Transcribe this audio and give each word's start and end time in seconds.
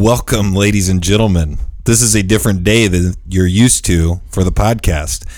Welcome, 0.00 0.54
ladies 0.54 0.88
and 0.88 1.02
gentlemen. 1.02 1.58
This 1.84 2.00
is 2.00 2.14
a 2.14 2.22
different 2.22 2.64
day 2.64 2.86
than 2.86 3.16
you're 3.28 3.46
used 3.46 3.84
to 3.84 4.22
for 4.30 4.42
the 4.42 4.50
podcast. 4.50 5.28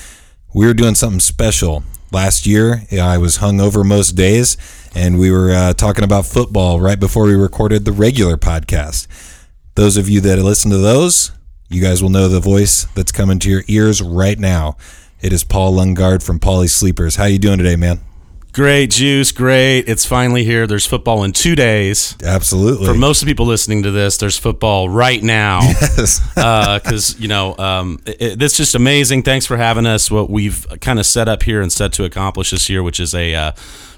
We're 0.55 0.73
doing 0.73 0.95
something 0.95 1.19
special. 1.19 1.83
Last 2.12 2.47
year, 2.47 2.83
I 2.93 3.19
was 3.19 3.39
hungover 3.39 3.85
most 3.85 4.12
days, 4.12 4.57
and 4.95 5.19
we 5.19 5.33
were 5.33 5.51
uh, 5.51 5.73
talking 5.73 6.05
about 6.05 6.27
football 6.27 6.80
right 6.80 7.01
before 7.01 7.25
we 7.25 7.34
recorded 7.34 7.84
the 7.84 7.91
regular 7.91 8.37
podcast. 8.37 9.09
Those 9.75 9.97
of 9.97 10.09
you 10.09 10.20
that 10.20 10.39
listen 10.39 10.70
to 10.70 10.79
those, 10.79 11.33
you 11.69 11.83
guys 11.83 12.01
will 12.01 12.11
know 12.11 12.29
the 12.29 12.39
voice 12.39 12.84
that's 12.95 13.11
coming 13.11 13.41
to 13.41 13.51
your 13.51 13.65
ears 13.67 14.01
right 14.01 14.39
now. 14.39 14.77
It 15.20 15.33
is 15.33 15.42
Paul 15.42 15.73
Lungard 15.73 16.25
from 16.25 16.39
Pauly 16.39 16.70
Sleepers. 16.70 17.17
How 17.17 17.25
you 17.25 17.41
doing 17.41 17.59
today, 17.59 17.75
man? 17.75 17.98
Great, 18.52 18.91
Juice. 18.91 19.33
Great. 19.33 19.88
It's 19.88 20.05
finally 20.05 20.45
here. 20.45 20.66
There's 20.66 20.84
football 20.84 21.24
in 21.24 21.33
two 21.33 21.56
days. 21.56 22.16
Absolutely. 22.23 22.84
For 22.84 22.92
most 22.92 23.23
of 23.23 23.27
the 23.27 23.30
people 23.30 23.47
listening 23.47 23.83
to 23.84 23.91
this, 23.91 24.19
there's 24.19 24.37
football 24.37 24.88
right 24.88 25.23
now. 25.23 25.61
Yes. 25.92 26.20
Because, 26.34 27.19
you 27.20 27.28
know, 27.28 27.56
um, 27.59 27.98
that's 28.05 28.56
just 28.56 28.75
amazing. 28.75 29.23
Thanks 29.23 29.47
for 29.47 29.56
having 29.56 29.87
us. 29.87 30.11
What 30.11 30.30
we've 30.30 30.66
kind 30.80 30.98
of 30.98 31.06
set 31.06 31.28
up 31.28 31.42
here 31.42 31.61
and 31.61 31.70
set 31.70 31.92
to 31.95 32.05
accomplish 32.05 32.51
this 32.51 32.69
year, 32.69 32.83
which 32.83 32.98
is 32.98 33.15
a 33.15 33.34
uh, 33.34 33.52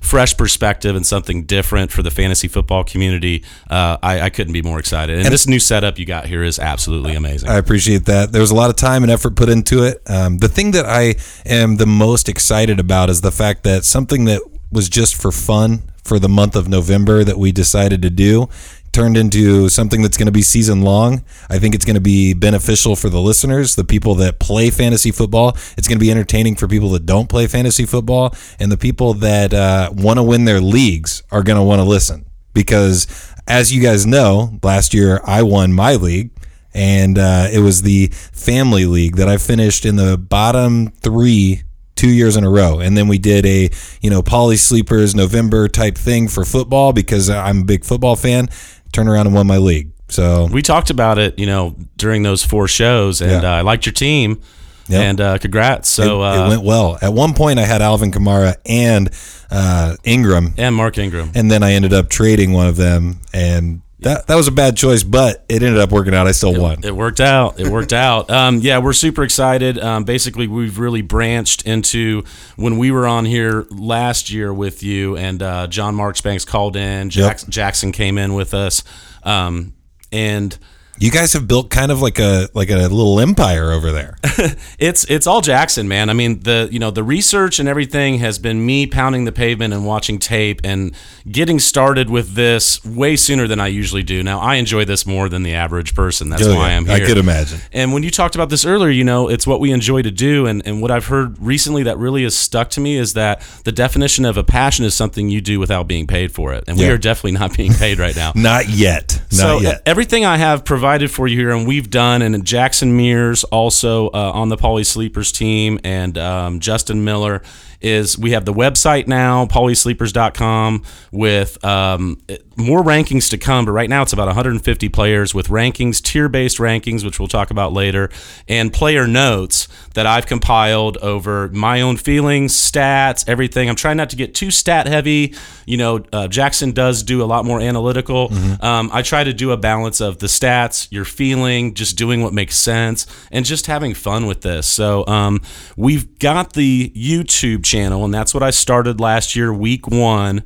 fresh 0.05 0.37
perspective 0.37 0.95
and 0.95 1.07
something 1.07 1.45
different 1.45 1.91
for 1.91 2.03
the 2.03 2.11
fantasy 2.11 2.47
football 2.47 2.85
community. 2.85 3.43
Uh, 3.71 3.97
I, 4.03 4.21
I, 4.21 4.31
couldn't 4.31 4.53
be 4.53 4.63
more 4.63 4.79
excited. 4.79 5.17
And, 5.17 5.27
and, 5.27 5.33
this 5.33 5.47
new 5.47 5.59
setup 5.59 5.99
you 5.99 6.05
got 6.05 6.27
here 6.27 6.43
is 6.43 6.59
absolutely 6.59 7.15
amazing. 7.15 7.49
I 7.49 7.57
appreciate 7.57 8.05
that. 8.05 8.31
There's 8.31 8.51
a 8.51 8.55
lot 8.55 8.69
of 8.69 8.77
time 8.77 9.03
and 9.03 9.11
effort 9.11 9.35
put 9.35 9.49
into 9.49 9.83
it. 9.83 10.03
Um, 10.07 10.39
the 10.39 10.49
thing 10.49 10.73
that 10.73 10.85
I 10.85 11.17
am 11.47 11.77
the 11.77 11.87
most 11.87 12.29
excited 12.29 12.79
about 12.79 13.09
is 13.09 13.23
the 13.23 13.33
fact 13.33 13.65
that 13.65 13.85
something 13.85 14.27
that 14.27 14.43
was 14.71 14.89
just 14.89 15.15
for 15.15 15.33
fun 15.33 15.83
for 16.03 16.19
the 16.19 16.29
month 16.29 16.55
of 16.55 16.69
November 16.69 17.25
that 17.25 17.39
we 17.39 17.51
decided 17.51 18.03
to 18.03 18.11
do 18.11 18.49
turned 18.95 19.17
into 19.17 19.69
something 19.69 20.01
that's 20.01 20.17
going 20.17 20.27
to 20.27 20.33
be 20.33 20.43
season 20.43 20.83
long. 20.83 21.25
I 21.51 21.59
think 21.59 21.75
it's 21.75 21.85
going 21.85 21.97
to 21.97 22.01
be 22.01 22.33
beneficial 22.33 22.97
for 22.97 23.09
the 23.09 23.21
listeners, 23.21 23.75
the 23.75 23.85
people 23.85 24.15
that 24.17 24.39
play 24.39 24.71
fantasy 24.71 25.11
football. 25.11 25.51
It's 25.77 25.89
going 25.89 25.99
to 25.99 26.05
be 26.05 26.11
entertaining 26.11 26.57
for 26.57 26.69
people 26.69 26.91
that 26.91 27.05
don't 27.05 27.29
play 27.29 27.47
fantasy 27.47 27.85
football, 27.85 28.35
and 28.59 28.73
the 28.73 28.79
people 28.79 29.15
that 29.15 29.53
uh, 29.53 29.91
want 29.93 30.19
to 30.19 30.23
win 30.23 30.45
their 30.45 30.61
leagues 30.61 31.23
are 31.31 31.43
going 31.43 31.59
to 31.59 31.63
want 31.63 31.81
to 31.81 31.85
listen 31.85 32.25
because, 32.55 33.07
as 33.47 33.75
you 33.75 33.83
guys 33.83 34.07
know, 34.07 34.59
last 34.63 34.95
year 34.95 35.21
I 35.25 35.43
won 35.43 35.73
my 35.73 35.97
league. 35.97 36.31
And 36.77 37.19
uh, 37.19 37.47
it 37.53 37.61
was 37.61 37.83
the 37.83 38.09
family 38.09 38.85
league 38.85 39.15
that 39.17 39.29
I 39.29 39.37
finished 39.37 39.87
in 39.87 39.95
the 39.95 40.19
bottom 40.19 40.89
three 40.89 41.63
two 41.97 42.11
years 42.11 42.37
in 42.37 42.45
a 42.45 42.51
row. 42.51 42.81
And 42.81 42.97
then 42.97 43.09
we 43.09 43.19
did 43.19 43.47
a, 43.47 43.71
you 44.01 44.11
know, 44.11 44.23
Pauly 44.23 44.59
Sleepers 44.59 45.15
November 45.15 45.69
type 45.69 45.97
thing 45.97 46.29
for 46.29 46.45
football 46.45 46.93
because 46.93 47.31
I'm 47.31 47.61
a 47.61 47.65
big 47.65 47.85
football 47.85 48.17
fan. 48.17 48.49
Turn 48.95 49.09
around 49.09 49.27
and 49.27 49.35
won 49.35 49.47
my 49.47 49.59
league. 49.59 49.91
So 50.09 50.47
we 50.47 50.63
talked 50.63 50.91
about 50.91 51.19
it, 51.19 51.39
you 51.39 51.47
know, 51.47 51.75
during 51.97 52.23
those 52.23 52.45
four 52.45 52.69
shows, 52.69 53.21
and 53.21 53.43
yeah. 53.43 53.53
uh, 53.53 53.57
I 53.57 53.61
liked 53.63 53.87
your 53.87 53.93
team. 53.93 54.41
Yep. 54.87 55.03
And 55.03 55.21
uh, 55.21 55.39
congrats. 55.39 55.89
So 55.89 56.23
it, 56.23 56.27
uh, 56.27 56.45
it, 56.45 56.49
went 56.51 56.63
well. 56.63 56.99
At 57.01 57.13
one 57.13 57.33
point, 57.35 57.59
I 57.59 57.63
had 57.63 57.81
Alvin 57.83 58.13
Kamara 58.13 58.57
and 58.67 59.11
uh, 59.51 59.97
Ingram, 60.05 60.55
and 60.59 60.75
Mark 60.75 60.99
Ingram, 60.99 61.33
and 61.35 61.51
then 61.51 61.63
I 61.63 61.73
ended 61.73 61.93
up 61.93 62.09
trading 62.09 62.53
one 62.53 62.69
of 62.69 62.77
them, 62.77 63.21
and 63.33 63.81
that 64.05 64.27
that 64.29 64.35
was 64.35 64.49
a 64.49 64.53
bad 64.53 64.77
choice, 64.77 65.03
but 65.03 65.45
it 65.49 65.63
ended 65.63 65.79
up 65.79 65.91
working 65.91 66.15
out. 66.15 66.27
I 66.27 66.33
still 66.33 66.55
it, 66.55 66.61
won. 66.61 66.85
It 66.85 66.95
worked 66.95 67.21
out. 67.21 67.59
It 67.59 67.69
worked 67.69 67.93
out. 68.05 68.31
Um, 68.31 68.61
yeah, 68.61 68.79
we're 68.79 68.93
super 68.93 69.23
excited. 69.23 69.79
Um, 69.79 70.05
basically, 70.05 70.47
we've 70.47 70.79
really 70.79 71.03
branched 71.03 71.63
into 71.63 72.25
when 72.57 72.79
we 72.79 72.91
were 72.91 73.07
on 73.07 73.25
here 73.25 73.67
last 73.71 74.31
year 74.31 74.55
with 74.55 74.83
you, 74.83 75.17
and 75.17 75.43
uh, 75.43 75.67
John 75.67 75.95
Marchbanks 75.95 76.45
called 76.45 76.77
in. 76.77 77.11
Jackson, 77.11 77.49
yep. 77.49 77.53
Jackson 77.53 77.93
came 77.93 78.19
in 78.19 78.35
with 78.35 78.55
us, 78.55 78.85
um, 79.23 79.75
and 80.13 80.57
you 80.99 81.11
guys 81.11 81.33
have 81.33 81.49
built 81.49 81.71
kind 81.71 81.91
of 81.91 82.01
like 82.01 82.19
a 82.19 82.49
like 82.55 82.71
a 82.71 82.77
little 82.77 83.19
empire 83.19 83.73
over 83.73 83.91
there. 83.91 84.17
it's 84.79 85.05
it's 85.05 85.27
all 85.27 85.41
Jackson, 85.41 85.89
man. 85.89 86.09
I 86.09 86.13
mean, 86.13 86.41
the 86.41 86.69
you 86.71 86.79
know, 86.79 86.91
the 86.91 87.03
research 87.03 87.59
and 87.59 87.69
everything 87.69 88.19
has 88.19 88.39
been 88.39 88.65
me 88.65 88.87
pounding 88.87 89.25
the 89.25 89.33
pavement 89.33 89.75
and 89.75 89.85
watching 89.85 90.19
tape 90.19 90.61
and 90.63 90.95
getting 91.29 91.59
started 91.59 92.11
with 92.11 92.35
this 92.35 92.85
way 92.85 93.17
sooner 93.17 93.49
than 93.49 93.61
I 93.61 93.67
usually 93.69 94.03
do. 94.03 94.23
Now, 94.23 94.41
I 94.41 94.57
enjoy 94.57 94.85
this 94.85 95.05
more 95.05 95.29
than 95.29 95.43
the 95.43 95.55
average 95.55 95.95
person. 95.95 96.29
That's 96.29 96.47
oh, 96.47 96.55
why 96.55 96.71
yeah. 96.71 96.77
I'm 96.77 96.87
here. 96.87 96.95
I 96.95 97.01
could 97.01 97.19
imagine. 97.19 97.59
And 97.73 97.93
when 97.93 98.03
you 98.03 98.11
talked 98.11 98.37
about 98.37 98.49
this 98.49 98.65
earlier, 98.65 98.91
you 98.91 99.05
know, 99.05 99.29
it's 99.29 99.47
what 99.47 99.61
we 99.61 99.73
enjoy 99.73 100.03
to 100.03 100.11
do 100.11 100.47
and 100.47 100.65
and 100.65 100.81
what 100.81 100.91
I've 100.91 101.07
heard 101.07 101.39
recently 101.41 101.83
that 101.85 101.99
really 101.99 102.23
has 102.23 102.37
stuck 102.37 102.71
to 102.71 102.81
me 102.81 102.97
is 102.97 103.15
that 103.15 103.43
the 103.65 103.73
definition 103.73 104.25
of 104.25 104.37
a 104.37 104.45
passion 104.45 104.85
is 104.85 104.95
something 104.95 105.29
you 105.29 105.41
do 105.41 105.59
without 105.59 105.89
being 105.89 106.07
paid 106.07 106.31
for 106.31 106.55
it. 106.55 106.65
And 106.69 106.79
yeah. 106.79 106.87
we 106.87 106.93
are 106.93 106.99
definitely 106.99 107.33
not 107.33 107.57
being 107.57 107.73
paid 107.73 107.99
right 107.99 108.15
now. 108.15 108.33
not 108.37 108.69
yet. 108.69 109.21
Not 109.33 109.33
so 109.33 109.57
uh, 109.57 109.61
yet. 109.61 109.83
everything 109.87 110.25
I 110.25 110.37
have 110.37 110.65
provided 110.65 110.84
provided 110.85 111.11
for 111.11 111.27
you 111.27 111.39
here, 111.39 111.51
and 111.51 111.67
we've 111.67 111.89
done. 111.89 112.21
And 112.21 112.45
Jackson 112.45 112.95
Mears 112.95 113.43
also 113.45 114.09
uh, 114.09 114.33
on 114.35 114.51
the 114.51 114.57
Pauly 114.59 114.85
Sleepers 114.85 115.33
team, 115.33 115.81
and 115.83 116.19
um, 116.19 116.61
Justin 116.61 117.05
Miller 117.05 117.41
is 117.81 118.19
we 118.19 118.33
have 118.33 118.45
the 118.45 118.53
website 118.53 119.07
now, 119.07 119.47
paulysleepers.com, 119.47 120.83
with 121.11 121.65
um, 121.65 122.21
more 122.57 122.83
rankings 122.83 123.31
to 123.31 123.39
come. 123.39 123.65
But 123.65 123.73
right 123.73 123.89
now 123.89 124.03
it's 124.03 124.13
about 124.13 124.27
150 124.27 124.89
players 124.89 125.35
with 125.35 125.49
rankings, 125.49 126.03
tier 126.03 126.29
based 126.29 126.59
rankings, 126.59 127.05
which 127.05 127.19
we'll 127.19 127.29
talk 127.29 127.51
about 127.51 127.73
later, 127.73 128.11
and 128.49 128.73
player 128.73 129.07
notes 129.07 129.69
that 129.95 130.07
I've 130.07 130.27
compiled 130.27 130.97
over 130.99 131.49
my 131.49 131.81
own 131.81 131.97
feelings, 131.97 132.55
stats, 132.55 133.29
everything. 133.29 133.69
I'm 133.69 133.77
trying 133.77 133.97
not 133.97 134.11
to 134.11 134.17
get 134.17 134.35
too 134.35 134.51
stat 134.51 134.87
heavy. 134.87 135.35
You 135.67 135.77
know, 135.77 136.05
uh, 136.13 136.29
Jackson 136.29 136.73
does 136.73 137.03
do 137.03 137.23
a 137.23 137.27
lot 137.27 137.45
more 137.45 137.61
analytical. 137.61 138.29
Mm-hmm. 138.29 138.65
Um, 138.65 138.91
I 138.93 139.03
try 139.03 139.25
to 139.25 139.33
do 139.33 139.53
a 139.53 139.57
balance 139.57 140.01
of 140.01 140.19
the 140.19 140.27
stats, 140.27 140.89
your 140.91 141.05
feeling, 141.05 141.75
just 141.75 141.97
doing 141.97 142.23
what 142.23 142.33
makes 142.33 142.57
sense, 142.57 143.07
and 143.31 143.45
just 143.45 143.67
having 143.67 143.95
fun 143.95 144.27
with 144.27 144.43
this. 144.43 144.67
So 144.67 145.07
um, 145.07 145.41
we've 145.77 146.19
got 146.19 146.55
the 146.55 146.91
YouTube 146.91 147.65
channel 147.65 147.85
channel, 147.85 148.05
and 148.05 148.15
that's 148.15 148.35
what 148.35 148.43
I 148.43 148.51
started 148.51 149.01
last 149.01 149.37
year, 149.37 149.53
week 149.53 149.89
one. 149.89 150.43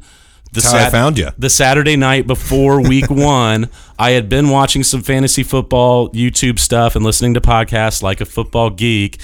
The 0.52 0.60
That's 0.60 0.72
how 0.72 0.78
sat- 0.78 0.88
I 0.88 0.90
found 0.90 1.18
you. 1.18 1.28
The 1.36 1.50
Saturday 1.50 1.96
night 1.96 2.26
before 2.26 2.80
week 2.80 3.10
one, 3.10 3.68
I 3.98 4.10
had 4.10 4.28
been 4.28 4.48
watching 4.48 4.82
some 4.82 5.02
fantasy 5.02 5.42
football 5.42 6.10
YouTube 6.10 6.58
stuff 6.58 6.96
and 6.96 7.04
listening 7.04 7.34
to 7.34 7.40
podcasts 7.40 8.02
like 8.02 8.20
a 8.20 8.24
football 8.24 8.70
geek. 8.70 9.20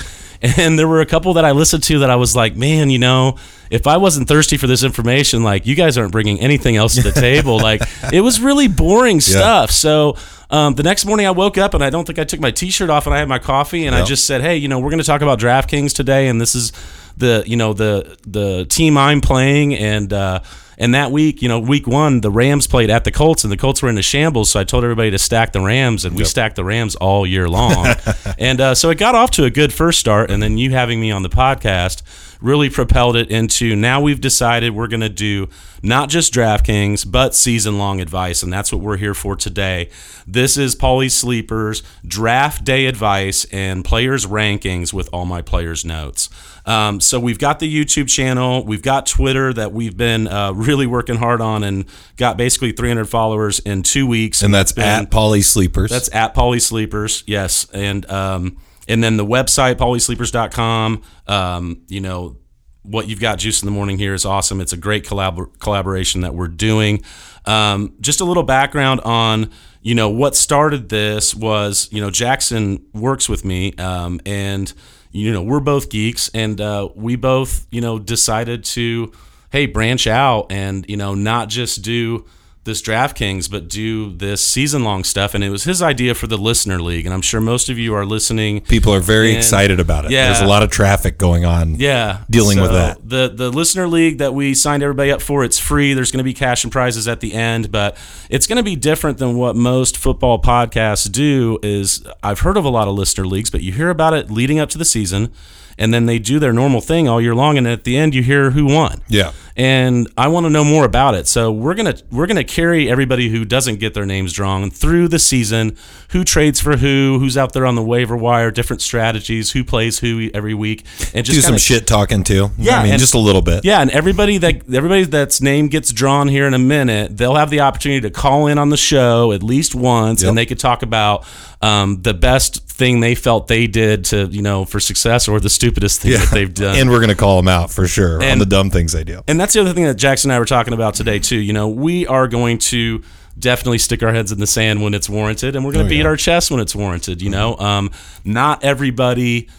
And 0.58 0.78
there 0.78 0.86
were 0.86 1.00
a 1.00 1.06
couple 1.06 1.32
that 1.34 1.44
I 1.46 1.52
listened 1.52 1.84
to 1.84 2.00
that 2.00 2.10
I 2.10 2.16
was 2.16 2.36
like, 2.36 2.54
man, 2.54 2.90
you 2.90 2.98
know, 2.98 3.38
if 3.70 3.86
I 3.86 3.96
wasn't 3.96 4.28
thirsty 4.28 4.58
for 4.58 4.66
this 4.66 4.82
information, 4.84 5.42
like 5.42 5.64
you 5.64 5.74
guys 5.74 5.96
aren't 5.96 6.12
bringing 6.12 6.38
anything 6.38 6.76
else 6.76 6.96
to 6.96 7.02
the 7.02 7.12
table. 7.12 7.58
like 7.58 7.80
it 8.12 8.20
was 8.20 8.42
really 8.42 8.68
boring 8.68 9.20
stuff. 9.20 9.70
Yeah. 9.70 9.72
So 9.72 10.16
um, 10.50 10.74
the 10.74 10.82
next 10.82 11.06
morning 11.06 11.26
I 11.26 11.30
woke 11.30 11.56
up 11.56 11.72
and 11.72 11.82
I 11.82 11.88
don't 11.88 12.04
think 12.04 12.18
I 12.18 12.24
took 12.24 12.40
my 12.40 12.50
t-shirt 12.50 12.90
off 12.90 13.06
and 13.06 13.14
I 13.14 13.18
had 13.18 13.28
my 13.28 13.38
coffee 13.38 13.86
and 13.86 13.94
yep. 13.94 14.04
I 14.04 14.06
just 14.06 14.26
said, 14.26 14.42
hey, 14.42 14.56
you 14.56 14.68
know, 14.68 14.78
we're 14.78 14.90
going 14.90 15.00
to 15.00 15.06
talk 15.06 15.22
about 15.22 15.38
DraftKings 15.38 15.94
today, 15.94 16.28
and 16.28 16.40
this 16.40 16.54
is 16.54 16.72
the 17.16 17.44
you 17.46 17.56
know 17.56 17.72
the 17.72 18.16
the 18.26 18.66
team 18.66 18.96
I'm 18.96 19.20
playing 19.20 19.74
and. 19.74 20.12
Uh, 20.12 20.40
and 20.76 20.94
that 20.94 21.12
week, 21.12 21.40
you 21.40 21.48
know, 21.48 21.60
week 21.60 21.86
one, 21.86 22.20
the 22.20 22.30
Rams 22.30 22.66
played 22.66 22.90
at 22.90 23.04
the 23.04 23.12
Colts, 23.12 23.44
and 23.44 23.52
the 23.52 23.56
Colts 23.56 23.80
were 23.80 23.88
in 23.88 23.96
a 23.96 24.02
shambles. 24.02 24.50
So 24.50 24.60
I 24.60 24.64
told 24.64 24.82
everybody 24.82 25.10
to 25.12 25.18
stack 25.18 25.52
the 25.52 25.60
Rams, 25.60 26.04
and 26.04 26.16
we 26.16 26.22
yep. 26.22 26.28
stacked 26.28 26.56
the 26.56 26.64
Rams 26.64 26.96
all 26.96 27.24
year 27.26 27.48
long. 27.48 27.94
and 28.38 28.60
uh, 28.60 28.74
so 28.74 28.90
it 28.90 28.98
got 28.98 29.14
off 29.14 29.30
to 29.32 29.44
a 29.44 29.50
good 29.50 29.72
first 29.72 30.00
start. 30.00 30.30
And 30.30 30.42
then 30.42 30.58
you 30.58 30.72
having 30.72 31.00
me 31.00 31.10
on 31.10 31.22
the 31.22 31.28
podcast 31.28 32.02
really 32.44 32.68
propelled 32.68 33.16
it 33.16 33.30
into 33.30 33.74
now 33.74 34.02
we've 34.02 34.20
decided 34.20 34.74
we're 34.74 34.86
going 34.86 35.00
to 35.00 35.08
do 35.08 35.48
not 35.82 36.08
just 36.10 36.32
DraftKings, 36.32 37.10
but 37.10 37.34
season 37.34 37.78
long 37.78 38.00
advice. 38.00 38.42
And 38.42 38.52
that's 38.52 38.70
what 38.70 38.80
we're 38.80 38.98
here 38.98 39.14
for 39.14 39.34
today. 39.34 39.88
This 40.26 40.56
is 40.56 40.76
Pauly 40.76 41.10
Sleepers 41.10 41.82
draft 42.06 42.64
day 42.64 42.86
advice 42.86 43.44
and 43.46 43.84
players' 43.84 44.26
rankings 44.26 44.92
with 44.92 45.08
all 45.12 45.24
my 45.24 45.40
players' 45.42 45.84
notes. 45.84 46.28
Um, 46.66 47.00
so 47.00 47.18
we've 47.18 47.38
got 47.38 47.60
the 47.60 47.84
YouTube 47.84 48.08
channel, 48.08 48.64
we've 48.64 48.82
got 48.82 49.06
Twitter 49.06 49.52
that 49.52 49.72
we've 49.72 49.96
been 49.96 50.28
uh, 50.28 50.52
really 50.52 50.86
working 50.86 51.16
hard 51.16 51.40
on 51.40 51.62
and 51.62 51.86
got 52.16 52.36
basically 52.36 52.72
300 52.72 53.06
followers 53.06 53.58
in 53.60 53.82
two 53.82 54.06
weeks. 54.06 54.42
And 54.42 54.52
that's 54.52 54.72
been, 54.72 54.84
at 54.84 55.10
Pauly 55.10 55.44
Sleepers. 55.44 55.90
That's 55.90 56.14
at 56.14 56.34
Pauly 56.34 56.60
Sleepers, 56.60 57.24
yes. 57.26 57.66
And, 57.72 58.08
um, 58.10 58.56
and 58.88 59.02
then 59.02 59.16
the 59.16 59.26
website 59.26 59.76
paulysleepers.com 59.76 61.02
um, 61.26 61.82
you 61.88 62.00
know 62.00 62.36
what 62.84 63.08
you've 63.08 63.20
got 63.20 63.38
juice 63.38 63.62
in 63.62 63.66
the 63.66 63.72
morning 63.72 63.98
here 63.98 64.12
is 64.12 64.26
awesome. 64.26 64.60
It's 64.60 64.74
a 64.74 64.76
great 64.76 65.04
collab- 65.04 65.58
collaboration 65.58 66.20
that 66.20 66.34
we're 66.34 66.48
doing. 66.48 67.02
Um, 67.46 67.94
just 68.00 68.20
a 68.20 68.24
little 68.24 68.42
background 68.42 69.00
on 69.04 69.50
you 69.84 69.94
know 69.94 70.08
what 70.08 70.34
started 70.34 70.88
this 70.88 71.34
was 71.34 71.88
you 71.92 72.00
know 72.00 72.10
jackson 72.10 72.86
works 72.94 73.28
with 73.28 73.44
me 73.44 73.74
um, 73.74 74.18
and 74.24 74.72
you 75.12 75.30
know 75.30 75.42
we're 75.42 75.60
both 75.60 75.90
geeks 75.90 76.30
and 76.32 76.58
uh, 76.58 76.88
we 76.94 77.16
both 77.16 77.66
you 77.70 77.82
know 77.82 77.98
decided 77.98 78.64
to 78.64 79.12
hey 79.52 79.66
branch 79.66 80.06
out 80.06 80.50
and 80.50 80.86
you 80.88 80.96
know 80.96 81.14
not 81.14 81.50
just 81.50 81.82
do 81.82 82.24
this 82.64 82.80
DraftKings, 82.82 83.50
but 83.50 83.68
do 83.68 84.10
this 84.16 84.40
season 84.40 84.84
long 84.84 85.04
stuff. 85.04 85.34
And 85.34 85.44
it 85.44 85.50
was 85.50 85.64
his 85.64 85.82
idea 85.82 86.14
for 86.14 86.26
the 86.26 86.38
listener 86.38 86.80
league. 86.80 87.04
And 87.04 87.14
I'm 87.14 87.20
sure 87.20 87.40
most 87.40 87.68
of 87.68 87.78
you 87.78 87.94
are 87.94 88.06
listening. 88.06 88.62
People 88.62 88.92
are 88.94 89.00
very 89.00 89.28
And- 89.28 89.36
excited 89.38 89.80
about 89.80 90.06
it. 90.06 90.10
Yeah. 90.10 90.26
There's 90.28 90.40
a 90.40 90.46
lot 90.46 90.62
of 90.62 90.70
traffic 90.70 91.18
going 91.18 91.44
on. 91.44 91.74
Yeah, 91.76 92.20
Dealing 92.30 92.60
with 92.60 92.72
that. 92.72 93.06
The 93.08 93.30
the 93.34 93.50
listener 93.50 93.86
league 93.86 94.18
that 94.18 94.32
we 94.34 94.54
signed 94.54 94.82
everybody 94.82 95.10
up 95.12 95.20
for, 95.22 95.44
it's 95.44 95.58
free. 95.58 95.92
There's 95.94 96.10
going 96.10 96.18
to 96.18 96.24
be 96.24 96.34
cash 96.34 96.64
and 96.64 96.72
prizes 96.72 97.06
at 97.06 97.20
the 97.20 97.34
end, 97.34 97.70
but 97.70 97.96
it's 98.30 98.46
going 98.46 98.56
to 98.56 98.62
be 98.62 98.76
different 98.76 99.18
than 99.18 99.36
what 99.36 99.56
most 99.56 99.96
football 99.96 100.40
podcasts 100.40 101.10
do. 101.10 101.58
Is 101.62 102.02
I've 102.22 102.40
heard 102.40 102.56
of 102.56 102.64
a 102.64 102.70
lot 102.70 102.88
of 102.88 102.94
listener 102.94 103.26
leagues, 103.26 103.50
but 103.50 103.62
you 103.62 103.72
hear 103.72 103.90
about 103.90 104.14
it 104.14 104.30
leading 104.30 104.58
up 104.58 104.70
to 104.70 104.78
the 104.78 104.84
season, 104.84 105.30
and 105.78 105.92
then 105.92 106.06
they 106.06 106.18
do 106.18 106.38
their 106.38 106.52
normal 106.52 106.80
thing 106.80 107.08
all 107.08 107.20
year 107.20 107.34
long, 107.34 107.58
and 107.58 107.66
at 107.68 107.84
the 107.84 107.96
end 107.96 108.14
you 108.14 108.22
hear 108.22 108.50
who 108.52 108.64
won. 108.66 109.02
Yeah. 109.08 109.32
And 109.56 110.08
I 110.18 110.28
want 110.28 110.46
to 110.46 110.50
know 110.50 110.64
more 110.64 110.84
about 110.84 111.14
it. 111.14 111.28
So 111.28 111.52
we're 111.52 111.74
gonna 111.74 111.94
we're 112.10 112.26
gonna 112.26 112.42
carry 112.44 112.90
everybody 112.90 113.28
who 113.28 113.44
doesn't 113.44 113.76
get 113.76 113.94
their 113.94 114.06
names 114.06 114.32
drawn 114.32 114.70
through 114.70 115.08
the 115.08 115.18
season. 115.20 115.76
Who 116.10 116.24
trades 116.24 116.60
for 116.60 116.76
who? 116.76 117.18
Who's 117.20 117.36
out 117.36 117.52
there 117.52 117.64
on 117.66 117.74
the 117.76 117.82
waiver 117.82 118.16
wire? 118.16 118.50
Different 118.50 118.82
strategies. 118.82 119.52
Who 119.52 119.62
plays 119.64 120.00
who 120.00 120.30
every 120.34 120.54
week? 120.54 120.84
And 121.14 121.24
just 121.24 121.36
Do 121.36 121.42
some 121.42 121.58
shit 121.58 121.86
talking 121.86 122.24
too. 122.24 122.50
Yeah, 122.58 122.78
I 122.80 122.82
mean, 122.82 122.92
and- 122.92 123.00
just 123.00 123.14
a 123.14 123.18
little 123.18 123.42
bit. 123.42 123.64
Yeah, 123.64 123.80
and 123.80 123.90
everybody 123.90 124.38
that 124.38 124.62
everybody 124.74 125.04
that's 125.04 125.40
name 125.40 125.68
gets 125.68 125.92
drawn 125.92 126.26
here 126.28 126.46
in 126.46 126.54
a 126.54 126.58
minute, 126.58 127.16
they'll 127.16 127.36
have 127.36 127.50
the 127.50 127.60
opportunity 127.60 128.00
to 128.02 128.10
call 128.10 128.48
in 128.48 128.58
on 128.58 128.70
the 128.70 128.76
show 128.76 129.30
at 129.32 129.42
least 129.42 129.74
once, 129.74 130.22
Yep. 130.22 130.28
and 130.30 130.38
they 130.38 130.46
could 130.46 130.58
talk 130.58 130.82
about 130.82 131.24
um, 131.62 132.02
the 132.02 132.12
best 132.14 132.68
thing 132.68 132.98
they 133.00 133.14
felt 133.14 133.46
they 133.46 133.66
did 133.68 134.04
to 134.06 134.26
you 134.26 134.42
know 134.42 134.64
for 134.64 134.80
success, 134.80 135.28
or 135.28 135.38
the 135.40 135.48
stupidest 135.50 136.00
thing 136.02 136.12
that 136.12 136.28
they've 136.32 136.52
done. 136.52 136.74
And 136.84 136.90
we're 136.90 136.98
going 136.98 137.08
to 137.10 137.14
call 137.14 137.36
them 137.36 137.46
out 137.48 137.70
for 137.70 137.86
sure 137.86 138.22
on 138.22 138.38
the 138.38 138.46
dumb 138.46 138.68
things 138.68 138.92
they 138.92 139.04
do. 139.04 139.22
And 139.28 139.40
that's 139.44 139.52
the 139.52 139.60
other 139.60 139.74
thing 139.74 139.84
that 139.84 139.96
Jackson 139.96 140.30
and 140.30 140.36
I 140.36 140.38
were 140.38 140.46
talking 140.46 140.72
about 140.72 140.94
today 140.94 141.18
too. 141.18 141.36
You 141.36 141.52
know, 141.52 141.68
we 141.68 142.06
are 142.06 142.26
going 142.28 142.56
to 142.58 143.02
definitely 143.38 143.76
stick 143.76 144.02
our 144.02 144.10
heads 144.10 144.32
in 144.32 144.38
the 144.38 144.46
sand 144.46 144.82
when 144.82 144.94
it's 144.94 145.06
warranted, 145.10 145.54
and 145.54 145.66
we're 145.66 145.72
going 145.72 145.84
to 145.84 145.88
Oh, 145.88 145.94
beat 145.94 145.98
yeah. 146.02 146.06
our 146.06 146.16
chest 146.16 146.50
when 146.50 146.60
it's 146.60 146.74
warranted. 146.74 147.20
You 147.20 147.28
know, 147.28 147.54
um, 147.58 147.90
not 148.24 148.64
everybody 148.64 149.50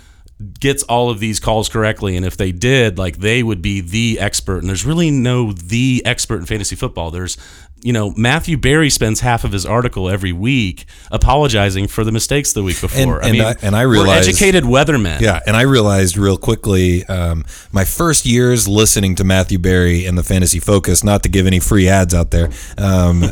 gets 0.60 0.82
all 0.84 1.12
of 1.12 1.20
these 1.20 1.40
calls 1.40 1.70
correctly, 1.70 2.18
and 2.18 2.26
if 2.26 2.36
they 2.36 2.52
did, 2.52 2.98
like 2.98 3.18
they 3.18 3.44
would 3.44 3.62
be 3.62 3.80
the 3.82 4.20
expert. 4.20 4.58
And 4.58 4.68
there's 4.70 4.86
really 4.86 5.12
no 5.12 5.52
the 5.54 6.02
expert 6.04 6.38
in 6.38 6.46
fantasy 6.48 6.76
football. 6.76 7.12
There's 7.12 7.38
you 7.86 7.94
know, 7.94 8.14
Matthew 8.18 8.58
Berry 8.58 8.90
spends 8.90 9.20
half 9.20 9.44
of 9.44 9.52
his 9.52 9.66
article 9.66 10.10
every 10.10 10.34
week 10.34 10.86
apologizing 11.12 11.88
for 11.88 12.04
the 12.04 12.12
mistakes 12.12 12.52
the 12.54 12.64
week 12.64 12.82
before. 12.82 13.24
and 13.24 13.40
I- 13.42 13.56
and 13.62 13.76
I 13.76 13.86
we're 13.86 13.94
realize- 13.94 14.28
educated 14.28 14.64
weathermen. 14.64 15.22
Yeah, 15.22 15.40
and 15.46 15.56
I 15.56 15.62
realized 15.62 16.18
real 16.18 16.38
quickly, 16.38 17.06
um, 17.06 17.46
my 17.72 17.86
first 17.86 18.26
years 18.26 18.68
listening 18.68 19.16
to 19.16 19.24
Matthew 19.24 19.60
Berry 19.60 20.06
and 20.06 20.18
the 20.18 20.24
Fantasy 20.24 20.60
Focus, 20.60 21.04
not 21.04 21.22
to 21.24 21.30
give 21.30 21.46
any 21.46 21.60
free 21.60 21.88
ads 21.88 22.14
out 22.14 22.32
there. 22.32 22.50
Um, 22.78 23.32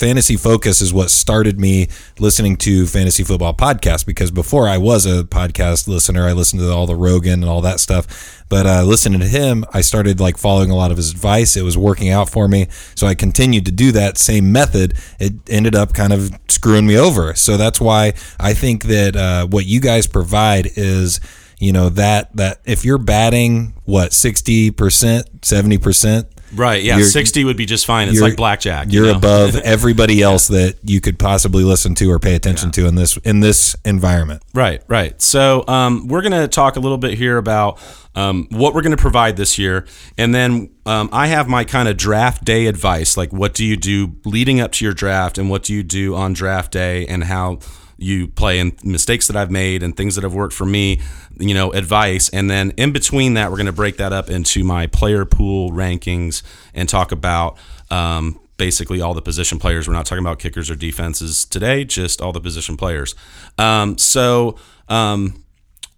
Fantasy 0.00 0.38
Focus 0.38 0.80
is 0.80 0.94
what 0.94 1.10
started 1.10 1.60
me 1.60 1.88
listening 2.18 2.56
to 2.56 2.86
fantasy 2.86 3.22
football 3.22 3.52
podcasts 3.52 4.06
because 4.06 4.30
before 4.30 4.66
I 4.66 4.78
was 4.78 5.04
a 5.04 5.24
podcast 5.24 5.88
listener, 5.88 6.26
I 6.26 6.32
listened 6.32 6.62
to 6.62 6.72
all 6.72 6.86
the 6.86 6.96
Rogan 6.96 7.42
and 7.42 7.44
all 7.44 7.60
that 7.60 7.80
stuff. 7.80 8.42
But 8.48 8.64
uh, 8.64 8.82
listening 8.84 9.20
to 9.20 9.28
him, 9.28 9.62
I 9.74 9.82
started 9.82 10.18
like 10.18 10.38
following 10.38 10.70
a 10.70 10.74
lot 10.74 10.90
of 10.90 10.96
his 10.96 11.10
advice. 11.10 11.54
It 11.54 11.64
was 11.64 11.76
working 11.76 12.08
out 12.08 12.30
for 12.30 12.48
me, 12.48 12.68
so 12.94 13.06
I 13.06 13.14
continued 13.14 13.66
to 13.66 13.72
do 13.72 13.92
that 13.92 14.16
same 14.16 14.50
method. 14.50 14.94
It 15.18 15.34
ended 15.50 15.74
up 15.74 15.92
kind 15.92 16.14
of 16.14 16.30
screwing 16.48 16.86
me 16.86 16.96
over. 16.96 17.34
So 17.34 17.58
that's 17.58 17.78
why 17.78 18.14
I 18.40 18.54
think 18.54 18.84
that 18.84 19.16
uh, 19.16 19.48
what 19.48 19.66
you 19.66 19.80
guys 19.80 20.06
provide 20.06 20.70
is 20.76 21.20
you 21.58 21.74
know 21.74 21.90
that 21.90 22.34
that 22.38 22.60
if 22.64 22.86
you're 22.86 22.96
batting 22.96 23.74
what 23.84 24.12
60% 24.12 24.72
70% 24.72 26.26
Right. 26.54 26.82
Yeah. 26.82 26.96
You're- 26.96 27.08
60 27.08 27.44
would 27.44 27.56
be 27.56 27.66
just 27.66 27.86
fine. 27.86 28.08
It's 28.08 28.20
like 28.20 28.36
blackjack. 28.36 28.92
you 28.92 29.04
you're 29.04 29.12
know? 29.12 29.18
above 29.18 29.56
everybody 29.64 30.22
else 30.22 30.48
that 30.48 30.76
you 30.82 31.00
could 31.00 31.18
possibly 31.18 31.64
listen 31.64 31.94
to 31.96 32.10
or 32.10 32.18
pay 32.18 32.34
attention 32.34 32.70
to 32.72 32.86
in 32.86 32.94
this 32.94 33.16
in 33.18 33.40
this 33.40 33.76
environment 33.84 34.42
Right, 34.54 34.82
right. 34.88 35.20
So 35.22 35.64
um, 35.68 36.08
we're 36.08 36.22
going 36.22 36.32
to 36.32 36.48
talk 36.48 36.76
a 36.76 36.80
little 36.80 36.98
bit 36.98 37.14
here 37.14 37.38
about 37.38 37.78
um, 38.14 38.48
what 38.50 38.74
we're 38.74 38.82
going 38.82 38.96
to 38.96 39.00
provide 39.00 39.36
this 39.36 39.58
year, 39.58 39.86
and 40.18 40.34
then 40.34 40.70
um, 40.84 41.08
I 41.12 41.28
have 41.28 41.48
my 41.48 41.64
kind 41.64 41.88
of 41.88 41.96
draft 41.96 42.44
day 42.44 42.66
advice. 42.66 43.16
Like, 43.16 43.32
what 43.32 43.54
do 43.54 43.64
you 43.64 43.76
do 43.76 44.16
leading 44.24 44.60
up 44.60 44.72
to 44.72 44.84
your 44.84 44.94
draft, 44.94 45.38
and 45.38 45.48
what 45.48 45.62
do 45.62 45.72
you 45.72 45.84
do 45.84 46.16
on 46.16 46.32
draft 46.32 46.72
day, 46.72 47.06
and 47.06 47.24
how 47.24 47.60
you 47.96 48.26
play, 48.26 48.58
and 48.58 48.72
mistakes 48.84 49.28
that 49.28 49.36
I've 49.36 49.50
made, 49.50 49.82
and 49.84 49.96
things 49.96 50.16
that 50.16 50.24
have 50.24 50.34
worked 50.34 50.54
for 50.54 50.66
me. 50.66 51.00
You 51.40 51.54
know, 51.54 51.72
advice, 51.72 52.28
and 52.28 52.50
then 52.50 52.72
in 52.76 52.92
between 52.92 53.34
that, 53.34 53.50
we're 53.50 53.56
going 53.56 53.66
to 53.66 53.72
break 53.72 53.96
that 53.96 54.12
up 54.12 54.30
into 54.30 54.62
my 54.62 54.86
player 54.86 55.24
pool 55.24 55.70
rankings 55.72 56.42
and 56.74 56.88
talk 56.88 57.12
about. 57.12 57.56
Um, 57.90 58.38
basically 58.56 59.00
all 59.00 59.14
the 59.14 59.22
position 59.22 59.58
players. 59.58 59.88
We're 59.88 59.94
not 59.94 60.04
talking 60.04 60.22
about 60.22 60.38
kickers 60.38 60.70
or 60.70 60.76
defenses 60.76 61.46
today, 61.46 61.82
just 61.82 62.20
all 62.20 62.30
the 62.30 62.42
position 62.42 62.76
players. 62.76 63.14
Um, 63.56 63.96
so 63.96 64.58
um, 64.86 65.42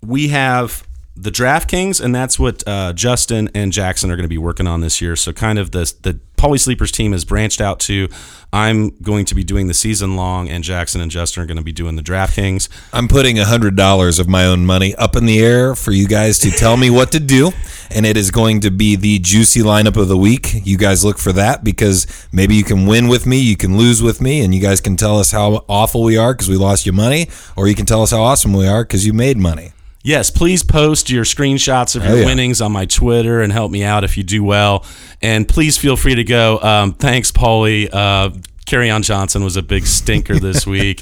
we 0.00 0.28
have 0.28 0.86
the 1.14 1.30
DraftKings, 1.30 2.02
and 2.02 2.14
that's 2.14 2.38
what 2.38 2.66
uh, 2.66 2.92
Justin 2.94 3.50
and 3.54 3.72
Jackson 3.72 4.10
are 4.10 4.16
going 4.16 4.24
to 4.24 4.28
be 4.28 4.38
working 4.38 4.66
on 4.66 4.80
this 4.80 5.00
year. 5.00 5.14
So 5.16 5.32
kind 5.32 5.58
of 5.58 5.70
the 5.72 5.92
the 6.02 6.20
Pauly 6.36 6.58
Sleepers 6.58 6.90
team 6.90 7.12
has 7.12 7.24
branched 7.24 7.60
out 7.60 7.78
to. 7.80 8.08
I'm 8.52 8.90
going 9.00 9.24
to 9.26 9.34
be 9.34 9.44
doing 9.44 9.68
the 9.68 9.74
season 9.74 10.16
long, 10.16 10.48
and 10.48 10.64
Jackson 10.64 11.00
and 11.00 11.10
Justin 11.10 11.42
are 11.42 11.46
going 11.46 11.56
to 11.58 11.62
be 11.62 11.72
doing 11.72 11.96
the 11.96 12.02
DraftKings. 12.02 12.68
i'm 12.92 13.08
putting 13.08 13.36
hundred 13.36 13.76
dollars 13.76 14.18
of 14.18 14.28
my 14.28 14.46
own 14.46 14.64
money 14.64 14.94
up 14.96 15.16
in 15.16 15.26
the 15.26 15.38
air 15.40 15.74
for 15.74 15.92
you 15.92 16.06
guys 16.08 16.38
to 16.38 16.50
tell 16.50 16.76
me 16.76 16.88
what 16.90 17.12
to 17.12 17.20
do 17.20 17.50
and 17.90 18.06
it 18.06 18.16
is 18.16 18.30
going 18.30 18.60
to 18.60 18.70
be 18.70 18.96
the 18.96 19.18
juicy 19.18 19.60
lineup 19.60 19.96
of 19.96 20.08
the 20.08 20.16
week 20.16 20.48
you 20.64 20.78
guys 20.78 21.04
look 21.04 21.18
for 21.18 21.32
that 21.32 21.62
because 21.64 22.06
maybe 22.32 22.54
you 22.54 22.64
can 22.64 22.86
win 22.86 23.08
with 23.08 23.26
me 23.26 23.38
you 23.38 23.56
can 23.56 23.76
lose 23.76 24.02
with 24.02 24.20
me 24.20 24.42
and 24.42 24.54
you 24.54 24.60
guys 24.60 24.80
can 24.80 24.96
tell 24.96 25.18
us 25.18 25.32
how 25.32 25.64
awful 25.68 26.02
we 26.02 26.16
are 26.16 26.32
because 26.34 26.48
we 26.48 26.56
lost 26.56 26.86
you 26.86 26.92
money 26.92 27.28
or 27.56 27.68
you 27.68 27.74
can 27.74 27.86
tell 27.86 28.02
us 28.02 28.10
how 28.10 28.22
awesome 28.22 28.52
we 28.52 28.66
are 28.66 28.84
because 28.84 29.04
you 29.06 29.12
made 29.12 29.36
money 29.36 29.72
Yes, 30.04 30.30
please 30.30 30.64
post 30.64 31.10
your 31.10 31.24
screenshots 31.24 31.94
of 31.94 32.02
your 32.04 32.12
Oh, 32.14 32.16
yeah. 32.20 32.26
winnings 32.26 32.60
on 32.60 32.72
my 32.72 32.86
Twitter 32.86 33.40
and 33.40 33.52
help 33.52 33.70
me 33.70 33.84
out 33.84 34.02
if 34.02 34.16
you 34.16 34.24
do 34.24 34.42
well. 34.42 34.84
And 35.20 35.46
please 35.48 35.78
feel 35.78 35.96
free 35.96 36.16
to 36.16 36.24
go. 36.24 36.58
Um, 36.60 36.94
thanks, 36.94 37.30
Paulie. 37.30 37.88
Uh, 37.92 38.30
on 38.72 39.02
Johnson 39.02 39.44
was 39.44 39.56
a 39.56 39.62
big 39.62 39.86
stinker 39.86 40.38
this 40.38 40.66
week. 40.76 41.00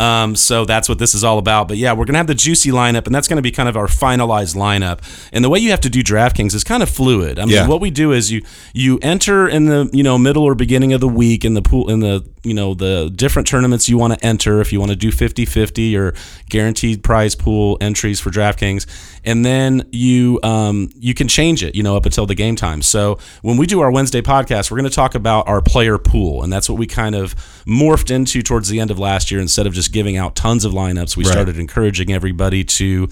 Um, 0.00 0.34
so 0.36 0.64
that's 0.64 0.88
what 0.88 0.98
this 0.98 1.14
is 1.14 1.22
all 1.24 1.38
about. 1.38 1.68
But 1.68 1.76
yeah, 1.76 1.92
we're 1.92 2.04
going 2.04 2.14
to 2.14 2.18
have 2.18 2.26
the 2.26 2.34
juicy 2.34 2.70
lineup, 2.70 3.06
and 3.06 3.14
that's 3.14 3.28
going 3.28 3.36
to 3.36 3.42
be 3.42 3.50
kind 3.52 3.68
of 3.68 3.76
our 3.76 3.86
finalized 3.86 4.56
lineup. 4.56 5.00
And 5.32 5.44
the 5.44 5.48
way 5.50 5.58
you 5.58 5.70
have 5.70 5.80
to 5.82 5.90
do 5.90 6.02
DraftKings 6.02 6.54
is 6.54 6.64
kind 6.64 6.82
of 6.82 6.88
fluid. 6.88 7.38
I 7.38 7.44
mean, 7.44 7.54
Yeah. 7.54 7.68
what 7.68 7.80
we 7.80 7.90
do 7.90 8.12
is 8.12 8.30
you 8.30 8.42
you 8.72 8.98
enter 9.02 9.48
in 9.48 9.66
the 9.66 9.88
you 9.92 10.02
know 10.02 10.18
middle 10.18 10.44
or 10.44 10.54
beginning 10.54 10.92
of 10.92 11.00
the 11.00 11.08
week 11.08 11.44
in 11.44 11.54
the 11.54 11.62
pool 11.62 11.88
in 11.90 12.00
the 12.00 12.24
you 12.44 12.54
know 12.54 12.74
the 12.74 13.10
different 13.14 13.46
tournaments 13.46 13.88
you 13.88 13.96
want 13.96 14.12
to 14.18 14.26
enter 14.26 14.60
if 14.60 14.72
you 14.72 14.80
want 14.80 14.90
to 14.90 14.96
do 14.96 15.12
50-50 15.12 15.96
or 15.96 16.12
guaranteed 16.48 17.04
prize 17.04 17.36
pool 17.36 17.78
entries 17.80 18.18
for 18.18 18.30
DraftKings 18.30 18.84
and 19.24 19.44
then 19.44 19.88
you 19.92 20.40
um, 20.42 20.90
you 20.98 21.14
can 21.14 21.28
change 21.28 21.62
it 21.62 21.74
you 21.76 21.82
know 21.84 21.96
up 21.96 22.04
until 22.04 22.26
the 22.26 22.34
game 22.34 22.56
time 22.56 22.82
so 22.82 23.16
when 23.42 23.56
we 23.56 23.66
do 23.66 23.80
our 23.80 23.92
Wednesday 23.92 24.20
podcast 24.22 24.70
we're 24.70 24.76
going 24.78 24.90
to 24.90 24.94
talk 24.94 25.14
about 25.14 25.46
our 25.46 25.62
player 25.62 25.98
pool 25.98 26.42
and 26.42 26.52
that's 26.52 26.68
what 26.68 26.78
we 26.78 26.86
kind 26.86 27.11
of 27.14 27.34
morphed 27.66 28.10
into 28.10 28.42
towards 28.42 28.68
the 28.68 28.80
end 28.80 28.90
of 28.90 28.98
last 28.98 29.30
year 29.30 29.40
instead 29.40 29.66
of 29.66 29.72
just 29.72 29.92
giving 29.92 30.16
out 30.16 30.34
tons 30.36 30.64
of 30.64 30.72
lineups 30.72 31.16
we 31.16 31.24
Right. 31.24 31.32
started 31.32 31.58
encouraging 31.58 32.12
everybody 32.12 32.64
to 32.64 33.08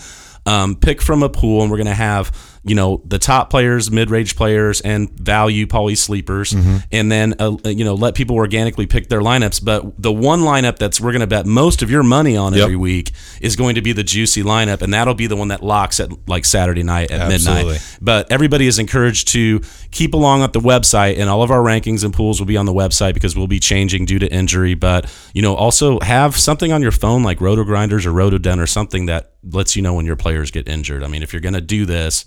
um, 0.46 0.74
pick 0.74 1.02
from 1.02 1.22
a 1.22 1.28
pool, 1.28 1.62
and 1.62 1.70
we're 1.70 1.76
going 1.76 1.86
to 1.86 1.94
have 1.94 2.49
you 2.64 2.74
know 2.74 3.02
the 3.06 3.18
top 3.18 3.50
players, 3.50 3.90
mid-range 3.90 4.36
players, 4.36 4.80
and 4.80 5.10
value 5.18 5.66
pauly 5.66 5.96
sleepers, 5.96 6.52
Mm-hmm. 6.52 6.76
and 6.92 7.10
then 7.12 7.34
uh, 7.38 7.56
you 7.64 7.84
know 7.84 7.94
let 7.94 8.14
people 8.14 8.36
organically 8.36 8.86
pick 8.86 9.08
their 9.08 9.20
lineups. 9.20 9.64
But 9.64 10.00
the 10.02 10.12
one 10.12 10.40
lineup 10.40 10.78
that's 10.78 11.00
we're 11.00 11.12
going 11.12 11.20
to 11.20 11.26
bet 11.26 11.46
most 11.46 11.82
of 11.82 11.90
your 11.90 12.02
money 12.02 12.36
on 12.36 12.54
Yep. 12.54 12.62
every 12.62 12.76
week 12.76 13.12
is 13.40 13.54
going 13.56 13.74
to 13.76 13.82
be 13.82 13.92
the 13.92 14.02
juicy 14.04 14.42
lineup, 14.42 14.82
and 14.82 14.92
that'll 14.94 15.14
be 15.14 15.26
the 15.26 15.36
one 15.36 15.48
that 15.48 15.62
locks 15.62 16.00
at 16.00 16.10
like 16.28 16.44
Saturday 16.44 16.82
night 16.82 17.10
at 17.10 17.20
Absolutely. 17.32 17.64
midnight. 17.72 17.96
But 18.00 18.32
everybody 18.32 18.66
is 18.66 18.78
encouraged 18.78 19.28
to 19.28 19.60
keep 19.90 20.14
along 20.14 20.42
at 20.42 20.52
the 20.52 20.60
website, 20.60 21.18
and 21.18 21.28
all 21.30 21.42
of 21.42 21.50
our 21.50 21.60
rankings 21.60 22.04
and 22.04 22.12
pools 22.14 22.40
will 22.40 22.46
be 22.46 22.56
on 22.56 22.66
the 22.66 22.74
website 22.74 23.14
because 23.14 23.36
we'll 23.36 23.46
be 23.46 23.60
changing 23.60 24.04
due 24.06 24.18
to 24.18 24.32
injury. 24.32 24.74
But 24.74 25.12
you 25.34 25.42
know, 25.42 25.54
also 25.54 26.00
have 26.00 26.36
something 26.38 26.72
on 26.72 26.82
your 26.82 26.92
phone 26.92 27.22
like 27.22 27.40
Roto 27.40 27.64
Grinders 27.64 28.06
or 28.06 28.12
Roto 28.12 28.30
RotoDen 28.30 28.60
or 28.62 28.66
something 28.66 29.06
that 29.06 29.32
lets 29.42 29.74
you 29.74 29.82
know 29.82 29.94
when 29.94 30.06
your 30.06 30.14
players 30.14 30.50
get 30.52 30.68
injured. 30.68 31.02
I 31.02 31.08
mean, 31.08 31.22
if 31.22 31.32
you're 31.32 31.40
going 31.40 31.54
to 31.54 31.60
do 31.60 31.84
this. 31.86 32.24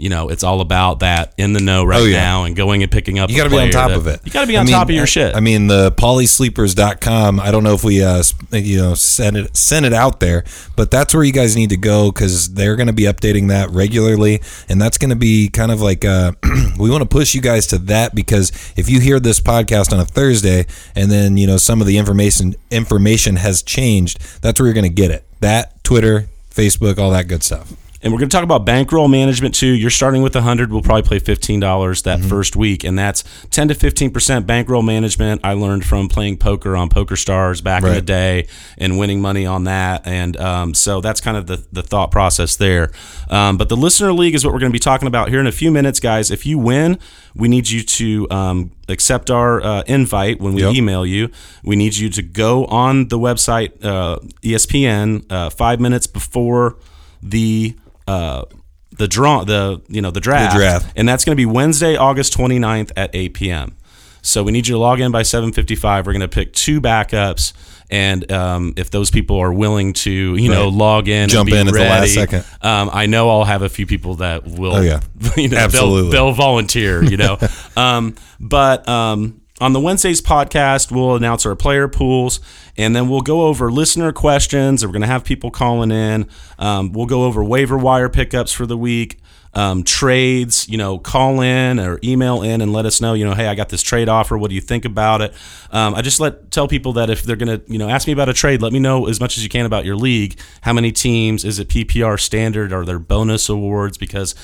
You 0.00 0.08
know, 0.08 0.28
it's 0.30 0.42
all 0.42 0.60
about 0.60 1.00
that 1.00 1.34
in 1.36 1.52
the 1.52 1.60
know 1.60 1.84
right 1.84 2.00
Oh, 2.00 2.04
yeah. 2.04 2.16
now 2.20 2.44
and 2.44 2.56
going 2.56 2.82
and 2.82 2.90
picking 2.90 3.18
up. 3.18 3.28
You 3.30 3.36
got 3.36 3.44
to 3.44 3.50
be 3.50 3.58
on 3.58 3.70
top 3.70 3.90
of 3.90 4.06
it. 4.06 4.20
You 4.24 4.32
got 4.32 4.40
to 4.42 4.46
be 4.46 4.56
I 4.56 4.60
on 4.60 4.66
mean, 4.66 4.74
top 4.74 4.88
of 4.88 4.94
your 4.94 5.06
shit. 5.06 5.36
I 5.36 5.40
mean, 5.40 5.66
the 5.66 5.92
paulysleepers.com, 5.92 7.40
I 7.40 7.50
don't 7.50 7.62
know 7.62 7.74
if 7.74 7.84
we, 7.84 8.02
uh, 8.02 8.22
you 8.52 8.78
know, 8.78 8.94
send 8.94 9.36
it, 9.36 9.56
send 9.56 9.86
it 9.86 9.92
out 9.92 10.20
there, 10.20 10.44
but 10.76 10.90
that's 10.90 11.14
where 11.14 11.22
you 11.22 11.32
guys 11.32 11.56
need 11.56 11.70
to 11.70 11.76
go 11.76 12.10
because 12.10 12.54
they're 12.54 12.76
going 12.76 12.86
to 12.86 12.92
be 12.92 13.02
updating 13.04 13.48
that 13.48 13.70
regularly. 13.70 14.40
And 14.68 14.80
that's 14.80 14.98
going 14.98 15.10
to 15.10 15.16
be 15.16 15.48
kind 15.48 15.70
of 15.72 15.80
like, 15.80 16.04
uh, 16.04 16.32
we 16.78 16.90
want 16.90 17.02
to 17.02 17.08
push 17.08 17.34
you 17.34 17.40
guys 17.40 17.66
to 17.68 17.78
that 17.78 18.14
because 18.14 18.52
if 18.76 18.88
you 18.88 19.00
hear 19.00 19.20
this 19.20 19.40
podcast 19.40 19.92
on 19.92 20.00
a 20.00 20.04
Thursday 20.04 20.66
and 20.94 21.10
then, 21.10 21.36
you 21.36 21.46
know, 21.46 21.56
some 21.56 21.80
of 21.80 21.86
the 21.86 21.98
information, 21.98 22.54
information 22.70 23.36
has 23.36 23.62
changed, 23.62 24.18
that's 24.42 24.58
where 24.58 24.66
you're 24.66 24.74
going 24.74 24.84
to 24.84 24.88
get 24.90 25.10
it. 25.10 25.24
That, 25.40 25.82
Twitter, 25.84 26.28
Facebook, 26.50 26.98
all 26.98 27.10
that 27.10 27.28
good 27.28 27.42
stuff. 27.42 27.72
And 28.02 28.12
we're 28.14 28.18
going 28.18 28.30
to 28.30 28.34
talk 28.34 28.44
about 28.44 28.64
bankroll 28.64 29.08
management 29.08 29.54
too. 29.54 29.66
You're 29.66 29.90
starting 29.90 30.22
with 30.22 30.34
100. 30.34 30.72
We'll 30.72 30.80
probably 30.80 31.02
play 31.02 31.20
$15 31.20 32.02
that 32.04 32.20
first 32.20 32.56
week. 32.56 32.82
And 32.82 32.98
that's 32.98 33.22
10 33.50 33.68
to 33.68 33.74
15% 33.74 34.46
bankroll 34.46 34.82
management. 34.82 35.42
I 35.44 35.52
learned 35.52 35.84
from 35.84 36.08
playing 36.08 36.38
poker 36.38 36.76
on 36.76 36.88
Poker 36.88 37.14
Stars 37.16 37.60
back 37.60 37.82
in 37.82 37.92
the 37.92 38.00
day 38.00 38.46
and 38.78 38.98
winning 38.98 39.20
money 39.20 39.44
on 39.44 39.64
that. 39.64 40.06
And 40.06 40.36
um, 40.38 40.72
so 40.72 41.02
that's 41.02 41.20
kind 41.20 41.36
of 41.36 41.46
the, 41.46 41.62
the 41.72 41.82
thought 41.82 42.10
process 42.10 42.56
there. 42.56 42.90
Um, 43.28 43.58
but 43.58 43.68
the 43.68 43.76
listener 43.76 44.14
league 44.14 44.34
is 44.34 44.46
what 44.46 44.54
we're 44.54 44.60
going 44.60 44.72
to 44.72 44.76
be 44.76 44.78
talking 44.78 45.06
about 45.06 45.28
here 45.28 45.40
in 45.40 45.46
a 45.46 45.52
few 45.52 45.70
minutes, 45.70 46.00
guys. 46.00 46.30
If 46.30 46.46
you 46.46 46.58
win, 46.58 46.98
we 47.34 47.48
need 47.48 47.68
you 47.68 47.82
to 47.82 48.26
um, 48.30 48.70
accept 48.88 49.30
our 49.30 49.62
uh, 49.62 49.82
invite 49.86 50.40
when 50.40 50.54
we 50.54 50.62
Yep. 50.62 50.74
email 50.74 51.04
you. 51.04 51.30
We 51.62 51.76
need 51.76 51.96
you 51.96 52.08
to 52.08 52.22
go 52.22 52.64
on 52.64 53.08
the 53.08 53.18
website 53.18 53.84
uh, 53.84 54.20
ESPN 54.42 55.30
uh, 55.30 55.50
five 55.50 55.80
minutes 55.80 56.06
before 56.06 56.76
the 57.22 57.76
uh, 58.10 58.44
the 58.90 59.06
draw 59.06 59.44
the 59.44 59.80
you 59.88 60.02
know 60.02 60.10
the 60.10 60.20
draft, 60.20 60.56
draft. 60.56 60.92
and 60.96 61.08
that's 61.08 61.24
going 61.24 61.36
to 61.36 61.40
be 61.40 61.46
Wednesday, 61.46 61.96
August 61.96 62.36
29th 62.36 62.90
at 62.96 63.10
8 63.14 63.34
p.m. 63.34 63.76
So 64.22 64.42
we 64.42 64.52
need 64.52 64.66
you 64.66 64.74
to 64.74 64.78
log 64.78 65.00
in 65.00 65.12
by 65.12 65.22
7:55. 65.22 66.04
We're 66.04 66.12
going 66.12 66.20
to 66.20 66.28
pick 66.28 66.52
two 66.52 66.80
backups, 66.80 67.52
and 67.88 68.30
um, 68.32 68.74
if 68.76 68.90
those 68.90 69.10
people 69.10 69.38
are 69.38 69.52
willing 69.52 69.92
to, 69.94 70.10
you 70.10 70.48
know, 70.48 70.68
log 70.68 71.08
in, 71.08 71.22
and 71.22 71.30
Jump 71.30 71.48
be 71.48 71.56
in 71.56 71.68
at 71.68 71.72
the 71.72 71.80
last 71.80 72.12
second. 72.12 72.44
Um, 72.60 72.90
I 72.92 73.06
know 73.06 73.30
I'll 73.30 73.44
have 73.44 73.62
a 73.62 73.68
few 73.68 73.86
people 73.86 74.16
that 74.16 74.44
will. 74.44 74.76
Oh, 74.76 74.80
yeah. 74.80 75.00
you 75.36 75.48
know, 75.48 75.56
Absolutely. 75.56 76.10
They'll, 76.10 76.26
they'll 76.26 76.34
volunteer. 76.34 77.02
You 77.02 77.16
know, 77.16 77.38
um, 77.76 78.16
but 78.40 78.86
um, 78.88 79.39
on 79.60 79.72
the 79.72 79.80
Wednesdays 79.80 80.22
podcast, 80.22 80.90
we'll 80.90 81.16
announce 81.16 81.44
our 81.44 81.54
player 81.54 81.88
pools, 81.88 82.40
and 82.76 82.94
then 82.96 83.08
we'll 83.08 83.20
go 83.20 83.42
over 83.42 83.70
listener 83.70 84.12
questions. 84.12 84.84
We're 84.84 84.92
going 84.92 85.02
to 85.02 85.08
have 85.08 85.24
people 85.24 85.50
calling 85.50 85.90
in. 85.90 86.28
Um, 86.58 86.92
we'll 86.92 87.06
go 87.06 87.24
over 87.24 87.44
waiver 87.44 87.76
wire 87.76 88.08
pickups 88.08 88.52
for 88.52 88.66
the 88.66 88.76
week 88.76 89.20
um, 89.52 89.82
trades, 89.82 90.68
you 90.68 90.78
know, 90.78 90.98
call 90.98 91.40
in 91.40 91.80
or 91.80 91.98
email 92.04 92.42
in 92.42 92.60
and 92.60 92.72
let 92.72 92.86
us 92.86 93.00
know, 93.00 93.14
you 93.14 93.24
know, 93.24 93.34
hey, 93.34 93.48
I 93.48 93.54
got 93.54 93.68
this 93.68 93.82
trade 93.82 94.08
offer. 94.08 94.38
What 94.38 94.48
do 94.48 94.54
you 94.54 94.60
think 94.60 94.84
about 94.84 95.22
it? 95.22 95.34
Um, 95.72 95.94
I 95.94 96.02
just 96.02 96.20
let 96.20 96.50
tell 96.50 96.68
people 96.68 96.92
that 96.94 97.10
if 97.10 97.22
they're 97.24 97.36
gonna, 97.36 97.60
you 97.66 97.78
know, 97.78 97.88
ask 97.88 98.06
me 98.06 98.12
about 98.12 98.28
a 98.28 98.32
trade, 98.32 98.62
let 98.62 98.72
me 98.72 98.78
know 98.78 99.06
as 99.06 99.20
much 99.20 99.36
as 99.36 99.42
you 99.42 99.48
can 99.48 99.66
about 99.66 99.84
your 99.84 99.96
league. 99.96 100.38
How 100.62 100.72
many 100.72 100.92
teams? 100.92 101.44
Is 101.44 101.58
it 101.58 101.68
PPR 101.68 102.20
standard? 102.20 102.72
Are 102.72 102.84
there 102.84 102.98
bonus 102.98 103.48
awards? 103.48 103.98
Because 103.98 104.34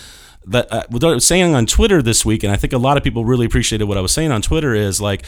that 0.47 0.73
uh, 0.73 0.85
what 0.91 1.05
I 1.05 1.15
was 1.15 1.27
saying 1.27 1.55
on 1.55 1.67
Twitter 1.67 2.03
this 2.03 2.25
week, 2.25 2.43
and 2.43 2.53
I 2.53 2.57
think 2.57 2.73
a 2.73 2.79
lot 2.79 2.97
of 2.97 3.05
people 3.05 3.25
really 3.25 3.47
appreciated 3.47 3.85
what 3.85 3.99
I 3.99 4.01
was 4.01 4.13
saying 4.13 4.33
on 4.33 4.43
Twitter 4.43 4.75
is 4.75 5.01
like. 5.01 5.25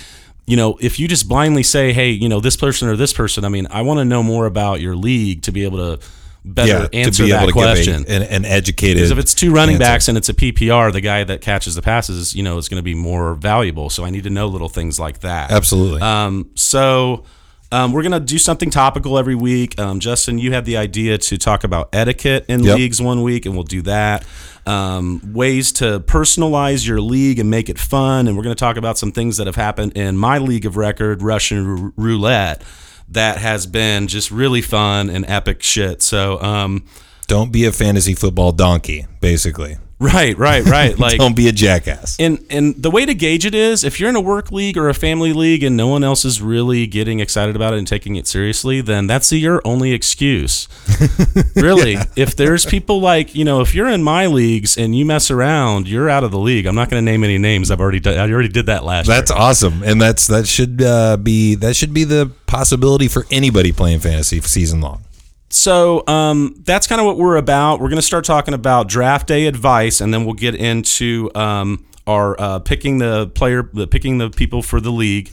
You 0.47 0.57
know, 0.57 0.79
if 0.81 0.99
you 0.99 1.09
just 1.09 1.29
blindly 1.29 1.63
say, 1.63 1.93
"Hey, 1.93 2.09
you 2.09 2.27
know, 2.27 2.41
this 2.41 2.57
person 2.57 2.89
or 2.89 2.97
this 2.97 3.13
person," 3.13 3.45
I 3.45 3.51
mean, 3.51 3.67
I 3.71 3.83
want 3.83 3.99
to 3.99 4.07
know 4.07 4.23
more 4.23 4.47
about 4.47 4.81
your 4.81 4.97
league 4.97 5.43
to 5.43 5.53
be 5.53 5.63
able 5.63 5.77
to 5.77 6.07
better 6.43 6.89
yeah, 6.91 7.01
answer 7.01 7.19
to 7.19 7.23
be 7.25 7.31
that 7.33 7.43
able 7.43 7.49
to 7.49 7.53
question. 7.53 8.05
a, 8.09 8.11
an, 8.11 8.23
an 8.23 8.45
educated. 8.45 8.97
Because 8.97 9.11
if 9.11 9.19
it's 9.19 9.35
two 9.35 9.53
running 9.53 9.75
answer. 9.75 9.85
backs 9.85 10.09
and 10.09 10.17
it's 10.17 10.29
a 10.29 10.35
PPR, 10.35 10.93
the 10.93 11.01
guy 11.01 11.25
that 11.25 11.41
catches 11.41 11.75
the 11.75 11.83
passes, 11.83 12.35
you 12.35 12.43
know, 12.43 12.59
is 12.59 12.69
going 12.69 12.79
to 12.79 12.85
be 12.85 12.95
more 12.95 13.35
valuable. 13.35 13.91
So 13.91 14.05
I 14.05 14.11
need 14.11 14.25
to 14.25 14.31
know 14.31 14.47
little 14.47 14.69
things 14.69 14.99
like 14.99 15.21
that. 15.21 15.51
absolutely. 15.51 16.01
Um, 16.01 16.51
so 16.55 17.25
um, 17.71 17.93
we're 17.93 18.03
going 18.03 18.13
to 18.13 18.21
do 18.21 18.39
something 18.39 18.71
topical 18.71 19.19
every 19.19 19.35
week. 19.35 19.79
Um, 19.79 20.01
Justin, 20.01 20.39
you 20.39 20.53
had 20.53 20.65
the 20.65 20.77
idea 20.77 21.19
to 21.19 21.37
talk 21.37 21.65
about 21.65 21.89
etiquette 21.93 22.45
in 22.49 22.63
Yep. 22.63 22.77
leagues 22.77 23.03
one 23.03 23.23
week, 23.23 23.45
and 23.47 23.55
we'll 23.55 23.65
do 23.65 23.83
that. 23.83 24.25
Um, 24.67 25.21
ways 25.35 25.73
to 25.73 26.01
personalize 26.01 26.87
your 26.87 27.01
league 27.01 27.39
and 27.39 27.51
make 27.51 27.69
it 27.69 27.79
fun. 27.79 28.27
And 28.29 28.37
we're 28.37 28.43
going 28.43 28.55
to 28.57 28.61
talk 28.61 28.77
about 28.77 28.99
some 28.99 29.13
things 29.13 29.37
that 29.39 29.47
have 29.47 29.57
happened 29.57 29.93
in 29.97 30.17
my 30.17 30.39
league 30.39 30.67
of 30.67 30.77
record, 30.77 31.23
Russian 31.23 31.67
rou- 31.67 31.93
roulette, 31.97 32.63
that 33.11 33.39
has 33.39 33.67
been 33.67 34.07
just 34.09 34.31
really 34.31 34.61
fun 34.63 35.09
and 35.09 35.25
epic 35.29 35.63
shit. 35.63 36.03
So, 36.03 36.41
um, 36.43 36.85
Don't 37.27 37.51
be 37.53 37.65
a 37.67 37.73
fantasy 37.73 38.15
football 38.15 38.53
donkey. 38.53 39.07
Basically, 39.21 39.77
right, 39.99 40.37
right, 40.37 40.65
right. 40.65 40.99
Like, 41.09 41.19
don't 41.19 41.37
be 41.37 41.49
a 41.49 41.53
jackass. 41.53 42.17
And 42.19 42.45
and 42.51 42.75
the 42.83 42.91
way 42.91 43.07
to 43.07 43.15
gauge 43.15 43.47
it 43.47 43.55
is 43.55 43.85
if 43.85 44.01
you're 44.01 44.09
in 44.09 44.17
a 44.17 44.21
work 44.21 44.51
league 44.51 44.77
or 44.77 44.89
a 44.89 44.95
family 44.95 45.33
league 45.33 45.63
and 45.63 45.77
no 45.77 45.87
one 45.87 46.03
else 46.03 46.25
is 46.25 46.43
really 46.43 46.87
getting 46.87 47.21
excited 47.21 47.55
about 47.55 47.73
it 47.75 47.79
and 47.79 47.87
taking 47.87 48.17
it 48.17 48.27
seriously, 48.27 48.81
then 48.81 49.07
that's 49.07 49.31
your 49.33 49.63
only 49.65 49.93
excuse. 49.93 50.69
really, 51.57 51.97
if 52.17 52.35
there's 52.37 52.67
people 52.67 53.01
like 53.01 53.35
you 53.35 53.45
know, 53.45 53.61
if 53.61 53.75
you're 53.75 53.89
in 53.89 54.03
my 54.03 54.27
leagues 54.27 54.77
and 54.77 54.97
you 54.97 55.05
mess 55.07 55.31
around, 55.31 55.89
you're 55.89 56.11
out 56.11 56.25
of 56.25 56.31
the 56.31 56.39
league. 56.39 56.67
I'm 56.67 56.75
not 56.75 56.91
going 56.91 57.05
to 57.05 57.11
name 57.11 57.23
any 57.23 57.39
names. 57.39 57.71
I've 57.71 57.81
already 57.81 58.01
done, 58.01 58.19
I 58.19 58.31
already 58.31 58.49
did 58.49 58.67
that 58.67 58.85
last 58.85 59.07
That's 59.07 59.31
year. 59.31 59.39
awesome, 59.39 59.83
and 59.83 60.01
that's 60.01 60.27
that 60.27 60.47
should 60.47 60.83
uh, 60.83 61.17
be 61.17 61.55
that 61.57 61.77
should 61.77 61.95
be 61.95 62.05
the 62.05 62.31
possibility 62.47 63.09
for 63.09 63.27
anybody 63.31 63.73
playing 63.73 64.01
fantasy 64.01 64.41
season 64.41 64.81
long. 64.81 65.05
So 65.51 66.07
um, 66.07 66.55
that's 66.65 66.87
kind 66.87 67.01
of 67.01 67.07
what 67.07 67.17
we're 67.17 67.37
about. 67.37 67.81
We're 67.81 67.89
going 67.89 67.97
to 67.97 68.03
start 68.03 68.25
talking 68.25 68.55
about 68.55 68.89
draft 68.89 69.27
day 69.27 69.47
advice, 69.47 70.01
and 70.01 70.13
then 70.13 70.25
we'll 70.25 70.35
get 70.35 70.55
into 70.55 71.31
um, 71.35 71.87
our 72.07 72.39
uh, 72.41 72.59
picking 72.59 72.99
the 72.99 73.29
player, 73.29 73.69
the 73.73 73.87
picking 73.87 74.19
the 74.19 74.31
people 74.31 74.63
for 74.63 74.81
the 74.81 74.91
league. 74.93 75.31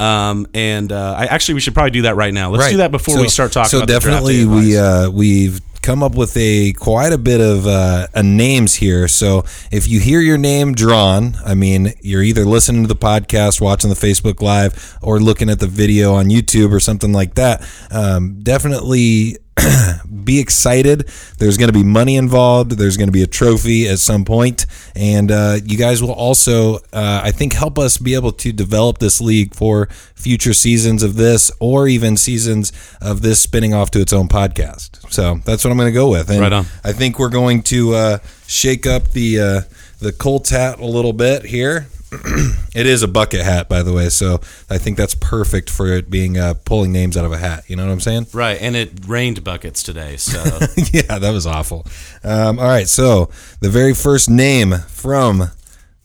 Um, 0.00 0.48
and 0.54 0.90
uh, 0.90 1.14
I 1.16 1.26
actually 1.26 1.54
we 1.54 1.60
should 1.60 1.74
probably 1.74 1.92
do 1.92 2.02
that 2.02 2.16
right 2.16 2.34
now. 2.34 2.50
Let's 2.50 2.70
do 2.70 2.78
that 2.78 2.90
before 2.90 3.20
we 3.20 3.28
start 3.28 3.52
talking. 3.52 3.68
So 3.68 3.78
about 3.78 3.86
the 3.86 3.92
draft 3.92 4.04
definitely, 4.04 4.44
we 4.44 4.76
uh, 4.76 5.08
we've 5.10 5.60
come 5.84 6.02
up 6.02 6.14
with 6.14 6.34
a 6.36 6.72
quite 6.72 7.12
a 7.12 7.18
bit 7.18 7.40
of 7.40 7.66
uh, 7.66 8.06
uh, 8.14 8.22
names 8.22 8.74
here. 8.74 9.06
So 9.06 9.44
if 9.70 9.86
you 9.86 10.00
hear 10.00 10.20
your 10.20 10.38
name 10.38 10.74
drawn, 10.74 11.36
I 11.44 11.54
mean, 11.54 11.92
you're 12.00 12.22
either 12.22 12.44
listening 12.44 12.82
to 12.82 12.88
the 12.88 12.96
podcast, 12.96 13.60
watching 13.60 13.90
the 13.90 13.96
Facebook 13.96 14.40
Live, 14.40 14.98
or 15.02 15.20
looking 15.20 15.48
at 15.50 15.60
the 15.60 15.66
video 15.66 16.14
on 16.14 16.26
YouTube 16.26 16.72
or 16.72 16.80
something 16.80 17.12
like 17.12 17.34
that. 17.34 17.62
Um, 17.90 18.40
definitely. 18.42 19.36
be 20.24 20.40
excited. 20.40 21.08
There's 21.38 21.56
going 21.56 21.68
to 21.68 21.72
be 21.72 21.84
money 21.84 22.16
involved. 22.16 22.72
There's 22.72 22.96
going 22.96 23.08
to 23.08 23.12
be 23.12 23.22
a 23.22 23.26
trophy 23.26 23.88
at 23.88 23.98
some 23.98 24.24
point, 24.24 24.66
and 24.96 25.30
uh, 25.30 25.58
you 25.64 25.76
guys 25.76 26.02
will 26.02 26.12
also, 26.12 26.76
uh, 26.92 27.20
I 27.22 27.30
think, 27.30 27.52
help 27.52 27.78
us 27.78 27.98
be 27.98 28.14
able 28.14 28.32
to 28.32 28.52
develop 28.52 28.98
this 28.98 29.20
league 29.20 29.54
for 29.54 29.86
future 30.14 30.54
seasons 30.54 31.02
of 31.02 31.16
this, 31.16 31.50
or 31.60 31.86
even 31.88 32.16
seasons 32.16 32.72
of 33.00 33.22
this 33.22 33.40
spinning 33.40 33.74
off 33.74 33.90
to 33.92 34.00
its 34.00 34.12
own 34.12 34.28
podcast. 34.28 35.10
So 35.12 35.40
that's 35.44 35.64
what 35.64 35.70
I'm 35.70 35.76
going 35.76 35.92
to 35.92 35.92
go 35.92 36.10
with. 36.10 36.30
And 36.30 36.40
Right 36.40 36.52
on. 36.52 36.66
I 36.82 36.92
think 36.92 37.18
we're 37.18 37.28
going 37.28 37.62
to 37.64 37.94
uh, 37.94 38.18
shake 38.46 38.86
up 38.86 39.10
the 39.10 39.40
uh, 39.40 39.60
the 40.00 40.12
Colts 40.12 40.50
hat 40.50 40.80
a 40.80 40.86
little 40.86 41.12
bit 41.12 41.44
here. 41.44 41.86
it 42.74 42.86
is 42.86 43.02
a 43.02 43.08
bucket 43.08 43.42
hat, 43.42 43.68
by 43.68 43.82
the 43.82 43.92
way, 43.92 44.08
so 44.08 44.40
I 44.70 44.78
think 44.78 44.96
that's 44.96 45.14
perfect 45.14 45.70
for 45.70 45.88
it 45.88 46.10
being 46.10 46.38
uh, 46.38 46.54
pulling 46.64 46.92
names 46.92 47.16
out 47.16 47.24
of 47.24 47.32
a 47.32 47.38
hat. 47.38 47.64
You 47.68 47.76
know 47.76 47.86
what 47.86 47.92
I'm 47.92 48.00
saying? 48.00 48.26
right, 48.32 48.58
and 48.60 48.76
it 48.76 49.06
rained 49.06 49.42
buckets 49.44 49.82
today, 49.82 50.16
so 50.16 50.42
yeah, 50.92 51.18
that 51.18 51.30
was 51.32 51.46
awful. 51.46 51.86
Um, 52.22 52.58
all 52.58 52.68
right, 52.68 52.88
so 52.88 53.30
the 53.60 53.70
very 53.70 53.94
first 53.94 54.30
name 54.30 54.74
from 54.88 55.50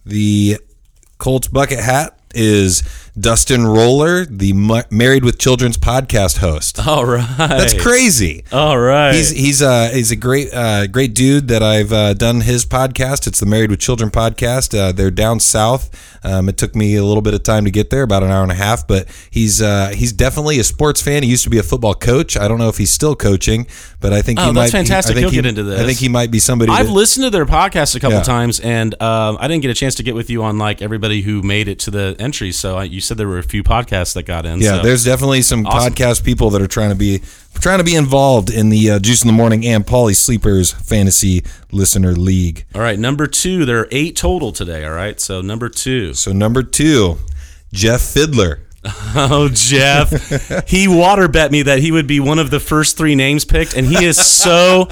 the 0.05 0.57
Colts 1.17 1.47
bucket 1.47 1.79
hat 1.79 2.17
is 2.33 2.83
Dustin 3.19 3.65
Roller, 3.65 4.23
the 4.25 4.53
Ma- 4.53 4.83
Married 4.91 5.23
with 5.25 5.39
Children's 5.39 5.77
podcast 5.77 6.37
host. 6.37 6.85
all 6.87 7.05
right, 7.05 7.27
That's 7.37 7.79
crazy. 7.81 8.43
All 8.51 8.77
right, 8.79 9.13
He's 9.13 9.31
he's 9.31 9.61
uh 9.61 9.89
he's 9.91 10.11
a 10.11 10.15
great 10.15 10.53
uh 10.53 10.87
great 10.87 11.13
dude 11.15 11.47
that 11.47 11.63
I've 11.63 11.91
uh, 11.91 12.13
done 12.13 12.41
his 12.41 12.65
podcast. 12.65 13.27
It's 13.27 13.39
the 13.39 13.45
Married 13.45 13.71
with 13.71 13.79
Children 13.79 14.11
podcast. 14.11 14.77
Uh, 14.77 14.91
they're 14.91 15.11
down 15.11 15.39
south. 15.39 15.89
Um, 16.23 16.49
it 16.49 16.57
took 16.57 16.75
me 16.75 16.95
a 16.97 17.03
little 17.03 17.21
bit 17.21 17.33
of 17.33 17.43
time 17.43 17.63
to 17.65 17.71
get 17.71 17.89
there, 17.89 18.03
about 18.03 18.23
an 18.23 18.29
hour 18.29 18.43
and 18.43 18.51
a 18.51 18.55
half. 18.55 18.85
But 18.87 19.07
he's 19.31 19.61
uh, 19.61 19.89
he's 19.95 20.13
definitely 20.13 20.59
a 20.59 20.63
sports 20.63 21.01
fan. 21.01 21.23
He 21.23 21.29
used 21.29 21.43
to 21.45 21.49
be 21.49 21.57
a 21.57 21.63
football 21.63 21.95
coach. 21.95 22.37
I 22.37 22.47
don't 22.47 22.59
know 22.59 22.69
if 22.69 22.77
he's 22.77 22.91
still 22.91 23.15
coaching, 23.15 23.67
but 23.99 24.13
I 24.13 24.21
think 24.21 24.39
Oh, 24.39 24.47
he 24.47 24.53
that's 24.53 24.71
might. 24.73 24.77
fantastic. 24.79 25.13
I 25.13 25.15
think 25.15 25.23
He'll 25.25 25.29
he- 25.31 25.37
get 25.37 25.45
into 25.45 25.63
this. 25.63 25.79
I 25.81 25.85
think 25.85 25.97
he 25.99 26.09
might 26.09 26.29
be 26.31 26.39
somebody. 26.39 26.71
I've 26.71 26.87
that- 26.87 26.93
listened 26.93 27.23
to 27.25 27.29
their 27.31 27.45
podcast 27.45 27.95
a 27.95 27.99
couple 27.99 28.17
Yeah. 28.17 28.23
times, 28.23 28.59
and 28.59 28.93
um, 29.01 29.37
I 29.41 29.47
didn't 29.47 29.63
get 29.63 29.71
a 29.71 29.75
chance 29.75 29.95
to 29.95 30.03
get 30.03 30.13
with 30.15 30.29
you 30.29 30.43
on 30.43 30.57
like 30.57 30.81
everybody 30.81 31.21
who 31.21 31.41
made 31.41 31.67
it 31.67 31.79
to 31.79 31.91
the 31.91 32.15
entry. 32.19 32.51
So 32.51 32.77
I, 32.77 32.83
you 32.83 33.01
said 33.09 33.17
there 33.17 33.27
were 33.27 33.39
a 33.39 33.43
few 33.43 33.63
podcasts 33.63 34.13
that 34.13 34.23
got 34.23 34.45
in. 34.45 34.61
Yeah, 34.61 34.77
so. 34.77 34.83
there's 34.83 35.03
definitely 35.03 35.41
some 35.41 35.65
Awesome. 35.65 35.93
podcast 35.93 36.23
people 36.23 36.49
that 36.51 36.61
are 36.61 36.67
trying 36.67 36.89
to 36.91 36.95
be 36.95 37.21
trying 37.55 37.79
to 37.79 37.83
be 37.83 37.95
involved 37.95 38.49
in 38.49 38.69
the 38.69 38.91
uh, 38.91 38.99
Juice 38.99 39.21
in 39.23 39.27
the 39.27 39.33
Morning 39.33 39.65
and 39.65 39.85
Pauly 39.85 40.15
Sleepers 40.15 40.71
Fantasy 40.71 41.43
Listener 41.71 42.13
League. 42.13 42.65
all 42.73 42.81
right. 42.81 42.97
Number 42.97 43.27
two, 43.27 43.65
there 43.65 43.79
are 43.79 43.87
eight 43.91 44.15
total 44.15 44.51
today. 44.53 44.85
All 44.85 44.93
right, 44.93 45.19
so 45.19 45.41
number 45.41 45.67
two. 45.67 46.13
So 46.13 46.31
number 46.31 46.63
two, 46.63 47.17
Jeff 47.73 48.01
Fiddler. 48.01 48.61
Oh, 49.15 49.49
Jeff. 49.51 50.67
he 50.69 50.87
water 50.87 51.27
bet 51.27 51.51
me 51.51 51.63
that 51.63 51.79
he 51.79 51.91
would 51.91 52.05
be 52.07 52.19
one 52.19 52.37
of 52.39 52.49
the 52.51 52.59
first 52.59 52.95
three 52.97 53.15
names 53.15 53.43
picked, 53.43 53.75
and 53.75 53.85
he 53.87 54.05
is 54.05 54.17
so 54.23 54.87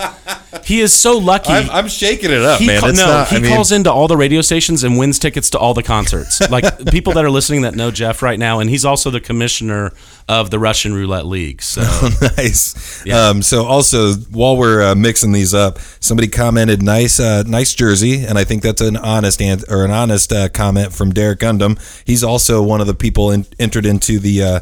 he 0.63 0.81
is 0.81 0.93
so 0.93 1.17
lucky. 1.17 1.53
I'm, 1.53 1.87
shaking 1.87 2.31
it 2.31 2.41
up, 2.41 2.59
he 2.59 2.67
man. 2.67 2.81
ca- 2.81 2.87
no, 2.87 2.93
not- 3.07 3.27
he 3.29 3.37
I 3.37 3.39
mean- 3.39 3.53
calls 3.53 3.71
into 3.71 3.91
all 3.91 4.07
the 4.07 4.17
radio 4.17 4.41
stations 4.41 4.83
and 4.83 4.97
wins 4.97 5.19
tickets 5.19 5.49
to 5.51 5.59
all 5.59 5.73
the 5.73 5.83
concerts. 5.83 6.41
Like 6.49 6.85
people 6.87 7.13
that 7.13 7.23
are 7.25 7.29
listening 7.29 7.61
that 7.61 7.75
know 7.75 7.91
Jeff 7.91 8.21
right 8.21 8.39
now, 8.39 8.59
and 8.59 8.69
he's 8.69 8.83
also 8.85 9.09
the 9.11 9.21
commissioner 9.21 9.93
of 10.29 10.49
the 10.51 10.59
Russian 10.59 10.93
Roulette 10.93 11.25
League. 11.25 11.61
So 11.61 11.81
nice. 12.37 13.05
Um, 13.09 13.41
so 13.41 13.65
also 13.65 14.13
while 14.31 14.57
we're 14.57 14.81
uh, 14.81 14.95
mixing 14.95 15.31
these 15.31 15.53
up, 15.53 15.79
somebody 15.99 16.27
commented 16.27 16.81
nice, 16.81 17.19
uh, 17.19 17.43
nice 17.47 17.73
jersey, 17.73 18.25
and 18.25 18.37
I 18.37 18.43
think 18.43 18.63
that's 18.63 18.81
an 18.81 18.97
honest 18.97 19.41
an- 19.41 19.63
or 19.69 19.85
an 19.85 19.91
honest 19.91 20.31
uh, 20.33 20.49
comment 20.49 20.93
from 20.93 21.11
Derek 21.11 21.39
Gundam. 21.39 21.77
He's 22.05 22.23
also 22.23 22.61
one 22.61 22.81
of 22.81 22.87
the 22.87 22.93
people 22.95 23.31
in- 23.31 23.45
entered 23.59 23.85
into 23.85 24.19
the. 24.19 24.43
Uh, 24.43 24.59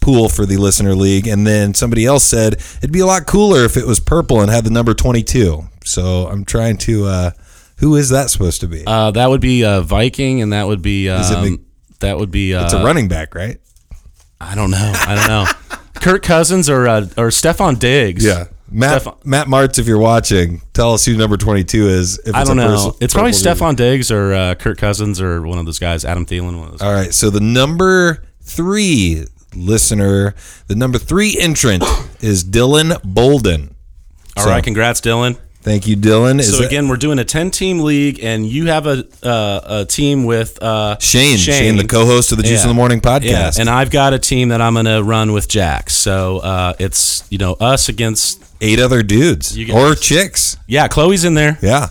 Pool 0.00 0.28
for 0.28 0.46
the 0.46 0.58
listener 0.58 0.94
league, 0.94 1.26
and 1.26 1.44
then 1.44 1.74
somebody 1.74 2.06
else 2.06 2.22
said 2.22 2.54
it'd 2.78 2.92
be 2.92 3.00
a 3.00 3.04
lot 3.04 3.26
cooler 3.26 3.64
if 3.64 3.76
it 3.76 3.84
was 3.84 3.98
purple 3.98 4.40
and 4.40 4.48
had 4.48 4.62
the 4.62 4.70
number 4.70 4.94
twenty-two. 4.94 5.64
So 5.84 6.28
I'm 6.28 6.44
trying 6.44 6.76
to. 6.78 7.06
Uh, 7.06 7.30
who 7.78 7.96
is 7.96 8.10
that 8.10 8.30
supposed 8.30 8.60
to 8.60 8.68
be? 8.68 8.84
Uh, 8.86 9.10
that 9.10 9.28
would 9.28 9.40
be 9.40 9.64
uh, 9.64 9.80
Viking, 9.80 10.40
and 10.40 10.52
that 10.52 10.68
would 10.68 10.82
be 10.82 11.08
um, 11.10 11.46
it 11.46 11.50
Mc- 11.50 11.60
that 11.98 12.16
would 12.16 12.30
be. 12.30 12.54
Uh, 12.54 12.64
it's 12.64 12.74
a 12.74 12.84
running 12.84 13.08
back, 13.08 13.34
right? 13.34 13.58
I 14.40 14.54
don't 14.54 14.70
know. 14.70 14.92
I 14.94 15.14
don't 15.14 15.26
know. 15.28 15.78
Kirk 16.00 16.22
Cousins 16.22 16.68
or 16.70 16.86
uh, 16.88 17.00
or 17.16 17.28
Stefon 17.28 17.78
Diggs. 17.78 18.24
Yeah. 18.24 18.46
Matt 18.70 19.02
Stefan- 19.02 19.18
Matt 19.24 19.46
Martz, 19.46 19.78
if 19.78 19.86
you're 19.86 19.98
watching, 19.98 20.60
tell 20.74 20.92
us 20.92 21.04
who 21.06 21.16
number 21.16 21.36
22 21.38 21.88
is. 21.88 22.18
If 22.26 22.34
I 22.34 22.44
don't 22.44 22.56
know. 22.56 22.68
person- 22.68 22.92
it's 23.00 23.14
probably. 23.14 23.32
Stefon 23.32 23.76
Diggs 23.76 24.10
or 24.10 24.32
uh, 24.34 24.54
Kirk 24.54 24.78
Cousins 24.78 25.20
or 25.20 25.42
one 25.42 25.58
of 25.58 25.64
those 25.66 25.78
guys. 25.78 26.04
Adam 26.04 26.26
Thielen. 26.26 26.56
One 26.58 26.64
of 26.66 26.70
those. 26.72 26.82
All 26.82 26.92
right. 26.92 27.12
So 27.14 27.30
the 27.30 27.40
number 27.40 28.22
three 28.42 29.24
listener, 29.56 30.34
the 30.66 30.76
number 30.76 30.98
three 30.98 31.36
entrant 31.40 31.82
is 32.20 32.44
Dylan 32.44 33.00
Bolden. 33.02 33.74
All 34.36 34.44
So, 34.44 34.50
right. 34.50 34.62
Congrats, 34.62 35.00
Dylan. 35.00 35.38
Thank 35.68 35.86
you, 35.86 35.98
Dylan. 35.98 36.40
Is 36.40 36.50
So 36.50 36.62
that- 36.62 36.66
again, 36.68 36.88
we're 36.88 36.96
doing 36.96 37.18
a 37.18 37.24
ten-team 37.26 37.80
league, 37.80 38.20
and 38.24 38.46
you 38.46 38.68
have 38.68 38.86
a 38.86 39.04
uh, 39.22 39.80
a 39.80 39.84
team 39.84 40.24
with 40.24 40.62
uh, 40.62 40.96
Shane, 40.98 41.36
Shane, 41.36 41.76
the 41.76 41.86
co-host 41.86 42.32
of 42.32 42.38
the 42.38 42.42
Juice 42.42 42.60
Yeah. 42.60 42.62
in 42.62 42.68
the 42.68 42.74
Morning 42.74 43.02
podcast. 43.02 43.22
Yeah, 43.24 43.50
and 43.60 43.68
I've 43.68 43.90
got 43.90 44.14
a 44.14 44.18
team 44.18 44.48
that 44.48 44.62
I'm 44.62 44.72
going 44.72 44.86
to 44.86 45.02
run 45.02 45.32
with 45.34 45.46
Jack. 45.46 45.90
So 45.90 46.38
uh, 46.38 46.72
it's 46.78 47.22
you 47.30 47.36
know 47.36 47.52
us 47.60 47.90
against 47.90 48.42
eight 48.62 48.80
other 48.80 49.02
dudes 49.02 49.58
or 49.70 49.94
chicks. 49.94 50.56
yeah. 50.66 50.88
Chloe's 50.88 51.24
in 51.24 51.34
there. 51.34 51.58
Yeah. 51.60 51.88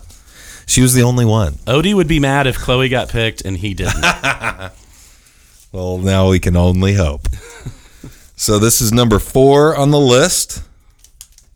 She 0.66 0.82
was 0.82 0.96
the 0.96 1.04
only 1.04 1.24
one. 1.26 1.54
Odie 1.68 1.94
would 1.94 2.08
be 2.08 2.20
mad 2.20 2.48
if 2.48 2.58
Chloe 2.58 2.90
got 2.90 3.10
picked 3.10 3.42
and 3.46 3.58
he 3.58 3.74
didn't. 3.76 4.04
Well, 5.72 5.98
now 6.00 6.30
we 6.30 6.40
can 6.40 6.56
only 6.56 6.94
hope. 6.96 7.28
so 8.36 8.58
this 8.58 8.82
is 8.82 8.92
number 8.92 9.20
four 9.20 9.76
on 9.76 9.92
the 9.92 10.00
list. 10.00 10.64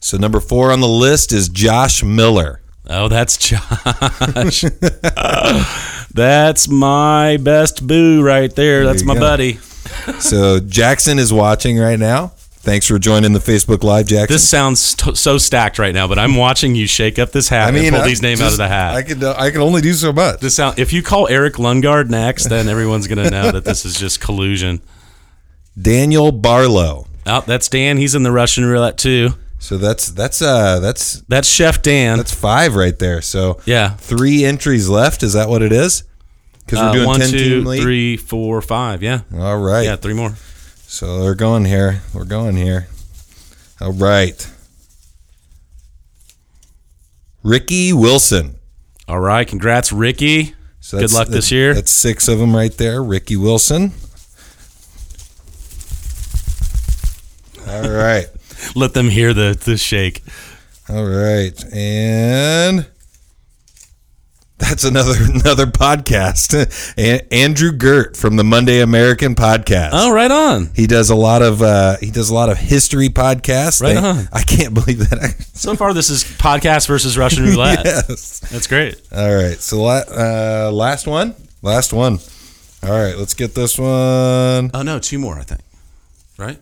So 0.01 0.17
number 0.17 0.39
four 0.39 0.71
on 0.71 0.81
the 0.81 0.87
list 0.87 1.31
is 1.31 1.47
Josh 1.47 2.03
Miller. 2.03 2.61
oh, 2.89 3.07
that's 3.07 3.37
Josh. 3.37 4.61
that's 6.13 6.67
my 6.67 7.37
best 7.37 7.85
boo 7.85 8.23
right 8.23 8.53
there. 8.55 8.83
That's 8.83 9.03
my 9.03 9.13
go. 9.13 9.19
buddy. 9.19 9.59
So 10.19 10.59
Jackson 10.59 11.19
is 11.19 11.31
watching 11.31 11.77
right 11.77 11.99
now. 11.99 12.33
Thanks 12.63 12.87
for 12.87 12.99
joining 12.99 13.33
the 13.33 13.39
Facebook 13.39 13.83
Live, 13.83 14.07
Jackson. 14.07 14.33
This 14.35 14.47
sounds 14.47 14.95
t- 14.95 15.15
so 15.15 15.37
stacked 15.37 15.79
right 15.79 15.93
now, 15.93 16.07
but 16.07 16.19
I'm 16.19 16.35
watching 16.35 16.75
you 16.75 16.85
shake 16.87 17.17
up 17.17 17.31
this 17.31 17.49
hat 17.49 17.73
and 17.73 17.89
pull 17.89 18.01
I 18.01 18.07
these 18.07 18.21
names 18.21 18.41
out 18.41 18.51
of 18.51 18.57
the 18.57 18.67
hat. 18.67 18.95
I 18.95 19.03
can 19.03 19.23
uh, 19.23 19.35
I 19.37 19.51
can 19.51 19.61
only 19.61 19.81
do 19.81 19.93
so 19.93 20.11
much. 20.11 20.39
this 20.41 20.55
sound 20.55 20.77
if 20.77 20.93
you 20.93 21.01
call 21.01 21.27
Eric 21.27 21.55
Lungard 21.55 22.09
next, 22.09 22.45
then 22.49 22.67
everyone's 22.69 23.07
gonna 23.07 23.29
know 23.29 23.51
that 23.51 23.65
this 23.65 23.85
is 23.85 23.99
just 23.99 24.19
collusion. 24.19 24.81
Daniel 25.79 26.31
Barlow. 26.31 27.07
Oh, 27.25 27.43
that's 27.45 27.67
Dan. 27.67 27.97
He's 27.97 28.15
in 28.15 28.23
the 28.23 28.31
Russian 28.31 28.65
roulette 28.65 28.97
too. 28.97 29.33
So 29.63 29.77
that's 29.77 30.07
that's 30.09 30.41
uh 30.41 30.79
that's 30.79 31.21
That's 31.27 31.47
Chef 31.47 31.83
Dan. 31.83 32.17
that's 32.17 32.33
five 32.33 32.73
right 32.75 32.97
there. 32.97 33.21
So 33.21 33.59
yeah. 33.65 33.89
three 33.91 34.43
entries 34.43 34.89
left. 34.89 35.21
Is 35.21 35.33
that 35.33 35.49
what 35.49 35.61
it 35.61 35.71
is? 35.71 36.03
Because 36.65 36.79
we're 36.79 36.85
Uh, 36.89 36.93
doing 36.93 37.05
one, 37.05 37.19
ten 37.19 37.29
two, 37.29 37.37
team 37.37 37.65
league. 37.65 37.81
three, 37.83 38.17
four, 38.17 38.59
five. 38.63 39.03
Yeah. 39.03 39.21
All 39.37 39.59
right. 39.59 39.83
Yeah, 39.83 39.97
three 39.97 40.15
more. 40.15 40.33
So 40.87 41.19
we're 41.19 41.35
going 41.35 41.65
here. 41.65 42.01
We're 42.11 42.25
going 42.25 42.55
here. 42.57 42.87
All 43.79 43.93
right. 43.93 44.49
Ricky 47.43 47.93
Wilson. 47.93 48.55
All 49.07 49.19
right. 49.19 49.47
Congrats, 49.47 49.91
Ricky. 49.91 50.55
So 50.79 50.99
Good 50.99 51.13
luck 51.13 51.27
this 51.27 51.51
year. 51.51 51.75
That's 51.75 51.91
six 51.91 52.27
of 52.27 52.39
them 52.39 52.55
right 52.55 52.75
there. 52.75 53.03
Ricky 53.03 53.37
Wilson. 53.37 53.91
All 57.67 57.89
right. 57.89 58.25
Let 58.75 58.93
them 58.93 59.09
hear 59.09 59.33
the 59.33 59.57
the 59.63 59.77
shake. 59.77 60.21
All 60.89 61.05
right. 61.05 61.53
And 61.73 62.87
that's 64.57 64.83
another 64.83 65.13
another 65.33 65.65
podcast. 65.65 66.53
Andrew 67.31 67.71
Gert 67.71 68.15
from 68.15 68.35
the 68.35 68.43
Monday 68.43 68.81
American 68.81 69.33
podcast. 69.35 69.89
Oh, 69.93 70.11
right 70.11 70.29
on. 70.29 70.69
He 70.75 70.85
does 70.87 71.09
a 71.09 71.15
lot 71.15 71.41
of 71.41 71.61
uh, 71.61 71.97
he 71.99 72.11
does 72.11 72.29
a 72.29 72.33
lot 72.33 72.49
of 72.49 72.57
history 72.57 73.09
podcasts. 73.09 73.81
Right 73.81 73.93
They- 73.95 73.99
on. 73.99 74.27
I 74.31 74.43
can't 74.43 74.73
believe 74.73 74.99
that. 75.09 75.47
So 75.61 75.75
far, 75.75 75.93
this 75.93 76.09
is 76.09 76.23
podcast 76.23 76.87
versus 76.87 77.19
Russian 77.19 77.43
roulette. 77.43 77.85
yes. 77.85 78.39
That's 78.39 78.65
great. 78.65 78.99
All 79.15 79.31
right. 79.35 79.59
So 79.59 79.79
la- 79.83 80.01
uh, 80.09 80.71
last 80.73 81.05
one. 81.05 81.35
Last 81.61 81.93
one. 81.93 82.17
All 82.81 82.89
right. 82.89 83.15
Let's 83.15 83.35
get 83.35 83.53
this 83.53 83.77
one. 83.77 84.71
Oh 84.73 84.81
no, 84.83 84.97
two 84.97 85.19
more. 85.19 85.37
I 85.37 85.43
think. 85.43 85.61
Right. 86.39 86.57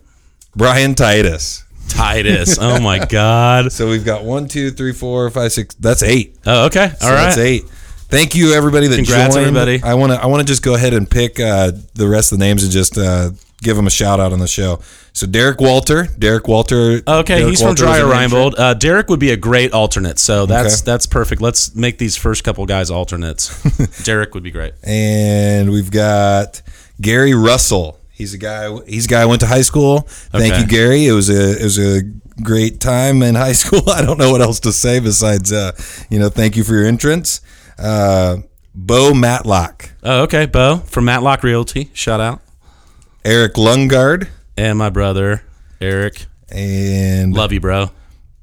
Brian 0.54 0.96
Titus. 0.96 1.64
Titus. 1.90 2.58
Oh 2.60 2.80
my 2.80 3.00
God. 3.06 3.72
So 3.80 3.90
we've 3.90 4.06
got 4.06 4.24
one, 4.24 4.48
two, 4.48 4.72
three, 4.72 4.94
four, 4.94 5.30
five, 5.30 5.52
six. 5.52 5.76
That's 5.76 6.04
eight. 6.04 6.38
Oh, 6.46 6.66
okay. 6.68 6.92
So 7.00 7.08
All 7.08 7.14
right. 7.14 7.26
That's 7.26 7.38
eight. 7.38 7.64
Thank 8.10 8.34
you, 8.36 8.54
everybody 8.54 8.88
that 8.88 8.96
Congrats, 8.96 9.36
joined. 9.36 9.48
everybody. 9.48 9.82
I 9.84 9.94
want 9.94 10.12
to 10.14 10.20
I 10.22 10.26
want 10.26 10.42
to 10.42 10.46
just 10.48 10.64
go 10.64 10.74
ahead 10.76 10.94
and 10.94 11.10
pick 11.10 11.40
uh, 11.40 11.72
the 11.94 12.08
rest 12.08 12.32
of 12.32 12.40
the 12.40 12.46
names 12.46 12.64
and 12.64 12.72
just 12.72 12.98
uh, 12.98 13.30
give 13.62 13.76
them 13.76 13.86
a 13.86 13.92
shout 13.92 14.20
out 14.20 14.34
on 14.34 14.40
the 14.40 14.48
show. 14.48 14.80
So 15.14 15.28
Derek 15.28 15.60
Walter, 15.62 16.08
Derek 16.18 16.48
Walter. 16.48 17.02
Okay, 17.08 17.38
Derek 17.40 17.50
he's 17.50 17.60
from 17.60 17.68
Walter 17.70 17.86
was 17.86 17.98
Dryer. 18.00 18.06
Reinbold. 18.28 18.54
Uh, 18.58 18.74
Derek 18.74 19.10
would 19.10 19.20
be 19.20 19.30
a 19.32 19.38
great 19.38 19.74
alternate, 19.74 20.18
so 20.18 20.46
that's 20.48 20.82
Okay. 20.82 20.86
that's 20.92 21.06
perfect. 21.06 21.42
Let's 21.42 21.76
make 21.76 21.98
these 22.00 22.16
first 22.18 22.44
couple 22.44 22.66
guys 22.66 22.90
alternates. 22.90 23.62
Derek 24.04 24.34
would 24.34 24.44
be 24.44 24.52
great. 24.52 24.74
and 24.84 25.72
we've 25.72 25.92
got 25.92 26.62
Gary 27.00 27.36
Russell. 27.36 27.99
He's 28.20 28.34
a 28.34 28.38
guy. 28.38 28.70
He's 28.86 29.06
a 29.06 29.08
guy 29.08 29.22
I 29.22 29.26
went 29.26 29.40
to 29.40 29.48
high 29.48 29.62
school. 29.62 30.02
Thank 30.32 30.54
Okay. 30.54 30.62
you, 30.62 30.68
Gary. 30.68 31.08
It 31.08 31.14
was 31.14 31.30
a 31.30 31.58
it 31.60 31.64
was 31.64 31.80
a 31.80 32.02
great 32.44 32.80
time 32.82 33.24
in 33.24 33.34
high 33.36 33.54
school. 33.64 33.90
I 33.90 34.02
don't 34.06 34.18
know 34.20 34.30
what 34.30 34.42
else 34.42 34.60
to 34.62 34.74
say 34.74 35.00
besides 35.00 35.52
uh, 35.54 35.72
you 36.10 36.20
know 36.20 36.28
thank 36.30 36.56
you 36.58 36.64
for 36.66 36.74
your 36.74 36.86
entrance. 36.86 37.40
Uh, 37.80 38.38
Bo 38.76 39.14
Matlock, 39.14 39.92
Oh, 40.04 40.24
okay, 40.24 40.46
Bo 40.46 40.78
from 40.86 41.06
Matlock 41.06 41.44
Realty. 41.44 41.90
Shout 41.94 42.20
out, 42.20 42.42
Eric 43.24 43.54
Lungard, 43.54 44.28
and 44.58 44.78
my 44.78 44.90
brother 44.90 45.44
Eric. 45.82 46.26
and 46.50 47.34
Love 47.34 47.54
you, 47.54 47.62
bro. 47.62 47.90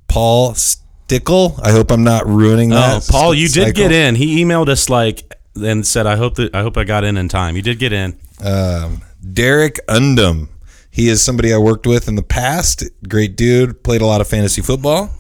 Paul 0.09 0.55
Stickle. 0.55 1.59
I 1.63 1.71
hope 1.73 1.91
I'm 1.91 2.03
not 2.05 2.27
ruining 2.27 2.71
this. 2.71 3.11
Oh. 3.11 3.13
Paul, 3.13 3.35
you 3.35 3.49
did 3.49 3.75
get 3.75 3.93
in. 3.93 4.15
He 4.15 4.43
emailed 4.43 4.69
us 4.69 4.89
like 4.89 5.35
and 5.55 5.87
said, 5.87 6.07
"I 6.07 6.17
hope 6.17 6.37
that 6.37 6.55
I 6.55 6.63
hope 6.63 6.79
I 6.79 6.85
got 6.85 7.05
in 7.05 7.17
in 7.19 7.29
time." 7.29 7.57
You 7.57 7.63
did 7.63 7.79
get 7.79 7.93
in. 7.93 8.19
Um, 8.43 9.03
Derek 9.33 9.79
Undum. 9.89 10.49
He 10.91 11.09
is 11.09 11.23
somebody 11.23 11.53
I 11.53 11.59
worked 11.59 11.87
with 11.87 12.09
in 12.09 12.15
the 12.15 12.23
past. 12.23 12.85
Great 13.09 13.37
dude. 13.37 13.83
Played 13.83 14.01
a 14.01 14.07
lot 14.07 14.21
of 14.21 14.29
fantasy 14.29 14.63
football. 14.63 15.11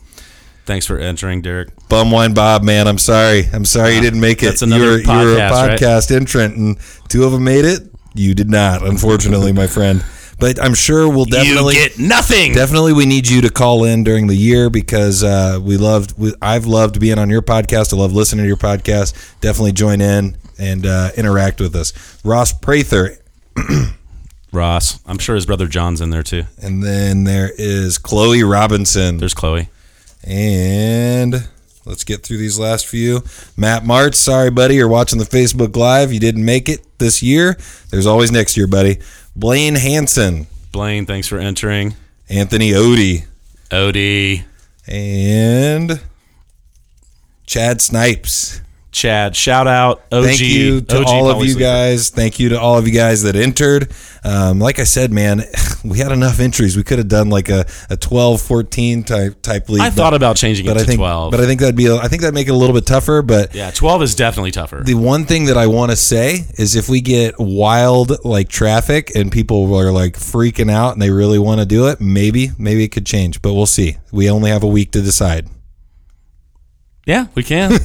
Thanks 0.64 0.86
for 0.86 0.98
entering, 0.98 1.42
Derek. 1.42 1.68
Bumwine 1.88 2.34
Bob, 2.34 2.64
man, 2.64 2.88
I'm 2.88 2.98
sorry. 2.98 3.44
I'm 3.52 3.64
sorry 3.64 3.94
you 3.94 4.00
didn't 4.00 4.20
make 4.20 4.42
it. 4.42 4.46
That's 4.46 4.62
another 4.62 4.98
you 4.98 5.06
were, 5.06 5.20
you 5.20 5.26
were 5.26 5.36
a 5.36 5.38
podcast, 5.38 5.50
right? 5.50 5.78
podcast 5.78 6.16
entrant, 6.16 6.56
and 6.56 6.78
two 7.08 7.24
of 7.24 7.30
them 7.30 7.44
made 7.44 7.64
it. 7.64 7.82
You 8.14 8.34
did 8.34 8.50
not, 8.50 8.84
unfortunately, 8.84 9.52
my 9.52 9.68
friend. 9.68 10.04
But 10.38 10.62
I'm 10.62 10.74
sure 10.74 11.08
we'll 11.08 11.24
definitely 11.24 11.76
you 11.76 11.88
get 11.88 11.98
nothing. 11.98 12.52
definitely 12.52 12.92
we 12.92 13.06
need 13.06 13.28
you 13.28 13.40
to 13.42 13.50
call 13.50 13.84
in 13.84 14.04
during 14.04 14.26
the 14.26 14.34
year 14.34 14.68
because 14.68 15.22
uh, 15.24 15.58
we 15.62 15.76
loved. 15.76 16.18
We, 16.18 16.34
I've 16.42 16.66
loved 16.66 17.00
being 17.00 17.18
on 17.18 17.30
your 17.30 17.42
podcast. 17.42 17.94
I 17.94 17.96
love 17.96 18.12
listening 18.12 18.44
to 18.44 18.48
your 18.48 18.58
podcast. 18.58 19.40
Definitely 19.40 19.72
join 19.72 20.00
in 20.00 20.36
and 20.58 20.84
uh, 20.84 21.10
interact 21.16 21.60
with 21.60 21.74
us. 21.74 22.20
Ross 22.24 22.52
Prather, 22.52 23.16
Ross, 24.56 24.98
I'm 25.06 25.18
sure 25.18 25.34
his 25.36 25.46
brother 25.46 25.68
John's 25.68 26.00
in 26.00 26.10
there 26.10 26.22
too. 26.24 26.44
and 26.60 26.82
then 26.82 27.24
there 27.24 27.50
is 27.56 27.98
Chloe 27.98 28.42
Robinson. 28.42 29.18
There's 29.18 29.34
Chloe. 29.34 29.68
And 30.24 31.48
let's 31.84 32.02
get 32.02 32.22
through 32.24 32.38
these 32.38 32.58
last 32.58 32.86
few. 32.86 33.22
Matt 33.56 33.84
Martz, 33.84 34.16
sorry, 34.16 34.50
buddy, 34.50 34.74
you're 34.76 34.88
watching 34.88 35.18
the 35.20 35.24
Facebook 35.24 35.76
Live. 35.76 36.12
You 36.12 36.18
didn't 36.18 36.44
make 36.44 36.68
it 36.68 36.80
this 36.98 37.22
year. 37.22 37.56
There's 37.90 38.06
always 38.06 38.32
next 38.32 38.56
year, 38.56 38.66
buddy. 38.66 38.98
Blaine 39.36 39.76
Hanson, 39.76 40.46
Blaine, 40.72 41.06
thanks 41.06 41.28
for 41.28 41.38
entering. 41.38 41.94
Anthony 42.28 42.70
Odie, 42.72 43.26
Odie, 43.70 44.42
and 44.88 46.00
Chad 47.46 47.80
Snipes. 47.80 48.60
Chad, 48.96 49.36
shout 49.36 49.66
out. 49.66 50.04
OG, 50.10 50.24
Thank 50.24 50.40
you 50.40 50.80
to 50.80 51.00
OG 51.00 51.06
all 51.06 51.28
of 51.30 51.46
you 51.46 51.54
guys. 51.54 52.08
Thank 52.08 52.40
you 52.40 52.48
to 52.48 52.58
all 52.58 52.78
of 52.78 52.86
you 52.86 52.94
guys 52.94 53.24
that 53.24 53.36
entered. 53.36 53.92
Um, 54.24 54.58
like 54.58 54.78
I 54.78 54.84
said, 54.84 55.12
man, 55.12 55.42
we 55.84 55.98
had 55.98 56.12
enough 56.12 56.40
entries. 56.40 56.78
We 56.78 56.82
could 56.82 56.96
have 56.96 57.06
done 57.06 57.28
like 57.28 57.50
a, 57.50 57.66
a 57.90 57.98
12, 57.98 58.40
14 58.40 59.04
type 59.04 59.42
type 59.42 59.68
league. 59.68 59.82
I 59.82 59.90
but- 59.90 59.96
thought 59.96 60.14
about 60.14 60.36
changing 60.36 60.64
it 60.64 60.70
but 60.70 60.74
to 60.78 60.80
I 60.80 60.84
think, 60.84 60.98
12. 60.98 61.30
But 61.30 61.40
I 61.40 61.44
think 61.44 61.60
that'd 61.60 61.76
be. 61.76 61.90
I 61.90 62.08
think 62.08 62.22
that'd 62.22 62.32
make 62.32 62.48
it 62.48 62.52
a 62.52 62.56
little 62.56 62.74
bit 62.74 62.86
tougher. 62.86 63.20
But 63.20 63.54
yeah, 63.54 63.70
12 63.70 64.02
is 64.02 64.14
definitely 64.14 64.52
tougher. 64.52 64.80
the 64.82 64.94
one 64.94 65.26
thing 65.26 65.44
that 65.44 65.58
I 65.58 65.66
want 65.66 65.90
to 65.90 65.96
say 65.96 66.46
is 66.56 66.74
if 66.74 66.88
we 66.88 67.02
get 67.02 67.34
wild 67.38 68.24
like 68.24 68.48
traffic 68.48 69.14
and 69.14 69.30
people 69.30 69.74
are 69.74 69.92
like 69.92 70.14
freaking 70.14 70.70
out 70.70 70.94
and 70.94 71.02
they 71.02 71.10
really 71.10 71.38
want 71.38 71.60
to 71.60 71.66
do 71.66 71.88
it, 71.88 72.00
maybe 72.00 72.52
maybe 72.56 72.82
it 72.82 72.92
could 72.92 73.04
change, 73.04 73.42
but 73.42 73.52
we'll 73.52 73.66
see. 73.66 73.98
We 74.10 74.30
only 74.30 74.48
have 74.48 74.62
a 74.62 74.68
week 74.68 74.92
to 74.92 75.02
decide. 75.02 75.50
Yeah, 77.06 77.26
we 77.34 77.42
can. 77.42 77.72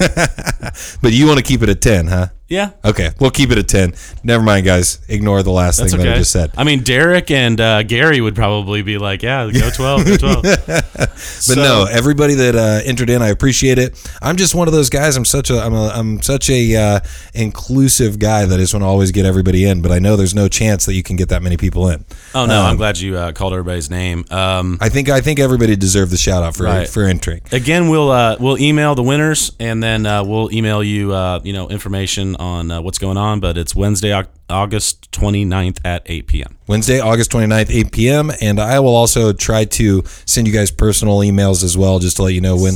But 1.02 1.12
you 1.12 1.28
want 1.28 1.38
to 1.38 1.44
keep 1.44 1.62
it 1.64 1.70
at 1.70 1.82
10, 1.82 2.08
huh? 2.08 2.28
Yeah. 2.52 2.72
Okay, 2.84 3.10
we'll 3.20 3.32
keep 3.32 3.50
it 3.52 3.58
at 3.58 3.68
ten. 3.70 3.94
Never 4.24 4.44
mind, 4.44 4.66
guys. 4.66 5.00
Ignore 5.08 5.42
the 5.44 5.52
last 5.52 5.78
That's 5.78 5.94
thing 5.94 6.02
that 6.04 6.14
I 6.16 6.18
just 6.18 6.32
said. 6.34 6.52
I 6.58 6.64
mean, 6.66 6.84
Derek 6.84 7.32
and 7.32 7.60
uh, 7.60 7.84
Gary 7.84 8.20
would 8.20 8.36
probably 8.36 8.82
be 8.82 8.98
like, 8.98 9.24
"Yeah, 9.24 9.50
go 9.52 9.70
twelve, 9.76 10.06
go 10.06 10.18
12. 10.18 10.44
But 10.44 11.56
no, 11.56 11.88
everybody 11.90 12.34
that 12.36 12.56
uh, 12.56 12.82
entered 12.88 13.10
in, 13.10 13.22
I 13.22 13.30
appreciate 13.30 13.78
it. 13.80 13.98
I'm 14.22 14.36
just 14.36 14.54
one 14.54 14.68
of 14.68 14.74
those 14.74 14.90
guys. 14.90 15.16
I'm 15.16 15.26
such 15.26 15.50
a 15.50 15.60
I'm 15.60 15.74
a 15.74 15.88
I'm 15.90 16.22
such 16.22 16.50
a 16.50 16.76
uh, 16.76 17.00
inclusive 17.34 18.20
guy 18.20 18.46
that 18.46 18.56
I 18.56 18.62
just 18.62 18.74
want 18.74 18.84
to 18.84 18.88
always 18.88 19.12
get 19.12 19.26
everybody 19.26 19.66
in. 19.66 19.82
But 19.82 19.92
I 19.92 20.00
know 20.00 20.16
there's 20.16 20.36
no 20.36 20.48
chance 20.48 20.86
that 20.86 20.94
you 20.94 21.04
can 21.04 21.16
get 21.16 21.30
that 21.30 21.42
many 21.42 21.58
people 21.58 21.88
in. 21.90 22.06
Oh 22.36 22.46
no, 22.46 22.60
Um, 22.62 22.66
I'm 22.68 22.78
glad 22.78 23.00
you 23.00 23.18
uh, 23.18 23.32
called 23.32 23.54
everybody's 23.54 23.90
name. 23.90 24.26
Um, 24.30 24.78
I 24.82 24.90
think 24.90 25.10
I 25.10 25.22
think 25.22 25.40
everybody 25.40 25.76
deserved 25.76 26.12
the 26.12 26.18
shout 26.18 26.44
out 26.44 26.56
for 26.56 26.64
Right. 26.64 26.88
for 26.88 27.04
entering. 27.04 27.42
again, 27.52 27.90
we'll 27.90 28.12
uh, 28.12 28.36
we'll 28.40 28.60
email 28.60 28.94
the 28.96 29.04
winners, 29.04 29.52
and 29.60 29.82
then 29.82 30.06
uh, 30.06 30.24
we'll 30.24 30.52
email 30.54 30.84
you 30.84 31.14
uh, 31.14 31.40
you 31.44 31.54
know 31.54 31.70
information 31.70 32.36
on 32.42 32.72
uh, 32.72 32.82
what's 32.82 32.98
going 32.98 33.18
on. 33.18 33.40
But 33.40 33.58
it's 33.58 33.76
Wednesday, 33.76 34.14
Au- 34.14 34.26
August 34.50 35.12
29th 35.12 35.80
at 35.86 36.02
8 36.06 36.28
p.m. 36.28 36.58
Wednesday, 36.68 37.00
August 37.00 37.32
29th, 37.32 37.70
8 37.70 37.92
p.m. 37.92 38.32
And 38.42 38.60
I 38.60 38.80
will 38.80 38.96
also 38.96 39.32
try 39.32 39.66
to 39.66 40.04
send 40.26 40.48
you 40.48 40.54
guys 40.54 40.72
personal 40.72 41.20
emails 41.20 41.64
as 41.64 41.78
well, 41.78 42.00
just 42.00 42.18
to 42.18 42.24
let 42.24 42.34
you 42.34 42.42
know 42.42 42.58
when. 42.58 42.76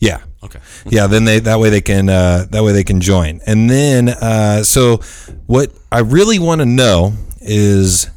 Yeah. 0.00 0.20
Okay. 0.42 0.60
Yeah. 0.86 1.06
Then 1.08 1.24
they 1.24 1.40
that 1.40 1.58
way 1.58 1.70
they 1.70 1.80
can 1.80 2.08
uh, 2.08 2.46
that 2.50 2.62
way 2.62 2.72
they 2.72 2.84
can 2.84 3.00
join. 3.00 3.40
And 3.46 3.68
then 3.68 4.08
uh, 4.08 4.62
so 4.62 4.98
what 5.46 5.72
I 5.90 6.00
really 6.00 6.38
want 6.38 6.60
to 6.60 6.66
know 6.66 7.14
is 7.40 8.08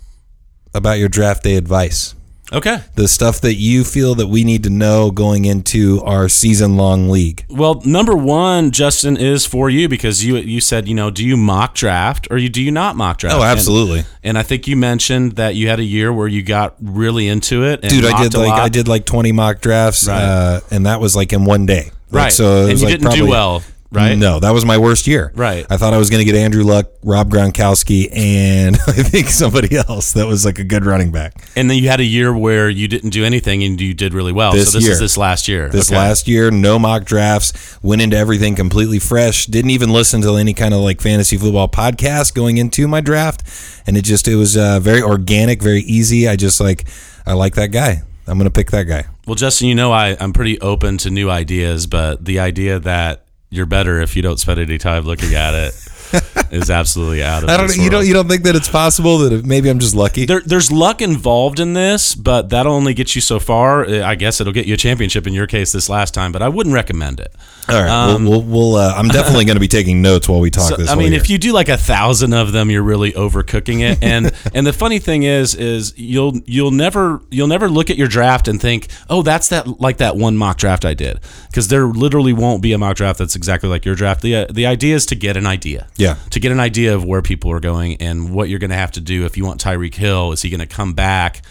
about 0.73 0.99
your 0.99 1.09
draft 1.09 1.43
day 1.43 1.55
advice. 1.55 2.13
Okay. 2.53 2.79
The 2.95 3.07
stuff 3.07 3.39
that 3.41 3.55
you 3.55 3.83
feel 3.83 4.13
that 4.15 4.27
we 4.27 4.43
need 4.43 4.63
to 4.63 4.69
know 4.69 5.09
going 5.11 5.45
into 5.45 6.01
our 6.03 6.27
season 6.27 6.75
long 6.75 7.09
league. 7.09 7.45
Well, 7.49 7.81
number 7.85 8.15
one, 8.15 8.71
Justin, 8.71 9.15
is 9.15 9.45
for 9.45 9.69
you 9.69 9.87
because 9.87 10.25
you 10.25 10.35
you 10.37 10.59
said 10.59 10.87
you 10.87 10.93
know 10.93 11.09
do 11.09 11.25
you 11.25 11.37
mock 11.37 11.75
draft 11.75 12.27
or 12.29 12.37
you 12.37 12.49
do 12.49 12.61
you 12.61 12.71
not 12.71 12.95
mock 12.97 13.19
draft? 13.19 13.37
Oh, 13.37 13.43
absolutely. 13.43 14.03
And, 14.23 14.37
I 14.37 14.43
think 14.43 14.67
you 14.67 14.75
mentioned 14.75 15.33
that 15.33 15.55
you 15.55 15.67
had 15.69 15.79
a 15.79 15.83
year 15.83 16.11
where 16.11 16.27
you 16.27 16.41
got 16.43 16.75
really 16.81 17.27
into 17.27 17.63
it. 17.63 17.81
And 17.83 17.91
Dude, 17.91 18.05
I 18.05 18.21
did 18.23 18.33
like 18.33 18.49
lot. 18.49 18.59
I 18.59 18.69
did 18.69 18.87
like 18.87 19.05
20 19.05 19.31
mock 19.31 19.61
drafts 19.61 20.07
Right. 20.07 20.21
uh, 20.21 20.59
and 20.71 20.85
that 20.85 20.99
was 20.99 21.15
like 21.15 21.31
in 21.33 21.45
one 21.45 21.65
day. 21.65 21.91
Like, 22.09 22.23
right. 22.23 22.33
So 22.33 22.67
and 22.67 22.79
you 22.79 22.85
like 22.87 22.99
didn't 22.99 23.13
do 23.13 23.27
well, 23.27 23.63
right? 23.91 24.17
No, 24.17 24.39
that 24.39 24.51
was 24.51 24.65
my 24.65 24.77
worst 24.77 25.05
year. 25.07 25.31
Right. 25.35 25.65
I 25.69 25.77
thought 25.77 25.93
I 25.93 25.97
was 25.97 26.09
going 26.09 26.25
to 26.25 26.31
get 26.31 26.35
Andrew 26.39 26.63
Luck, 26.63 26.87
Rob 27.03 27.29
Gronkowski, 27.29 28.09
and 28.15 28.75
I 28.87 29.03
think 29.03 29.27
somebody 29.27 29.75
else 29.77 30.13
that 30.13 30.27
was 30.27 30.45
like 30.45 30.59
a 30.59 30.63
good 30.63 30.85
running 30.85 31.11
back. 31.11 31.33
And 31.55 31.69
then 31.69 31.77
you 31.77 31.89
had 31.89 31.99
a 31.99 32.05
year 32.05 32.35
where 32.35 32.69
you 32.69 32.87
didn't 32.87 33.09
do 33.11 33.23
anything 33.25 33.63
and 33.63 33.79
you 33.79 33.93
did 33.93 34.13
really 34.13 34.31
well. 34.31 34.53
This 34.53 34.71
so 34.71 34.77
this 34.77 34.85
year. 34.85 34.93
is 34.93 34.99
this 34.99 35.17
last 35.17 35.47
year. 35.47 35.69
This 35.69 35.89
Okay. 35.91 35.97
last 35.97 36.27
year, 36.27 36.51
no 36.51 36.79
mock 36.79 37.03
drafts, 37.05 37.77
went 37.83 38.01
into 38.01 38.17
everything 38.17 38.55
completely 38.55 38.99
fresh. 38.99 39.45
Didn't 39.45 39.71
even 39.71 39.91
listen 39.91 40.21
to 40.21 40.35
any 40.35 40.53
kind 40.53 40.73
of 40.73 40.79
like 40.81 41.01
fantasy 41.01 41.37
football 41.37 41.67
podcast 41.67 42.33
going 42.33 42.57
into 42.57 42.87
my 42.87 43.01
draft, 43.01 43.43
and 43.85 43.97
it 43.97 44.03
just 44.03 44.27
it 44.27 44.35
was 44.35 44.55
uh, 44.55 44.79
very 44.79 45.01
organic, 45.01 45.61
very 45.61 45.81
easy. 45.81 46.27
I 46.27 46.35
just 46.35 46.59
like 46.59 46.85
I 47.25 47.33
like 47.33 47.55
that 47.55 47.67
guy. 47.67 48.03
I'm 48.27 48.37
gonna 48.37 48.49
pick 48.51 48.71
that 48.71 48.83
guy. 48.83 49.05
Well, 49.27 49.35
Justin, 49.35 49.67
you 49.67 49.75
know 49.75 49.91
I, 49.91 50.15
I'm 50.19 50.33
pretty 50.33 50.59
open 50.61 50.97
to 50.99 51.09
new 51.09 51.29
ideas, 51.29 51.87
but 51.87 52.23
the 52.25 52.39
idea 52.39 52.79
that 52.79 53.25
you're 53.51 53.65
better 53.67 54.01
if 54.01 54.15
you 54.15 54.21
don't 54.21 54.39
spend 54.39 54.59
any 54.59 54.77
time 54.77 55.03
looking 55.03 55.35
at 55.35 55.53
it 55.53 55.73
is 56.51 56.69
absolutely 56.69 57.21
out 57.21 57.43
of 57.43 57.49
I 57.49 57.57
don't. 57.57 57.75
You 57.77 57.89
don't. 57.89 58.05
You 58.05 58.13
don't 58.13 58.27
think 58.27 58.43
that 58.43 58.55
it's 58.55 58.67
possible 58.69 59.19
that 59.19 59.45
maybe 59.45 59.69
I'm 59.69 59.79
just 59.79 59.95
lucky? 59.95 60.25
There, 60.25 60.41
there's 60.41 60.71
luck 60.71 61.01
involved 61.01 61.59
in 61.59 61.73
this, 61.73 62.15
but 62.15 62.49
that'll 62.49 62.73
only 62.73 62.93
get 62.93 63.15
you 63.15 63.21
so 63.21 63.39
far. 63.39 63.85
I 63.87 64.15
guess 64.15 64.41
it'll 64.41 64.53
get 64.53 64.65
you 64.65 64.73
a 64.73 64.77
championship 64.77 65.27
in 65.27 65.33
your 65.33 65.47
case 65.47 65.71
this 65.71 65.89
last 65.89 66.13
time, 66.13 66.31
but 66.31 66.41
I 66.41 66.49
wouldn't 66.49 66.73
recommend 66.73 67.19
it. 67.19 67.33
All 67.69 67.81
right. 67.81 68.15
we'll. 68.17 68.29
we'll, 68.29 68.41
we'll 68.41 68.75
uh, 68.75 68.93
I'm 68.95 69.07
definitely 69.07 69.45
going 69.45 69.55
to 69.55 69.59
be 69.61 69.67
taking 69.67 70.01
notes 70.01 70.27
while 70.27 70.39
we 70.39 70.49
talk 70.49 70.69
So, 70.69 70.75
this. 70.77 70.89
I 70.89 70.95
mean, 70.95 71.11
year. 71.11 71.21
if 71.21 71.29
you 71.29 71.37
do 71.37 71.53
like 71.53 71.69
a 71.69 71.77
thousand 71.77 72.33
of 72.33 72.51
them, 72.51 72.69
you're 72.69 72.81
really 72.83 73.11
overcooking 73.13 73.79
it. 73.81 73.99
And 74.11 74.31
and 74.53 74.65
the 74.67 74.73
funny 74.73 74.99
thing 74.99 75.23
is, 75.23 75.55
is 75.55 75.93
you'll 75.97 76.37
you'll 76.45 76.71
never 76.71 77.21
you'll 77.29 77.47
never 77.47 77.69
look 77.69 77.89
at 77.89 77.97
your 77.97 78.07
draft 78.07 78.47
and 78.47 78.59
think, 78.59 78.87
oh, 79.09 79.21
that's 79.21 79.49
that 79.49 79.79
like 79.79 79.97
that 79.97 80.15
one 80.17 80.35
mock 80.37 80.57
draft 80.57 80.83
I 80.85 80.93
did, 80.93 81.19
because 81.47 81.67
there 81.69 81.85
literally 81.85 82.33
won't 82.33 82.61
be 82.61 82.73
a 82.73 82.77
mock 82.77 82.95
draft 82.97 83.19
that's 83.19 83.35
exactly 83.35 83.69
like 83.69 83.85
your 83.85 83.95
draft. 83.95 84.21
the 84.21 84.47
The 84.51 84.65
idea 84.65 84.95
is 84.95 85.05
to 85.07 85.15
get 85.15 85.37
an 85.37 85.45
idea, 85.45 85.87
Yeah. 85.97 86.15
to 86.31 86.39
get 86.39 86.51
an 86.51 86.59
idea 86.59 86.93
of 86.95 87.05
where 87.05 87.21
people 87.21 87.51
are 87.51 87.59
going 87.59 87.97
and 88.01 88.33
what 88.33 88.49
you're 88.49 88.59
going 88.59 88.71
to 88.71 88.75
have 88.75 88.91
to 88.93 89.01
do 89.01 89.25
if 89.25 89.37
you 89.37 89.45
want 89.45 89.61
Tyreek 89.61 89.95
Hill. 89.95 90.31
Is 90.31 90.41
he 90.41 90.49
going 90.49 90.59
to 90.59 90.65
come 90.65 90.93
back 90.93 91.41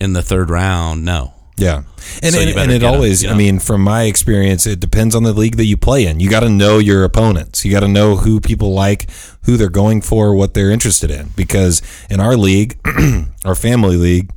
in 0.00 0.12
the 0.12 0.22
third 0.22 0.48
round? 0.48 1.04
No. 1.04 1.32
Yeah, 1.58 1.84
and 2.22 2.34
So 2.34 2.40
and, 2.40 2.58
and 2.58 2.70
it 2.70 2.82
always. 2.82 3.22
you 3.22 3.30
I 3.30 3.34
mean, 3.34 3.58
from 3.58 3.80
my 3.80 4.02
experience, 4.02 4.66
it 4.66 4.78
depends 4.78 5.14
on 5.14 5.22
the 5.22 5.32
league 5.32 5.56
that 5.56 5.64
you 5.64 5.76
play 5.76 6.06
in. 6.06 6.20
You 6.20 6.28
got 6.28 6.40
to 6.40 6.50
know 6.50 6.78
your 6.78 7.02
opponents. 7.04 7.64
You 7.64 7.70
got 7.70 7.80
to 7.80 7.88
know 7.88 8.16
who 8.16 8.40
people 8.40 8.74
like, 8.74 9.10
who 9.44 9.56
they're 9.56 9.70
going 9.70 10.02
for, 10.02 10.34
what 10.34 10.52
they're 10.52 10.70
interested 10.70 11.10
in. 11.10 11.30
Because 11.34 11.80
in 12.10 12.20
our 12.20 12.36
league, 12.36 12.78
our 13.44 13.54
family 13.54 13.96
league, 13.96 14.30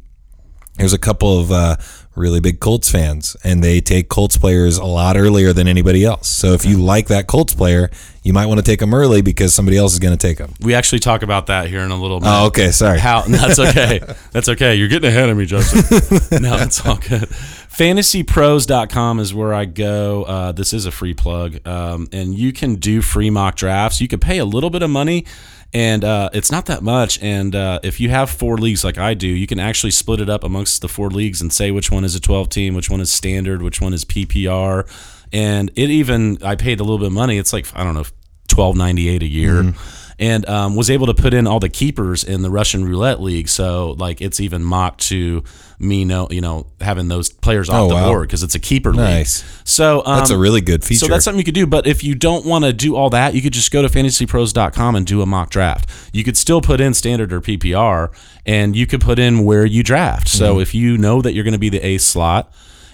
there's 0.75 0.93
a 0.93 0.97
couple 0.97 1.39
of 1.39 1.51
uh, 1.51 1.75
really 2.19 2.39
big 2.39 2.59
Colts 2.59 2.91
fans, 2.91 3.35
and 3.43 3.63
they 3.63 3.81
take 3.81 4.09
Colts 4.09 4.37
players 4.37 4.77
a 4.77 4.85
lot 4.85 5.17
earlier 5.17 5.53
than 5.53 5.67
anybody 5.67 6.05
else. 6.05 6.27
So 6.27 6.53
if 6.53 6.65
you 6.65 6.77
like 6.77 7.07
that 7.07 7.25
Colts 7.27 7.55
player, 7.55 7.89
you 8.21 8.33
might 8.33 8.45
want 8.45 8.59
to 8.59 8.63
take 8.63 8.79
them 8.79 8.93
early 8.93 9.21
because 9.21 9.53
somebody 9.53 9.77
else 9.77 9.93
is 9.93 9.99
going 9.99 10.15
to 10.15 10.27
take 10.27 10.37
them. 10.37 10.53
We 10.59 10.75
actually 10.75 10.99
talk 10.99 11.23
about 11.23 11.47
that 11.47 11.67
here 11.67 11.81
in 11.81 11.91
a 11.91 11.99
little 11.99 12.19
bit. 12.19 12.27
Oh, 12.29 12.47
okay, 12.47 12.71
sorry. 12.71 12.99
How 12.99 13.21
that's 13.21 13.59
okay. 13.59 14.01
That's 14.31 14.49
okay. 14.49 14.75
You're 14.75 14.89
getting 14.89 15.09
ahead 15.09 15.29
of 15.29 15.37
me, 15.37 15.45
Justin. 15.45 16.41
no, 16.41 16.57
it's 16.57 16.85
all 16.85 16.97
good. 16.97 17.29
Fantasypros.com 17.69 19.19
is 19.19 19.33
where 19.33 19.53
I 19.53 19.65
go. 19.65 20.23
Uh, 20.23 20.51
this 20.51 20.73
is 20.73 20.85
a 20.85 20.91
free 20.91 21.13
plug. 21.13 21.65
Um, 21.65 22.09
and 22.11 22.37
you 22.37 22.51
can 22.51 22.75
do 22.75 23.01
free 23.01 23.29
mock 23.29 23.55
drafts. 23.55 24.01
You 24.01 24.07
could 24.07 24.21
pay 24.21 24.37
a 24.37 24.45
little 24.45 24.69
bit 24.69 24.83
of 24.83 24.89
money 24.89 25.25
and 25.73 26.03
uh, 26.03 26.29
it's 26.33 26.51
not 26.51 26.65
that 26.67 26.81
much. 26.81 27.21
And 27.21 27.55
uh, 27.55 27.79
if 27.83 27.99
you 27.99 28.09
have 28.09 28.29
four 28.29 28.57
leagues 28.57 28.83
like 28.83 28.97
I 28.97 29.13
do, 29.13 29.27
you 29.27 29.47
can 29.47 29.59
actually 29.59 29.91
split 29.91 30.19
it 30.19 30.29
up 30.29 30.43
amongst 30.43 30.81
the 30.81 30.87
four 30.87 31.09
leagues 31.09 31.41
and 31.41 31.53
say 31.53 31.71
which 31.71 31.91
one 31.91 32.03
is 32.03 32.15
a 32.15 32.19
12 32.19 32.49
team, 32.49 32.73
which 32.73 32.89
one 32.89 33.01
is 33.01 33.11
standard, 33.11 33.61
which 33.61 33.79
one 33.79 33.93
is 33.93 34.03
PPR. 34.05 34.87
And 35.31 35.69
it 35.75 35.89
even, 35.89 36.39
I 36.43 36.55
paid 36.55 36.79
a 36.79 36.83
little 36.83 36.97
bit 36.97 37.07
of 37.07 37.13
money. 37.13 37.37
It's 37.37 37.53
like, 37.53 37.67
I 37.75 37.83
don't 37.83 37.93
know, 37.93 38.05
twelve 38.49 38.75
ninety 38.75 39.07
eight 39.07 39.23
a 39.23 39.27
year, 39.27 39.73
and 40.19 40.47
um, 40.49 40.75
was 40.75 40.89
able 40.89 41.07
to 41.07 41.13
put 41.13 41.33
in 41.33 41.47
all 41.47 41.59
the 41.59 41.69
keepers 41.69 42.23
in 42.23 42.41
the 42.41 42.49
Russian 42.51 42.83
roulette 42.85 43.21
league. 43.21 43.47
So 43.49 43.91
like 43.97 44.19
it's 44.21 44.39
even 44.39 44.63
mocked 44.63 45.01
to 45.07 45.43
me 45.81 46.03
know 46.03 46.27
you 46.29 46.41
know 46.41 46.67
having 46.81 47.07
those 47.07 47.29
players 47.29 47.69
off 47.69 47.75
Oh, 47.85 47.87
the 47.87 47.95
wow. 47.95 48.09
board 48.09 48.27
because 48.27 48.43
it's 48.43 48.53
a 48.55 48.59
keeper 48.59 48.91
Nice. 48.91 49.41
league. 49.43 49.67
So 49.67 50.03
um, 50.05 50.17
That's 50.17 50.29
a 50.29 50.37
really 50.37 50.59
good 50.61 50.83
feature. 50.83 51.05
So 51.05 51.07
that's 51.07 51.23
something 51.23 51.39
you 51.39 51.45
could 51.45 51.53
do. 51.55 51.65
But 51.65 51.87
if 51.87 52.03
you 52.03 52.15
don't 52.15 52.45
want 52.45 52.65
to 52.65 52.73
do 52.73 52.95
all 52.97 53.09
that, 53.11 53.33
you 53.33 53.41
could 53.41 53.53
just 53.53 53.71
go 53.71 53.81
to 53.81 53.87
fantasypros.com 53.87 54.95
and 54.95 55.05
do 55.07 55.21
a 55.21 55.25
mock 55.25 55.49
draft. 55.49 55.89
You 56.13 56.23
could 56.25 56.35
still 56.37 56.61
put 56.61 56.81
in 56.81 56.93
standard 56.93 57.31
or 57.31 57.39
PPR, 57.41 58.11
and 58.45 58.75
you 58.75 58.85
could 58.85 58.99
put 59.01 59.19
in 59.19 59.45
where 59.45 59.65
you 59.65 59.83
draft. 59.83 60.27
So 60.27 60.53
Mm-hmm. 60.55 60.61
if 60.61 60.75
you 60.75 60.97
know 60.97 61.21
that 61.21 61.33
you're 61.33 61.43
going 61.45 61.53
to 61.53 61.57
be 61.59 61.69
the 61.69 61.85
ace 61.85 62.03
slot. 62.03 62.51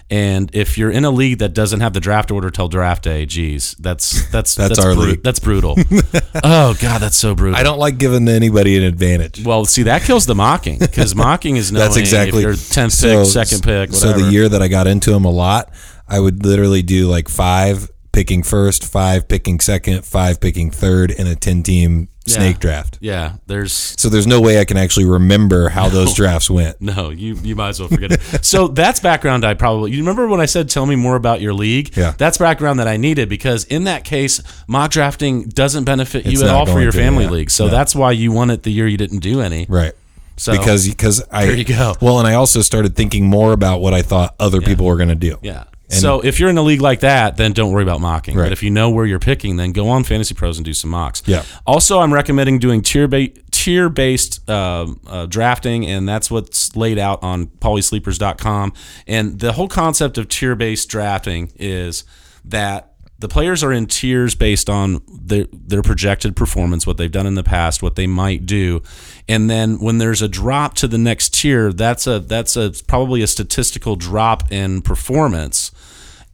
And 0.10 0.54
if 0.54 0.78
you're 0.78 0.92
in 0.92 1.04
a 1.04 1.10
league 1.10 1.40
that 1.40 1.54
doesn't 1.54 1.80
have 1.80 1.94
the 1.94 2.00
draft 2.00 2.30
order 2.30 2.52
till 2.52 2.68
draft 2.68 3.04
day, 3.04 3.26
geez, 3.26 3.76
that's 3.80 4.30
that's 4.32 4.56
That's 4.56 4.78
our 4.78 4.94
league. 4.94 5.24
That's 5.24 5.40
brutal. 5.40 5.76
oh 6.44 6.76
god, 6.80 7.00
that's 7.00 7.16
so 7.18 7.34
brutal. 7.34 7.60
I 7.60 7.64
don't 7.64 7.80
like 7.80 7.98
giving 7.98 8.28
anybody 8.28 8.78
an 8.78 8.84
advantage. 8.84 9.44
Well, 9.44 9.66
see, 9.66 9.84
that 9.84 10.04
kills 10.04 10.28
the 10.28 10.36
mocking 10.36 10.78
because 10.78 11.16
mocking 11.16 11.58
is 11.58 11.72
knowing 11.72 11.86
That's 11.86 11.98
exactly 11.98 12.44
if 12.44 12.46
you're 12.46 12.56
tenth 12.56 13.02
pick, 13.02 13.26
second 13.26 13.64
pick, 13.64 13.94
So 13.94 14.14
the 14.14 14.30
year 14.32 14.48
that 14.48 14.62
I 14.62 14.68
got 14.68 14.86
into 14.86 15.12
them 15.12 15.26
a 15.26 15.32
lot, 15.32 15.74
I 16.08 16.20
would 16.20 16.46
literally 16.46 16.84
do 16.84 17.08
like 17.10 17.28
five 17.28 17.90
picking 18.12 18.44
first, 18.44 18.86
five 18.86 19.28
picking 19.28 19.60
second, 19.60 20.06
five 20.06 20.40
picking 20.40 20.70
third, 20.70 21.10
in 21.10 21.26
a 21.26 21.36
ten 21.36 21.64
team 21.64 22.10
Yeah. 22.28 22.34
snake 22.36 22.60
draft. 22.60 22.98
yeah, 23.02 23.34
there's 23.48 23.72
So 23.74 24.10
there's 24.10 24.26
no 24.28 24.42
way 24.42 24.60
I 24.60 24.66
can 24.66 24.78
actually 24.78 25.06
remember 25.06 25.70
how 25.70 25.90
those 25.98 26.14
drafts 26.16 26.50
went. 26.50 26.82
no, 26.82 27.10
you 27.12 27.36
you 27.44 27.56
might 27.56 27.70
as 27.70 27.80
well 27.80 27.90
forget 27.90 28.12
it. 28.12 28.22
So 28.44 28.68
that's 28.68 29.00
background. 29.00 29.46
I 29.46 29.54
probably 29.54 29.92
you 29.92 30.00
remember 30.00 30.28
when 30.28 30.40
I 30.42 30.46
said 30.46 30.70
tell 30.70 30.86
me 30.86 30.96
more 30.96 31.16
about 31.16 31.40
your 31.42 31.54
league. 31.54 31.96
Yeah. 31.96 32.14
that's 32.18 32.38
background 32.40 32.80
that 32.80 32.88
I 32.88 32.98
needed 32.98 33.30
because 33.30 33.64
in 33.66 33.84
that 33.86 34.04
case, 34.04 34.42
mock 34.68 34.92
drafting 34.92 35.44
doesn't 35.50 35.84
benefit 35.84 36.26
It's 36.26 36.40
you 36.42 36.48
at 36.48 36.54
all 36.54 36.66
for 36.66 36.82
your 36.82 36.92
to, 36.92 36.98
family 36.98 37.26
yeah. 37.26 37.30
league. 37.32 37.52
So 37.52 37.66
No. 37.66 37.72
that's 37.72 37.94
why 37.96 38.12
you 38.12 38.32
won 38.32 38.50
it 38.50 38.64
the 38.64 38.72
year 38.72 38.88
you 38.88 38.98
didn't 38.98 39.20
do 39.20 39.42
any. 39.42 39.66
Right. 39.70 39.94
So 40.38 40.52
because 40.52 40.88
because 40.88 41.24
I 41.32 41.46
There 41.46 41.56
you 41.56 41.64
go. 41.64 41.96
Well, 42.02 42.20
and 42.20 42.28
I 42.28 42.34
also 42.34 42.62
started 42.62 42.96
thinking 42.96 43.28
more 43.28 43.54
about 43.54 43.80
what 43.82 43.94
I 43.94 44.02
thought 44.02 44.36
other 44.40 44.60
people 44.62 44.86
were 44.88 44.98
going 44.98 45.10
to 45.10 45.16
do. 45.16 45.38
Yeah. 45.42 45.64
So 45.90 46.22
if 46.22 46.40
you're 46.40 46.50
in 46.50 46.58
a 46.58 46.62
league 46.62 46.82
like 46.82 47.02
that, 47.02 47.38
then 47.38 47.54
don't 47.54 47.72
worry 47.72 47.84
about 47.84 48.02
mocking. 48.02 48.36
Right. 48.36 48.46
But 48.46 48.52
if 48.52 48.64
you 48.64 48.72
know 48.72 48.90
where 48.90 49.06
you're 49.06 49.20
picking, 49.20 49.58
then 49.58 49.72
go 49.72 49.88
on 49.90 50.04
Fantasy 50.04 50.34
Pros 50.34 50.58
and 50.58 50.66
do 50.66 50.74
some 50.74 50.90
mocks. 50.90 51.22
Yeah. 51.26 51.44
Also, 51.66 52.00
I'm 52.00 52.14
recommending 52.14 52.60
doing 52.60 52.82
tier 52.82 53.08
ba- 53.08 53.30
tier 53.52 53.90
based 53.90 54.48
uh, 54.50 54.88
uh, 55.08 55.26
drafting, 55.28 55.86
and 55.86 56.08
that's 56.08 56.32
what's 56.32 56.76
laid 56.76 56.98
out 56.98 57.22
on 57.24 57.48
paulysleepers.com. 57.48 58.74
And 59.08 59.40
the 59.40 59.54
whole 59.54 59.68
concept 59.68 60.18
of 60.18 60.28
tier 60.28 60.56
based 60.56 60.90
drafting 60.90 61.52
is 61.56 62.04
that 62.44 62.92
the 63.18 63.28
players 63.30 63.64
are 63.64 63.72
in 63.72 63.86
tiers 63.86 64.36
based 64.36 64.70
on 64.70 65.02
their, 65.08 65.46
their 65.54 65.82
projected 65.82 66.36
performance, 66.36 66.86
what 66.86 66.98
they've 66.98 67.12
done 67.12 67.26
in 67.26 67.36
the 67.36 67.44
past, 67.44 67.82
what 67.82 67.96
they 67.96 68.08
might 68.08 68.46
do, 68.46 68.84
and 69.28 69.50
then 69.50 69.80
when 69.80 70.00
there's 70.00 70.22
a 70.22 70.28
drop 70.28 70.76
to 70.76 70.88
the 70.88 70.98
next 70.98 71.34
tier, 71.34 71.72
that's 71.72 72.08
a 72.08 72.20
that's 72.20 72.56
a 72.56 72.72
probably 72.88 73.22
a 73.22 73.28
statistical 73.28 73.96
drop 73.96 74.52
in 74.52 74.82
performance 74.82 75.65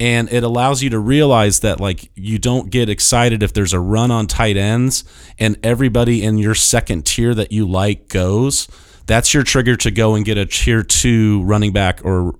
and 0.01 0.33
it 0.33 0.43
allows 0.43 0.81
you 0.81 0.89
to 0.89 0.97
realize 0.99 1.59
that 1.59 1.79
like 1.79 2.09
you 2.15 2.39
don't 2.39 2.71
get 2.71 2.89
excited 2.89 3.43
if 3.43 3.53
there's 3.53 3.71
a 3.73 3.79
run 3.79 4.09
on 4.09 4.25
tight 4.25 4.57
ends 4.57 5.03
and 5.37 5.55
everybody 5.63 6.23
in 6.23 6.37
your 6.39 6.55
second 6.55 7.05
tier 7.05 7.35
that 7.35 7.51
you 7.51 7.67
like 7.67 8.07
goes 8.09 8.67
that's 9.05 9.33
your 9.33 9.43
trigger 9.43 9.75
to 9.75 9.91
go 9.91 10.15
and 10.15 10.25
get 10.25 10.37
a 10.37 10.45
tier 10.45 10.83
two 10.83 11.43
running 11.43 11.71
back 11.73 12.01
or 12.03 12.33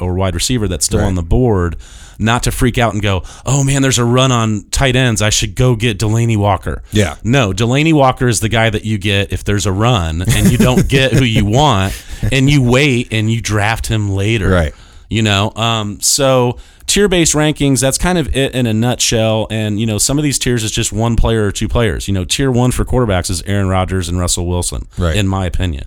or 0.00 0.14
wide 0.14 0.34
receiver 0.34 0.66
that's 0.68 0.86
still 0.86 1.00
Right. 1.00 1.06
on 1.06 1.14
the 1.16 1.22
board 1.22 1.76
not 2.18 2.44
to 2.44 2.50
freak 2.50 2.78
out 2.78 2.94
and 2.94 3.02
go 3.02 3.22
oh 3.44 3.62
man 3.62 3.82
there's 3.82 3.98
a 3.98 4.04
run 4.04 4.32
on 4.32 4.64
tight 4.70 4.96
ends 4.96 5.20
i 5.20 5.28
should 5.30 5.54
go 5.54 5.76
get 5.76 5.98
delanie 5.98 6.36
walker 6.38 6.82
Yeah. 6.92 7.16
no 7.24 7.52
delanie 7.52 7.92
walker 7.92 8.26
is 8.28 8.40
the 8.40 8.48
guy 8.48 8.70
that 8.70 8.84
you 8.86 8.96
get 8.98 9.32
if 9.32 9.44
there's 9.44 9.66
a 9.66 9.72
run 9.72 10.22
and 10.22 10.50
you 10.50 10.56
don't 10.56 10.88
get 10.96 11.12
who 11.12 11.24
you 11.24 11.44
want 11.44 11.92
and 12.32 12.48
you 12.48 12.62
wait 12.62 13.12
and 13.12 13.30
you 13.30 13.40
draft 13.42 13.86
him 13.86 14.10
later 14.10 14.48
Right. 14.48 14.74
you 15.10 15.22
know 15.22 15.52
um, 15.56 16.00
so 16.00 16.58
tier 16.86 17.08
based 17.08 17.34
rankings 17.34 17.80
that's 17.80 17.98
kind 17.98 18.16
of 18.16 18.34
it 18.36 18.54
in 18.54 18.66
a 18.66 18.72
nutshell 18.72 19.46
and 19.50 19.80
you 19.80 19.86
know 19.86 19.98
some 19.98 20.18
of 20.18 20.24
these 20.24 20.38
tiers 20.38 20.62
is 20.62 20.70
just 20.70 20.92
one 20.92 21.16
player 21.16 21.44
or 21.46 21.52
two 21.52 21.68
players 21.68 22.06
you 22.06 22.14
know 22.14 22.24
tier 22.24 22.50
one 22.50 22.70
for 22.70 22.84
quarterbacks 22.84 23.28
is 23.28 23.42
aaron 23.42 23.68
rodgers 23.68 24.08
and 24.08 24.18
russell 24.18 24.46
wilson 24.46 24.86
Right. 24.96 25.10
Mm-hmm. 25.10 25.18
in 25.18 25.28
my 25.28 25.46
opinion 25.46 25.86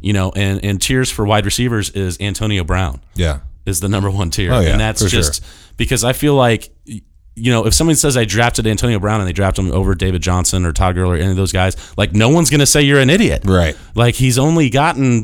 you 0.00 0.12
know 0.12 0.32
and 0.34 0.64
and 0.64 0.80
tiers 0.80 1.10
for 1.10 1.26
wide 1.26 1.44
receivers 1.44 1.90
is 1.90 2.18
antonio 2.20 2.64
brown 2.64 3.00
Yeah. 3.14 3.40
is 3.66 3.80
the 3.80 3.88
number 3.88 4.10
one 4.10 4.30
tier 4.30 4.52
Oh, 4.52 4.60
yeah, 4.60 4.70
and 4.70 4.80
that's 4.80 5.04
just 5.10 5.44
because 5.76 6.02
i 6.04 6.12
feel 6.14 6.34
like 6.34 6.70
you 7.40 7.52
know, 7.52 7.66
if 7.66 7.72
somebody 7.72 7.94
says 7.94 8.16
I 8.16 8.24
drafted 8.24 8.66
Antonio 8.66 8.98
Brown 8.98 9.20
and 9.20 9.28
they 9.28 9.32
draft 9.32 9.56
him 9.56 9.70
over 9.70 9.94
David 9.94 10.22
Johnson 10.22 10.64
or 10.66 10.72
Todd 10.72 10.96
Gurley 10.96 11.20
or 11.20 11.22
any 11.22 11.30
of 11.30 11.36
those 11.36 11.52
guys, 11.52 11.76
like 11.96 12.12
no 12.12 12.30
one's 12.30 12.50
going 12.50 12.58
to 12.58 12.66
say 12.66 12.82
you're 12.82 12.98
an 12.98 13.10
idiot. 13.10 13.42
Right. 13.44 13.76
Like 13.94 14.16
he's 14.16 14.38
only 14.38 14.70
gotten 14.70 15.22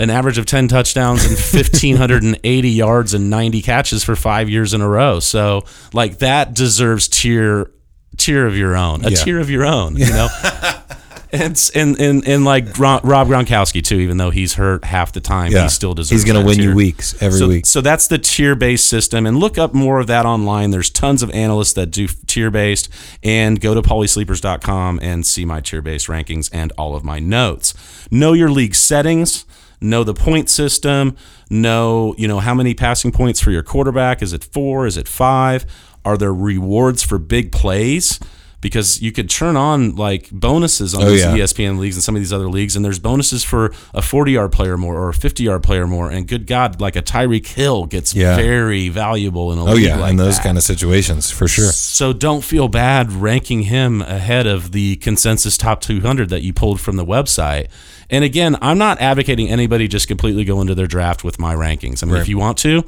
an 0.00 0.10
average 0.10 0.38
of 0.38 0.46
10 0.46 0.66
touchdowns 0.68 1.22
and 1.24 1.32
1580 1.36 2.68
yards 2.84 3.14
and 3.14 3.30
90 3.30 3.62
catches 3.62 4.02
for 4.02 4.16
5 4.16 4.48
years 4.50 4.74
in 4.74 4.80
a 4.80 4.88
row. 4.88 5.20
So 5.20 5.64
like 5.92 6.18
that 6.18 6.54
deserves 6.54 7.06
tier 7.06 7.70
tier 8.16 8.46
of 8.46 8.56
your 8.56 8.76
own. 8.76 9.04
A 9.04 9.10
Yeah. 9.10 9.16
tier 9.16 9.38
of 9.40 9.48
your 9.50 9.64
own, 9.64 9.96
you 9.96 10.06
know. 10.06 10.28
and, 11.32 11.70
and 11.76 12.00
and 12.00 12.26
and 12.26 12.44
like 12.44 12.76
Rob 12.76 13.02
Gronkowski 13.28 13.84
too 13.84 13.96
even 14.00 14.16
though 14.16 14.30
he's 14.30 14.54
hurt 14.54 14.84
half 14.84 15.12
the 15.12 15.20
time, 15.20 15.52
Yeah. 15.52 15.62
he 15.62 15.68
still 15.68 15.94
deserves 15.94 16.10
He's 16.10 16.24
going 16.30 16.40
to 16.40 16.44
win 16.46 16.58
you 16.58 16.74
weeks 16.74 17.14
every 17.22 17.38
So, 17.38 17.48
week. 17.48 17.66
so 17.66 17.80
that's 17.80 18.08
the 18.08 18.18
tier 18.18 18.56
based 18.56 18.88
system. 18.88 19.26
And 19.26 19.36
look 19.38 19.56
up 19.58 19.72
more 19.72 20.00
of 20.00 20.06
that 20.08 20.26
online. 20.26 20.70
There's 20.72 20.90
tons 20.90 21.22
of 21.22 21.30
analysts 21.30 21.74
that 21.74 21.86
do 21.92 22.08
tier 22.26 22.50
based. 22.50 22.88
And 23.22 23.60
go 23.60 23.74
to 23.74 23.80
paulysleepers.com 23.82 24.98
and 25.02 25.24
see 25.24 25.44
my 25.44 25.60
tier 25.60 25.82
based 25.82 26.08
rankings 26.08 26.50
and 26.52 26.72
all 26.76 26.96
of 26.96 27.04
my 27.04 27.18
notes. 27.20 27.74
Know 28.10 28.32
your 28.32 28.50
league 28.50 28.74
settings. 28.74 29.44
Know 29.80 30.04
the 30.04 30.14
point 30.14 30.50
system. 30.50 31.16
Know, 31.48 32.14
you 32.18 32.28
know, 32.28 32.38
how 32.38 32.54
many 32.54 32.74
passing 32.74 33.12
points 33.12 33.40
for 33.40 33.50
your 33.50 33.62
quarterback. 33.62 34.22
Is 34.22 34.32
it 34.32 34.44
four? 34.44 34.86
Is 34.86 34.96
it 34.96 35.08
five? 35.08 35.64
Are 36.04 36.16
there 36.16 36.34
rewards 36.34 37.02
for 37.02 37.18
big 37.18 37.52
plays? 37.52 38.20
Because 38.60 39.00
you 39.00 39.10
could 39.10 39.30
turn 39.30 39.56
on 39.56 39.96
like 39.96 40.28
bonuses 40.30 40.94
on 40.94 41.02
Oh, 41.04 41.10
these 41.10 41.22
yeah. 41.22 41.34
ESPN 41.36 41.78
leagues 41.78 41.96
and 41.96 42.02
some 42.02 42.14
of 42.14 42.20
these 42.20 42.32
other 42.32 42.48
leagues, 42.50 42.76
and 42.76 42.84
there's 42.84 42.98
bonuses 42.98 43.42
for 43.42 43.72
a 43.94 44.02
40 44.02 44.32
yard 44.32 44.52
player 44.52 44.76
more 44.76 44.96
or 44.96 45.08
a 45.08 45.14
50 45.14 45.42
yard 45.42 45.62
player 45.62 45.86
more. 45.86 46.10
And 46.10 46.28
good 46.28 46.46
God, 46.46 46.78
like 46.78 46.94
a 46.94 47.00
Tyreek 47.02 47.46
Hill 47.46 47.86
gets 47.86 48.14
Yeah. 48.14 48.36
very 48.36 48.90
valuable 48.90 49.50
in 49.52 49.58
a 49.58 49.64
Oh 49.64 49.72
league 49.74 49.84
yeah, 49.84 49.96
like 49.96 50.10
in 50.10 50.16
those 50.18 50.36
that. 50.36 50.44
kind 50.44 50.58
of 50.58 50.62
situations 50.64 51.30
for 51.30 51.48
sure. 51.48 51.72
So 51.72 52.12
don't 52.12 52.44
feel 52.44 52.68
bad 52.68 53.12
ranking 53.12 53.62
him 53.62 54.02
ahead 54.02 54.46
of 54.46 54.72
the 54.72 54.96
consensus 54.96 55.56
top 55.56 55.80
200 55.80 56.28
that 56.28 56.42
you 56.42 56.52
pulled 56.52 56.80
from 56.80 56.96
the 56.96 57.04
website. 57.06 57.68
And 58.10 58.24
again, 58.24 58.56
I'm 58.60 58.76
not 58.76 59.00
advocating 59.00 59.48
anybody 59.48 59.88
just 59.88 60.06
completely 60.08 60.44
go 60.44 60.60
into 60.60 60.74
their 60.74 60.86
draft 60.88 61.24
with 61.24 61.38
my 61.38 61.54
rankings. 61.54 62.02
I 62.02 62.06
mean, 62.06 62.14
Right. 62.14 62.22
if 62.22 62.28
you 62.28 62.36
want 62.36 62.58
to, 62.58 62.84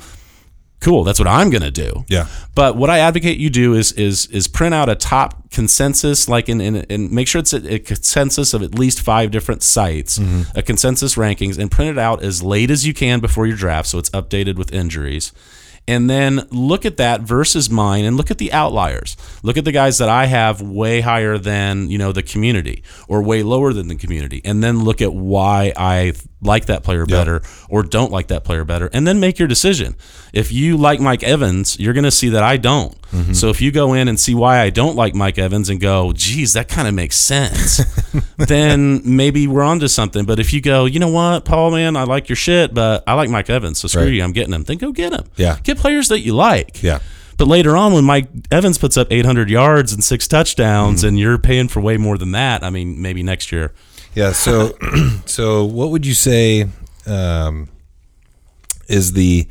cool, 0.82 1.04
that's 1.04 1.18
what 1.18 1.28
I'm 1.28 1.48
going 1.48 1.62
to 1.62 1.70
do. 1.70 2.04
Yeah. 2.08 2.26
But 2.54 2.76
what 2.76 2.90
I 2.90 2.98
advocate 2.98 3.38
you 3.38 3.48
do 3.48 3.72
is 3.74 3.92
is 3.92 4.26
is 4.26 4.48
print 4.48 4.74
out 4.74 4.88
a 4.90 4.94
top 4.94 5.50
consensus, 5.50 6.28
like 6.28 6.48
in, 6.48 6.60
in 6.60 6.76
and 6.90 7.10
make 7.10 7.28
sure 7.28 7.38
it's 7.38 7.52
a, 7.54 7.74
a 7.74 7.78
consensus 7.78 8.52
of 8.52 8.62
at 8.62 8.74
least 8.74 9.00
five 9.00 9.30
different 9.30 9.62
sites, 9.62 10.18
Mm-hmm. 10.18 10.58
a 10.58 10.62
consensus 10.62 11.14
rankings, 11.14 11.58
and 11.58 11.70
print 11.70 11.90
it 11.90 11.98
out 11.98 12.22
as 12.22 12.42
late 12.42 12.70
as 12.70 12.86
you 12.86 12.92
can 12.94 13.20
before 13.20 13.46
your 13.46 13.56
draft, 13.56 13.88
so 13.88 13.98
it's 13.98 14.10
updated 14.10 14.56
with 14.56 14.72
injuries. 14.72 15.32
And 15.88 16.08
then 16.08 16.46
look 16.52 16.84
at 16.86 16.96
that 16.98 17.22
versus 17.22 17.68
mine, 17.68 18.04
and 18.04 18.16
look 18.16 18.30
at 18.30 18.38
the 18.38 18.52
outliers. 18.52 19.16
Look 19.42 19.56
at 19.56 19.64
the 19.64 19.72
guys 19.72 19.98
that 19.98 20.08
I 20.08 20.26
have 20.26 20.62
way 20.62 21.00
higher 21.00 21.38
than 21.38 21.90
you 21.90 21.98
know 21.98 22.12
the 22.12 22.22
community, 22.22 22.84
or 23.08 23.20
way 23.22 23.42
lower 23.42 23.72
than 23.72 23.88
the 23.88 23.96
community, 23.96 24.40
and 24.44 24.62
then 24.62 24.84
look 24.84 25.02
at 25.02 25.12
why 25.12 25.72
I 25.76 26.12
like 26.42 26.66
that 26.66 26.82
player 26.82 27.06
better 27.06 27.40
or 27.68 27.82
don't 27.82 28.10
like 28.12 28.26
that 28.28 28.44
player 28.44 28.64
better, 28.64 28.90
and 28.92 29.06
then 29.06 29.20
make 29.20 29.38
your 29.38 29.48
decision. 29.48 29.96
If 30.32 30.52
you 30.52 30.76
like 30.76 31.00
Mike 31.00 31.22
Evans, 31.22 31.78
you're 31.78 31.92
going 31.92 32.04
to 32.04 32.10
see 32.10 32.28
that 32.30 32.42
I 32.42 32.56
don't. 32.56 33.00
Mm-hmm. 33.12 33.34
So 33.34 33.48
if 33.48 33.60
you 33.60 33.70
go 33.70 33.92
in 33.92 34.08
and 34.08 34.18
see 34.18 34.34
why 34.34 34.60
I 34.60 34.70
don't 34.70 34.96
like 34.96 35.14
Mike 35.14 35.38
Evans 35.38 35.68
and 35.68 35.80
go, 35.80 36.12
geez, 36.12 36.54
that 36.54 36.68
kind 36.68 36.88
of 36.88 36.94
makes 36.94 37.16
sense, 37.16 37.82
then 38.36 39.02
maybe 39.04 39.46
we're 39.46 39.62
onto 39.62 39.88
something. 39.88 40.24
But 40.24 40.40
if 40.40 40.52
you 40.52 40.60
go, 40.60 40.86
you 40.86 40.98
know 40.98 41.08
what, 41.10 41.44
Paul, 41.44 41.70
man, 41.70 41.96
I 41.96 42.04
like 42.04 42.28
your 42.28 42.36
shit, 42.36 42.72
but 42.72 43.04
I 43.06 43.14
like 43.14 43.30
Mike 43.30 43.50
Evans, 43.50 43.78
so 43.78 43.88
screw 43.88 44.04
Right. 44.04 44.12
you, 44.12 44.22
I'm 44.22 44.32
getting 44.32 44.52
him. 44.54 44.64
Then 44.64 44.78
go 44.78 44.92
get 44.92 45.12
him. 45.12 45.24
Yeah. 45.36 45.58
Get 45.62 45.78
players 45.78 46.08
that 46.08 46.20
you 46.20 46.34
like. 46.34 46.82
Yeah. 46.82 47.00
But 47.38 47.48
later 47.48 47.76
on, 47.76 47.92
when 47.92 48.04
Mike 48.04 48.28
Evans 48.50 48.78
puts 48.78 48.96
up 48.96 49.08
800 49.10 49.50
yards 49.50 49.92
and 49.92 50.02
six 50.02 50.28
touchdowns, 50.28 51.00
mm-hmm. 51.00 51.08
and 51.08 51.18
you're 51.18 51.38
paying 51.38 51.68
for 51.68 51.80
way 51.80 51.96
more 51.96 52.16
than 52.18 52.32
that, 52.32 52.62
I 52.62 52.70
mean, 52.70 53.00
maybe 53.00 53.22
next 53.22 53.52
year. 53.52 53.72
Yeah. 54.14 54.32
So, 54.32 54.76
so 55.26 55.64
what 55.64 55.90
would 55.90 56.06
you 56.06 56.14
say 56.14 56.66
um, 57.06 57.68
is 58.88 59.12
the 59.12 59.48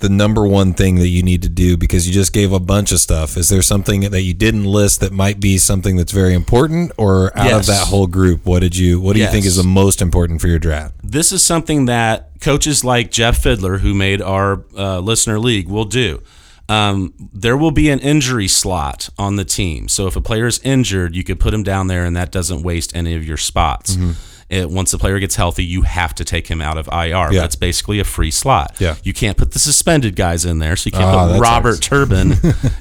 the 0.00 0.08
number 0.10 0.46
one 0.46 0.74
thing 0.74 0.96
that 0.96 1.08
you 1.08 1.22
need 1.22 1.42
to 1.42 1.48
do? 1.48 1.76
Because 1.76 2.06
you 2.06 2.12
just 2.12 2.32
gave 2.32 2.52
a 2.52 2.60
bunch 2.60 2.92
of 2.92 2.98
stuff. 2.98 3.36
Is 3.36 3.48
there 3.48 3.62
something 3.62 4.02
that 4.02 4.22
you 4.22 4.34
didn't 4.34 4.64
list 4.64 5.00
that 5.00 5.12
might 5.12 5.40
be 5.40 5.56
something 5.56 5.96
that's 5.96 6.12
very 6.12 6.34
important, 6.34 6.92
or 6.98 7.36
out 7.38 7.52
of 7.52 7.66
that 7.66 7.86
whole 7.86 8.06
group, 8.06 8.44
what 8.44 8.60
did 8.60 8.76
you? 8.76 9.00
What 9.00 9.14
do 9.14 9.20
you 9.20 9.28
think 9.28 9.46
is 9.46 9.56
the 9.56 9.62
most 9.62 10.02
important 10.02 10.40
for 10.40 10.48
your 10.48 10.58
draft? 10.58 10.94
this 11.02 11.32
is 11.32 11.44
something 11.44 11.86
that 11.86 12.30
coaches 12.40 12.84
like 12.84 13.10
Jeff 13.10 13.38
Fiddler, 13.38 13.78
who 13.78 13.94
made 13.94 14.20
our 14.20 14.64
uh, 14.76 14.98
listener 14.98 15.38
league, 15.38 15.68
will 15.68 15.84
do. 15.84 16.22
Um, 16.68 17.12
there 17.32 17.56
will 17.56 17.70
be 17.70 17.90
an 17.90 17.98
injury 18.00 18.48
slot 18.48 19.08
on 19.18 19.36
the 19.36 19.44
team. 19.44 19.88
So 19.88 20.06
if 20.06 20.16
a 20.16 20.20
player 20.20 20.46
is 20.46 20.60
injured, 20.64 21.14
you 21.14 21.22
could 21.24 21.38
put 21.38 21.52
him 21.52 21.62
down 21.62 21.88
there, 21.88 22.04
and 22.04 22.16
that 22.16 22.30
doesn't 22.32 22.62
waste 22.62 22.96
any 22.96 23.14
of 23.14 23.24
your 23.26 23.36
spots. 23.36 23.96
Mm-hmm. 23.96 24.12
It, 24.50 24.70
once 24.70 24.90
the 24.90 24.98
player 24.98 25.18
gets 25.18 25.36
healthy, 25.36 25.64
you 25.64 25.82
have 25.82 26.14
to 26.16 26.24
take 26.24 26.46
him 26.48 26.60
out 26.60 26.76
of 26.78 26.86
IR. 26.88 27.32
Yeah. 27.32 27.44
It's 27.44 27.56
basically 27.56 27.98
a 27.98 28.04
free 28.04 28.30
slot. 28.30 28.76
Yeah. 28.78 28.96
You 29.02 29.12
can't 29.14 29.36
put 29.38 29.52
the 29.52 29.58
suspended 29.58 30.16
guys 30.16 30.44
in 30.44 30.58
there, 30.58 30.76
so 30.76 30.88
you 30.88 30.92
can't 30.92 31.04
Ah, 31.04 31.32
put 31.32 31.40
Robert 31.40 31.74
sucks. 31.76 31.88
Turbin 31.88 32.32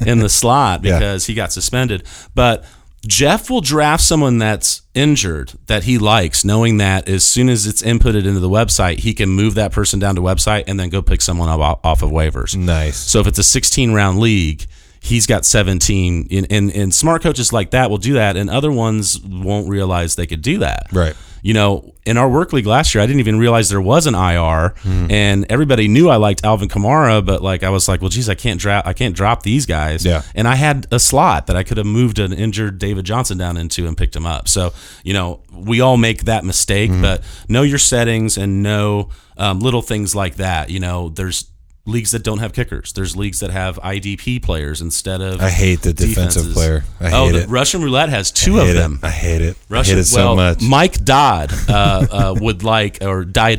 in 0.05 0.19
the 0.19 0.29
slot 0.29 0.83
Yeah. 0.83 0.99
because 0.99 1.25
he 1.25 1.33
got 1.33 1.51
suspended. 1.53 2.03
But 2.35 2.65
Jeff 3.05 3.49
will 3.49 3.61
draft 3.61 4.01
someone 4.01 4.37
that's 4.37 4.81
injured 4.93 5.53
that 5.67 5.83
he 5.83 5.97
likes, 5.97 6.45
knowing 6.45 6.77
that 6.77 7.09
as 7.09 7.27
soon 7.27 7.49
as 7.49 7.67
it's 7.67 7.81
inputted 7.81 8.25
into 8.25 8.39
the 8.39 8.49
website, 8.49 8.99
he 8.99 9.13
can 9.13 9.29
move 9.29 9.55
that 9.55 9.73
person 9.73 9.99
down 9.99 10.15
to 10.15 10.21
website 10.21 10.63
and 10.67 10.79
then 10.79 10.89
go 10.89 11.01
pick 11.01 11.21
someone 11.21 11.49
up 11.49 11.81
off 11.83 12.01
of 12.01 12.11
waivers. 12.11 12.55
Nice. 12.55 12.97
So 12.97 13.19
if 13.19 13.27
it's 13.27 13.39
a 13.39 13.43
16 13.43 13.91
round 13.91 14.19
league, 14.19 14.65
he's 15.01 15.25
got 15.25 15.45
17. 15.45 16.27
And, 16.31 16.47
and, 16.49 16.71
and 16.71 16.95
smart 16.95 17.21
coaches 17.21 17.51
like 17.51 17.71
that 17.71 17.89
will 17.89 17.97
do 17.97 18.13
that, 18.13 18.37
and 18.37 18.49
other 18.49 18.71
ones 18.71 19.19
won't 19.19 19.67
realize 19.67 20.15
they 20.15 20.27
could 20.27 20.41
do 20.41 20.59
that. 20.59 20.87
Right. 20.91 21.15
You 21.43 21.53
know, 21.53 21.93
in 22.05 22.17
our 22.17 22.27
work 22.29 22.53
league 22.53 22.65
last 22.65 22.95
year, 22.95 23.03
I 23.03 23.05
didn't 23.05 23.19
even 23.19 23.37
realize 23.37 23.69
there 23.69 23.81
was 23.81 24.07
an 24.07 24.15
IR, 24.15 24.73
and 25.11 25.45
everybody 25.49 25.87
knew 25.87 26.09
I 26.09 26.15
liked 26.15 26.43
Alvin 26.43 26.69
Kamara, 26.69 27.23
but 27.23 27.43
like 27.43 27.63
I 27.63 27.69
was 27.69 27.87
like, 27.87 28.01
well, 28.01 28.09
geez, 28.09 28.29
I 28.29 28.35
can't 28.35 28.59
drop, 28.59 28.87
I 28.87 28.93
can't 28.93 29.15
drop 29.15 29.43
these 29.43 29.65
guys. 29.65 30.05
Yeah. 30.05 30.23
And 30.33 30.47
I 30.47 30.55
had 30.55 30.87
a 30.89 30.99
slot 30.99 31.47
that 31.47 31.55
I 31.55 31.63
could 31.63 31.77
have 31.77 31.85
moved 31.85 32.17
an 32.17 32.33
injured 32.33 32.79
David 32.79 33.05
Johnson 33.05 33.37
down 33.37 33.57
into 33.57 33.85
and 33.85 33.95
picked 33.97 34.15
him 34.15 34.25
up. 34.25 34.47
So 34.47 34.73
you 35.03 35.13
know, 35.13 35.41
we 35.51 35.81
all 35.81 35.97
make 35.97 36.23
that 36.23 36.45
mistake, 36.45 36.91
but 37.01 37.21
know 37.47 37.61
your 37.63 37.77
settings 37.77 38.37
and 38.37 38.63
know 38.63 39.09
um, 39.37 39.59
little 39.59 39.81
things 39.81 40.15
like 40.15 40.35
that. 40.35 40.69
You 40.69 40.79
know, 40.79 41.09
there's 41.09 41.51
leagues 41.85 42.11
that 42.11 42.23
don't 42.23 42.37
have 42.37 42.53
kickers. 42.53 42.93
There's 42.93 43.15
leagues 43.17 43.41
that 43.41 43.49
have 43.51 43.77
IDP 43.77 44.41
players 44.41 44.81
instead 44.81 45.19
of. 45.21 45.41
I 45.41 45.49
hate 45.49 45.81
the 45.81 45.91
defensive 45.91 46.43
defenses. 46.43 46.53
player. 46.53 46.83
I 46.99 47.09
hate 47.09 47.13
oh, 47.13 47.31
the 47.31 47.43
it. 47.43 47.49
Russian 47.49 47.81
roulette 47.81 48.09
has 48.09 48.31
two 48.31 48.59
of 48.59 48.73
them. 48.73 48.99
It. 49.03 49.07
I 49.07 49.09
hate 49.09 49.41
it. 49.41 49.57
Russian, 49.67 49.93
I 49.93 49.95
hate 49.95 50.01
it 50.01 50.05
so 50.05 50.17
well, 50.27 50.35
much. 50.35 50.61
Mike 50.61 51.03
Dodd 51.03 51.51
uh, 51.69 52.07
uh, 52.09 52.35
would 52.39 52.63
like, 52.63 52.99
or 53.03 53.25
Di- 53.25 53.55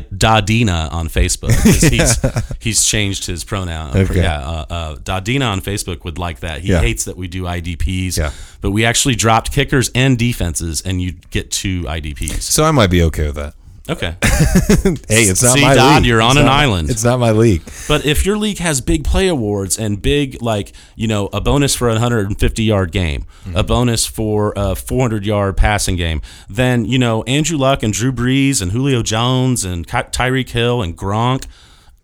on 0.91 1.07
Facebook. 1.07 1.49
'cause 1.63 1.81
He's, 1.95 2.55
he's 2.59 2.85
changed 2.85 3.25
his 3.25 3.43
pronoun. 3.43 3.95
Okay. 3.95 4.21
Yeah, 4.21 4.39
uh, 4.39 4.65
uh, 4.69 4.95
on 4.95 5.61
Facebook 5.61 6.03
would 6.03 6.17
like 6.17 6.39
that. 6.39 6.61
He 6.61 6.69
Yeah. 6.69 6.79
hates 6.81 7.05
that 7.05 7.17
we 7.17 7.27
do 7.27 7.43
IDPs. 7.43 8.17
Yeah. 8.17 8.31
But 8.61 8.71
we 8.71 8.85
actually 8.85 9.15
dropped 9.15 9.51
kickers 9.51 9.91
and 9.93 10.17
defenses, 10.17 10.81
and 10.81 11.01
you 11.01 11.13
get 11.29 11.51
two 11.51 11.83
IDPs. 11.83 12.41
so 12.41 12.63
I 12.63 12.71
might 12.71 12.89
be 12.89 13.03
okay 13.03 13.27
with 13.27 13.35
that. 13.35 13.53
Okay. 13.89 14.15
Hey, 15.07 15.23
it's 15.23 15.41
not 15.43 15.53
See, 15.53 15.61
my 15.61 15.75
Dodd, 15.75 16.01
league. 16.01 16.09
you're 16.09 16.21
on 16.21 16.31
It's 16.31 16.39
an 16.39 16.45
not- 16.45 16.59
island. 16.59 16.89
It's 16.89 17.03
not 17.03 17.19
my 17.19 17.31
league. 17.31 17.61
But 17.87 18.05
if 18.05 18.25
your 18.25 18.37
league 18.37 18.57
has 18.57 18.81
big 18.81 19.03
play 19.03 19.27
awards 19.27 19.77
and 19.77 20.01
big, 20.01 20.41
like, 20.41 20.73
you 20.95 21.07
know, 21.07 21.29
a 21.31 21.39
bonus 21.39 21.75
for 21.75 21.87
a 21.87 21.93
150 21.93 22.63
yard 22.63 22.91
game, 22.91 23.25
a 23.45 23.49
mm-hmm. 23.49 23.67
bonus 23.67 24.05
for 24.05 24.53
a 24.55 24.75
400 24.75 25.25
yard 25.25 25.55
passing 25.55 25.95
game, 25.95 26.21
then, 26.49 26.85
you 26.85 26.97
know, 26.97 27.23
Andrew 27.23 27.57
Luck 27.57 27.83
and 27.83 27.93
Drew 27.93 28.11
Brees 28.11 28.61
and 28.61 28.71
Julio 28.71 29.01
Jones 29.03 29.63
and 29.63 29.87
Ky- 29.87 30.09
Tyreek 30.11 30.49
Hill 30.49 30.81
and 30.81 30.97
Gronk, 30.97 31.45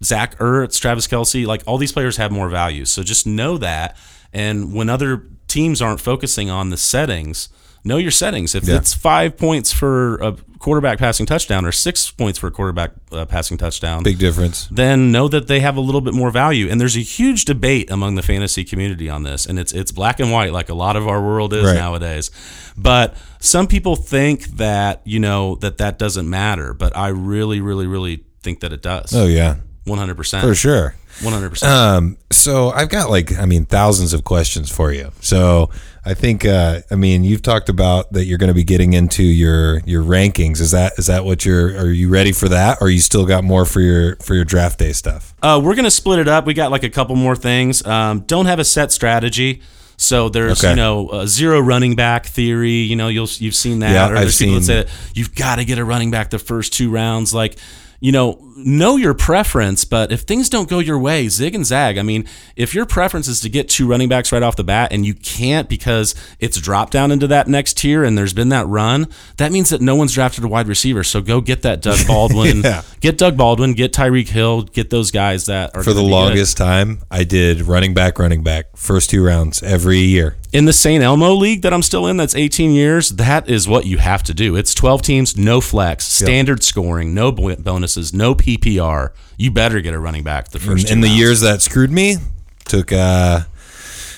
Zach 0.04 0.38
Ertz, 0.38 0.80
Travis 0.80 1.08
Kelce, 1.08 1.46
like 1.46 1.64
all 1.66 1.78
these 1.78 1.92
players 1.92 2.18
have 2.18 2.32
more 2.32 2.50
value. 2.50 2.86
So 2.86 3.04
just 3.04 3.28
know 3.28 3.58
that. 3.58 3.98
And 4.32 4.74
when 4.74 4.90
other 4.90 5.24
teams 5.48 5.82
aren't 5.82 6.00
focusing 6.00 6.50
on 6.50 6.70
the 6.70 6.78
settings, 6.78 7.50
know 7.84 7.98
your 7.98 8.12
settings. 8.12 8.56
If 8.56 8.66
Yeah. 8.68 8.76
it's 8.78 8.94
five 8.94 9.38
points 9.38 9.72
for 9.74 10.16
a 10.18 10.36
quarterback 10.60 11.00
passing 11.00 11.26
touchdown 11.26 11.66
or 11.66 11.72
six 11.72 12.12
points 12.12 12.38
for 12.38 12.46
a 12.48 12.52
quarterback 12.52 12.92
uh, 13.12 13.26
passing 13.26 13.58
touchdown, 13.58 14.04
Big 14.04 14.20
difference. 14.20 14.68
then 14.72 15.12
know 15.12 15.28
that 15.28 15.48
they 15.48 15.60
have 15.60 15.76
a 15.76 15.82
little 15.82 16.02
bit 16.02 16.14
more 16.14 16.30
value. 16.30 16.70
And 16.70 16.80
there's 16.80 16.96
a 16.96 17.00
huge 17.02 17.46
debate 17.46 17.90
among 17.90 18.14
the 18.16 18.22
fantasy 18.22 18.64
community 18.64 19.10
on 19.10 19.24
this, 19.24 19.46
and 19.48 19.58
it's 19.58 19.72
it's 19.74 19.92
black 19.92 20.20
and 20.20 20.32
white 20.32 20.54
like 20.54 20.70
a 20.70 20.76
lot 20.76 20.96
of 20.96 21.08
our 21.08 21.22
world 21.22 21.54
is 21.54 21.64
Right. 21.66 21.76
nowadays. 21.76 22.30
But 22.78 23.16
some 23.40 23.66
people 23.68 23.96
think 23.96 24.46
that 24.58 25.02
you 25.04 25.20
know 25.20 25.56
that 25.62 25.78
that 25.80 25.98
doesn't 25.98 26.30
matter, 26.30 26.74
but 26.76 26.96
I 26.96 27.08
really, 27.08 27.60
really, 27.62 27.88
really 27.88 28.24
think 28.44 28.60
that 28.60 28.72
it 28.72 28.82
does. 28.84 29.14
Oh 29.16 29.26
yeah, 29.26 29.56
one 29.86 29.98
hundred 29.98 30.18
percent 30.18 30.44
for 30.46 30.54
sure. 30.56 30.96
One 31.22 31.34
hundred 31.34 31.50
percent. 31.52 31.72
Um, 31.72 32.18
so 32.32 32.72
I've 32.72 32.90
got 32.90 33.10
like, 33.10 33.38
I 33.38 33.46
mean, 33.46 33.66
thousands 33.66 34.14
of 34.14 34.24
questions 34.24 34.72
for 34.72 34.92
you. 34.92 35.12
So 35.22 35.70
I 36.04 36.14
think, 36.16 36.46
uh, 36.46 36.82
I 36.90 36.96
mean, 36.96 37.24
you've 37.24 37.42
talked 37.44 37.70
about 37.70 38.12
that 38.14 38.26
you're 38.26 38.38
going 38.40 38.48
to 38.48 38.54
be 38.56 38.64
getting 38.64 38.94
into 38.94 39.22
your 39.24 39.80
your 39.82 40.02
rankings. 40.04 40.60
Is 40.60 40.72
that 40.72 40.94
is 40.98 41.06
that 41.08 41.26
what 41.26 41.46
you're? 41.46 41.78
Are 41.78 41.92
you 41.92 42.10
ready 42.10 42.32
for 42.32 42.50
that, 42.50 42.80
or 42.82 42.90
you 42.90 43.00
still 43.00 43.26
got 43.26 43.44
more 43.44 43.66
for 43.66 43.82
your 43.82 44.16
for 44.18 44.34
your 44.34 44.46
draft 44.46 44.80
day 44.80 44.94
stuff? 44.94 45.36
Uh, 45.44 45.62
we're 45.64 45.76
gonna 45.76 45.92
split 45.92 46.18
it 46.20 46.28
up. 46.28 46.46
We 46.48 46.54
got 46.56 46.72
like 46.72 46.84
a 46.84 46.90
couple 46.90 47.16
more 47.16 47.36
things. 47.36 47.86
Um, 47.86 48.22
don't 48.22 48.48
have 48.48 48.58
a 48.60 48.64
set 48.66 48.92
strategy. 48.92 49.62
So 49.98 50.30
there's 50.30 50.64
Okay. 50.64 50.72
you 50.72 50.76
know 50.78 51.12
a 51.12 51.28
zero 51.28 51.60
running 51.60 51.96
back 51.96 52.26
theory. 52.26 52.72
You 52.72 52.96
know 52.96 53.08
you'll 53.10 53.28
you've 53.38 53.54
seen 53.54 53.80
that. 53.80 53.92
Yeah, 53.92 54.10
or 54.10 54.16
I've 54.16 54.22
there's 54.22 54.40
people 54.40 54.56
that 54.56 54.64
seen- 54.64 54.88
say 54.88 55.12
you've 55.14 55.36
got 55.36 55.58
to 55.58 55.66
get 55.66 55.78
a 55.78 55.86
running 55.86 56.10
back 56.10 56.32
the 56.32 56.40
first 56.40 56.74
two 56.74 56.90
rounds. 56.90 57.32
Like 57.36 57.58
you 58.00 58.12
know 58.12 58.40
know 58.66 58.96
your 58.98 59.14
preference, 59.14 59.86
but 59.86 60.12
if 60.12 60.22
things 60.22 60.50
don't 60.50 60.70
go 60.70 60.80
your 60.80 60.98
way, 61.00 61.28
zig 61.28 61.56
and 61.56 61.66
zag. 61.66 61.98
I 61.98 62.02
mean, 62.02 62.26
if 62.56 62.74
your 62.74 62.86
preference 62.86 63.28
is 63.28 63.42
to 63.42 63.50
get 63.50 63.70
two 63.70 63.88
running 63.88 64.10
backs 64.10 64.32
right 64.32 64.44
off 64.44 64.56
the 64.56 64.64
bat 64.64 64.92
and 64.92 65.06
you 65.06 65.14
can't 65.14 65.68
because 65.70 66.16
it's 66.40 66.60
dropped 66.60 66.94
down 66.94 67.12
into 67.12 67.28
that 67.28 67.48
next 67.48 67.78
tier 67.78 68.04
and 68.04 68.18
there's 68.18 68.34
been 68.34 68.50
that 68.50 68.68
run, 68.68 69.08
that 69.38 69.52
means 69.52 69.70
that 69.70 69.82
no 69.82 69.96
one's 69.96 70.14
drafted 70.14 70.44
a 70.44 70.48
wide 70.48 70.68
receiver. 70.68 71.04
So 71.04 71.22
go 71.22 71.42
get 71.42 71.62
that 71.64 71.82
Doug 71.82 72.00
Baldwin. 72.08 72.62
Yeah. 72.62 72.84
Get 73.00 73.18
Doug 73.18 73.36
Baldwin, 73.38 73.74
get 73.74 73.94
Tyreek 73.94 74.28
Hill, 74.30 74.62
get 74.64 74.90
those 74.90 75.12
guys 75.12 75.46
that 75.48 75.76
are 75.76 75.84
For 75.84 75.92
the 75.94 76.02
gonna 76.02 76.08
good. 76.08 76.12
longest 76.12 76.58
time, 76.58 77.00
I 77.10 77.24
did 77.24 77.62
running 77.64 77.94
back, 77.94 78.20
running 78.20 78.44
back, 78.44 78.76
first 78.78 79.10
two 79.10 79.24
rounds 79.24 79.64
every 79.64 80.00
year. 80.00 80.36
in 80.54 80.66
the 80.66 80.74
St. 80.74 81.02
Elmo 81.04 81.34
league 81.34 81.62
that 81.62 81.74
I'm 81.74 81.82
still 81.82 82.06
in, 82.08 82.18
that's 82.18 82.36
18 82.36 82.72
years. 82.72 83.10
That 83.12 83.50
is 83.50 83.68
what 83.70 83.86
you 83.86 83.98
have 84.00 84.22
to 84.24 84.34
do. 84.34 84.56
It's 84.58 84.74
12 84.76 85.02
teams, 85.02 85.38
no 85.38 85.62
flex, 85.62 86.06
standard 86.06 86.62
scoring, 86.62 87.14
no 87.14 87.32
bonuses, 87.32 88.14
no 88.14 88.36
PPR. 88.58 89.12
You 89.38 89.52
better 89.52 89.82
get 89.82 89.94
a 89.94 90.00
running 90.00 90.24
back 90.24 90.50
the 90.50 90.60
In, 90.60 90.66
first. 90.66 90.88
two 90.88 90.94
in 90.94 91.02
the 91.02 91.10
years 91.10 91.42
that 91.42 91.62
screwed 91.62 91.92
me, 91.92 92.18
took 92.66 92.92
uh, 92.92 93.42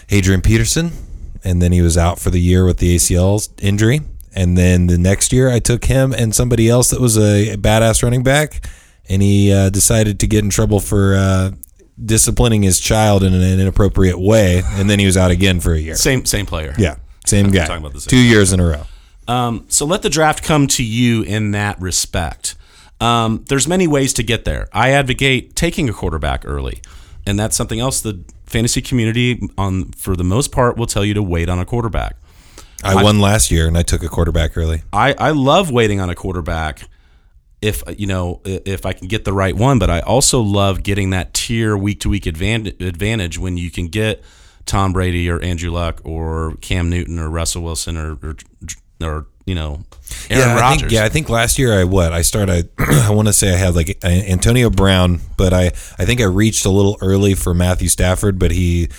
Adrian 0.09 0.41
Peterson, 0.41 0.91
and 1.43 1.61
then 1.61 1.71
he 1.71 1.81
was 1.81 1.97
out 1.97 2.19
for 2.19 2.29
the 2.29 2.39
year 2.39 2.65
with 2.65 2.77
the 2.77 2.95
ACL 2.95 3.47
injury. 3.61 4.01
And 4.35 4.57
then 4.57 4.87
the 4.87 4.97
next 4.97 5.31
year, 5.31 5.49
I 5.49 5.59
took 5.59 5.85
him 5.85 6.11
and 6.13 6.33
somebody 6.33 6.67
else 6.67 6.89
that 6.89 6.99
was 6.99 7.17
a 7.17 7.55
badass 7.57 8.01
running 8.01 8.23
back, 8.23 8.67
and 9.07 9.21
he 9.21 9.53
uh, 9.53 9.69
decided 9.69 10.19
to 10.21 10.27
get 10.27 10.43
in 10.43 10.49
trouble 10.49 10.79
for 10.79 11.13
uh, 11.15 11.51
disciplining 12.03 12.63
his 12.63 12.79
child 12.79 13.23
in 13.23 13.33
an 13.33 13.59
inappropriate 13.59 14.19
way, 14.19 14.63
and 14.65 14.89
then 14.89 14.97
he 14.99 15.05
was 15.05 15.15
out 15.17 15.29
again 15.31 15.59
for 15.59 15.73
a 15.73 15.79
year. 15.79 15.95
same 15.95 16.25
same 16.25 16.45
player. 16.47 16.73
Yeah, 16.79 16.95
same 17.25 17.51
guy. 17.51 17.65
talking 17.65 17.83
about 17.83 17.93
the 17.93 18.01
same 18.01 18.09
Two 18.09 18.17
years 18.25 18.51
in 18.53 18.59
a 18.59 18.65
row. 18.65 18.83
Um, 19.27 19.65
so 19.69 19.85
let 19.85 20.01
the 20.01 20.09
draft 20.09 20.43
come 20.43 20.67
to 20.67 20.83
you 20.83 21.21
in 21.21 21.51
that 21.51 21.79
respect. 21.79 22.55
Um, 23.03 23.43
there's 23.49 23.67
many 23.67 23.87
ways 23.87 24.13
to 24.13 24.23
get 24.23 24.45
there. 24.45 24.69
I 24.71 24.91
advocate 24.91 25.55
taking 25.55 25.89
a 25.89 25.93
quarterback 25.93 26.45
early, 26.45 26.81
and 27.25 27.37
that's 27.37 27.55
something 27.55 27.79
else 27.79 28.01
the 28.01 28.23
fantasy 28.45 28.81
community, 28.81 29.41
on 29.57 29.91
for 29.91 30.15
the 30.15 30.23
most 30.23 30.51
part, 30.51 30.77
will 30.77 30.87
tell 30.87 31.03
you 31.03 31.13
to 31.15 31.23
wait 31.23 31.49
on 31.49 31.59
a 31.59 31.65
quarterback. 31.65 32.15
I 32.83 33.01
won 33.01 33.19
last 33.19 33.49
year, 33.51 33.67
and 33.67 33.77
I 33.77 33.83
took 33.83 34.03
a 34.03 34.09
quarterback 34.09 34.57
early. 34.57 34.83
I, 34.91 35.13
I 35.17 35.31
love 35.31 35.71
waiting 35.71 35.99
on 35.99 36.09
a 36.09 36.15
quarterback 36.15 36.87
if 37.61 37.81
you 37.97 38.07
know 38.07 38.41
if 38.43 38.85
I 38.85 38.93
can 38.93 39.07
get 39.07 39.23
the 39.23 39.33
right 39.33 39.55
one, 39.55 39.79
but 39.79 39.89
I 39.89 40.01
also 40.01 40.41
love 40.41 40.83
getting 40.83 41.11
that 41.11 41.33
tier 41.33 41.77
week 41.77 42.01
to 42.01 42.09
week 42.09 42.25
advantage 42.25 42.81
advantage 42.81 43.39
when 43.39 43.55
you 43.55 43.71
can 43.71 43.87
get 43.87 44.21
Tom 44.65 44.91
Brady 44.91 45.29
or 45.29 45.41
Andrew 45.41 45.71
Luck 45.71 46.01
or 46.03 46.55
Cam 46.61 46.89
Newton 46.89 47.19
or 47.19 47.29
Russell 47.29 47.63
Wilson 47.63 47.97
or 47.97 48.17
or, 48.21 48.35
or 49.01 49.27
you 49.45 49.55
know 49.55 49.83
Aaron 50.29 50.47
yeah, 50.49 50.55
I 50.55 50.59
Rodgers. 50.59 50.81
think, 50.81 50.91
yeah, 50.91 51.03
I 51.05 51.09
think 51.09 51.29
last 51.29 51.59
year 51.59 51.79
I 51.79 51.83
what 51.83 52.13
I 52.13 52.21
started. 52.21 52.69
I 52.77 53.09
want 53.11 53.27
to 53.27 53.33
say 53.33 53.53
I 53.53 53.57
had 53.57 53.75
like 53.75 54.03
Antonio 54.03 54.69
Brown, 54.69 55.19
but 55.37 55.53
I 55.53 55.65
I 55.97 56.05
think 56.05 56.21
I 56.21 56.25
reached 56.25 56.65
a 56.65 56.69
little 56.69 56.97
early 57.01 57.35
for 57.35 57.53
Matthew 57.53 57.87
Stafford, 57.89 58.39
but 58.39 58.51
he 58.51 58.89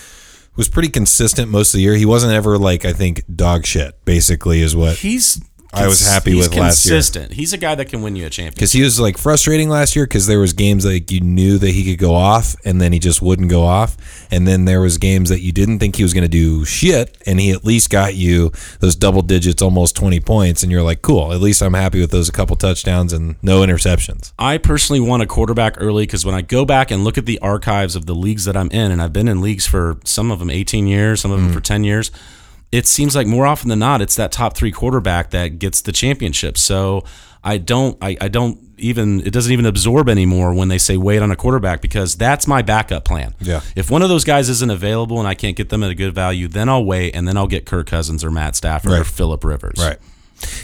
was 0.57 0.69
pretty 0.69 0.89
consistent 0.89 1.51
most 1.51 1.75
of 1.75 1.79
the 1.79 1.83
year. 1.83 1.95
He 1.95 2.07
wasn't 2.07 2.33
ever 2.33 2.59
like 2.59 2.85
I 2.85 2.93
think 2.93 3.23
dog 3.35 3.67
shit. 3.67 4.05
Basically, 4.05 4.61
is 4.61 4.77
what 4.77 4.97
he's 4.99 5.41
I 5.75 5.87
was 5.87 6.07
happy 6.07 6.35
with 6.35 6.55
last 6.55 6.85
year. 6.85 6.95
consistent. 6.95 7.33
He's 7.33 7.53
a 7.53 7.59
guy 7.59 7.75
that 7.75 7.87
can 7.87 8.03
win 8.03 8.17
you 8.17 8.27
a 8.27 8.31
championship. 8.31 8.55
because 8.55 8.73
he 8.73 8.83
was 8.83 9.01
like 9.01 9.19
frustrating 9.19 9.69
last 9.69 9.97
year 9.97 10.07
because 10.07 10.27
there 10.27 10.39
was 10.39 10.53
games 10.53 10.85
like 10.85 11.11
you 11.11 11.21
knew 11.21 11.59
that 11.59 11.71
he 11.71 11.85
could 11.85 11.99
go 11.99 12.15
off 12.15 12.57
and 12.65 12.81
then 12.81 12.93
he 12.93 12.99
just 12.99 13.21
wouldn't 13.21 13.51
go 13.51 13.63
off 13.63 13.97
and 14.31 14.47
then 14.47 14.65
there 14.65 14.81
was 14.81 14.99
games 14.99 15.29
that 15.29 15.41
you 15.41 15.53
didn't 15.53 15.79
think 15.79 15.97
he 15.97 16.03
was 16.03 16.15
going 16.15 16.23
to 16.23 16.29
do 16.29 16.65
shit 16.65 17.17
and 17.27 17.41
he 17.41 17.51
at 17.51 17.65
least 17.65 17.91
got 17.91 18.15
you 18.15 18.53
those 18.81 18.97
double 18.97 19.23
digits 19.23 19.63
almost 19.63 19.97
20 19.97 20.21
points 20.21 20.63
and 20.63 20.71
you're 20.71 20.83
like 20.83 21.03
cool 21.03 21.33
at 21.33 21.41
least 21.41 21.63
i'm 21.63 21.75
happy 21.75 22.01
with 22.01 22.11
those 22.11 22.29
a 22.29 22.33
couple 22.33 22.57
touchdowns 22.57 23.13
and 23.13 23.37
no 23.43 23.61
interceptions 23.61 24.33
I 24.39 24.59
personally 24.59 25.01
want 25.01 25.23
a 25.23 25.27
quarterback 25.27 25.77
early 25.79 26.05
because 26.05 26.25
when 26.25 26.35
I 26.35 26.43
go 26.43 26.65
back 26.65 26.91
and 26.91 27.05
look 27.05 27.17
at 27.17 27.27
the 27.27 27.39
archives 27.39 27.97
of 27.97 28.07
the 28.07 28.15
leagues 28.15 28.45
that 28.45 28.57
I'm 28.57 28.71
in, 28.71 28.91
and 28.91 29.01
I've 29.01 29.13
been 29.13 29.29
in 29.29 29.41
leagues 29.41 29.67
for 29.67 29.99
some 30.05 30.31
of 30.31 30.39
them 30.39 30.51
18 30.51 30.87
years, 30.87 31.21
some 31.21 31.31
of 31.31 31.41
them 31.41 31.51
mm. 31.51 31.55
for 31.55 31.61
10 31.61 31.85
years, 31.85 32.11
it 32.75 32.89
seems 32.89 33.15
like 33.15 33.29
more 33.29 33.47
often 33.47 33.69
than 33.69 33.79
not, 33.79 34.03
it's 34.03 34.17
that 34.17 34.33
top 34.33 34.57
three 34.57 34.73
quarterback 34.73 35.31
that 35.31 35.61
gets 35.61 35.81
the 35.81 35.93
championship. 35.93 36.59
So 36.59 37.05
I 37.45 37.57
don't, 37.59 37.97
I, 38.03 38.17
I 38.21 38.27
don't 38.27 38.59
even, 38.79 39.21
it 39.21 39.33
doesn't 39.33 39.53
even 39.53 39.65
absorb 39.65 40.09
anymore 40.09 40.53
when 40.53 40.67
they 40.67 40.79
say 40.79 40.97
wait 40.97 41.23
on 41.23 41.31
a 41.31 41.37
quarterback 41.37 41.81
because 41.81 42.17
that's 42.17 42.49
my 42.49 42.63
backup 42.63 43.05
plan. 43.05 43.37
Yeah. 43.39 43.61
If 43.77 43.93
one 43.93 44.03
of 44.03 44.09
those 44.09 44.25
guys 44.25 44.49
isn't 44.49 44.71
available 44.73 45.21
and 45.21 45.29
I 45.29 45.35
can't 45.35 45.57
get 45.57 45.69
them 45.69 45.85
at 45.85 45.93
a 45.93 45.95
good 45.95 46.17
value, 46.17 46.49
then 46.49 46.69
I'll 46.69 46.85
wait 46.85 47.15
and 47.15 47.29
then 47.29 47.37
I'll 47.37 47.47
get 47.47 47.65
Kirk 47.65 47.87
Cousins 47.87 48.25
or 48.25 48.33
Matt 48.33 48.57
Stafford 48.57 48.91
or 48.91 49.05
Philip 49.05 49.45
Rivers. 49.45 49.79
right 49.79 49.99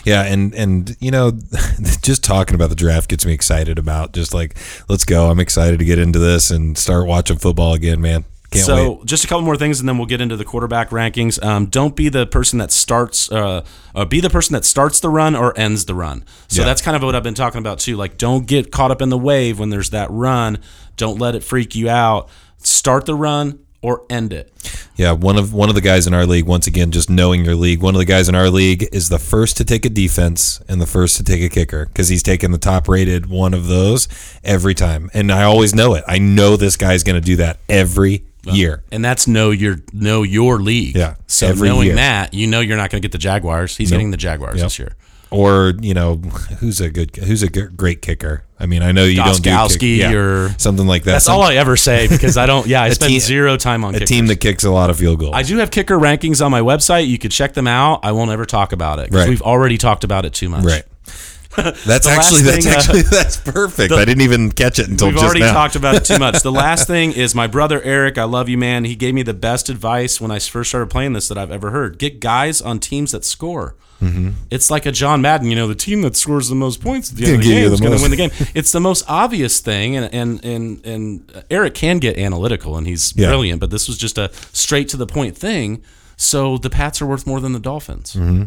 yeah 0.05 0.25
and 0.25 0.53
and 0.55 0.97
you 1.01 1.13
know 1.13 1.31
just 2.03 2.25
talking 2.25 2.55
about 2.57 2.69
the 2.71 2.75
draft 2.75 3.09
gets 3.09 3.25
me 3.25 3.33
excited 3.33 3.79
about 3.79 4.13
just 4.13 4.35
like 4.35 4.55
let's 4.89 5.05
go 5.05 5.31
i'm 5.31 5.39
excited 5.41 5.79
to 5.79 5.85
get 5.87 5.99
into 5.99 6.19
this 6.19 6.51
and 6.51 6.77
start 6.77 7.07
watching 7.07 7.39
football 7.39 7.73
again 7.73 7.99
man 8.01 8.25
can't 8.51 8.65
so 8.65 8.93
wait 8.95 9.07
just 9.07 9.25
a 9.25 9.29
couple 9.29 9.43
more 9.43 9.57
things, 9.57 9.81
and 9.81 9.89
then 9.89 9.97
we'll 9.99 10.07
get 10.07 10.21
into 10.21 10.37
the 10.37 10.45
quarterback 10.45 10.91
rankings. 10.91 11.43
Um, 11.45 11.67
don't 11.67 11.95
be 11.95 12.09
the 12.09 12.27
person 12.27 12.59
that 12.59 12.73
starts, 12.73 13.31
uh, 13.31 13.65
uh, 13.95 14.05
be 14.05 14.21
the 14.21 14.31
person 14.31 14.55
that 14.55 14.65
starts 14.65 15.01
the 15.01 15.09
run 15.09 15.35
or 15.37 15.57
ends 15.59 15.85
the 15.85 15.95
run. 15.95 16.25
So 16.49 16.63
Yeah. 16.63 16.67
that's 16.67 16.83
kind 16.83 16.97
of 16.97 17.03
what 17.03 17.15
I've 17.15 17.23
been 17.23 17.35
talking 17.35 17.59
about 17.59 17.79
too. 17.79 17.97
Like, 17.97 18.19
don't 18.19 18.47
get 18.47 18.73
caught 18.73 18.91
up 18.91 19.01
in 19.01 19.09
the 19.09 19.19
wave 19.19 19.59
when 19.59 19.71
there's 19.71 19.91
that 19.91 20.11
run. 20.11 20.59
Don't 20.97 21.19
let 21.19 21.35
it 21.35 21.45
freak 21.45 21.75
you 21.75 21.89
out. 21.89 22.29
Start 22.59 23.07
the 23.07 23.15
run 23.15 23.61
or 23.83 24.03
end 24.11 24.33
it. 24.33 24.53
Yeah, 24.97 25.13
one 25.13 25.39
of 25.39 25.55
one 25.55 25.71
of 25.71 25.75
the 25.75 25.81
guys 25.81 26.07
in 26.07 26.13
our 26.13 26.27
league, 26.27 26.45
once 26.45 26.67
again, 26.67 26.91
just 26.91 27.09
knowing 27.09 27.45
your 27.45 27.55
league, 27.55 27.81
one 27.81 27.95
of 27.95 27.99
the 27.99 28.05
guys 28.05 28.29
in 28.29 28.35
our 28.35 28.51
league 28.51 28.87
is 28.93 29.09
the 29.09 29.19
first 29.19 29.57
to 29.57 29.65
take 29.65 29.87
a 29.87 29.89
defense 29.89 30.61
and 30.69 30.79
the 30.81 30.87
first 30.87 31.17
to 31.17 31.25
take 31.25 31.41
a 31.41 31.49
kicker 31.49 31.87
because 31.87 32.09
he's 32.09 32.23
taken 32.23 32.51
the 32.51 32.59
top 32.59 32.89
rated 32.89 33.27
one 33.31 33.55
of 33.55 33.69
those 33.69 34.07
every 34.45 34.75
time. 34.75 35.09
And 35.15 35.33
I 35.33 35.45
always 35.45 35.75
know 35.75 35.95
it. 35.95 36.05
I 36.07 36.19
know 36.19 36.57
this 36.57 36.77
guy's 36.77 37.03
going 37.03 37.15
to 37.19 37.25
do 37.25 37.37
that 37.37 37.59
every 37.71 38.25
year. 38.45 38.83
And 38.93 39.05
that's 39.05 39.27
know 39.27 39.51
your 39.51 39.77
know 39.93 40.23
your 40.23 40.59
league. 40.61 40.97
Yeah, 40.97 41.15
So 41.27 41.47
every 41.49 41.69
knowing 41.69 41.87
year. 41.89 41.95
that, 41.97 42.35
you 42.35 42.47
know 42.47 42.61
you're 42.61 42.77
not 42.77 42.91
going 42.91 43.01
to 43.03 43.07
get 43.07 43.13
the 43.13 43.19
Jaguars. 43.19 43.77
He's 43.77 43.91
getting 43.91 44.11
the 44.11 44.17
Jaguars 44.17 44.61
this 44.61 44.79
year. 44.79 44.95
Or 45.33 45.75
you 45.81 45.95
know, 45.95 46.17
who's 46.59 46.81
a 46.81 46.91
good, 46.91 47.15
who's 47.15 47.45
a 47.45 47.49
great 47.49 48.03
kicker? 48.03 48.43
I 48.59 48.67
mean, 48.67 48.83
I 48.83 48.91
know 48.91 49.05
you 49.05 49.15
don't 49.15 49.41
do 49.41 49.69
kick, 49.79 49.83
yeah, 49.83 50.13
or- 50.13 50.49
something 50.59 50.89
like 50.89 51.05
that. 51.05 51.13
That's 51.13 51.27
Some- 51.27 51.37
all 51.37 51.43
I 51.43 51.55
ever 51.55 51.77
say 51.77 52.09
because 52.09 52.37
I 52.37 52.47
don't. 52.47 52.67
Yeah, 52.67 52.83
I 52.83 52.91
spend 52.95 53.11
team- 53.13 53.21
zero 53.21 53.57
time 53.57 53.85
on 53.85 53.91
a 53.91 53.99
kickers. 53.99 54.09
team 54.09 54.27
that 54.27 54.41
kicks 54.41 54.65
a 54.65 54.71
lot 54.73 54.91
of 54.91 54.99
field 54.99 55.21
goals. 55.21 55.35
I 55.37 55.45
do 55.45 55.57
have 55.59 55.71
kicker 55.71 55.97
rankings 55.97 56.45
on 56.45 56.51
my 56.51 56.63
website. 56.63 57.07
You 57.07 57.17
could 57.17 57.31
check 57.31 57.55
them 57.55 57.69
out. 57.69 58.01
I 58.03 58.11
won't 58.11 58.33
ever 58.33 58.45
talk 58.45 58.73
about 58.73 58.99
it 58.99 59.05
because 59.05 59.21
Right. 59.21 59.29
we've 59.31 59.41
already 59.43 59.79
talked 59.79 60.03
about 60.03 60.25
it 60.25 60.33
too 60.35 60.49
much. 60.49 60.65
right. 60.65 60.83
That's 61.57 62.07
actually 62.07 62.43
that's 62.43 62.65
thing, 62.65 62.73
uh, 62.73 62.77
actually 62.77 63.03
that's 63.11 63.37
perfect. 63.37 63.93
I 63.93 64.05
didn't 64.05 64.23
even 64.23 64.53
catch 64.53 64.79
it 64.79 64.89
until 64.89 65.09
We've 65.09 65.15
just 65.17 65.25
already 65.25 65.41
now. 65.41 65.53
talked 65.53 65.75
about 65.75 65.97
it 65.97 66.05
too 66.05 66.19
much. 66.19 66.43
The 66.43 66.53
last 66.67 66.87
thing 66.87 67.13
is 67.13 67.35
my 67.35 67.49
brother 67.49 67.83
Eric. 67.83 68.19
I 68.19 68.25
love 68.25 68.49
you, 68.49 68.57
man. 68.57 68.85
He 68.85 68.95
gave 68.95 69.15
me 69.15 69.23
the 69.23 69.35
best 69.35 69.69
advice 69.69 70.21
when 70.21 70.31
I 70.31 70.39
first 70.39 70.71
started 70.71 70.91
playing 70.91 71.13
this 71.15 71.27
that 71.27 71.37
I've 71.37 71.51
ever 71.51 71.71
heard. 71.73 71.99
Get 71.99 72.21
guys 72.21 72.61
on 72.63 72.79
teams 72.79 73.11
that 73.11 73.25
score. 73.25 73.75
Mm-hmm. 74.01 74.31
It's 74.51 74.71
like 74.71 74.87
a 74.87 74.93
John 74.93 75.23
Madden. 75.23 75.49
You 75.51 75.57
know, 75.57 75.67
the 75.67 75.75
team 75.75 76.03
that 76.03 76.15
scores 76.17 76.49
the 76.49 76.55
most 76.55 76.81
points 76.81 77.11
at 77.11 77.17
the 77.19 77.25
end 77.27 77.35
of 77.35 77.41
the 77.43 77.49
game 77.49 77.67
the 77.69 77.73
is 77.75 77.81
going 77.81 77.97
to 77.97 78.01
win 78.03 78.11
the 78.13 78.17
game. 78.17 78.31
It's 78.55 78.71
the 78.71 78.81
most 78.81 79.05
obvious 79.09 79.59
thing, 79.61 79.97
and 79.97 80.15
and 80.15 80.45
and 80.45 80.87
and 80.87 81.45
Eric 81.51 81.75
can 81.75 81.99
get 81.99 82.17
analytical, 82.17 82.77
and 82.77 82.87
he's 82.87 83.13
Yeah. 83.17 83.27
brilliant. 83.27 83.61
But 83.61 83.71
this 83.71 83.89
was 83.89 83.99
just 83.99 84.17
a 84.19 84.31
straight 84.53 84.89
to 84.91 84.97
the 84.97 85.07
point 85.07 85.37
thing. 85.37 85.83
So 86.17 86.59
the 86.59 86.71
Pats 86.71 87.03
are 87.03 87.07
worth 87.07 87.27
more 87.27 87.41
than 87.41 87.53
the 87.55 87.59
Dolphins. 87.61 88.15
Mm-hmm. 88.15 88.45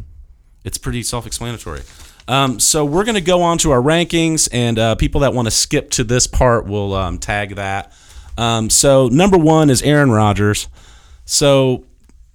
It's 0.63 0.77
pretty 0.77 1.03
self-explanatory. 1.03 1.81
Um, 2.27 2.59
so 2.59 2.85
we're 2.85 3.03
going 3.03 3.15
to 3.15 3.21
go 3.21 3.41
on 3.41 3.57
to 3.59 3.71
our 3.71 3.81
rankings, 3.81 4.47
and 4.51 4.79
uh, 4.79 4.95
people 4.95 5.21
that 5.21 5.33
want 5.33 5.47
to 5.47 5.51
skip 5.51 5.89
to 5.91 6.03
this 6.03 6.27
part 6.27 6.65
will 6.65 6.93
um, 6.93 7.17
tag 7.17 7.55
that. 7.55 7.91
Um, 8.37 8.69
so 8.69 9.07
number 9.07 9.37
one 9.37 9.69
is 9.69 9.81
Aaron 9.81 10.11
Rodgers. 10.11 10.67
So 11.25 11.85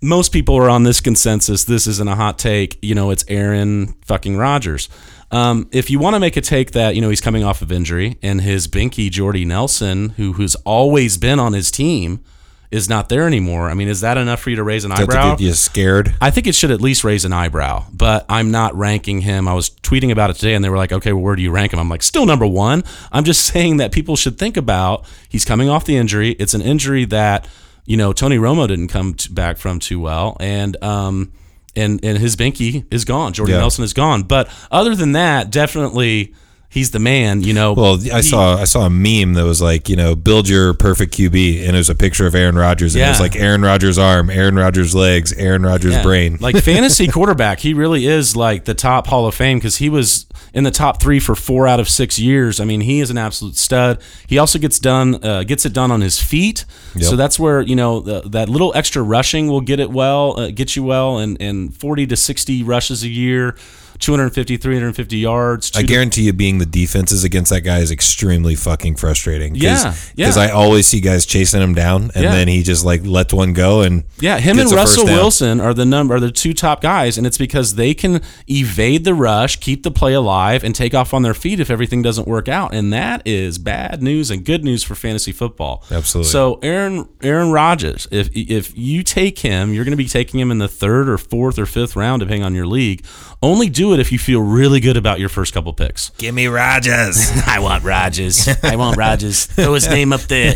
most 0.01 0.33
people 0.33 0.57
are 0.57 0.71
on 0.71 0.85
this 0.85 1.01
consensus. 1.01 1.65
This 1.65 1.87
isn't 1.87 2.09
a 2.09 2.15
hot 2.15 2.39
take. 2.39 2.79
You 2.83 2.95
know, 2.95 3.11
it's 3.11 3.25
Aaron 3.29 3.95
fucking 4.05 4.37
Rodgers. 4.37 4.89
Um, 5.31 5.69
if 5.73 5.91
you 5.91 5.99
want 5.99 6.15
to 6.15 6.21
make 6.21 6.37
a 6.37 6.41
take 6.41 6.71
that 6.73 6.95
you 6.95 7.03
know 7.03 7.11
he's 7.11 7.21
coming 7.21 7.45
off 7.45 7.61
of 7.61 7.71
injury 7.71 8.17
and 8.23 8.41
his 8.41 8.67
binky 8.67 9.11
Jordy 9.11 9.45
Nelson, 9.45 10.11
who 10.11 10.35
who's 10.35 10.55
always 10.57 11.19
been 11.19 11.39
on 11.39 11.53
his 11.53 11.71
team, 11.71 12.25
is 12.71 12.89
not 12.89 13.09
there 13.09 13.27
anymore. 13.27 13.71
I 13.71 13.75
mean, 13.75 13.89
is 13.89 14.03
that 14.03 14.19
enough 14.19 14.41
for 14.41 14.51
you 14.51 14.57
to 14.57 14.63
raise 14.63 14.85
an 14.85 14.93
eyebrow? 14.93 15.31
get 15.37 15.41
you 15.41 15.53
scared. 15.55 16.15
I 16.21 16.31
think 16.31 16.47
it 16.47 16.55
should 16.55 16.71
at 16.71 16.81
least 16.83 17.03
raise 17.03 17.25
an 17.25 17.33
eyebrow, 17.33 17.87
but 17.93 18.27
I'm 18.29 18.51
not 18.51 18.75
ranking 18.77 19.23
him. 19.23 19.49
I 19.49 19.55
was 19.55 19.71
tweeting 19.71 20.11
about 20.11 20.29
it 20.31 20.35
today 20.35 20.55
and 20.55 20.63
they 20.63 20.69
were 20.69 20.77
like, 20.77 20.93
okay, 20.93 21.13
well, 21.13 21.23
where 21.23 21.37
do 21.37 21.43
you 21.43 21.51
rank 21.51 21.73
him? 21.73 21.79
I'm 21.79 21.89
like, 21.89 22.03
still 22.03 22.27
number 22.27 22.47
one. 22.47 22.85
I'm 23.11 23.25
just 23.25 23.45
saying 23.53 23.79
that 23.79 23.91
people 23.93 24.17
should 24.17 24.39
think 24.39 24.57
about 24.57 25.07
he's 25.29 25.45
coming 25.47 25.69
off 25.71 25.87
the 25.87 25.97
injury. 25.97 26.33
It's 26.33 26.53
an 26.53 26.61
injury 26.61 27.07
that, 27.07 27.49
you 27.87 27.97
know, 27.97 28.13
Tony 28.13 28.37
Romo 28.37 28.69
didn't 28.69 28.89
come 28.89 29.15
to, 29.15 29.33
back 29.33 29.57
from 29.57 29.79
too 29.79 29.99
well. 29.99 30.37
And, 30.39 30.83
um, 30.83 31.33
and, 31.75 32.05
and 32.05 32.19
his 32.19 32.37
binky 32.37 32.85
is 32.93 33.05
gone. 33.07 33.33
Jordan 33.33 33.55
Yeah. 33.55 33.61
Nelson 33.61 33.85
is 33.85 33.95
gone. 33.95 34.25
But 34.25 34.51
other 34.71 34.95
than 34.95 35.13
that, 35.13 35.51
definitely 35.51 36.35
he's 36.71 36.91
the 36.91 36.99
man, 36.99 37.43
you 37.43 37.53
know. 37.55 37.73
Well, 37.73 37.99
I 38.13 38.17
He- 38.17 38.23
saw 38.23 38.57
I 38.57 38.65
saw 38.65 38.87
a 38.87 38.91
meme 38.91 39.35
that 39.35 39.45
was 39.45 39.61
like, 39.63 39.89
you 39.89 39.97
know, 39.97 40.15
build 40.15 40.49
your 40.49 40.75
perfect 40.75 41.15
QB, 41.17 41.67
and 41.67 41.75
it 41.75 41.79
was 41.79 41.89
a 41.91 41.95
picture 41.95 42.27
of 42.27 42.35
Aaron 42.35 42.57
Rodgers, 42.57 42.95
and 42.95 43.05
it 43.05 43.09
was 43.09 43.21
like 43.21 43.37
Aaron 43.37 43.63
Rodgers' 43.63 43.99
arm, 43.99 44.31
Aaron 44.31 44.57
Rodgers' 44.57 44.95
legs, 44.95 45.33
Aaron 45.33 45.63
Rodgers' 45.63 45.93
Yeah. 45.95 46.03
brain. 46.03 46.39
Like 46.41 46.57
fantasy 46.63 47.07
quarterback, 47.09 47.61
he 47.61 47.75
really 47.75 48.07
is 48.07 48.37
like 48.37 48.65
the 48.65 48.75
top 48.75 49.07
Hall 49.09 49.27
of 49.27 49.35
Fame 49.35 49.59
because 49.59 49.77
he 49.77 49.89
was 49.89 50.27
in 50.55 50.65
the 50.65 50.71
top 50.71 51.01
three 51.01 51.21
for 51.21 51.35
four 51.35 51.67
out 51.69 51.79
of 51.81 51.89
six 51.89 52.19
years. 52.19 52.59
I 52.61 52.65
mean, 52.65 52.81
he 52.83 53.01
is 53.01 53.11
an 53.11 53.19
absolute 53.19 53.57
stud. 53.57 53.99
He 54.27 54.39
also 54.39 54.59
gets 54.59 54.79
done, 54.79 55.23
uh, 55.25 55.43
gets 55.45 55.67
it 55.67 55.73
done 55.73 55.91
on 55.91 56.01
his 56.01 56.19
feet. 56.21 56.65
So 57.01 57.17
that's 57.17 57.39
where 57.39 57.61
you 57.61 57.77
know 57.77 58.01
the, 58.01 58.23
that 58.31 58.49
little 58.49 58.73
extra 58.75 59.03
rushing 59.03 59.47
will 59.49 59.61
get 59.61 59.79
it 59.79 59.91
well, 59.91 60.39
uh, 60.39 60.51
get 60.51 60.75
you 60.77 60.83
well, 60.83 61.19
and 61.19 61.37
and 61.41 61.75
forty 61.75 62.07
to 62.09 62.17
sixty 62.17 62.63
rushes 62.63 63.03
a 63.05 63.09
year, 63.09 63.55
250, 63.99 64.57
350 64.57 65.17
yards. 65.19 65.73
I 65.77 65.83
guarantee 65.83 66.23
you, 66.23 66.33
being 66.33 66.59
the 66.59 66.67
defenses 66.67 67.25
against 67.25 67.51
that 67.51 67.61
guy 67.63 67.79
is 67.79 67.91
extremely 67.91 68.55
fucking 68.55 68.97
frustrating. 68.97 69.55
Cause, 69.55 69.63
Yeah, 69.63 69.85
yeah. 69.85 69.93
Because 70.17 70.37
I 70.37 70.51
always 70.51 70.87
see 70.87 71.01
guys 71.01 71.27
chasing 71.27 71.61
him 71.61 71.75
down, 71.75 72.11
and 72.15 72.25
Yeah. 72.25 72.33
then 72.33 72.49
he 72.49 72.63
just 72.63 72.85
like 72.85 73.05
lets 73.05 73.33
one 73.33 73.53
go, 73.53 73.83
and 73.83 74.05
Yeah, 74.21 74.39
him 74.39 74.59
and 74.59 74.71
Russell. 74.71 75.05
Wilson 75.05 75.61
are 75.61 75.75
the 75.75 75.85
number 75.85 76.15
are 76.17 76.21
the 76.21 76.31
two 76.31 76.55
top 76.55 76.81
guys, 76.81 77.19
and 77.19 77.27
it's 77.27 77.39
because 77.39 77.75
they 77.75 77.95
can 77.95 78.21
evade 78.49 79.05
the 79.05 79.15
rush, 79.15 79.57
keep 79.57 79.83
the 79.83 79.91
play 79.91 80.15
alive, 80.15 80.65
and 80.65 80.75
take 80.75 80.95
off 80.95 81.13
on 81.13 81.23
their 81.23 81.35
feet 81.35 81.61
if 81.61 81.71
everything 81.71 82.03
doesn't 82.03 82.27
work 82.29 82.49
out. 82.49 82.75
And 82.75 82.93
that 82.93 83.23
is 83.27 83.59
bad 83.59 84.03
news 84.03 84.31
and 84.31 84.45
good 84.45 84.65
news 84.65 84.83
for 84.83 84.95
fantasy 84.95 85.33
football. 85.33 85.85
Absolutely. 85.91 86.31
So 86.31 86.59
Aaron 86.63 87.09
Aaron 87.23 87.51
Rodgers, 87.51 88.07
if 88.11 88.29
if 88.35 88.77
you 88.77 89.03
take 89.03 89.41
him, 89.41 89.73
you're 89.75 89.85
going 89.85 89.93
to 89.93 89.97
be 89.97 90.09
taking 90.09 90.41
him 90.41 90.51
in 90.51 90.59
the 90.59 90.69
third 90.69 91.09
or 91.09 91.19
fourth 91.19 91.59
or 91.59 91.67
fifth 91.67 91.97
round, 91.97 92.21
depending 92.21 92.45
on 92.45 92.55
your 92.55 92.67
league. 92.67 93.05
Only 93.41 93.69
do 93.69 93.95
it 93.95 94.01
if 94.01 94.11
you 94.11 94.19
feel 94.19 94.41
really 94.41 94.81
good 94.81 94.97
about 94.97 95.21
your 95.21 95.29
first 95.29 95.55
couple 95.55 95.73
picks. 95.73 96.11
give 96.19 96.35
me 96.35 96.49
Rodgers. 96.49 97.31
I 97.47 97.61
want 97.61 97.85
Rodgers. 97.85 98.49
I 98.65 98.75
want 98.75 98.97
Rodgers. 98.97 99.47
Throw 99.47 99.75
his 99.75 99.89
name 99.89 100.13
up 100.13 100.23
there. 100.23 100.55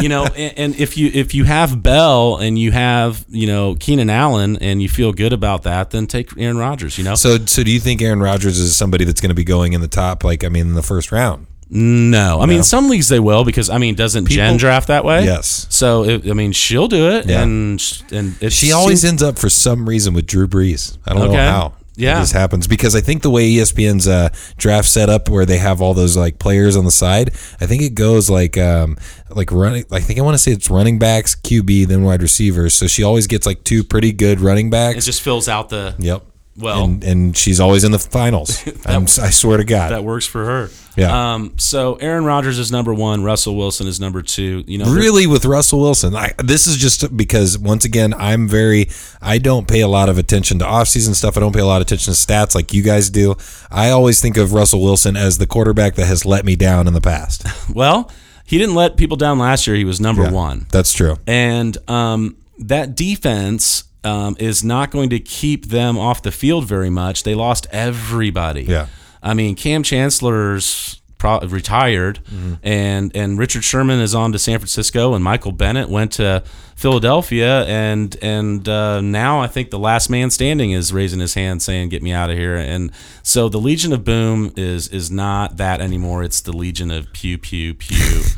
You 0.00 0.08
know, 0.08 0.24
and, 0.26 0.56
and 0.58 0.76
if 0.76 0.96
you 0.96 1.10
if 1.12 1.34
you 1.34 1.42
have 1.42 1.82
Bell 1.82 2.36
and 2.36 2.56
you 2.56 2.70
have 2.70 3.24
you 3.28 3.48
know 3.48 3.74
Keenan 3.74 4.10
Allen 4.10 4.56
and 4.58 4.80
you 4.80 4.88
feel 4.88 5.12
good 5.12 5.32
about 5.32 5.64
that, 5.64 5.90
then 5.90 6.06
take 6.06 6.30
Aaron 6.38 6.56
Rodgers. 6.56 6.98
You 6.98 7.02
know, 7.04 7.16
so, 7.16 7.38
so 7.46 7.64
do 7.64 7.72
you 7.72 7.80
think 7.80 8.00
Aaron 8.00 8.20
Rodgers 8.20 8.60
is 8.60 8.76
somebody 8.76 9.04
that's 9.04 9.20
going 9.20 9.30
to 9.30 9.34
be 9.34 9.42
going 9.44 9.72
in 9.72 9.80
the 9.80 9.88
top? 9.88 10.22
Like, 10.22 10.44
I 10.44 10.48
mean, 10.48 10.68
in 10.68 10.74
the 10.74 10.82
first 10.82 11.10
round? 11.10 11.48
no, 11.70 12.40
I 12.40 12.46
mean 12.46 12.62
some 12.62 12.88
leagues 12.88 13.08
they 13.08 13.18
will 13.18 13.42
because 13.42 13.70
I 13.70 13.78
mean 13.78 13.96
doesn't 13.96 14.28
Jen 14.28 14.56
draft 14.58 14.86
that 14.88 15.04
way? 15.04 15.24
Yes. 15.24 15.66
So 15.70 16.04
it, 16.04 16.30
I 16.30 16.34
mean 16.34 16.52
she'll 16.52 16.86
do 16.86 17.08
it, 17.10 17.26
Yeah. 17.26 17.42
and 17.42 17.82
and 18.12 18.36
it 18.40 18.52
She 18.52 18.70
always 18.70 19.00
seems- 19.00 19.10
ends 19.12 19.22
up 19.24 19.36
for 19.38 19.48
some 19.48 19.88
reason 19.88 20.14
with 20.14 20.26
Drew 20.26 20.46
Brees. 20.46 20.96
I 21.06 21.14
don't 21.14 21.22
Okay. 21.22 21.32
know 21.36 21.50
how. 21.50 21.72
Yeah. 21.96 22.20
this 22.20 22.32
happens 22.32 22.66
because 22.66 22.96
I 22.96 23.00
think 23.00 23.22
the 23.22 23.30
way 23.30 23.50
ESPN's 23.52 24.08
uh, 24.08 24.30
draft 24.56 24.88
set 24.88 25.08
up, 25.08 25.28
where 25.28 25.46
they 25.46 25.58
have 25.58 25.80
all 25.80 25.94
those 25.94 26.16
like 26.16 26.38
players 26.38 26.76
on 26.76 26.84
the 26.84 26.90
side, 26.90 27.28
I 27.60 27.66
think 27.66 27.82
it 27.82 27.94
goes 27.94 28.28
like 28.28 28.58
um, 28.58 28.96
like 29.30 29.52
running. 29.52 29.84
I 29.92 30.00
think 30.00 30.18
I 30.18 30.22
want 30.22 30.34
to 30.34 30.38
say 30.38 30.52
it's 30.52 30.70
running 30.70 30.98
backs, 30.98 31.34
QB, 31.34 31.86
then 31.86 32.02
wide 32.02 32.22
receivers. 32.22 32.74
So 32.74 32.86
she 32.86 33.02
always 33.02 33.26
gets 33.26 33.46
like 33.46 33.64
two 33.64 33.84
pretty 33.84 34.12
good 34.12 34.40
running 34.40 34.70
backs. 34.70 34.98
it 34.98 35.02
just 35.02 35.22
fills 35.22 35.48
out 35.48 35.68
the 35.68 35.94
yep. 35.98 36.24
Well 36.56 36.84
and, 36.84 37.04
and 37.04 37.36
she's 37.36 37.60
always 37.60 37.84
in 37.84 37.92
the 37.92 37.98
finals. 37.98 38.66
I'm, 38.86 39.04
I 39.04 39.30
swear 39.30 39.58
to 39.58 39.64
God. 39.64 39.90
that 39.90 40.04
works 40.04 40.26
for 40.26 40.44
her. 40.44 40.70
Yeah. 40.96 41.34
Um. 41.34 41.54
So 41.58 41.96
Aaron 41.96 42.24
Rodgers 42.24 42.58
is 42.58 42.70
number 42.70 42.94
one. 42.94 43.24
Russell 43.24 43.56
Wilson 43.56 43.86
is 43.86 43.98
number 43.98 44.22
two. 44.22 44.62
You 44.66 44.78
know, 44.78 44.92
really 44.92 45.26
with 45.26 45.44
Russell 45.44 45.80
Wilson. 45.80 46.14
I, 46.14 46.32
this 46.38 46.66
is 46.66 46.76
just 46.76 47.16
because 47.16 47.58
once 47.58 47.84
again, 47.84 48.14
I'm 48.14 48.46
very 48.48 48.88
I 49.20 49.38
don't 49.38 49.66
pay 49.66 49.80
a 49.80 49.88
lot 49.88 50.08
of 50.08 50.18
attention 50.18 50.58
to 50.60 50.64
offseason 50.64 51.14
stuff. 51.14 51.36
I 51.36 51.40
don't 51.40 51.52
pay 51.52 51.60
a 51.60 51.66
lot 51.66 51.80
of 51.80 51.86
attention 51.86 52.12
to 52.12 52.18
stats 52.18 52.54
like 52.54 52.72
you 52.72 52.82
guys 52.82 53.10
do. 53.10 53.34
I 53.70 53.90
always 53.90 54.20
think 54.20 54.36
of 54.36 54.52
Russell 54.52 54.82
Wilson 54.82 55.16
as 55.16 55.38
the 55.38 55.46
quarterback 55.46 55.96
that 55.96 56.06
has 56.06 56.24
let 56.24 56.44
me 56.44 56.54
down 56.54 56.86
in 56.86 56.94
the 56.94 57.00
past. 57.00 57.44
well, 57.74 58.10
he 58.44 58.58
didn't 58.58 58.74
let 58.74 58.96
people 58.96 59.16
down 59.16 59.38
last 59.38 59.66
year. 59.66 59.74
He 59.76 59.84
was 59.84 60.00
number 60.00 60.30
one. 60.30 60.66
That's 60.70 60.92
true. 60.92 61.16
And 61.26 61.76
um, 61.88 62.36
that 62.58 62.94
defense 62.94 63.84
um, 64.04 64.36
is 64.38 64.62
not 64.64 64.90
going 64.90 65.10
to 65.10 65.18
keep 65.20 65.66
them 65.66 65.98
off 65.98 66.22
the 66.22 66.32
field 66.32 66.66
very 66.66 66.90
much. 66.90 67.22
They 67.22 67.34
lost 67.34 67.66
everybody. 67.72 68.62
Yeah. 68.62 68.86
I 69.22 69.34
mean, 69.34 69.54
Kam 69.54 69.82
Chancellor's 69.82 71.00
pro- 71.18 71.40
retired, 71.40 72.20
Mm-hmm. 72.26 72.54
and 72.62 73.16
and 73.16 73.38
Richard 73.38 73.64
Sherman 73.64 74.00
is 74.00 74.14
on 74.14 74.32
to 74.32 74.38
San 74.38 74.58
Francisco, 74.58 75.14
and 75.14 75.24
Michael 75.24 75.52
Bennett 75.52 75.88
went 75.88 76.12
to 76.12 76.42
Philadelphia, 76.76 77.64
and 77.64 78.14
and 78.20 78.68
uh, 78.68 79.00
now 79.00 79.40
I 79.40 79.46
think 79.46 79.70
the 79.70 79.78
last 79.78 80.10
man 80.10 80.30
standing 80.30 80.72
is 80.72 80.92
raising 80.92 81.20
his 81.20 81.34
hand, 81.34 81.62
saying, 81.62 81.88
"Get 81.88 82.02
me 82.02 82.12
out 82.12 82.30
of 82.30 82.36
here." 82.36 82.56
And 82.56 82.92
so 83.22 83.48
the 83.48 83.58
Legion 83.58 83.92
of 83.94 84.04
Boom 84.04 84.52
is 84.56 84.88
is 84.88 85.10
not 85.10 85.56
that 85.56 85.80
anymore. 85.80 86.22
It's 86.22 86.40
the 86.42 86.52
Legion 86.54 86.90
of 86.90 87.10
Pew 87.12 87.38
Pew 87.38 87.72
Pew. 87.74 88.22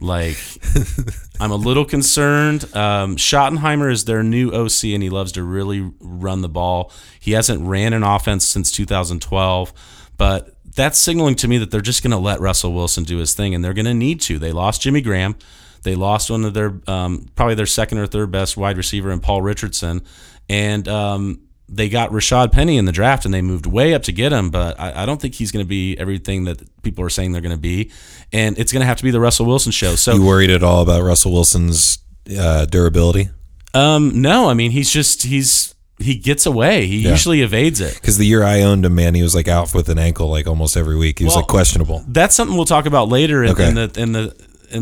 like 0.00 0.36
I'm 1.40 1.50
a 1.50 1.56
little 1.56 1.84
concerned. 1.84 2.64
Um, 2.74 3.16
Schottenheimer 3.16 3.90
is 3.90 4.04
their 4.04 4.22
new 4.22 4.50
OC, 4.50 4.84
and 4.84 5.02
he 5.02 5.10
loves 5.10 5.32
to 5.32 5.42
really 5.42 5.90
run 6.00 6.42
the 6.42 6.48
ball. 6.48 6.92
He 7.18 7.32
hasn't 7.32 7.66
ran 7.66 7.92
an 7.92 8.02
offense 8.02 8.44
since 8.44 8.70
2012, 8.72 9.72
but 10.16 10.56
that's 10.74 10.98
signaling 10.98 11.34
to 11.36 11.48
me 11.48 11.58
that 11.58 11.70
they're 11.70 11.80
just 11.80 12.02
going 12.02 12.12
to 12.12 12.18
let 12.18 12.40
Russell 12.40 12.72
Wilson 12.72 13.04
do 13.04 13.18
his 13.18 13.34
thing, 13.34 13.54
and 13.54 13.64
they're 13.64 13.74
going 13.74 13.86
to 13.86 13.94
need 13.94 14.20
to. 14.22 14.38
They 14.38 14.52
lost 14.52 14.82
Jimmy 14.82 15.00
Graham. 15.00 15.36
They 15.82 15.94
lost 15.94 16.30
one 16.30 16.44
of 16.44 16.54
their 16.54 16.80
um, 16.86 17.28
probably 17.34 17.54
their 17.54 17.66
second 17.66 17.98
or 17.98 18.06
third 18.06 18.30
best 18.30 18.56
wide 18.56 18.76
receiver 18.76 19.10
in 19.10 19.20
Paul 19.20 19.42
Richardson, 19.42 20.02
and 20.48 20.86
um, 20.88 21.40
they 21.68 21.88
got 21.88 22.10
Rashaad 22.10 22.52
Penny 22.52 22.76
in 22.76 22.84
the 22.84 22.92
draft, 22.92 23.24
and 23.24 23.32
they 23.32 23.42
moved 23.42 23.64
way 23.64 23.94
up 23.94 24.02
to 24.04 24.12
get 24.12 24.32
him. 24.32 24.50
But 24.50 24.78
I, 24.78 25.02
I 25.02 25.06
don't 25.06 25.20
think 25.20 25.34
he's 25.34 25.52
going 25.52 25.64
to 25.64 25.68
be 25.68 25.96
everything 25.98 26.44
that 26.44 26.82
people 26.82 27.04
are 27.04 27.10
saying 27.10 27.32
they're 27.32 27.40
going 27.40 27.54
to 27.54 27.60
be, 27.60 27.90
and 28.32 28.58
it's 28.58 28.72
going 28.72 28.80
to 28.80 28.86
have 28.86 28.96
to 28.98 29.04
be 29.04 29.10
the 29.10 29.20
Russell 29.20 29.46
Wilson 29.46 29.72
show. 29.72 29.94
So 29.96 30.14
You 30.14 30.24
worried 30.24 30.50
at 30.50 30.62
all 30.62 30.82
about 30.82 31.02
Russell 31.02 31.32
Wilson's 31.32 31.98
uh, 32.38 32.66
durability? 32.66 33.30
Um, 33.74 34.20
no, 34.22 34.48
I 34.48 34.54
mean 34.54 34.70
he's 34.70 34.90
just 34.90 35.22
he's 35.22 35.74
he 35.98 36.16
gets 36.16 36.46
away. 36.46 36.86
He 36.86 37.06
usually 37.08 37.42
evades 37.42 37.80
it. 37.80 37.94
Because 37.94 38.16
the 38.18 38.24
year 38.26 38.42
I 38.42 38.62
owned 38.62 38.84
him, 38.86 38.94
man, 38.94 39.14
he 39.14 39.22
was 39.22 39.34
like 39.34 39.48
out 39.48 39.74
with 39.74 39.88
an 39.90 39.98
ankle 39.98 40.28
like 40.30 40.46
almost 40.46 40.76
every 40.76 40.96
week. 40.96 41.18
He 41.18 41.24
was 41.24 41.32
Well, 41.32 41.40
like 41.42 41.48
questionable. 41.48 42.02
That's 42.08 42.34
something 42.34 42.56
we'll 42.56 42.64
talk 42.64 42.86
about 42.86 43.08
later. 43.08 43.42
And, 43.42 43.52
Okay. 43.52 43.68
and 43.68 43.76
the 43.76 44.00
and 44.00 44.14
the 44.14 44.34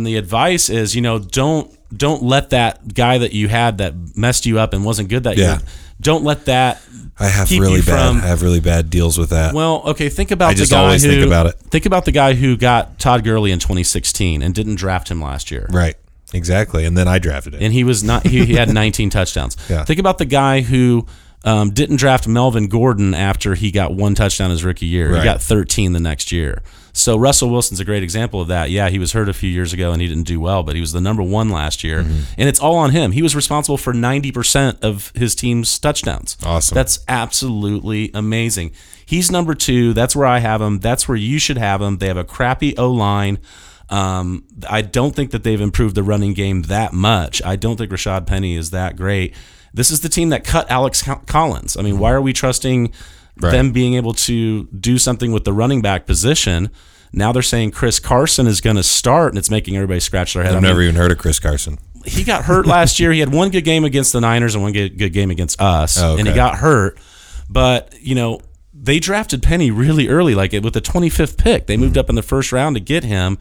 the 0.07 0.16
advice 0.16 0.68
is 0.70 0.94
you 0.94 1.01
know 1.03 1.18
don't 1.18 1.74
don't 1.96 2.22
let 2.22 2.51
that 2.51 2.94
guy 2.94 3.18
that 3.18 3.32
you 3.32 3.49
had 3.49 3.78
that 3.78 3.94
messed 4.16 4.46
you 4.46 4.59
up 4.59 4.72
and 4.74 4.84
wasn't 4.84 5.09
good 5.09 5.24
that 5.24 5.36
Yeah. 5.36 5.55
year. 5.59 5.61
Don't 6.01 6.22
let 6.24 6.44
that. 6.46 6.80
I 7.18 7.26
have 7.26 7.51
really 7.51 7.80
bad. 7.82 8.09
from- 8.12 8.16
I 8.22 8.26
have 8.28 8.42
really 8.42 8.61
bad 8.61 8.90
deals 8.90 9.18
with 9.18 9.30
that. 9.30 9.53
Well, 9.55 9.82
okay. 9.86 10.09
Think 10.09 10.30
about 10.30 10.51
I 10.51 10.55
the 10.55 10.66
guy 10.66 10.92
who 10.92 10.99
think 10.99 11.26
about 11.26 11.46
it. 11.46 11.57
Think 11.70 11.86
about 11.86 12.05
the 12.05 12.12
guy 12.12 12.34
who 12.34 12.57
got 12.57 12.99
Todd 13.01 13.24
Gurley 13.24 13.51
in 13.51 13.59
2016 13.59 14.40
and 14.42 14.55
didn't 14.55 14.76
draft 14.76 15.11
him 15.11 15.20
last 15.20 15.51
year. 15.51 15.66
right. 15.70 15.96
Exactly. 16.34 16.84
And 16.84 16.94
then 16.96 17.09
I 17.09 17.18
drafted 17.18 17.55
him, 17.55 17.62
and 17.62 17.72
he 17.72 17.84
was 17.84 18.05
not 18.05 18.26
he, 18.26 18.44
he 18.44 18.53
had 18.55 18.68
19 18.68 19.09
touchdowns 19.18 19.57
Yeah. 19.70 19.84
think 19.86 19.99
about 19.99 20.18
the 20.18 20.26
guy 20.26 20.61
who 20.61 21.07
um, 21.42 21.70
didn't 21.70 21.96
draft 21.96 22.28
melvin 22.28 22.66
gordon 22.68 23.14
after 23.14 23.55
he 23.55 23.70
got 23.70 23.94
one 23.94 24.14
touchdown 24.14 24.51
his 24.51 24.62
rookie 24.62 24.84
year 24.84 25.11
Right. 25.11 25.20
he 25.20 25.24
got 25.24 25.40
13 25.40 25.94
the 25.94 26.01
next 26.01 26.30
year 26.30 26.62
so 26.99 27.16
russell 27.16 27.49
wilson's 27.51 27.80
a 27.80 27.84
great 27.84 28.03
example 28.03 28.40
of 28.40 28.49
that 28.49 28.70
yeah 28.70 28.88
he 28.88 28.99
was 28.99 29.12
hurt 29.12 29.28
a 29.28 29.32
few 29.32 29.49
years 29.49 29.72
ago 29.72 29.92
and 29.92 30.03
he 30.03 30.09
didn't 30.09 30.26
do 30.26 30.40
well 30.40 30.62
but 30.62 30.74
he 30.74 30.80
was 30.80 30.92
the 30.92 31.01
number 31.01 31.22
one 31.22 31.49
last 31.49 31.82
year 31.84 32.03
Mm-hmm. 32.03 32.20
and 32.36 32.49
it's 32.49 32.61
all 32.61 32.76
on 32.76 32.90
him 32.90 33.12
he 33.12 33.22
was 33.22 33.34
responsible 33.36 33.76
for 33.78 33.92
90% 33.92 34.82
of 34.82 35.12
his 35.14 35.34
team's 35.34 35.78
touchdowns 35.78 36.36
Awesome. 36.44 36.74
that's 36.74 36.99
absolutely 37.09 38.11
amazing 38.14 38.72
he's 39.07 39.30
number 39.30 39.55
two 39.55 39.92
that's 39.94 40.14
where 40.16 40.26
i 40.26 40.38
have 40.40 40.61
him 40.61 40.78
that's 40.80 41.07
where 41.09 41.16
you 41.16 41.38
should 41.38 41.57
have 41.59 41.80
him 41.80 41.99
they 41.99 42.09
have 42.09 42.16
a 42.16 42.24
crappy 42.24 42.76
o-line 42.76 43.38
um, 43.90 44.44
I 44.68 44.82
don't 44.82 45.16
think 45.16 45.30
that 45.30 45.44
they've 45.44 45.59
improved 45.61 45.94
the 45.94 46.03
running 46.03 46.34
game 46.34 46.61
that 46.64 46.92
much. 46.92 47.40
I 47.42 47.57
don't 47.57 47.78
think 47.78 47.90
Rashaad 47.90 48.26
Penny 48.26 48.55
is 48.55 48.70
that 48.70 48.96
great. 48.96 49.34
This 49.72 49.90
is 49.90 50.01
the 50.01 50.11
team 50.11 50.28
that 50.28 50.44
cut 50.44 50.70
Alex 50.70 51.03
Collins. 51.24 51.74
I 51.74 51.80
mean, 51.80 51.99
why 51.99 52.12
are 52.12 52.20
we 52.20 52.34
trusting 52.34 52.92
Right. 53.41 53.53
them 53.53 53.72
being 53.72 53.95
able 53.95 54.14
to 54.14 54.64
do 54.66 54.99
something 54.99 55.32
with 55.32 55.45
the 55.45 55.53
running 55.53 55.80
back 55.80 56.07
position. 56.07 56.70
Now 57.12 57.32
they're 57.32 57.43
saying 57.43 57.70
Chris 57.70 57.99
Carson 58.01 58.47
is 58.47 58.61
going 58.61 58.76
to 58.76 58.82
start, 58.82 59.32
and 59.32 59.39
it's 59.39 59.51
making 59.51 59.76
everybody 59.76 60.01
scratch 60.01 60.34
their 60.34 60.43
head. 60.43 60.53
I've 60.53 60.59
I 60.59 60.61
mean, 60.61 60.70
never 60.70 60.82
even 60.82 60.97
heard 60.97 61.11
of 61.12 61.18
Chris 61.18 61.39
Carson. 61.39 61.78
he 62.05 62.24
got 62.24 62.45
hurt 62.45 62.66
last 62.76 63.01
year. 63.01 63.12
He 63.12 63.20
had 63.20 63.32
one 63.32 63.51
good 63.51 63.64
game 63.64 63.84
against 63.84 64.12
the 64.12 64.20
Niners 64.20 64.55
and 64.55 64.62
one 64.62 64.72
good, 64.72 64.99
good 64.99 65.12
game 65.12 65.30
against 65.30 65.61
us, 65.61 65.99
Oh, 66.01 66.16
and 66.16 66.26
he 66.28 66.34
got 66.34 66.57
hurt. 66.57 66.99
But 67.49 67.95
you 68.01 68.14
know, 68.14 68.41
they 68.74 68.99
drafted 68.99 69.43
Penny 69.43 69.70
really 69.70 70.09
early, 70.09 70.34
like 70.34 70.53
with 70.53 70.74
the 70.74 70.80
25th 70.80 71.36
pick. 71.39 71.66
They 71.66 71.76
moved 71.76 71.93
mm-hmm. 71.93 72.01
up 72.01 72.09
in 72.09 72.14
the 72.14 72.22
first 72.22 72.53
round 72.53 72.76
to 72.76 72.80
get 72.80 73.05
him. 73.05 73.39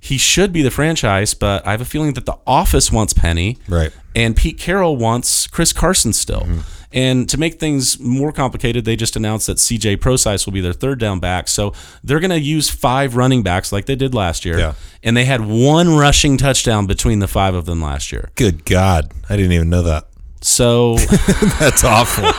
He 0.00 0.18
should 0.18 0.52
be 0.52 0.60
the 0.60 0.70
franchise, 0.70 1.32
but 1.32 1.66
I 1.66 1.70
have 1.70 1.80
a 1.80 1.86
feeling 1.86 2.12
that 2.14 2.26
the 2.26 2.36
office 2.46 2.92
wants 2.92 3.14
Penny, 3.14 3.56
Right. 3.68 3.90
And 4.14 4.36
Pete 4.36 4.58
Carroll 4.58 4.96
wants 4.96 5.46
Chris 5.46 5.72
Carson 5.72 6.12
still. 6.12 6.42
Mm-hmm. 6.42 6.60
And 6.94 7.28
to 7.28 7.36
make 7.36 7.58
things 7.58 7.98
more 7.98 8.32
complicated, 8.32 8.84
they 8.84 8.94
just 8.94 9.16
announced 9.16 9.48
that 9.48 9.56
CJ 9.56 10.00
Prosise 10.00 10.46
will 10.46 10.52
be 10.52 10.60
their 10.60 10.72
third 10.72 11.00
down 11.00 11.18
back. 11.18 11.48
So 11.48 11.72
they're 12.04 12.20
going 12.20 12.30
to 12.30 12.40
use 12.40 12.70
five 12.70 13.16
running 13.16 13.42
backs 13.42 13.72
like 13.72 13.86
they 13.86 13.96
did 13.96 14.14
last 14.14 14.44
year. 14.44 14.58
Yeah. 14.58 14.74
And 15.02 15.16
they 15.16 15.24
had 15.24 15.44
one 15.44 15.96
rushing 15.96 16.38
touchdown 16.38 16.86
between 16.86 17.18
the 17.18 17.26
five 17.26 17.56
of 17.56 17.66
them 17.66 17.82
last 17.82 18.12
year. 18.12 18.30
Good 18.36 18.64
God, 18.64 19.10
I 19.28 19.36
didn't 19.36 19.52
even 19.52 19.68
know 19.68 19.82
that. 19.82 20.06
So 20.40 20.96
That's 21.58 21.82
awful. 21.84 22.30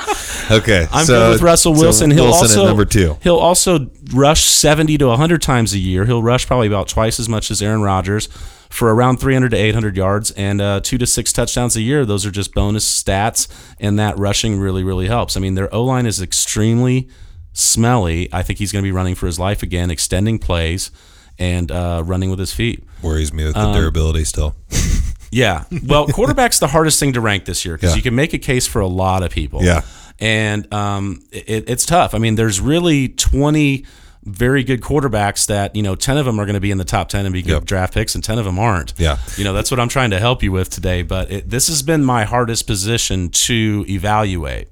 Okay, 0.56 0.88
I'm 0.92 1.06
so- 1.06 1.20
good 1.20 1.32
with 1.34 1.42
Russell 1.42 1.76
so 1.76 1.82
Wilson. 1.82 2.12
He'll 2.12 2.26
Wilson 2.26 2.44
also 2.44 2.64
at 2.64 2.68
number 2.68 2.86
two. 2.86 3.18
He'll 3.24 3.38
also 3.38 3.90
rush 4.14 4.46
70 4.46 5.00
to 5.00 5.08
100 5.08 5.42
times 5.42 5.74
a 5.74 5.80
year. 5.80 6.06
He'll 6.06 6.24
rush 6.24 6.48
probably 6.48 6.68
about 6.68 6.88
twice 6.88 7.20
as 7.20 7.28
much 7.28 7.52
as 7.52 7.62
Aaron 7.62 7.82
Rodgers 7.82 8.30
for 8.76 8.94
around 8.94 9.18
300 9.18 9.50
to 9.52 9.58
800 9.58 9.96
yards 9.98 10.32
and 10.32 10.60
uh, 10.62 10.80
two 10.82 10.98
to 10.98 11.08
six 11.08 11.32
touchdowns 11.34 11.76
a 11.76 11.82
year. 11.82 12.06
Those 12.06 12.26
are 12.26 12.32
just 12.32 12.54
bonus 12.54 12.86
stats, 13.04 13.48
and 13.80 13.98
that 14.00 14.18
rushing 14.20 14.60
really 14.60 14.84
really 14.84 15.08
helps. 15.08 15.36
I 15.38 15.40
mean, 15.40 15.56
their 15.56 15.74
O 15.74 15.84
line 15.84 16.06
is 16.06 16.22
extremely 16.22 17.08
smelly. 17.54 18.30
I 18.34 18.44
think 18.44 18.60
he's 18.60 18.72
going 18.72 18.84
to 18.84 18.88
be 18.88 18.92
running 18.92 19.16
for 19.16 19.26
his 19.28 19.40
life 19.40 19.64
again, 19.64 19.90
extending 19.92 20.40
plays 20.40 20.92
and 21.40 21.72
uh, 21.72 22.02
running 22.06 22.30
with 22.30 22.40
his 22.40 22.54
feet. 22.54 22.84
Worries 23.02 23.34
me 23.34 23.46
with 23.46 23.54
the 23.56 23.60
Um, 23.62 23.74
durability 23.74 24.24
still. 24.26 24.56
Yeah. 25.32 25.66
Well, 25.86 26.08
quarterback's 26.08 26.60
the 26.60 26.68
hardest 26.68 26.98
thing 26.98 27.12
to 27.14 27.20
rank 27.20 27.44
this 27.44 27.66
year 27.66 27.76
because 27.76 27.90
Yeah. 27.90 27.96
you 27.98 28.02
can 28.04 28.16
make 28.16 28.34
a 28.34 28.38
case 28.38 28.68
for 28.68 28.80
a 28.80 28.88
lot 28.88 29.22
of 29.22 29.32
people. 29.32 29.62
Yeah. 29.64 29.82
And 30.18 30.72
um, 30.74 31.24
it, 31.32 31.70
it's 31.70 31.86
tough. 31.86 32.14
I 32.16 32.20
mean, 32.20 32.36
there's 32.36 32.62
really 32.62 33.10
20 33.10 33.86
very 34.26 34.64
good 34.64 34.82
quarterbacks 34.82 35.46
that, 35.48 35.76
you 35.76 35.84
know, 35.84 35.96
10 35.96 36.18
of 36.18 36.26
them 36.26 36.40
are 36.40 36.46
going 36.46 36.56
to 36.56 36.60
be 36.60 36.72
in 36.72 36.78
the 36.78 36.84
top 36.86 37.10
10 37.10 37.26
and 37.26 37.34
be 37.34 37.42
good 37.42 37.52
Yep. 37.52 37.66
draft 37.66 37.94
picks, 37.94 38.16
and 38.16 38.24
10 38.24 38.40
of 38.40 38.46
them 38.46 38.58
aren't. 38.60 38.94
Yeah. 38.98 39.18
You 39.38 39.44
know, 39.44 39.54
that's 39.54 39.70
what 39.72 39.80
I'm 39.80 39.88
trying 39.90 40.10
to 40.12 40.20
help 40.20 40.42
you 40.44 40.52
with 40.52 40.70
today. 40.70 41.04
But 41.04 41.32
it, 41.32 41.50
this 41.50 41.68
has 41.68 41.84
been 41.84 42.04
my 42.04 42.24
hardest 42.24 42.66
position 42.68 43.30
to 43.30 43.86
evaluate. 43.88 44.70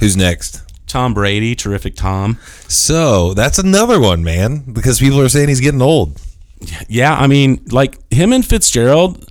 Who's 0.00 0.16
next? 0.16 0.62
Tom 0.86 1.12
Brady, 1.12 1.54
terrific 1.54 1.96
Tom. 1.96 2.38
So 2.66 3.34
that's 3.34 3.58
another 3.58 4.00
one, 4.00 4.24
man, 4.24 4.60
because 4.72 4.98
people 5.00 5.20
are 5.20 5.28
saying 5.28 5.48
he's 5.48 5.60
getting 5.60 5.82
old. 5.82 6.18
Yeah, 6.88 7.14
I 7.14 7.26
mean, 7.26 7.64
like 7.70 7.98
him 8.10 8.32
and 8.32 8.44
Fitzgerald, 8.44 9.27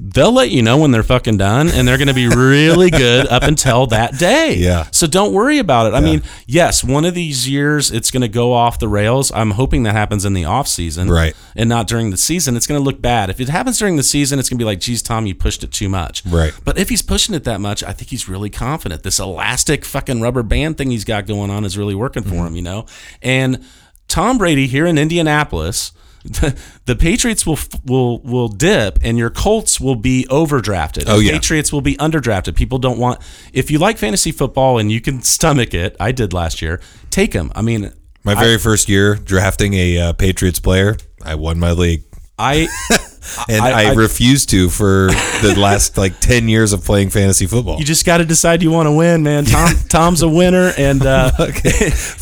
they'll 0.00 0.32
let 0.32 0.50
you 0.50 0.62
know 0.62 0.78
when 0.78 0.90
they're 0.90 1.02
fucking 1.02 1.36
done, 1.38 1.68
and 1.68 1.86
they're 1.86 1.98
going 1.98 2.08
to 2.08 2.14
be 2.14 2.28
really 2.28 2.90
good 2.90 3.26
up 3.28 3.42
until 3.42 3.86
that 3.88 4.18
day. 4.18 4.54
Yeah. 4.56 4.86
So 4.92 5.06
don't 5.06 5.32
worry 5.32 5.58
about 5.58 5.86
it. 5.86 5.94
I 5.96 6.00
mean, 6.00 6.22
yes, 6.46 6.82
one 6.84 7.04
of 7.04 7.14
these 7.14 7.48
years 7.48 7.90
it's 7.90 8.10
going 8.10 8.20
to 8.22 8.28
go 8.28 8.52
off 8.52 8.78
the 8.78 8.88
rails. 8.88 9.30
I'm 9.32 9.52
hoping 9.52 9.82
that 9.82 9.92
happens 9.92 10.24
in 10.24 10.32
the 10.32 10.44
off 10.44 10.68
season, 10.68 11.10
Right. 11.10 11.34
and 11.56 11.68
not 11.68 11.86
during 11.86 12.10
the 12.10 12.16
season. 12.16 12.56
It's 12.56 12.66
going 12.66 12.80
to 12.80 12.84
look 12.84 13.00
bad 13.00 13.30
if 13.30 13.40
it 13.40 13.48
happens 13.48 13.78
during 13.78 13.96
the 13.96 14.02
season. 14.02 14.38
It's 14.38 14.48
going 14.48 14.58
to 14.58 14.62
be 14.62 14.66
like, 14.66 14.80
geez, 14.80 15.02
Tom, 15.02 15.26
you 15.26 15.34
pushed 15.34 15.62
it 15.64 15.72
too 15.72 15.88
much. 15.88 16.24
Right. 16.26 16.52
But 16.64 16.78
if 16.78 16.88
he's 16.88 17.02
pushing 17.02 17.34
it 17.34 17.44
that 17.44 17.60
much, 17.60 17.82
I 17.82 17.92
think 17.92 18.10
he's 18.10 18.28
really 18.28 18.50
confident. 18.50 19.02
This 19.02 19.18
elastic 19.18 19.84
fucking 19.84 20.20
rubber 20.20 20.42
band 20.42 20.78
thing 20.78 20.90
he's 20.90 21.04
got 21.04 21.26
going 21.26 21.50
on 21.50 21.64
is 21.64 21.76
really 21.78 21.94
working 21.94 22.22
for 22.22 22.28
Mm-hmm. 22.30 22.46
him, 22.48 22.56
you 22.56 22.62
know? 22.62 22.86
And 23.22 23.64
Tom 24.06 24.38
Brady 24.38 24.66
here 24.66 24.86
in 24.86 24.96
Indianapolis, 24.96 25.92
the, 26.28 26.58
the 26.86 26.96
Patriots 26.96 27.46
will 27.46 27.58
will 27.84 28.20
will 28.20 28.48
dip 28.48 28.98
and 29.02 29.18
your 29.18 29.30
Colts 29.30 29.80
will 29.80 29.96
be 29.96 30.26
overdrafted. 30.30 31.04
Oh, 31.06 31.18
The 31.18 31.24
yeah. 31.24 31.32
Patriots 31.32 31.72
will 31.72 31.80
be 31.80 31.96
underdrafted. 31.96 32.56
People 32.56 32.78
don't 32.78 32.98
want 32.98 33.20
if 33.52 33.70
you 33.70 33.78
like 33.78 33.98
fantasy 33.98 34.32
football 34.32 34.78
and 34.78 34.90
you 34.90 35.00
can 35.00 35.22
stomach 35.22 35.74
it, 35.74 35.96
I 36.00 36.12
did 36.12 36.32
last 36.32 36.62
year. 36.62 36.80
Take 37.10 37.32
them. 37.32 37.50
I 37.54 37.62
mean, 37.62 37.92
My 38.24 38.34
very 38.34 38.58
first 38.58 38.88
year 38.88 39.14
drafting 39.14 39.74
a 39.74 39.98
uh, 39.98 40.12
Patriots 40.12 40.60
player, 40.60 40.96
I 41.22 41.34
won 41.34 41.58
my 41.58 41.72
league. 41.72 42.04
I 42.38 42.68
And 43.48 43.62
I- 43.62 43.70
I, 43.70 43.90
I- 43.90 43.94
refused 43.94 44.48
to 44.50 44.68
for 44.70 45.08
the 45.42 45.54
last 45.58 45.96
like 45.98 46.18
10 46.20 46.48
years 46.48 46.72
of 46.72 46.84
playing 46.84 47.10
fantasy 47.10 47.46
football. 47.46 47.78
you 47.78 47.84
just 47.84 48.04
got 48.06 48.18
to 48.18 48.24
decide 48.24 48.62
you 48.62 48.70
want 48.70 48.86
to 48.86 48.92
win, 48.92 49.22
man. 49.22 49.44
Tom 49.44 49.72
Tom's 49.88 50.22
a 50.22 50.28
winner 50.28 50.72
and 50.76 51.04
uh 51.04 51.30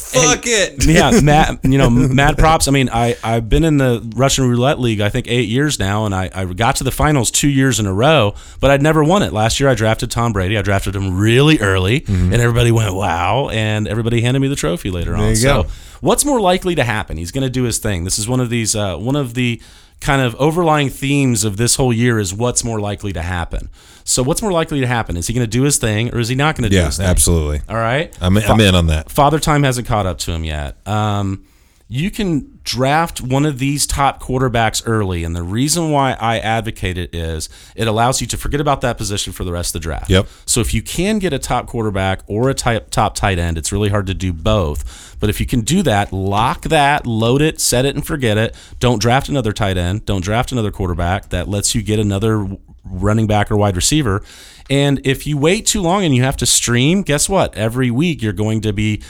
Fuck 0.07 0.45
it. 0.47 0.85
yeah, 0.87 1.21
Matt. 1.21 1.65
You 1.65 1.79
know, 1.79 1.91
mad 1.91 2.39
props. 2.39 2.69
I 2.69 2.71
mean, 2.71 2.89
I 2.93 3.17
I've 3.23 3.49
been 3.49 3.65
in 3.65 3.77
the 3.79 4.03
Russian 4.17 4.49
roulette 4.49 4.79
league. 4.81 5.01
I 5.01 5.09
think 5.09 5.27
eight 5.29 5.49
years 5.49 5.79
now, 5.79 6.07
and 6.07 6.15
I, 6.15 6.31
I 6.35 6.45
got 6.47 6.77
to 6.77 6.85
the 6.85 6.91
finals 6.91 7.31
two 7.31 7.49
years 7.49 7.79
in 7.81 7.87
a 7.87 7.93
row, 7.93 8.35
but 8.61 8.71
I'd 8.71 8.83
never 8.83 9.03
won 9.05 9.23
it. 9.23 9.33
Last 9.33 9.61
year, 9.61 9.69
I 9.69 9.75
drafted 9.75 10.11
Tom 10.11 10.33
Brady. 10.33 10.57
I 10.57 10.63
drafted 10.63 10.95
him 10.97 11.19
really 11.19 11.59
early, 11.61 12.05
and 12.07 12.35
everybody 12.35 12.71
went 12.73 12.95
wow, 12.95 13.49
and 13.51 13.87
everybody 13.89 14.21
handed 14.23 14.41
me 14.41 14.49
the 14.49 14.57
trophy 14.57 14.91
later 14.91 15.15
on. 15.15 15.21
Mm-hmm. 15.21 15.29
you 15.31 15.37
so, 15.37 15.63
go. 15.65 15.69
what's 16.01 16.25
more 16.25 16.41
likely 16.41 16.75
to 16.77 16.85
happen? 16.85 17.17
He's 17.17 17.33
going 17.33 17.45
to 17.45 17.51
do 17.51 17.65
his 17.65 17.79
thing. 17.79 18.05
This 18.05 18.19
is 18.19 18.29
one 18.29 18.41
of 18.41 18.49
these 18.51 18.75
uh, 18.77 18.97
one 18.97 19.17
of 19.17 19.35
the 19.35 19.61
kind 20.01 20.21
of 20.23 20.35
overlying 20.37 20.89
themes 20.91 21.43
of 21.45 21.57
this 21.57 21.77
whole 21.77 21.93
year 21.93 22.19
is 22.19 22.33
what's 22.35 22.63
more 22.63 22.81
likely 22.81 23.13
to 23.13 23.23
happen. 23.23 23.71
So, 24.05 24.23
what's 24.23 24.41
more 24.43 24.53
likely 24.53 24.81
to 24.81 24.87
happen? 24.87 25.17
Is 25.17 25.27
he 25.27 25.35
going 25.35 25.45
to 25.45 25.51
do 25.51 25.63
his 25.63 25.79
thing, 25.79 26.15
or 26.15 26.19
is 26.21 26.29
he 26.29 26.35
not 26.37 26.55
going 26.57 26.65
to 26.65 26.69
do 26.71 26.77
Yeah, 26.77 26.87
his 26.87 26.99
thing? 26.99 27.07
absolutely. 27.07 27.63
All 27.69 27.77
right. 27.77 28.17
I'm, 28.21 28.37
I'm 28.39 28.61
in 28.61 28.75
on 28.75 28.87
that. 28.87 29.11
Father 29.11 29.41
Time 29.41 29.63
hasn't 29.65 29.87
caught 29.89 30.07
up 30.07 30.19
to 30.19 30.33
him 30.33 30.45
yet. 30.45 30.77
Um, 30.87 31.45
you 31.89 32.11
can 32.11 32.59
draft 32.65 33.21
one 33.21 33.47
of 33.47 33.61
these 33.61 33.87
top 33.87 34.21
quarterbacks 34.21 34.83
early, 34.87 35.23
and 35.23 35.37
the 35.37 35.43
reason 35.43 35.93
why 35.93 36.17
I 36.19 36.41
advocate 36.41 36.99
it 36.99 37.15
is 37.15 37.49
it 37.77 37.87
allows 37.87 38.21
you 38.21 38.27
to 38.27 38.37
forget 38.37 38.61
about 38.61 38.81
that 38.81 38.99
position 38.99 39.33
for 39.33 39.45
the 39.45 39.53
rest 39.53 39.69
of 39.69 39.81
the 39.81 39.85
draft. 39.85 40.11
Yep. 40.11 40.27
So 40.47 40.61
if 40.61 40.75
you 40.75 40.83
can 40.83 41.21
get 41.21 41.33
a 41.33 41.39
top 41.39 41.69
quarterback 41.69 42.23
or 42.27 42.51
a 42.51 42.55
type, 42.55 42.91
top 42.91 43.15
tight 43.15 43.39
end, 43.39 43.57
it's 43.57 43.71
really 43.71 43.89
hard 43.89 44.07
to 44.07 44.15
do 44.15 44.33
both. 44.33 45.17
But 45.21 45.31
if 45.31 45.39
you 45.39 45.47
can 45.47 45.61
do 45.61 45.83
that, 45.85 46.13
lock 46.13 46.63
that, 46.63 47.07
load 47.07 47.41
it, 47.41 47.61
set 47.61 47.85
it, 47.85 47.95
and 47.95 48.05
forget 48.05 48.37
it. 48.37 48.57
Don't 48.81 49.01
draft 49.01 49.29
another 49.29 49.53
tight 49.53 49.77
end. 49.77 50.05
Don't 50.07 50.25
draft 50.25 50.51
another 50.51 50.73
quarterback. 50.73 51.29
That 51.29 51.49
lets 51.49 51.75
you 51.75 51.83
get 51.83 52.01
another 52.01 52.49
running 52.85 53.29
back 53.29 53.51
or 53.51 53.57
wide 53.57 53.77
receiver. 53.77 54.23
And 54.69 55.01
if 55.05 55.27
you 55.27 55.39
wait 55.39 55.67
too 55.67 55.81
long 55.81 56.05
and 56.05 56.15
you 56.15 56.25
have 56.25 56.37
to 56.39 56.47
stream, 56.47 57.03
guess 57.03 57.29
what? 57.29 57.55
Every 57.55 57.91
week 57.91 58.23
you're 58.23 58.33
going 58.33 58.61
to 58.63 58.73
be 58.73 59.03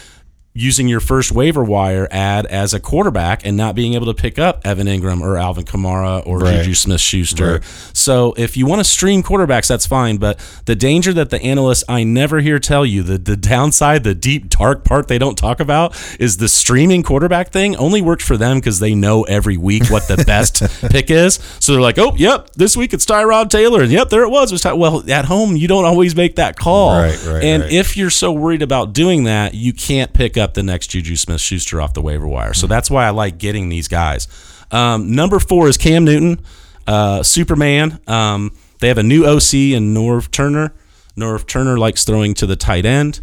using 0.57 0.89
your 0.89 1.01
first 1.01 1.31
waiver 1.33 1.63
wire 1.63 2.09
ad 2.11 2.47
as 2.47 2.73
a 2.73 2.81
quarterback 2.81 3.45
and 3.45 3.57
not 3.57 3.75
being 3.75 3.95
able 3.95 4.07
to 4.07 4.15
pick 4.15 4.39
up 4.39 4.61
Evan 4.67 4.87
Engram 4.87 5.21
or 5.21 5.37
Alvin 5.37 5.65
Kamara 5.65 6.27
or 6.27 6.39
Right. 6.39 6.57
Juju 6.59 6.75
Smith 6.75 7.01
Schuster. 7.01 7.53
Right. 7.55 7.65
So 7.93 8.35
if 8.37 8.57
you 8.57 8.67
want 8.67 8.81
to 8.81 8.85
stream 8.85 9.23
quarterbacks, 9.23 9.69
that's 9.69 9.87
fine. 9.87 10.17
But 10.17 10.39
the 10.65 10.75
danger 10.75 11.13
that 11.13 11.31
the 11.31 11.41
analysts 11.43 11.85
I 11.89 12.05
never 12.05 12.41
hear 12.41 12.59
tell 12.59 12.87
you, 12.87 13.03
the, 13.03 13.19
the 13.19 13.37
downside, 13.37 14.05
the 14.05 14.15
deep, 14.15 14.49
dark 14.49 14.85
part 14.85 15.09
they 15.09 15.19
don't 15.19 15.37
talk 15.37 15.61
about 15.61 15.95
is 16.19 16.39
the 16.39 16.49
streaming 16.49 17.03
quarterback 17.03 17.51
thing 17.51 17.77
only 17.77 18.01
works 18.01 18.27
for 18.27 18.37
them 18.37 18.59
because 18.59 18.79
they 18.81 18.95
know 18.95 19.25
every 19.25 19.57
week 19.57 19.89
what 19.91 20.09
the 20.09 20.17
best 20.27 20.63
pick 20.91 21.11
is. 21.11 21.35
So 21.61 21.73
they're 21.73 21.83
like, 21.83 21.99
oh, 21.99 22.15
yep, 22.17 22.51
this 22.55 22.77
week 22.77 22.95
it's 22.95 23.05
Tyrod 23.05 23.51
Taylor. 23.51 23.83
And 23.83 23.93
yep, 23.93 24.09
there 24.09 24.23
it 24.23 24.31
was. 24.31 24.51
It 24.53 24.55
was 24.55 24.63
Ty-. 24.63 24.73
Well, 24.75 25.09
at 25.11 25.27
home, 25.27 25.57
you 25.57 25.69
don't 25.69 25.85
always 25.85 26.17
make 26.17 26.37
that 26.37 26.57
call. 26.57 26.91
Right, 26.99 27.25
right, 27.27 27.45
and 27.45 27.63
if 27.65 27.97
you're 27.97 28.11
so 28.11 28.33
worried 28.33 28.63
about 28.63 28.93
doing 28.93 29.25
that, 29.25 29.55
you 29.55 29.73
can't 29.73 30.13
pick 30.13 30.37
up 30.37 30.46
the 30.55 30.63
next 30.63 30.89
Juju 30.89 31.17
Smith 31.17 31.41
Schuster 31.41 31.81
off 31.81 31.95
the 31.95 32.03
waiver 32.03 32.27
wire. 32.27 32.55
So 32.55 32.67
that's 32.67 32.91
why 32.91 33.07
I 33.07 33.11
like 33.11 33.39
getting 33.39 33.69
these 33.69 33.89
guys. 33.89 34.29
Um, 34.71 35.15
number 35.15 35.39
four 35.39 35.69
is 35.69 35.77
Cam 35.77 36.05
Newton, 36.05 36.41
uh, 36.87 37.23
Superman. 37.23 38.01
Um, 38.07 38.53
they 38.81 38.89
have 38.89 38.99
a 38.99 39.03
new 39.03 39.25
OC 39.25 39.55
in 39.55 39.95
Norv 39.95 40.31
Turner. 40.31 40.75
Norv 41.17 41.47
Turner 41.47 41.79
likes 41.79 42.05
throwing 42.05 42.35
to 42.35 42.47
the 42.47 42.57
tight 42.57 42.85
end. 42.85 43.21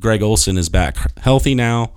Greg 0.00 0.22
Olsen 0.22 0.58
is 0.58 0.68
back 0.68 0.96
healthy 1.20 1.54
now. 1.54 1.92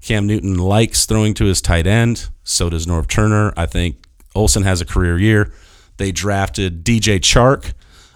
Cam 0.00 0.26
Newton 0.26 0.56
likes 0.58 1.06
throwing 1.06 1.34
to 1.34 1.44
his 1.44 1.60
tight 1.60 1.86
end. 1.86 2.28
So 2.44 2.70
does 2.70 2.86
Norv 2.86 3.08
Turner. 3.08 3.52
I 3.56 3.66
think 3.66 4.06
Olsen 4.34 4.62
has 4.62 4.80
a 4.80 4.84
career 4.84 5.18
year. 5.18 5.52
They 5.96 6.12
drafted 6.12 6.84
DJ 6.84 7.18
Chark. 7.18 7.72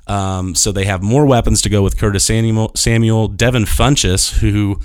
Um, 0.07 0.55
so 0.55 0.73
they 0.73 0.85
have 0.85 1.03
more 1.03 1.27
weapons 1.27 1.63
to 1.63 1.69
go 1.69 1.83
with 1.83 1.99
Curtis 1.99 2.25
Samuel, 2.25 3.29
Devin 3.29 3.65
Funchess, 3.65 4.39
who 4.39 4.81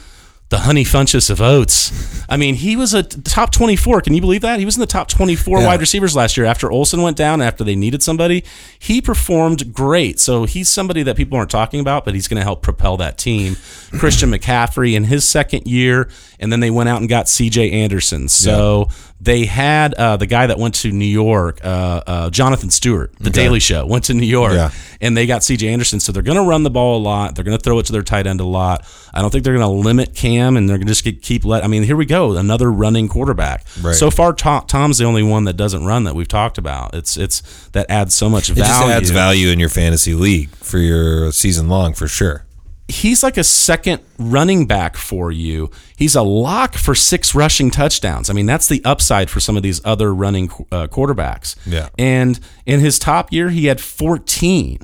the 0.50 0.60
honey 0.60 0.86
Funchess 0.86 1.30
of 1.30 1.42
oats. 1.42 2.24
I 2.30 2.38
mean, 2.38 2.56
he 2.56 2.76
was 2.78 2.94
a 2.94 3.04
top 3.04 3.52
24. 3.52 4.02
Can 4.02 4.14
you 4.14 4.22
believe 4.22 4.42
that? 4.42 4.60
He 4.60 4.66
was 4.66 4.76
in 4.78 4.80
the 4.80 4.86
top 4.88 5.10
24 5.10 5.60
Yeah. 5.60 5.66
wide 5.68 5.80
receivers 5.82 6.16
last 6.16 6.38
year 6.38 6.46
after 6.46 6.72
Olsen 6.72 7.02
went 7.02 7.18
down, 7.18 7.42
after 7.42 7.64
they 7.66 7.76
needed 7.76 8.02
somebody. 8.02 8.44
He 8.80 9.02
performed 9.02 9.74
great. 9.74 10.20
So 10.22 10.46
he's 10.46 10.70
somebody 10.70 11.04
that 11.04 11.18
people 11.18 11.38
aren't 11.38 11.52
talking 11.52 11.80
about, 11.82 12.06
but 12.06 12.14
he's 12.14 12.28
going 12.30 12.38
to 12.38 12.44
help 12.44 12.62
propel 12.62 12.96
that 12.98 13.18
team. 13.18 13.58
Christian 14.00 14.32
McCaffrey 14.32 14.94
in 14.94 15.06
his 15.06 15.26
second 15.26 15.68
year, 15.68 16.10
and 16.40 16.52
then 16.52 16.62
they 16.62 16.72
went 16.72 16.88
out 16.88 17.02
and 17.02 17.10
got 17.10 17.26
CJ 17.26 17.72
Anderson. 17.74 18.30
So 18.30 18.88
they 19.20 19.46
had 19.46 19.94
uh, 19.96 20.16
the 20.18 20.28
guy 20.28 20.46
that 20.48 20.60
went 20.60 20.76
to 20.76 20.92
New 20.92 21.06
York, 21.06 21.60
uh, 21.64 22.02
uh, 22.06 22.30
Jonathan 22.30 22.70
Stewart, 22.70 23.12
The 23.20 23.32
Daily 23.32 23.60
Show, 23.60 23.86
went 23.86 24.04
to 24.06 24.14
New 24.14 24.28
York, 24.28 24.54
Yeah. 24.54 24.70
and 25.02 25.18
they 25.18 25.26
got 25.26 25.42
CJ 25.42 25.68
Anderson. 25.70 26.00
So 26.00 26.12
they're 26.12 26.22
going 26.22 26.38
to 26.38 26.44
run 26.48 26.62
the 26.64 26.70
ball 26.70 26.98
a 26.98 27.02
lot. 27.02 27.34
They're 27.36 27.44
going 27.44 27.58
to 27.58 27.64
throw 27.64 27.80
it 27.80 27.88
to 27.88 27.92
their 27.92 28.04
tight 28.04 28.28
end 28.28 28.40
a 28.42 28.46
lot. 28.46 28.86
I 29.14 29.22
don't 29.22 29.32
think 29.32 29.44
they're 29.44 29.58
going 29.58 29.66
to 29.66 29.88
limit 29.88 30.14
Cam 30.14 30.56
and 30.56 30.70
they're 30.70 30.78
going 30.78 30.88
to 30.88 30.94
just 30.94 31.22
keep 31.24 31.44
let. 31.46 31.64
I 31.64 31.68
mean, 31.68 31.82
here 31.84 31.96
we 31.96 32.06
go, 32.06 32.38
another 32.38 32.72
running 32.72 33.08
quarterback. 33.08 33.66
Right. 33.82 33.96
So 33.96 34.12
far, 34.12 34.34
Tom, 34.34 34.66
Tom's 34.68 35.00
the 35.00 35.06
only 35.06 35.24
one 35.24 35.46
that 35.46 35.58
doesn't 35.58 35.84
run 35.86 36.04
that 36.04 36.14
we've 36.16 36.28
talked 36.28 36.58
about. 36.60 36.94
It's 36.94 37.18
it's 37.18 37.42
that 37.70 37.90
adds 37.90 38.14
so 38.14 38.30
much 38.30 38.50
It 38.52 38.54
value. 38.54 38.68
just 38.70 38.84
adds 38.88 39.10
value 39.10 39.50
in 39.50 39.60
your 39.60 39.70
fantasy 39.70 40.14
league 40.14 40.50
for 40.58 40.78
your 40.78 41.32
season 41.32 41.68
long 41.70 41.94
for 41.94 42.08
sure. 42.08 42.44
He's 42.88 43.22
like 43.24 43.38
a 43.38 43.44
second 43.44 44.02
running 44.18 44.66
back 44.66 44.96
for 44.96 45.32
you. 45.32 45.70
He's 45.98 46.16
a 46.16 46.22
lock 46.22 46.76
for 46.76 46.96
six 46.96 47.36
rushing 47.36 47.70
touchdowns. 47.72 48.30
I 48.30 48.34
mean, 48.34 48.46
that's 48.46 48.68
the 48.68 48.82
upside 48.86 49.30
for 49.30 49.40
some 49.40 49.58
of 49.58 49.64
these 49.64 49.82
other 49.86 50.14
running 50.14 50.46
uh, 50.72 50.88
quarterbacks. 50.88 51.56
Yeah. 51.66 51.90
And 52.00 52.40
in 52.66 52.80
his 52.80 52.98
top 53.00 53.32
year, 53.34 53.50
he 53.50 53.66
had 53.66 53.82
14, 53.82 54.80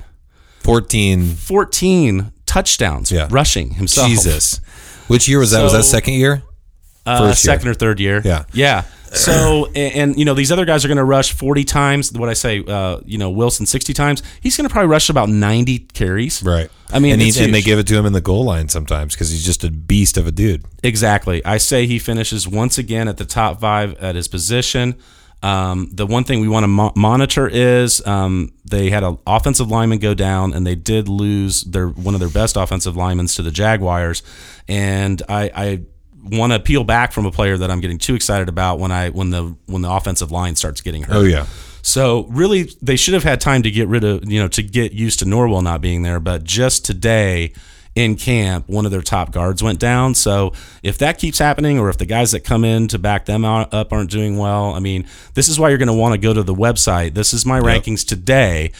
14 0.60 1.26
14 1.34 2.32
touchdowns 2.46 3.10
Yeah. 3.12 3.28
rushing 3.30 3.74
himself. 3.74 4.08
Jesus. 4.08 4.60
Which 5.08 5.28
year 5.28 5.38
was 5.38 5.50
that? 5.52 5.62
was 5.62 5.72
that 5.72 5.84
second 5.84 6.14
year? 6.14 6.42
Uh, 7.06 7.18
First 7.18 7.44
year. 7.44 7.54
second 7.54 7.68
or 7.68 7.74
third 7.74 8.00
year. 8.00 8.22
Yeah. 8.24 8.44
Yeah. 8.52 8.84
So, 9.16 9.66
and, 9.74 9.94
and, 9.94 10.18
you 10.18 10.24
know, 10.24 10.34
these 10.34 10.52
other 10.52 10.64
guys 10.64 10.84
are 10.84 10.88
going 10.88 10.98
to 10.98 11.04
rush 11.04 11.32
40 11.32 11.64
times. 11.64 12.12
What 12.12 12.28
I 12.28 12.34
say, 12.34 12.64
uh, 12.66 13.00
you 13.04 13.18
know, 13.18 13.30
Wilson 13.30 13.66
60 13.66 13.92
times. 13.92 14.22
He's 14.40 14.56
going 14.56 14.68
to 14.68 14.72
probably 14.72 14.88
rush 14.88 15.08
about 15.08 15.28
90 15.28 15.78
carries. 15.78 16.42
Right. 16.42 16.70
I 16.92 16.98
mean, 16.98 17.14
and, 17.14 17.22
he, 17.22 17.44
and 17.44 17.54
they 17.54 17.62
give 17.62 17.78
it 17.78 17.86
to 17.88 17.96
him 17.96 18.06
in 18.06 18.12
the 18.12 18.20
goal 18.20 18.44
line 18.44 18.68
sometimes 18.68 19.14
because 19.14 19.30
he's 19.30 19.44
just 19.44 19.64
a 19.64 19.70
beast 19.70 20.16
of 20.16 20.26
a 20.26 20.32
dude. 20.32 20.64
Exactly. 20.82 21.44
I 21.44 21.58
say 21.58 21.86
he 21.86 21.98
finishes 21.98 22.46
once 22.46 22.78
again 22.78 23.08
at 23.08 23.16
the 23.16 23.24
top 23.24 23.60
five 23.60 23.94
at 23.98 24.14
his 24.14 24.28
position. 24.28 24.96
Um, 25.44 25.90
the 25.92 26.06
one 26.06 26.24
thing 26.24 26.40
we 26.40 26.48
want 26.48 26.64
to 26.64 26.68
mo- 26.68 26.92
monitor 26.96 27.46
is 27.46 28.04
um, 28.06 28.52
they 28.64 28.88
had 28.88 29.02
an 29.02 29.18
offensive 29.26 29.68
lineman 29.68 29.98
go 29.98 30.14
down, 30.14 30.54
and 30.54 30.66
they 30.66 30.74
did 30.74 31.06
lose 31.06 31.64
their 31.64 31.88
one 31.88 32.14
of 32.14 32.20
their 32.20 32.30
best 32.30 32.56
offensive 32.56 32.96
linemen 32.96 33.26
to 33.26 33.42
the 33.42 33.50
Jaguars. 33.50 34.22
And 34.68 35.20
I, 35.28 35.50
I 35.54 35.80
want 36.24 36.52
to 36.52 36.60
peel 36.60 36.84
back 36.84 37.12
from 37.12 37.26
a 37.26 37.30
player 37.30 37.56
that 37.56 37.70
I'm 37.70 37.80
getting 37.80 37.98
too 37.98 38.14
excited 38.14 38.48
about 38.48 38.78
when 38.78 38.92
I 38.92 39.10
when 39.10 39.30
the 39.30 39.56
when 39.66 39.82
the 39.82 39.90
offensive 39.90 40.30
line 40.30 40.56
starts 40.56 40.80
getting 40.80 41.02
hurt. 41.02 41.16
Oh 41.16 41.22
yeah. 41.22 41.46
So 41.82 42.24
really, 42.30 42.70
they 42.80 42.96
should 42.96 43.12
have 43.12 43.24
had 43.24 43.42
time 43.42 43.62
to 43.62 43.70
get 43.70 43.88
rid 43.88 44.04
of, 44.04 44.30
you 44.30 44.40
know, 44.40 44.48
to 44.48 44.62
get 44.62 44.92
used 44.92 45.18
to 45.18 45.26
Norwell 45.26 45.62
not 45.62 45.82
being 45.82 46.02
there. 46.02 46.18
But 46.18 46.42
just 46.42 46.86
today 46.86 47.52
in 47.94 48.16
camp, 48.16 48.68
one 48.68 48.86
of 48.86 48.90
their 48.90 49.02
top 49.02 49.32
guards 49.32 49.62
went 49.62 49.78
down. 49.78 50.14
So 50.14 50.52
if 50.82 50.98
that 50.98 51.18
keeps 51.18 51.38
happening, 51.38 51.78
or 51.78 51.90
if 51.90 51.98
the 51.98 52.06
guys 52.06 52.32
that 52.32 52.40
come 52.40 52.64
in 52.64 52.88
to 52.88 52.98
back 52.98 53.26
them 53.26 53.44
up 53.44 53.92
aren't 53.92 54.10
doing 54.10 54.36
well, 54.38 54.72
I 54.72 54.80
mean, 54.80 55.06
this 55.34 55.48
is 55.48 55.60
why 55.60 55.68
you're 55.68 55.78
going 55.78 55.88
to 55.88 55.92
want 55.92 56.14
to 56.14 56.18
go 56.18 56.32
to 56.32 56.42
the 56.42 56.54
website. 56.54 57.14
This 57.14 57.34
is 57.34 57.46
my 57.46 57.60
rankings 57.60 58.06
today. 58.06 58.72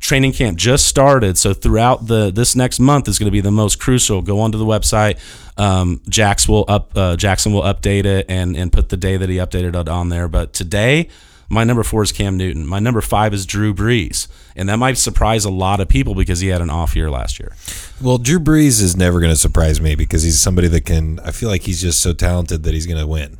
Training 0.00 0.32
camp 0.32 0.58
just 0.58 0.86
started, 0.86 1.36
so 1.36 1.52
throughout 1.52 2.06
the 2.06 2.30
this 2.30 2.54
next 2.54 2.78
month 2.78 3.08
is 3.08 3.18
going 3.18 3.26
to 3.26 3.32
be 3.32 3.40
the 3.40 3.50
most 3.50 3.80
crucial. 3.80 4.22
Go 4.22 4.40
onto 4.40 4.56
the 4.56 4.64
website. 4.64 5.18
Um, 5.58 6.00
Jax 6.08 6.48
will 6.48 6.64
up 6.68 6.96
uh, 6.96 7.16
Jackson 7.16 7.52
will 7.52 7.62
update 7.62 8.04
it 8.04 8.26
and 8.28 8.56
and 8.56 8.72
put 8.72 8.90
the 8.90 8.96
day 8.96 9.16
that 9.16 9.28
he 9.28 9.36
updated 9.36 9.74
it 9.74 9.88
on 9.88 10.08
there. 10.08 10.28
But 10.28 10.52
today 10.52 11.08
my 11.50 11.64
number 11.64 11.82
four 11.82 12.02
is 12.02 12.12
Cam 12.12 12.36
Newton. 12.36 12.66
My 12.66 12.78
number 12.78 13.00
five 13.00 13.32
is 13.32 13.46
Drew 13.46 13.72
Brees. 13.72 14.28
And 14.54 14.68
that 14.68 14.76
might 14.76 14.98
surprise 14.98 15.44
a 15.44 15.50
lot 15.50 15.80
of 15.80 15.88
people 15.88 16.14
because 16.14 16.40
he 16.40 16.48
had 16.48 16.60
an 16.60 16.68
off 16.68 16.94
year 16.94 17.10
last 17.10 17.40
year. 17.40 17.54
Well, 18.02 18.18
Drew 18.18 18.38
Brees 18.38 18.82
is 18.82 18.96
never 18.96 19.18
going 19.18 19.32
to 19.32 19.38
surprise 19.38 19.80
me 19.80 19.94
because 19.94 20.22
he's 20.22 20.40
somebody 20.40 20.68
that 20.68 20.84
can. 20.84 21.20
I 21.20 21.30
feel 21.30 21.48
like 21.48 21.62
he's 21.62 21.80
just 21.80 22.02
so 22.02 22.12
talented 22.12 22.64
that 22.64 22.74
he's 22.74 22.86
going 22.86 23.00
to 23.00 23.06
win. 23.06 23.38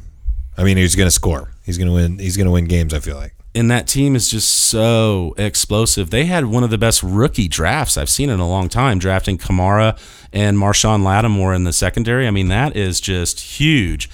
I 0.56 0.64
mean, 0.64 0.76
he's 0.78 0.96
going 0.96 1.06
to 1.06 1.12
score. 1.12 1.52
He's 1.64 1.76
going 1.76 1.88
to 1.88 1.94
win. 1.94 2.18
He's 2.18 2.36
going 2.36 2.46
to 2.46 2.52
win 2.52 2.64
games. 2.64 2.94
I 2.94 3.00
feel 3.00 3.16
like. 3.16 3.34
And 3.55 3.70
that 3.70 3.88
team 3.88 4.14
is 4.14 4.28
just 4.28 4.49
so 4.49 5.34
explosive. 5.36 6.11
They 6.11 6.26
had 6.26 6.44
one 6.46 6.62
of 6.62 6.70
the 6.70 6.78
best 6.78 7.03
rookie 7.03 7.49
drafts 7.49 7.96
I've 7.96 8.11
seen 8.11 8.30
in 8.30 8.40
a 8.40 8.49
long 8.49 8.68
time, 8.68 8.99
drafting 8.99 9.38
Kamara 9.38 9.99
and 10.32 10.57
Marshon 10.57 11.03
Lattimore 11.03 11.55
in 11.55 11.64
the 11.64 11.72
secondary. 11.72 12.26
I 12.26 12.30
mean, 12.30 12.49
that 12.49 12.76
is 12.76 13.01
just 13.01 13.40
huge. 13.40 14.09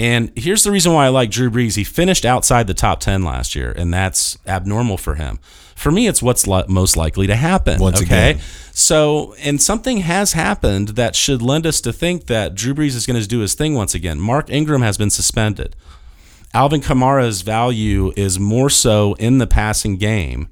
And 0.00 0.30
here's 0.36 0.62
the 0.62 0.70
reason 0.70 0.92
why 0.92 1.06
I 1.06 1.08
like 1.08 1.30
Drew 1.30 1.50
Brees. 1.50 1.76
He 1.76 1.84
finished 1.84 2.24
outside 2.24 2.66
the 2.66 2.74
top 2.74 3.00
10 3.00 3.24
last 3.24 3.56
year, 3.56 3.72
and 3.72 3.92
that's 3.92 4.38
abnormal 4.46 4.96
for 4.96 5.16
him. 5.16 5.40
For 5.74 5.90
me, 5.90 6.06
it's 6.06 6.22
what's 6.22 6.46
li- 6.46 6.64
most 6.68 6.96
likely 6.96 7.26
to 7.26 7.36
happen. 7.36 7.80
Once 7.80 8.02
okay. 8.02 8.30
again. 8.32 8.42
So, 8.72 9.34
and 9.40 9.60
something 9.60 9.98
has 9.98 10.32
happened 10.32 10.90
that 10.90 11.16
should 11.16 11.42
lend 11.42 11.66
us 11.66 11.80
to 11.80 11.92
think 11.92 12.26
that 12.26 12.54
Drew 12.54 12.74
Brees 12.74 12.94
is 12.94 13.06
going 13.06 13.20
to 13.20 13.26
do 13.26 13.40
his 13.40 13.54
thing 13.54 13.74
once 13.74 13.94
again. 13.94 14.20
Mark 14.20 14.50
Ingram 14.50 14.82
has 14.82 14.96
been 14.96 15.10
suspended. 15.10 15.74
Alvin 16.54 16.80
Kamara's 16.80 17.42
value 17.42 18.12
is 18.16 18.38
more 18.40 18.70
so 18.70 19.14
in 19.14 19.38
the 19.38 19.46
passing 19.46 19.96
game. 19.96 20.48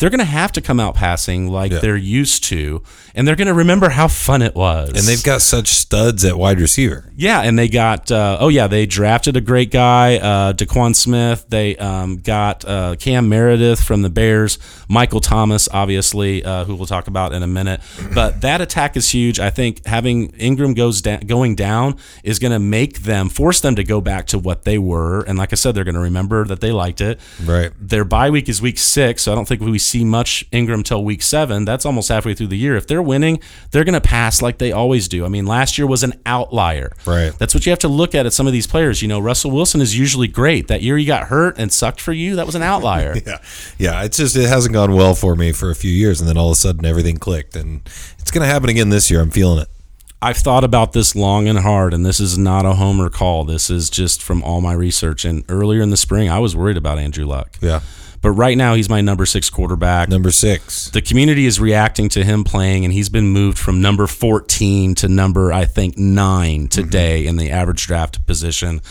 They're 0.00 0.10
going 0.10 0.18
to 0.18 0.24
have 0.24 0.50
to 0.52 0.60
come 0.60 0.80
out 0.80 0.96
passing 0.96 1.46
like 1.48 1.70
Yeah. 1.70 1.78
they're 1.78 1.96
used 1.96 2.42
to, 2.44 2.82
and 3.14 3.28
they're 3.28 3.36
going 3.36 3.46
to 3.48 3.54
remember 3.54 3.90
how 3.90 4.08
fun 4.08 4.42
it 4.42 4.54
was. 4.56 4.88
And 4.88 4.98
they've 4.98 5.22
got 5.22 5.40
such 5.42 5.68
studs 5.68 6.24
at 6.24 6.36
wide 6.36 6.58
receiver. 6.58 7.04
Yeah, 7.16 7.42
and 7.42 7.58
they 7.58 7.68
got 7.68 8.10
uh, 8.10 8.38
oh 8.40 8.48
yeah, 8.48 8.66
they 8.66 8.86
drafted 8.86 9.36
a 9.36 9.40
great 9.40 9.70
guy, 9.70 10.16
uh, 10.16 10.52
Daquan 10.54 10.96
Smith. 10.96 11.44
They 11.48 11.76
um, 11.76 12.16
got 12.16 12.64
uh, 12.64 12.96
Cam 12.98 13.28
Meredith 13.28 13.80
from 13.84 14.02
the 14.02 14.10
Bears, 14.10 14.58
Michael 14.88 15.20
Thomas, 15.20 15.68
obviously, 15.72 16.42
uh, 16.44 16.64
who 16.64 16.74
we'll 16.74 16.86
talk 16.86 17.06
about 17.06 17.32
in 17.32 17.42
a 17.42 17.46
minute. 17.46 17.80
But 18.14 18.40
that 18.40 18.60
attack 18.60 18.96
is 18.96 19.10
huge. 19.10 19.38
I 19.38 19.50
think 19.50 19.86
having 19.86 20.30
Ingram 20.38 20.72
goes 20.74 21.02
da- 21.02 21.18
going 21.18 21.54
down 21.56 21.96
is 22.24 22.38
going 22.38 22.52
to 22.52 22.58
make 22.58 23.00
them 23.00 23.28
force 23.28 23.60
them 23.60 23.76
to 23.76 23.84
go 23.84 24.00
back 24.00 24.26
to 24.28 24.38
what 24.38 24.64
they 24.64 24.78
were. 24.78 25.20
And 25.22 25.36
like 25.38 25.52
I 25.52 25.56
said, 25.56 25.74
they're 25.74 25.84
going 25.84 25.94
to 25.94 26.00
remember 26.00 26.44
that 26.46 26.60
they 26.62 26.72
liked 26.72 27.02
it. 27.02 27.20
Right. 27.44 27.70
Their 27.78 28.04
bye 28.06 28.30
week 28.30 28.48
is 28.48 28.62
week 28.62 28.78
six, 28.78 29.22
so 29.24 29.32
I 29.32 29.34
don't 29.34 29.46
think 29.46 29.60
we 29.60 29.78
see 29.90 30.04
much 30.04 30.44
Ingram 30.52 30.82
till 30.82 31.04
week 31.04 31.22
seven. 31.22 31.64
That's 31.64 31.84
almost 31.84 32.08
halfway 32.08 32.34
through 32.34 32.46
the 32.48 32.56
year. 32.56 32.76
If 32.76 32.86
they're 32.86 33.02
winning, 33.02 33.40
they're 33.70 33.84
going 33.84 33.94
to 33.94 34.00
pass 34.00 34.40
like 34.40 34.58
they 34.58 34.72
always 34.72 35.08
do. 35.08 35.24
I 35.24 35.28
mean, 35.28 35.46
last 35.46 35.76
year 35.76 35.86
was 35.86 36.02
an 36.02 36.14
outlier. 36.24 36.92
Right. 37.06 37.32
That's 37.38 37.54
what 37.54 37.66
you 37.66 37.70
have 37.70 37.78
to 37.80 37.88
look 37.88 38.14
at 38.14 38.26
at 38.26 38.32
some 38.32 38.46
of 38.46 38.52
these 38.52 38.66
players. 38.66 39.02
You 39.02 39.08
know, 39.08 39.20
Russell 39.20 39.50
Wilson 39.50 39.80
is 39.80 39.98
usually 39.98 40.28
great. 40.28 40.68
That 40.68 40.82
year 40.82 40.96
he 40.96 41.04
got 41.04 41.24
hurt 41.24 41.58
and 41.58 41.72
sucked 41.72 42.00
for 42.00 42.12
you, 42.12 42.36
that 42.36 42.46
was 42.46 42.54
an 42.54 42.62
outlier. 42.62 43.14
Yeah, 43.26 43.38
yeah. 43.78 44.02
It's 44.04 44.16
just 44.16 44.34
it 44.34 44.48
hasn't 44.48 44.72
gone 44.72 44.94
well 44.94 45.14
for 45.14 45.36
me 45.36 45.52
for 45.52 45.70
a 45.70 45.74
few 45.74 45.90
years, 45.90 46.20
and 46.20 46.28
then 46.28 46.38
all 46.38 46.48
of 46.48 46.52
a 46.52 46.56
sudden 46.56 46.84
everything 46.86 47.18
clicked, 47.18 47.54
and 47.54 47.82
it's 48.18 48.30
going 48.30 48.40
to 48.40 48.52
happen 48.52 48.70
again 48.70 48.88
this 48.88 49.10
year. 49.10 49.20
I'm 49.20 49.30
feeling 49.30 49.60
it. 49.60 49.68
I've 50.22 50.36
thought 50.36 50.64
about 50.64 50.92
this 50.92 51.16
long 51.16 51.48
and 51.48 51.58
hard, 51.58 51.94
and 51.94 52.04
this 52.04 52.20
is 52.20 52.36
not 52.36 52.66
a 52.66 52.74
homer 52.74 53.08
call. 53.08 53.44
This 53.44 53.70
is 53.70 53.88
just 53.88 54.22
from 54.22 54.42
all 54.42 54.60
my 54.60 54.74
research. 54.74 55.24
And 55.24 55.44
earlier 55.48 55.80
in 55.80 55.90
the 55.90 55.96
spring, 55.96 56.28
I 56.28 56.38
was 56.38 56.54
worried 56.54 56.76
about 56.76 56.98
Andrew 56.98 57.24
Luck. 57.24 57.56
Yeah. 57.60 57.80
But 58.22 58.32
right 58.32 58.56
now, 58.56 58.74
he's 58.74 58.90
my 58.90 59.00
number 59.00 59.24
six 59.24 59.48
quarterback. 59.48 60.08
Number 60.10 60.30
six. 60.30 60.90
the 60.90 61.00
community 61.00 61.46
is 61.46 61.58
reacting 61.58 62.08
to 62.10 62.22
him 62.22 62.44
playing, 62.44 62.84
and 62.84 62.92
he's 62.92 63.08
been 63.08 63.28
moved 63.28 63.58
from 63.58 63.80
number 63.80 64.06
14 64.06 64.94
to 64.96 65.08
number, 65.08 65.52
I 65.52 65.64
think, 65.64 65.96
nine 65.96 66.68
today 66.68 67.26
in 67.26 67.36
the 67.36 67.50
average 67.50 67.86
draft 67.86 68.26
position. 68.26 68.82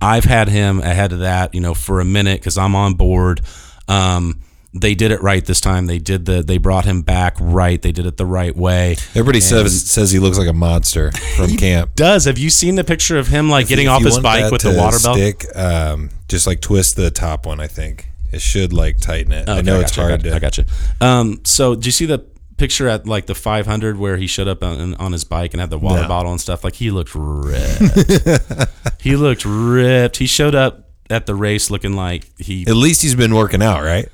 I've 0.00 0.24
had 0.24 0.48
him 0.48 0.80
ahead 0.80 1.12
of 1.12 1.20
that, 1.20 1.54
you 1.54 1.60
know, 1.60 1.74
for 1.74 2.00
a 2.00 2.04
minute 2.04 2.40
because 2.40 2.56
I'm 2.58 2.76
on 2.76 2.94
board. 2.94 3.40
Um, 3.88 4.40
they 4.72 4.94
did 4.94 5.10
it 5.10 5.22
right 5.22 5.44
this 5.44 5.60
time. 5.60 5.86
They 5.86 5.98
did 5.98 6.26
the. 6.26 6.42
They 6.42 6.58
brought 6.58 6.84
him 6.84 7.00
back 7.02 7.36
right. 7.40 7.80
They 7.80 7.92
did 7.92 8.04
it 8.06 8.18
the 8.18 8.26
right 8.26 8.54
way. 8.54 8.96
Everybody 9.14 9.40
says 9.40 9.90
says 9.90 10.10
he 10.10 10.18
looks 10.18 10.38
like 10.38 10.48
a 10.48 10.52
monster 10.52 11.12
from 11.34 11.56
camp. 11.56 11.94
Does 11.94 12.26
have 12.26 12.36
you 12.38 12.50
seen 12.50 12.74
the 12.74 12.84
picture 12.84 13.16
of 13.16 13.28
him 13.28 13.48
like 13.48 13.68
getting 13.68 13.86
If 13.86 13.92
off 13.92 14.04
his 14.04 14.18
bike 14.18 14.52
with 14.52 14.62
the 14.62 14.76
water 14.76 14.98
belt? 15.02 15.16
stick, 15.16 15.46
um, 15.56 16.10
just 16.28 16.46
like 16.46 16.60
twist 16.60 16.96
the 16.96 17.10
top 17.10 17.46
one. 17.46 17.58
I 17.58 17.66
think 17.68 18.08
it 18.36 18.40
should 18.42 18.72
like 18.72 18.98
tighten 19.00 19.32
it. 19.32 19.48
I 19.48 19.54
Okay, 19.58 19.62
know 19.62 19.80
it's 19.80 19.90
gotcha, 19.90 20.00
hard 20.02 20.12
I 20.12 20.16
got, 20.16 20.22
to. 20.30 20.34
I 20.36 20.38
got 20.38 20.58
you. 20.58 20.64
Um, 21.00 21.40
so 21.44 21.74
do 21.74 21.86
you 21.86 21.92
see 21.92 22.06
the 22.06 22.18
picture 22.56 22.88
at 22.88 23.06
like 23.06 23.26
the 23.26 23.34
500 23.34 23.98
where 23.98 24.16
he 24.16 24.26
showed 24.26 24.48
up 24.48 24.62
on, 24.62 24.94
on 24.94 25.12
his 25.12 25.24
bike 25.24 25.52
and 25.52 25.60
had 25.60 25.70
the 25.70 25.78
water 25.78 26.02
No. 26.02 26.08
bottle 26.08 26.30
and 26.32 26.40
stuff? 26.40 26.62
Like 26.64 26.74
he 26.76 26.90
looked 26.90 27.10
ripped. 27.14 28.70
he 29.00 29.16
looked 29.16 29.44
ripped. 29.44 30.16
He 30.18 30.26
showed 30.26 30.54
up 30.54 30.88
at 31.10 31.26
the 31.26 31.34
race 31.34 31.70
looking 31.70 31.94
like 31.94 32.30
he. 32.38 32.62
At 32.66 32.76
least 32.76 33.02
he's 33.02 33.14
been 33.14 33.34
working 33.34 33.62
out, 33.62 33.82
right? 33.82 34.08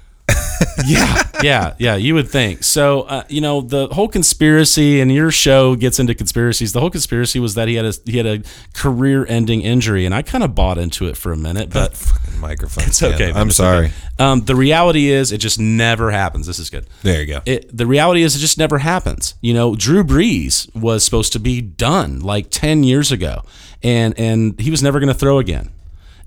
yeah, 0.87 1.23
yeah, 1.43 1.75
yeah. 1.79 1.97
You 1.97 2.15
would 2.15 2.29
think. 2.29 2.63
So 2.63 3.03
uh, 3.03 3.25
you 3.29 3.41
know 3.41 3.61
the 3.61 3.89
whole 3.89 4.09
conspiracy, 4.09 5.01
and 5.01 5.13
your 5.13 5.31
show 5.31 5.77
gets 5.77 5.99
into 5.99 6.15
conspiracies. 6.15 6.73
The 6.73 6.81
whole 6.81 6.91
conspiracy 6.91 7.41
was 7.41 7.55
that 7.55 7.69
he 7.69 7.75
had 7.75 7.85
a 7.85 7.93
he 8.05 8.17
had 8.17 8.27
a 8.27 8.43
career-ending 8.75 9.63
injury, 9.63 10.07
and 10.07 10.15
I 10.15 10.23
kind 10.23 10.45
of 10.45 10.55
bought 10.55 10.79
into 10.79 11.07
it 11.07 11.17
for 11.17 11.33
a 11.33 11.37
minute, 11.37 11.71
but. 11.71 11.95
Fucking 12.03 12.41
microphone. 12.41 12.85
It's 12.85 13.03
okay. 13.03 13.29
man, 13.29 13.37
I'm 13.37 13.49
it's 13.49 13.57
sorry. 13.57 13.87
okay. 13.87 13.95
Um, 14.19 14.43
the 14.43 14.55
reality 14.55 15.09
is, 15.11 15.33
it 15.33 15.39
just 15.39 15.59
never 15.59 16.11
happens. 16.11 16.47
This 16.47 16.59
is 16.59 16.71
good. 16.71 16.87
There 17.03 17.21
you 17.21 17.27
go. 17.27 17.41
It, 17.47 17.77
the 17.77 17.87
reality 17.87 18.23
is, 18.23 18.37
it 18.37 18.41
just 18.41 18.59
never 18.59 18.79
happens. 18.79 19.35
You 19.41 19.55
know, 19.55 19.75
Drew 19.75 20.05
Brees 20.05 20.75
was 20.75 21.05
supposed 21.05 21.33
to 21.33 21.41
be 21.41 21.61
done 21.61 22.21
like 22.21 22.51
ten 22.51 22.83
years 22.85 23.11
ago, 23.13 23.43
and 23.83 24.19
and 24.19 24.59
he 24.61 24.71
was 24.71 24.83
never 24.83 25.01
going 25.01 25.09
to 25.09 25.15
throw 25.19 25.39
again. 25.39 25.71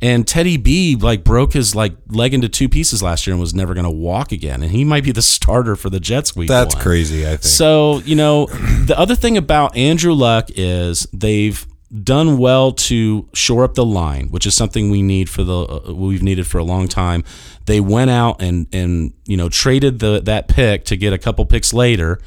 And 0.01 0.27
Teddy 0.27 0.57
B 0.57 0.95
like 0.95 1.23
broke 1.23 1.53
his 1.53 1.75
like 1.75 1.95
leg 2.07 2.33
into 2.33 2.49
two 2.49 2.69
pieces 2.69 3.01
last 3.01 3.25
year 3.25 3.33
and 3.33 3.41
was 3.41 3.53
never 3.53 3.73
going 3.73 3.85
to 3.85 3.89
walk 3.89 4.31
again. 4.31 4.61
And 4.61 4.71
he 4.71 4.83
might 4.83 5.03
be 5.03 5.11
the 5.11 5.21
starter 5.21 5.75
for 5.75 5.89
the 5.89 5.99
Jets 5.99 6.35
week. 6.35 6.47
That's 6.47 6.75
one. 6.75 6.83
crazy. 6.83 7.25
I 7.25 7.31
think. 7.31 7.43
So, 7.43 7.99
you 7.99 8.15
know, 8.15 8.47
the 8.47 8.95
other 8.97 9.15
thing 9.15 9.37
about 9.37 9.75
Andrew 9.75 10.13
Luck 10.13 10.49
is 10.55 11.07
they've 11.13 11.65
done 12.03 12.37
well 12.37 12.71
to 12.71 13.29
shore 13.33 13.63
up 13.63 13.75
the 13.75 13.85
line, 13.85 14.27
which 14.29 14.45
is 14.45 14.55
something 14.55 14.89
we 14.89 15.01
need 15.01 15.29
for 15.29 15.43
the 15.43 15.57
uh, 15.57 15.93
we've 15.93 16.23
needed 16.23 16.45
for 16.47 16.57
a 16.57 16.63
long 16.63 16.87
time. 16.87 17.23
They 17.65 17.79
went 17.79 18.11
out 18.11 18.41
and 18.41 18.67
and 18.73 19.13
you 19.25 19.37
know 19.37 19.49
traded 19.49 19.99
the 19.99 20.21
that 20.21 20.47
pick 20.47 20.85
to 20.85 20.97
get 20.97 21.13
a 21.13 21.17
couple 21.17 21.45
picks 21.45 21.73
later 21.73 22.19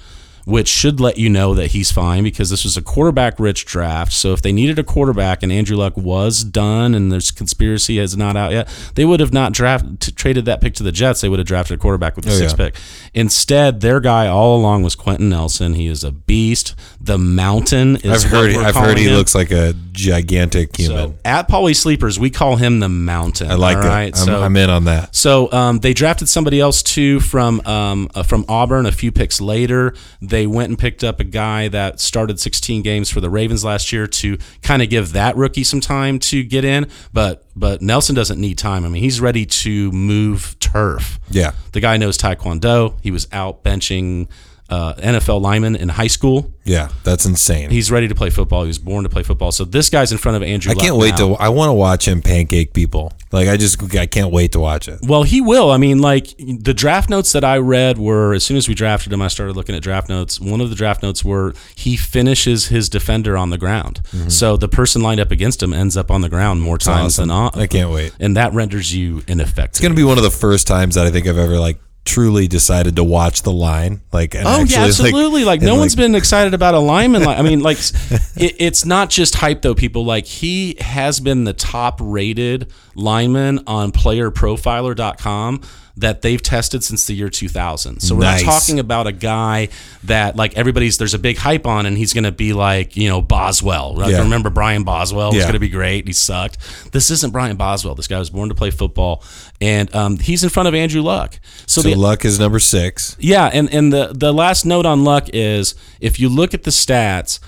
which 0.48 0.66
should 0.66 0.98
let 0.98 1.18
you 1.18 1.28
know 1.28 1.54
that 1.54 1.72
he's 1.72 1.92
fine 1.92 2.24
because 2.24 2.48
this 2.48 2.64
was 2.64 2.74
a 2.76 2.80
quarterback 2.82 3.38
rich 3.38 3.66
draft. 3.66 4.12
So 4.14 4.32
if 4.32 4.40
they 4.40 4.50
needed 4.50 4.78
a 4.78 4.82
quarterback 4.82 5.42
and 5.42 5.52
Andrew 5.52 5.76
Luck 5.76 5.94
was 5.96 6.42
done 6.42 6.94
and 6.94 7.12
this 7.12 7.30
conspiracy 7.30 7.98
is 7.98 8.16
not 8.16 8.34
out 8.34 8.52
yet, 8.52 8.66
they 8.94 9.04
would 9.04 9.20
have 9.20 9.32
not 9.32 9.52
draft 9.52 10.00
t- 10.00 10.10
traded 10.12 10.46
that 10.46 10.62
pick 10.62 10.72
to 10.76 10.82
the 10.82 10.90
Jets. 10.90 11.20
They 11.20 11.28
would 11.28 11.38
have 11.38 11.46
drafted 11.46 11.76
a 11.76 11.78
quarterback 11.80 12.16
with 12.16 12.24
the 12.24 12.30
Oh, 12.30 12.34
sixth 12.38 12.58
yeah. 12.58 12.66
pick. 12.70 12.76
Instead, 13.12 13.80
their 13.82 14.00
guy 14.00 14.26
all 14.26 14.56
along 14.56 14.82
was 14.84 14.94
Quenton 14.94 15.28
Nelson. 15.28 15.74
He 15.74 15.86
is 15.86 16.02
a 16.02 16.12
beast. 16.12 16.74
The 17.00 17.18
Mountain 17.18 17.96
is 17.96 18.24
I've 18.24 18.30
heard. 18.30 18.54
I've 18.56 18.74
heard 18.74 18.96
he 18.96 19.06
him. 19.08 19.14
looks 19.14 19.34
like 19.34 19.50
a 19.50 19.74
gigantic 19.92 20.76
human. 20.76 20.96
So 21.10 21.14
at 21.24 21.48
Pauly 21.48 21.76
Sleepers, 21.76 22.18
we 22.18 22.30
call 22.30 22.56
him 22.56 22.80
the 22.80 22.88
Mountain. 22.88 23.50
I 23.50 23.54
like 23.54 23.76
all 23.76 23.82
that. 23.82 23.88
right? 23.88 24.18
I'm, 24.18 24.24
so 24.24 24.42
I'm 24.42 24.56
in 24.56 24.70
on 24.70 24.84
that. 24.84 25.14
so 25.14 25.50
um, 25.52 25.80
they 25.80 25.92
drafted 25.92 26.28
somebody 26.28 26.60
else 26.60 26.82
too 26.82 27.20
from 27.20 27.60
um, 27.66 28.08
uh, 28.14 28.22
from 28.22 28.44
Auburn 28.48 28.86
a 28.86 28.92
few 28.92 29.12
picks 29.12 29.40
later. 29.40 29.94
They 30.22 30.37
went 30.46 30.68
and 30.68 30.78
picked 30.78 31.02
up 31.04 31.20
a 31.20 31.24
guy 31.24 31.68
that 31.68 32.00
started 32.00 32.38
16 32.40 32.82
games 32.82 33.10
for 33.10 33.20
the 33.20 33.30
Ravens 33.30 33.64
last 33.64 33.92
year 33.92 34.06
to 34.06 34.38
kind 34.62 34.82
of 34.82 34.90
give 34.90 35.12
that 35.12 35.36
rookie 35.36 35.64
some 35.64 35.80
time 35.80 36.18
to 36.20 36.42
get 36.44 36.64
in. 36.64 36.88
But 37.12 37.44
but 37.56 37.82
Nelson 37.82 38.14
doesn't 38.14 38.40
need 38.40 38.56
time. 38.56 38.84
I 38.84 38.88
mean, 38.88 39.02
he's 39.02 39.20
ready 39.20 39.44
to 39.44 39.90
move 39.90 40.56
turf. 40.60 41.18
Yeah. 41.30 41.52
The 41.72 41.80
guy 41.80 41.96
knows 41.96 42.16
Taekwondo. 42.16 42.98
He 43.02 43.10
was 43.10 43.26
out 43.32 43.64
benching 43.64 44.28
uh, 44.70 44.94
NFL 44.94 45.40
linemen 45.40 45.76
in 45.76 45.88
high 45.88 46.08
school. 46.08 46.52
Yeah, 46.64 46.90
that's 47.02 47.24
insane. 47.24 47.70
He's 47.70 47.90
ready 47.90 48.08
to 48.08 48.14
play 48.14 48.28
football. 48.28 48.62
He 48.62 48.68
was 48.68 48.78
born 48.78 49.04
to 49.04 49.08
play 49.08 49.22
football. 49.22 49.50
So 49.52 49.64
this 49.64 49.88
guy's 49.88 50.12
in 50.12 50.18
front 50.18 50.36
of 50.36 50.42
Andrew. 50.42 50.72
I 50.72 50.74
can't 50.74 50.96
wait 50.96 51.12
now. 51.12 51.28
to. 51.28 51.34
I 51.36 51.48
want 51.48 51.70
to 51.70 51.72
watch 51.72 52.06
him 52.06 52.20
pancake 52.20 52.74
people. 52.74 53.12
Like 53.32 53.48
I 53.48 53.56
just. 53.56 53.94
I 53.96 54.04
can't 54.04 54.30
wait 54.30 54.52
to 54.52 54.60
watch 54.60 54.86
it. 54.86 55.00
Well, 55.02 55.22
he 55.22 55.40
will. 55.40 55.70
I 55.70 55.78
mean, 55.78 56.00
like 56.00 56.34
the 56.36 56.74
draft 56.74 57.08
notes 57.08 57.32
that 57.32 57.44
I 57.44 57.56
read 57.56 57.96
were 57.96 58.34
as 58.34 58.44
soon 58.44 58.58
as 58.58 58.68
we 58.68 58.74
drafted 58.74 59.12
him, 59.12 59.22
I 59.22 59.28
started 59.28 59.56
looking 59.56 59.74
at 59.74 59.82
draft 59.82 60.10
notes. 60.10 60.38
One 60.38 60.60
of 60.60 60.68
the 60.68 60.76
draft 60.76 61.02
notes 61.02 61.24
were 61.24 61.54
he 61.74 61.96
finishes 61.96 62.66
his 62.66 62.90
defender 62.90 63.38
on 63.38 63.48
the 63.48 63.58
ground. 63.58 64.02
Mm-hmm. 64.12 64.28
So 64.28 64.58
the 64.58 64.68
person 64.68 65.00
lined 65.00 65.20
up 65.20 65.30
against 65.30 65.62
him 65.62 65.72
ends 65.72 65.96
up 65.96 66.10
on 66.10 66.20
the 66.20 66.28
ground 66.28 66.60
more 66.60 66.76
times 66.76 67.14
awesome. 67.14 67.28
than 67.28 67.36
not. 67.36 67.56
I 67.56 67.66
can't 67.66 67.90
wait. 67.90 68.14
And 68.20 68.36
that 68.36 68.52
renders 68.52 68.94
you 68.94 69.22
ineffective. 69.26 69.70
It's 69.70 69.80
gonna 69.80 69.94
be 69.94 70.04
one 70.04 70.18
of 70.18 70.24
the 70.24 70.30
first 70.30 70.66
times 70.66 70.96
that 70.96 71.06
I 71.06 71.10
think 71.10 71.26
I've 71.26 71.38
ever 71.38 71.58
like 71.58 71.78
truly 72.08 72.48
decided 72.48 72.96
to 72.96 73.04
watch 73.04 73.42
the 73.42 73.52
line. 73.52 74.00
Like, 74.12 74.34
and 74.34 74.46
Oh 74.46 74.62
actually, 74.62 74.74
yeah, 74.80 74.84
absolutely. 74.86 75.44
Like, 75.44 75.60
no 75.60 75.72
and, 75.72 75.80
one's 75.80 75.94
been 75.94 76.14
excited 76.14 76.54
about 76.54 76.74
a 76.74 76.78
lineman. 76.78 77.22
Like, 77.22 77.38
I 77.38 77.42
mean, 77.42 77.60
like 77.60 77.78
it, 77.78 78.56
it's 78.58 78.84
not 78.84 79.10
just 79.10 79.36
hype 79.36 79.62
though. 79.62 79.74
People 79.74 80.04
like 80.04 80.26
he 80.26 80.76
has 80.80 81.20
been 81.20 81.44
the 81.44 81.52
top 81.52 82.00
rated 82.02 82.72
lineman 82.94 83.60
on 83.66 83.92
PlayerProfiler.com 83.92 85.60
that 85.98 86.22
they've 86.22 86.40
tested 86.42 86.82
since 86.84 87.06
the 87.06 87.14
year 87.14 87.28
2000. 87.28 88.00
So 88.00 88.14
we're 88.14 88.22
Nice. 88.22 88.44
not 88.44 88.52
talking 88.52 88.78
about 88.78 89.06
a 89.06 89.12
guy 89.12 89.68
that 90.04 90.36
like 90.36 90.56
everybody's 90.56 90.96
there's 90.98 91.14
a 91.14 91.18
big 91.18 91.36
hype 91.38 91.66
on 91.66 91.86
and 91.86 91.96
he's 91.98 92.12
going 92.12 92.24
to 92.24 92.32
be 92.32 92.52
like 92.52 92.96
you 92.96 93.08
know 93.08 93.20
Boswell. 93.20 93.94
Like, 93.94 94.10
Yeah. 94.12 94.20
Remember 94.20 94.48
Brian 94.50 94.84
Boswell 94.84 95.28
was 95.28 95.36
Yeah. 95.36 95.42
going 95.42 95.54
to 95.54 95.58
be 95.60 95.68
great. 95.68 96.06
He 96.06 96.12
sucked. 96.12 96.58
This 96.92 97.10
isn't 97.10 97.32
Brian 97.32 97.56
Boswell. 97.56 97.94
This 97.94 98.06
guy 98.08 98.18
was 98.18 98.30
born 98.30 98.48
to 98.48 98.54
play 98.54 98.70
football, 98.70 99.22
and 99.60 99.94
um, 99.94 100.18
he's 100.18 100.42
in 100.44 100.50
front 100.50 100.68
of 100.68 100.74
Andrew 100.74 101.02
Luck. 101.02 101.38
So, 101.66 101.82
So 101.82 101.88
the 101.88 101.94
luck 101.96 102.24
is 102.24 102.38
number 102.38 102.58
six. 102.58 103.16
yeah, 103.18 103.50
and 103.52 103.72
and 103.74 103.92
the 103.92 104.12
the 104.14 104.32
last 104.32 104.64
note 104.64 104.86
on 104.86 105.04
Luck 105.04 105.28
is 105.32 105.74
if 106.00 106.18
you 106.20 106.28
look 106.28 106.54
at 106.54 106.62
the 106.62 106.70
stats 106.70 107.40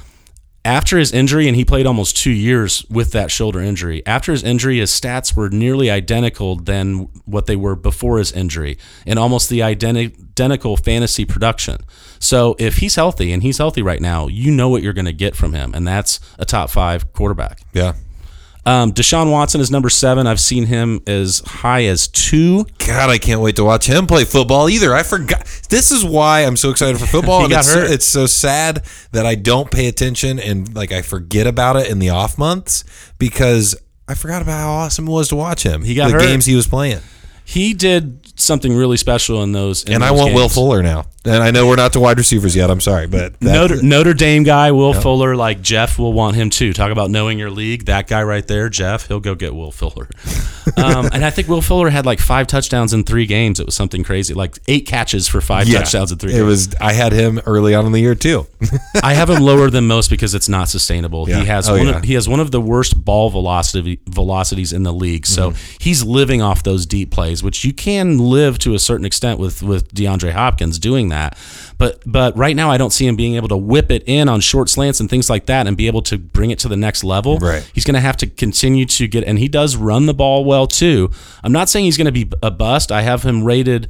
after 0.64 0.98
his 0.98 1.12
injury, 1.12 1.46
and 1.46 1.56
he 1.56 1.64
played 1.64 1.86
almost 1.86 2.16
two 2.16 2.30
years 2.30 2.84
with 2.90 3.12
that 3.12 3.30
shoulder 3.30 3.60
injury. 3.60 4.02
After 4.06 4.32
his 4.32 4.42
injury, 4.42 4.78
his 4.78 4.90
stats 4.90 5.34
were 5.36 5.48
nearly 5.48 5.90
identical 5.90 6.56
than 6.56 7.08
what 7.24 7.46
they 7.46 7.56
were 7.56 7.76
before 7.76 8.18
his 8.18 8.32
injury, 8.32 8.78
and 9.06 9.18
almost 9.18 9.48
the 9.48 9.60
identi- 9.60 10.18
identical 10.40 10.76
fantasy 10.76 11.24
production. 11.24 11.78
So 12.18 12.56
if 12.58 12.78
he's 12.78 12.96
healthy, 12.96 13.32
and 13.32 13.42
he's 13.42 13.58
healthy 13.58 13.82
right 13.82 14.00
now, 14.00 14.26
you 14.26 14.50
know 14.50 14.68
what 14.68 14.82
you're 14.82 14.92
going 14.92 15.04
to 15.06 15.12
get 15.12 15.34
from 15.34 15.52
him, 15.52 15.74
and 15.74 15.86
that's 15.86 16.20
a 16.38 16.44
top 16.44 16.70
five 16.70 17.12
quarterback. 17.12 17.60
Yeah. 17.72 17.94
Um, 18.70 18.92
Deshaun 18.92 19.32
Watson 19.32 19.60
is 19.60 19.68
number 19.72 19.88
seven. 19.88 20.28
I've 20.28 20.38
seen 20.38 20.66
him 20.66 21.00
as 21.08 21.40
high 21.44 21.86
as 21.86 22.06
two. 22.06 22.66
God, 22.78 23.10
I 23.10 23.18
can't 23.18 23.40
wait 23.40 23.56
to 23.56 23.64
watch 23.64 23.86
him 23.86 24.06
play 24.06 24.24
football 24.24 24.68
either. 24.68 24.94
I 24.94 25.02
forgot. 25.02 25.44
This 25.68 25.90
is 25.90 26.04
why 26.04 26.42
I'm 26.42 26.56
so 26.56 26.70
excited 26.70 26.98
for 27.00 27.06
football. 27.06 27.40
He 27.40 27.44
and 27.44 27.52
got 27.52 27.60
it's, 27.60 27.74
hurt. 27.74 27.90
it's 27.90 28.04
so 28.04 28.26
sad 28.26 28.84
that 29.12 29.26
I 29.26 29.34
don't 29.34 29.70
pay 29.70 29.88
attention 29.88 30.38
and 30.38 30.72
like 30.74 30.92
I 30.92 31.02
forget 31.02 31.46
about 31.46 31.76
it 31.76 31.90
in 31.90 31.98
the 31.98 32.10
off 32.10 32.38
months 32.38 32.84
because 33.18 33.74
I 34.06 34.14
forgot 34.14 34.42
about 34.42 34.58
how 34.60 34.70
awesome 34.70 35.08
it 35.08 35.10
was 35.10 35.28
to 35.28 35.36
watch 35.36 35.64
him. 35.64 35.82
He 35.82 35.94
got 35.94 36.08
the 36.08 36.14
hurt. 36.14 36.22
games 36.22 36.46
he 36.46 36.54
was 36.54 36.66
playing. 36.66 37.00
He 37.44 37.74
did 37.74 38.29
something 38.42 38.74
really 38.74 38.96
special 38.96 39.42
in 39.42 39.52
those. 39.52 39.84
in 39.84 39.94
And 39.94 40.04
I 40.04 40.08
those 40.10 40.18
want 40.18 40.34
Will. 40.34 40.48
Fuller 40.48 40.82
now. 40.82 41.06
And 41.22 41.42
I 41.42 41.50
know 41.50 41.66
we're 41.68 41.76
not 41.76 41.92
to 41.92 42.00
wide 42.00 42.16
receivers 42.16 42.56
yet. 42.56 42.70
I'm 42.70 42.80
sorry, 42.80 43.06
but 43.06 43.38
that- 43.40 43.52
Notre, 43.52 43.82
Notre 43.82 44.14
Dame 44.14 44.42
guy, 44.42 44.72
Will 44.72 44.94
Fuller, 44.94 45.36
like 45.36 45.60
Jeff 45.60 45.98
will 45.98 46.14
want 46.14 46.34
him 46.34 46.48
too. 46.48 46.72
Talk 46.72 46.90
about 46.90 47.10
knowing 47.10 47.38
your 47.38 47.50
league. 47.50 47.84
That 47.84 48.06
guy 48.08 48.22
right 48.22 48.46
there, 48.46 48.70
Jeff, 48.70 49.06
he'll 49.06 49.20
go 49.20 49.34
get 49.34 49.54
Will 49.54 49.70
Fuller. 49.72 50.08
Um, 50.76 51.08
and 51.12 51.24
I 51.24 51.30
think 51.30 51.48
Will 51.48 51.62
Fuller 51.62 51.90
had 51.90 52.06
like 52.06 52.20
five 52.20 52.46
touchdowns 52.46 52.92
in 52.92 53.02
three 53.02 53.26
games. 53.26 53.58
It 53.58 53.66
was 53.66 53.74
something 53.74 54.04
crazy, 54.04 54.34
like 54.34 54.56
eight 54.68 54.86
catches 54.86 55.26
for 55.26 55.40
five 55.40 55.66
yeah, 55.68 55.78
touchdowns 55.80 56.12
in 56.12 56.18
three 56.18 56.30
It 56.30 56.36
games. 56.36 56.46
was. 56.46 56.74
I 56.80 56.92
had 56.92 57.12
him 57.12 57.40
early 57.44 57.74
on 57.74 57.86
in 57.86 57.92
the 57.92 57.98
year 57.98 58.14
too. 58.14 58.46
I 59.02 59.14
have 59.14 59.28
him 59.28 59.42
lower 59.42 59.68
than 59.68 59.88
most 59.88 60.10
because 60.10 60.32
it's 60.32 60.48
not 60.48 60.68
sustainable. 60.68 61.28
Yeah. 61.28 61.40
He 61.40 61.46
has 61.46 61.68
Oh, 61.68 61.76
one 61.76 61.86
yeah. 61.88 61.96
of, 61.96 62.04
he 62.04 62.14
has 62.14 62.28
one 62.28 62.38
of 62.38 62.52
the 62.52 62.60
worst 62.60 63.04
ball 63.04 63.30
velocity 63.30 64.00
velocities 64.08 64.72
in 64.72 64.84
the 64.84 64.92
league. 64.92 65.26
So 65.26 65.50
Mm-hmm. 65.50 65.76
he's 65.80 66.04
living 66.04 66.40
off 66.40 66.62
those 66.62 66.86
deep 66.86 67.10
plays, 67.10 67.42
which 67.42 67.64
you 67.64 67.72
can 67.72 68.18
live 68.30 68.58
to 68.60 68.74
a 68.74 68.78
certain 68.78 69.04
extent 69.04 69.38
with 69.38 69.62
with 69.62 69.92
DeAndre 69.92 70.32
Hopkins 70.32 70.78
doing 70.78 71.08
that. 71.08 71.36
But 71.78 72.02
but 72.06 72.36
right 72.36 72.56
now 72.56 72.70
I 72.70 72.76
don't 72.76 72.92
see 72.92 73.06
him 73.06 73.16
being 73.16 73.34
able 73.34 73.48
to 73.48 73.56
whip 73.56 73.90
it 73.90 74.02
in 74.06 74.28
on 74.28 74.40
short 74.40 74.68
slants 74.68 75.00
and 75.00 75.10
things 75.10 75.28
like 75.28 75.46
that 75.46 75.66
and 75.66 75.76
be 75.76 75.86
able 75.86 76.02
to 76.02 76.18
bring 76.18 76.50
it 76.50 76.58
to 76.60 76.68
the 76.68 76.76
next 76.76 77.04
level. 77.04 77.38
Right. 77.38 77.68
He's 77.74 77.84
going 77.84 77.94
to 77.94 78.00
have 78.00 78.16
to 78.18 78.26
continue 78.26 78.86
to 78.86 79.08
get 79.08 79.24
and 79.24 79.38
he 79.38 79.48
does 79.48 79.76
run 79.76 80.06
the 80.06 80.14
ball 80.14 80.44
well 80.44 80.66
too. 80.66 81.10
I'm 81.42 81.52
not 81.52 81.68
saying 81.68 81.84
he's 81.84 81.96
going 81.96 82.06
to 82.06 82.12
be 82.12 82.30
a 82.42 82.50
bust. 82.50 82.92
I 82.92 83.02
have 83.02 83.22
him 83.22 83.44
rated 83.44 83.88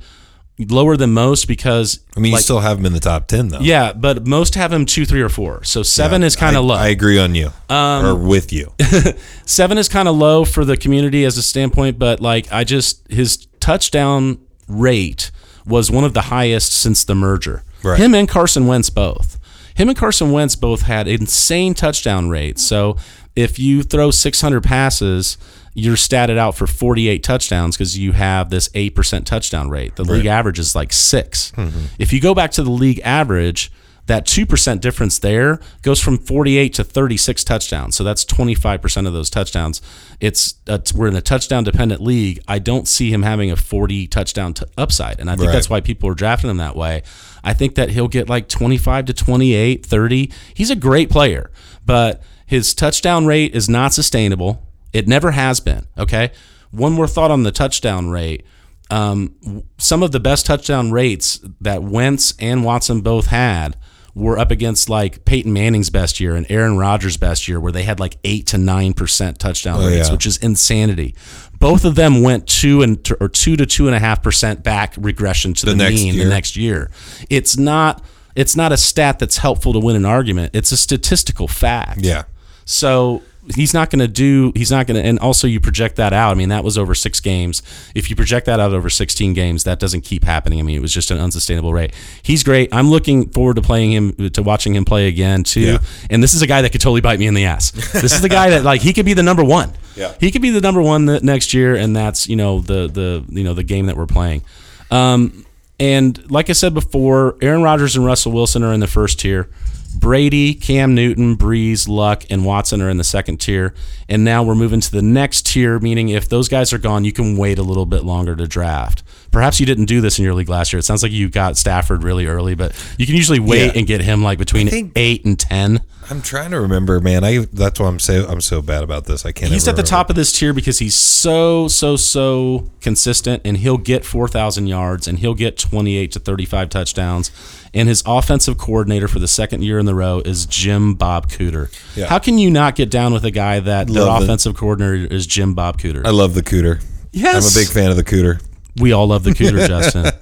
lower 0.68 0.96
than 0.96 1.12
most 1.12 1.46
because 1.48 2.00
I 2.16 2.20
mean, 2.20 2.32
like, 2.32 2.40
you 2.40 2.42
still 2.42 2.60
have 2.60 2.78
him 2.78 2.86
in 2.86 2.92
the 2.92 3.00
top 3.00 3.26
ten 3.26 3.48
though. 3.48 3.60
yeah, 3.60 3.92
but 3.92 4.26
most 4.26 4.54
have 4.54 4.72
him 4.72 4.84
two, 4.86 5.06
three, 5.06 5.20
or 5.22 5.28
four. 5.28 5.64
So 5.64 5.82
seven 5.82 6.22
is 6.22 6.36
kind 6.36 6.56
of 6.56 6.64
low. 6.64 6.74
I 6.74 6.88
agree 6.88 7.18
on 7.18 7.34
you 7.34 7.50
Um, 7.68 8.04
or 8.06 8.14
with 8.14 8.52
you. 8.52 8.72
seven 9.46 9.78
is 9.78 9.88
kind 9.88 10.08
of 10.08 10.16
low 10.16 10.44
for 10.44 10.64
the 10.64 10.76
community 10.76 11.24
as 11.24 11.36
a 11.38 11.42
standpoint, 11.42 11.98
but 11.98 12.20
like 12.20 12.52
I 12.52 12.64
just 12.64 13.10
his 13.10 13.46
touchdown 13.60 14.38
rate 14.68 15.30
was 15.66 15.90
one 15.90 16.04
of 16.04 16.14
the 16.14 16.22
highest 16.22 16.72
since 16.72 17.04
the 17.04 17.14
merger. 17.14 17.64
Right. 17.82 17.98
Him 17.98 18.14
and 18.14 18.28
Carson 18.28 18.66
Wentz 18.66 18.90
both. 18.90 19.38
Him 19.74 19.88
and 19.88 19.96
Carson 19.96 20.32
Wentz 20.32 20.56
both 20.56 20.82
had 20.82 21.08
insane 21.08 21.74
touchdown 21.74 22.28
rates. 22.28 22.62
So 22.62 22.96
if 23.36 23.58
you 23.58 23.82
throw 23.82 24.10
600 24.10 24.62
passes, 24.62 25.38
you're 25.74 25.96
statted 25.96 26.36
out 26.36 26.56
for 26.56 26.66
48 26.66 27.22
touchdowns 27.22 27.76
because 27.76 27.96
you 27.96 28.12
have 28.12 28.50
this 28.50 28.68
8% 28.70 29.24
touchdown 29.24 29.70
rate. 29.70 29.96
The 29.96 30.04
league 30.04 30.26
average 30.26 30.58
is 30.58 30.74
like 30.74 30.92
6. 30.92 31.52
Mm-hmm. 31.52 31.84
If 31.98 32.12
you 32.12 32.20
go 32.20 32.34
back 32.34 32.50
to 32.52 32.62
the 32.62 32.70
league 32.70 33.00
average, 33.04 33.70
that 34.06 34.26
2% 34.26 34.80
difference 34.80 35.20
there 35.20 35.60
goes 35.82 36.00
from 36.00 36.18
48 36.18 36.74
to 36.74 36.82
36 36.82 37.44
touchdowns. 37.44 37.94
So 37.94 38.02
that's 38.02 38.24
25% 38.24 39.06
of 39.06 39.12
those 39.12 39.30
touchdowns. 39.30 39.80
It's, 40.18 40.54
it's 40.66 40.92
we're 40.92 41.06
in 41.06 41.14
a 41.14 41.20
touchdown 41.20 41.62
dependent 41.62 42.00
league. 42.02 42.42
I 42.48 42.58
don't 42.58 42.88
see 42.88 43.12
him 43.12 43.22
having 43.22 43.52
a 43.52 43.56
40 43.56 44.08
touchdown 44.08 44.54
t- 44.54 44.64
upside. 44.76 45.20
And 45.20 45.30
I 45.30 45.36
think 45.36 45.46
Right. 45.48 45.52
that's 45.52 45.70
why 45.70 45.80
people 45.80 46.08
are 46.10 46.14
drafting 46.14 46.50
him 46.50 46.56
that 46.56 46.74
way. 46.74 47.04
I 47.44 47.52
think 47.54 47.76
that 47.76 47.90
he'll 47.90 48.08
get 48.08 48.28
like 48.28 48.48
25 48.48 49.04
to 49.04 49.12
28, 49.14 49.86
30. 49.86 50.32
He's 50.54 50.70
a 50.70 50.76
great 50.76 51.08
player, 51.10 51.52
but 51.86 52.20
his 52.46 52.74
touchdown 52.74 53.26
rate 53.26 53.54
is 53.54 53.68
not 53.68 53.92
sustainable. 53.94 54.66
It 54.92 55.06
never 55.08 55.30
has 55.32 55.60
been. 55.60 55.86
Okay. 55.98 56.32
One 56.70 56.92
more 56.92 57.06
thought 57.08 57.30
on 57.30 57.42
the 57.42 57.52
touchdown 57.52 58.10
rate. 58.10 58.44
Um, 58.90 59.62
some 59.78 60.02
of 60.02 60.10
the 60.12 60.20
best 60.20 60.46
touchdown 60.46 60.90
rates 60.90 61.40
that 61.60 61.82
Wentz 61.82 62.34
and 62.40 62.64
Watson 62.64 63.00
both 63.02 63.26
had 63.26 63.76
were 64.16 64.36
up 64.36 64.50
against 64.50 64.88
like 64.88 65.24
Peyton 65.24 65.52
Manning's 65.52 65.90
best 65.90 66.18
year 66.18 66.34
and 66.34 66.44
Aaron 66.50 66.76
Rodgers' 66.76 67.16
best 67.16 67.46
year, 67.46 67.60
where 67.60 67.70
they 67.70 67.84
had 67.84 68.00
like 68.00 68.16
eight 68.24 68.48
to 68.48 68.58
nine 68.58 68.92
percent 68.92 69.38
touchdown 69.38 69.80
Oh, 69.80 69.86
rates, 69.86 70.08
yeah. 70.08 70.12
which 70.12 70.26
is 70.26 70.36
insanity. 70.38 71.14
Both 71.60 71.84
of 71.84 71.94
them 71.94 72.22
went 72.22 72.48
two 72.48 72.82
and 72.82 72.98
or 73.20 73.28
two 73.28 73.56
to 73.56 73.66
two 73.66 73.86
and 73.86 73.94
a 73.94 74.00
half 74.00 74.22
percent 74.24 74.64
back 74.64 74.94
regression 74.98 75.54
to 75.54 75.66
the, 75.66 75.76
next 75.76 75.94
mean 75.94 76.14
year. 76.14 76.24
the 76.24 76.30
next 76.30 76.56
year. 76.56 76.90
It's 77.28 77.56
not 77.56 78.04
it's 78.34 78.56
not 78.56 78.72
a 78.72 78.76
stat 78.76 79.20
that's 79.20 79.36
helpful 79.36 79.72
to 79.74 79.78
win 79.78 79.94
an 79.94 80.04
argument. 80.04 80.50
It's 80.54 80.72
a 80.72 80.76
statistical 80.76 81.46
fact. 81.46 82.00
Yeah. 82.02 82.24
So 82.64 83.22
he's 83.54 83.74
not 83.74 83.90
going 83.90 84.00
to 84.00 84.08
do. 84.08 84.52
He's 84.54 84.70
not 84.70 84.86
going 84.86 85.00
to. 85.00 85.06
And 85.06 85.18
also, 85.18 85.46
you 85.46 85.60
project 85.60 85.96
that 85.96 86.12
out. 86.12 86.30
I 86.30 86.34
mean, 86.34 86.48
that 86.50 86.64
was 86.64 86.76
over 86.78 86.94
six 86.94 87.20
games. 87.20 87.62
If 87.94 88.10
you 88.10 88.16
project 88.16 88.46
that 88.46 88.60
out 88.60 88.72
over 88.72 88.90
16 88.90 89.32
games, 89.32 89.64
that 89.64 89.78
doesn't 89.78 90.02
keep 90.02 90.24
happening. 90.24 90.58
I 90.58 90.62
mean, 90.62 90.76
it 90.76 90.82
was 90.82 90.92
just 90.92 91.10
an 91.10 91.18
unsustainable 91.18 91.72
rate. 91.72 91.92
He's 92.22 92.42
great. 92.42 92.68
I'm 92.72 92.90
looking 92.90 93.28
forward 93.30 93.56
to 93.56 93.62
playing 93.62 93.92
him, 93.92 94.30
to 94.30 94.42
watching 94.42 94.74
him 94.74 94.84
play 94.84 95.08
again 95.08 95.44
too. 95.44 95.60
Yeah. 95.60 95.78
And 96.10 96.22
this 96.22 96.34
is 96.34 96.42
a 96.42 96.46
guy 96.46 96.62
that 96.62 96.72
could 96.72 96.80
totally 96.80 97.00
bite 97.00 97.18
me 97.18 97.26
in 97.26 97.34
the 97.34 97.44
ass. 97.46 97.70
This 97.70 98.12
is 98.12 98.20
the 98.22 98.28
guy 98.28 98.50
that 98.50 98.64
like 98.64 98.80
he 98.80 98.92
could 98.92 99.06
be 99.06 99.14
the 99.14 99.22
number 99.22 99.44
one. 99.44 99.72
Yeah. 99.96 100.14
He 100.20 100.30
could 100.30 100.42
be 100.42 100.50
the 100.50 100.60
number 100.60 100.80
one 100.80 101.06
the 101.06 101.20
next 101.20 101.52
year, 101.52 101.74
and 101.74 101.94
that's 101.94 102.28
you 102.28 102.36
know 102.36 102.60
the 102.60 102.88
the 102.88 103.24
you 103.28 103.44
know 103.44 103.54
the 103.54 103.64
game 103.64 103.86
that 103.86 103.96
we're 103.96 104.06
playing. 104.06 104.42
Um, 104.90 105.44
And 105.78 106.30
like 106.30 106.50
I 106.50 106.52
said 106.52 106.74
before, 106.74 107.36
Aaron 107.40 107.62
Rodgers 107.62 107.96
and 107.96 108.04
Russell 108.04 108.32
Wilson 108.32 108.62
are 108.62 108.72
in 108.72 108.80
the 108.80 108.86
first 108.86 109.18
tier. 109.18 109.48
Brady, 109.94 110.54
Cam 110.54 110.94
Newton, 110.94 111.36
Brees, 111.36 111.88
Luck, 111.88 112.24
and 112.30 112.44
Watson 112.44 112.80
are 112.80 112.88
in 112.88 112.96
the 112.96 113.04
second 113.04 113.38
tier. 113.40 113.74
And 114.08 114.24
now 114.24 114.42
we're 114.42 114.54
moving 114.54 114.80
to 114.80 114.90
the 114.90 115.02
next 115.02 115.46
tier, 115.46 115.78
meaning 115.78 116.08
if 116.08 116.28
those 116.28 116.48
guys 116.48 116.72
are 116.72 116.78
gone, 116.78 117.04
you 117.04 117.12
can 117.12 117.36
wait 117.36 117.58
a 117.58 117.62
little 117.62 117.86
bit 117.86 118.04
longer 118.04 118.36
to 118.36 118.46
draft. 118.46 119.02
Perhaps 119.30 119.60
you 119.60 119.66
didn't 119.66 119.84
do 119.84 120.00
this 120.00 120.18
in 120.18 120.24
your 120.24 120.34
league 120.34 120.48
last 120.48 120.72
year. 120.72 120.78
It 120.80 120.84
sounds 120.84 121.02
like 121.02 121.12
you 121.12 121.28
got 121.28 121.56
Stafford 121.56 122.02
really 122.02 122.26
early, 122.26 122.54
but 122.56 122.72
you 122.98 123.06
can 123.06 123.14
usually 123.14 123.38
wait 123.38 123.66
Yeah. 123.66 123.78
and 123.78 123.86
get 123.86 124.00
him 124.00 124.22
like 124.24 124.38
between 124.38 124.68
think- 124.68 124.92
eight 124.96 125.24
and 125.24 125.38
ten. 125.38 125.80
I'm 126.10 126.20
trying 126.22 126.50
to 126.50 126.60
remember, 126.60 126.98
man. 126.98 127.22
I 127.22 127.46
that's 127.52 127.78
why 127.78 127.86
I'm 127.86 128.00
so 128.00 128.26
I'm 128.28 128.40
so 128.40 128.60
bad 128.60 128.82
about 128.82 129.04
this. 129.04 129.24
I 129.24 129.30
can't. 129.30 129.52
He's 129.52 129.68
at 129.68 129.76
the 129.76 129.82
remember. 129.82 129.88
top 129.90 130.10
of 130.10 130.16
this 130.16 130.32
tier 130.32 130.52
because 130.52 130.80
he's 130.80 130.96
so 130.96 131.68
so 131.68 131.94
so 131.94 132.68
consistent, 132.80 133.42
and 133.44 133.58
he'll 133.58 133.78
get 133.78 134.04
four 134.04 134.26
thousand 134.26 134.66
yards, 134.66 135.06
and 135.06 135.20
he'll 135.20 135.34
get 135.34 135.56
twenty 135.56 135.96
eight 135.96 136.10
to 136.12 136.18
thirty 136.18 136.44
five 136.46 136.68
touchdowns. 136.68 137.30
And 137.72 137.88
his 137.88 138.02
offensive 138.04 138.58
coordinator 138.58 139.06
for 139.06 139.20
the 139.20 139.28
second 139.28 139.62
year 139.62 139.78
in 139.78 139.86
the 139.86 139.94
row 139.94 140.20
is 140.24 140.46
Jim 140.46 140.94
Bob 140.94 141.30
Cooter. 141.30 141.72
Yeah. 141.94 142.06
How 142.08 142.18
can 142.18 142.38
you 142.38 142.50
not 142.50 142.74
get 142.74 142.90
down 142.90 143.12
with 143.12 143.24
a 143.24 143.30
guy 143.30 143.60
that 143.60 143.86
their 143.86 144.02
Love 144.02 144.22
it. 144.22 144.24
offensive 144.24 144.56
coordinator 144.56 145.06
is 145.14 145.28
Jim 145.28 145.54
Bob 145.54 145.78
Cooter? 145.78 146.04
I 146.04 146.10
love 146.10 146.34
the 146.34 146.42
cooter. 146.42 146.82
Yes. 147.12 147.54
I'm 147.56 147.60
a 147.62 147.64
big 147.64 147.72
fan 147.72 147.90
of 147.92 147.96
the 147.96 148.02
cooter. 148.02 148.40
We 148.76 148.92
all 148.92 149.08
love 149.08 149.24
the 149.24 149.30
Cooter, 149.30 149.66
Justin. 149.66 150.12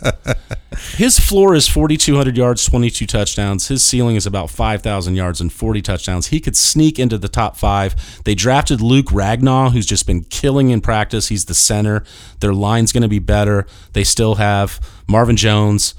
His 0.96 1.18
floor 1.18 1.54
is 1.54 1.66
4,200 1.68 2.36
yards, 2.36 2.64
22 2.64 3.06
touchdowns. 3.06 3.68
His 3.68 3.84
ceiling 3.84 4.16
is 4.16 4.26
about 4.26 4.48
5,000 4.50 5.14
yards 5.16 5.40
and 5.40 5.52
40 5.52 5.82
touchdowns. 5.82 6.28
He 6.28 6.40
could 6.40 6.56
sneak 6.56 6.98
into 6.98 7.18
the 7.18 7.28
top 7.28 7.56
five. 7.56 8.22
They 8.24 8.34
drafted 8.34 8.80
Luke 8.80 9.06
Ragnow, 9.06 9.72
who's 9.72 9.86
just 9.86 10.06
been 10.06 10.22
killing 10.24 10.70
in 10.70 10.80
practice. 10.80 11.28
He's 11.28 11.46
the 11.46 11.54
center. 11.54 12.04
Their 12.40 12.54
line's 12.54 12.92
going 12.92 13.02
to 13.02 13.08
be 13.08 13.18
better. 13.18 13.66
They 13.92 14.04
still 14.04 14.36
have 14.36 14.80
Marvin 15.08 15.36
Jones, 15.36 15.94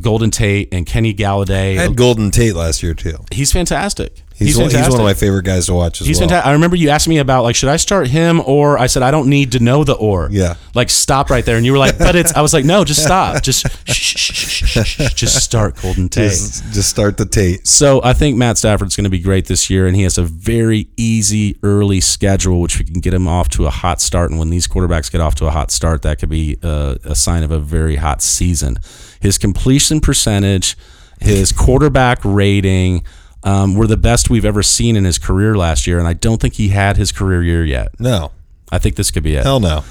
Golden 0.00 0.30
Tate, 0.30 0.72
and 0.72 0.86
Kenny 0.86 1.14
Golladay. 1.14 1.78
I 1.78 1.82
had 1.82 1.96
Golden 1.96 2.30
Tate 2.30 2.54
last 2.54 2.82
year 2.82 2.94
too. 2.94 3.18
he's 3.32 3.52
fantastic. 3.52 4.23
He's, 4.36 4.58
one, 4.58 4.68
he's 4.68 4.88
one 4.88 4.98
of 4.98 5.04
my 5.04 5.14
favorite 5.14 5.44
guys 5.44 5.66
to 5.66 5.74
watch 5.74 6.00
as 6.00 6.08
He's 6.08 6.18
well. 6.18 6.28
fantastic. 6.28 6.48
I 6.48 6.52
remember 6.54 6.74
you 6.74 6.88
asked 6.88 7.06
me 7.06 7.18
about 7.18 7.44
like, 7.44 7.54
should 7.54 7.68
I 7.68 7.76
start 7.76 8.08
him 8.08 8.40
or 8.40 8.76
I 8.76 8.88
said 8.88 9.04
I 9.04 9.12
don't 9.12 9.28
need 9.28 9.52
to 9.52 9.60
know 9.60 9.84
the 9.84 9.92
or. 9.92 10.28
Yeah. 10.30 10.56
Like 10.74 10.90
stop 10.90 11.30
right 11.30 11.44
there, 11.44 11.56
and 11.56 11.64
you 11.64 11.70
were 11.70 11.78
like, 11.78 11.98
but 11.98 12.16
it's. 12.16 12.34
I 12.34 12.42
was 12.42 12.52
like, 12.52 12.64
no, 12.64 12.84
just 12.84 13.00
stop. 13.00 13.42
Just 13.44 13.64
shh, 13.86 13.92
shh, 13.92 14.16
shh, 14.16 14.34
shh, 14.34 14.66
shh, 14.66 14.86
shh, 14.86 15.14
just 15.14 15.42
start 15.44 15.80
Golden 15.80 16.08
Tate. 16.08 16.30
Just, 16.30 16.64
just 16.72 16.90
start 16.90 17.16
the 17.16 17.26
Tate. 17.26 17.64
So 17.66 18.00
I 18.02 18.12
think 18.12 18.36
Matt 18.36 18.58
Stafford's 18.58 18.96
going 18.96 19.04
to 19.04 19.10
be 19.10 19.20
great 19.20 19.46
this 19.46 19.70
year, 19.70 19.86
and 19.86 19.94
he 19.94 20.02
has 20.02 20.18
a 20.18 20.24
very 20.24 20.88
easy 20.96 21.56
early 21.62 22.00
schedule, 22.00 22.60
which 22.60 22.76
we 22.78 22.84
can 22.84 23.00
get 23.00 23.14
him 23.14 23.28
off 23.28 23.48
to 23.50 23.66
a 23.66 23.70
hot 23.70 24.00
start. 24.00 24.30
And 24.30 24.40
when 24.40 24.50
these 24.50 24.66
quarterbacks 24.66 25.12
get 25.12 25.20
off 25.20 25.36
to 25.36 25.46
a 25.46 25.50
hot 25.50 25.70
start, 25.70 26.02
that 26.02 26.18
could 26.18 26.28
be 26.28 26.58
a, 26.62 26.98
a 27.04 27.14
sign 27.14 27.44
of 27.44 27.52
a 27.52 27.60
very 27.60 27.96
hot 27.96 28.20
season. 28.20 28.78
His 29.20 29.38
completion 29.38 30.00
percentage, 30.00 30.76
his 31.20 31.52
quarterback 31.52 32.18
rating. 32.24 33.04
Um, 33.44 33.74
were 33.74 33.86
the 33.86 33.98
best 33.98 34.30
we've 34.30 34.44
ever 34.44 34.62
seen 34.62 34.96
in 34.96 35.04
his 35.04 35.18
career 35.18 35.54
last 35.54 35.86
year, 35.86 35.98
and 35.98 36.08
I 36.08 36.14
don't 36.14 36.40
think 36.40 36.54
he 36.54 36.68
had 36.68 36.96
his 36.96 37.12
career 37.12 37.42
year 37.42 37.64
yet. 37.64 37.88
No, 38.00 38.32
I 38.72 38.78
think 38.78 38.96
this 38.96 39.10
could 39.10 39.22
be 39.22 39.34
it. 39.36 39.42
hell 39.44 39.60
no. 39.60 39.84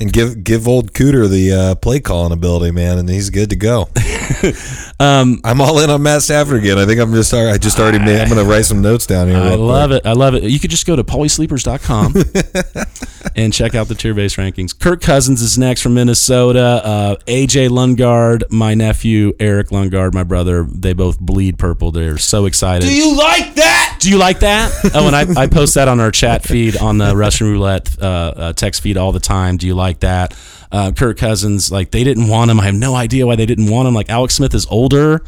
And 0.00 0.12
give 0.12 0.42
give 0.42 0.66
old 0.66 0.92
Cooter 0.92 1.28
the 1.28 1.52
uh, 1.52 1.74
play 1.76 2.00
calling 2.00 2.32
ability, 2.32 2.72
man, 2.72 2.98
and 2.98 3.08
he's 3.08 3.30
good 3.30 3.50
to 3.50 3.56
go. 3.56 3.88
Um, 5.00 5.40
I'm 5.42 5.60
all 5.60 5.80
in 5.80 5.90
on 5.90 6.02
Matt 6.02 6.22
Stafford 6.22 6.58
again. 6.58 6.78
I 6.78 6.86
think 6.86 7.00
I'm 7.00 7.12
just 7.12 7.34
I 7.34 7.58
just 7.58 7.80
already 7.80 7.98
made. 7.98 8.20
I'm 8.20 8.28
going 8.28 8.42
to 8.42 8.48
write 8.48 8.64
some 8.64 8.80
notes 8.80 9.06
down 9.06 9.26
here. 9.26 9.36
I 9.36 9.54
love 9.54 9.90
it. 9.90 10.06
I 10.06 10.12
love 10.12 10.34
it. 10.34 10.44
You 10.44 10.60
could 10.60 10.70
just 10.70 10.86
go 10.86 10.94
to 10.94 11.02
paulysleepers.com 11.02 12.14
and 13.36 13.52
check 13.52 13.74
out 13.74 13.88
the 13.88 13.94
tier 13.96 14.14
base 14.14 14.36
rankings. 14.36 14.78
Kirk 14.78 15.00
Cousins 15.00 15.42
is 15.42 15.58
next 15.58 15.82
from 15.82 15.94
Minnesota. 15.94 16.80
Uh, 16.84 17.16
AJ 17.26 17.70
Lungard, 17.70 18.44
my 18.50 18.74
nephew, 18.74 19.32
Eric 19.40 19.68
Lungard, 19.68 20.14
my 20.14 20.22
brother, 20.22 20.62
they 20.62 20.92
both 20.92 21.18
bleed 21.18 21.58
purple. 21.58 21.90
They're 21.90 22.18
so 22.18 22.46
excited. 22.46 22.86
Do 22.86 22.94
you 22.94 23.16
like 23.16 23.56
that? 23.56 23.96
Do 23.98 24.10
you 24.10 24.18
like 24.18 24.40
that? 24.40 24.72
Oh, 24.94 25.08
and 25.08 25.16
I, 25.16 25.42
I 25.42 25.46
post 25.48 25.74
that 25.74 25.88
on 25.88 25.98
our 25.98 26.12
chat 26.12 26.44
feed 26.44 26.76
on 26.76 26.98
the 26.98 27.16
Russian 27.16 27.50
Roulette 27.50 28.00
uh, 28.00 28.06
uh, 28.06 28.52
text 28.52 28.82
feed 28.82 28.96
all 28.96 29.10
the 29.12 29.20
time. 29.20 29.56
Do 29.56 29.66
you 29.66 29.74
like 29.74 29.83
that? 30.00 30.36
Uh, 30.72 30.90
Kirk 30.90 31.18
Cousins, 31.18 31.70
like 31.70 31.92
they 31.92 32.02
didn't 32.02 32.28
want 32.28 32.50
him. 32.50 32.58
I 32.58 32.64
have 32.64 32.74
no 32.74 32.96
idea 32.96 33.26
why 33.26 33.36
they 33.36 33.46
didn't 33.46 33.70
want 33.70 33.86
him. 33.86 33.94
Like 33.94 34.10
Alex 34.10 34.34
Smith 34.34 34.54
is 34.54 34.66
older. 34.66 35.22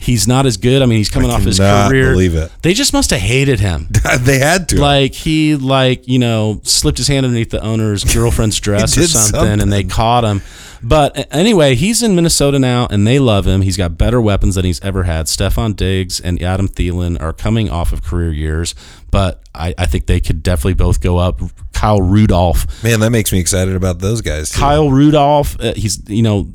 He's 0.00 0.26
not 0.26 0.46
as 0.46 0.56
good. 0.56 0.80
I 0.82 0.86
mean, 0.86 0.98
he's 0.98 1.10
coming 1.10 1.30
off 1.30 1.42
his 1.42 1.58
career. 1.58 2.12
believe 2.12 2.34
it. 2.34 2.50
They 2.62 2.72
just 2.72 2.92
must 2.92 3.10
have 3.10 3.20
hated 3.20 3.60
him. 3.60 3.88
they 4.20 4.38
had 4.38 4.68
to. 4.70 4.80
like 4.80 5.14
he 5.14 5.56
like 5.56 6.08
you 6.08 6.18
know 6.18 6.60
slipped 6.64 6.98
his 6.98 7.08
hand 7.08 7.26
underneath 7.26 7.50
the 7.50 7.60
owner's 7.62 8.04
girlfriend's 8.04 8.58
dress 8.60 8.96
or 8.96 9.00
did 9.02 9.10
something, 9.10 9.60
and 9.60 9.72
they 9.72 9.84
caught 9.84 10.24
him. 10.24 10.42
But 10.82 11.28
anyway, 11.34 11.74
he's 11.74 12.02
in 12.02 12.14
Minnesota 12.14 12.58
now, 12.58 12.86
and 12.90 13.06
they 13.06 13.18
love 13.18 13.46
him. 13.46 13.62
He's 13.62 13.76
got 13.76 13.98
better 13.98 14.20
weapons 14.20 14.54
than 14.54 14.64
he's 14.64 14.80
ever 14.80 15.04
had. 15.04 15.26
Stefon 15.26 15.74
Diggs 15.74 16.20
and 16.20 16.40
Adam 16.42 16.68
Thielen 16.68 17.20
are 17.20 17.32
coming 17.32 17.68
off 17.70 17.92
of 17.92 18.02
career 18.02 18.32
years, 18.32 18.74
but 19.10 19.42
I, 19.54 19.74
I 19.76 19.86
think 19.86 20.06
they 20.06 20.20
could 20.20 20.42
definitely 20.42 20.74
both 20.74 21.00
go 21.00 21.18
up. 21.18 21.40
Kyle 21.72 22.00
Rudolph, 22.00 22.82
man, 22.82 23.00
that 23.00 23.10
makes 23.10 23.32
me 23.32 23.38
excited 23.38 23.74
about 23.74 24.00
those 24.00 24.20
guys. 24.20 24.50
Too. 24.50 24.60
Kyle 24.60 24.90
Rudolph, 24.90 25.60
uh, 25.60 25.74
he's 25.74 26.08
you 26.08 26.22
know 26.22 26.52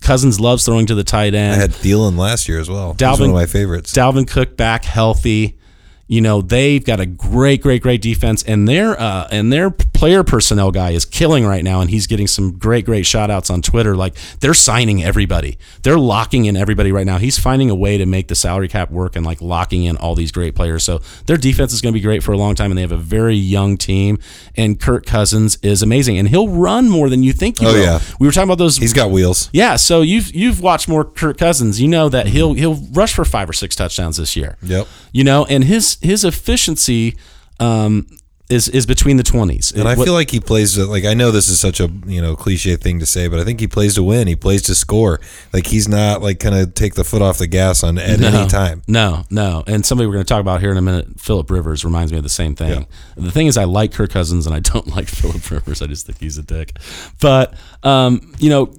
Cousins 0.00 0.40
loves 0.40 0.64
throwing 0.64 0.86
to 0.86 0.94
the 0.94 1.04
tight 1.04 1.34
end. 1.34 1.54
I 1.54 1.56
had 1.56 1.70
Thielen 1.70 2.16
last 2.16 2.48
year 2.48 2.60
as 2.60 2.70
well. 2.70 2.92
He's 2.92 2.98
Dalvin- 2.98 3.20
one 3.20 3.30
of 3.30 3.34
my 3.34 3.46
favorites. 3.46 3.92
Dalvin 3.92 4.26
Cook 4.26 4.56
back 4.56 4.84
healthy. 4.84 5.58
You 6.06 6.22
know 6.22 6.40
they've 6.40 6.82
got 6.82 7.00
a 7.00 7.06
great, 7.06 7.60
great, 7.62 7.82
great 7.82 8.00
defense, 8.00 8.42
and 8.42 8.66
their 8.66 8.98
uh, 8.98 9.28
and 9.30 9.52
their 9.52 9.70
player 9.98 10.22
personnel 10.22 10.70
guy 10.70 10.90
is 10.90 11.04
killing 11.04 11.44
right 11.44 11.64
now, 11.64 11.80
and 11.80 11.90
he's 11.90 12.06
getting 12.06 12.28
some 12.28 12.52
great, 12.56 12.84
great 12.84 13.04
shout 13.04 13.30
outs 13.32 13.50
on 13.50 13.60
Twitter. 13.60 13.96
Like 13.96 14.14
they're 14.38 14.54
signing 14.54 15.02
everybody, 15.02 15.58
they're 15.82 15.98
locking 15.98 16.44
in 16.44 16.56
everybody 16.56 16.92
right 16.92 17.04
now. 17.04 17.18
He's 17.18 17.36
finding 17.36 17.68
a 17.68 17.74
way 17.74 17.98
to 17.98 18.06
make 18.06 18.28
the 18.28 18.36
salary 18.36 18.68
cap 18.68 18.92
work 18.92 19.16
and 19.16 19.26
like 19.26 19.40
locking 19.42 19.82
in 19.82 19.96
all 19.96 20.14
these 20.14 20.30
great 20.30 20.54
players. 20.54 20.84
So 20.84 21.00
their 21.26 21.36
defense 21.36 21.72
is 21.72 21.80
going 21.80 21.92
to 21.92 21.98
be 21.98 22.02
great 22.02 22.22
for 22.22 22.30
a 22.32 22.36
long 22.38 22.54
time, 22.54 22.70
and 22.70 22.78
they 22.78 22.82
have 22.82 22.92
a 22.92 22.96
very 22.96 23.34
young 23.34 23.76
team. 23.76 24.18
And 24.56 24.78
Kirk 24.78 25.04
Cousins 25.04 25.58
is 25.62 25.82
amazing, 25.82 26.16
and 26.16 26.28
he'll 26.28 26.48
run 26.48 26.88
more 26.88 27.08
than 27.08 27.24
you 27.24 27.32
think. 27.32 27.58
He 27.58 27.66
Oh, 27.66 27.72
will. 27.72 27.80
yeah. 27.82 28.00
we 28.20 28.26
were 28.28 28.32
talking 28.32 28.48
about 28.48 28.58
those 28.58 28.76
He's 28.76 28.92
got 28.92 29.10
wheels. 29.10 29.50
yeah, 29.52 29.74
so 29.74 30.02
you've 30.02 30.32
you've 30.32 30.60
watched 30.60 30.88
more 30.88 31.04
Kirk 31.04 31.38
Cousins. 31.38 31.80
You 31.80 31.88
know 31.88 32.08
that 32.08 32.28
he'll 32.28 32.52
he'll 32.54 32.76
rush 32.92 33.14
for 33.14 33.24
five 33.24 33.50
or 33.50 33.52
six 33.52 33.74
touchdowns 33.74 34.16
this 34.16 34.36
year. 34.36 34.56
Yep. 34.62 34.86
You 35.12 35.24
know, 35.24 35.44
and 35.46 35.64
his 35.64 35.98
his 36.00 36.24
efficiency 36.24 37.16
um, 37.58 38.06
is 38.50 38.68
is 38.68 38.86
between 38.86 39.18
the 39.18 39.22
twenties. 39.22 39.72
And 39.72 39.86
I 39.86 39.94
feel 39.94 40.14
like 40.14 40.30
he 40.30 40.40
plays 40.40 40.74
to, 40.74 40.86
like 40.86 41.04
I 41.04 41.14
know 41.14 41.30
this 41.30 41.48
is 41.48 41.60
such 41.60 41.80
a 41.80 41.90
you 42.06 42.22
know 42.22 42.34
cliche 42.34 42.76
thing 42.76 42.98
to 43.00 43.06
say, 43.06 43.28
but 43.28 43.38
I 43.38 43.44
think 43.44 43.60
he 43.60 43.66
plays 43.66 43.94
to 43.96 44.02
win. 44.02 44.26
He 44.26 44.36
plays 44.36 44.62
to 44.62 44.74
score. 44.74 45.20
Like 45.52 45.66
he's 45.66 45.86
not 45.86 46.22
like 46.22 46.40
kind 46.40 46.54
of 46.54 46.74
take 46.74 46.94
the 46.94 47.04
foot 47.04 47.20
off 47.20 47.38
the 47.38 47.46
gas 47.46 47.82
on 47.82 47.98
at 47.98 48.20
no, 48.20 48.28
any 48.28 48.48
time. 48.48 48.82
No, 48.88 49.24
no. 49.30 49.64
And 49.66 49.84
somebody 49.84 50.06
we're 50.06 50.14
going 50.14 50.24
to 50.24 50.28
talk 50.28 50.40
about 50.40 50.60
here 50.60 50.70
in 50.70 50.78
a 50.78 50.82
minute, 50.82 51.20
Philip 51.20 51.50
Rivers, 51.50 51.84
reminds 51.84 52.10
me 52.10 52.18
of 52.18 52.24
the 52.24 52.30
same 52.30 52.54
thing. 52.54 52.86
The 53.16 53.30
thing 53.30 53.48
is, 53.48 53.58
I 53.58 53.64
like 53.64 53.92
Kirk 53.92 54.10
Cousins 54.10 54.46
and 54.46 54.54
I 54.54 54.60
don't 54.60 54.86
like 54.96 55.08
Philip 55.08 55.50
Rivers. 55.50 55.82
I 55.82 55.86
just 55.86 56.06
think 56.06 56.18
he's 56.18 56.38
a 56.38 56.42
dick. 56.42 56.78
But 57.20 57.54
um, 57.82 58.32
you 58.38 58.48
know, 58.48 58.72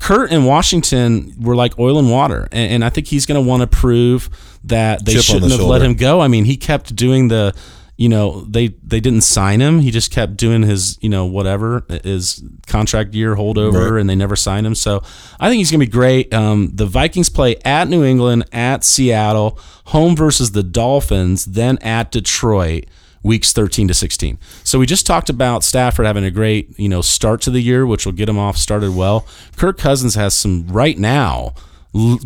Kurt 0.00 0.32
and 0.32 0.46
Washington 0.46 1.32
were 1.40 1.54
like 1.54 1.78
oil 1.78 1.96
and 2.00 2.10
water, 2.10 2.48
and, 2.50 2.72
and 2.72 2.84
I 2.84 2.90
think 2.90 3.06
he's 3.06 3.24
going 3.24 3.40
to 3.40 3.48
want 3.48 3.60
to 3.60 3.68
prove 3.68 4.30
that 4.64 5.04
they 5.04 5.14
Chip 5.14 5.22
shouldn't 5.22 5.52
have 5.52 5.60
let 5.60 5.80
him 5.80 5.94
go. 5.94 6.20
I 6.20 6.26
mean, 6.26 6.44
he 6.44 6.56
kept 6.56 6.96
doing 6.96 7.28
the. 7.28 7.54
You 7.98 8.08
know 8.08 8.40
they 8.48 8.68
they 8.82 9.00
didn't 9.00 9.20
sign 9.20 9.60
him. 9.60 9.80
He 9.80 9.90
just 9.90 10.10
kept 10.10 10.36
doing 10.36 10.62
his 10.62 10.98
you 11.02 11.08
know 11.08 11.26
whatever 11.26 11.84
his 12.02 12.42
contract 12.66 13.14
year 13.14 13.36
holdover, 13.36 13.90
Right. 13.92 14.00
and 14.00 14.08
they 14.10 14.14
never 14.16 14.34
signed 14.34 14.66
him. 14.66 14.74
So 14.74 15.02
I 15.38 15.48
think 15.48 15.58
he's 15.58 15.70
gonna 15.70 15.84
be 15.84 15.90
great. 15.90 16.32
Um, 16.34 16.70
the 16.74 16.86
Vikings 16.86 17.28
play 17.28 17.56
at 17.64 17.88
New 17.88 18.02
England, 18.02 18.44
at 18.50 18.82
Seattle, 18.82 19.58
home 19.86 20.16
versus 20.16 20.50
the 20.52 20.62
Dolphins, 20.62 21.44
then 21.44 21.78
at 21.78 22.10
Detroit. 22.10 22.86
Weeks 23.24 23.52
13 23.52 23.86
to 23.86 23.94
16. 23.94 24.36
So 24.64 24.80
we 24.80 24.86
just 24.86 25.06
talked 25.06 25.30
about 25.30 25.62
Stafford 25.62 26.06
having 26.06 26.24
a 26.24 26.30
great, 26.32 26.76
you 26.76 26.88
know, 26.88 27.00
start 27.02 27.40
to 27.42 27.50
the 27.50 27.60
year, 27.60 27.86
which 27.86 28.04
will 28.04 28.12
get 28.12 28.28
him 28.28 28.36
off 28.36 28.56
started 28.56 28.96
well. 28.96 29.28
Kirk 29.56 29.78
Cousins 29.78 30.16
has 30.16 30.34
some 30.34 30.66
right 30.66 30.98
now 30.98 31.54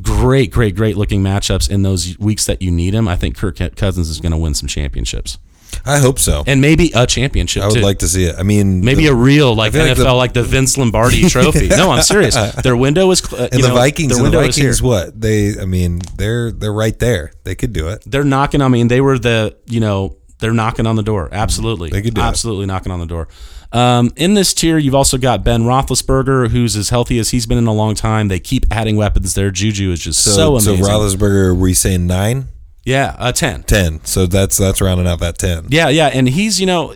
great, 0.01 0.51
great, 0.51 0.75
great 0.75 0.97
looking 0.97 1.23
matchups 1.23 1.69
in 1.69 1.83
those 1.83 2.19
weeks 2.19 2.47
that 2.47 2.62
you 2.62 2.71
need 2.71 2.95
him. 2.95 3.09
I 3.09 3.17
think 3.17 3.37
Kirk 3.37 3.59
Cousins 3.77 4.09
is 4.09 4.21
going 4.21 4.33
to 4.33 4.39
win 4.39 4.55
some 4.55 4.69
championships 4.69 5.37
I 5.85 5.99
hope 5.99 6.19
so. 6.19 6.43
and 6.47 6.61
maybe 6.61 6.91
a 6.95 7.07
championship. 7.07 7.62
I 7.62 7.67
would 7.67 7.75
too. 7.77 7.81
like 7.81 7.99
to 8.01 8.09
see 8.09 8.25
it. 8.25 8.35
I 8.39 8.43
mean, 8.43 8.85
Maybe 8.85 9.05
the, 9.07 9.12
a 9.12 9.14
real 9.14 9.55
like 9.55 9.73
NFL, 9.73 9.99
like 10.05 10.14
like 10.17 10.33
the- 10.33 10.43
the, 10.43 10.49
Vince 10.49 10.77
Lombardi 10.77 11.29
Trophy. 11.29 11.69
No, 11.77 11.91
I'm 11.91 12.03
serious. 12.03 12.35
Their 12.62 12.77
window 12.77 13.11
is. 13.11 13.23
Uh, 13.33 13.49
and 13.51 13.55
you 13.61 13.62
the 13.62 13.69
know, 13.69 13.75
Vikings. 13.75 14.17
And 14.17 14.27
the. 14.27 14.31
Vikings. 14.39 14.83
What 14.83 15.21
they? 15.21 15.61
I 15.61 15.64
mean, 15.64 16.01
they're 16.17 16.51
they're 16.51 16.73
right 16.73 16.99
there. 16.99 17.33
They 17.45 17.55
could 17.55 17.73
do 17.73 17.89
it. 17.89 18.03
They're 18.07 18.25
knocking. 18.25 18.62
I 18.62 18.69
mean, 18.69 18.89
they 18.89 19.01
were 19.01 19.19
the. 19.19 19.57
You 19.67 19.81
know, 19.81 20.17
they're 20.39 20.53
knocking 20.53 20.87
on 20.87 20.97
the 20.97 21.03
door. 21.03 21.29
Absolutely, 21.33 21.91
They 21.91 22.03
could 22.03 22.14
do 22.14 22.21
it. 22.21 22.25
absolutely 22.25 22.67
knocking 22.67 22.93
on 22.93 23.01
the 23.01 23.07
door. 23.07 23.29
Um, 23.73 24.12
in 24.17 24.35
this 24.35 24.55
tier, 24.55 24.79
you've 24.79 24.95
also 24.95 25.19
got 25.19 25.45
Ben 25.45 25.62
Roethlisberger, 25.62 26.49
who's 26.49 26.77
as 26.77 26.89
healthy 26.91 27.19
as 27.19 27.31
he's 27.31 27.47
been 27.47 27.59
in 27.59 27.67
a 27.67 27.73
long 27.73 27.95
time. 27.95 28.29
They 28.29 28.39
keep 28.39 28.64
adding 28.71 28.97
weapons 28.97 29.35
there. 29.35 29.51
Juju 29.51 29.91
is 29.93 30.01
just 30.01 30.23
so, 30.23 30.31
So 30.31 30.59
so, 30.59 30.75
amazing. 30.75 30.85
Roethlisberger, 30.93 31.57
we 31.59 31.75
say 31.75 31.99
nine, 31.99 32.49
yeah, 32.87 33.16
a 33.18 33.32
ten. 33.32 33.64
ten. 33.64 34.03
So 34.05 34.26
that's 34.26 34.57
that's 34.57 34.80
rounding 34.80 35.09
out 35.09 35.18
that 35.18 35.39
ten. 35.39 35.66
Yeah, 35.68 35.89
yeah, 35.89 36.07
and 36.07 36.28
he's 36.28 36.61
you 36.61 36.66
know, 36.66 36.95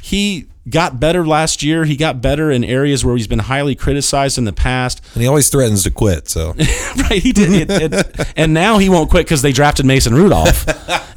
he 0.00 0.46
got 0.68 0.98
better 0.98 1.26
last 1.26 1.62
year. 1.62 1.84
He 1.84 1.96
got 1.96 2.22
better 2.22 2.50
in 2.50 2.64
areas 2.64 3.04
where 3.04 3.16
he's 3.16 3.26
been 3.26 3.40
highly 3.40 3.74
criticized 3.74 4.38
in 4.38 4.44
the 4.44 4.52
past. 4.52 5.02
And 5.14 5.22
he 5.22 5.28
always 5.28 5.48
threatens 5.48 5.82
to 5.84 5.90
quit. 5.90 6.28
So 6.28 6.52
right, 6.96 7.20
he 7.22 7.32
did. 7.32 7.70
It, 7.70 7.92
it, 7.92 8.32
and 8.36 8.54
now 8.54 8.78
he 8.78 8.88
won't 8.88 9.10
quit 9.10 9.26
because 9.26 9.42
they 9.42 9.52
drafted 9.52 9.84
Mason 9.84 10.14
Rudolph. 10.14 10.64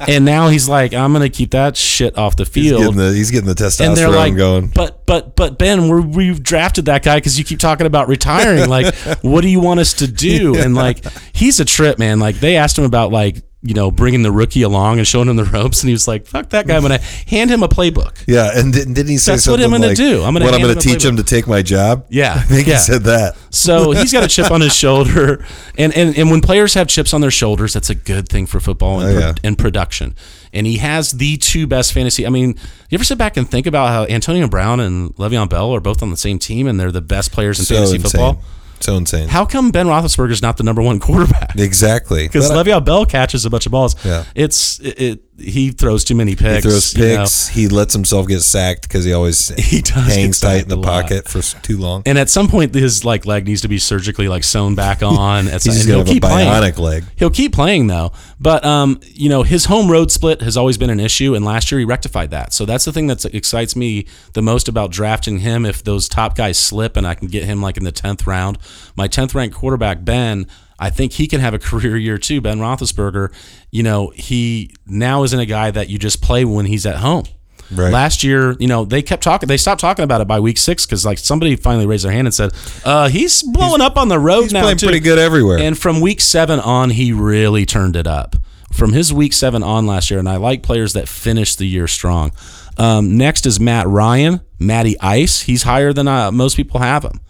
and 0.08 0.24
now 0.24 0.48
he's 0.48 0.68
like, 0.68 0.92
I'm 0.92 1.12
going 1.12 1.22
to 1.22 1.34
keep 1.34 1.52
that 1.52 1.76
shit 1.76 2.18
off 2.18 2.36
the 2.36 2.44
he's 2.44 2.52
field. 2.52 2.80
getting 2.80 2.96
the, 2.96 3.12
he's 3.12 3.30
getting 3.30 3.48
the 3.48 3.54
testosterone 3.54 3.86
and 3.88 3.96
they're 3.96 4.10
like, 4.10 4.36
going. 4.36 4.68
but 4.68 5.06
but 5.06 5.36
but 5.36 5.58
Ben, 5.58 5.88
we're, 5.88 6.02
we've 6.02 6.42
drafted 6.42 6.86
that 6.86 7.02
guy 7.02 7.16
because 7.16 7.38
you 7.38 7.44
keep 7.44 7.58
talking 7.58 7.86
about 7.86 8.08
retiring. 8.08 8.68
Like, 8.68 8.94
what 9.22 9.40
do 9.42 9.48
you 9.48 9.60
want 9.60 9.80
us 9.80 9.94
to 9.94 10.06
do? 10.06 10.56
And 10.56 10.74
like, 10.74 11.04
he's 11.32 11.60
a 11.60 11.64
trip, 11.64 11.98
man. 11.98 12.18
Like, 12.18 12.40
they 12.40 12.56
asked 12.56 12.76
him 12.76 12.84
about 12.84 13.12
like 13.12 13.42
you 13.60 13.74
know 13.74 13.90
bringing 13.90 14.22
the 14.22 14.30
rookie 14.30 14.62
along 14.62 14.98
and 14.98 15.06
showing 15.06 15.28
him 15.28 15.34
the 15.36 15.44
ropes, 15.52 15.82
and 15.82 15.88
he 15.88 15.92
was 15.92 16.06
like, 16.06 16.26
"Fuck 16.26 16.50
that 16.50 16.66
guy! 16.66 16.76
I'm 16.76 16.82
gonna 16.82 17.00
hand 17.26 17.50
him 17.50 17.62
a 17.62 17.68
playbook." 17.68 18.22
Yeah, 18.28 18.50
and 18.54 18.72
didn't, 18.72 18.94
didn't 18.94 19.10
he 19.10 19.18
say 19.18 19.32
That's 19.32 19.46
what 19.48 19.60
I'm 19.60 19.70
gonna 19.70 19.88
like, 19.88 19.96
do. 19.96 20.22
I'm 20.22 20.32
gonna 20.32 20.44
what 20.44 20.54
I'm 20.54 20.60
going 20.60 20.78
to 20.78 20.88
him 20.88 20.94
teach 20.94 21.04
him 21.04 21.16
to 21.16 21.24
take 21.24 21.46
my 21.48 21.62
job? 21.62 22.06
Yeah, 22.08 22.34
I 22.36 22.40
think 22.42 22.68
yeah. 22.68 22.74
he 22.74 22.80
said 22.80 23.02
that. 23.04 23.36
So 23.50 23.90
he's 23.92 24.12
got 24.12 24.22
a 24.24 24.28
chip 24.28 24.50
on 24.52 24.60
his 24.60 24.74
shoulder, 24.74 25.44
and, 25.76 25.92
and 25.96 26.16
and 26.16 26.30
when 26.30 26.40
players 26.40 26.74
have 26.74 26.86
chips 26.86 27.12
on 27.12 27.20
their 27.20 27.30
shoulders, 27.32 27.72
that's 27.72 27.90
a 27.90 27.94
good 27.96 28.28
thing 28.28 28.46
for 28.46 28.60
football 28.60 29.00
and, 29.00 29.16
Oh, 29.16 29.18
yeah. 29.20 29.34
and 29.42 29.58
production. 29.58 30.14
And 30.52 30.66
he 30.66 30.78
has 30.78 31.12
the 31.12 31.36
two 31.36 31.66
best 31.66 31.92
fantasy. 31.92 32.26
I 32.26 32.30
mean, 32.30 32.50
you 32.88 32.96
ever 32.96 33.04
sit 33.04 33.18
back 33.18 33.36
and 33.36 33.50
think 33.50 33.66
about 33.66 33.88
how 33.88 34.04
Antonio 34.12 34.48
Brown 34.48 34.80
and 34.80 35.14
Le'Veon 35.16 35.50
Bell 35.50 35.74
are 35.74 35.80
both 35.80 36.02
on 36.02 36.10
the 36.10 36.16
same 36.16 36.38
team, 36.38 36.66
and 36.66 36.78
they're 36.80 36.92
the 36.92 37.02
best 37.02 37.32
players 37.32 37.58
in 37.58 37.64
So 37.66 37.74
fantasy 37.74 37.96
insane. 37.96 38.10
football? 38.10 38.42
So 38.80 38.96
insane. 38.96 39.28
How 39.28 39.44
come 39.44 39.70
Ben 39.70 39.86
Roethlisberger's 39.86 40.40
not 40.42 40.56
the 40.56 40.62
number 40.62 40.82
one 40.82 41.00
quarterback? 41.00 41.56
exactly. 41.56 42.22
Because 42.28 42.50
I- 42.50 42.54
Le'Veon 42.62 42.84
Bell 42.84 43.04
catches 43.06 43.44
a 43.44 43.50
bunch 43.50 43.66
of 43.66 43.72
balls. 43.72 43.96
Yeah. 44.04 44.24
It's 44.34 44.78
it, 44.80 45.00
it. 45.00 45.20
He 45.38 45.70
throws 45.70 46.04
too 46.04 46.14
many 46.14 46.34
picks. 46.34 46.64
he 46.64 46.70
throws 46.70 46.94
you 46.94 47.08
know. 47.08 47.16
picks. 47.18 47.48
He 47.48 47.68
lets 47.68 47.92
himself 47.94 48.26
get 48.26 48.40
sacked 48.40 48.82
because 48.82 49.04
he 49.04 49.12
always 49.12 49.48
He 49.58 49.82
hangs 49.88 50.40
tight 50.40 50.62
in 50.64 50.68
the 50.68 50.80
pocket 50.80 51.28
for 51.28 51.40
too 51.62 51.78
long. 51.78 52.02
And 52.06 52.18
at 52.18 52.28
some 52.28 52.48
point, 52.48 52.74
his 52.74 53.04
like 53.04 53.24
leg 53.26 53.46
needs 53.46 53.60
to 53.62 53.68
be 53.68 53.78
surgically 53.78 54.28
like 54.28 54.44
sewn 54.44 54.74
back 54.74 55.02
on. 55.02 55.46
Some, 55.46 55.72
He's 55.72 55.84
he'll 55.84 55.98
have 55.98 56.08
a 56.08 56.10
keep 56.10 56.22
playing. 56.22 56.48
bionic 56.48 56.78
leg. 56.78 57.04
He'll 57.16 57.30
keep 57.30 57.52
playing 57.52 57.86
though, 57.86 58.12
but 58.40 58.64
um, 58.64 59.00
you 59.04 59.28
know 59.28 59.42
his 59.42 59.66
home 59.66 59.90
road 59.90 60.10
split 60.10 60.40
has 60.42 60.56
always 60.56 60.76
been 60.76 60.90
an 60.90 61.00
issue, 61.00 61.34
and 61.34 61.44
last 61.44 61.70
year 61.70 61.78
he 61.78 61.84
rectified 61.84 62.30
that. 62.30 62.52
So 62.52 62.64
that's 62.64 62.84
the 62.84 62.92
thing 62.92 63.06
that 63.06 63.24
excites 63.26 63.76
me 63.76 64.06
the 64.32 64.42
most 64.42 64.68
about 64.68 64.90
drafting 64.90 65.38
him. 65.38 65.64
If 65.64 65.84
those 65.84 66.08
top 66.08 66.36
guys 66.36 66.58
slip, 66.58 66.96
and 66.96 67.06
I 67.06 67.14
can 67.14 67.28
get 67.28 67.44
him 67.44 67.62
like 67.62 67.76
in 67.76 67.84
the 67.84 67.92
tenth 67.92 68.26
round, 68.26 68.58
my 68.96 69.06
tenth 69.06 69.34
ranked 69.34 69.54
quarterback 69.56 70.04
Ben, 70.04 70.46
I 70.78 70.90
think 70.90 71.12
he 71.12 71.26
can 71.26 71.40
have 71.40 71.54
a 71.54 71.58
career 71.68 71.96
year 71.96 72.18
too. 72.18 72.40
Ben 72.40 72.58
Roethlisberger, 72.58 73.32
you 73.70 73.82
know, 73.82 74.12
he 74.14 74.74
now 74.86 75.22
isn't 75.24 75.38
a 75.38 75.46
guy 75.46 75.70
that 75.70 75.88
you 75.88 75.98
just 75.98 76.22
play 76.22 76.44
when 76.44 76.66
he's 76.66 76.86
at 76.86 76.96
home. 76.96 77.24
Right. 77.70 77.92
Last 77.92 78.24
year, 78.24 78.56
you 78.58 78.66
know, 78.66 78.86
they 78.86 79.02
kept 79.02 79.22
talking. 79.22 79.46
They 79.46 79.58
stopped 79.58 79.80
talking 79.82 80.02
about 80.02 80.22
it 80.22 80.26
by 80.26 80.40
week 80.40 80.56
six 80.56 80.86
because, 80.86 81.04
like, 81.04 81.18
somebody 81.18 81.54
finally 81.54 81.84
raised 81.86 82.02
their 82.04 82.12
hand 82.12 82.26
and 82.26 82.32
said, 82.32 82.52
"Uh, 82.82 83.10
he's 83.10 83.42
blowing 83.42 83.82
up 83.82 83.98
on 83.98 84.08
the 84.08 84.18
road 84.18 84.44
He's 84.44 84.52
now 84.54 84.62
playing 84.62 84.78
too." 84.78 84.86
pretty 84.86 85.00
good 85.00 85.18
everywhere. 85.18 85.58
And 85.58 85.76
from 85.76 86.00
week 86.00 86.22
seven 86.22 86.60
on, 86.60 86.88
he 86.88 87.12
really 87.12 87.66
turned 87.66 87.94
it 87.94 88.06
up. 88.06 88.36
From 88.72 88.94
his 88.94 89.12
week 89.12 89.34
seven 89.34 89.62
on 89.62 89.86
last 89.86 90.10
year, 90.10 90.18
and 90.18 90.28
I 90.28 90.36
like 90.36 90.62
players 90.62 90.94
that 90.94 91.08
finish 91.08 91.56
the 91.56 91.66
year 91.66 91.86
strong. 91.88 92.32
Um, 92.78 93.18
next 93.18 93.44
is 93.44 93.60
Matt 93.60 93.86
Ryan, 93.86 94.40
Matty 94.58 94.98
Ice. 95.00 95.42
He's 95.42 95.64
higher 95.64 95.92
than 95.92 96.08
uh, 96.08 96.30
most 96.30 96.56
people 96.56 96.80
have 96.80 97.04
him. 97.04 97.20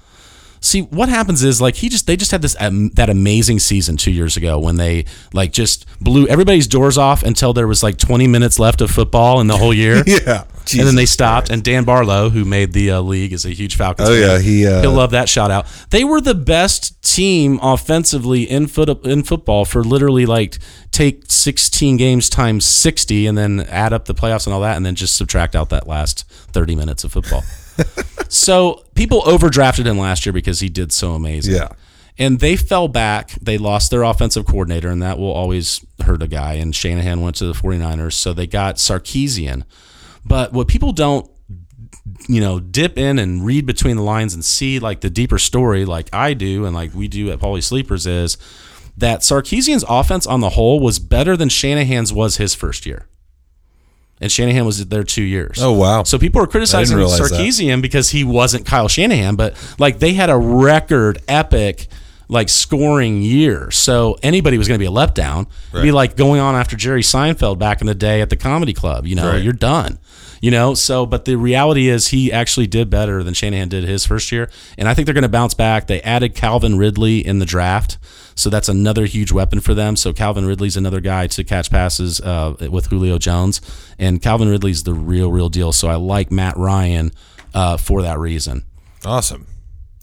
See 0.60 0.82
what 0.82 1.08
happens 1.08 1.42
is 1.44 1.60
like 1.60 1.76
he 1.76 1.88
just 1.88 2.06
they 2.06 2.16
just 2.16 2.30
had 2.30 2.42
this 2.42 2.56
um, 2.60 2.90
that 2.90 3.10
amazing 3.10 3.58
season 3.58 3.96
two 3.96 4.10
years 4.10 4.36
ago 4.36 4.58
when 4.58 4.76
they 4.76 5.04
like 5.32 5.52
just 5.52 5.86
blew 6.00 6.26
everybody's 6.26 6.66
doors 6.66 6.98
off 6.98 7.22
until 7.22 7.52
there 7.52 7.68
was 7.68 7.82
like 7.82 7.96
20 7.96 8.26
minutes 8.26 8.58
left 8.58 8.80
of 8.80 8.90
football 8.90 9.40
in 9.40 9.46
the 9.46 9.56
whole 9.56 9.74
year. 9.74 10.02
yeah. 10.06 10.44
And 10.76 10.86
then 10.86 10.96
they 10.96 11.06
stopped, 11.06 11.48
and 11.48 11.62
Dan 11.64 11.84
Barlow, 11.84 12.28
who 12.28 12.44
made 12.44 12.74
the 12.74 12.90
uh, 12.90 13.00
league, 13.00 13.32
is 13.32 13.46
a 13.46 13.50
huge 13.50 13.76
Falcons. 13.76 14.08
Oh, 14.08 14.12
fan. 14.12 14.20
yeah, 14.20 14.38
he, 14.38 14.66
uh, 14.66 14.82
he'll 14.82 14.92
love 14.92 15.12
that 15.12 15.28
shout 15.28 15.50
out. 15.50 15.66
They 15.88 16.04
were 16.04 16.20
the 16.20 16.34
best 16.34 17.00
team 17.02 17.58
offensively 17.62 18.42
in 18.42 18.66
foot 18.66 19.04
in 19.06 19.22
football 19.22 19.64
for 19.64 19.82
literally 19.82 20.26
like 20.26 20.58
take 20.90 21.22
16 21.28 21.96
games 21.96 22.28
times 22.28 22.66
60, 22.66 23.26
and 23.26 23.38
then 23.38 23.60
add 23.60 23.92
up 23.94 24.04
the 24.04 24.14
playoffs 24.14 24.46
and 24.46 24.52
all 24.52 24.60
that, 24.60 24.76
and 24.76 24.84
then 24.84 24.94
just 24.94 25.16
subtract 25.16 25.56
out 25.56 25.70
that 25.70 25.86
last 25.86 26.28
30 26.28 26.76
minutes 26.76 27.02
of 27.02 27.12
football. 27.12 27.42
so 28.28 28.84
people 28.94 29.22
overdrafted 29.22 29.86
him 29.86 29.98
last 29.98 30.26
year 30.26 30.32
because 30.32 30.60
he 30.60 30.68
did 30.68 30.92
so 30.92 31.12
amazing. 31.12 31.54
Yeah. 31.54 31.68
And 32.20 32.40
they 32.40 32.56
fell 32.56 32.88
back. 32.88 33.30
They 33.40 33.58
lost 33.58 33.90
their 33.92 34.02
offensive 34.02 34.44
coordinator, 34.44 34.90
and 34.90 35.00
that 35.02 35.18
will 35.18 35.30
always 35.30 35.84
hurt 36.04 36.22
a 36.22 36.26
guy. 36.26 36.54
And 36.54 36.74
Shanahan 36.74 37.20
went 37.20 37.36
to 37.36 37.46
the 37.46 37.52
49ers, 37.52 38.14
so 38.14 38.32
they 38.32 38.48
got 38.48 38.76
Sarkisian. 38.76 39.62
But 40.24 40.52
what 40.52 40.66
people 40.66 40.92
don't, 40.92 41.30
you 42.28 42.40
know, 42.40 42.58
dip 42.58 42.98
in 42.98 43.20
and 43.20 43.46
read 43.46 43.66
between 43.66 43.96
the 43.96 44.02
lines 44.02 44.34
and 44.34 44.44
see 44.44 44.80
like 44.80 45.00
the 45.00 45.10
deeper 45.10 45.38
story, 45.38 45.84
like 45.84 46.12
I 46.12 46.34
do, 46.34 46.64
and 46.64 46.74
like 46.74 46.92
we 46.92 47.06
do 47.06 47.30
at 47.30 47.38
Pauly 47.38 47.62
Sleepers, 47.62 48.04
is 48.04 48.36
that 48.96 49.20
Sarkisian's 49.20 49.84
offense 49.88 50.26
on 50.26 50.40
the 50.40 50.50
whole 50.50 50.80
was 50.80 50.98
better 50.98 51.36
than 51.36 51.48
Shanahan's 51.48 52.12
was 52.12 52.36
his 52.36 52.52
first 52.52 52.84
year. 52.84 53.06
And 54.20 54.30
Shanahan 54.32 54.66
was 54.66 54.84
there 54.86 55.04
two 55.04 55.22
years. 55.22 55.58
Oh, 55.62 55.72
wow. 55.72 56.02
So 56.02 56.18
people 56.18 56.42
are 56.42 56.46
criticizing 56.46 56.96
realize 56.96 57.18
that. 57.30 57.80
Because 57.80 58.10
he 58.10 58.24
wasn't 58.24 58.66
Kyle 58.66 58.88
Shanahan, 58.88 59.36
but 59.36 59.54
like 59.78 59.98
they 60.00 60.14
had 60.14 60.28
a 60.30 60.36
record 60.36 61.20
epic 61.28 61.86
like 62.28 62.48
scoring 62.48 63.22
year. 63.22 63.70
So 63.70 64.18
anybody 64.22 64.58
was 64.58 64.68
going 64.68 64.78
to 64.78 64.82
be 64.82 64.86
a 64.86 64.90
letdown. 64.90 65.46
It'd 65.72 65.82
be 65.82 65.92
like 65.92 66.16
going 66.16 66.40
on 66.40 66.54
after 66.56 66.76
Jerry 66.76 67.02
Seinfeld 67.02 67.58
back 67.58 67.80
in 67.80 67.86
the 67.86 67.94
day 67.94 68.20
at 68.20 68.28
the 68.28 68.36
comedy 68.36 68.74
club. 68.74 69.06
You 69.06 69.14
know, 69.14 69.30
Right. 69.30 69.42
you're 69.42 69.52
done. 69.54 69.98
You 70.40 70.50
know, 70.50 70.74
so 70.74 71.04
but 71.04 71.24
the 71.24 71.36
reality 71.36 71.88
is 71.88 72.08
he 72.08 72.32
actually 72.32 72.66
did 72.66 72.90
better 72.90 73.22
than 73.22 73.34
Shanahan 73.34 73.68
did 73.68 73.84
his 73.84 74.06
first 74.06 74.30
year, 74.30 74.50
and 74.76 74.88
I 74.88 74.94
think 74.94 75.06
they're 75.06 75.14
going 75.14 75.22
to 75.22 75.28
bounce 75.28 75.54
back. 75.54 75.86
They 75.86 76.00
added 76.02 76.34
Calvin 76.34 76.78
Ridley 76.78 77.26
in 77.26 77.40
the 77.40 77.46
draft, 77.46 77.98
so 78.34 78.48
that's 78.48 78.68
another 78.68 79.06
huge 79.06 79.32
weapon 79.32 79.60
for 79.60 79.74
them. 79.74 79.96
So 79.96 80.12
Calvin 80.12 80.46
Ridley's 80.46 80.76
another 80.76 81.00
guy 81.00 81.26
to 81.26 81.42
catch 81.42 81.70
passes 81.70 82.20
uh, 82.20 82.54
with 82.70 82.86
Julio 82.86 83.18
Jones, 83.18 83.60
and 83.98 84.22
Calvin 84.22 84.48
Ridley's 84.48 84.84
the 84.84 84.94
real, 84.94 85.32
real 85.32 85.48
deal. 85.48 85.72
So 85.72 85.88
I 85.88 85.96
like 85.96 86.30
Matt 86.30 86.56
Ryan 86.56 87.10
uh, 87.52 87.76
for 87.76 88.02
that 88.02 88.18
reason. 88.18 88.64
Awesome. 89.04 89.46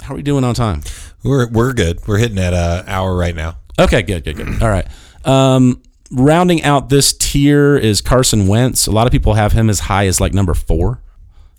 How 0.02 0.14
are 0.14 0.18
we 0.18 0.24
doing 0.24 0.44
on 0.44 0.54
time? 0.54 0.82
We're 1.24 1.50
we're 1.50 1.74
good. 1.74 2.06
We're 2.08 2.18
hitting 2.18 2.38
at 2.38 2.54
an 2.54 2.86
hour 2.88 3.16
right 3.16 3.36
now. 3.36 3.58
Okay, 3.80 4.02
good, 4.04 4.24
good, 4.24 4.38
good. 4.38 4.62
All 4.62 4.70
right. 4.70 4.88
Um, 5.26 5.82
rounding 6.12 6.64
out 6.64 6.90
this 6.90 7.14
tier 7.14 7.78
is 7.78 8.02
Carson 8.02 8.48
Wentz. 8.48 8.88
A 8.88 8.92
lot 8.92 9.08
of 9.08 9.12
people 9.12 9.34
have 9.34 9.54
him 9.54 9.70
as 9.70 9.82
high 9.82 10.08
as 10.08 10.22
like 10.22 10.34
number 10.34 10.54
four. 10.54 11.02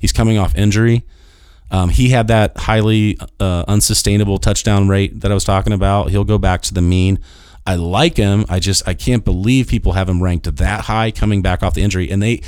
He's 0.01 0.13
coming 0.13 0.39
off 0.39 0.55
injury. 0.57 1.05
Um, 1.71 1.89
he 1.89 2.11
had 2.11 2.29
that 2.29 2.57
highly 2.57 3.19
uh, 3.41 3.65
unsustainable 3.67 4.39
touchdown 4.39 4.89
rate 4.89 5.21
that 5.21 5.31
I 5.31 5.35
was 5.35 5.45
talking 5.45 5.73
about. 5.73 6.11
He'll 6.11 6.25
go 6.25 6.39
back 6.39 6.63
to 6.63 6.75
the 6.75 6.83
mean. 6.83 7.19
I 7.67 7.75
like 7.75 8.17
him. 8.17 8.45
I 8.49 8.61
just 8.61 8.87
I 8.87 8.95
can't 8.95 9.25
believe 9.25 9.67
people 9.67 9.93
have 9.93 10.09
him 10.09 10.23
ranked 10.23 10.55
that 10.57 10.83
high 10.83 11.11
coming 11.11 11.43
back 11.43 11.65
off 11.65 11.75
the 11.75 11.83
injury, 11.83 12.09
and 12.09 12.23
they 12.23 12.41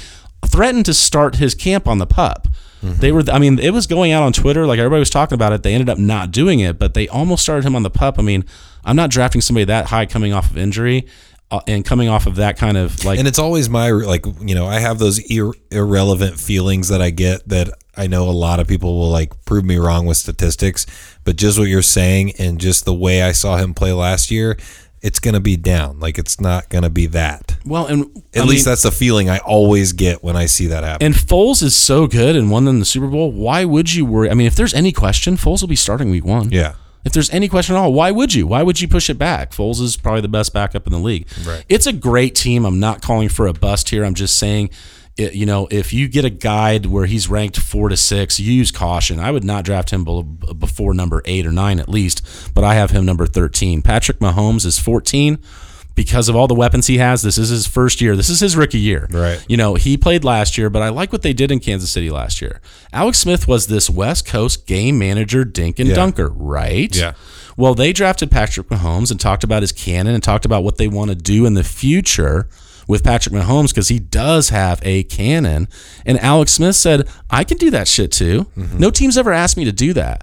threatened 0.46 0.86
to 0.86 0.94
start 0.94 1.36
his 1.36 1.54
camp 1.56 1.88
on 1.88 1.98
the 1.98 2.06
pup. 2.06 2.46
They 2.80 3.10
were, 3.10 3.24
I 3.32 3.40
mean, 3.40 3.58
it 3.58 3.70
was 3.70 3.88
going 3.88 4.12
out 4.12 4.22
on 4.22 4.32
Twitter, 4.32 4.64
like 4.64 4.78
everybody 4.78 5.00
was 5.00 5.10
talking 5.10 5.34
about 5.34 5.52
it. 5.52 5.64
They 5.64 5.74
ended 5.74 5.88
up 5.88 5.98
not 5.98 6.30
doing 6.30 6.60
it, 6.60 6.78
but 6.78 6.94
they 6.94 7.08
almost 7.08 7.42
started 7.42 7.64
him 7.64 7.74
on 7.74 7.82
the 7.82 7.90
pup. 7.90 8.20
I 8.20 8.22
mean, 8.22 8.44
I'm 8.84 8.94
not 8.94 9.10
drafting 9.10 9.40
somebody 9.40 9.64
that 9.64 9.86
high 9.86 10.06
coming 10.06 10.32
off 10.32 10.48
of 10.48 10.56
injury 10.56 11.08
uh, 11.50 11.60
and 11.66 11.84
coming 11.84 12.08
off 12.08 12.26
of 12.26 12.36
that 12.36 12.56
kind 12.58 12.76
of 12.76 13.04
like 13.04 13.18
And 13.18 13.26
it's 13.26 13.38
always 13.38 13.68
my 13.70 13.90
like 13.90 14.26
you 14.40 14.54
know 14.54 14.66
I 14.66 14.80
have 14.80 14.98
those 14.98 15.18
ir- 15.30 15.54
irrelevant 15.70 16.38
feelings 16.38 16.88
that 16.88 17.00
I 17.00 17.10
get 17.10 17.48
that 17.48 17.70
I 17.96 18.06
know 18.06 18.28
a 18.28 18.32
lot 18.32 18.60
of 18.60 18.68
people 18.68 18.98
will 18.98 19.10
like 19.10 19.44
prove 19.44 19.64
me 19.64 19.76
wrong 19.76 20.06
with 20.06 20.16
statistics, 20.18 20.86
but 21.24 21.36
just 21.36 21.58
what 21.58 21.66
you're 21.68 21.82
saying 21.82 22.32
and 22.38 22.60
just 22.60 22.84
the 22.84 22.94
way 22.94 23.22
I 23.22 23.32
saw 23.32 23.56
him 23.56 23.74
play 23.74 23.92
last 23.92 24.30
year, 24.30 24.56
it's 25.00 25.18
gonna 25.18 25.40
be 25.40 25.56
down. 25.56 25.98
Like 26.00 26.18
it's 26.18 26.40
not 26.40 26.68
gonna 26.68 26.90
be 26.90 27.06
that. 27.06 27.56
well, 27.64 27.86
and 27.86 28.04
At 28.34 28.42
I 28.42 28.44
least 28.46 28.66
mean, 28.66 28.72
that's 28.72 28.82
the 28.82 28.90
feeling 28.92 29.28
I 29.30 29.38
always 29.38 29.92
get 29.92 30.22
when 30.22 30.36
I 30.36 30.46
see 30.46 30.66
that 30.68 30.84
happen. 30.84 31.06
And 31.06 31.14
Foles 31.14 31.62
is 31.62 31.74
so 31.74 32.06
good 32.06 32.36
and 32.36 32.50
won 32.50 32.66
them 32.66 32.78
the 32.78 32.84
Super 32.84 33.06
Bowl. 33.08 33.32
Why 33.32 33.64
would 33.64 33.92
you 33.94 34.04
worry? 34.04 34.30
I 34.30 34.34
mean, 34.34 34.46
if 34.46 34.54
there's 34.54 34.74
any 34.74 34.92
question, 34.92 35.36
Foles 35.36 35.60
will 35.62 35.68
be 35.68 35.76
starting 35.76 36.10
week 36.10 36.24
one. 36.24 36.50
yeah. 36.50 36.74
If 37.04 37.12
there's 37.12 37.30
any 37.30 37.48
question 37.48 37.76
at 37.76 37.78
all, 37.78 37.92
why 37.92 38.10
would 38.10 38.34
you? 38.34 38.46
Why 38.46 38.62
would 38.62 38.80
you 38.80 38.88
push 38.88 39.08
it 39.08 39.18
back? 39.18 39.52
Foles 39.52 39.80
is 39.80 39.96
probably 39.96 40.20
the 40.20 40.28
best 40.28 40.52
backup 40.52 40.86
in 40.86 40.92
the 40.92 40.98
league. 40.98 41.26
Right. 41.44 41.64
It's 41.68 41.86
a 41.86 41.92
great 41.92 42.34
team. 42.34 42.64
I'm 42.64 42.80
not 42.80 43.02
calling 43.02 43.28
for 43.28 43.46
a 43.46 43.52
bust 43.52 43.90
here. 43.90 44.04
I'm 44.04 44.14
just 44.14 44.36
saying, 44.36 44.70
it, 45.16 45.34
you 45.34 45.46
know, 45.46 45.66
if 45.70 45.92
you 45.92 46.08
get 46.08 46.24
a 46.24 46.30
guide 46.30 46.86
where 46.86 47.06
he's 47.06 47.28
ranked 47.28 47.58
four 47.58 47.88
to 47.88 47.96
six, 47.96 48.38
use 48.38 48.70
caution. 48.70 49.18
I 49.18 49.30
would 49.30 49.44
not 49.44 49.64
draft 49.64 49.90
him 49.90 50.04
before 50.58 50.94
number 50.94 51.22
eight 51.24 51.46
or 51.46 51.52
nine 51.52 51.80
at 51.80 51.88
least, 51.88 52.52
but 52.54 52.64
I 52.64 52.74
have 52.74 52.90
him 52.90 53.04
number 53.04 53.26
13. 53.26 53.82
Patrick 53.82 54.18
Mahomes 54.18 54.64
is 54.64 54.78
14 54.78 55.38
because 55.98 56.28
of 56.28 56.36
all 56.36 56.46
the 56.46 56.54
weapons 56.54 56.86
he 56.86 56.98
has. 56.98 57.22
This 57.22 57.36
is 57.38 57.48
his 57.48 57.66
first 57.66 58.00
year. 58.00 58.14
This 58.14 58.30
is 58.30 58.38
his 58.38 58.56
rookie 58.56 58.78
year. 58.78 59.08
Right. 59.10 59.44
You 59.48 59.56
know, 59.56 59.74
he 59.74 59.96
played 59.96 60.22
last 60.22 60.56
year, 60.56 60.70
but 60.70 60.80
I 60.80 60.90
like 60.90 61.10
what 61.10 61.22
they 61.22 61.32
did 61.32 61.50
in 61.50 61.58
Kansas 61.58 61.90
City 61.90 62.08
last 62.08 62.40
year. 62.40 62.60
Alex 62.92 63.18
Smith 63.18 63.48
was 63.48 63.66
this 63.66 63.90
West 63.90 64.24
Coast 64.24 64.64
game 64.64 64.96
manager, 64.96 65.44
dink 65.44 65.80
and 65.80 65.88
Yeah. 65.88 65.96
dunker, 65.96 66.28
right? 66.28 66.94
Yeah. 66.94 67.14
Well, 67.56 67.74
they 67.74 67.92
drafted 67.92 68.30
Patrick 68.30 68.68
Mahomes 68.68 69.10
and 69.10 69.18
talked 69.18 69.42
about 69.42 69.62
his 69.62 69.72
cannon 69.72 70.14
and 70.14 70.22
talked 70.22 70.44
about 70.44 70.62
what 70.62 70.76
they 70.78 70.86
want 70.86 71.08
to 71.10 71.16
do 71.16 71.44
in 71.46 71.54
the 71.54 71.64
future 71.64 72.48
with 72.86 73.02
Patrick 73.02 73.34
Mahomes 73.34 73.70
because 73.70 73.88
he 73.88 73.98
does 73.98 74.50
have 74.50 74.78
a 74.84 75.02
cannon. 75.02 75.66
And 76.06 76.16
Alex 76.20 76.52
Smith 76.52 76.76
said, 76.76 77.08
I 77.28 77.42
can 77.42 77.58
do 77.58 77.70
that 77.72 77.88
shit 77.88 78.12
too. 78.12 78.46
Mm-hmm. 78.56 78.78
No 78.78 78.90
team's 78.90 79.18
ever 79.18 79.32
asked 79.32 79.56
me 79.56 79.64
to 79.64 79.72
do 79.72 79.92
that. 79.94 80.22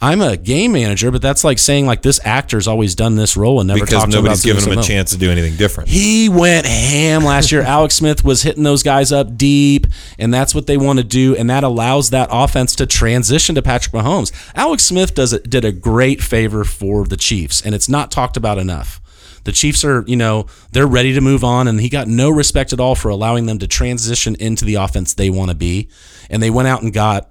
I'm 0.00 0.20
a 0.20 0.36
game 0.36 0.72
manager, 0.72 1.10
but 1.10 1.20
that's 1.20 1.42
like 1.42 1.58
saying 1.58 1.86
like 1.86 2.02
this 2.02 2.20
actor's 2.24 2.68
always 2.68 2.94
done 2.94 3.16
this 3.16 3.36
role 3.36 3.60
and 3.60 3.66
never 3.66 3.80
because 3.80 3.94
talked 3.94 4.12
to 4.12 4.18
him 4.18 4.24
about 4.24 4.30
nobody's 4.30 4.44
given 4.44 4.72
him 4.72 4.78
a 4.78 4.82
chance 4.82 5.10
to 5.10 5.18
do 5.18 5.30
anything 5.30 5.56
different. 5.56 5.90
He 5.90 6.28
went 6.28 6.66
ham 6.66 7.24
last 7.24 7.50
year. 7.50 7.62
Alex 7.68 7.96
Smith 7.96 8.24
was 8.24 8.42
hitting 8.42 8.62
those 8.62 8.84
guys 8.84 9.10
up 9.10 9.36
deep, 9.36 9.88
and 10.16 10.32
that's 10.32 10.54
what 10.54 10.68
they 10.68 10.76
want 10.76 11.00
to 11.00 11.04
do, 11.04 11.34
and 11.34 11.50
that 11.50 11.64
allows 11.64 12.10
that 12.10 12.28
offense 12.30 12.76
to 12.76 12.86
transition 12.86 13.56
to 13.56 13.62
Patrick 13.62 13.92
Mahomes. 13.92 14.30
Alex 14.54 14.84
Smith 14.84 15.14
does 15.14 15.32
it, 15.32 15.50
did 15.50 15.64
a 15.64 15.72
great 15.72 16.22
favor 16.22 16.62
for 16.62 17.04
the 17.04 17.16
Chiefs, 17.16 17.60
and 17.60 17.74
it's 17.74 17.88
not 17.88 18.12
talked 18.12 18.36
about 18.36 18.58
enough. 18.58 19.00
The 19.42 19.52
Chiefs 19.52 19.84
are, 19.84 20.04
you 20.06 20.16
know, 20.16 20.46
they're 20.72 20.86
ready 20.86 21.12
to 21.14 21.20
move 21.20 21.42
on, 21.42 21.66
and 21.66 21.80
he 21.80 21.88
got 21.88 22.06
no 22.06 22.30
respect 22.30 22.72
at 22.72 22.78
all 22.78 22.94
for 22.94 23.08
allowing 23.08 23.46
them 23.46 23.58
to 23.58 23.66
transition 23.66 24.36
into 24.36 24.64
the 24.64 24.76
offense 24.76 25.14
they 25.14 25.30
want 25.30 25.50
to 25.50 25.56
be. 25.56 25.88
And 26.30 26.42
they 26.42 26.50
went 26.50 26.68
out 26.68 26.82
and 26.82 26.92
got 26.92 27.30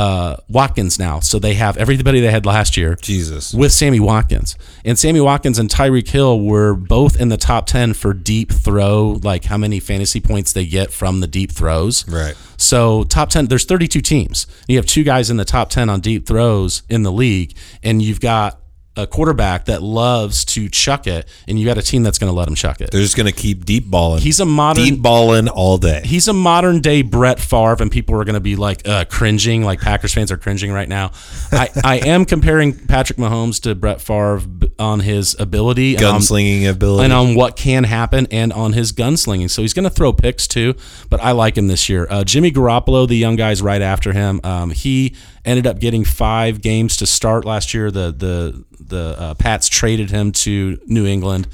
uh, 0.00 0.36
Watkins 0.48 0.98
now, 0.98 1.20
so 1.20 1.38
they 1.38 1.52
have 1.54 1.76
everybody 1.76 2.20
they 2.20 2.30
had 2.30 2.46
last 2.46 2.78
year 2.78 2.94
Jesus. 3.02 3.52
with 3.52 3.70
Sammy 3.70 4.00
Watkins. 4.00 4.56
And 4.82 4.98
Sammy 4.98 5.20
Watkins 5.20 5.58
and 5.58 5.68
Tyreek 5.68 6.08
Hill 6.08 6.40
were 6.40 6.72
both 6.72 7.20
in 7.20 7.28
the 7.28 7.36
top 7.36 7.66
10 7.66 7.92
for 7.92 8.14
deep 8.14 8.50
throw, 8.50 9.20
like 9.22 9.44
how 9.44 9.58
many 9.58 9.78
fantasy 9.78 10.18
points 10.18 10.54
they 10.54 10.64
get 10.64 10.90
from 10.90 11.20
the 11.20 11.26
deep 11.26 11.52
throws. 11.52 12.08
Right. 12.08 12.34
So, 12.56 13.04
top 13.04 13.28
10, 13.28 13.48
there's 13.48 13.66
32 13.66 14.00
teams. 14.00 14.46
You 14.66 14.78
have 14.78 14.86
two 14.86 15.02
guys 15.02 15.28
in 15.28 15.36
the 15.36 15.44
top 15.44 15.68
10 15.68 15.90
on 15.90 16.00
deep 16.00 16.26
throws 16.26 16.82
in 16.88 17.02
the 17.02 17.12
league, 17.12 17.54
and 17.82 18.00
you've 18.00 18.20
got 18.20 18.59
a 19.02 19.06
quarterback 19.06 19.66
that 19.66 19.82
loves 19.82 20.44
to 20.44 20.68
chuck 20.68 21.06
it, 21.06 21.28
and 21.48 21.58
you 21.58 21.64
got 21.64 21.78
a 21.78 21.82
team 21.82 22.02
that's 22.02 22.18
going 22.18 22.30
to 22.30 22.36
let 22.36 22.48
him 22.48 22.54
chuck 22.54 22.80
it. 22.80 22.90
They're 22.90 23.00
just 23.00 23.16
going 23.16 23.26
to 23.26 23.32
keep 23.32 23.64
deep 23.64 23.90
balling. 23.90 24.20
He's 24.22 24.40
a 24.40 24.44
modern 24.46 24.84
deep 24.84 25.02
balling 25.02 25.48
all 25.48 25.78
day. 25.78 26.02
he's 26.04 26.28
a 26.28 26.32
modern 26.32 26.80
day 26.80 27.02
Brett 27.02 27.40
Favre, 27.40 27.76
and 27.80 27.90
people 27.90 28.14
are 28.20 28.24
going 28.24 28.34
to 28.34 28.40
be 28.40 28.56
like 28.56 28.86
uh, 28.86 29.04
cringing, 29.06 29.62
like 29.62 29.80
Packers 29.80 30.14
fans 30.14 30.30
are 30.30 30.36
cringing 30.36 30.72
right 30.72 30.88
now. 30.88 31.12
I, 31.52 31.68
I 31.84 31.96
am 31.98 32.24
comparing 32.24 32.74
Patrick 32.74 33.18
Mahomes 33.18 33.60
to 33.62 33.74
Brett 33.74 34.00
Favre 34.00 34.42
on 34.78 35.00
his 35.00 35.38
ability, 35.38 35.96
and 35.96 36.04
on, 36.04 36.70
ability. 36.70 37.04
and 37.04 37.12
on 37.12 37.34
what 37.34 37.56
can 37.56 37.84
happen, 37.84 38.26
and 38.30 38.52
on 38.52 38.72
his 38.72 38.92
gunslinging. 38.92 39.50
So 39.50 39.62
he's 39.62 39.74
going 39.74 39.84
to 39.84 39.90
throw 39.90 40.12
picks 40.12 40.46
too, 40.46 40.74
but 41.08 41.20
I 41.20 41.32
like 41.32 41.56
him 41.56 41.68
this 41.68 41.88
year. 41.88 42.06
Uh, 42.10 42.24
Jimmy 42.24 42.50
Garoppolo, 42.50 43.08
the 43.08 43.16
young 43.16 43.36
guy's 43.36 43.62
right 43.62 43.82
after 43.82 44.12
him. 44.12 44.40
Um, 44.44 44.70
he 44.70 45.14
ended 45.44 45.66
up 45.66 45.78
getting 45.78 46.04
five 46.04 46.60
games 46.60 46.98
to 46.98 47.06
start 47.06 47.44
last 47.44 47.74
year. 47.74 47.90
The 47.90 48.12
the 48.12 48.64
the 48.78 49.16
uh, 49.18 49.34
Pats 49.34 49.68
traded 49.68 50.10
him 50.10 50.32
to 50.32 50.78
New 50.86 51.06
England, 51.06 51.48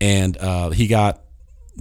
and 0.00 0.36
uh, 0.38 0.70
he 0.70 0.86
got 0.86 1.20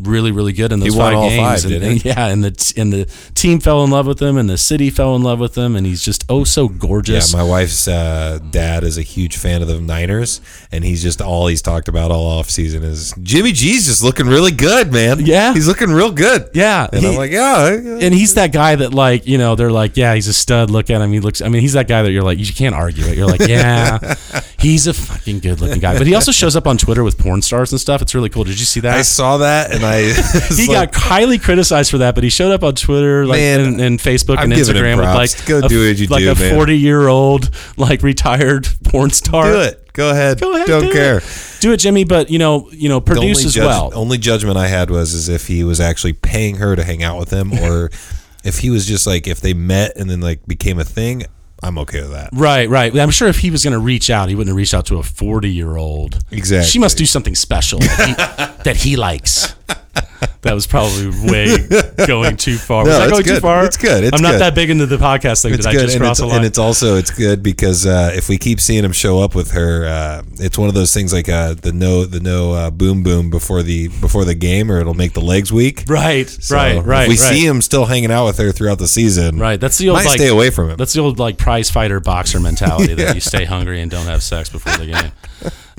really 0.02 0.32
really 0.32 0.54
good 0.54 0.72
in 0.72 0.80
those 0.80 0.96
won 0.96 1.12
five 1.14 1.18
all 1.18 1.30
games. 1.30 1.64
five, 1.64 1.72
and, 1.72 2.06
yeah, 2.06 2.28
and 2.28 2.44
the 2.44 2.74
and 2.78 2.94
the 2.94 3.06
team 3.36 3.60
fell 3.60 3.84
in 3.84 3.90
love 3.92 4.08
with 4.08 4.22
him, 4.22 4.38
and 4.38 4.50
the 4.50 4.58
city 4.58 4.90
fell 4.90 5.16
in 5.16 5.24
love 5.24 5.40
with 5.40 5.58
him, 5.58 5.76
and 5.76 5.86
he's 5.86 6.02
just 6.04 6.24
oh 6.30 6.44
so 6.44 6.68
gorgeous. 6.68 7.32
yeah, 7.34 7.40
my 7.40 7.44
wife's 7.44 7.88
uh, 7.88 8.40
dad 8.52 8.84
is 8.84 8.98
a 8.98 9.02
huge 9.02 9.38
fan 9.38 9.62
of 9.62 9.68
the 9.68 9.80
Niners, 9.80 10.42
and 10.72 10.84
he's 10.84 11.02
just 11.02 11.22
all 11.22 11.48
he's 11.48 11.62
talked 11.62 11.88
about 11.88 12.12
all 12.12 12.26
off 12.28 12.50
season 12.50 12.84
is 12.84 13.14
Jimmy 13.22 13.52
G's 13.52 13.88
just 13.88 14.04
looking 14.04 14.28
really 14.28 14.52
good, 14.52 14.92
man. 14.92 15.20
Yeah. 15.26 15.54
he's 15.54 15.68
looking 15.68 15.90
real 15.90 16.12
good. 16.12 16.50
yeah, 16.54 16.88
and 16.92 17.02
he- 17.02 17.10
I'm 17.10 17.16
like, 17.16 17.32
yeah. 17.32 17.72
and 17.74 18.14
he's 18.14 18.34
that 18.36 18.52
guy 18.52 18.76
that 18.76 18.94
like 18.94 19.26
you 19.28 19.38
know 19.38 19.56
they're 19.56 19.72
like 19.72 19.98
yeah 19.98 20.14
he's 20.16 20.28
a 20.28 20.34
stud 20.34 20.70
look 20.70 20.90
at 20.90 21.02
him 21.02 21.12
he 21.12 21.20
looks 21.20 21.42
i 21.42 21.48
mean 21.50 21.62
he's 21.62 21.74
that 21.74 21.88
guy 21.88 22.02
that 22.04 22.12
you're 22.12 22.22
like 22.24 22.38
you 22.40 22.46
can't 22.54 22.76
argue 22.76 23.04
it 23.06 23.18
you're 23.18 23.28
like 23.28 23.48
yeah 23.48 23.98
he's 24.60 24.88
a 24.88 24.94
fucking 24.94 25.40
good 25.40 25.62
looking 25.62 25.80
guy 25.80 25.98
but 25.98 26.08
he 26.08 26.16
also 26.16 26.32
shows 26.32 26.56
up 26.56 26.66
on 26.66 26.78
twitter 26.78 27.04
with 27.04 27.18
porn 27.18 27.42
stars 27.42 27.72
and 27.72 27.80
stuff 27.80 28.02
it's 28.02 28.16
really 28.16 28.30
cool 28.30 28.44
did 28.44 28.60
you 28.60 28.66
see 28.66 28.80
that? 28.80 28.98
I 28.98 29.02
saw 29.04 29.38
that, 29.38 29.72
and 29.72 29.86
I 29.86 30.02
he 30.56 30.68
like, 30.68 30.92
got 30.92 30.96
highly 31.02 31.38
criticized 31.38 31.92
for 31.92 32.00
that 32.00 32.16
but 32.16 32.24
he 32.24 32.30
showed 32.30 32.52
up 32.52 32.64
on 32.64 32.74
twitter 32.76 33.26
like 33.26 33.38
Man, 33.38 33.60
and, 33.60 33.82
and 33.82 34.00
facebook 34.00 34.38
I'm 34.38 34.52
and 34.52 34.54
instagram 34.54 34.98
with 34.98 35.06
like 35.06 35.46
Go 35.46 35.60
a, 35.60 35.68
do 35.70 35.88
what 35.88 35.98
you 36.00 36.08
like 36.08 36.22
do, 36.24 36.32
a. 36.32 36.36
40 36.56 36.78
year 36.78 37.08
old 37.08 37.50
like 37.78 38.02
retired 38.04 38.68
porn 38.84 39.10
star 39.12 39.52
do 39.52 39.60
it. 39.62 39.84
Go 39.94 40.12
ahead. 40.12 40.40
Go 40.40 40.54
ahead, 40.54 40.68
Don't 40.68 40.84
do 40.84 40.92
care. 40.94 41.18
it. 41.18 41.58
do 41.60 41.72
it 41.74 41.78
jimmy 41.78 42.04
but 42.04 42.30
you 42.30 42.38
know 42.38 42.70
you 42.72 42.88
know 42.88 43.02
produce 43.02 43.44
as 43.46 43.54
judge- 43.56 43.66
well 43.66 43.92
Only 43.96 44.18
judgment 44.20 44.56
I 44.58 44.68
had 44.68 44.92
was 44.92 45.14
as 45.16 45.28
if 45.28 45.48
he 45.48 45.64
was 45.64 45.80
actually 45.80 46.14
paying 46.14 46.58
her 46.58 46.76
to 46.76 46.84
hang 46.84 47.02
out 47.04 47.18
with 47.20 47.32
him, 47.32 47.52
or 47.54 47.90
if 48.44 48.60
he 48.60 48.70
was 48.70 48.86
just 48.86 49.08
like 49.08 49.28
if 49.28 49.42
they 49.42 49.54
met 49.56 49.98
and 49.98 50.08
then 50.10 50.22
like 50.22 50.46
became 50.46 50.78
a 50.80 50.84
thing. 50.84 51.24
I'm 51.64 51.78
okay 51.80 52.02
with 52.02 52.12
that. 52.12 52.30
Right, 52.34 52.70
right. 52.70 52.96
I'm 52.98 53.10
sure 53.12 53.28
if 53.28 53.40
he 53.40 53.50
was 53.50 53.64
going 53.64 53.74
to 53.74 53.80
reach 53.80 54.10
out, 54.10 54.30
he 54.30 54.36
wouldn't 54.36 54.50
have 54.50 54.58
reached 54.58 54.74
out 54.74 54.86
to 54.88 54.98
a 54.98 55.04
40 55.04 55.50
year 55.50 55.76
old. 55.76 56.20
Exactly. 56.32 56.68
She 56.70 56.80
must 56.80 56.98
do 56.98 57.06
something 57.06 57.36
special 57.36 57.80
that 57.80 58.58
he, 58.58 58.64
that 58.64 58.78
he 58.78 58.96
likes. 58.96 59.56
That 60.42 60.54
was 60.54 60.68
probably 60.68 61.10
way 61.30 61.58
going 62.06 62.38
too 62.38 62.56
far. 62.58 62.84
was 62.86 62.94
No, 62.94 63.00
that 63.00 63.04
it's 63.06 63.12
going 63.12 63.24
too 63.26 63.30
good. 63.34 63.42
far? 63.42 63.66
It's 63.66 63.76
good. 63.76 64.04
It's 64.06 64.16
I'm 64.16 64.22
not 64.22 64.34
good. 64.34 64.42
that 64.42 64.56
big 64.56 64.70
into 64.70 64.86
the 64.86 64.96
podcast 64.98 65.42
thing. 65.42 65.54
It's 65.54 65.66
Did 65.66 65.70
I 65.70 65.74
good, 65.74 65.82
just 65.82 65.96
and 65.96 66.04
cross 66.04 66.20
a 66.20 66.26
line? 66.28 66.38
and 66.38 66.46
it's 66.46 66.60
also 66.60 66.96
it's 66.96 67.10
good 67.10 67.44
because 67.44 67.86
uh, 67.86 68.12
if 68.16 68.30
we 68.30 68.38
keep 68.38 68.62
seeing 68.62 68.86
him 68.86 68.94
show 68.94 69.20
up 69.20 69.36
with 69.36 69.52
her, 69.52 69.86
uh, 69.88 70.24
it's 70.36 70.58
one 70.58 70.70
of 70.70 70.76
those 70.76 70.94
things 70.94 71.12
like 71.12 71.28
uh, 71.28 71.56
the 71.56 71.74
no 71.74 72.06
the 72.06 72.20
no 72.22 72.54
uh, 72.54 72.70
boom 72.70 73.04
boom 73.04 73.30
before 73.30 73.62
the 73.62 73.88
before 74.00 74.24
the 74.24 74.36
game, 74.36 74.72
or 74.72 74.80
it'll 74.80 74.94
make 74.94 75.14
the 75.14 75.22
legs 75.22 75.52
weak. 75.52 75.84
right, 75.88 76.30
So 76.30 76.56
right, 76.56 76.78
right. 76.86 77.02
If 77.04 77.08
we 77.10 77.14
right. 77.16 77.34
see 77.34 77.46
him 77.46 77.60
still 77.62 77.86
hanging 77.86 78.12
out 78.12 78.28
with 78.28 78.38
her 78.38 78.52
throughout 78.54 78.78
the 78.78 78.88
season, 78.88 79.40
Right. 79.40 79.60
That's 79.60 79.80
the 79.80 79.90
old 79.90 79.98
like 79.98 80.08
stay 80.18 80.30
away 80.30 80.50
from 80.52 80.70
him. 80.70 80.78
That's 80.78 80.94
the 80.94 81.02
old 81.02 81.20
like 81.20 81.38
prize 81.38 81.70
fighter 81.70 82.00
boxer 82.00 82.40
mentality 82.40 82.94
that 82.94 83.16
you 83.16 83.22
stay 83.22 83.44
hungry 83.44 83.82
and 83.82 83.92
don't 83.92 84.06
have 84.06 84.24
sex 84.24 84.50
before 84.50 84.78
the 84.78 84.86
game. 84.86 85.12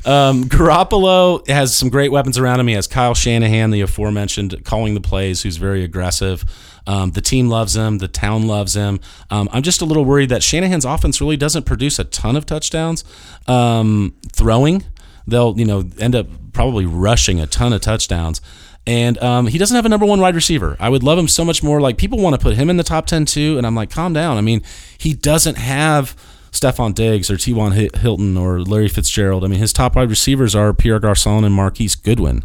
Um, 0.04 0.44
Garoppolo 0.44 1.46
has 1.48 1.74
some 1.74 1.88
great 1.88 2.12
weapons 2.12 2.38
around 2.38 2.60
him. 2.60 2.68
He 2.68 2.74
has 2.74 2.86
Kyle 2.86 3.14
Shanahan, 3.14 3.70
the 3.70 3.80
aforementioned, 3.80 4.64
calling 4.64 4.94
the 4.94 5.00
plays, 5.00 5.42
who's 5.42 5.56
very 5.56 5.82
aggressive. 5.82 6.44
Um, 6.86 7.10
the 7.10 7.20
team 7.20 7.48
loves 7.48 7.76
him. 7.76 7.98
The 7.98 8.08
town 8.08 8.46
loves 8.46 8.74
him. 8.74 9.00
Um, 9.30 9.48
I'm 9.52 9.62
just 9.62 9.82
a 9.82 9.84
little 9.84 10.04
worried 10.04 10.30
that 10.30 10.42
Shanahan's 10.42 10.84
offense 10.84 11.20
really 11.20 11.36
doesn't 11.36 11.64
produce 11.64 11.98
a 11.98 12.04
ton 12.04 12.36
of 12.36 12.46
touchdowns. 12.46 13.04
Um, 13.46 14.14
throwing, 14.32 14.84
they'll 15.26 15.58
you 15.58 15.66
know 15.66 15.84
end 15.98 16.14
up 16.14 16.28
probably 16.52 16.86
rushing 16.86 17.40
a 17.40 17.46
ton 17.46 17.72
of 17.72 17.80
touchdowns. 17.80 18.40
And 18.86 19.18
um, 19.18 19.48
he 19.48 19.58
doesn't 19.58 19.74
have 19.74 19.84
a 19.84 19.88
number 19.90 20.06
one 20.06 20.18
wide 20.18 20.34
receiver. 20.34 20.74
I 20.80 20.88
would 20.88 21.02
love 21.02 21.18
him 21.18 21.28
so 21.28 21.44
much 21.44 21.62
more. 21.62 21.78
Like 21.78 21.98
people 21.98 22.18
want 22.18 22.34
to 22.34 22.40
put 22.40 22.56
him 22.56 22.70
in 22.70 22.78
the 22.78 22.84
top 22.84 23.04
ten 23.04 23.26
too, 23.26 23.58
and 23.58 23.66
I'm 23.66 23.74
like, 23.74 23.90
calm 23.90 24.14
down. 24.14 24.38
I 24.38 24.40
mean, 24.40 24.62
he 24.96 25.12
doesn't 25.12 25.58
have 25.58 26.16
Stefon 26.52 26.94
Diggs 26.94 27.30
or 27.30 27.36
T. 27.36 27.52
Hi- 27.52 27.88
Hilton 27.98 28.36
or 28.36 28.60
Larry 28.60 28.88
Fitzgerald. 28.88 29.44
I 29.44 29.48
mean, 29.48 29.60
his 29.60 29.72
top 29.72 29.96
wide 29.96 30.10
receivers 30.10 30.54
are 30.54 30.72
Pierre 30.72 30.98
Garcon 31.00 31.44
and 31.44 31.54
Marquise 31.54 31.94
Goodwin, 31.94 32.42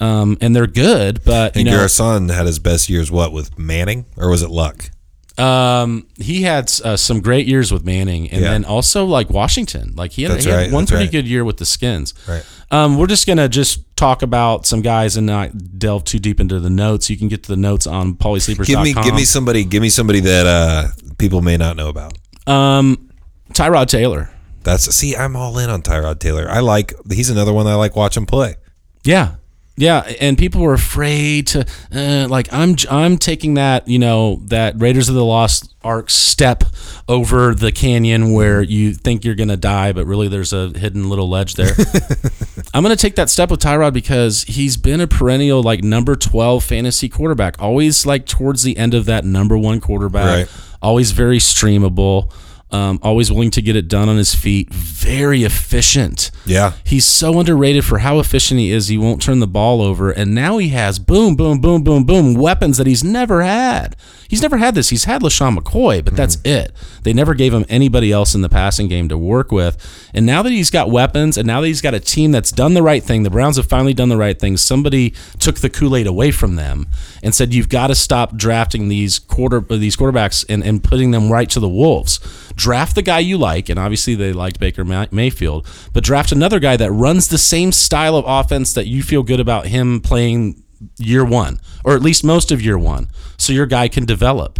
um, 0.00 0.38
and 0.40 0.54
they're 0.54 0.66
good. 0.66 1.22
But 1.24 1.56
you 1.56 1.60
and 1.60 1.70
know, 1.70 1.76
Garcon 1.78 2.28
had 2.28 2.46
his 2.46 2.58
best 2.58 2.88
years. 2.88 3.10
What 3.10 3.32
with 3.32 3.58
Manning, 3.58 4.06
or 4.16 4.30
was 4.30 4.42
it 4.42 4.50
Luck? 4.50 4.90
um, 5.38 6.04
he 6.18 6.42
had 6.42 6.68
uh, 6.84 6.96
some 6.96 7.20
great 7.20 7.46
years 7.46 7.70
with 7.70 7.84
Manning, 7.84 8.28
and 8.30 8.42
Yeah. 8.42 8.50
then 8.50 8.64
also 8.64 9.04
like 9.04 9.30
Washington. 9.30 9.92
Like 9.94 10.10
he 10.10 10.24
had, 10.24 10.42
he 10.42 10.48
had 10.50 10.56
right, 10.56 10.72
one 10.72 10.84
pretty 10.84 11.04
right. 11.04 11.12
good 11.12 11.28
year 11.28 11.44
with 11.44 11.58
the 11.58 11.64
Skins. 11.64 12.12
Right. 12.26 12.44
Um, 12.72 12.98
we're 12.98 13.06
just 13.06 13.24
gonna 13.24 13.48
just 13.48 13.84
talk 13.96 14.22
about 14.22 14.66
some 14.66 14.82
guys 14.82 15.16
and 15.16 15.28
not 15.28 15.78
delve 15.78 16.02
too 16.04 16.18
deep 16.18 16.40
into 16.40 16.58
the 16.58 16.68
notes. 16.70 17.08
You 17.08 17.16
can 17.16 17.28
get 17.28 17.44
to 17.44 17.50
the 17.50 17.56
notes 17.56 17.86
on 17.86 18.14
paulysleepers.com. 18.14 18.64
Give 18.66 18.80
me 18.82 18.94
give 19.04 19.14
me 19.14 19.24
somebody 19.24 19.64
give 19.64 19.80
me 19.80 19.90
somebody 19.90 20.18
that 20.20 20.44
uh, 20.46 20.88
people 21.18 21.40
may 21.40 21.56
not 21.56 21.76
know 21.76 21.88
about. 21.88 22.14
um, 22.48 23.07
Tyrod 23.52 23.86
Taylor. 23.88 24.30
That's 24.64 24.94
see, 24.94 25.16
I'm 25.16 25.36
all 25.36 25.58
in 25.58 25.70
on 25.70 25.82
Tyrod 25.82 26.18
Taylor. 26.18 26.48
I 26.48 26.60
like 26.60 26.92
he's 27.10 27.30
another 27.30 27.52
one 27.52 27.66
I 27.66 27.74
like 27.74 27.96
watching 27.96 28.26
play. 28.26 28.56
Yeah. 29.04 29.36
Yeah, 29.80 30.00
and 30.20 30.36
people 30.36 30.60
were 30.62 30.74
afraid 30.74 31.46
to 31.48 31.64
uh, 31.94 32.26
like 32.28 32.52
I'm 32.52 32.74
I'm 32.90 33.16
taking 33.16 33.54
that 33.54 33.86
you 33.86 34.00
know 34.00 34.42
that 34.46 34.74
Raiders 34.76 35.08
of 35.08 35.14
the 35.14 35.24
Lost 35.24 35.72
Ark 35.84 36.10
step 36.10 36.64
over 37.08 37.54
the 37.54 37.70
canyon 37.70 38.32
where 38.32 38.60
you 38.60 38.92
think 38.92 39.24
you're 39.24 39.36
gonna 39.36 39.56
die, 39.56 39.92
but 39.92 40.04
really 40.04 40.26
there's 40.26 40.52
a 40.52 40.70
hidden 40.76 41.08
little 41.08 41.28
ledge 41.30 41.54
there. 41.54 41.76
I'm 42.74 42.82
gonna 42.82 42.96
take 42.96 43.14
that 43.14 43.30
step 43.30 43.52
with 43.52 43.60
Tyrod 43.60 43.92
because 43.92 44.42
he's 44.42 44.76
been 44.76 45.00
a 45.00 45.06
perennial 45.06 45.62
like 45.62 45.84
number 45.84 46.16
12 46.16 46.64
fantasy 46.64 47.08
quarterback, 47.08 47.62
always 47.62 48.04
like 48.04 48.26
towards 48.26 48.64
the 48.64 48.76
end 48.76 48.94
of 48.94 49.04
that 49.04 49.24
number 49.24 49.56
one 49.56 49.80
quarterback, 49.80 50.48
Right. 50.48 50.48
always 50.82 51.12
very 51.12 51.38
streamable. 51.38 52.32
Um, 52.70 52.98
always 53.02 53.32
willing 53.32 53.50
to 53.52 53.62
get 53.62 53.76
it 53.76 53.88
done 53.88 54.10
on 54.10 54.18
his 54.18 54.34
feet, 54.34 54.70
very 54.70 55.42
efficient. 55.42 56.30
Yeah. 56.44 56.74
He's 56.84 57.06
so 57.06 57.40
underrated 57.40 57.84
for 57.84 57.98
how 57.98 58.18
efficient 58.18 58.60
he 58.60 58.70
is. 58.70 58.88
He 58.88 58.98
won't 58.98 59.22
turn 59.22 59.40
the 59.40 59.46
ball 59.46 59.80
over. 59.80 60.10
And 60.10 60.34
now 60.34 60.58
he 60.58 60.68
has 60.68 60.98
boom, 60.98 61.34
boom, 61.34 61.60
boom, 61.60 61.82
boom, 61.82 62.04
boom 62.04 62.34
weapons 62.34 62.76
that 62.76 62.86
he's 62.86 63.02
never 63.02 63.42
had. 63.42 63.96
He's 64.28 64.42
never 64.42 64.58
had 64.58 64.74
this. 64.74 64.90
He's 64.90 65.04
had 65.04 65.22
LeSean 65.22 65.56
McCoy, 65.56 66.04
but 66.04 66.14
that's 66.14 66.36
mm-hmm. 66.36 66.66
it. 66.66 66.72
They 67.02 67.14
never 67.14 67.32
gave 67.32 67.54
him 67.54 67.64
anybody 67.70 68.12
else 68.12 68.34
in 68.34 68.42
the 68.42 68.50
passing 68.50 68.86
game 68.86 69.08
to 69.08 69.16
work 69.16 69.50
with. 69.50 70.10
And 70.12 70.26
now 70.26 70.42
that 70.42 70.50
he's 70.50 70.70
got 70.70 70.90
weapons 70.90 71.38
and 71.38 71.46
now 71.46 71.62
that 71.62 71.66
he's 71.66 71.80
got 71.80 71.94
a 71.94 72.00
team 72.00 72.30
that's 72.30 72.52
done 72.52 72.74
the 72.74 72.82
right 72.82 73.02
thing, 73.02 73.22
the 73.22 73.30
Browns 73.30 73.56
have 73.56 73.66
finally 73.66 73.94
done 73.94 74.10
the 74.10 74.18
right 74.18 74.38
thing. 74.38 74.58
Somebody 74.58 75.14
took 75.38 75.60
the 75.60 75.70
Kool 75.70 75.96
Aid 75.96 76.06
away 76.06 76.30
from 76.30 76.56
them 76.56 76.86
and 77.22 77.34
said, 77.34 77.54
You've 77.54 77.70
got 77.70 77.86
to 77.86 77.94
stop 77.94 78.36
drafting 78.36 78.88
these 78.88 79.18
quarter 79.18 79.60
these 79.60 79.96
quarterbacks 79.96 80.44
and, 80.46 80.62
and 80.62 80.84
putting 80.84 81.10
them 81.10 81.32
right 81.32 81.48
to 81.48 81.60
the 81.60 81.68
Wolves. 81.68 82.20
Draft 82.54 82.96
the 82.96 83.02
guy 83.02 83.20
you 83.20 83.38
like, 83.38 83.70
and 83.70 83.78
obviously 83.78 84.14
they 84.14 84.34
liked 84.34 84.60
Baker 84.60 84.84
Ma- 84.84 85.06
Mayfield, 85.10 85.66
but 85.94 86.04
draft 86.04 86.32
another 86.32 86.60
guy 86.60 86.76
that 86.76 86.92
runs 86.92 87.28
the 87.28 87.38
same 87.38 87.72
style 87.72 88.16
of 88.16 88.24
offense 88.26 88.74
that 88.74 88.86
you 88.86 89.02
feel 89.02 89.22
good 89.22 89.40
about 89.40 89.68
him 89.68 90.00
playing 90.00 90.62
year 90.98 91.24
one, 91.24 91.60
or 91.84 91.94
at 91.94 92.02
least 92.02 92.24
most 92.24 92.50
of 92.52 92.60
year 92.62 92.78
one, 92.78 93.08
so 93.36 93.52
your 93.52 93.66
guy 93.66 93.88
can 93.88 94.04
develop. 94.04 94.58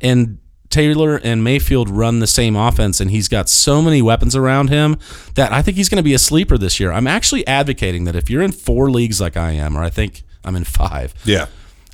And 0.00 0.38
Taylor 0.68 1.16
and 1.16 1.42
Mayfield 1.44 1.88
run 1.88 2.18
the 2.18 2.26
same 2.26 2.56
offense, 2.56 3.00
and 3.00 3.10
he's 3.10 3.28
got 3.28 3.48
so 3.48 3.80
many 3.80 4.02
weapons 4.02 4.34
around 4.34 4.68
him 4.68 4.98
that 5.34 5.52
I 5.52 5.62
think 5.62 5.76
he's 5.76 5.88
going 5.88 5.96
to 5.98 6.02
be 6.02 6.14
a 6.14 6.18
sleeper 6.18 6.58
this 6.58 6.80
year. 6.80 6.90
I'm 6.92 7.06
actually 7.06 7.46
advocating 7.46 8.04
that 8.04 8.16
if 8.16 8.28
you're 8.28 8.42
in 8.42 8.52
four 8.52 8.90
leagues 8.90 9.20
like 9.20 9.36
I 9.36 9.52
am, 9.52 9.76
or 9.76 9.82
I 9.82 9.90
think 9.90 10.22
I'm 10.44 10.56
in 10.56 10.64
five, 10.64 11.14
Yeah. 11.24 11.46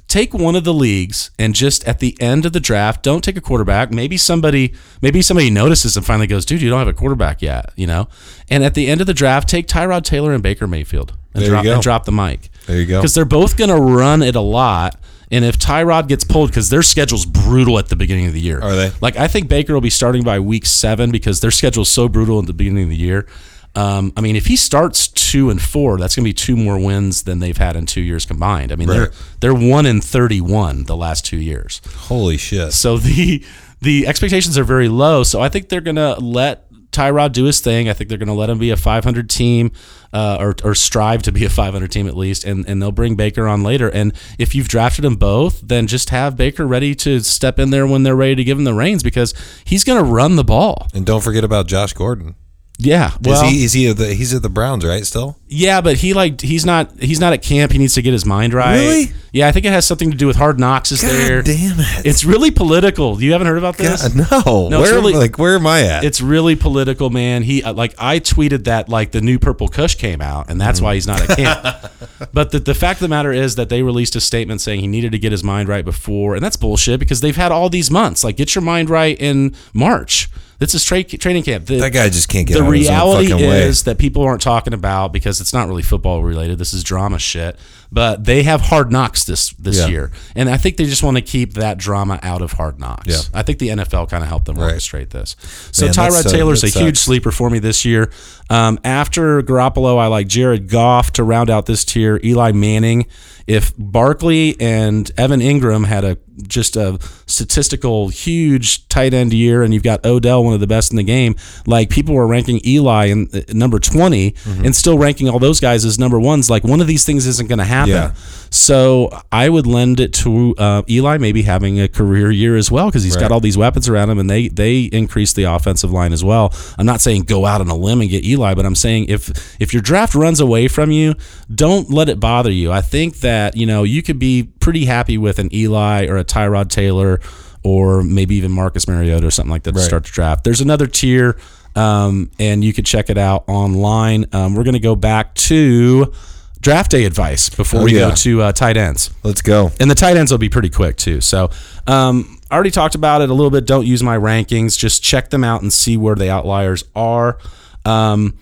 take 0.09 0.35
one 0.35 0.57
of 0.57 0.65
the 0.65 0.75
leagues 0.75 1.31
and 1.39 1.55
just 1.55 1.85
at 1.87 1.99
the 2.01 2.17
end 2.21 2.45
of 2.45 2.53
the 2.53 2.61
draft, 2.61 3.03
don't 3.03 3.23
take 3.23 3.37
a 3.37 3.41
quarterback. 3.41 3.91
Maybe 3.91 4.17
somebody, 4.17 4.73
maybe 5.01 5.23
somebody 5.23 5.49
notices 5.51 5.97
and 5.97 6.05
finally 6.05 6.27
goes, 6.27 6.45
"Dude, 6.45 6.61
you 6.61 6.69
don't 6.69 6.79
have 6.79 6.89
a 6.89 6.93
quarterback 6.93 7.41
yet," 7.41 7.71
you 7.77 7.87
know. 7.87 8.09
And 8.51 8.63
at 8.65 8.75
the 8.75 8.89
end 8.89 9.01
of 9.01 9.07
the 9.07 9.15
draft, 9.15 9.49
take 9.49 9.67
Tyrod 9.69 10.03
Taylor 10.05 10.33
and 10.35 10.43
Baker 10.43 10.67
Mayfield 10.67 11.13
and 11.35 11.45
drop 11.51 11.65
and 11.75 11.83
drop 11.83 12.05
the 12.05 12.13
mic. 12.13 12.51
There 12.67 12.79
you 12.79 12.87
go. 12.87 13.01
Because 13.01 13.15
they're 13.15 13.25
both 13.25 13.57
going 13.57 13.71
to 13.71 13.77
run 13.81 14.23
it 14.23 14.37
a 14.37 14.41
lot. 14.41 14.97
And 15.31 15.45
if 15.47 15.59
Tyrod 15.59 16.09
gets 16.09 16.25
pulled, 16.25 16.51
because 16.51 16.69
their 16.69 16.83
schedule's 16.83 17.25
brutal 17.25 17.79
at 17.79 17.89
the 17.89 17.97
beginning 17.97 18.27
of 18.27 18.35
the 18.35 18.41
year, 18.41 18.61
Are 18.61 18.77
they? 18.77 18.93
Like 19.01 19.17
I 19.17 19.29
think 19.29 19.49
Baker 19.49 19.73
will 19.73 19.81
be 19.81 19.89
starting 19.91 20.23
by 20.23 20.39
week 20.41 20.67
seven 20.67 21.11
because 21.11 21.41
their 21.41 21.51
schedule's 21.51 21.89
so 21.89 22.09
brutal 22.09 22.39
at 22.39 22.47
the 22.47 22.53
beginning 22.53 22.85
of 22.85 22.91
the 22.91 22.97
year. 22.97 23.27
Um, 23.75 24.13
I 24.19 24.21
mean, 24.21 24.37
if 24.37 24.45
he 24.47 24.57
starts 24.57 25.09
two 25.09 25.49
and 25.49 25.61
four, 25.61 25.97
that's 25.97 26.15
going 26.15 26.25
to 26.25 26.29
be 26.29 26.35
two 26.35 26.57
more 26.57 26.79
wins 26.79 27.23
than 27.23 27.39
they've 27.39 27.57
had 27.57 27.75
in 27.77 27.87
two 27.87 28.03
years 28.03 28.27
combined. 28.27 28.71
I 28.71 28.77
mean, 28.77 28.89
Right. 28.89 29.11
they're 29.41 29.55
they're 29.55 29.71
one 29.71 29.87
in 29.87 30.03
thirty-one 30.03 30.85
the 30.85 30.97
last 30.97 31.25
two 31.25 31.39
years. 31.39 31.81
Holy 31.97 32.37
shit. 32.37 32.75
So 32.75 32.99
the 32.99 33.43
the 33.81 34.07
expectations 34.07 34.59
are 34.59 34.65
very 34.65 34.89
low. 34.91 35.23
So 35.25 35.41
I 35.41 35.49
think 35.49 35.71
they're 35.71 35.81
going 35.81 35.97
to 35.97 36.17
let 36.21 36.67
Tyrod 36.93 37.33
do 37.33 37.45
his 37.45 37.61
thing. 37.61 37.89
I 37.89 37.95
think 37.95 38.09
they're 38.09 38.19
going 38.19 38.29
to 38.29 38.35
let 38.35 38.51
him 38.51 38.59
be 38.59 38.71
a 38.71 38.77
500 38.77 39.29
team, 39.29 39.73
uh, 40.13 40.37
or 40.39 40.55
or 40.63 40.75
strive 40.75 41.23
to 41.23 41.33
be 41.33 41.45
a 41.45 41.51
500 41.51 41.91
team 41.91 42.07
at 42.07 42.17
least, 42.17 42.45
and 42.45 42.67
and 42.69 42.81
they'll 42.81 42.93
bring 42.93 43.17
Baker 43.17 43.49
on 43.49 43.63
later. 43.63 43.89
And 43.89 44.13
if 44.39 44.55
you've 44.55 44.69
drafted 44.69 45.05
them 45.05 45.17
both, 45.17 45.61
then 45.63 45.87
just 45.87 46.11
have 46.11 46.37
Baker 46.37 46.67
ready 46.67 46.95
to 46.97 47.21
step 47.21 47.59
in 47.59 47.71
there 47.71 47.87
when 47.87 48.03
they're 48.03 48.17
ready 48.17 48.37
to 48.37 48.45
give 48.45 48.59
him 48.59 48.65
the 48.65 48.75
reins 48.75 49.03
because 49.03 49.35
he's 49.65 49.85
going 49.85 50.03
to 50.03 50.09
run 50.09 50.37
the 50.37 50.45
ball. 50.45 50.89
And 50.95 51.05
don't 51.07 51.23
forget 51.23 51.45
about 51.45 51.67
Josh 51.67 51.93
Gordon. 51.95 52.37
Yeah, 52.79 53.13
well, 53.21 53.45
is 53.45 53.51
he? 53.51 53.65
Is 53.65 53.73
he? 53.73 53.93
The, 53.93 54.15
he's 54.15 54.35
at 54.35 54.43
the 54.43 54.49
Browns, 54.49 54.85
right? 54.85 55.07
Still. 55.07 55.37
Yeah, 55.53 55.81
but 55.81 55.97
he 55.97 56.15
like 56.15 56.41
he's 56.41 56.65
not 56.65 56.99
he's 57.01 57.21
not 57.21 57.33
at 57.33 57.43
camp. 57.43 57.73
He 57.73 57.79
needs 57.79 57.95
to 57.95 58.03
get 58.03 58.13
his 58.13 58.25
mind 58.25 58.55
right. 58.55 58.79
Really? 58.79 59.13
Yeah, 59.33 59.49
I 59.49 59.53
think 59.53 59.65
it 59.65 59.73
has 59.73 59.87
something 59.87 60.11
to 60.11 60.17
do 60.17 60.27
with 60.27 60.37
Hard 60.37 60.59
Knocks 60.61 60.93
is 60.93 61.01
there. 61.01 61.41
damn 61.43 61.81
it! 61.81 62.07
It's 62.07 62.25
really 62.25 62.51
political. 62.51 63.23
You 63.23 63.33
haven't 63.33 63.47
heard 63.47 63.59
about 63.59 63.77
this? 63.79 64.07
God, 64.09 64.31
no. 64.47 64.69
No, 64.69 64.81
where? 64.81 64.95
really- 64.95 65.15
like 65.15 65.39
where 65.39 65.55
am 65.55 65.67
I 65.67 65.83
at? 65.83 66.05
It's 66.05 66.21
really 66.21 66.57
political, 66.57 67.11
man. 67.11 67.43
He 67.43 67.63
uh, 67.63 67.73
like 67.73 67.95
I 67.99 68.19
tweeted 68.19 68.65
that 68.65 68.89
like 68.89 69.13
the 69.13 69.21
new 69.21 69.39
Purple 69.39 69.69
Kush 69.69 69.95
came 69.95 70.21
out, 70.21 70.51
and 70.51 70.61
that's 70.61 70.81
why 70.81 70.95
he's 70.95 71.07
not 71.07 71.21
at 71.29 71.37
camp. 71.37 71.93
but 72.33 72.51
the, 72.51 72.59
the 72.59 72.75
fact 72.75 72.99
of 72.99 73.03
the 73.03 73.09
matter 73.09 73.33
is 73.33 73.55
that 73.57 73.69
they 73.69 73.83
released 73.83 74.17
a 74.17 74.21
statement 74.21 74.61
saying 74.61 74.81
he 74.81 74.87
needed 74.87 75.13
to 75.13 75.19
get 75.19 75.33
his 75.33 75.45
mind 75.45 75.69
right 75.69 75.85
before, 75.85 76.35
and 76.35 76.45
that's 76.45 76.57
bullshit 76.57 77.01
because 77.01 77.21
they've 77.21 77.37
had 77.37 77.53
all 77.53 77.69
these 77.69 77.91
months. 77.91 78.25
Like, 78.25 78.37
get 78.37 78.55
your 78.55 78.63
mind 78.63 78.91
right 78.91 79.19
in 79.21 79.55
March. 79.73 80.29
This 80.63 80.77
is 80.77 80.85
tra- 80.85 81.03
training 81.03 81.43
camp. 81.43 81.67
The, 81.67 81.81
that 81.81 81.93
guy 81.93 82.09
just 82.09 82.29
can't 82.29 82.47
get 82.47 82.55
the 82.55 82.63
out 82.63 82.69
of 82.69 82.75
his 82.75 82.89
own 82.89 82.95
reality 82.95 83.31
fucking 83.31 83.49
way. 83.49 83.63
is 83.65 83.83
that 83.83 83.99
people 83.99 84.23
aren't 84.23 84.43
talking 84.43 84.73
about 84.73 85.13
because 85.13 85.41
it's 85.43 85.53
not 85.53 85.69
really 85.69 85.83
football 85.83 86.23
related. 86.23 86.59
This 86.59 86.73
is 86.73 86.83
drama 86.83 87.19
shit. 87.19 87.57
But 87.95 88.25
they 88.25 88.43
have 88.45 88.63
hard 88.63 88.91
knocks 88.91 89.25
this 89.25 89.51
this 89.59 89.77
Yeah. 89.81 89.89
year, 89.89 90.13
and 90.35 90.49
I 90.49 90.57
think 90.57 90.79
they 90.79 90.87
just 90.87 91.03
want 91.03 91.19
to 91.19 91.21
keep 91.21 91.53
that 91.55 91.77
drama 91.77 92.19
out 92.23 92.41
of 92.41 92.53
hard 92.53 92.81
knocks. 92.81 93.07
Yeah. 93.07 93.19
I 93.35 93.43
think 93.43 93.59
the 93.59 93.69
NFL 93.69 94.07
kind 94.09 94.23
of 94.23 94.31
helped 94.31 94.47
them 94.47 94.57
Right. 94.57 94.75
orchestrate 94.77 95.11
this. 95.11 95.37
So 95.73 95.85
Man, 95.85 95.95
Tyrod 95.95 96.31
Taylor's 96.31 96.65
a 96.65 96.69
huge 96.69 96.97
sleeper 96.97 97.31
for 97.31 97.51
me 97.51 97.59
this 97.59 97.85
year. 97.85 98.11
Um, 98.49 98.79
after 98.83 99.43
Garoppolo, 99.43 99.99
I 99.99 100.07
like 100.07 100.27
Jared 100.27 100.71
Goff 100.71 101.13
to 101.13 101.23
round 101.23 101.51
out 101.51 101.67
this 101.67 101.85
tier. 101.85 102.19
Eli 102.25 102.53
Manning. 102.53 103.05
If 103.47 103.73
Barkley 103.79 104.57
and 104.61 105.11
Evan 105.17 105.41
Engram 105.41 105.87
had 105.87 106.05
a 106.05 106.19
just 106.49 106.77
a 106.77 106.99
statistical 107.27 108.09
huge 108.09 108.89
tight 108.89 109.13
end 109.13 109.33
year, 109.33 109.63
and 109.63 109.75
you've 109.75 109.83
got 109.83 110.05
Odell, 110.05 110.43
one 110.45 110.55
of 110.55 110.61
the 110.61 110.67
best 110.67 110.91
in 110.91 110.97
the 110.97 111.03
game, 111.03 111.37
like 111.67 111.91
people 111.91 112.15
were 112.15 112.27
ranking 112.27 112.61
Eli 112.65 113.07
in 113.07 113.29
uh, 113.35 113.41
number 113.53 113.79
20 113.79 114.33
Mm-hmm. 114.33 114.65
and 114.65 114.75
still 114.77 114.99
ranking 114.99 115.29
all 115.29 115.39
those 115.39 115.61
guys 115.61 115.85
as 115.85 115.99
number 115.99 116.19
ones. 116.19 116.49
Like 116.51 116.65
one 116.65 116.81
of 116.81 116.87
these 116.87 117.05
things 117.05 117.27
isn't 117.27 117.49
going 117.49 117.59
to 117.59 117.65
happen. 117.65 117.91
Yeah. 117.93 118.15
So 118.51 119.11
I 119.31 119.49
would 119.49 119.67
lend 119.67 119.99
it 120.01 120.13
to 120.15 120.55
uh, 120.59 120.83
Eli 120.89 121.19
maybe 121.19 121.43
having 121.43 121.81
a 121.81 121.89
career 121.89 122.31
year 122.31 122.57
as 122.57 122.71
well 122.71 122.87
because 122.87 123.03
he's 123.05 123.17
got 123.17 123.33
all 123.33 123.41
these 123.41 123.57
weapons 123.59 123.89
around 123.89 124.11
him 124.11 124.19
and 124.19 124.29
they 124.29 124.49
they 124.49 124.83
increase 124.85 125.33
the 125.33 125.45
offensive 125.45 125.91
line 125.93 126.13
as 126.13 126.23
well. 126.25 126.53
I'm 126.79 126.87
not 126.87 127.01
saying 127.01 127.23
go 127.23 127.47
out 127.47 127.61
on 127.61 127.69
a 127.69 127.75
limb 127.77 128.01
and 128.01 128.11
get 128.11 128.25
Eli, 128.25 128.55
but 128.55 128.67
I'm 128.67 128.75
saying 128.75 129.07
if 129.09 129.31
if 129.61 129.73
your 129.73 129.83
draft 129.83 130.15
runs 130.15 130.39
away 130.41 130.69
from 130.69 130.91
you, 130.91 131.15
don't 131.55 131.91
let 131.91 132.09
it 132.09 132.21
bother 132.21 132.51
you. 132.51 132.71
I 132.73 132.81
think 132.83 133.21
that 133.21 133.32
you 133.55 133.67
know 133.67 133.83
you 133.83 134.03
could 134.03 134.19
be 134.19 134.45
pretty 134.61 134.85
happy 134.85 135.19
with 135.19 135.39
an 135.39 135.49
Eli 135.55 136.07
or 136.07 136.17
a 136.17 136.25
Tyrod 136.25 136.69
Taylor 136.69 137.21
or 137.65 138.03
maybe 138.03 138.35
even 138.37 138.51
Marcus 138.51 138.87
Mariota 138.89 139.27
or 139.27 139.31
something 139.31 139.51
like 139.51 139.63
that 139.65 139.73
to 139.73 139.81
start 139.81 140.05
the 140.05 140.11
draft. 140.11 140.45
There's 140.45 140.61
another 140.61 140.87
tier. 140.87 141.37
Um, 141.75 142.31
and 142.39 142.63
you 142.63 142.73
can 142.75 142.85
check 142.85 143.09
it 143.09 143.17
out 143.17 143.45
online. 143.49 144.27
Um, 144.33 144.55
we're 144.55 144.65
going 144.65 144.75
to 144.75 144.81
go 144.81 144.95
back 144.95 145.35
to 145.49 146.13
draft 146.61 146.91
day 146.91 147.05
advice 147.05 147.49
before 147.49 147.81
Oh, 147.81 147.85
we 147.85 147.95
yeah. 147.95 148.11
go 148.11 148.15
to 148.17 148.43
uh, 148.43 148.53
tight 148.53 148.77
ends. 148.77 149.11
Let's 149.23 149.41
go. 149.41 149.71
And 149.81 149.91
the 149.91 149.95
tight 149.95 150.19
ends 150.19 150.31
will 150.31 150.39
be 150.39 150.51
pretty 150.51 150.69
quick 150.69 150.97
too. 150.97 151.23
So, 151.23 151.49
um, 151.87 152.39
I 152.51 152.57
already 152.57 152.73
talked 152.73 152.95
about 152.95 153.23
it 153.23 153.31
a 153.31 153.33
little 153.35 153.51
bit. 153.51 153.65
Don't 153.65 153.87
use 153.87 154.03
my 154.03 154.19
rankings. 154.19 154.77
Just 154.77 155.03
check 155.03 155.31
them 155.31 155.45
out 155.45 155.63
and 155.63 155.73
see 155.73 155.97
where 155.97 156.15
the 156.15 156.31
outliers 156.31 156.85
are. 156.95 157.39
Um, 157.87 158.35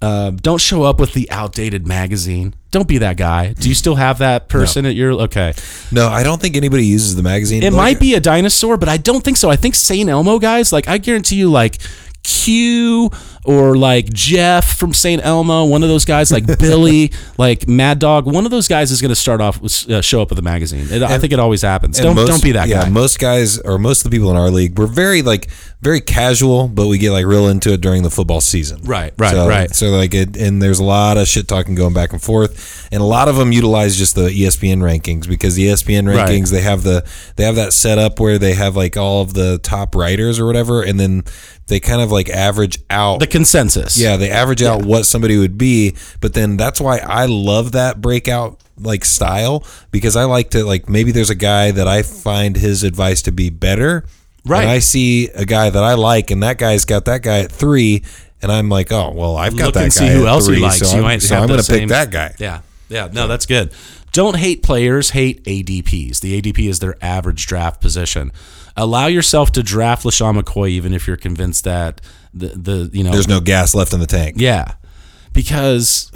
uh, 0.00 0.30
don't 0.30 0.60
show 0.60 0.84
up 0.84 1.00
with 1.00 1.12
the 1.12 1.30
outdated 1.30 1.86
magazine. 1.86 2.54
Don't 2.70 2.86
be 2.86 2.98
that 2.98 3.16
guy. 3.16 3.52
Do 3.54 3.68
you 3.68 3.74
still 3.74 3.94
have 3.96 4.18
that 4.18 4.48
person 4.48 4.86
at 4.86 4.94
your 4.94 5.12
okay? 5.22 5.54
No, 5.90 6.08
I 6.08 6.22
don't 6.22 6.40
think 6.40 6.54
anybody 6.56 6.84
uses 6.86 7.16
the 7.16 7.22
magazine. 7.22 7.62
It 7.62 7.72
Like- 7.72 7.76
might 7.96 8.00
be 8.00 8.14
a 8.14 8.20
dinosaur, 8.20 8.76
but 8.76 8.88
I 8.88 8.96
don't 8.98 9.24
think 9.24 9.36
so. 9.38 9.50
I 9.50 9.56
think 9.56 9.74
St. 9.74 10.08
Elmo 10.08 10.38
guys, 10.38 10.72
like 10.72 10.86
I 10.86 10.98
guarantee 10.98 11.36
you, 11.36 11.50
like 11.50 11.78
Q 12.28 13.10
or 13.44 13.76
like 13.76 14.12
Jeff 14.12 14.76
from 14.76 14.92
St. 14.92 15.24
Elmo, 15.24 15.64
one 15.64 15.82
of 15.82 15.88
those 15.88 16.04
guys, 16.04 16.30
like 16.30 16.46
Billy, 16.58 17.12
like 17.38 17.66
Mad 17.66 17.98
Dog, 17.98 18.26
one 18.26 18.44
of 18.44 18.50
those 18.50 18.68
guys 18.68 18.90
is 18.90 19.00
going 19.00 19.08
to 19.08 19.14
start 19.16 19.40
off 19.40 19.60
with 19.62 19.88
uh, 19.90 20.02
show 20.02 20.20
up 20.20 20.28
with 20.30 20.38
a 20.38 20.42
magazine. 20.42 20.86
It, 20.90 21.02
I 21.02 21.18
think 21.18 21.32
it 21.32 21.38
always 21.38 21.62
happens. 21.62 21.98
Don't 21.98 22.14
most- 22.16 22.28
don't 22.28 22.42
be 22.42 22.52
that 22.52 22.68
yeah, 22.68 22.82
guy. 22.84 22.88
most 22.90 23.18
guys 23.18 23.58
or 23.58 23.78
most 23.78 24.04
of 24.04 24.10
the 24.10 24.14
people 24.16 24.30
in 24.30 24.36
our 24.36 24.50
league, 24.50 24.78
we're 24.78 24.86
very 24.86 25.22
like 25.22 25.48
very 25.80 26.00
casual, 26.00 26.68
but 26.68 26.88
we 26.88 26.98
get 26.98 27.12
like 27.12 27.24
real 27.24 27.48
into 27.48 27.72
it 27.72 27.80
during 27.80 28.02
the 28.02 28.10
football 28.10 28.40
season. 28.40 28.82
Right, 28.82 29.14
right, 29.16 29.30
so, 29.30 29.48
right. 29.48 29.74
So 29.74 29.86
like 29.90 30.12
it, 30.12 30.36
and 30.36 30.60
there's 30.60 30.80
a 30.80 30.84
lot 30.84 31.16
of 31.16 31.26
shit 31.28 31.48
talking 31.48 31.74
going 31.74 31.94
back 31.94 32.12
and 32.12 32.20
forth, 32.22 32.88
and 32.92 33.00
a 33.00 33.04
lot 33.06 33.28
of 33.28 33.36
them 33.36 33.52
utilize 33.52 33.96
just 33.96 34.14
the 34.14 34.28
ESPN 34.28 34.78
rankings 34.78 35.26
because 35.28 35.54
the 35.54 35.68
ESPN 35.68 36.06
Right. 36.08 36.28
rankings 36.28 36.50
they 36.50 36.60
have 36.62 36.82
the 36.82 37.08
they 37.36 37.44
have 37.44 37.54
that 37.56 37.72
set 37.72 37.96
up 37.98 38.20
where 38.20 38.38
they 38.38 38.54
have 38.54 38.76
like 38.76 38.96
all 38.96 39.22
of 39.22 39.32
the 39.34 39.58
top 39.58 39.94
writers 39.94 40.38
or 40.38 40.44
whatever, 40.46 40.82
and 40.82 40.98
then 41.00 41.22
they 41.68 41.80
kind 41.80 42.00
of 42.02 42.10
like 42.10 42.28
average 42.28 42.78
out 42.90 43.20
the 43.20 43.26
consensus. 43.26 43.96
yeah, 43.98 44.16
they 44.16 44.30
average 44.30 44.62
out 44.62 44.84
what 44.84 45.04
somebody 45.06 45.38
would 45.38 45.56
be, 45.56 45.94
but 46.20 46.34
then 46.34 46.56
that's 46.56 46.80
why 46.80 46.98
I 46.98 47.26
love 47.26 47.72
that 47.72 48.00
breakout 48.00 48.60
like 48.80 49.04
style 49.04 49.64
because 49.90 50.16
I 50.16 50.24
like 50.24 50.50
to 50.50 50.64
like 50.64 50.88
maybe 50.88 51.12
there's 51.12 51.30
a 51.30 51.34
guy 51.34 51.70
that 51.70 51.88
I 51.88 52.02
find 52.02 52.56
his 52.56 52.82
advice 52.84 53.22
to 53.22 53.32
be 53.32 53.50
better. 53.50 54.04
Right. 54.44 54.62
And 54.62 54.70
I 54.70 54.78
see 54.78 55.28
a 55.28 55.44
guy 55.44 55.68
that 55.68 55.82
I 55.82 55.94
like 55.94 56.30
and 56.30 56.42
that 56.42 56.58
guy's 56.58 56.84
got 56.84 57.04
that 57.04 57.22
guy 57.22 57.40
at 57.40 57.52
3 57.52 58.02
and 58.40 58.52
I'm 58.52 58.68
like, 58.68 58.92
"Oh, 58.92 59.10
well, 59.10 59.36
I've 59.36 59.56
got 59.56 59.66
Look 59.66 59.74
that 59.74 59.84
and 59.84 59.94
guy 59.94 60.08
see 60.08 60.14
who 60.14 60.26
else 60.26 60.46
he 60.46 60.56
likes. 60.56 60.78
So 60.78 60.90
You 60.92 60.98
I'm, 60.98 61.02
might 61.02 61.22
so 61.22 61.36
I'm 61.36 61.48
going 61.48 61.60
to 61.60 61.70
pick 61.70 61.88
that 61.88 62.10
guy." 62.10 62.34
Yeah. 62.38 62.60
Yeah. 62.88 63.08
No, 63.12 63.26
that's 63.26 63.46
good. 63.46 63.72
Don't 64.12 64.36
hate 64.36 64.62
players, 64.62 65.10
hate 65.10 65.44
ADPs. 65.44 66.20
The 66.20 66.40
ADP 66.40 66.68
is 66.68 66.78
their 66.78 66.96
average 67.02 67.46
draft 67.46 67.80
position. 67.80 68.32
Allow 68.78 69.08
yourself 69.08 69.50
to 69.52 69.62
draft 69.62 70.04
LeSean 70.04 70.40
McCoy 70.40 70.70
even 70.70 70.94
if 70.94 71.08
you're 71.08 71.16
convinced 71.16 71.64
that 71.64 72.00
the, 72.32 72.48
the 72.48 72.90
you 72.92 73.02
know 73.02 73.10
There's 73.10 73.28
no 73.28 73.40
gas 73.40 73.74
left 73.74 73.92
in 73.92 74.00
the 74.00 74.06
tank. 74.06 74.36
Yeah. 74.38 74.74
Because 75.32 76.10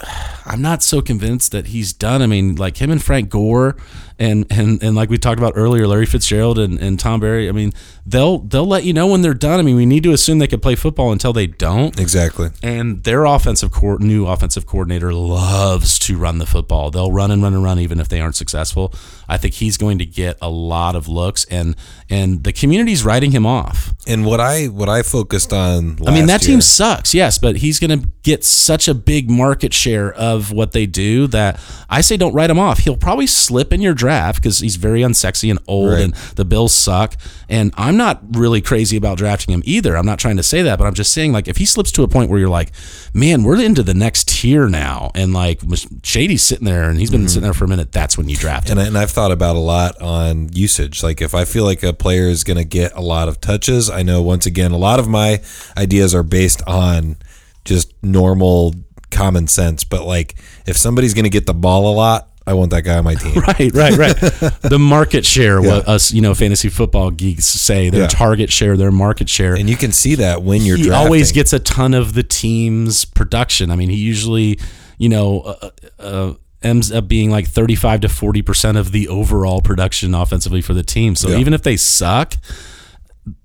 I'm 0.45 0.61
not 0.61 0.81
so 0.81 1.01
convinced 1.01 1.51
that 1.51 1.67
he's 1.67 1.93
done. 1.93 2.21
I 2.21 2.25
mean, 2.25 2.55
like 2.55 2.77
him 2.77 2.89
and 2.89 3.03
Frank 3.03 3.29
Gore 3.29 3.75
and 4.19 4.45
and, 4.49 4.81
and 4.83 4.95
like 4.95 5.09
we 5.09 5.17
talked 5.17 5.39
about 5.39 5.53
earlier, 5.55 5.87
Larry 5.87 6.05
Fitzgerald 6.05 6.59
and, 6.59 6.79
and 6.79 6.99
Tom 6.99 7.19
Berry, 7.19 7.49
I 7.49 7.51
mean, 7.51 7.73
they'll 8.05 8.39
they'll 8.39 8.65
let 8.65 8.83
you 8.83 8.93
know 8.93 9.07
when 9.07 9.21
they're 9.21 9.33
done. 9.33 9.59
I 9.59 9.63
mean, 9.63 9.75
we 9.75 9.85
need 9.85 10.03
to 10.03 10.11
assume 10.11 10.39
they 10.39 10.47
could 10.47 10.61
play 10.61 10.75
football 10.75 11.11
until 11.11 11.33
they 11.33 11.47
don't. 11.47 11.99
Exactly. 11.99 12.49
And 12.61 13.03
their 13.03 13.25
offensive 13.25 13.71
co- 13.71 13.97
new 13.97 14.25
offensive 14.27 14.65
coordinator 14.65 15.13
loves 15.13 15.99
to 15.99 16.17
run 16.17 16.37
the 16.37 16.45
football. 16.45 16.91
They'll 16.91 17.11
run 17.11 17.31
and 17.31 17.41
run 17.41 17.53
and 17.53 17.63
run 17.63 17.79
even 17.79 17.99
if 17.99 18.07
they 18.07 18.21
aren't 18.21 18.35
successful. 18.35 18.93
I 19.27 19.37
think 19.37 19.55
he's 19.55 19.77
going 19.77 19.97
to 19.99 20.05
get 20.05 20.37
a 20.41 20.49
lot 20.49 20.95
of 20.95 21.07
looks 21.07 21.45
and 21.45 21.75
and 22.09 22.43
the 22.43 22.53
community's 22.53 23.03
writing 23.03 23.31
him 23.31 23.45
off. 23.45 23.93
And 24.07 24.25
what 24.25 24.39
I 24.39 24.65
what 24.67 24.89
I 24.89 25.01
focused 25.01 25.51
on 25.51 25.97
I 26.05 26.11
mean, 26.11 26.27
that 26.27 26.41
team 26.41 26.61
sucks, 26.61 27.13
yes, 27.13 27.37
but 27.37 27.57
he's 27.57 27.79
going 27.79 28.01
to 28.01 28.07
get 28.21 28.43
such 28.43 28.87
a 28.87 28.93
big 28.93 29.29
market 29.29 29.73
share 29.73 30.13
of 30.13 30.51
what 30.51 30.71
they 30.71 30.85
do 30.85 31.27
that 31.27 31.59
I 31.89 32.01
say 32.01 32.17
don't 32.17 32.33
write 32.33 32.49
him 32.49 32.59
off. 32.59 32.79
He'll 32.79 32.97
probably 32.97 33.27
slip 33.27 33.73
in 33.73 33.81
your 33.81 33.93
draft 33.93 34.12
draft 34.13 34.41
because 34.41 34.59
he's 34.59 34.75
very 34.75 35.01
unsexy 35.01 35.49
and 35.49 35.59
old, 35.67 35.91
Right. 35.93 36.03
and 36.03 36.13
the 36.35 36.45
Bills 36.45 36.73
suck. 36.73 37.15
And 37.49 37.73
I'm 37.77 37.97
not 37.97 38.21
really 38.31 38.61
crazy 38.61 38.97
about 38.97 39.17
drafting 39.17 39.53
him 39.53 39.63
either. 39.65 39.97
I'm 39.97 40.05
not 40.05 40.19
trying 40.19 40.37
to 40.37 40.43
say 40.43 40.61
that, 40.63 40.77
but 40.77 40.85
I'm 40.85 40.93
just 40.93 41.13
saying 41.13 41.31
like 41.33 41.47
if 41.47 41.57
he 41.57 41.65
slips 41.65 41.91
to 41.93 42.03
a 42.03 42.07
point 42.07 42.29
where 42.29 42.39
you're 42.39 42.49
like, 42.49 42.71
man, 43.13 43.43
we're 43.43 43.59
into 43.61 43.83
the 43.83 43.93
next 43.93 44.29
tier 44.29 44.67
now, 44.69 45.11
and 45.15 45.33
like 45.33 45.61
Shady's 46.03 46.43
sitting 46.43 46.65
there 46.65 46.89
and 46.89 46.99
he's 46.99 47.11
been 47.11 47.21
mm-hmm. 47.21 47.27
sitting 47.27 47.43
there 47.43 47.53
for 47.53 47.65
a 47.65 47.67
minute, 47.67 47.91
that's 47.91 48.17
when 48.17 48.29
you 48.29 48.35
draft 48.35 48.69
him. 48.69 48.77
And, 48.77 48.85
I- 48.85 48.87
and 48.87 48.97
I've 48.97 49.11
thought 49.11 49.31
about 49.31 49.55
a 49.55 49.59
lot 49.59 49.99
on 50.01 50.49
usage. 50.53 51.03
Like 51.03 51.21
if 51.21 51.33
I 51.33 51.45
feel 51.45 51.63
like 51.63 51.83
a 51.83 51.93
player 51.93 52.27
is 52.27 52.43
going 52.43 52.57
to 52.57 52.65
get 52.65 52.93
a 52.93 53.01
lot 53.01 53.27
of 53.27 53.41
touches, 53.41 53.89
I 53.89 54.03
know 54.03 54.21
once 54.21 54.45
again 54.45 54.71
a 54.71 54.77
lot 54.77 54.99
of 54.99 55.07
my 55.07 55.41
ideas 55.77 56.13
are 56.13 56.23
based 56.23 56.61
on 56.67 57.17
just 57.65 57.93
normal 58.03 58.73
common 59.11 59.47
sense. 59.47 59.83
But 59.83 60.05
like 60.05 60.35
if 60.65 60.77
somebody's 60.77 61.13
going 61.13 61.23
to 61.23 61.29
get 61.29 61.45
the 61.45 61.53
ball 61.53 61.91
a 61.91 61.95
lot, 61.95 62.29
I 62.45 62.53
want 62.55 62.71
that 62.71 62.81
guy 62.81 62.97
on 62.97 63.03
my 63.05 63.15
team. 63.15 63.33
Right, 63.41 63.71
right, 63.73 63.97
right. 63.97 64.15
the 64.61 64.77
market 64.79 65.25
share, 65.25 65.61
what 65.61 65.87
us, 65.87 66.11
you 66.11 66.21
know, 66.21 66.33
fantasy 66.33 66.67
football 66.69 67.09
geeks 67.11 67.45
say, 67.45 67.89
their 67.89 68.01
Yeah. 68.01 68.07
target 68.07 68.51
share, 68.51 68.75
their 68.75 68.91
market 68.91 69.29
share. 69.29 69.55
And 69.55 69.69
you 69.69 69.77
can 69.77 69.91
see 69.93 70.15
that 70.15 70.43
when 70.43 70.61
you're 70.63 70.75
he 70.77 70.83
drafting. 70.83 71.05
always 71.05 71.31
gets 71.31 71.53
a 71.53 71.59
ton 71.59 71.93
of 71.93 72.13
the 72.13 72.23
team's 72.23 73.05
production. 73.05 73.71
I 73.71 73.75
mean, 73.77 73.89
he 73.89 73.95
usually, 73.97 74.59
you 74.97 75.07
know, 75.09 75.39
uh, 75.41 75.69
uh, 75.99 76.33
ends 76.61 76.91
up 76.91 77.07
being 77.07 77.29
like 77.29 77.47
35 77.47 78.01
to 78.01 78.07
40% 78.07 78.77
of 78.77 78.91
the 78.91 79.07
overall 79.07 79.61
production 79.61 80.13
offensively 80.13 80.61
for 80.61 80.73
the 80.73 80.83
team. 80.83 81.15
So 81.15 81.29
Yeah. 81.29 81.37
even 81.37 81.53
if 81.53 81.61
they 81.61 81.77
suck 81.77 82.35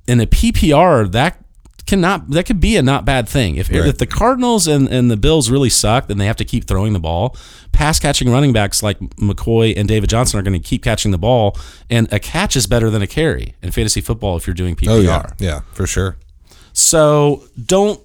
in 0.07 0.21
a 0.21 0.27
PPR, 0.27 1.11
that 1.13 1.41
cannot 1.89 2.31
that 2.31 2.45
could 2.47 2.61
be 2.61 2.77
a 2.77 2.83
not 2.83 3.05
bad 3.05 3.29
thing. 3.29 3.57
If, 3.57 3.69
Right. 3.71 3.85
if 3.87 3.99
the 3.99 4.07
Cardinals 4.07 4.69
and, 4.69 4.87
and 4.89 5.11
the 5.11 5.17
Bills 5.17 5.51
really 5.51 5.71
suck, 5.71 6.07
then 6.07 6.19
they 6.19 6.27
have 6.27 6.37
to 6.37 6.45
keep 6.45 6.67
throwing 6.67 6.93
the 6.93 7.01
ball. 7.01 7.37
Pass 7.73 7.99
catching 7.99 8.31
running 8.31 8.53
backs 8.53 8.83
like 8.83 8.99
McCoy 9.01 9.75
and 9.77 9.89
David 9.89 10.09
Johnson 10.11 10.39
are 10.39 10.43
going 10.43 10.61
to 10.61 10.69
keep 10.69 10.85
catching 10.85 11.11
the 11.11 11.19
ball, 11.19 11.57
and 11.91 12.13
a 12.13 12.21
catch 12.21 12.55
is 12.57 12.67
better 12.69 12.91
than 12.91 13.03
a 13.03 13.07
carry 13.07 13.55
in 13.63 13.73
fantasy 13.73 14.01
football 14.01 14.37
if 14.37 14.47
you're 14.47 14.55
doing 14.55 14.77
PPR. 14.77 14.89
Oh 14.91 15.01
yeah, 15.01 15.27
yeah, 15.39 15.61
for 15.73 15.87
sure. 15.87 16.17
So 16.73 17.43
don't 17.67 18.01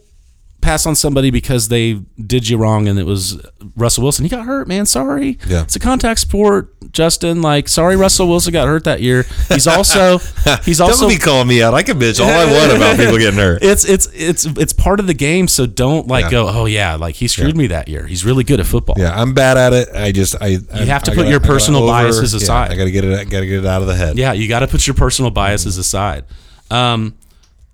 pass 0.64 0.86
on 0.86 0.96
somebody 0.96 1.30
because 1.30 1.68
they 1.68 2.00
did 2.26 2.50
you 2.50 2.58
wrong 2.58 2.88
and 2.88 2.98
it 2.98 3.06
was 3.06 3.40
Russell 3.76 4.04
Wilson. 4.04 4.26
He 4.26 4.30
got 4.30 4.46
hurt, 4.46 4.68
man. 4.68 4.86
Sorry. 4.86 5.38
Yeah. 5.48 5.62
It's 5.64 5.76
a 5.76 5.80
contact 5.80 6.20
sport, 6.20 6.70
Justin. 6.92 7.42
Like, 7.42 7.68
sorry, 7.68 7.96
Russell 7.96 8.28
Wilson 8.28 8.54
got 8.54 8.68
hurt 8.68 8.84
that 8.86 9.02
year. 9.02 9.26
He's 9.50 9.68
also 9.68 10.18
he's 10.64 10.80
also 10.82 11.02
Don't 11.02 11.10
be 11.10 11.20
calling 11.20 11.48
me 11.48 11.62
out. 11.62 11.74
I 11.74 11.84
can 11.84 12.00
bitch 12.00 12.20
all 12.20 12.30
I 12.30 12.46
want 12.52 12.76
about 12.76 12.98
people 12.98 13.18
getting 13.18 13.40
hurt. 13.40 13.64
it's 13.64 13.86
it's 13.86 14.08
it's 14.14 14.46
it's 14.46 14.74
part 14.74 15.00
of 15.00 15.08
the 15.08 15.14
game. 15.14 15.48
So 15.48 15.66
don't 15.66 16.08
like 16.08 16.26
Yeah. 16.26 16.32
go, 16.32 16.48
oh 16.50 16.66
yeah, 16.66 16.96
like 16.96 17.16
he 17.16 17.28
screwed 17.28 17.58
me 17.58 17.68
that 17.68 17.88
year. 17.88 18.08
He's 18.08 18.26
really 18.26 18.44
good 18.44 18.60
at 18.60 18.66
football. 18.66 18.96
Yeah, 18.98 19.20
I'm 19.20 19.34
bad 19.34 19.58
at 19.58 19.74
it. 19.74 19.90
I 19.94 20.12
just 20.12 20.36
I 20.42 20.48
you 20.48 20.60
have 20.88 21.04
to 21.04 21.12
put 21.12 21.28
your 21.28 21.40
personal 21.40 21.86
biases 21.86 22.34
aside. 22.34 22.72
I 22.72 22.76
got 22.76 22.86
to 22.86 22.92
get 22.92 23.04
it. 23.04 23.30
Got 23.30 23.42
to 23.42 23.46
get 23.48 23.60
it 23.60 23.66
out 23.66 23.82
of 23.82 23.88
the 23.88 23.96
head. 23.96 24.18
Yeah, 24.18 24.34
you 24.34 24.48
got 24.48 24.60
to 24.60 24.68
put 24.68 24.88
your 24.88 24.94
personal 24.96 25.30
biases 25.32 25.78
aside. 25.78 26.26
Um, 26.72 27.16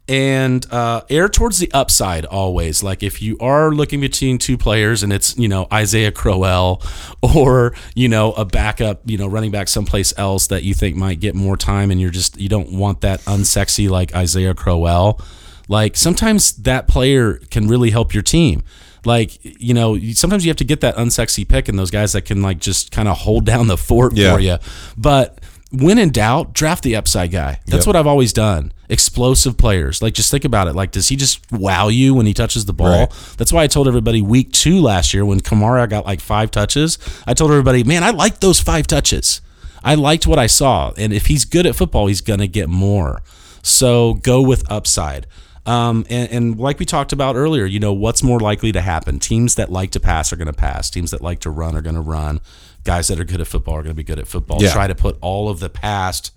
and 0.10 0.66
uh, 0.74 1.02
err 1.10 1.30
towards 1.30 1.60
the 1.60 1.72
upside 1.72 2.26
always. 2.26 2.82
Like 2.82 3.04
if 3.04 3.22
you 3.22 3.38
are 3.40 3.72
looking 3.72 4.02
between 4.02 4.40
two 4.40 4.58
players 4.58 5.04
and 5.04 5.14
it's, 5.14 5.38
you 5.38 5.48
know, 5.48 5.68
Isaiah 5.72 6.12
Crowell 6.12 6.82
or, 7.22 7.74
you 7.94 8.10
know, 8.10 8.32
a 8.34 8.44
backup, 8.44 9.02
you 9.06 9.18
know, 9.20 9.28
running 9.28 9.52
back 9.52 9.68
someplace 9.68 10.12
else 10.18 10.48
that 10.48 10.64
you 10.64 10.74
think 10.74 10.96
might 10.96 11.20
get 11.20 11.36
more 11.36 11.56
time 11.56 11.92
and 11.92 12.02
you're 12.02 12.10
just, 12.10 12.40
you 12.42 12.50
don't 12.50 12.72
want 12.72 13.02
that 13.02 13.20
unsexy 13.22 13.88
like 13.88 14.16
Isaiah 14.16 14.56
Crowell. 14.56 15.22
Like 15.68 15.96
sometimes 15.96 16.54
that 16.64 16.88
player 16.88 17.36
can 17.52 17.68
really 17.68 17.92
help 17.92 18.12
your 18.14 18.24
team. 18.24 18.64
Like, 19.06 19.40
you 19.44 19.74
know, 19.76 19.98
sometimes 20.14 20.44
you 20.44 20.50
have 20.50 20.58
to 20.58 20.66
get 20.66 20.82
that 20.82 20.96
unsexy 20.96 21.48
pick 21.48 21.70
and 21.70 21.78
those 21.78 21.92
guys 21.92 22.14
that 22.14 22.24
can 22.24 22.42
like 22.42 22.58
just 22.60 22.92
kind 22.92 23.08
of 23.08 23.20
hold 23.20 23.46
down 23.46 23.68
the 23.68 23.78
fort 23.78 24.14
Yeah. 24.16 24.34
for 24.34 24.40
you. 24.40 24.58
But 24.98 25.40
when 25.72 26.00
in 26.00 26.10
doubt, 26.10 26.54
draft 26.54 26.84
the 26.84 26.96
upside 26.96 27.30
guy. 27.32 27.60
That's 27.68 27.86
Yep. 27.86 27.88
what 27.88 27.96
I've 27.96 28.08
always 28.08 28.34
done. 28.34 28.74
Explosive 28.90 29.58
players. 29.58 30.02
Like 30.02 30.14
just 30.14 30.32
think 30.32 30.46
about 30.46 30.68
it. 30.68 30.74
Like, 30.74 30.92
does 30.92 31.08
he 31.10 31.16
just 31.16 31.40
wow 31.52 31.88
you 31.88 32.16
when 32.16 32.26
he 32.26 32.34
touches 32.34 32.66
the 32.66 32.74
ball? 32.74 33.06
Right. 33.06 33.36
That's 33.38 33.54
why 33.54 33.64
I 33.64 33.68
told 33.68 33.88
everybody 33.88 34.22
week 34.22 34.52
two 34.52 34.82
last 34.82 35.14
year 35.14 35.26
when 35.26 35.40
Kamara 35.40 35.90
got 35.90 36.06
like 36.06 36.20
five 36.20 36.52
touches. 36.52 36.98
I 37.28 37.34
told 37.34 37.52
everybody, 37.52 37.84
man, 37.84 38.04
I 38.04 38.10
like 38.12 38.40
those 38.40 38.60
five 38.60 38.88
touches. 38.88 39.42
I 39.84 39.96
liked 39.96 40.28
what 40.28 40.40
I 40.40 40.48
saw. 40.48 40.92
And 40.98 41.14
if 41.14 41.28
he's 41.28 41.46
good 41.46 41.66
at 41.66 41.76
football, 41.76 42.08
he's 42.08 42.22
gonna 42.22 42.48
get 42.48 42.68
more. 42.68 43.22
So 43.62 44.16
go 44.16 44.42
with 44.42 44.70
upside. 44.72 45.28
Um, 45.66 46.06
and, 46.10 46.32
and 46.32 46.60
like 46.60 46.80
we 46.80 46.86
talked 46.86 47.14
about 47.14 47.36
earlier, 47.36 47.66
you 47.66 47.80
know, 47.80 47.94
what's 47.94 48.24
more 48.24 48.40
likely 48.40 48.72
to 48.72 48.82
happen? 48.82 49.20
Teams 49.20 49.54
that 49.56 49.72
like 49.72 49.92
to 49.92 50.00
pass 50.00 50.34
are 50.34 50.36
going 50.36 50.48
to 50.48 50.54
pass. 50.54 50.90
Teams 50.90 51.12
that 51.12 51.22
like 51.22 51.42
to 51.42 51.52
run 51.52 51.76
are 51.76 51.82
going 51.82 51.96
to 51.96 52.02
run. 52.02 52.40
Guys 52.86 53.08
that 53.10 53.20
are 53.20 53.24
good 53.24 53.40
at 53.40 53.46
football 53.46 53.76
are 53.76 53.84
going 53.84 53.92
to 53.92 53.98
be 53.98 54.04
good 54.04 54.18
at 54.18 54.28
football. 54.28 54.64
Yeah. 54.64 54.74
Try 54.74 54.88
to 54.88 54.96
put 54.96 55.18
all 55.22 55.48
of 55.48 55.60
the 55.60 55.70
past 55.70 56.34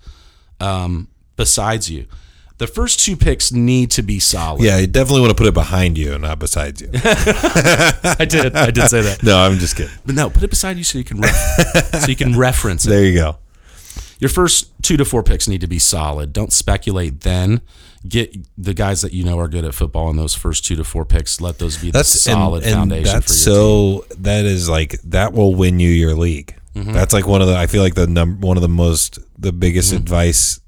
um, 0.59 1.07
besides 1.35 1.89
you. 1.89 2.05
The 2.59 2.67
first 2.67 2.99
two 2.99 3.15
picks 3.17 3.51
need 3.51 3.91
to 3.91 4.01
be 4.03 4.19
solid. 4.19 4.61
Yeah, 4.61 4.77
you 4.77 4.87
definitely 4.87 5.21
want 5.21 5.31
to 5.31 5.35
put 5.35 5.47
it 5.47 5.53
behind 5.53 5.97
you 5.97 6.17
not 6.19 6.39
besides 6.39 6.81
you. 6.81 6.89
I 6.93 8.25
did. 8.29 8.55
I 8.55 8.71
did 8.71 8.87
say 8.89 9.01
that. 9.01 9.23
no, 9.23 9.37
I'm 9.37 9.57
just 9.57 9.75
kidding. 9.75 9.91
But 10.05 10.15
no, 10.15 10.29
put 10.29 10.43
it 10.43 10.49
beside 10.49 10.77
you 10.77 10.83
so 10.83 10.97
you 10.97 11.03
can 11.03 11.19
ref- 11.19 12.01
so 12.01 12.07
you 12.07 12.15
can 12.15 12.37
reference 12.37 12.85
it. 12.85 12.89
There 12.89 13.03
you 13.05 13.15
go. 13.15 13.37
Your 14.19 14.29
first 14.29 14.71
two 14.83 14.95
to 14.97 15.03
four 15.05 15.23
picks 15.23 15.47
need 15.47 15.61
to 15.61 15.67
be 15.67 15.79
solid. 15.79 16.31
Don't 16.31 16.53
speculate 16.53 17.21
then. 17.21 17.61
Get 18.07 18.35
the 18.57 18.73
guys 18.73 19.01
that 19.01 19.13
you 19.13 19.23
know 19.23 19.39
are 19.39 19.47
good 19.47 19.65
at 19.65 19.73
football 19.73 20.09
in 20.09 20.17
those 20.17 20.33
first 20.35 20.65
two 20.65 20.75
to 20.75 20.83
four 20.83 21.05
picks. 21.05 21.41
Let 21.41 21.57
those 21.59 21.77
be 21.77 21.87
the 21.87 21.99
That's 21.99 22.21
solid 22.21 22.63
and, 22.63 22.71
and 22.71 22.75
foundation 22.81 23.13
That's 23.13 23.43
for 23.43 23.49
your 23.49 24.01
team. 24.01 24.09
so. 24.09 24.15
That 24.21 24.45
is 24.45 24.69
like 24.69 25.01
that 25.03 25.33
will 25.33 25.55
win 25.55 25.79
you 25.79 25.89
your 25.89 26.13
league. 26.15 26.55
Mm-hmm. 26.75 26.91
That's 26.93 27.13
like 27.13 27.25
one 27.27 27.41
of 27.41 27.47
the. 27.47 27.55
I 27.57 27.67
feel 27.67 27.81
like 27.81 27.95
the 27.95 28.07
number 28.07 28.45
one 28.45 28.57
of 28.57 28.61
the 28.61 28.69
most 28.69 29.19
the 29.41 29.51
biggest 29.51 29.89
Mm-hmm. 29.91 30.03
advice 30.03 30.59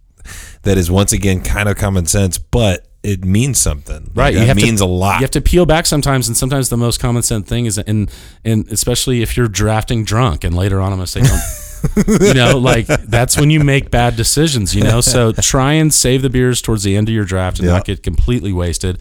that 0.66 0.78
is 0.78 0.92
once 0.92 1.14
again 1.14 1.42
kind 1.42 1.70
of 1.70 1.78
common 1.78 2.06
sense, 2.06 2.38
but 2.38 2.86
it 3.04 3.24
means 3.24 3.60
something. 3.60 4.10
Right, 4.16 4.34
Like, 4.36 4.48
have 4.48 4.58
means 4.58 4.80
to, 4.82 4.86
a 4.86 4.88
lot. 4.88 5.16
You 5.16 5.22
have 5.22 5.32
to 5.32 5.42
peel 5.42 5.66
back 5.66 5.86
sometimes, 5.86 6.28
and 6.28 6.36
sometimes 6.36 6.70
the 6.70 6.78
most 6.78 7.00
common 7.00 7.24
sense 7.24 7.48
thing 7.48 7.66
is, 7.68 7.78
and 7.78 8.12
and 8.44 8.68
especially 8.72 9.22
if 9.22 9.38
you're 9.38 9.48
drafting 9.48 10.04
drunk, 10.04 10.44
and 10.44 10.56
later 10.56 10.82
on 10.82 10.92
I'm 10.92 10.98
gonna 10.98 11.08
say, 11.08 11.22
don't, 11.22 12.22
you 12.28 12.34
know, 12.34 12.58
like 12.72 12.88
that's 12.88 13.38
when 13.38 13.50
you 13.52 13.64
make 13.64 13.92
bad 13.92 14.16
decisions. 14.16 14.74
You 14.76 14.84
know, 14.84 15.02
so 15.02 15.32
try 15.34 15.74
and 15.74 15.94
save 15.94 16.22
the 16.24 16.30
beers 16.32 16.62
towards 16.62 16.84
the 16.84 16.96
end 16.96 17.08
of 17.08 17.14
your 17.16 17.26
draft 17.26 17.60
and 17.60 17.68
Yeah. 17.68 17.74
not 17.76 17.86
get 17.86 18.02
completely 18.04 18.52
wasted. 18.52 18.98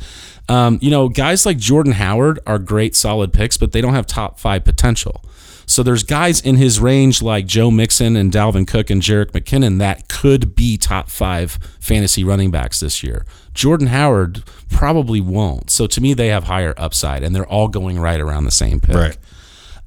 Um, 0.51 0.79
you 0.83 0.91
know, 0.91 1.09
guys 1.09 1.47
like 1.47 1.57
Jordan 1.57 1.93
Howard 1.93 2.39
are 2.47 2.59
great, 2.59 2.95
solid 2.95 3.33
picks, 3.33 3.57
but 3.57 3.73
they 3.73 3.81
don't 3.81 3.95
have 3.95 4.07
top 4.07 4.39
five 4.39 4.65
potential. 4.65 5.25
So 5.67 5.83
there's 5.83 6.03
guys 6.03 6.41
in 6.41 6.57
his 6.57 6.79
range 6.81 7.23
like 7.23 7.47
Joe 7.47 7.71
Mixon 7.71 8.17
and 8.17 8.33
Dalvin 8.33 8.67
Cook 8.67 8.91
and 8.91 9.01
Jerick 9.01 9.33
McKinnon 9.33 9.79
that 9.79 10.09
could 10.09 10.55
be 10.55 10.77
top 10.77 11.09
five 11.09 11.59
fantasy 11.81 12.25
running 12.25 12.51
backs 12.51 12.81
this 12.81 13.03
year. 13.03 13.25
Jordan 13.55 13.89
Howard 13.89 14.43
probably 14.71 15.21
won't. 15.21 15.71
So 15.71 15.87
to 15.87 16.01
me, 16.01 16.15
they 16.15 16.29
have 16.29 16.45
higher 16.45 16.75
upside, 16.77 17.23
and 17.23 17.35
they're 17.35 17.47
all 17.47 17.69
going 17.69 17.99
right 17.99 18.21
around 18.21 18.45
the 18.45 18.51
same 18.51 18.81
pick. 18.81 18.95
right. 18.97 19.19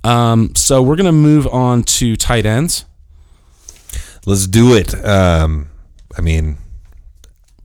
Um, 0.04 0.56
so 0.56 0.82
we're 0.82 0.96
gonna 0.96 1.12
move 1.12 1.48
on 1.48 1.84
to 1.84 2.16
tight 2.16 2.46
ends. 2.46 2.86
Let's 4.26 4.48
do 4.48 4.76
it. 4.76 4.94
Um, 5.06 5.70
I 6.18 6.22
mean, 6.22 6.58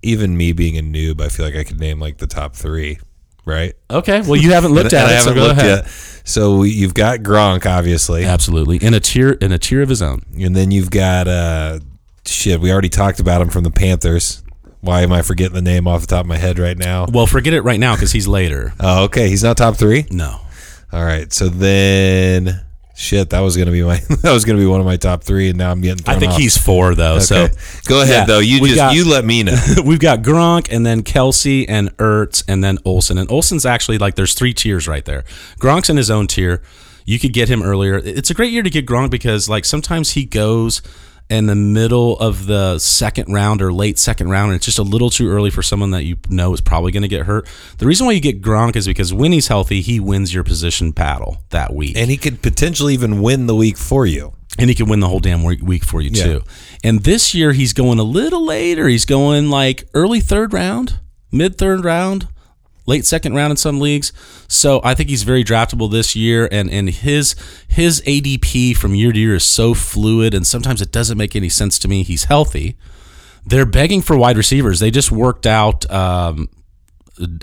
even 0.02 0.36
me 0.36 0.52
being 0.52 0.76
a 0.76 0.82
noob, 0.82 1.20
I 1.20 1.28
feel 1.28 1.46
like 1.46 1.54
I 1.54 1.64
could 1.64 1.78
name 1.78 2.00
like 2.00 2.18
the 2.18 2.26
top 2.26 2.54
three. 2.54 2.98
Right. 3.44 3.74
Okay. 3.90 4.20
Well, 4.20 4.36
you 4.36 4.52
haven't 4.52 4.72
looked 4.72 4.92
at 4.94 5.06
it, 5.10 5.20
so 5.20 5.30
haven't 5.30 5.34
go 5.34 5.40
looked 5.48 5.58
ahead. 5.60 5.78
yet. 5.84 5.88
So 6.24 6.62
you've 6.62 6.94
got 6.94 7.20
Gronk, 7.20 7.66
obviously. 7.66 8.24
Absolutely, 8.24 8.76
in 8.76 8.94
a 8.94 9.00
tier 9.00 9.32
in 9.32 9.50
a 9.52 9.58
tier 9.58 9.82
of 9.82 9.88
his 9.88 10.00
own. 10.02 10.22
And 10.40 10.54
then 10.54 10.70
you've 10.70 10.90
got 10.90 11.26
uh 11.26 11.80
shit, 12.24 12.60
we 12.60 12.70
already 12.70 12.88
talked 12.88 13.18
about 13.18 13.40
him 13.42 13.48
from 13.50 13.64
the 13.64 13.70
Panthers. 13.70 14.42
Why 14.80 15.02
am 15.02 15.12
I 15.12 15.22
forgetting 15.22 15.54
the 15.54 15.62
name 15.62 15.86
off 15.88 16.00
the 16.02 16.06
top 16.08 16.20
of 16.24 16.26
my 16.26 16.36
head 16.36 16.58
right 16.58 16.76
now? 16.78 17.06
Well, 17.12 17.26
forget 17.26 17.52
it 17.54 17.62
right 17.62 17.78
now 17.78 17.94
because 17.94 18.12
he's 18.12 18.26
later. 18.28 18.72
Oh, 18.80 19.04
okay. 19.04 19.28
He's 19.28 19.42
not 19.44 19.56
top 19.56 19.76
three? 19.76 20.06
No. 20.10 20.40
All 20.92 21.04
right. 21.04 21.32
So 21.32 21.48
then 21.48 22.60
shit, 22.94 23.30
that 23.30 23.40
was 23.40 23.56
gonna 23.56 23.70
be 23.70 23.82
my 23.82 23.96
that 24.22 24.32
was 24.32 24.44
gonna 24.44 24.58
be 24.58 24.66
one 24.66 24.80
of 24.80 24.86
my 24.86 24.96
top 24.96 25.22
three 25.24 25.48
and 25.48 25.58
now 25.58 25.70
I'm 25.70 25.80
getting 25.80 26.04
I 26.08 26.18
think 26.18 26.32
off. 26.32 26.38
he's 26.38 26.56
four 26.56 26.94
though. 26.94 27.16
okay. 27.16 27.48
Go 27.86 28.02
ahead 28.02 28.14
Yeah, 28.14 28.24
though. 28.26 28.38
You 28.40 28.60
just 28.60 28.76
got- 28.76 28.94
you 28.94 29.08
let 29.08 29.24
me 29.24 29.42
know. 29.42 29.56
We've 29.84 29.98
got 30.00 30.22
Gronk 30.22 30.68
and 30.70 30.84
then 30.84 31.02
Kelce 31.02 31.64
and 31.68 31.96
Ertz 31.96 32.44
and 32.48 32.62
then 32.62 32.78
Olsen. 32.84 33.18
And 33.18 33.30
Olsen's 33.30 33.64
actually 33.66 33.98
like 33.98 34.14
there's 34.14 34.34
three 34.34 34.52
tiers 34.54 34.86
right 34.86 35.04
there. 35.04 35.24
Gronk's 35.60 35.88
in 35.90 35.96
his 35.96 36.10
own 36.10 36.26
tier. 36.26 36.62
You 37.04 37.18
could 37.18 37.32
get 37.32 37.48
him 37.48 37.62
earlier. 37.62 37.96
It's 37.98 38.30
a 38.30 38.34
great 38.34 38.52
year 38.52 38.62
to 38.62 38.70
get 38.70 38.86
Gronk 38.86 39.10
because 39.10 39.48
like 39.48 39.64
sometimes 39.64 40.12
he 40.12 40.24
goes 40.24 40.82
in 41.32 41.46
the 41.46 41.54
middle 41.54 42.18
of 42.18 42.46
the 42.46 42.78
second 42.78 43.32
round 43.32 43.62
or 43.62 43.72
late 43.72 43.98
second 43.98 44.28
round, 44.30 44.50
and 44.50 44.56
it's 44.56 44.66
just 44.66 44.78
a 44.78 44.82
little 44.82 45.10
too 45.10 45.28
early 45.28 45.50
for 45.50 45.62
someone 45.62 45.90
that 45.92 46.04
you 46.04 46.16
know 46.28 46.52
is 46.52 46.60
probably 46.60 46.92
going 46.92 47.02
to 47.02 47.08
get 47.08 47.26
hurt. 47.26 47.48
The 47.78 47.86
reason 47.86 48.06
why 48.06 48.12
you 48.12 48.20
get 48.20 48.42
Gronk 48.42 48.76
is 48.76 48.86
because 48.86 49.12
when 49.14 49.32
he's 49.32 49.48
healthy, 49.48 49.80
he 49.80 49.98
wins 49.98 50.32
your 50.34 50.44
position 50.44 50.90
battle 50.92 51.42
that 51.50 51.72
week. 51.74 51.96
and 51.96 52.10
he 52.10 52.16
could 52.16 52.42
potentially 52.42 52.94
even 52.94 53.22
win 53.22 53.46
the 53.46 53.56
week 53.56 53.76
for 53.76 54.06
you. 54.06 54.34
and 54.58 54.68
he 54.68 54.74
can 54.74 54.86
win 54.86 55.00
the 55.00 55.08
whole 55.08 55.18
damn 55.18 55.42
week, 55.42 55.62
week 55.62 55.82
for 55.82 56.02
you 56.02 56.10
Yeah. 56.12 56.24
too. 56.24 56.42
And 56.84 57.04
this 57.04 57.34
year 57.34 57.52
he's 57.52 57.72
going 57.72 57.98
a 57.98 58.02
little 58.02 58.44
later. 58.44 58.86
He's 58.86 59.06
going 59.06 59.48
like 59.48 59.88
early 59.94 60.20
third 60.20 60.52
round, 60.52 61.00
mid 61.32 61.56
third 61.56 61.82
round. 61.84 62.28
Late 62.86 63.04
second 63.04 63.34
round 63.34 63.50
in 63.50 63.56
some 63.56 63.80
leagues. 63.80 64.12
So 64.48 64.80
I 64.84 64.94
think 64.94 65.08
he's 65.08 65.22
very 65.22 65.44
draftable 65.44 65.90
this 65.90 66.14
year, 66.16 66.48
and 66.50 66.70
and 66.70 66.88
his 66.90 67.34
his 67.68 68.00
ADP 68.02 68.76
from 68.76 68.94
year 68.94 69.12
to 69.12 69.18
year 69.18 69.34
is 69.34 69.44
so 69.44 69.74
fluid, 69.74 70.34
and 70.34 70.46
sometimes 70.46 70.82
it 70.82 70.92
doesn't 70.92 71.18
make 71.18 71.36
any 71.36 71.48
sense 71.48 71.78
to 71.80 71.88
me. 71.88 72.02
He's 72.02 72.24
healthy. 72.24 72.76
They're 73.44 73.66
begging 73.66 74.02
for 74.02 74.16
wide 74.16 74.36
receivers. 74.36 74.78
They 74.78 74.90
just 74.90 75.10
worked 75.10 75.46
out 75.46 75.90
um, 75.90 76.48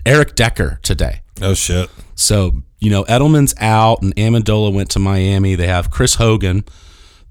Eric 0.05 0.35
Decker 0.35 0.79
today. 0.81 1.21
Oh 1.41 1.53
shit. 1.53 1.89
So 2.15 2.63
you 2.79 2.89
know 2.89 3.03
Edelman's 3.05 3.53
out, 3.59 4.01
and 4.01 4.15
Amendola 4.15 4.73
went 4.73 4.89
to 4.91 4.99
Miami. 4.99 5.55
They 5.55 5.67
have 5.67 5.91
Chris 5.91 6.15
Hogan. 6.15 6.63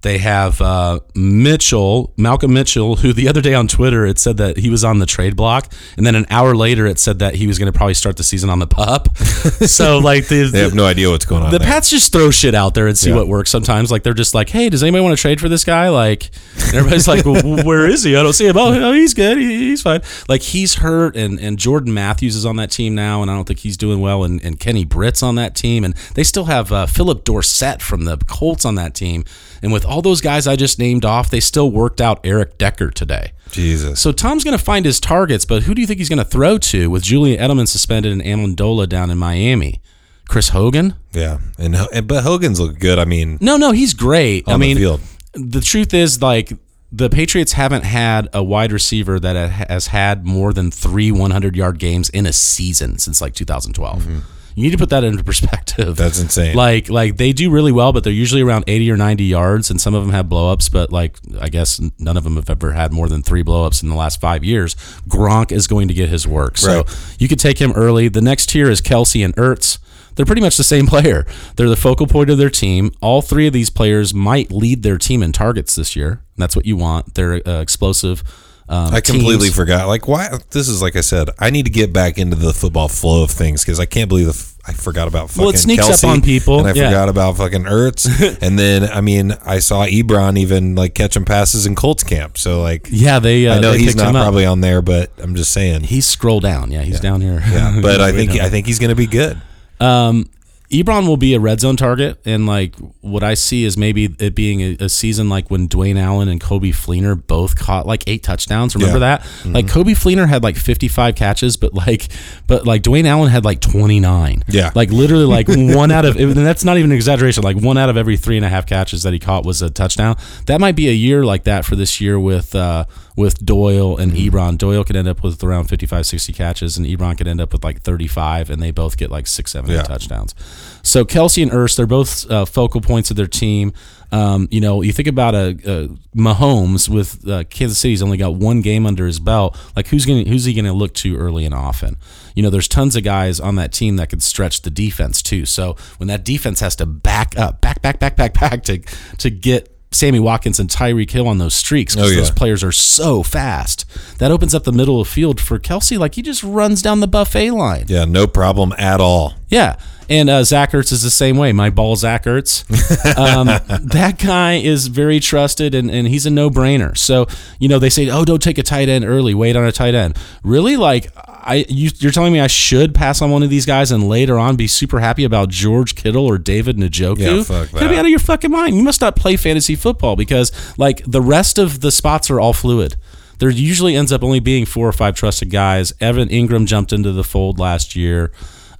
They 0.03 0.19
have 0.19 0.61
uh, 0.61 1.01
Mitchell, 1.15 2.13
Malcolm 2.17 2.53
Mitchell, 2.53 2.97
who 2.97 3.13
the 3.13 3.29
other 3.29 3.41
day 3.41 3.55
on 3.55 3.67
Twitter 3.67 4.07
it 4.07 4.19
said 4.19 4.37
that 4.37 4.57
he 4.59 4.71
was 4.71 4.85
on 4.85 5.01
the 5.01 5.07
trade 5.07 5.35
block, 5.35 5.73
and 5.97 6.07
then 6.07 6.15
an 6.15 6.25
hour 6.31 6.55
later 6.55 6.87
it 6.87 6.99
said 7.01 7.19
that 7.19 7.35
he 7.35 7.47
was 7.49 7.59
going 7.59 7.71
to 7.71 7.77
probably 7.77 7.95
start 7.95 8.17
the 8.17 8.23
season 8.23 8.49
on 8.49 8.61
the 8.61 8.67
pup. 8.67 9.17
so 9.17 9.99
like 9.99 10.29
the, 10.29 10.45
They 10.45 10.61
have 10.61 10.75
no 10.75 10.87
idea 10.87 11.11
what's 11.11 11.25
going 11.25 11.43
on. 11.43 11.51
the 11.51 11.59
there. 11.59 11.67
Pats 11.67 11.91
just 11.91 12.13
throw 12.13 12.31
shit 12.31 12.55
out 12.55 12.75
there 12.75 12.87
and 12.87 12.97
see 12.97 13.11
Yeah. 13.11 13.17
what 13.17 13.29
works. 13.29 13.51
Sometimes, 13.51 13.91
like 13.91 14.03
they're 14.05 14.15
just 14.15 14.35
like, 14.35 14.51
"Hey, 14.51 14.69
does 14.69 14.83
anybody 14.83 15.03
want 15.03 15.17
to 15.17 15.21
trade 15.21 15.41
for 15.41 15.49
this 15.49 15.65
guy?" 15.65 15.89
Like, 15.89 16.31
everybody's 16.73 17.09
like, 17.09 17.25
well, 17.25 17.65
"Where 17.65 17.87
is 17.87 18.05
he? 18.05 18.15
I 18.17 18.23
don't 18.23 18.33
see 18.35 18.47
him." 18.47 18.57
Oh, 18.57 18.79
no, 18.79 18.93
he's 18.93 19.15
good. 19.15 19.39
He, 19.39 19.71
he's 19.71 19.83
fine. 19.83 20.01
Like 20.29 20.43
he's 20.43 20.77
hurt, 20.77 21.17
and 21.17 21.41
and 21.41 21.59
Jordan 21.59 21.93
Matthews 21.93 22.37
is 22.37 22.47
on 22.47 22.57
that 22.57 22.71
team 22.71 22.95
now, 22.95 23.23
and 23.23 23.31
I 23.31 23.35
don't 23.35 23.47
think 23.47 23.61
he's 23.61 23.77
doing 23.77 24.01
well. 24.01 24.23
And, 24.25 24.43
and 24.45 24.61
Kenny 24.61 24.85
Britt's 24.85 25.23
on 25.23 25.35
that 25.37 25.55
team, 25.57 25.83
and 25.85 25.95
they 26.15 26.23
still 26.25 26.45
have 26.45 26.71
uh, 26.71 26.87
Philip 26.87 27.25
Dorsett 27.25 27.83
from 27.83 28.05
the 28.05 28.17
Colts 28.29 28.65
on 28.65 28.77
that 28.77 28.95
team. 28.95 29.25
And 29.63 29.73
with 29.73 29.85
all 29.85 30.03
those 30.03 30.21
guys 30.21 30.47
I 30.47 30.57
just 30.57 30.79
named 30.79 31.05
off, 31.05 31.31
they 31.31 31.41
still 31.41 31.71
worked 31.71 32.01
out 32.01 32.21
Eric 32.25 32.59
Decker 32.59 32.91
today. 32.91 33.33
Jesus. 33.51 34.01
So 34.01 34.13
Tom's 34.13 34.45
going 34.45 34.57
to 34.57 34.63
find 34.63 34.85
his 34.85 35.01
targets, 35.01 35.45
but 35.45 35.65
who 35.65 35.75
do 35.75 35.81
you 35.81 35.87
think 35.87 35.99
he's 35.99 36.09
going 36.09 36.19
to 36.19 36.25
throw 36.25 36.59
to 36.59 36.91
with 36.91 37.03
Julian 37.03 37.41
Edelman 37.41 37.67
suspended 37.69 38.13
and 38.13 38.23
Amendola 38.23 38.89
down 38.89 39.11
in 39.11 39.19
Miami? 39.19 39.81
Chris 40.29 40.51
Hogan? 40.51 40.95
yeah, 41.13 41.39
and, 41.59 41.75
but 42.07 42.23
Hogan's 42.23 42.61
look 42.61 42.79
good. 42.79 42.99
I 42.99 43.07
mean, 43.07 43.39
No, 43.41 43.57
no, 43.57 43.73
he's 43.73 43.95
great. 43.95 44.47
I 44.47 44.53
On 44.53 44.61
the 44.61 44.67
mean, 44.67 44.77
field. 44.77 45.01
the 45.33 45.63
truth 45.63 45.95
is, 45.95 46.21
like, 46.21 46.53
the 46.93 47.11
Patriots 47.11 47.53
haven't 47.53 47.85
had 47.85 48.29
a 48.33 48.43
wide 48.43 48.73
receiver 48.73 49.19
that 49.21 49.51
has 49.51 49.89
had 49.89 50.25
more 50.25 50.53
than 50.53 50.71
three 50.71 51.13
100 51.13 51.57
yard 51.57 51.79
games 51.79 52.09
in 52.11 52.27
a 52.27 52.33
season 52.33 52.99
since 52.99 53.21
like 53.21 53.35
2012. 53.35 54.03
Mm-hmm. 54.03 54.19
You 54.59 54.65
need 54.65 54.73
to 54.73 54.79
put 54.79 54.91
that 54.91 55.05
into 55.05 55.23
perspective. 55.23 55.97
That's 55.97 56.21
insane. 56.21 56.57
Like, 56.57 56.91
like 56.91 57.17
they 57.17 57.33
do 57.33 57.49
really 57.49 57.71
well, 57.71 57.93
but 57.93 58.03
they're 58.03 58.13
usually 58.13 58.43
around 58.43 58.65
80 58.67 58.91
or 58.91 58.97
90 58.97 59.23
yards, 59.23 59.71
and 59.71 59.81
some 59.81 59.95
of 59.95 60.03
them 60.03 60.13
have 60.13 60.27
blowups. 60.27 60.73
But 60.73 60.91
like, 60.93 61.17
I 61.41 61.49
guess 61.49 61.81
none 61.99 62.17
of 62.17 62.25
them 62.25 62.35
have 62.35 62.51
ever 62.51 62.73
had 62.73 62.93
more 62.93 63.09
than 63.09 63.23
three 63.23 63.45
blowups 63.45 63.85
in 63.85 63.89
the 63.89 63.95
last 63.95 64.21
five 64.21 64.43
years. 64.43 64.75
Gronk 65.09 65.53
is 65.53 65.69
going 65.69 65.87
to 65.87 65.95
get 65.95 66.09
his 66.09 66.27
work, 66.27 66.59
so 66.59 66.79
Right. 66.79 67.17
you 67.21 67.29
could 67.29 67.39
take 67.39 67.59
him 67.61 67.71
early. 67.73 68.09
The 68.09 68.21
next 68.21 68.49
tier 68.49 68.69
is 68.69 68.81
Kelce 68.81 69.25
and 69.25 69.35
Ertz. 69.37 69.79
They're 70.17 70.27
pretty 70.27 70.43
much 70.43 70.57
the 70.57 70.65
same 70.65 70.87
player. 70.89 71.25
They're 71.55 71.69
the 71.69 71.77
focal 71.77 72.09
point 72.09 72.29
of 72.29 72.39
their 72.39 72.51
team. 72.51 72.93
All 73.01 73.23
three 73.23 73.47
of 73.47 73.53
these 73.53 73.71
players 73.71 74.13
might 74.13 74.51
lead 74.51 74.83
their 74.83 74.99
team 74.99 75.23
in 75.23 75.31
targets 75.31 75.77
this 75.77 75.95
year. 75.95 76.25
That's 76.37 76.57
what 76.57 76.67
you 76.67 76.77
want. 76.77 77.15
They're 77.15 77.41
uh, 77.49 77.61
explosive. 77.61 78.25
Um, 78.71 78.93
I 78.95 79.01
completely 79.01 79.47
teams. 79.47 79.57
forgot. 79.57 79.89
Like, 79.89 80.07
why? 80.07 80.29
This 80.51 80.69
is 80.69 80.83
like 80.83 80.95
I 80.95 81.01
said. 81.01 81.31
I 81.39 81.49
need 81.51 81.65
to 81.65 81.71
get 81.71 81.93
back 81.93 82.19
into 82.19 82.37
the 82.37 82.53
football 82.53 82.89
flow 82.89 83.23
of 83.23 83.31
things 83.31 83.65
because 83.65 83.81
I 83.81 83.87
can't 83.87 84.09
believe 84.11 84.27
the, 84.27 84.33
f- 84.33 84.55
I 84.67 84.75
forgot 84.75 85.09
about 85.09 85.31
fucking 85.31 85.43
Well, 85.43 85.55
it 85.55 85.59
sneaks 85.59 85.89
up 85.89 85.95
Kelce, 85.95 86.09
on 86.09 86.21
people. 86.21 86.59
and 86.59 86.69
I 86.69 86.73
Yeah. 86.75 86.89
forgot 86.91 87.09
about 87.09 87.39
fucking 87.39 87.63
Ertz, 87.65 88.07
and 88.43 88.59
then 88.59 88.85
I 88.85 89.01
mean 89.01 89.33
I 89.47 89.61
saw 89.61 89.87
Ebron 89.87 90.37
even 90.39 90.75
like 90.75 90.95
catching 90.95 91.25
passes 91.25 91.65
in 91.65 91.75
Colts 91.77 92.03
camp. 92.05 92.37
So 92.37 92.61
like, 92.61 92.89
Yeah, 92.91 93.19
they. 93.21 93.47
Uh, 93.47 93.57
I 93.57 93.61
know 93.61 93.73
they 93.73 93.79
he's 93.79 93.97
not 93.97 94.13
probably 94.13 94.45
on 94.45 94.61
there, 94.61 94.83
but 94.83 95.13
I'm 95.17 95.35
just 95.35 95.53
saying. 95.53 95.85
He's 95.85 96.05
scroll 96.05 96.41
down. 96.41 96.71
Yeah, 96.71 96.83
he's 96.83 97.01
down 97.01 97.23
here. 97.23 97.43
yeah, 97.51 97.79
but 97.81 98.01
I 98.03 98.13
think. 98.13 98.33
I 98.33 98.51
think 98.51 98.67
he's 98.67 98.79
going 98.79 98.91
to 98.91 98.95
be 98.97 99.07
good. 99.07 99.41
Um, 99.81 100.29
Ebron 100.71 101.07
will 101.07 101.17
be 101.17 101.35
a 101.35 101.41
red 101.41 101.61
zone 101.61 101.77
target, 101.77 102.21
and 102.27 102.47
like 102.47 102.75
what 103.01 103.23
I 103.23 103.33
see 103.35 103.65
is 103.65 103.79
maybe 103.79 104.15
it 104.19 104.35
being 104.35 104.61
a, 104.61 104.77
a 104.81 104.89
season 104.91 105.31
like 105.31 105.51
when 105.51 105.67
Dwayne 105.67 105.99
Allen 105.99 106.29
and 106.29 106.39
Coby 106.41 106.71
Fleener 106.75 107.15
both 107.27 107.57
caught 107.57 107.87
like 107.87 108.05
eight 108.07 108.23
touchdowns. 108.23 108.75
Remember 108.75 108.99
Yeah. 108.99 109.17
that? 109.19 109.27
Like 109.47 109.67
Coby 109.67 109.93
Fleener 109.93 110.29
had 110.29 110.43
like 110.43 110.57
fifty-five 110.57 111.15
catches, 111.15 111.57
but 111.57 111.73
like, 111.73 112.09
but 112.47 112.67
like 112.67 112.83
Dwayne 112.83 113.07
Allen 113.07 113.31
had 113.31 113.47
like 113.47 113.61
twenty-nine. 113.61 114.45
Yeah. 114.49 114.71
like 114.75 114.91
literally 114.91 115.25
like 115.25 115.47
one 115.49 115.91
out 115.91 116.05
of 116.05 116.17
and 116.17 116.33
that's 116.37 116.65
not 116.65 116.77
even 116.77 116.91
an 116.91 116.97
exaggeration. 116.97 117.43
Like 117.45 117.57
one 117.57 117.79
out 117.79 117.89
of 117.89 117.97
every 117.97 118.19
three 118.19 118.37
and 118.37 118.45
a 118.45 118.49
half 118.51 118.67
catches 118.67 119.05
that 119.05 119.15
he 119.15 119.19
caught 119.19 119.47
was 119.47 119.63
a 119.63 119.71
touchdown. 119.71 120.17
That 120.47 120.61
might 120.61 120.77
be 120.77 120.89
a 120.89 120.93
year 120.93 121.25
like 121.25 121.45
that 121.45 121.65
for 121.65 121.77
this 121.77 121.99
year 122.01 122.21
with 122.21 122.55
uh, 122.55 122.85
with 123.19 123.45
Doyle 123.45 123.97
and 123.97 124.13
Ebron. 124.13 124.57
Doyle 124.57 124.85
could 124.85 124.95
end 124.95 125.09
up 125.09 125.25
with 125.25 125.43
around 125.43 125.65
55, 125.65 126.07
60 126.07 126.33
catches, 126.33 126.79
and 126.79 126.87
Ebron 126.87 127.19
could 127.19 127.27
end 127.27 127.41
up 127.41 127.53
with 127.53 127.65
like 127.65 127.83
35, 127.83 128.49
and 128.49 128.63
they 128.63 128.71
both 128.71 128.97
get 128.97 129.11
like 129.11 129.27
six, 129.27 129.51
seven, 129.51 129.71
eight 129.73 129.75
Yeah. 129.75 129.83
touchdowns. 129.83 130.37
So 130.85 131.05
Kelce 131.05 131.43
and 131.43 131.51
Ertz, 131.51 131.77
they're 131.77 131.87
both 131.87 132.31
uh, 132.31 132.45
focal 132.45 132.81
points 132.81 133.11
of 133.11 133.17
their 133.17 133.27
team. 133.27 133.73
Um, 134.13 134.47
you 134.53 134.61
know, 134.61 134.83
you 134.83 134.93
think 134.93 135.09
about 135.09 135.35
a, 135.35 135.49
a 135.67 135.89
Mahomes 136.17 136.89
with 136.89 137.29
uh, 137.29 137.43
Kansas 137.51 137.79
City's 137.79 138.03
only 138.03 138.17
got 138.17 138.37
one 138.37 138.63
game 138.63 138.87
under 138.87 139.05
his 139.05 139.19
belt. 139.21 139.59
Like 139.77 139.89
who's 139.89 140.07
going 140.07 140.27
who's 140.27 140.45
he 140.45 140.55
going 140.55 140.65
to 140.65 140.73
look 140.73 140.95
to 140.95 141.17
early 141.17 141.45
and 141.45 141.53
often? 141.55 141.97
You 142.35 142.43
know, 142.43 142.51
there's 142.51 142.69
tons 142.69 142.97
of 142.97 143.03
guys 143.03 143.39
on 143.41 143.57
that 143.57 143.73
team 143.73 143.97
that 143.97 144.09
could 144.09 144.23
stretch 144.23 144.63
the 144.63 144.71
defense 144.71 145.21
too. 145.23 145.45
So 145.45 145.77
when 145.99 146.07
that 146.07 146.25
defense 146.25 146.61
has 146.61 146.75
to 146.77 146.87
back 146.87 147.37
up, 147.37 147.61
back, 147.61 147.83
back, 147.83 147.99
back, 147.99 148.17
back, 148.17 148.33
back 148.35 148.63
to 148.65 148.79
to 149.19 149.29
get 149.31 149.78
Sammy 149.91 150.21
Watkins 150.21 150.61
and 150.61 150.69
Tyreek 150.69 151.11
Hill 151.11 151.27
on 151.27 151.39
those 151.39 151.55
streaks 151.55 151.95
because 151.95 152.11
Oh, 152.11 152.15
yeah. 152.15 152.21
those 152.21 152.31
players 152.31 152.63
are 152.63 152.73
so 152.73 153.23
fast. 153.23 153.85
That 154.19 154.31
opens 154.31 154.55
up 154.55 154.65
the 154.65 154.73
middle 154.73 155.01
of 155.01 155.09
the 155.09 155.13
field 155.15 155.41
for 155.41 155.59
Kelce. 155.59 155.99
Like 155.99 156.15
he 156.15 156.23
just 156.23 156.43
runs 156.43 156.83
down 156.83 157.01
the 157.01 157.09
buffet 157.09 157.51
line. 157.53 157.85
Yeah, 157.89 158.05
no 158.05 158.27
problem 158.27 158.75
at 158.77 159.01
all. 159.01 159.35
Yeah. 159.49 159.77
And 160.11 160.31
uh, 160.31 160.43
Zach 160.43 160.73
Ertz 160.73 160.91
is 160.91 161.03
the 161.03 161.11
same 161.11 161.37
way. 161.37 161.53
My 161.53 161.69
ball, 161.71 161.95
Zach 161.97 162.25
Ertz. 162.25 162.65
Um, 163.19 163.47
that 163.47 164.19
guy 164.19 164.55
is 164.55 164.87
very 164.87 165.19
trusted 165.21 165.75
and, 165.75 165.91
and 165.91 166.07
he's 166.07 166.25
a 166.27 166.31
no 166.31 166.51
brainer. 166.51 166.97
So, 166.97 167.27
you 167.59 167.69
know, 167.69 167.79
they 167.79 167.91
say, 167.91 168.09
oh, 168.11 168.25
don't 168.25 168.43
take 168.43 168.59
a 168.59 168.63
tight 168.63 168.89
end 168.89 169.05
early, 169.05 169.35
wait 169.35 169.57
on 169.57 169.65
a 169.65 169.73
tight 169.73 169.95
end. 169.95 170.17
Really? 170.43 170.77
Like, 170.77 171.11
I 171.49 171.65
you, 171.69 171.91
you're 171.97 172.13
telling 172.13 172.33
me 172.33 172.41
I 172.41 172.47
should 172.47 172.95
pass 172.95 173.23
on 173.23 173.31
one 173.31 173.43
of 173.43 173.49
these 173.49 173.65
guys 173.65 173.91
and 173.91 174.09
later 174.09 174.39
on 174.39 174.57
be 174.57 174.67
super 174.67 175.01
happy 175.01 175.25
about 175.25 175.49
George 175.49 175.95
Kittle 175.95 176.27
or 176.27 176.37
David 176.37 176.77
Njoku? 176.77 177.19
Yeah, 177.19 177.43
fuck 177.43 177.73
You 177.73 177.79
gotta 177.79 177.89
be 177.89 177.97
out 177.97 178.05
of 178.05 178.11
your 178.11 178.19
fucking 178.19 178.51
mind. 178.51 178.77
You 178.77 178.83
must 178.83 179.01
not 179.01 179.17
play 179.17 179.37
fantasy 179.37 179.75
football 179.75 180.15
because, 180.15 180.53
like, 180.77 181.03
the 181.07 181.23
rest 181.23 181.59
of 181.59 181.81
the 181.81 181.91
spots 181.91 182.31
are 182.31 182.39
all 182.39 182.53
fluid. 182.53 182.97
There 183.39 183.49
usually 183.49 183.97
ends 183.97 184.13
up 184.13 184.23
only 184.23 184.41
being 184.41 184.67
four 184.67 184.87
or 184.87 184.93
five 184.93 185.15
trusted 185.15 185.51
guys. 185.51 185.93
Evan 186.01 186.29
Engram 186.29 186.67
jumped 186.67 186.93
into 186.93 187.13
the 187.13 187.25
fold 187.25 187.59
last 187.59 187.97
year. 187.97 188.31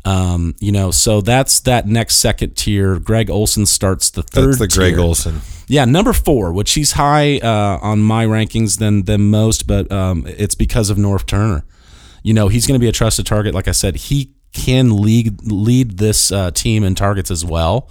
Um, 0.05 0.55
you 0.61 0.73
know, 0.73 0.91
so 0.91 1.21
that's 1.21 1.61
that 1.61 1.87
next 1.87 2.17
second 2.17 2.57
tier. 2.57 2.99
Greg 2.99 3.31
Olsen 3.31 3.67
starts 3.67 4.11
the 4.11 4.23
third. 4.23 4.49
That's 4.49 4.59
the 4.59 4.69
Greg 4.69 4.95
tier. 4.95 5.01
Olsen. 5.01 5.41
Yeah, 5.69 5.85
number 5.85 6.13
four, 6.13 6.53
which 6.53 6.73
he's 6.73 6.93
high 6.93 7.39
uh, 7.39 7.79
on 7.81 8.01
my 8.01 8.25
rankings 8.27 8.79
than 8.79 9.05
than 9.05 9.31
most, 9.31 9.67
but 9.67 9.91
um, 9.93 10.25
it's 10.27 10.55
because 10.55 10.91
of 10.91 10.97
Norv 10.97 11.27
Turner. 11.27 11.65
You 12.23 12.35
know, 12.35 12.49
he's 12.49 12.67
going 12.67 12.79
to 12.79 12.83
be 12.83 12.89
a 12.89 12.93
trusted 12.93 13.27
target. 13.27 13.55
Like 13.55 13.69
I 13.69 13.73
said, 13.73 13.97
he 13.97 14.35
can 14.53 15.03
lead 15.03 15.51
lead 15.51 15.99
this 15.99 16.33
uh, 16.33 16.51
team 16.51 16.85
in 16.85 16.95
targets 16.95 17.31
as 17.31 17.45
well, 17.45 17.91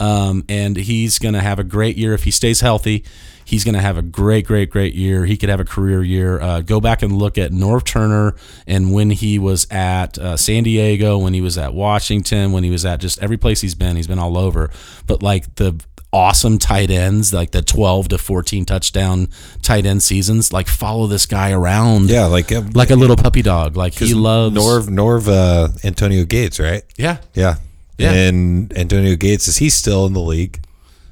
um, 0.00 0.44
and 0.48 0.76
he's 0.76 1.18
going 1.18 1.34
to 1.34 1.40
have 1.40 1.58
a 1.58 1.64
great 1.64 1.96
year 1.96 2.14
if 2.14 2.24
he 2.24 2.30
stays 2.30 2.60
healthy. 2.60 3.04
He's 3.48 3.64
going 3.64 3.76
to 3.76 3.80
have 3.80 3.96
a 3.96 4.02
great, 4.02 4.46
great, 4.46 4.68
great 4.68 4.94
year. 4.94 5.24
He 5.24 5.38
could 5.38 5.48
have 5.48 5.58
a 5.58 5.64
career 5.64 6.02
year. 6.02 6.38
Uh, 6.38 6.60
go 6.60 6.82
back 6.82 7.00
and 7.00 7.16
look 7.16 7.38
at 7.38 7.50
Norv 7.50 7.82
Turner 7.82 8.34
and 8.66 8.92
when 8.92 9.08
he 9.08 9.38
was 9.38 9.66
at 9.70 10.18
uh, 10.18 10.36
San 10.36 10.64
Diego, 10.64 11.16
when 11.16 11.32
he 11.32 11.40
was 11.40 11.56
at 11.56 11.72
Washington, 11.72 12.52
when 12.52 12.62
he 12.62 12.70
was 12.70 12.84
at 12.84 13.00
just 13.00 13.22
every 13.22 13.38
place 13.38 13.62
he's 13.62 13.74
been. 13.74 13.96
He's 13.96 14.06
been 14.06 14.18
all 14.18 14.36
over. 14.36 14.68
But 15.06 15.22
like 15.22 15.54
the 15.54 15.82
awesome 16.12 16.58
tight 16.58 16.90
ends, 16.90 17.32
like 17.34 17.50
the 17.50 17.60
12 17.62 18.08
to 18.08 18.18
14 18.18 18.64
touchdown 18.64 19.28
tight 19.62 19.84
end 19.86 20.02
seasons, 20.02 20.52
like 20.52 20.66
follow 20.68 21.06
this 21.06 21.26
guy 21.26 21.50
around. 21.52 22.08
Yeah, 22.10 22.26
like 22.26 22.50
uh, 22.50 22.62
Like 22.74 22.90
a 22.90 22.96
little 22.96 23.16
puppy 23.16 23.42
dog. 23.42 23.76
Like 23.76 23.94
he 23.94 24.14
loves. 24.14 24.56
Norv 24.56 24.88
Norv 24.88 25.28
uh, 25.28 25.68
Antonio 25.84 26.24
Gates, 26.24 26.58
right? 26.58 26.82
Yeah. 26.96 27.18
Yeah. 27.34 27.56
Yeah. 27.98 28.12
And 28.12 28.72
Antonio 28.76 29.16
Gates 29.16 29.48
is 29.48 29.56
he 29.56 29.68
still 29.70 30.06
in 30.06 30.12
the 30.12 30.20
league? 30.20 30.60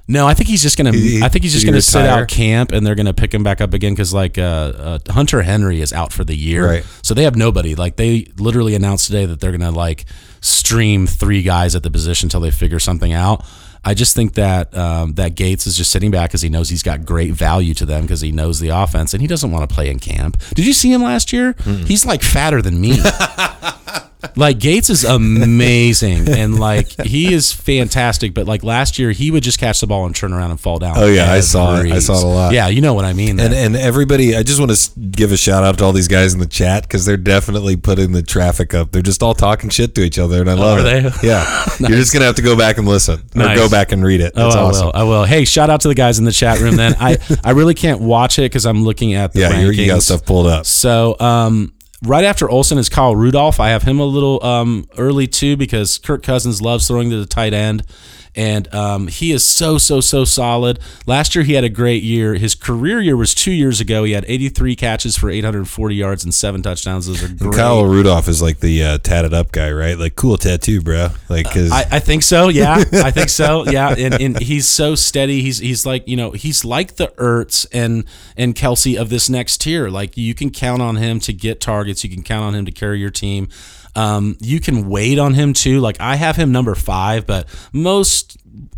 No, 0.08 0.24
I 0.28 0.34
think 0.34 0.48
he's 0.48 0.62
just 0.62 0.78
gonna. 0.78 0.92
He- 0.92 1.20
I 1.20 1.28
think 1.28 1.42
he's 1.42 1.52
just 1.52 1.66
gonna 1.66 1.82
sit 1.82 2.06
out 2.06 2.28
camp, 2.28 2.70
and 2.70 2.86
they're 2.86 2.94
gonna 2.94 3.12
pick 3.12 3.34
him 3.34 3.42
back 3.42 3.60
up 3.60 3.74
again 3.74 3.92
because 3.92 4.14
like 4.14 4.38
uh, 4.38 4.42
uh, 4.78 4.98
Hunter 5.12 5.42
Henry 5.42 5.80
is 5.80 5.92
out 5.92 6.12
for 6.12 6.22
the 6.22 6.36
year, 6.36 6.64
Right. 6.64 6.84
So 7.02 7.12
they 7.12 7.24
have 7.24 7.34
nobody. 7.34 7.74
Like 7.74 7.96
they 7.96 8.28
literally 8.38 8.76
announced 8.76 9.06
today 9.08 9.26
that 9.26 9.40
they're 9.40 9.50
gonna 9.50 9.72
like 9.72 10.04
stream 10.40 11.08
three 11.08 11.42
guys 11.42 11.74
at 11.74 11.82
the 11.82 11.90
position 11.90 12.26
until 12.26 12.38
they 12.40 12.52
figure 12.52 12.78
something 12.78 13.12
out. 13.12 13.44
I 13.86 13.94
just 13.94 14.16
think 14.16 14.34
that 14.34 14.76
um, 14.76 15.14
that 15.14 15.36
Gates 15.36 15.64
is 15.66 15.76
just 15.76 15.92
sitting 15.92 16.10
back 16.10 16.30
because 16.30 16.42
he 16.42 16.48
knows 16.48 16.68
he's 16.68 16.82
got 16.82 17.06
great 17.06 17.32
value 17.32 17.72
to 17.74 17.86
them 17.86 18.02
because 18.02 18.20
he 18.20 18.32
knows 18.32 18.58
the 18.58 18.70
offense 18.70 19.14
and 19.14 19.20
he 19.20 19.28
doesn't 19.28 19.52
want 19.52 19.68
to 19.68 19.72
play 19.72 19.88
in 19.88 20.00
camp. 20.00 20.38
Did 20.54 20.66
you 20.66 20.72
see 20.72 20.92
him 20.92 21.02
last 21.02 21.32
year? 21.32 21.54
He's 21.86 22.04
like 22.04 22.22
fatter 22.22 22.60
than 22.60 22.80
me. 22.80 22.98
Like 24.34 24.58
Gates 24.58 24.90
is 24.90 25.04
amazing 25.04 26.28
and 26.28 26.58
like 26.58 26.88
he 27.02 27.32
is 27.32 27.52
fantastic, 27.52 28.34
but 28.34 28.46
like 28.46 28.62
last 28.62 28.98
year 28.98 29.10
he 29.12 29.30
would 29.30 29.42
just 29.42 29.58
catch 29.58 29.80
the 29.80 29.86
ball 29.86 30.06
and 30.06 30.14
turn 30.14 30.32
around 30.32 30.50
and 30.50 30.60
fall 30.60 30.78
down. 30.78 30.94
Oh, 30.96 31.06
yeah, 31.06 31.30
I 31.32 31.40
saw 31.40 31.76
it. 31.80 31.92
I 31.92 31.98
saw 31.98 32.18
it 32.18 32.24
a 32.24 32.26
lot. 32.26 32.52
Yeah, 32.52 32.68
you 32.68 32.80
know 32.80 32.94
what 32.94 33.04
I 33.04 33.12
mean. 33.12 33.38
And 33.40 33.52
then. 33.52 33.74
and 33.74 33.76
everybody, 33.76 34.36
I 34.36 34.42
just 34.42 34.58
want 34.60 34.72
to 34.74 35.00
give 35.00 35.32
a 35.32 35.36
shout 35.36 35.64
out 35.64 35.78
to 35.78 35.84
all 35.84 35.92
these 35.92 36.08
guys 36.08 36.34
in 36.34 36.40
the 36.40 36.46
chat 36.46 36.82
because 36.82 37.04
they're 37.04 37.16
definitely 37.16 37.76
putting 37.76 38.12
the 38.12 38.22
traffic 38.22 38.74
up. 38.74 38.92
They're 38.92 39.02
just 39.02 39.22
all 39.22 39.34
talking 39.34 39.70
shit 39.70 39.94
to 39.96 40.02
each 40.02 40.18
other, 40.18 40.40
and 40.40 40.50
I 40.50 40.54
love 40.54 40.78
are 40.78 40.86
it. 40.86 41.12
they? 41.20 41.28
Yeah, 41.28 41.64
you're 41.80 41.90
just 41.98 42.12
gonna 42.12 42.24
have 42.26 42.36
to 42.36 42.42
go 42.42 42.56
back 42.56 42.78
and 42.78 42.86
listen, 42.86 43.20
or 43.34 43.38
Nice. 43.38 43.58
go 43.58 43.68
back 43.68 43.92
and 43.92 44.04
read 44.04 44.20
it. 44.20 44.32
Oh, 44.36 44.48
I 44.48 44.58
awesome. 44.60 44.86
will. 44.86 44.92
I 44.94 45.02
will. 45.04 45.24
Hey, 45.24 45.44
shout 45.44 45.70
out 45.70 45.80
to 45.82 45.88
the 45.88 45.94
guys 45.94 46.18
in 46.18 46.24
the 46.24 46.32
chat 46.32 46.60
room. 46.60 46.76
Then 46.76 46.94
I, 46.98 47.18
I 47.44 47.50
really 47.52 47.74
can't 47.74 48.00
watch 48.00 48.38
it 48.38 48.42
because 48.42 48.66
I'm 48.66 48.84
looking 48.84 49.14
at 49.14 49.32
the 49.32 49.40
Yeah, 49.40 49.60
you 49.60 49.86
got 49.86 50.02
stuff 50.02 50.24
pulled 50.24 50.46
up. 50.46 50.66
So, 50.66 51.16
um, 51.20 51.72
right 52.02 52.24
after 52.24 52.48
Olsen 52.48 52.78
is 52.78 52.88
Kyle 52.88 53.16
Rudolph. 53.16 53.60
I 53.60 53.68
have 53.68 53.82
him 53.82 53.98
a 53.98 54.04
little 54.04 54.42
um, 54.44 54.88
early 54.98 55.26
too 55.26 55.56
because 55.56 55.98
Kirk 55.98 56.22
Cousins 56.22 56.60
loves 56.60 56.86
throwing 56.88 57.10
to 57.10 57.18
the 57.18 57.26
tight 57.26 57.54
end. 57.54 57.84
And 58.36 58.72
um, 58.74 59.08
he 59.08 59.32
is 59.32 59.42
so, 59.44 59.78
so, 59.78 60.00
so 60.00 60.24
solid. 60.24 60.78
Last 61.06 61.34
year, 61.34 61.42
he 61.42 61.54
had 61.54 61.64
a 61.64 61.70
great 61.70 62.02
year. 62.02 62.34
His 62.34 62.54
career 62.54 63.00
year 63.00 63.16
was 63.16 63.34
two 63.34 63.50
years 63.50 63.80
ago. 63.80 64.04
He 64.04 64.12
had 64.12 64.26
83 64.28 64.76
catches 64.76 65.16
for 65.16 65.30
840 65.30 65.94
yards 65.94 66.22
and 66.22 66.34
seven 66.34 66.62
touchdowns. 66.62 67.06
Those 67.06 67.22
are 67.22 67.34
great. 67.34 67.54
Kyle 67.54 67.84
Rudolph 67.84 68.28
is 68.28 68.42
like 68.42 68.60
the 68.60 68.82
uh, 68.82 68.98
tatted 68.98 69.32
up 69.32 69.52
guy, 69.52 69.72
right? 69.72 69.98
Like 69.98 70.16
cool 70.16 70.36
tattoo, 70.36 70.82
bro. 70.82 71.08
Like, 71.28 71.50
cause 71.50 71.72
I, 71.72 71.86
I 71.92 71.98
think 71.98 72.22
so. 72.22 72.48
Yeah, 72.48 72.74
I 72.92 73.10
think 73.10 73.30
so. 73.30 73.64
Yeah, 73.66 73.94
and, 73.96 74.20
and 74.20 74.38
he's 74.38 74.68
so 74.68 74.94
steady. 74.94 75.40
He's 75.42 75.58
he's 75.58 75.86
like 75.86 76.06
you 76.06 76.16
know 76.16 76.32
he's 76.32 76.64
like 76.64 76.96
the 76.96 77.08
Ertz 77.16 77.66
and 77.72 78.04
and 78.36 78.54
Kelce 78.54 79.00
of 79.00 79.08
this 79.08 79.28
next 79.30 79.62
tier. 79.62 79.88
Like 79.88 80.16
you 80.16 80.34
can 80.34 80.50
count 80.50 80.82
on 80.82 80.96
him 80.96 81.20
to 81.20 81.32
get 81.32 81.60
targets. 81.60 82.04
You 82.04 82.10
can 82.10 82.22
count 82.22 82.44
on 82.44 82.54
him 82.54 82.64
to 82.66 82.72
carry 82.72 82.98
your 82.98 83.10
team. 83.10 83.48
Um, 83.96 84.36
you 84.40 84.60
can 84.60 84.88
wait 84.88 85.18
on 85.18 85.34
him 85.34 85.52
too. 85.52 85.80
Like 85.80 86.00
I 86.00 86.16
have 86.16 86.36
him 86.36 86.52
number 86.52 86.74
five, 86.74 87.26
but 87.26 87.48
most 87.72 88.36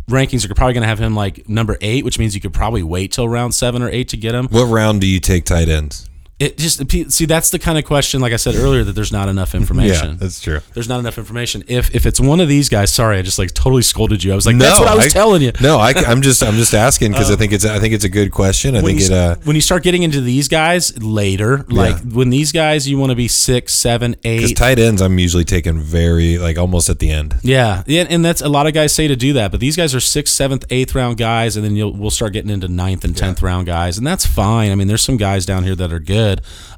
rankings 0.09 0.49
are 0.49 0.53
probably 0.55 0.73
going 0.73 0.81
to 0.83 0.87
have 0.87 0.99
him 0.99 1.15
like 1.15 1.47
number 1.47 1.77
eight, 1.81 2.03
which 2.03 2.17
means 2.17 2.33
you 2.33 2.41
could 2.41 2.53
probably 2.53 2.83
wait 2.83 3.11
till 3.11 3.27
round 3.27 3.53
seven 3.53 3.81
or 3.81 3.89
eight 3.89 4.09
to 4.09 4.17
get 4.17 4.33
him. 4.33 4.47
what 4.47 4.65
round 4.65 5.01
do 5.01 5.07
you 5.07 5.19
take 5.19 5.45
tight 5.45 5.69
ends? 5.69 6.09
It 6.39 6.57
just 6.57 6.89
see 7.11 7.25
that's 7.25 7.49
the 7.49 7.59
kind 7.59 7.77
of 7.77 7.83
question, 7.83 8.21
like 8.21 8.31
I 8.31 8.37
said 8.37 8.55
earlier, 8.55 8.85
that 8.85 8.93
there's 8.93 9.11
not 9.11 9.27
enough 9.27 9.53
information. 9.53 10.11
Yeah, 10.11 10.15
that's 10.15 10.39
true. 10.39 10.61
There's 10.73 10.87
not 10.87 10.99
enough 11.01 11.17
information. 11.17 11.65
If 11.67 11.93
if 11.93 12.05
it's 12.05 12.19
one 12.19 12.39
of 12.39 12.47
these 12.47 12.69
guys, 12.69 12.93
sorry, 12.93 13.17
I 13.17 13.21
just 13.23 13.37
like 13.37 13.53
totally 13.53 13.81
scolded 13.81 14.23
you. 14.23 14.31
I 14.31 14.35
was 14.35 14.45
like, 14.45 14.57
that's 14.57 14.79
what 14.79 14.87
I 14.87 14.95
was 14.95 15.11
telling 15.11 15.41
you. 15.41 15.51
No, 15.59 15.79
I, 15.79 15.91
am 15.91 16.21
just 16.21 16.41
I'm 16.41 16.55
just 16.55 16.73
asking 16.73 17.11
because 17.11 17.29
I 17.29 17.35
think 17.39 17.51
it's 17.51 17.65
I 17.65 17.79
think 17.79 17.93
it's 17.93 18.05
a 18.05 18.09
good 18.09 18.31
question. 18.31 18.77
I 18.77 18.81
think 18.81 19.01
you, 19.01 19.07
it. 19.07 19.11
Uh, 19.11 19.35
when 19.43 19.57
you 19.57 19.61
start 19.61 19.83
getting 19.83 20.03
into 20.03 20.21
these 20.21 20.47
guys 20.47 20.97
later, 21.03 21.65
like 21.67 21.99
when 22.03 22.29
these 22.29 22.53
guys, 22.53 22.87
you 22.87 22.97
want 22.97 23.09
to 23.09 23.17
be 23.17 23.27
six, 23.27 23.73
seven, 23.73 24.15
eight. 24.23 24.55
tight 24.55 24.79
ends, 24.79 25.01
I'm 25.01 25.19
usually 25.19 25.43
taking 25.43 25.77
very 25.77 26.37
like 26.37 26.57
almost 26.57 26.89
at 26.89 26.99
the 26.99 27.11
end. 27.11 27.35
yeah, 27.43 27.83
yeah, 27.85 28.05
and 28.09 28.23
that's 28.23 28.41
a 28.41 28.49
lot 28.49 28.65
of 28.65 28.73
guys 28.73 28.95
say 28.95 29.09
to 29.09 29.15
do 29.17 29.33
that, 29.33 29.51
but 29.51 29.59
these 29.59 29.75
guys 29.75 29.93
are 29.93 29.99
sixth, 29.99 30.33
seventh, 30.33 30.65
eighth 30.69 30.95
round 30.95 31.17
guys, 31.17 31.57
and 31.57 31.65
then 31.65 31.75
you'll 31.75 31.91
we'll 31.91 32.11
start 32.11 32.31
getting 32.31 32.49
into 32.49 32.69
ninth 32.69 33.03
and 33.03 33.17
tenth 33.17 33.41
round 33.41 33.65
guys, 33.65 33.97
and 33.97 34.07
that's 34.07 34.25
fine. 34.25 34.71
I 34.71 34.75
mean, 34.75 34.87
there's 34.87 35.03
some 35.03 35.17
guys 35.17 35.45
down 35.45 35.63
here 35.65 35.75
that 35.75 35.91
are 35.91 35.99
good. 35.99 36.28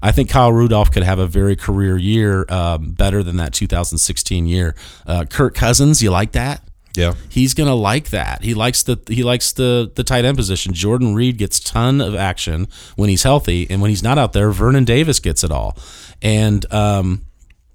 I 0.02 0.12
think 0.12 0.30
Kyle 0.30 0.52
Rudolph 0.52 0.92
could 0.92 1.04
have 1.04 1.20
a 1.20 1.28
very 1.28 1.56
career 1.56 1.98
year, 1.98 2.46
um, 2.50 2.92
better 2.92 3.24
than 3.24 3.38
that 3.38 3.54
2016 3.54 4.46
year. 4.46 4.76
Uh, 5.06 5.26
Kirk 5.26 5.56
Cousins, 5.56 6.02
you 6.02 6.12
like 6.12 6.32
that? 6.32 6.64
Yeah, 6.96 7.14
he's 7.30 7.54
gonna 7.54 7.76
like 7.76 8.10
that. 8.10 8.44
He 8.44 8.54
likes 8.54 8.84
the 8.84 9.00
he 9.08 9.24
likes 9.24 9.54
the 9.54 9.92
the 9.96 10.04
tight 10.04 10.26
end 10.26 10.36
position. 10.36 10.74
Jordan 10.74 11.16
Reed 11.16 11.38
gets 11.38 11.60
ton 11.60 12.02
of 12.02 12.16
action 12.16 12.68
when 12.96 13.10
he's 13.10 13.24
healthy, 13.24 13.66
and 13.70 13.82
when 13.82 13.90
he's 13.90 14.04
not 14.04 14.18
out 14.18 14.34
there, 14.34 14.52
Vernon 14.52 14.84
Davis 14.84 15.20
gets 15.20 15.44
it 15.44 15.52
all. 15.52 15.78
And 16.22 16.66
um, 16.74 17.26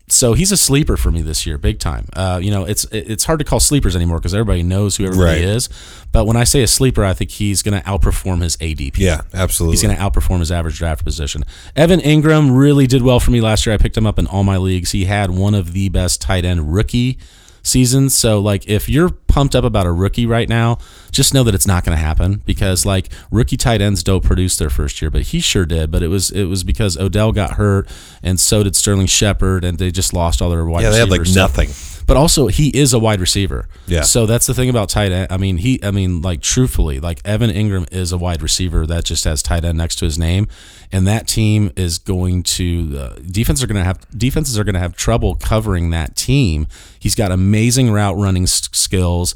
so 0.08 0.34
he's 0.34 0.52
a 0.52 0.56
sleeper 0.56 0.96
for 0.96 1.10
me 1.10 1.20
this 1.22 1.46
year, 1.46 1.58
big 1.58 1.78
time. 1.80 2.06
Uh, 2.12 2.38
you 2.42 2.50
know, 2.50 2.64
it's 2.64 2.84
it's 2.92 3.24
hard 3.24 3.38
to 3.40 3.44
call 3.44 3.58
sleepers 3.60 3.96
anymore 3.96 4.18
because 4.18 4.34
everybody 4.34 4.62
knows 4.62 4.96
who 4.96 5.04
everybody 5.04 5.40
Right. 5.40 5.48
is. 5.48 5.68
But 6.12 6.26
when 6.26 6.36
I 6.36 6.44
say 6.44 6.62
a 6.62 6.66
sleeper, 6.66 7.04
I 7.04 7.12
think 7.12 7.30
he's 7.32 7.60
going 7.62 7.78
to 7.80 7.84
outperform 7.86 8.40
his 8.42 8.56
ADP. 8.58 8.98
yeah, 8.98 9.22
absolutely. 9.34 9.74
He's 9.74 9.82
going 9.82 9.96
to 9.96 10.00
outperform 10.02 10.38
his 10.40 10.52
average 10.52 10.78
draft 10.78 11.04
position. 11.04 11.44
Evan 11.74 12.00
Engram 12.00 12.56
really 12.56 12.86
did 12.86 13.02
well 13.02 13.20
for 13.20 13.30
me 13.32 13.40
last 13.40 13.66
year. 13.66 13.74
I 13.74 13.78
picked 13.78 13.96
him 13.96 14.06
up 14.06 14.18
in 14.18 14.26
all 14.26 14.44
my 14.44 14.56
leagues. 14.56 14.92
He 14.92 15.04
had 15.06 15.30
one 15.30 15.54
of 15.54 15.72
the 15.72 15.88
best 15.88 16.20
tight 16.20 16.44
end 16.44 16.72
rookie 16.72 17.18
seasons. 17.66 18.14
So, 18.14 18.40
like, 18.40 18.66
if 18.68 18.88
you're 18.88 19.10
pumped 19.10 19.55
up 19.55 19.64
about 19.64 19.86
a 19.86 19.93
rookie 19.93 20.26
right 20.26 20.48
now, 20.48 20.78
just 21.10 21.34
know 21.34 21.43
that 21.44 21.55
it's 21.55 21.66
not 21.66 21.84
going 21.84 21.97
to 21.97 22.02
happen 22.02 22.43
because, 22.47 22.86
like, 22.86 23.09
rookie 23.30 23.56
tight 23.56 23.80
ends 23.80 24.02
don't 24.02 24.24
produce 24.24 24.56
their 24.56 24.70
first 24.70 25.02
year, 25.02 25.10
but 25.10 25.22
he 25.22 25.40
sure 25.40 25.66
did. 25.66 25.90
But 25.90 26.02
it 26.02 26.09
was 26.09 26.30
it 26.30 26.44
was 26.44 26.64
because 26.64 26.97
Odell 26.98 27.32
got 27.32 27.52
hurt, 27.52 27.88
and 28.22 28.38
so 28.38 28.62
did 28.62 28.76
Sterling 28.76 29.06
Shepard, 29.06 29.64
and 29.64 29.78
they 29.78 29.90
just 29.90 30.12
lost 30.12 30.40
all 30.40 30.51
their 30.51 30.64
wide 30.64 30.82
yeah, 30.82 30.90
they 30.90 30.98
had 30.98 31.10
like. 31.10 31.26
So- 31.26 31.40
nothing. 31.40 31.70
But 32.06 32.16
also 32.16 32.46
he 32.46 32.68
is 32.68 32.92
a 32.92 32.98
wide 32.98 33.20
receiver. 33.20 33.68
Yeah. 33.86 34.02
So 34.02 34.26
that's 34.26 34.46
the 34.46 34.54
thing 34.54 34.68
about 34.70 34.88
tight 34.88 35.12
end. 35.12 35.26
I 35.30 35.36
mean, 35.36 35.56
he. 35.58 35.80
I 35.82 35.90
mean, 35.90 36.22
like 36.22 36.40
truthfully, 36.40 37.00
like 37.00 37.20
Evan 37.24 37.50
Engram 37.50 37.92
is 37.92 38.12
a 38.12 38.18
wide 38.18 38.42
receiver 38.42 38.86
that 38.86 39.04
just 39.04 39.24
has 39.24 39.42
tight 39.42 39.64
end 39.64 39.78
next 39.78 39.96
to 39.96 40.04
his 40.04 40.18
name, 40.18 40.46
and 40.92 41.06
that 41.06 41.26
team 41.26 41.72
is 41.76 41.98
going 41.98 42.44
to 42.44 42.96
uh, 42.98 43.14
defense 43.30 43.62
are 43.62 43.66
going 43.66 43.76
to 43.76 43.84
have 43.84 44.06
defenses 44.16 44.58
are 44.58 44.64
going 44.64 44.74
to 44.74 44.80
have 44.80 44.94
trouble 44.96 45.34
covering 45.34 45.90
that 45.90 46.14
team. 46.16 46.68
He's 46.98 47.14
got 47.14 47.32
amazing 47.32 47.90
route 47.90 48.16
running 48.16 48.46
skills. 48.46 49.34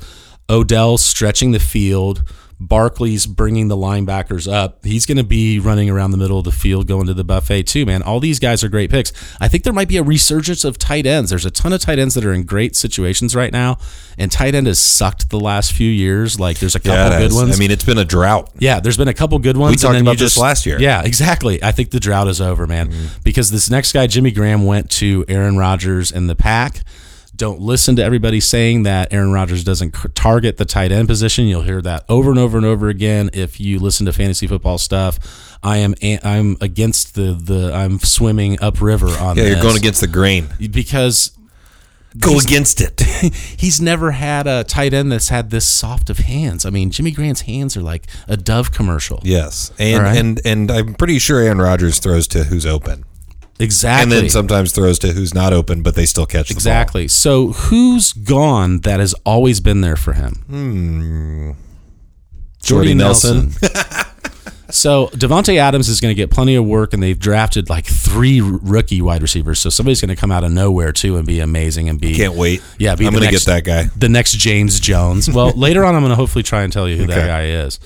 Odell 0.48 0.98
stretching 0.98 1.52
the 1.52 1.60
field. 1.60 2.22
Barkley's 2.62 3.24
bringing 3.26 3.68
the 3.68 3.76
linebackers 3.76 4.50
up. 4.50 4.84
He's 4.84 5.06
going 5.06 5.16
to 5.16 5.24
be 5.24 5.58
running 5.58 5.88
around 5.88 6.10
the 6.10 6.18
middle 6.18 6.38
of 6.38 6.44
the 6.44 6.52
field, 6.52 6.86
going 6.86 7.06
to 7.06 7.14
the 7.14 7.24
buffet 7.24 7.62
too, 7.62 7.86
man. 7.86 8.02
All 8.02 8.20
these 8.20 8.38
guys 8.38 8.62
are 8.62 8.68
great 8.68 8.90
picks. 8.90 9.14
I 9.40 9.48
think 9.48 9.64
there 9.64 9.72
might 9.72 9.88
be 9.88 9.96
a 9.96 10.02
resurgence 10.02 10.62
of 10.64 10.76
tight 10.76 11.06
ends. 11.06 11.30
There's 11.30 11.46
a 11.46 11.50
ton 11.50 11.72
of 11.72 11.80
tight 11.80 11.98
ends 11.98 12.14
that 12.16 12.24
are 12.24 12.34
in 12.34 12.42
great 12.44 12.76
situations 12.76 13.34
right 13.34 13.50
now, 13.50 13.78
and 14.18 14.30
tight 14.30 14.54
end 14.54 14.66
has 14.66 14.78
sucked 14.78 15.30
the 15.30 15.40
last 15.40 15.72
few 15.72 15.90
years. 15.90 16.38
Like 16.38 16.58
there's 16.58 16.74
a 16.74 16.80
couple 16.80 16.92
Yeah, 16.92 17.18
good 17.18 17.32
ones. 17.32 17.56
I 17.56 17.58
mean, 17.58 17.70
it's 17.70 17.84
been 17.84 17.96
a 17.98 18.04
drought. 18.04 18.50
Yeah, 18.58 18.78
there's 18.78 18.98
been 18.98 19.08
a 19.08 19.14
couple 19.14 19.38
good 19.38 19.56
ones. 19.56 19.72
We 19.72 19.76
talked 19.76 19.86
and 19.86 19.94
then 19.96 20.04
you 20.04 20.10
about 20.10 20.18
this 20.18 20.34
just- 20.34 20.42
last 20.42 20.66
year. 20.66 20.78
Yeah, 20.78 21.02
exactly. 21.02 21.62
I 21.62 21.72
think 21.72 21.92
the 21.92 22.00
drought 22.00 22.28
is 22.28 22.42
over, 22.42 22.66
man. 22.66 22.90
Mm-hmm. 22.90 23.06
Because 23.24 23.50
this 23.50 23.70
next 23.70 23.92
guy, 23.92 24.06
Jimmy 24.06 24.32
Graham, 24.32 24.66
went 24.66 24.90
to 24.92 25.24
Aaron 25.28 25.56
Rodgers 25.56 26.12
and 26.12 26.28
the 26.28 26.34
pack. 26.36 26.82
Don't 27.40 27.58
listen 27.58 27.96
to 27.96 28.04
everybody 28.04 28.38
saying 28.38 28.82
that 28.82 29.14
Aaron 29.14 29.32
Rodgers 29.32 29.64
doesn't 29.64 29.92
target 30.14 30.58
the 30.58 30.66
tight 30.66 30.92
end 30.92 31.08
position. 31.08 31.46
You'll 31.46 31.62
hear 31.62 31.80
that 31.80 32.04
over 32.06 32.28
and 32.28 32.38
over 32.38 32.58
and 32.58 32.66
over 32.66 32.90
again 32.90 33.30
if 33.32 33.58
you 33.58 33.78
listen 33.78 34.04
to 34.04 34.12
fantasy 34.12 34.46
football 34.46 34.76
stuff. 34.76 35.56
I 35.62 35.78
am 35.78 35.94
I'm 36.22 36.58
against 36.60 37.14
the 37.14 37.32
the 37.32 37.72
I'm 37.74 37.98
swimming 38.00 38.58
upriver 38.60 39.08
on 39.08 39.38
Yeah, 39.38 39.44
this 39.44 39.52
you're 39.54 39.62
going 39.62 39.78
against 39.78 40.02
the 40.02 40.06
grain. 40.06 40.50
because 40.70 41.32
Go 42.18 42.38
against 42.40 42.82
it. 42.82 43.00
he's 43.56 43.80
never 43.80 44.10
had 44.10 44.46
a 44.46 44.62
tight 44.64 44.92
end 44.92 45.10
that's 45.10 45.28
had 45.30 45.48
this 45.48 45.66
soft 45.66 46.10
of 46.10 46.18
hands. 46.18 46.66
I 46.66 46.70
mean, 46.70 46.90
Jimmy 46.90 47.12
Graham's 47.12 47.42
hands 47.42 47.74
are 47.76 47.82
like 47.82 48.06
a 48.28 48.36
Dove 48.36 48.70
commercial. 48.70 49.20
Yes, 49.22 49.72
and 49.78 50.02
right. 50.02 50.16
and 50.18 50.40
and 50.44 50.70
I'm 50.70 50.94
pretty 50.94 51.18
sure 51.20 51.40
Aaron 51.40 51.58
Rodgers 51.58 52.00
throws 52.00 52.26
to 52.28 52.44
who's 52.44 52.66
open, 52.66 53.04
Exactly. 53.60 54.02
and 54.02 54.24
then 54.24 54.30
sometimes 54.30 54.72
throws 54.72 54.98
to 55.00 55.12
who's 55.12 55.34
not 55.34 55.52
open, 55.52 55.82
but 55.82 55.94
they 55.94 56.06
still 56.06 56.26
catch 56.26 56.48
the 56.48 56.54
ball. 56.54 56.58
Exactly. 56.58 57.08
So 57.08 57.48
who's 57.52 58.12
gone 58.12 58.80
that 58.80 59.00
has 59.00 59.14
always 59.24 59.60
been 59.60 59.80
there 59.82 59.96
for 59.96 60.14
him? 60.14 60.44
Hmm. 60.46 61.50
Jordy 62.62 62.88
Jordy 62.88 62.94
Nelson. 62.94 63.50
so 64.70 65.08
Davante 65.08 65.56
Adams 65.56 65.88
is 65.88 66.00
going 66.00 66.10
to 66.10 66.14
get 66.14 66.30
plenty 66.30 66.54
of 66.54 66.64
work, 66.64 66.92
and 66.92 67.02
they've 67.02 67.18
drafted 67.18 67.70
like 67.70 67.86
three 67.86 68.40
rookie 68.40 69.00
wide 69.00 69.22
receivers. 69.22 69.58
So 69.58 69.70
somebody's 69.70 70.00
going 70.00 70.14
to 70.14 70.16
come 70.16 70.30
out 70.30 70.44
of 70.44 70.52
nowhere 70.52 70.92
too 70.92 71.16
and 71.16 71.26
be 71.26 71.40
amazing 71.40 71.88
and 71.88 72.00
be 72.00 72.14
Can't 72.14 72.34
wait. 72.34 72.62
Yeah, 72.78 72.94
be 72.94 73.06
I'm 73.06 73.12
going 73.12 73.24
to 73.24 73.30
get 73.30 73.46
that 73.46 73.64
guy. 73.64 73.84
the 73.96 74.08
next 74.08 74.32
James 74.32 74.80
Jones. 74.80 75.30
Well, 75.30 75.50
later 75.56 75.84
on, 75.84 75.94
I'm 75.94 76.02
going 76.02 76.10
to 76.10 76.16
hopefully 76.16 76.42
try 76.42 76.62
and 76.62 76.72
tell 76.72 76.88
you 76.88 76.96
who 76.96 77.06
that 77.06 77.26
guy 77.26 77.46
is. 77.46 77.78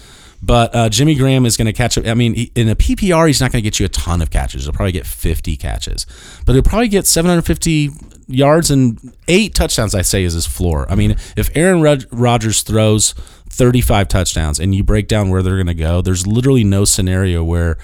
But 0.44 0.74
uh, 0.74 0.88
Jimmy 0.90 1.14
Graham 1.14 1.46
is 1.46 1.56
going 1.56 1.66
to 1.66 1.72
catch 1.72 1.96
up. 1.96 2.06
I 2.06 2.14
mean, 2.14 2.34
he, 2.34 2.52
in 2.54 2.68
a 2.68 2.76
PPR, 2.76 3.26
he's 3.26 3.40
not 3.40 3.50
going 3.50 3.62
to 3.62 3.66
get 3.66 3.80
you 3.80 3.86
a 3.86 3.88
ton 3.88 4.20
of 4.20 4.30
catches. 4.30 4.64
He'll 4.64 4.72
probably 4.72 4.92
get 4.92 5.06
50 5.06 5.56
catches, 5.56 6.06
but 6.44 6.52
he'll 6.52 6.62
probably 6.62 6.88
get 6.88 7.06
750 7.06 7.90
yards 8.26 8.70
and 8.70 9.14
eight 9.28 9.54
touchdowns. 9.54 9.94
I 9.94 10.02
say 10.02 10.24
is 10.24 10.34
his 10.34 10.46
floor. 10.46 10.86
I 10.90 10.96
mean, 10.96 11.12
if 11.36 11.50
Aaron 11.54 11.80
Rod- 11.80 12.06
Rodgers 12.10 12.62
throws 12.62 13.12
35 13.50 14.08
touchdowns 14.08 14.60
and 14.60 14.74
you 14.74 14.84
break 14.84 15.08
down 15.08 15.30
where 15.30 15.42
they're 15.42 15.56
going 15.56 15.66
to 15.66 15.74
go, 15.74 16.02
there's 16.02 16.26
literally 16.26 16.64
no 16.64 16.84
scenario 16.84 17.42
where 17.42 17.78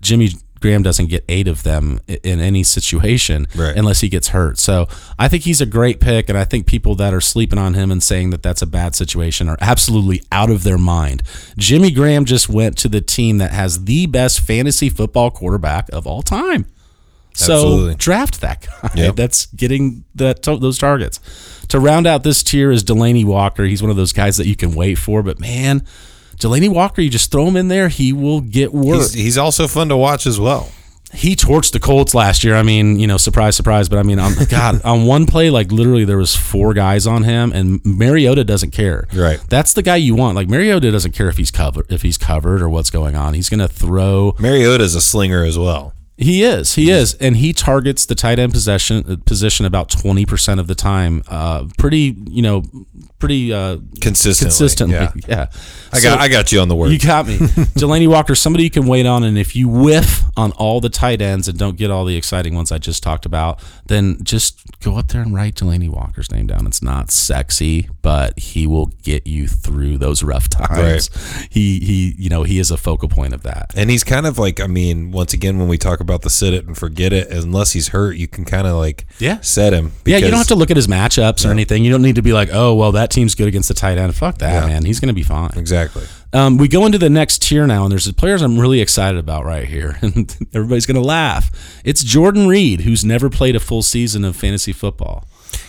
Jimmy 0.00 0.30
Graham 0.62 0.82
doesn't 0.82 1.06
get 1.08 1.24
eight 1.28 1.46
of 1.48 1.62
them 1.64 2.00
in 2.08 2.40
any 2.40 2.62
situation 2.62 3.46
Right. 3.54 3.76
unless 3.76 4.00
he 4.00 4.08
gets 4.08 4.28
hurt. 4.28 4.58
So 4.58 4.88
I 5.18 5.28
think 5.28 5.42
he's 5.42 5.60
a 5.60 5.66
great 5.66 6.00
pick, 6.00 6.28
and 6.30 6.38
I 6.38 6.44
think 6.44 6.66
people 6.66 6.94
that 6.94 7.12
are 7.12 7.20
sleeping 7.20 7.58
on 7.58 7.74
him 7.74 7.90
and 7.90 8.02
saying 8.02 8.30
that 8.30 8.42
that's 8.42 8.62
a 8.62 8.66
bad 8.66 8.94
situation 8.94 9.48
are 9.48 9.58
absolutely 9.60 10.22
out 10.32 10.48
of 10.50 10.62
their 10.62 10.78
mind. 10.78 11.22
Jimmy 11.58 11.90
Graham 11.90 12.24
just 12.24 12.48
went 12.48 12.78
to 12.78 12.88
the 12.88 13.00
team 13.02 13.38
that 13.38 13.50
has 13.52 13.84
the 13.84 14.06
best 14.06 14.40
fantasy 14.40 14.88
football 14.88 15.30
quarterback 15.30 15.88
of 15.92 16.06
all 16.06 16.22
time. 16.22 16.64
So 17.34 17.54
Absolutely. 17.54 17.94
draft 17.94 18.40
that 18.42 18.66
guy. 18.66 18.90
Yep. 18.94 19.16
That's 19.16 19.46
getting 19.46 20.04
that 20.14 20.42
those 20.42 20.76
targets. 20.78 21.18
To 21.68 21.80
round 21.80 22.06
out 22.06 22.24
this 22.24 22.42
tier 22.42 22.70
is 22.70 22.84
Delanie 22.84 23.24
Walker. 23.24 23.64
He's 23.64 23.80
one 23.80 23.90
of 23.90 23.96
those 23.96 24.12
guys 24.12 24.36
that 24.36 24.46
you 24.46 24.54
can 24.54 24.74
wait 24.74 24.96
for, 24.96 25.22
but 25.22 25.40
man, 25.40 25.82
Delanie 26.42 26.68
Walker, 26.72 27.00
you 27.00 27.10
just 27.10 27.30
throw 27.30 27.46
him 27.46 27.56
in 27.56 27.68
there, 27.68 27.88
he 27.88 28.12
will 28.12 28.40
get 28.40 28.72
work. 28.72 28.96
He's, 28.96 29.12
he's 29.12 29.38
also 29.38 29.66
fun 29.68 29.88
to 29.88 29.96
watch 29.96 30.26
as 30.26 30.38
well. 30.40 30.70
he 31.14 31.36
torched 31.36 31.72
the 31.72 31.78
Colts 31.80 32.14
last 32.14 32.42
year. 32.42 32.56
I 32.56 32.62
mean, 32.62 32.98
you 32.98 33.06
know, 33.06 33.16
surprise, 33.18 33.54
surprise. 33.54 33.88
But 33.88 33.98
I 33.98 34.02
mean, 34.02 34.18
on, 34.18 34.32
God, 34.48 34.80
on 34.82 35.04
one 35.04 35.26
play, 35.26 35.50
like 35.50 35.70
literally, 35.70 36.04
there 36.04 36.16
was 36.16 36.34
four 36.34 36.72
guys 36.74 37.06
on 37.06 37.24
him, 37.24 37.52
and 37.52 37.80
Mariota 37.84 38.44
doesn't 38.44 38.70
care. 38.70 39.06
Right. 39.14 39.38
That's 39.48 39.74
the 39.74 39.82
guy 39.82 39.96
you 39.96 40.14
want. 40.14 40.36
Like 40.36 40.48
Mariota 40.48 40.90
doesn't 40.90 41.12
care 41.12 41.28
if 41.28 41.36
he's 41.36 41.50
covered, 41.50 41.86
if 41.90 42.02
he's 42.02 42.16
covered 42.18 42.62
or 42.62 42.68
what's 42.70 42.90
going 42.90 43.14
on. 43.14 43.34
He's 43.34 43.48
going 43.50 43.60
to 43.60 43.68
throw. 43.68 44.34
Mariota's 44.38 44.94
a 44.94 45.00
slinger 45.00 45.44
as 45.44 45.58
well. 45.58 45.92
He 46.22 46.42
is. 46.42 46.74
He 46.74 46.90
is, 46.90 47.14
and 47.14 47.36
he 47.36 47.52
targets 47.52 48.06
the 48.06 48.14
tight 48.14 48.38
end 48.38 48.52
possession 48.52 49.20
position 49.22 49.66
about 49.66 49.90
twenty 49.90 50.24
percent 50.26 50.60
of 50.60 50.66
the 50.66 50.74
time. 50.74 51.22
Uh, 51.28 51.66
pretty, 51.78 52.16
you 52.28 52.42
know, 52.42 52.62
pretty 53.18 53.52
uh, 53.52 53.78
Consistently. 54.00 54.46
consistently. 54.46 54.94
Yeah. 54.96 55.10
Yeah. 55.28 55.46
I 55.92 56.00
got 56.00 56.20
I 56.20 56.28
got 56.28 56.52
you 56.52 56.60
on 56.60 56.68
the 56.68 56.76
word. 56.76 56.90
You 56.92 56.98
got 56.98 57.26
me. 57.26 57.36
Delanie 57.76 58.08
Walker, 58.08 58.34
somebody 58.34 58.64
you 58.64 58.70
can 58.70 58.86
wait 58.86 59.06
on, 59.06 59.22
and 59.24 59.36
if 59.38 59.54
you 59.56 59.68
whiff 59.68 60.22
on 60.36 60.52
all 60.52 60.80
the 60.80 60.88
tight 60.88 61.20
ends 61.22 61.48
and 61.48 61.58
don't 61.58 61.76
get 61.76 61.90
all 61.90 62.04
the 62.04 62.16
exciting 62.16 62.54
ones 62.54 62.72
I 62.72 62.78
just 62.78 63.02
talked 63.02 63.26
about, 63.26 63.62
then 63.86 64.18
just 64.22 64.60
go 64.80 64.96
up 64.96 65.08
there 65.08 65.22
and 65.22 65.34
write 65.34 65.54
Delanie 65.56 65.88
Walker's 65.90 66.30
name 66.30 66.46
down. 66.46 66.66
It's 66.66 66.82
not 66.82 67.10
sexy, 67.10 67.88
but 68.02 68.38
he 68.38 68.66
will 68.66 68.86
get 69.02 69.26
you 69.26 69.46
through 69.48 69.98
those 69.98 70.22
rough 70.22 70.48
times. 70.50 71.08
He 71.50 71.78
he, 71.80 72.14
you 72.18 72.28
know, 72.28 72.42
he 72.42 72.58
is 72.58 72.70
a 72.70 72.76
focal 72.76 73.08
point 73.08 73.32
of 73.34 73.42
that. 73.44 73.72
And 73.76 73.90
he's 73.90 74.04
kind 74.04 74.26
of 74.26 74.38
like, 74.38 74.60
I 74.60 74.66
mean, 74.66 75.10
once 75.10 75.32
again, 75.32 75.58
when 75.58 75.68
we 75.68 75.78
talk 75.78 76.00
about 76.00 76.11
the 76.20 76.28
sit 76.28 76.52
it 76.52 76.66
and 76.66 76.76
forget 76.76 77.14
it, 77.14 77.30
unless 77.30 77.72
he's 77.72 77.88
hurt, 77.88 78.16
you 78.16 78.28
can 78.28 78.44
kind 78.44 78.66
of 78.66 78.74
like 78.76 79.06
Yeah. 79.18 79.40
set 79.40 79.72
him. 79.72 79.92
Yeah, 80.04 80.18
you 80.18 80.28
don't 80.28 80.36
have 80.36 80.48
to 80.48 80.54
look 80.54 80.70
at 80.70 80.76
his 80.76 80.86
matchups 80.86 81.48
or 81.48 81.50
anything. 81.50 81.82
You 81.84 81.90
don't 81.90 82.02
need 82.02 82.16
to 82.16 82.22
be 82.22 82.34
like, 82.34 82.50
oh, 82.52 82.74
well, 82.74 82.92
that 82.92 83.10
team's 83.10 83.34
good 83.34 83.48
against 83.48 83.68
the 83.68 83.74
tight 83.74 83.96
end. 83.96 84.14
Fuck 84.14 84.36
that, 84.38 84.52
Yeah. 84.64 84.66
man. 84.68 84.84
He's 84.84 85.00
going 85.00 85.08
to 85.08 85.14
be 85.14 85.22
fine. 85.22 85.52
Exactly. 85.56 86.04
Um, 86.34 86.58
we 86.58 86.68
go 86.68 86.84
into 86.84 86.98
the 86.98 87.10
next 87.10 87.40
tier 87.42 87.66
now, 87.66 87.84
and 87.84 87.92
there's 87.92 88.10
players 88.12 88.42
I'm 88.42 88.58
really 88.58 88.80
excited 88.82 89.18
about 89.18 89.44
right 89.46 89.66
here, 89.66 89.98
and 90.02 90.36
everybody's 90.54 90.84
going 90.86 91.00
to 91.00 91.06
laugh. 91.06 91.50
It's 91.84 92.02
Jordan 92.04 92.46
Reed, 92.48 92.82
who's 92.82 93.04
never 93.04 93.30
played 93.30 93.56
a 93.56 93.60
full 93.60 93.82
season 93.82 94.24
of 94.24 94.36
fantasy 94.36 94.72
football. 94.72 95.24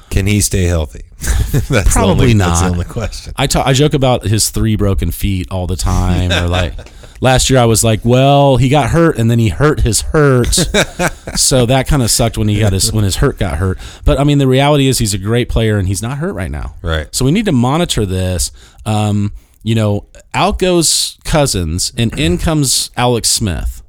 Can 0.10 0.28
he 0.28 0.42
stay 0.42 0.64
healthy? 0.66 1.02
that's 1.20 1.70
the 1.70 1.84
Probably 1.92 2.34
not. 2.34 2.50
That's 2.50 2.62
the 2.62 2.68
only 2.68 2.86
question. 2.86 3.34
I 3.36 3.48
ta- 3.48 3.64
I 3.66 3.74
joke 3.74 3.94
about 3.96 4.24
his 4.24 4.50
three 4.52 4.76
broken 4.76 5.10
feet 5.12 5.48
all 5.52 5.66
the 5.68 5.76
time, 5.76 6.32
or 6.32 6.48
like 6.48 6.74
last 7.24 7.50
year 7.50 7.58
I 7.58 7.66
was 7.66 7.84
like, 7.84 8.02
well, 8.04 8.58
he 8.58 8.68
got 8.68 8.90
hurt 8.90 9.18
and 9.18 9.32
then 9.32 9.40
he 9.40 9.48
hurt 9.48 9.80
his 9.80 10.02
hurt, 10.02 10.48
so 11.36 11.66
that 11.66 11.88
kind 11.88 12.04
of 12.04 12.12
sucked 12.12 12.38
when 12.38 12.50
he 12.50 12.60
got 12.60 12.74
his 12.74 12.92
when 12.92 13.06
his 13.06 13.16
hurt 13.16 13.40
got 13.40 13.58
hurt. 13.58 13.80
But 14.06 14.20
I 14.20 14.26
mean, 14.26 14.38
the 14.38 14.48
reality 14.48 14.88
is 14.88 15.00
he's 15.00 15.14
a 15.14 15.18
great 15.18 15.50
player 15.50 15.78
and 15.78 15.88
he's 15.88 16.04
not 16.04 16.20
hurt 16.20 16.34
right 16.34 16.52
now. 16.52 16.76
Right. 16.84 17.14
So 17.16 17.26
we 17.26 17.32
need 17.32 17.46
to 17.46 17.52
monitor 17.52 18.06
this. 18.06 18.52
Um, 18.86 19.34
you 19.64 19.74
know, 19.74 20.08
out 20.34 20.60
goes 20.60 21.18
Cousins 21.24 21.94
and 21.98 22.18
in 22.20 22.38
comes 22.38 22.92
Alex 22.98 23.30
Smith. 23.30 23.82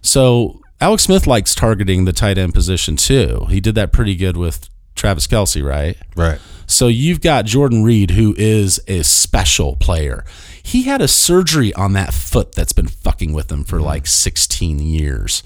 So 0.00 0.60
Alex 0.80 1.02
Smith 1.02 1.26
likes 1.26 1.56
targeting 1.56 2.04
the 2.04 2.12
tight 2.12 2.38
end 2.38 2.54
position 2.54 2.96
too. 2.96 3.46
He 3.50 3.60
did 3.60 3.74
that 3.74 3.92
pretty 3.92 4.14
good 4.14 4.36
with 4.36 4.70
Travis 4.98 5.26
Kelce, 5.26 5.64
right? 5.64 5.96
Right. 6.16 6.38
So 6.66 6.88
you've 6.88 7.22
got 7.22 7.46
Jordan 7.46 7.82
Reed, 7.82 8.10
who 8.10 8.34
is 8.36 8.78
a 8.86 9.02
special 9.02 9.76
player. 9.76 10.24
He 10.62 10.82
had 10.82 11.00
a 11.00 11.08
surgery 11.08 11.72
on 11.72 11.94
that 11.94 12.12
foot 12.12 12.52
that's 12.54 12.74
been 12.74 12.88
fucking 12.88 13.32
with 13.32 13.50
him 13.50 13.64
for 13.64 13.80
like 13.80 14.06
16 14.06 14.78
years. 14.78 15.42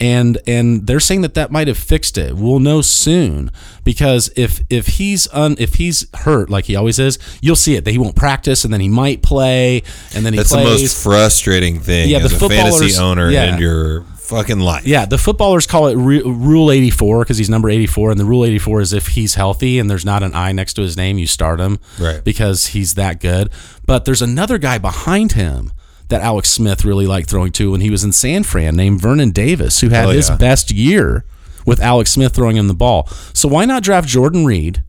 And 0.00 0.38
and 0.48 0.88
they're 0.88 0.98
saying 0.98 1.20
that 1.20 1.34
that 1.34 1.52
might 1.52 1.68
have 1.68 1.78
fixed 1.78 2.18
it. 2.18 2.34
We'll 2.34 2.58
know 2.58 2.80
soon 2.80 3.52
because 3.84 4.28
if 4.34 4.60
if 4.68 4.88
he's 4.88 5.28
un, 5.32 5.54
if 5.60 5.74
he's 5.74 6.08
hurt 6.16 6.50
like 6.50 6.64
he 6.64 6.74
always 6.74 6.98
is, 6.98 7.16
you'll 7.40 7.54
see 7.54 7.76
it 7.76 7.84
that 7.84 7.92
he 7.92 7.98
won't 7.98 8.16
practice 8.16 8.64
and 8.64 8.74
then 8.74 8.80
he 8.80 8.88
might 8.88 9.22
play 9.22 9.84
and 10.12 10.26
then 10.26 10.32
he 10.32 10.38
That's 10.38 10.50
the 10.50 10.56
plays. 10.56 10.82
most 10.82 11.00
frustrating 11.04 11.78
thing 11.78 12.08
Yeah, 12.10 12.18
as 12.18 12.36
the 12.36 12.44
a 12.44 12.48
fantasy 12.48 13.00
owner 13.00 13.30
yeah. 13.30 13.54
in 13.54 13.60
your 13.60 14.00
fucking 14.24 14.58
life. 14.60 14.86
Yeah, 14.86 15.04
the 15.06 15.18
footballers 15.18 15.66
call 15.66 15.86
it 15.88 15.96
Ru- 15.96 16.30
Rule 16.32 16.70
84 16.70 17.20
because 17.24 17.38
he's 17.38 17.50
number 17.50 17.68
84, 17.70 18.10
and 18.12 18.20
the 18.20 18.24
Rule 18.24 18.44
84 18.44 18.80
is 18.80 18.92
if 18.92 19.08
he's 19.08 19.34
healthy 19.34 19.78
and 19.78 19.90
there's 19.90 20.04
not 20.04 20.22
an 20.22 20.34
I 20.34 20.52
next 20.52 20.74
to 20.74 20.82
his 20.82 20.96
name, 20.96 21.18
you 21.18 21.26
start 21.26 21.60
him, 21.60 21.78
Right. 21.98 22.22
Because 22.24 22.66
he's 22.68 22.94
that 22.94 23.20
good. 23.20 23.50
But 23.86 24.04
there's 24.04 24.22
another 24.22 24.58
guy 24.58 24.78
behind 24.78 25.32
him 25.32 25.72
that 26.08 26.20
Alex 26.20 26.50
Smith 26.50 26.84
really 26.84 27.06
liked 27.06 27.28
throwing 27.30 27.50
to 27.52 27.72
when 27.72 27.80
he 27.80 27.90
was 27.90 28.04
in 28.04 28.12
San 28.12 28.42
Fran, 28.44 28.76
named 28.76 29.00
Vernon 29.00 29.30
Davis, 29.30 29.80
who 29.80 29.88
had 29.88 30.06
Oh, 30.06 30.10
his 30.10 30.28
yeah. 30.28 30.36
best 30.36 30.70
year 30.70 31.24
with 31.66 31.80
Alex 31.80 32.10
Smith 32.10 32.34
throwing 32.34 32.56
him 32.58 32.68
the 32.68 32.74
ball. 32.74 33.08
So 33.32 33.48
why 33.48 33.64
not 33.64 33.82
draft 33.82 34.06
Jordan 34.06 34.44
Reed? 34.44 34.83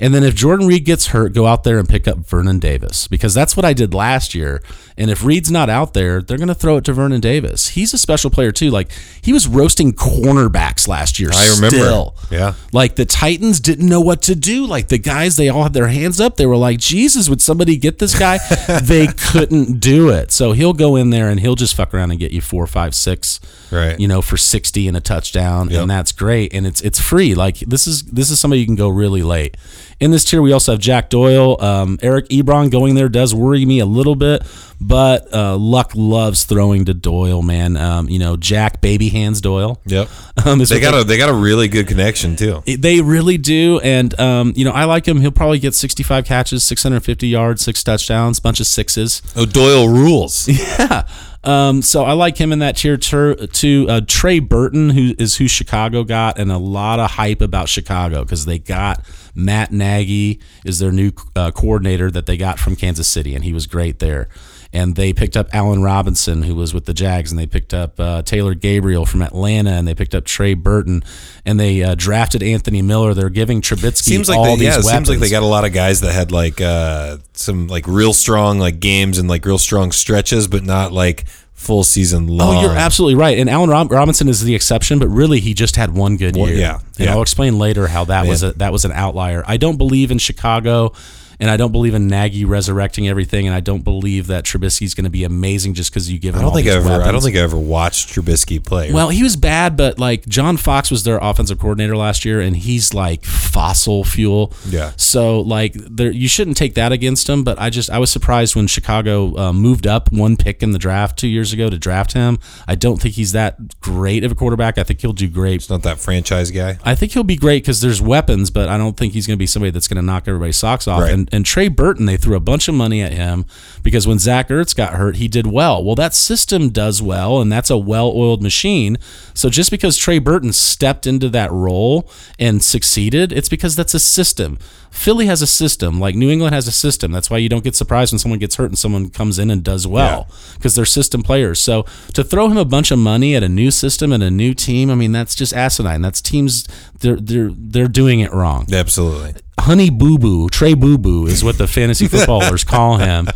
And 0.00 0.14
then 0.14 0.24
if 0.24 0.34
Jordan 0.34 0.66
Reed 0.66 0.84
gets 0.86 1.08
hurt, 1.08 1.34
go 1.34 1.46
out 1.46 1.62
there 1.62 1.78
and 1.78 1.88
pick 1.88 2.08
up 2.08 2.18
Vernon 2.18 2.58
Davis 2.58 3.06
because 3.06 3.34
that's 3.34 3.54
what 3.56 3.64
I 3.66 3.74
did 3.74 3.92
last 3.92 4.34
year. 4.34 4.62
And 4.96 5.10
if 5.10 5.22
Reed's 5.24 5.50
not 5.50 5.68
out 5.70 5.92
there, 5.94 6.22
they're 6.22 6.38
going 6.38 6.48
to 6.48 6.54
throw 6.54 6.76
it 6.78 6.84
to 6.84 6.92
Vernon 6.92 7.20
Davis. 7.20 7.68
He's 7.68 7.92
a 7.94 7.98
special 7.98 8.30
player 8.30 8.50
too. 8.50 8.70
Like 8.70 8.90
he 9.22 9.32
was 9.32 9.46
roasting 9.46 9.92
cornerbacks 9.92 10.88
last 10.88 11.18
year. 11.18 11.30
I 11.34 11.50
remember. 11.54 11.76
Still. 11.76 12.14
Yeah. 12.30 12.54
Like 12.72 12.96
the 12.96 13.04
Titans 13.04 13.60
didn't 13.60 13.88
know 13.88 14.00
what 14.00 14.22
to 14.22 14.34
do. 14.34 14.66
Like 14.66 14.88
the 14.88 14.98
guys, 14.98 15.36
they 15.36 15.48
all 15.48 15.62
had 15.64 15.72
their 15.74 15.88
hands 15.88 16.20
up. 16.20 16.36
They 16.36 16.46
were 16.46 16.56
like, 16.56 16.78
Jesus, 16.78 17.28
would 17.28 17.42
somebody 17.42 17.76
get 17.76 17.98
this 17.98 18.18
guy? 18.18 18.38
they 18.82 19.06
couldn't 19.06 19.80
do 19.80 20.08
it. 20.10 20.32
So 20.32 20.52
he'll 20.52 20.72
go 20.72 20.96
in 20.96 21.10
there 21.10 21.28
and 21.28 21.40
he'll 21.40 21.54
just 21.56 21.74
fuck 21.74 21.92
around 21.94 22.10
and 22.10 22.18
get 22.20 22.32
you 22.32 22.40
four, 22.40 22.66
five, 22.66 22.94
six, 22.94 23.38
Right. 23.70 23.98
you 24.00 24.08
know, 24.08 24.20
for 24.22 24.36
60 24.36 24.88
and 24.88 24.96
a 24.96 25.00
touchdown. 25.00 25.70
Yep. 25.70 25.82
And 25.82 25.90
that's 25.90 26.12
great. 26.12 26.52
And 26.54 26.66
it's, 26.66 26.80
it's 26.80 27.00
free. 27.00 27.34
Like 27.34 27.58
this 27.60 27.86
is, 27.86 28.02
this 28.04 28.30
is 28.30 28.40
somebody 28.40 28.60
you 28.60 28.66
can 28.66 28.76
go 28.76 28.88
really 28.88 29.22
late. 29.22 29.56
In 30.00 30.10
this 30.10 30.24
tier, 30.24 30.40
we 30.40 30.52
also 30.52 30.72
have 30.72 30.80
Jack 30.80 31.10
Doyle. 31.10 31.56
Um, 31.60 31.98
Eric 32.02 32.28
Ebron 32.30 32.70
going 32.70 32.94
there 32.94 33.10
does 33.10 33.34
worry 33.34 33.66
me 33.66 33.80
a 33.80 33.86
little 33.86 34.14
bit, 34.16 34.42
but 34.80 35.32
uh, 35.34 35.58
Luck 35.58 35.92
loves 35.94 36.44
throwing 36.44 36.86
to 36.86 36.94
Doyle, 36.94 37.42
man. 37.42 37.76
Um, 37.76 38.08
you 38.08 38.18
know, 38.18 38.38
Jack 38.38 38.80
Baby 38.80 39.10
Hands 39.10 39.38
Doyle. 39.40 39.80
Yep. 39.86 40.08
Um, 40.42 40.58
is 40.62 40.70
They 40.70 40.80
got 40.80 40.98
a 40.98 41.04
they 41.04 41.18
got 41.18 41.28
a 41.28 41.34
really 41.34 41.68
good 41.68 41.86
connection 41.86 42.34
too. 42.34 42.62
they 42.64 43.02
really 43.02 43.36
do, 43.36 43.78
and 43.80 44.18
um, 44.18 44.54
you 44.56 44.64
know 44.64 44.70
I 44.70 44.84
like 44.84 45.06
him. 45.06 45.20
He'll 45.20 45.32
probably 45.32 45.58
get 45.58 45.74
65 45.74 46.24
catches, 46.24 46.64
650 46.64 47.28
yards, 47.28 47.62
six 47.62 47.84
touchdowns, 47.84 48.40
bunch 48.40 48.58
of 48.58 48.66
sixes. 48.66 49.20
Oh, 49.36 49.44
Doyle 49.44 49.86
rules. 49.88 50.48
Yeah. 50.60 51.06
Um, 51.42 51.82
so 51.82 52.04
I 52.04 52.12
like 52.12 52.36
him 52.38 52.52
in 52.52 52.58
that 52.60 52.76
tier 52.76 52.96
too. 52.96 53.86
Uh, 53.88 54.00
Trey 54.06 54.38
Burton, 54.38 54.90
who 54.90 55.14
is 55.18 55.36
who 55.36 55.48
Chicago 55.48 56.04
got, 56.04 56.38
and 56.38 56.50
a 56.50 56.58
lot 56.58 57.00
of 57.00 57.12
hype 57.12 57.40
about 57.40 57.68
Chicago 57.68 58.22
because 58.24 58.44
they 58.46 58.58
got 58.58 59.04
Matt 59.34 59.72
Nagy 59.72 60.40
is 60.64 60.78
their 60.78 60.92
new 60.92 61.12
uh, 61.36 61.50
coordinator 61.50 62.10
that 62.10 62.26
they 62.26 62.36
got 62.36 62.58
from 62.58 62.76
Kansas 62.76 63.08
City, 63.08 63.34
and 63.34 63.44
he 63.44 63.52
was 63.52 63.66
great 63.66 63.98
there. 63.98 64.28
And 64.72 64.94
they 64.94 65.12
picked 65.12 65.36
up 65.36 65.48
Allen 65.52 65.82
Robinson, 65.82 66.42
who 66.42 66.54
was 66.54 66.72
with 66.72 66.84
the 66.84 66.94
Jags, 66.94 67.32
and 67.32 67.38
they 67.38 67.46
picked 67.46 67.74
up 67.74 67.98
uh, 67.98 68.22
Taylor 68.22 68.54
Gabriel 68.54 69.04
from 69.04 69.20
Atlanta, 69.20 69.70
and 69.70 69.86
they 69.88 69.96
picked 69.96 70.14
up 70.14 70.24
Trey 70.24 70.54
Burton, 70.54 71.02
and 71.44 71.58
they 71.58 71.82
uh, 71.82 71.96
drafted 71.96 72.40
Anthony 72.40 72.80
Miller. 72.80 73.12
They're 73.12 73.30
giving 73.30 73.62
Trubisky 73.62 74.02
seems 74.02 74.28
like 74.28 74.38
all 74.38 74.44
they, 74.44 74.56
these 74.56 74.62
yeah, 74.62 74.76
weapons. 74.76 74.90
seems 74.90 75.08
like 75.08 75.18
they 75.18 75.30
got 75.30 75.42
a 75.42 75.46
lot 75.46 75.64
of 75.64 75.72
guys 75.72 76.02
that 76.02 76.12
had 76.12 76.30
like 76.30 76.60
uh 76.60 77.16
some 77.32 77.66
like 77.66 77.88
real 77.88 78.12
strong 78.12 78.60
like 78.60 78.78
games 78.78 79.18
and 79.18 79.28
like 79.28 79.44
real 79.44 79.58
strong 79.58 79.90
stretches, 79.90 80.46
but 80.46 80.62
not 80.62 80.92
like 80.92 81.24
full 81.60 81.84
season 81.84 82.26
long. 82.26 82.56
Oh, 82.56 82.60
you're 82.62 82.74
absolutely 82.76 83.16
right. 83.16 83.38
And 83.38 83.48
Allen 83.50 83.68
Rob- 83.68 83.92
Robinson 83.92 84.28
is 84.28 84.42
the 84.42 84.54
exception, 84.54 84.98
but 84.98 85.08
really 85.08 85.40
he 85.40 85.52
just 85.52 85.76
had 85.76 85.94
one 85.94 86.16
good 86.16 86.34
Well, 86.34 86.48
year. 86.48 86.56
yeah, 86.58 86.74
and 86.98 87.06
yeah. 87.06 87.12
I'll 87.12 87.20
explain 87.20 87.58
later 87.58 87.86
how 87.86 88.04
that 88.06 88.26
was 88.26 88.42
a, 88.42 88.52
that 88.54 88.72
was 88.72 88.86
an 88.86 88.92
outlier. 88.92 89.44
I 89.46 89.58
don't 89.58 89.76
believe 89.76 90.10
in 90.10 90.16
Chicago, 90.18 90.94
and 91.40 91.50
I 91.50 91.56
don't 91.56 91.72
believe 91.72 91.94
in 91.94 92.06
Nagy 92.06 92.44
resurrecting 92.44 93.08
everything, 93.08 93.46
and 93.46 93.56
I 93.56 93.60
don't 93.60 93.82
believe 93.82 94.26
that 94.26 94.44
Trubisky's 94.44 94.94
going 94.94 95.04
to 95.04 95.10
be 95.10 95.24
amazing 95.24 95.74
just 95.74 95.90
because 95.90 96.10
you 96.10 96.18
give 96.18 96.34
him. 96.34 96.40
I 96.40 96.44
don't 96.44 96.54
think 96.54 96.68
I 96.68 96.72
ever 96.72 96.90
I 97.02 97.10
don't 97.10 97.22
think 97.22 97.36
I 97.36 97.40
ever 97.40 97.58
watched 97.58 98.10
Trubisky 98.10 98.64
play. 98.64 98.92
Well, 98.92 99.08
he 99.08 99.22
was 99.22 99.36
bad, 99.36 99.76
but 99.76 99.98
like 99.98 100.26
John 100.26 100.58
Fox 100.58 100.90
was 100.90 101.04
their 101.04 101.18
offensive 101.18 101.58
coordinator 101.58 101.96
last 101.96 102.24
year, 102.24 102.40
and 102.40 102.54
he's 102.54 102.92
like 102.92 103.24
fossil 103.24 104.04
fuel. 104.04 104.52
Yeah. 104.68 104.92
So 104.96 105.40
like, 105.40 105.72
there 105.74 106.10
you 106.10 106.28
shouldn't 106.28 106.58
take 106.58 106.74
that 106.74 106.92
against 106.92 107.28
him. 107.28 107.42
But 107.42 107.58
I 107.58 107.70
just 107.70 107.90
I 107.90 107.98
was 107.98 108.10
surprised 108.10 108.54
when 108.54 108.66
Chicago 108.66 109.36
uh, 109.38 109.52
moved 109.52 109.86
up 109.86 110.12
one 110.12 110.36
pick 110.36 110.62
in 110.62 110.72
the 110.72 110.78
draft 110.78 111.18
two 111.18 111.28
years 111.28 111.52
ago 111.52 111.70
to 111.70 111.78
draft 111.78 112.12
him. 112.12 112.38
I 112.68 112.74
don't 112.74 113.00
think 113.00 113.14
he's 113.14 113.32
that 113.32 113.80
great 113.80 114.24
of 114.24 114.32
a 114.32 114.34
quarterback. 114.34 114.76
I 114.76 114.82
think 114.82 115.00
he'll 115.00 115.12
do 115.14 115.28
great. 115.28 115.62
He's 115.62 115.70
not 115.70 115.82
that 115.84 115.98
franchise 115.98 116.50
guy. 116.50 116.78
I 116.84 116.94
think 116.94 117.12
he'll 117.12 117.24
be 117.24 117.36
great 117.36 117.62
because 117.62 117.80
there's 117.80 118.02
weapons, 118.02 118.50
but 118.50 118.68
I 118.68 118.76
don't 118.76 118.96
think 118.96 119.14
he's 119.14 119.26
going 119.26 119.36
to 119.36 119.38
be 119.38 119.46
somebody 119.46 119.70
that's 119.70 119.88
going 119.88 119.96
to 119.96 120.02
knock 120.02 120.28
everybody's 120.28 120.58
socks 120.58 120.86
off. 120.86 121.02
Right. 121.02 121.12
And, 121.12 121.29
and 121.32 121.46
Trey 121.46 121.68
Burton, 121.68 122.06
they 122.06 122.16
threw 122.16 122.36
a 122.36 122.40
bunch 122.40 122.68
of 122.68 122.74
money 122.74 123.00
at 123.02 123.12
him 123.12 123.44
because 123.82 124.06
when 124.06 124.18
Zach 124.18 124.48
Ertz 124.48 124.74
got 124.74 124.94
hurt, 124.94 125.16
he 125.16 125.28
did 125.28 125.46
well. 125.46 125.82
Well, 125.82 125.94
that 125.94 126.14
system 126.14 126.70
does 126.70 127.00
well, 127.00 127.40
and 127.40 127.50
that's 127.50 127.70
a 127.70 127.78
well-oiled 127.78 128.42
machine. 128.42 128.96
So 129.34 129.48
just 129.48 129.70
because 129.70 129.96
Trey 129.96 130.18
Burton 130.18 130.52
stepped 130.52 131.06
into 131.06 131.28
that 131.30 131.52
role 131.52 132.10
and 132.38 132.62
succeeded, 132.62 133.32
it's 133.32 133.48
because 133.48 133.76
that's 133.76 133.94
a 133.94 134.00
system. 134.00 134.58
Philly 134.90 135.26
has 135.26 135.40
a 135.40 135.46
system, 135.46 136.00
like 136.00 136.16
New 136.16 136.30
England 136.30 136.54
has 136.54 136.66
a 136.66 136.72
system. 136.72 137.12
That's 137.12 137.30
why 137.30 137.38
you 137.38 137.48
don't 137.48 137.62
get 137.62 137.76
surprised 137.76 138.12
when 138.12 138.18
someone 138.18 138.40
gets 138.40 138.56
hurt 138.56 138.66
and 138.66 138.78
someone 138.78 139.08
comes 139.08 139.38
in 139.38 139.50
and 139.50 139.62
does 139.62 139.86
well 139.86 140.28
because 140.54 140.74
they're 140.74 140.84
system 140.84 141.22
players. 141.22 141.60
So 141.60 141.84
to 142.14 142.24
throw 142.24 142.48
him 142.48 142.56
a 142.56 142.64
bunch 142.64 142.90
of 142.90 142.98
money 142.98 143.36
at 143.36 143.42
a 143.42 143.48
new 143.48 143.70
system 143.70 144.12
and 144.12 144.22
a 144.22 144.30
new 144.30 144.52
team, 144.52 144.90
I 144.90 144.96
mean 144.96 145.12
that's 145.12 145.34
just 145.34 145.52
asinine. 145.52 146.02
That's 146.02 146.20
teams 146.20 146.66
they're 147.00 147.16
they're 147.16 147.50
they're 147.54 147.88
doing 147.88 148.20
it 148.20 148.32
wrong. 148.32 148.66
Absolutely. 148.72 149.34
Honey 149.60 149.90
Boo 149.90 150.18
Boo, 150.18 150.48
Trey 150.48 150.74
Boo 150.74 150.98
Boo 150.98 151.26
is 151.26 151.44
what 151.44 151.58
the 151.58 151.66
fantasy 151.66 152.08
footballers 152.08 152.64
call 152.74 152.96
him. 152.96 153.28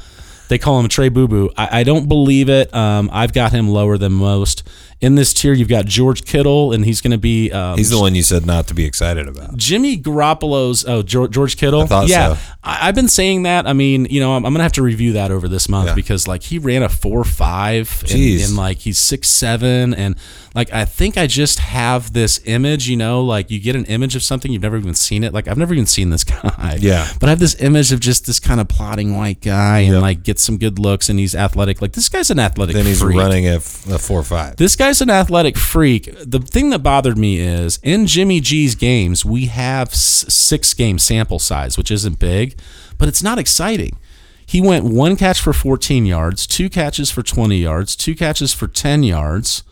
They 0.49 0.59
call 0.59 0.81
him 0.81 0.89
Trey 0.89 1.09
Boo 1.09 1.29
Boo. 1.29 1.51
I, 1.57 1.81
I 1.81 1.83
don't 1.85 2.09
believe 2.09 2.49
it. 2.49 2.73
Um, 2.75 3.09
I've 3.13 3.33
got 3.33 3.53
him 3.53 3.69
lower 3.69 3.97
than 3.99 4.13
most. 4.13 4.63
In 5.01 5.17
this 5.17 5.35
tier, 5.35 5.53
you've 5.53 5.69
got 5.69 5.85
George 5.87 6.25
Kittle, 6.25 6.73
and 6.73 6.85
he's 6.85 7.01
going 7.01 7.11
to 7.11 7.19
be. 7.19 7.51
Um, 7.53 7.77
He's 7.77 7.91
the 7.91 7.99
one 8.01 8.15
you 8.15 8.23
said 8.23 8.47
not 8.47 8.69
to 8.69 8.75
be 8.75 8.85
excited 8.87 9.29
about. 9.29 9.57
Jimmy 9.57 9.99
Garoppolo's 9.99 10.85
oh 10.87 11.03
George, 11.03 11.31
George 11.33 11.57
Kittle. 11.57 11.83
I 11.83 11.87
thought 11.87 12.09
yeah, 12.09 12.35
so. 12.37 12.41
I, 12.63 12.89
I've 12.89 12.95
been 12.95 13.09
saying 13.09 13.43
that. 13.43 13.67
I 13.67 13.73
mean, 13.75 14.07
you 14.09 14.21
know, 14.21 14.35
I'm, 14.35 14.47
I'm 14.47 14.53
gonna 14.55 14.63
have 14.63 14.73
to 14.73 14.83
review 14.83 15.13
that 15.15 15.31
over 15.31 15.47
this 15.49 15.69
month 15.69 15.89
Yeah. 15.89 15.95
because 15.95 16.27
like 16.27 16.43
he 16.45 16.59
ran 16.59 16.83
a 16.83 16.89
four 16.89 17.25
five 17.25 18.03
and, 18.11 18.41
and 18.41 18.57
like 18.57 18.79
he's 18.79 18.99
six 18.99 19.29
seven 19.29 19.93
and 19.95 20.17
like 20.55 20.73
I 20.73 20.85
think 20.85 21.19
I 21.19 21.27
just 21.27 21.59
have 21.59 22.13
this 22.13 22.41
image. 22.47 22.89
You 22.89 22.97
know, 22.97 23.23
like 23.23 23.51
you 23.51 23.61
get 23.61 23.77
an 23.77 23.85
image 23.87 24.17
of 24.17 24.23
something 24.23 24.51
you've 24.53 24.63
never 24.63 24.77
even 24.79 24.95
seen 24.95 25.23
it. 25.25 25.35
Like 25.35 25.49
I've 25.49 25.59
never 25.59 25.75
even 25.75 25.87
seen 25.87 26.11
this 26.11 26.25
guy. 26.25 26.79
Yeah. 26.81 27.09
but 27.21 27.29
I 27.29 27.31
have 27.31 27.41
this 27.41 27.61
image 27.61 27.93
of 27.93 28.01
just 28.01 28.27
this 28.27 28.41
kind 28.41 28.61
of 28.61 28.69
plodding 28.69 29.17
white 29.17 29.41
guy 29.43 29.81
and 29.81 29.95
Yep. 29.95 30.03
like 30.03 30.23
gets 30.23 30.43
some 30.43 30.57
good 30.57 30.79
looks 30.79 31.09
and 31.11 31.19
he's 31.19 31.35
athletic. 31.35 31.83
Like 31.83 31.93
this 31.93 32.09
guy's 32.09 32.31
an 32.31 32.39
athletic. 32.39 32.75
Then 32.75 32.87
he's 32.87 33.01
freak. 33.01 33.19
running 33.19 33.47
a 33.49 33.61
four 33.61 34.23
five. 34.23 34.57
This 34.57 34.77
guy's 34.85 35.01
an 35.01 35.09
athletic 35.09 35.57
freak. 35.57 36.15
The 36.27 36.41
thing 36.41 36.69
that 36.69 36.81
bothered 36.81 37.17
me 37.17 37.39
is 37.39 37.79
in 37.83 38.07
Jimmy 38.07 38.39
G's 38.39 38.75
games, 38.75 39.25
we 39.25 39.47
have 39.47 39.95
six 39.95 40.75
game 40.75 40.99
sample 40.99 41.39
size, 41.39 41.79
which 41.79 41.91
isn't 41.91 42.19
big, 42.19 42.59
but 42.99 43.09
it's 43.09 43.23
not 43.23 43.39
exciting. 43.39 43.99
He 44.45 44.61
went 44.61 44.85
one 44.85 45.17
catch 45.17 45.41
for 45.41 45.55
14 45.55 46.05
yards, 46.05 46.47
two 46.47 46.69
catches 46.69 47.11
for 47.11 47.23
20 47.23 47.57
yards, 47.57 47.97
two 47.97 48.15
catches 48.15 48.53
for 48.53 48.67
10 48.67 49.05
yards, 49.05 49.63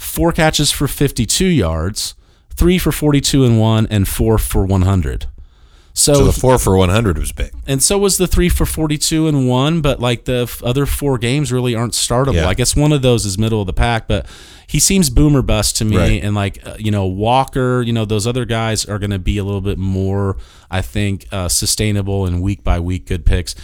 four 0.00 0.32
catches 0.32 0.70
for 0.70 0.88
52 0.88 1.44
yards, 1.44 2.14
three 2.54 2.78
for 2.78 2.90
42 2.90 3.44
and 3.44 3.60
one, 3.60 3.86
and 3.90 4.08
four 4.08 4.38
for 4.38 4.64
100. 4.64 5.26
So, 5.94 6.14
So 6.14 6.24
the 6.24 6.32
four 6.32 6.58
for 6.58 6.76
one 6.76 6.88
hundred 6.88 7.18
was 7.18 7.32
big. 7.32 7.52
and 7.66 7.82
so 7.82 7.98
was 7.98 8.16
the 8.16 8.26
three 8.26 8.48
for 8.48 8.64
42 8.64 9.28
and 9.28 9.46
one, 9.48 9.82
but 9.82 10.00
like 10.00 10.24
the 10.24 10.42
f- 10.48 10.62
other 10.62 10.86
four 10.86 11.18
games 11.18 11.52
really 11.52 11.74
aren't 11.74 11.92
startable. 11.92 12.34
Yeah. 12.36 12.48
I 12.48 12.54
guess 12.54 12.74
one 12.74 12.92
of 12.92 13.02
those 13.02 13.26
is 13.26 13.36
middle 13.38 13.60
of 13.60 13.66
the 13.66 13.74
pack, 13.74 14.08
but 14.08 14.26
he 14.66 14.78
seems 14.78 15.10
boomer 15.10 15.42
bust 15.42 15.76
to 15.76 15.84
me. 15.84 15.96
Right. 15.98 16.24
And 16.24 16.34
like, 16.34 16.66
uh, 16.66 16.76
you 16.78 16.90
know, 16.90 17.04
Walker, 17.06 17.82
you 17.82 17.92
know, 17.92 18.06
those 18.06 18.26
other 18.26 18.46
guys 18.46 18.86
are 18.86 18.98
going 18.98 19.10
to 19.10 19.18
be 19.18 19.36
a 19.36 19.44
little 19.44 19.60
bit 19.60 19.76
more, 19.76 20.38
I 20.70 20.80
think, 20.80 21.26
uh, 21.30 21.50
sustainable 21.50 22.24
and 22.24 22.40
week 22.40 22.64
by 22.64 22.80
week 22.80 23.06
good 23.06 23.26
picks. 23.26 23.54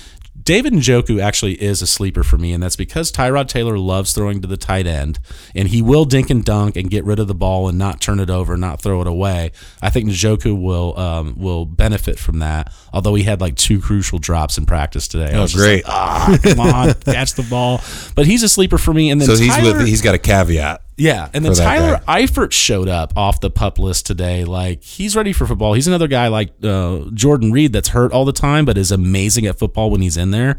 David 0.49 0.73
Njoku 0.73 1.21
actually 1.23 1.63
is 1.63 1.83
a 1.83 1.87
sleeper 1.87 2.23
for 2.23 2.39
me, 2.39 2.55
and 2.55 2.63
that's 2.63 2.75
because 2.75 3.13
Tyrod 3.13 3.49
Taylor 3.49 3.77
loves 3.77 4.15
throwing 4.15 4.41
to 4.41 4.49
the 4.49 4.57
tight 4.57 4.87
end, 4.87 5.19
and 5.55 5.69
he 5.69 5.83
will 5.83 6.07
dink 6.07 6.31
and 6.31 6.43
dunk 6.43 6.75
and 6.75 6.89
get 6.89 7.05
rid 7.05 7.19
of 7.19 7.29
the 7.29 7.35
ball 7.35 7.69
and 7.69 7.77
not 7.77 8.01
turn 8.01 8.19
it 8.19 8.31
over, 8.31 8.57
not 8.57 8.81
throw 8.81 9.03
it 9.03 9.07
away. 9.07 9.53
I 9.83 9.91
think 9.91 10.09
Njoku 10.09 10.59
will 10.59 10.99
um, 10.99 11.35
will 11.37 11.67
benefit 11.67 12.19
from 12.19 12.39
that. 12.39 12.73
Although 12.95 13.15
he 13.15 13.25
had 13.25 13.43
like 13.43 13.57
two 13.57 13.79
crucial 13.79 14.19
drops 14.19 14.57
in 14.57 14.65
practice 14.65 15.07
today. 15.07 15.33
Oh, 15.35 15.47
great. 15.49 15.85
like, 15.85 15.95
ah, 15.95 16.39
come 16.43 16.61
on, 16.61 16.95
catch 17.05 17.35
the 17.35 17.43
ball. 17.43 17.83
But 18.15 18.25
he's 18.25 18.43
a 18.43 18.49
sleeper 18.49 18.79
for 18.79 18.95
me. 18.95 19.11
And 19.11 19.21
then 19.21 19.29
So 19.29 19.37
he's 19.37 19.55
Tyler, 19.55 19.77
with. 19.77 19.87
He's 19.87 20.01
got 20.01 20.15
a 20.15 20.19
caveat. 20.19 20.81
Yeah, 20.99 21.31
and 21.33 21.45
then 21.45 21.55
Tyler 21.55 22.01
Eifert 22.09 22.53
showed 22.53 22.89
up 22.89 23.17
off 23.17 23.41
the 23.41 23.51
pup 23.51 23.79
list 23.79 24.05
today. 24.07 24.45
Like 24.45 24.83
he's 24.83 25.17
ready 25.17 25.33
for 25.33 25.47
football. 25.47 25.73
He's 25.75 25.87
another 25.87 26.09
guy 26.09 26.29
like 26.29 26.51
uh, 26.63 27.05
Jordan 27.15 27.53
Reed 27.53 27.73
that's 27.73 27.89
hurt 27.89 28.13
all 28.13 28.25
the 28.25 28.33
time, 28.33 28.65
but 28.65 28.77
is 28.77 28.93
amazing 28.93 29.47
at 29.47 29.59
football 29.59 29.91
when 29.91 30.01
he's 30.03 30.17
in 30.17 30.33
there. 30.33 30.59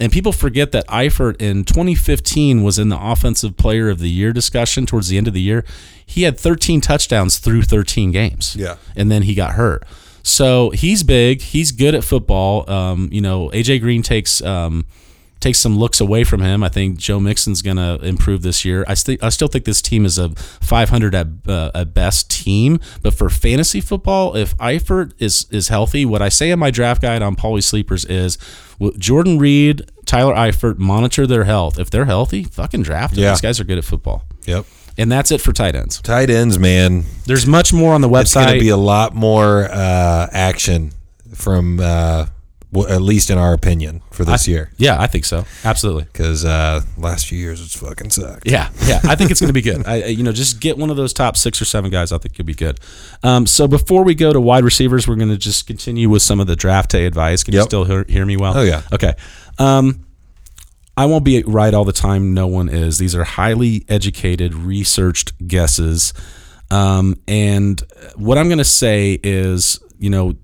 And 0.00 0.10
people 0.10 0.32
forget 0.32 0.72
that 0.72 0.86
Eifert 0.88 1.40
in 1.40 1.64
2015 1.64 2.62
was 2.62 2.78
in 2.78 2.88
the 2.88 2.98
Offensive 2.98 3.56
Player 3.56 3.90
of 3.90 3.98
the 3.98 4.08
Year 4.08 4.32
discussion 4.32 4.86
towards 4.86 5.08
the 5.08 5.18
end 5.18 5.28
of 5.28 5.34
the 5.34 5.40
year. 5.40 5.64
He 6.06 6.22
had 6.22 6.38
13 6.38 6.80
touchdowns 6.80 7.38
through 7.38 7.62
13 7.62 8.10
games. 8.10 8.56
Yeah. 8.56 8.76
and 8.96 9.10
then 9.10 9.22
he 9.22 9.34
got 9.34 9.52
hurt. 9.52 9.84
So 10.22 10.70
he's 10.70 11.02
big. 11.02 11.42
He's 11.42 11.72
good 11.72 11.94
at 11.94 12.04
football. 12.04 12.68
Um, 12.70 13.08
you 13.12 13.20
know, 13.20 13.48
AJ 13.50 13.80
Green 13.80 14.02
takes 14.02 14.40
um, 14.42 14.86
takes 15.42 15.58
some 15.58 15.78
looks 15.78 16.00
away 16.00 16.24
from 16.24 16.40
him. 16.40 16.62
I 16.62 16.68
think 16.68 16.98
Joe 16.98 17.20
Mixon's 17.20 17.60
going 17.60 17.76
to 17.76 17.98
improve 18.02 18.42
this 18.42 18.64
year. 18.64 18.84
I 18.88 18.94
still 18.94 19.16
I 19.20 19.28
still 19.28 19.48
think 19.48 19.64
this 19.64 19.82
team 19.82 20.06
is 20.06 20.18
a 20.18 20.30
500 20.30 21.14
at, 21.14 21.26
uh, 21.46 21.70
at 21.74 21.92
best 21.92 22.30
team. 22.30 22.78
But 23.02 23.14
for 23.14 23.28
fantasy 23.28 23.80
football, 23.80 24.36
if 24.36 24.56
Eifert 24.58 25.12
is 25.18 25.46
is 25.50 25.68
healthy, 25.68 26.06
what 26.06 26.22
I 26.22 26.28
say 26.28 26.50
in 26.50 26.58
my 26.58 26.70
draft 26.70 27.02
guide 27.02 27.22
on 27.22 27.36
Pauly 27.36 27.62
Sleepers 27.62 28.04
is 28.06 28.38
Jordan 28.98 29.38
Reed, 29.38 29.90
Tyler 30.06 30.34
Eifert, 30.34 30.78
monitor 30.78 31.26
their 31.26 31.44
health. 31.44 31.78
If 31.78 31.90
they're 31.90 32.06
healthy, 32.06 32.44
fucking 32.44 32.82
draft 32.82 33.14
them. 33.14 33.24
Yeah. 33.24 33.30
These 33.30 33.40
guys 33.40 33.60
are 33.60 33.64
good 33.64 33.78
at 33.78 33.84
football. 33.84 34.24
Yep. 34.46 34.64
And 34.98 35.10
that's 35.10 35.30
it 35.30 35.40
for 35.40 35.52
tight 35.52 35.74
ends. 35.74 36.00
Tight 36.02 36.28
ends, 36.28 36.58
man. 36.58 37.04
There's 37.26 37.46
much 37.46 37.72
more 37.72 37.94
on 37.94 38.02
the 38.02 38.08
website. 38.08 38.20
It's 38.20 38.34
going 38.34 38.54
to 38.54 38.60
be 38.60 38.68
a 38.68 38.76
lot 38.76 39.14
more 39.14 39.64
uh, 39.64 40.28
action 40.30 40.92
from, 41.34 41.80
uh, 41.80 42.26
w- 42.72 42.92
at 42.92 43.00
least 43.02 43.30
in 43.30 43.38
our 43.38 43.52
opinion, 43.52 44.02
for 44.10 44.24
this 44.24 44.48
year. 44.48 44.70
yeah, 44.78 45.00
I 45.00 45.06
think 45.06 45.24
so. 45.24 45.44
Absolutely. 45.64 46.04
Because 46.04 46.44
uh, 46.44 46.80
last 46.98 47.26
few 47.26 47.38
years 47.38 47.60
it's 47.60 47.78
fucking 47.78 48.10
sucked. 48.10 48.46
Yeah, 48.50 48.70
yeah, 48.86 49.00
I 49.04 49.14
think 49.14 49.30
it's 49.30 49.40
going 49.40 49.48
to 49.48 49.52
be 49.54 49.62
good. 49.62 49.86
I, 49.86 50.02
I- 50.02 50.06
you 50.06 50.22
know, 50.22 50.32
just 50.32 50.60
get 50.60 50.76
one 50.78 50.90
of 50.90 50.96
those 50.96 51.12
top 51.12 51.36
six 51.36 51.60
or 51.62 51.64
seven 51.64 51.90
guys. 51.90 52.12
I 52.12 52.18
think 52.18 52.34
could 52.34 52.46
be 52.46 52.54
good. 52.54 52.80
Um, 53.22 53.46
so 53.46 53.68
before 53.68 54.02
we 54.04 54.14
go 54.14 54.32
to 54.32 54.40
wide 54.40 54.64
receivers, 54.64 55.06
we're 55.06 55.16
going 55.16 55.28
to 55.30 55.38
just 55.38 55.66
continue 55.66 56.08
with 56.08 56.22
some 56.22 56.40
of 56.40 56.46
the 56.46 56.56
draft 56.56 56.90
day 56.90 57.06
advice. 57.06 57.44
Can 57.44 57.54
you 57.54 57.62
still 57.62 57.84
hear, 57.84 58.04
hear 58.08 58.26
me 58.26 58.36
well? 58.36 58.56
Oh, 58.56 58.62
yeah. 58.62 58.82
Okay. 58.92 59.14
Um, 59.58 60.06
I 60.96 61.06
won't 61.06 61.24
be 61.24 61.42
right 61.44 61.72
all 61.72 61.84
the 61.86 61.92
time. 61.92 62.34
No 62.34 62.46
one 62.46 62.68
is. 62.68 62.98
These 62.98 63.14
are 63.14 63.24
highly 63.24 63.84
educated, 63.88 64.54
researched 64.54 65.32
guesses. 65.46 66.12
Um, 66.70 67.16
and 67.26 67.82
what 68.16 68.36
I'm 68.38 68.48
going 68.48 68.58
to 68.58 68.64
say 68.64 69.18
is, 69.22 69.78
you 69.98 70.10
know, 70.10 70.34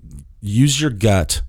use 0.41 0.79
your 0.81 0.89
gut. 0.89 1.41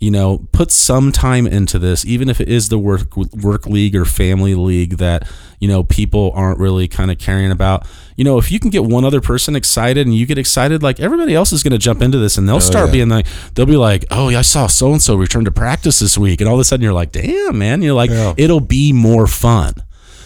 You 0.00 0.12
know, 0.12 0.46
put 0.52 0.70
some 0.70 1.10
time 1.10 1.46
into 1.46 1.78
this, 1.78 2.04
even 2.04 2.28
if 2.28 2.40
it 2.40 2.48
is 2.48 2.68
the 2.68 2.78
work 2.78 3.16
work 3.16 3.66
league 3.66 3.96
or 3.96 4.04
family 4.04 4.54
league 4.54 4.98
that 4.98 5.28
you 5.58 5.66
know 5.66 5.82
people 5.82 6.30
aren't 6.36 6.60
really 6.60 6.86
kind 6.86 7.10
of 7.10 7.18
caring 7.18 7.50
about. 7.50 7.84
You 8.16 8.24
know, 8.24 8.38
if 8.38 8.52
you 8.52 8.60
can 8.60 8.70
get 8.70 8.84
one 8.84 9.04
other 9.04 9.20
person 9.20 9.56
excited 9.56 10.06
and 10.06 10.14
you 10.14 10.24
get 10.24 10.38
excited, 10.38 10.82
like 10.82 11.00
everybody 11.00 11.34
else 11.34 11.52
is 11.52 11.62
going 11.64 11.72
to 11.72 11.78
jump 11.78 12.00
into 12.00 12.18
this 12.18 12.38
and 12.38 12.48
they'll 12.48 12.60
start 12.60 12.86
yeah. 12.86 12.92
being 12.92 13.08
like, 13.08 13.26
they'll 13.54 13.66
be 13.66 13.76
like, 13.76 14.04
oh, 14.10 14.28
yeah, 14.28 14.38
I 14.38 14.42
saw 14.42 14.66
so 14.68 14.92
and 14.92 15.02
so 15.02 15.16
return 15.16 15.44
to 15.44 15.50
practice 15.50 15.98
this 15.98 16.16
week, 16.16 16.40
and 16.40 16.48
all 16.48 16.54
of 16.54 16.60
a 16.60 16.64
sudden 16.64 16.82
you're 16.84 16.92
like, 16.92 17.12
damn, 17.12 17.58
man, 17.58 17.82
you're 17.82 17.94
like, 17.94 18.10
Yeah. 18.10 18.34
it'll 18.36 18.60
be 18.60 18.92
more 18.92 19.26
fun. 19.26 19.74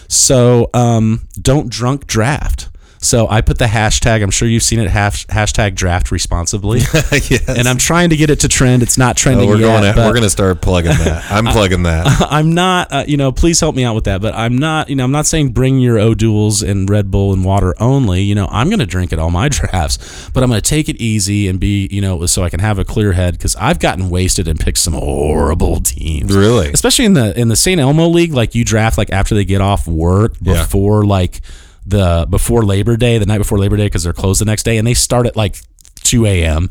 So 0.07 0.69
um, 0.73 1.27
don't 1.41 1.69
drunk 1.69 2.05
draft. 2.05 2.69
So 3.03 3.27
I 3.29 3.41
put 3.41 3.57
the 3.57 3.65
hashtag. 3.65 4.23
I'm 4.23 4.31
sure 4.31 4.47
you've 4.47 4.63
seen 4.63 4.79
it. 4.79 4.89
Hash, 4.89 5.27
hashtag 5.27 5.75
draft 5.75 6.09
responsibly. 6.11 6.79
yes. 7.11 7.43
And 7.49 7.67
I'm 7.67 7.77
trying 7.77 8.09
to 8.11 8.15
get 8.15 8.29
it 8.29 8.39
to 8.41 8.47
trend. 8.47 8.81
It's 8.81 8.97
not 8.97 9.15
Oh, 9.15 9.19
trending 9.19 9.49
we're 9.49 9.57
yet. 9.57 9.81
going. 9.81 9.95
but 9.95 10.05
we're 10.05 10.13
going 10.13 10.23
to 10.23 10.29
start 10.29 10.61
plugging 10.61 10.91
that. 10.93 11.23
I'm 11.31 11.45
plugging 11.45 11.83
that. 11.83 12.07
I'm 12.31 12.53
not. 12.53 12.91
Uh, 12.91 13.03
you 13.07 13.17
know, 13.17 13.31
please 13.31 13.59
help 13.59 13.75
me 13.75 13.83
out 13.83 13.93
with 13.95 14.05
that. 14.05 14.21
But 14.21 14.33
I'm 14.35 14.57
not. 14.57 14.89
You 14.89 14.95
know, 14.95 15.03
I'm 15.03 15.11
not 15.11 15.25
saying 15.25 15.49
bring 15.51 15.79
your 15.79 15.99
O'Douls 15.99 16.63
and 16.67 16.89
Red 16.89 17.11
Bull 17.11 17.33
and 17.33 17.43
water 17.43 17.75
only. 17.79 18.21
You 18.21 18.35
know, 18.35 18.47
I'm 18.49 18.69
going 18.69 18.79
to 18.79 18.85
drink 18.85 19.11
at 19.13 19.19
all 19.19 19.29
my 19.31 19.49
drafts, 19.49 20.29
but 20.33 20.41
I'm 20.41 20.49
going 20.49 20.61
to 20.61 20.67
take 20.69 20.87
it 20.89 20.95
easy 21.01 21.47
and 21.47 21.59
be. 21.59 21.87
You 21.91 22.01
know, 22.01 22.25
so 22.25 22.43
I 22.43 22.49
can 22.49 22.61
have 22.61 22.79
a 22.79 22.85
clear 22.85 23.11
head 23.11 23.33
because 23.33 23.55
I've 23.57 23.79
gotten 23.79 24.09
wasted 24.09 24.47
and 24.47 24.59
picked 24.59 24.77
some 24.77 24.93
horrible 24.93 25.79
teams. 25.81 26.33
Really? 26.35 26.71
especially 26.71 27.05
in 27.05 27.13
the 27.13 27.37
in 27.39 27.49
the 27.49 27.55
St. 27.55 27.79
Elmo 27.81 28.07
League, 28.07 28.33
like 28.33 28.55
you 28.55 28.63
draft 28.63 28.97
like 28.97 29.11
after 29.11 29.35
they 29.35 29.45
get 29.45 29.59
off 29.61 29.87
work 29.87 30.35
Yeah. 30.41 30.53
before 30.53 31.03
like 31.05 31.41
the 31.85 32.25
before 32.29 32.63
Labor 32.63 32.97
Day, 32.97 33.17
the 33.17 33.25
night 33.25 33.39
before 33.39 33.57
Labor 33.57 33.77
Day, 33.77 33.85
because 33.85 34.03
they're 34.03 34.13
closed 34.13 34.41
the 34.41 34.45
next 34.45 34.63
day, 34.63 34.77
and 34.77 34.87
they 34.87 34.93
start 34.93 35.25
at 35.27 35.35
like 35.35 35.57
two 35.95 36.25
a.m. 36.25 36.69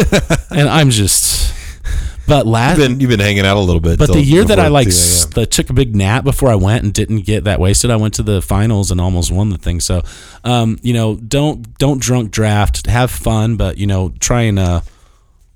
and 0.50 0.68
I'm 0.68 0.90
just. 0.90 1.52
But 2.26 2.46
last, 2.46 2.78
You've 2.78 2.88
been, 2.88 3.00
you've 3.00 3.10
been 3.10 3.20
hanging 3.20 3.44
out 3.44 3.58
a 3.58 3.60
little 3.60 3.82
bit. 3.82 3.98
but 3.98 4.10
the 4.10 4.22
year 4.22 4.44
that 4.44 4.58
I 4.58 4.68
like 4.68 4.86
2 4.86 4.92
that 5.34 5.48
took 5.50 5.68
a 5.68 5.74
big 5.74 5.94
nap 5.94 6.24
before 6.24 6.48
I 6.48 6.54
went 6.54 6.82
and 6.82 6.90
didn't 6.90 7.26
get 7.26 7.44
that 7.44 7.60
wasted, 7.60 7.90
I 7.90 7.96
went 7.96 8.14
to 8.14 8.22
the 8.22 8.40
finals 8.40 8.90
and 8.90 8.98
almost 8.98 9.30
won 9.30 9.50
the 9.50 9.58
thing. 9.58 9.78
So, 9.78 10.00
um, 10.42 10.78
you 10.80 10.94
know, 10.94 11.16
don't 11.16 11.76
don't 11.76 12.00
drunk 12.00 12.30
draft. 12.30 12.86
Have 12.86 13.10
fun, 13.10 13.56
but 13.56 13.76
you 13.76 13.86
know, 13.86 14.14
try 14.20 14.42
and 14.42 14.58
uh, 14.58 14.80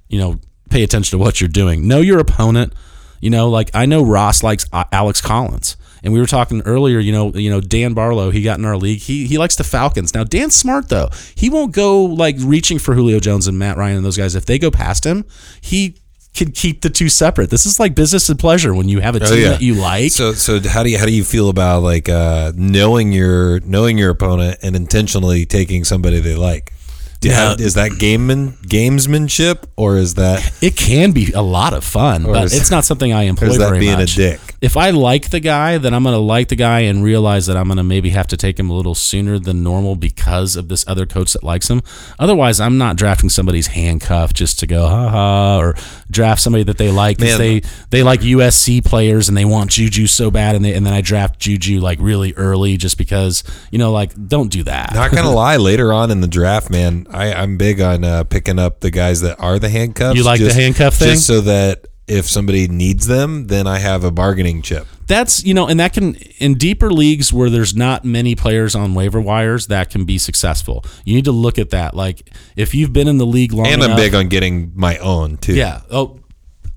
you 0.09 0.19
know, 0.19 0.41
pay 0.69 0.83
attention 0.83 1.19
to 1.19 1.25
what 1.25 1.41
you're 1.41 1.49
doing. 1.49 1.89
Know 1.89 2.01
your 2.01 2.19
opponent. 2.19 2.75
You 3.23 3.31
know, 3.31 3.49
like 3.49 3.71
I 3.73 3.87
know 3.87 4.05
Ross 4.05 4.43
likes 4.43 4.67
uh, 4.71 4.85
Alex 4.93 5.23
Collins. 5.23 5.77
And 6.03 6.13
we 6.13 6.21
were 6.21 6.27
talking 6.27 6.63
earlier, 6.63 6.99
you 6.99 7.13
know, 7.13 7.33
you 7.35 7.51
know 7.51 7.61
Dan 7.61 7.95
Barlow, 7.95 8.31
he 8.31 8.43
got 8.43 8.59
in 8.59 8.65
our 8.65 8.77
league. 8.77 9.01
He 9.01 9.27
he 9.27 9.39
likes 9.39 9.57
the 9.57 9.65
Falcons. 9.65 10.15
Now 10.15 10.25
Dan's 10.25 10.55
smart 10.55 10.89
though. 10.89 11.11
He 11.35 11.51
won't 11.51 11.73
go 11.73 12.05
like 12.05 12.37
reaching 12.41 12.79
for 12.79 12.95
Julio 12.95 13.21
Jones 13.21 13.47
and 13.49 13.59
Matt 13.59 13.77
Ryan 13.77 13.97
and 13.97 14.05
those 14.07 14.17
guys. 14.17 14.35
If 14.35 14.47
they 14.47 14.59
go 14.59 14.71
past 14.71 15.05
him, 15.05 15.25
he 15.61 15.97
can 16.35 16.53
keep 16.53 16.83
the 16.83 16.91
two 16.91 17.09
separate. 17.09 17.51
This 17.51 17.67
is 17.67 17.81
like 17.81 17.95
business 17.97 18.29
and 18.29 18.39
pleasure 18.39 18.73
when 18.73 18.89
you 18.89 19.01
have 19.01 19.17
a 19.17 19.21
team 19.21 19.43
that 19.51 19.63
you 19.63 19.75
like. 19.75 20.05
Oh, 20.05 20.09
So 20.09 20.33
so 20.35 20.61
how 20.69 20.83
do 20.85 20.91
you 20.91 20.99
how 20.99 21.07
do 21.07 21.13
you 21.13 21.25
feel 21.25 21.49
about 21.49 21.83
like 21.83 22.09
uh, 22.09 22.53
knowing 22.55 23.13
your 23.13 23.59
knowing 23.61 23.99
your 23.99 24.11
opponent 24.11 24.59
and 24.63 24.77
intentionally 24.77 25.47
taking 25.47 25.85
somebody 25.85 26.21
they 26.21 26.37
like? 26.37 26.73
Do 27.21 27.31
Now- 27.31 27.51
have, 27.51 27.61
is 27.61 27.75
that 27.75 27.93
gameman 27.93 28.55
gamesmanship 28.67 29.65
or 29.77 29.97
is 29.97 30.15
that 30.15 30.51
it 30.63 30.77
can 30.77 31.13
be 31.13 31.33
a 31.33 31.43
lot 31.43 31.73
of 31.75 31.85
fun, 31.85 32.25
but 32.25 32.45
is- 32.45 32.55
it's 32.55 32.71
not 32.71 32.85
something 32.85 33.13
I 33.13 33.25
employ 33.25 33.49
is 33.49 33.59
that 33.59 33.69
very 33.69 33.81
being 33.81 33.99
much. 33.99 34.13
a 34.15 34.17
dick? 34.17 34.41
if 34.61 34.77
I 34.77 34.91
like 34.91 35.31
the 35.31 35.39
guy, 35.39 35.79
then 35.79 35.95
I'm 35.95 36.03
going 36.03 36.15
to 36.15 36.21
like 36.21 36.49
the 36.49 36.57
guy 36.57 36.81
and 36.81 37.03
realize 37.05 37.47
that 37.47 37.57
I'm 37.57 37.67
going 37.67 37.77
to 37.77 37.85
maybe 37.85 38.11
have 38.11 38.27
to 38.29 38.37
take 38.37 38.59
him 38.59 38.71
a 38.71 38.73
little 38.73 38.95
sooner 38.95 39.39
than 39.39 39.63
normal 39.63 39.95
because 39.95 40.57
of 40.57 40.69
this 40.69 40.85
other 40.89 41.07
coach 41.07 41.33
that 41.35 41.45
likes 41.45 41.71
him. 41.71 41.81
Otherwise, 42.19 42.59
I'm 42.59 42.77
not 42.77 42.97
drafting 42.97 43.29
somebody's 43.29 43.69
handcuff 43.69 44.33
just 44.35 44.59
to 44.61 44.67
go 44.67 44.89
ha 44.89 45.09
ha 45.09 45.59
or 45.59 45.77
draft 46.11 46.41
somebody 46.41 46.65
that 46.65 46.77
they 46.79 46.91
like 46.91 47.19
because 47.19 47.39
they 47.39 47.63
they 47.91 48.03
like 48.03 48.21
USC 48.21 48.85
players 48.85 49.29
and 49.29 49.37
they 49.39 49.45
want 49.45 49.71
Juju 49.71 50.07
so 50.09 50.31
bad 50.31 50.57
and 50.57 50.65
they, 50.65 50.75
and 50.75 50.85
then 50.85 50.93
I 50.93 51.03
draft 51.03 51.39
Juju 51.39 51.81
like 51.81 51.99
really 52.01 52.35
early 52.35 52.77
just 52.77 52.99
because 52.99 53.45
you 53.71 53.79
know 53.79 53.93
like 53.93 54.13
don't 54.29 54.51
do 54.51 54.65
that. 54.65 54.93
Not 54.93 55.13
gonna 55.13 55.31
lie, 55.35 55.57
later 55.57 55.93
on 55.93 56.11
in 56.11 56.21
the 56.21 56.27
draft, 56.29 56.69
man, 56.69 57.07
I, 57.11 57.33
I'm 57.33 57.57
big 57.57 57.81
on 57.81 58.05
uh, 58.05 58.25
picking 58.25 58.59
up 58.59 58.81
the 58.81 58.91
guys 58.91 59.21
that 59.23 59.41
are 59.41 59.59
the 59.59 59.69
handcuffs. 59.69 60.17
You 60.17 60.25
like 60.25 60.41
the 60.41 60.53
handcuff 60.53 60.95
thing? 60.95 61.11
just 61.15 61.27
so 61.27 61.41
that 61.43 61.87
if 62.07 62.29
somebody 62.29 62.69
needs 62.69 63.07
them, 63.07 63.49
then 63.49 63.67
I 63.67 63.79
have 63.79 64.03
a 64.05 64.11
bargaining 64.11 64.63
chip. 64.63 64.87
that's 65.07 65.45
you 65.45 65.53
know 65.55 65.67
and 65.69 65.79
that 65.81 65.93
can 65.93 66.15
in 66.39 66.55
deeper 66.55 66.91
leagues 66.91 67.33
where 67.33 67.51
there's 67.51 67.75
not 67.77 68.05
many 68.05 68.35
players 68.35 68.75
on 68.75 68.95
waiver 68.95 69.21
wires 69.21 69.67
that 69.69 69.89
can 69.91 70.05
be 70.05 70.19
successful 70.19 70.85
you 71.05 71.15
need 71.15 71.25
to 71.25 71.33
look 71.33 71.59
at 71.59 71.71
that 71.71 71.95
like 71.95 72.31
if 72.57 72.75
you've 72.75 72.93
been 72.93 73.09
in 73.09 73.17
the 73.19 73.25
league 73.27 73.53
long 73.55 73.67
And 73.67 73.83
I'm 73.83 73.91
enough, 73.91 73.99
big 73.99 74.15
on 74.15 74.29
getting 74.29 74.73
my 74.75 74.99
own 74.99 75.39
too. 75.39 75.55
yeah 75.55 75.81
oh 75.91 76.21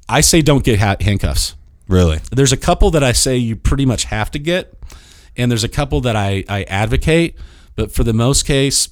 i 0.07 0.21
say 0.21 0.41
don't 0.41 0.63
get 0.63 0.79
ha- 0.79 0.95
handcuffs 1.01 1.55
really. 1.89 2.19
there's 2.31 2.53
a 2.53 2.57
couple 2.57 2.89
that 2.91 3.03
i 3.03 3.11
say 3.11 3.35
you 3.37 3.55
pretty 3.57 3.85
much 3.85 4.05
have 4.05 4.31
to 4.31 4.39
get 4.39 4.73
and 5.35 5.51
there's 5.51 5.65
a 5.65 5.69
couple 5.69 5.99
that 6.01 6.15
i 6.15 6.43
i 6.47 6.63
advocate 6.63 7.35
but 7.75 7.91
for 7.91 8.05
the 8.05 8.13
most 8.13 8.43
case 8.45 8.87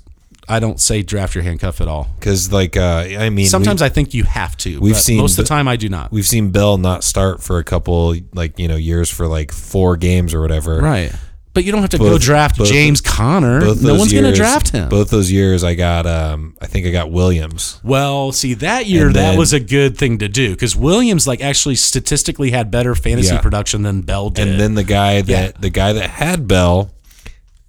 i 0.50 0.60
don't 0.60 0.80
say 0.80 1.02
draft 1.02 1.36
your 1.36 1.44
handcuff 1.44 1.80
at 1.82 1.88
all 1.88 2.08
Because 2.20 2.52
like, 2.52 2.76
uh, 2.76 3.06
I 3.08 3.30
mean, 3.30 3.48
sometimes 3.48 3.82
i 3.82 3.90
think 3.90 4.14
you 4.14 4.24
have 4.24 4.58
to 4.58 4.80
we've 4.80 4.94
but 4.96 5.00
seen 5.00 5.18
most 5.18 5.38
of 5.38 5.46
the 5.46 5.50
time 5.50 5.68
i 5.68 5.76
do 5.76 5.88
not 5.90 6.12
we've 6.12 6.28
seen 6.28 6.52
Bell 6.52 6.78
not 6.78 7.04
start 7.04 7.42
for 7.44 7.60
a 7.60 7.64
couple 7.64 8.16
like 8.34 8.58
you 8.60 8.68
know 8.68 8.76
years 8.76 9.10
for 9.10 9.28
like 9.28 9.52
four 9.52 9.96
games 9.98 10.34
or 10.34 10.42
whatever. 10.42 10.80
right 10.82 11.14
but 11.52 11.64
you 11.64 11.72
don't 11.72 11.82
have 11.82 11.90
to 11.90 11.98
go 11.98 12.18
draft 12.18 12.58
both- 12.60 12.68
james 12.68 13.02
conner 13.02 13.60
Both 13.60 13.82
no 13.82 13.96
one's 13.96 14.12
going 14.14 14.24
to 14.24 14.34
draft 14.34 14.70
him 14.70 14.88
Both 14.88 15.10
those 15.10 15.32
years, 15.32 15.64
I 15.64 15.74
got. 15.74 16.06
Um, 16.06 16.56
I 16.62 16.68
think 16.68 16.86
I 16.86 16.92
got 16.92 17.12
Williams. 17.12 17.80
Well, 17.84 18.32
see 18.32 18.54
that 18.56 18.86
year 18.86 19.08
And 19.08 19.16
that 19.16 19.32
then- 19.32 19.38
was 19.38 19.52
a 19.52 19.60
good 19.60 19.98
thing 19.98 20.20
to 20.20 20.30
do 20.30 20.52
because 20.52 20.76
Williams 20.76 21.26
like 21.28 21.42
actually 21.42 21.76
statistically 21.76 22.52
had 22.52 22.70
better 22.72 22.94
fantasy 22.96 23.34
Yeah. 23.34 23.42
production 23.42 23.82
than 23.82 24.02
Bell 24.04 24.30
did. 24.30 24.48
and 24.48 24.60
then 24.60 24.76
the 24.76 24.84
guy 24.84 25.22
that 25.22 25.28
Yeah. 25.56 25.60
the 25.60 25.72
guy 25.72 25.92
that 25.94 26.10
had 26.12 26.48
Bell 26.48 26.92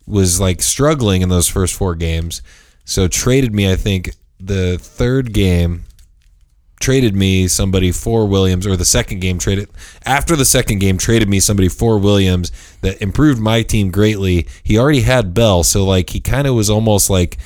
was 0.06 0.38
like 0.40 0.60
struggling 0.62 1.22
in 1.22 1.28
those 1.30 1.48
first 1.48 1.74
four 1.74 1.94
games, 1.94 2.42
so 2.90 3.06
traded 3.06 3.54
me. 3.54 3.70
I 3.70 3.76
think 3.76 4.16
the 4.40 4.76
third 4.76 5.32
game 5.32 5.84
traded 6.80 7.14
me 7.14 7.46
somebody 7.46 7.92
for 7.92 8.26
Williams, 8.26 8.66
or 8.66 8.76
the 8.76 8.84
second 8.84 9.20
game 9.20 9.38
traded 9.38 9.68
after 10.04 10.34
the 10.34 10.44
second 10.44 10.80
game 10.80 10.98
traded 10.98 11.28
me 11.28 11.38
somebody 11.38 11.68
for 11.68 11.98
Williams 11.98 12.50
that 12.80 13.00
improved 13.00 13.40
my 13.40 13.62
team 13.62 13.92
greatly. 13.92 14.48
He 14.64 14.76
already 14.76 15.02
had 15.02 15.34
Bell, 15.34 15.62
so 15.62 15.84
like 15.84 16.10
he 16.10 16.20
kind 16.20 16.48
of 16.48 16.56
was 16.56 16.68
almost 16.68 17.08
like 17.08 17.38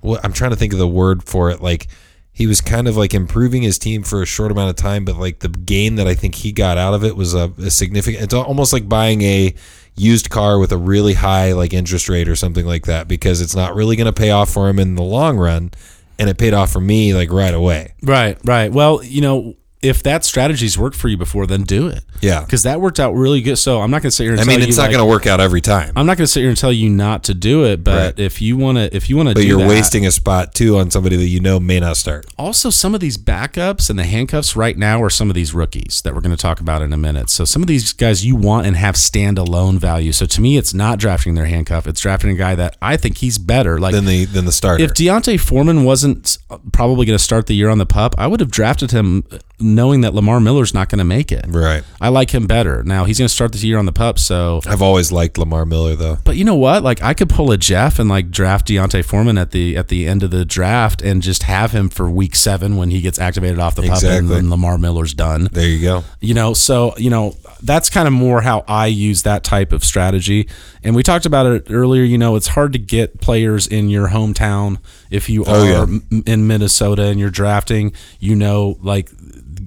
what 0.00 0.24
I'm 0.24 0.32
trying 0.32 0.50
to 0.50 0.56
think 0.56 0.72
of 0.72 0.80
the 0.80 0.88
word 0.88 1.22
for 1.22 1.50
it, 1.50 1.62
like. 1.62 1.86
He 2.32 2.46
was 2.46 2.62
kind 2.62 2.88
of 2.88 2.96
like 2.96 3.12
improving 3.12 3.60
his 3.60 3.78
team 3.78 4.02
for 4.02 4.22
a 4.22 4.24
short 4.24 4.50
amount 4.50 4.70
of 4.70 4.76
time, 4.76 5.04
but 5.04 5.16
like 5.16 5.40
the 5.40 5.48
gain 5.48 5.96
that 5.96 6.06
I 6.06 6.14
think 6.14 6.36
he 6.36 6.52
got 6.52 6.78
out 6.78 6.94
of 6.94 7.04
it 7.04 7.14
was 7.14 7.34
a, 7.34 7.52
a 7.58 7.70
significant. 7.70 8.24
It's 8.24 8.32
almost 8.32 8.72
like 8.72 8.88
buying 8.88 9.20
a 9.20 9.54
used 9.96 10.30
car 10.30 10.58
with 10.58 10.72
a 10.72 10.76
really 10.76 11.14
high 11.14 11.52
like 11.52 11.72
interest 11.72 12.08
rate 12.08 12.28
or 12.28 12.36
something 12.36 12.66
like 12.66 12.86
that 12.86 13.08
because 13.08 13.40
it's 13.40 13.54
not 13.54 13.74
really 13.74 13.96
going 13.96 14.06
to 14.06 14.12
pay 14.12 14.30
off 14.30 14.50
for 14.50 14.68
him 14.68 14.78
in 14.78 14.94
the 14.94 15.02
long 15.02 15.36
run, 15.36 15.70
and 16.18 16.28
it 16.28 16.38
paid 16.38 16.54
off 16.54 16.70
for 16.72 16.80
me 16.80 17.14
like 17.14 17.30
right 17.30 17.54
away. 17.54 17.94
right, 18.02 18.38
right. 18.44 18.72
Well, 18.72 19.02
you 19.02 19.20
know, 19.20 19.54
if 19.82 20.02
that 20.02 20.24
strategy's 20.24 20.76
worked 20.76 20.96
for 20.96 21.08
you 21.08 21.16
before, 21.16 21.46
then 21.46 21.62
do 21.62 21.88
it. 21.88 22.04
Yeah. 22.20 22.40
because 22.44 22.64
that 22.64 22.82
worked 22.82 23.00
out 23.00 23.14
really 23.14 23.40
good. 23.40 23.56
So 23.56 23.80
I'm 23.80 23.90
not 23.90 24.02
going 24.02 24.10
to 24.10 24.14
sit 24.14 24.24
here 24.24 24.32
and 24.32 24.40
I 24.42 24.44
mean, 24.44 24.60
it's 24.60 24.76
not 24.76 24.82
like- 24.84 24.90
going 24.92 25.00
to 25.02 25.08
work 25.08 25.26
out 25.26 25.40
every 25.40 25.62
time, 25.62 25.92
I'm 25.96 26.04
not 26.04 26.18
going 26.18 26.24
to 26.26 26.30
sit 26.30 26.40
here 26.40 26.50
and 26.50 26.58
tell 26.58 26.72
you 26.72 26.90
not 26.90 27.24
to 27.24 27.34
do 27.34 27.64
it, 27.64 27.82
but 27.82 27.90
Right. 28.16 28.18
if 28.18 28.42
you 28.42 28.58
want 28.58 28.76
to, 28.76 28.94
if 28.94 29.08
you 29.08 29.16
want 29.16 29.30
to, 29.30 29.34
but 29.34 29.44
you're 29.44 29.58
that, 29.60 29.68
wasting 29.68 30.04
a 30.06 30.10
spot 30.10 30.54
too 30.54 30.76
on 30.76 30.90
somebody 30.90 31.16
that 31.16 31.28
you 31.28 31.40
know 31.40 31.58
may 31.58 31.80
not 31.80 31.96
start. 31.96 32.26
also 32.38 32.68
some 32.68 32.94
of 32.94 33.00
these 33.00 33.16
backups 33.16 33.88
and 33.88 33.98
the 33.98 34.04
handcuffs 34.04 34.54
right 34.54 34.76
now 34.76 35.02
are 35.02 35.08
some 35.08 35.30
of 35.30 35.34
these 35.34 35.54
rookies 35.54 36.02
that 36.04 36.14
we're 36.14 36.20
going 36.20 36.36
to 36.36 36.40
talk 36.40 36.60
about 36.60 36.82
in 36.82 36.92
a 36.92 36.96
minute. 36.98 37.30
So 37.30 37.46
some 37.46 37.62
of 37.62 37.68
these 37.68 37.94
guys 37.94 38.24
you 38.26 38.36
want 38.36 38.66
and 38.66 38.76
have 38.76 38.96
standalone 38.96 39.78
value. 39.78 40.12
So 40.12 40.26
to 40.26 40.40
me, 40.42 40.58
it's 40.58 40.74
not 40.74 40.98
drafting 40.98 41.34
their 41.36 41.46
handcuff; 41.46 41.86
it's 41.86 42.00
drafting 42.02 42.30
a 42.30 42.34
guy 42.34 42.54
that 42.54 42.76
I 42.82 42.98
think 42.98 43.16
he's 43.18 43.38
better. 43.38 43.78
Like 43.78 43.94
Than 43.94 44.04
the 44.04 44.26
than 44.26 44.44
the 44.44 44.52
starter. 44.52 44.84
if 44.84 44.92
D'Onta 44.94 45.38
Foreman 45.40 45.84
wasn't 45.84 46.36
uh, 46.50 46.58
probably 46.72 47.06
going 47.06 47.16
to 47.18 47.22
start 47.24 47.46
the 47.46 47.54
year 47.54 47.70
on 47.70 47.78
the 47.78 47.86
pup, 47.86 48.14
I 48.18 48.26
would 48.26 48.40
have 48.40 48.50
drafted 48.50 48.90
him 48.90 49.24
uh, 49.32 49.38
knowing 49.60 50.00
that 50.02 50.14
Lamar 50.14 50.40
Miller's 50.40 50.72
not 50.74 50.88
going 50.88 50.98
to 50.98 51.04
make 51.04 51.30
it. 51.32 51.44
right. 51.48 51.82
I 52.00 52.08
like 52.08 52.30
him 52.34 52.46
better. 52.46 52.82
Now 52.82 53.04
he's 53.04 53.18
going 53.18 53.28
to 53.28 53.34
start 53.34 53.52
this 53.52 53.62
year 53.62 53.78
on 53.78 53.86
the 53.86 53.92
pup, 53.92 54.18
so 54.18 54.60
I've 54.66 54.82
always 54.82 55.12
liked 55.12 55.38
Lamar 55.38 55.66
Miller 55.66 55.94
though. 55.96 56.18
but 56.24 56.36
you 56.36 56.44
know 56.44 56.54
what? 56.56 56.82
Like 56.82 57.02
I 57.02 57.14
could 57.14 57.28
pull 57.28 57.50
a 57.52 57.56
Jeff 57.58 57.98
and 57.98 58.08
like 58.08 58.30
draft 58.30 58.66
D'Onta 58.68 59.04
Foreman 59.04 59.38
at 59.38 59.50
the 59.50 59.76
at 59.76 59.88
the 59.88 60.06
end 60.06 60.22
of 60.22 60.30
the 60.30 60.44
draft 60.44 61.02
and 61.02 61.22
just 61.22 61.42
have 61.44 61.72
him 61.72 61.88
for 61.88 62.10
week 62.10 62.34
seven 62.34 62.76
when 62.76 62.90
he 62.90 63.00
gets 63.00 63.18
activated 63.18 63.58
off 63.58 63.74
the 63.74 63.82
pup 63.82 64.02
and 64.02 64.28
then 64.28 64.50
Lamar 64.50 64.78
Miller's 64.78 65.14
done. 65.14 65.48
There 65.52 65.66
you 65.68 65.80
go. 65.82 66.04
You 66.20 66.34
know, 66.34 66.54
so 66.54 66.94
you 66.96 67.10
know 67.10 67.36
that's 67.62 67.90
kind 67.90 68.06
of 68.08 68.14
more 68.14 68.40
how 68.40 68.64
I 68.66 68.86
use 68.86 69.22
that 69.24 69.44
type 69.44 69.72
of 69.72 69.84
strategy. 69.84 70.48
And 70.82 70.94
we 70.96 71.02
talked 71.02 71.26
about 71.26 71.46
it 71.46 71.66
earlier. 71.70 72.02
You 72.02 72.16
know, 72.16 72.36
it's 72.36 72.48
hard 72.48 72.72
to 72.72 72.78
get 72.78 73.20
players 73.20 73.66
in 73.66 73.90
your 73.90 74.08
hometown 74.08 74.78
if 75.10 75.28
you 75.28 75.44
Oh, 75.46 75.82
are 75.82 75.86
yeah. 75.88 76.20
in 76.26 76.46
Minnesota 76.46 77.04
and 77.04 77.20
you're 77.20 77.28
drafting. 77.30 77.92
You 78.18 78.34
know, 78.36 78.78
like 78.82 79.10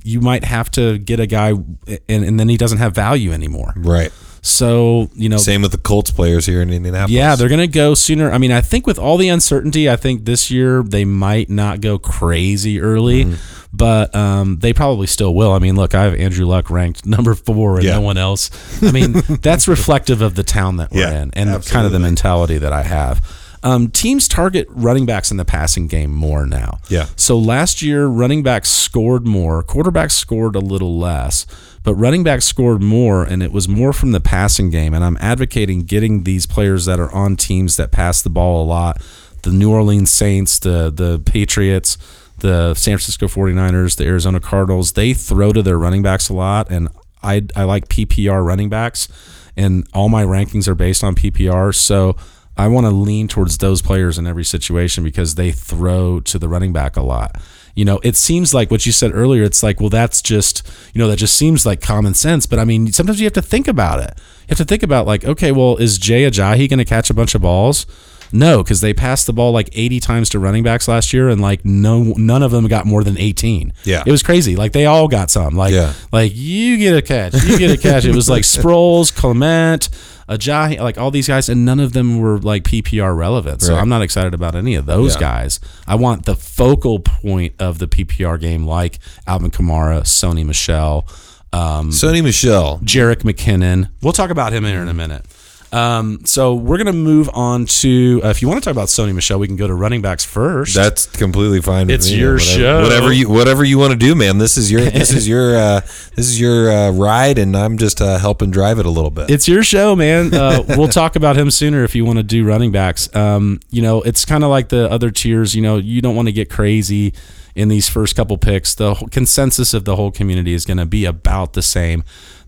you 0.04 0.22
might 0.22 0.44
have 0.44 0.70
to 0.72 0.98
get 0.98 1.20
a 1.20 1.26
guy 1.28 1.50
and, 1.50 2.00
and 2.10 2.40
then 2.40 2.50
he 2.50 2.58
doesn't 2.58 2.78
have 2.80 2.94
value 2.94 3.32
anymore. 3.32 3.74
Right. 3.76 4.12
So 4.46 5.10
you 5.16 5.30
know, 5.30 5.38
Same 5.38 5.62
with 5.62 5.72
the 5.72 5.78
Colts 5.78 6.12
players 6.12 6.46
here 6.46 6.62
in 6.62 6.70
Indianapolis. 6.70 7.12
yeah, 7.12 7.36
they're 7.36 7.48
going 7.48 7.62
to 7.62 7.68
go 7.68 7.94
sooner. 7.94 8.30
I 8.30 8.38
mean, 8.38 8.52
I 8.52 8.60
think 8.60 8.86
with 8.86 9.00
all 9.00 9.16
the 9.18 9.30
uncertainty, 9.30 9.90
I 9.90 9.96
think 9.96 10.26
this 10.26 10.52
year 10.52 10.84
they 10.84 11.06
might 11.06 11.50
not 11.50 11.80
go 11.80 11.98
crazy 11.98 12.82
early, 12.82 13.24
Mm-hmm. 13.24 13.36
but 13.72 14.14
um, 14.14 14.58
they 14.60 14.74
probably 14.74 15.08
still 15.08 15.34
will. 15.34 15.54
I 15.54 15.60
mean, 15.60 15.78
look, 15.78 15.96
I 15.96 16.04
have 16.04 16.16
Andrew 16.16 16.46
Luck 16.46 16.70
ranked 16.70 17.06
number 17.16 17.36
four 17.36 17.76
and 17.78 17.86
Yeah. 17.86 17.94
no 17.94 18.02
one 18.02 18.18
else. 18.18 18.52
I 18.84 18.92
mean, 18.92 19.14
that's 19.42 19.66
reflective 19.70 20.22
of 20.22 20.36
the 20.36 20.44
town 20.44 20.76
that 20.78 20.92
we're 20.92 21.00
Yeah, 21.10 21.22
in 21.24 21.32
and 21.36 21.66
kind 21.68 21.86
of 21.86 21.94
the 21.94 22.00
mentality 22.00 22.58
that 22.58 22.74
I 22.74 22.84
have. 22.84 23.22
Um, 23.64 23.90
teams 23.90 24.28
target 24.28 24.68
running 24.70 25.06
backs 25.06 25.32
in 25.32 25.38
the 25.38 25.46
passing 25.46 25.88
game 25.88 26.12
more 26.12 26.46
now. 26.46 26.80
Yeah. 26.90 27.08
So 27.16 27.38
last 27.38 27.82
year, 27.82 28.08
running 28.08 28.44
backs 28.44 28.70
scored 28.70 29.26
more, 29.26 29.64
quarterbacks 29.64 30.12
scored 30.12 30.56
a 30.56 30.60
little 30.60 30.98
less, 31.00 31.46
but 31.82 31.96
running 31.96 32.24
backs 32.24 32.44
scored 32.44 32.82
more, 32.82 33.24
and 33.24 33.42
it 33.42 33.54
was 33.54 33.70
more 33.70 33.94
from 33.94 34.12
the 34.12 34.20
passing 34.20 34.70
game. 34.70 34.94
And 34.94 35.04
I'm 35.04 35.18
advocating 35.22 35.84
getting 35.84 36.24
these 36.24 36.46
players 36.46 36.86
that 36.86 37.00
are 37.00 37.12
on 37.14 37.38
teams 37.38 37.78
that 37.78 37.92
pass 37.92 38.22
the 38.22 38.30
ball 38.30 38.64
a 38.64 38.68
lot. 38.68 39.02
The 39.44 39.52
New 39.52 39.72
Orleans 39.72 40.12
Saints, 40.12 40.60
the 40.60 40.92
the 40.94 41.20
Patriots, 41.20 41.98
the 42.40 42.74
San 42.74 42.98
Francisco 42.98 43.28
49ers, 43.28 43.98
the 43.98 44.06
Arizona 44.06 44.40
Cardinals, 44.42 44.94
they 44.94 45.14
throw 45.14 45.54
to 45.54 45.62
their 45.62 45.78
running 45.78 46.02
backs 46.02 46.28
a 46.28 46.34
lot, 46.34 46.70
and 46.70 46.90
I 47.22 47.44
I 47.56 47.64
like 47.64 47.88
PPR 47.88 48.46
running 48.46 48.70
backs, 48.70 49.08
and 49.56 49.88
all 49.94 50.10
my 50.10 50.24
rankings 50.24 50.68
are 50.68 50.76
based 50.76 51.04
on 51.04 51.16
PPR. 51.16 51.74
So 51.74 52.18
I 52.56 52.68
want 52.68 52.86
to 52.86 52.92
lean 52.92 53.28
towards 53.28 53.58
those 53.58 53.82
players 53.82 54.18
in 54.18 54.28
every 54.28 54.44
situation 54.44 55.04
because 55.04 55.36
they 55.36 55.52
throw 55.52 56.20
to 56.22 56.38
the 56.38 56.48
running 56.48 56.72
back 56.72 56.96
a 56.96 57.02
lot. 57.02 57.36
You 57.76 57.86
know, 57.86 58.00
it 58.04 58.16
seems 58.16 58.54
like 58.54 58.70
what 58.70 58.86
you 58.86 58.92
said 58.92 59.12
earlier. 59.14 59.44
It's 59.44 59.64
like, 59.64 59.80
well, 59.80 59.90
that's 59.90 60.22
just, 60.22 60.62
you 60.94 61.00
know, 61.00 61.08
that 61.08 61.18
just 61.18 61.36
seems 61.36 61.66
like 61.66 61.82
common 61.82 62.14
sense. 62.14 62.46
But 62.46 62.60
I 62.60 62.66
mean, 62.66 62.92
sometimes 62.92 63.20
you 63.20 63.26
have 63.26 63.34
to 63.34 63.42
think 63.42 63.68
about 63.68 64.00
it. 64.00 64.14
You 64.42 64.50
have 64.50 64.58
to 64.60 64.66
think 64.66 64.84
about, 64.84 65.08
like, 65.08 65.26
okay, 65.26 65.52
well, 65.52 65.78
is 65.78 65.98
Jay 65.98 66.30
Ajayi 66.30 66.70
going 66.70 66.78
to 66.78 66.86
catch 66.86 67.10
a 67.10 67.16
bunch 67.16 67.34
of 67.34 67.42
balls? 67.42 67.88
No, 68.34 68.64
because 68.64 68.82
they 68.82 68.94
passed 68.94 69.28
the 69.28 69.34
ball 69.34 69.52
like 69.52 69.70
80 69.74 70.00
times 70.00 70.30
to 70.32 70.40
running 70.40 70.64
backs 70.64 70.88
last 70.88 71.14
year, 71.14 71.30
and 71.30 71.40
like 71.40 71.64
no, 71.64 72.02
none 72.18 72.44
of 72.44 72.52
them 72.52 72.68
got 72.68 72.86
more 72.86 73.04
than 73.04 73.18
18. 73.18 73.72
Yeah. 73.86 74.04
it 74.06 74.12
was 74.12 74.24
crazy. 74.24 74.56
Like 74.56 74.72
they 74.74 74.86
all 74.86 75.08
got 75.08 75.30
some. 75.32 75.56
Like, 75.56 75.72
Yeah. 75.74 75.94
like 76.12 76.32
you 76.36 76.78
get 76.78 76.98
a 76.98 77.02
catch, 77.02 77.34
you 77.44 77.58
get 77.60 77.72
a 77.72 77.78
catch. 77.78 78.06
it 78.06 78.16
was 78.16 78.28
like 78.30 78.42
Sproles, 78.44 79.14
Clement, 79.16 79.90
Ajayi, 80.28 80.80
like 80.80 80.98
all 80.98 81.12
these 81.12 81.28
guys, 81.28 81.48
and 81.50 81.64
none 81.66 81.80
of 81.80 81.94
them 81.94 82.18
were 82.20 82.40
like 82.40 82.64
PPR 82.64 83.16
relevant. 83.16 83.62
So 83.62 83.74
Right. 83.74 83.82
I'm 83.82 83.90
not 83.90 84.02
excited 84.02 84.34
about 84.34 84.56
any 84.56 84.76
of 84.76 84.86
those 84.86 85.14
Yeah. 85.16 85.20
guys. 85.22 85.60
I 85.88 85.96
want 85.96 86.26
the 86.26 86.36
focal 86.36 87.00
point 87.00 87.54
of 87.60 87.78
the 87.80 87.88
PPR 87.88 88.40
game, 88.40 88.66
like 88.66 89.00
Alvin 89.28 89.52
Kamara, 89.52 90.02
Sony 90.02 90.46
Michel, 90.46 91.08
um, 91.52 91.92
Sony 91.92 92.24
Michel. 92.24 92.80
Jerick 92.84 93.18
McKinnon. 93.24 93.90
We'll 94.02 94.14
talk 94.14 94.32
about 94.32 94.54
him 94.54 94.64
here 94.66 94.82
in 94.82 94.88
a 94.88 94.94
minute. 94.94 95.26
Um, 95.74 96.20
so 96.26 96.54
we're 96.54 96.78
gonna 96.78 96.94
move 96.94 97.30
on 97.34 97.66
to. 97.66 98.22
Uh, 98.24 98.28
if 98.30 98.42
you 98.42 98.48
want 98.48 98.62
to 98.62 98.66
talk 98.66 98.74
about 98.74 98.90
Sony 98.90 99.14
Michel, 99.14 99.40
we 99.40 99.48
can 99.48 99.56
go 99.56 99.68
to 99.68 99.74
running 99.74 100.02
backs 100.02 100.24
first. 100.24 100.76
That's 100.76 101.08
completely 101.08 101.62
fine. 101.62 101.88
with 101.88 101.96
It's 101.96 102.12
me, 102.12 102.18
your 102.20 102.34
whatever, 102.34 102.46
show. 102.60 102.82
Whatever 102.84 103.12
you 103.14 103.30
whatever 103.30 103.64
you 103.64 103.78
want 103.80 103.92
to 103.92 103.98
do, 103.98 104.14
man. 104.14 104.38
This 104.38 104.58
is 104.58 104.72
your 104.72 104.82
this 104.82 105.12
is 105.12 105.28
your 105.28 105.56
uh, 105.58 105.80
this 106.16 106.28
is 106.30 106.40
your 106.40 106.72
uh, 106.72 106.92
ride, 106.92 107.40
and 107.40 107.58
I'm 107.58 107.78
just 107.78 108.02
uh, 108.02 108.20
helping 108.20 108.52
drive 108.52 108.78
it 108.80 108.86
a 108.86 108.90
little 108.90 109.12
bit. 109.12 109.30
It's 109.32 109.48
your 109.48 109.64
show, 109.64 109.96
man. 109.96 110.34
Uh, 110.34 110.64
we'll 110.70 110.88
talk 110.90 111.16
about 111.16 111.38
him 111.38 111.50
sooner 111.50 111.84
if 111.84 111.96
you 111.96 112.06
want 112.06 112.18
to 112.18 112.24
do 112.24 112.46
running 112.46 112.72
backs. 112.72 113.14
Um, 113.16 113.60
you 113.72 113.82
know, 113.82 114.02
it's 114.04 114.26
kind 114.26 114.44
of 114.44 114.50
like 114.52 114.70
the 114.70 114.90
other 114.92 115.10
tiers. 115.10 115.56
You 115.56 115.62
know, 115.64 115.78
you 115.78 116.02
don't 116.02 116.16
want 116.16 116.28
to 116.28 116.32
get 116.34 116.50
crazy 116.50 117.14
in 117.56 117.68
these 117.68 117.88
first 117.90 118.16
couple 118.16 118.38
picks. 118.38 118.76
The 118.76 118.96
whole 118.96 119.08
consensus 119.10 119.74
of 119.74 119.86
the 119.86 119.96
whole 119.96 120.12
community 120.12 120.54
is 120.54 120.66
going 120.66 120.78
to 120.78 120.86
be 120.86 121.06
about 121.06 121.54
the 121.54 121.62
same. 121.62 122.04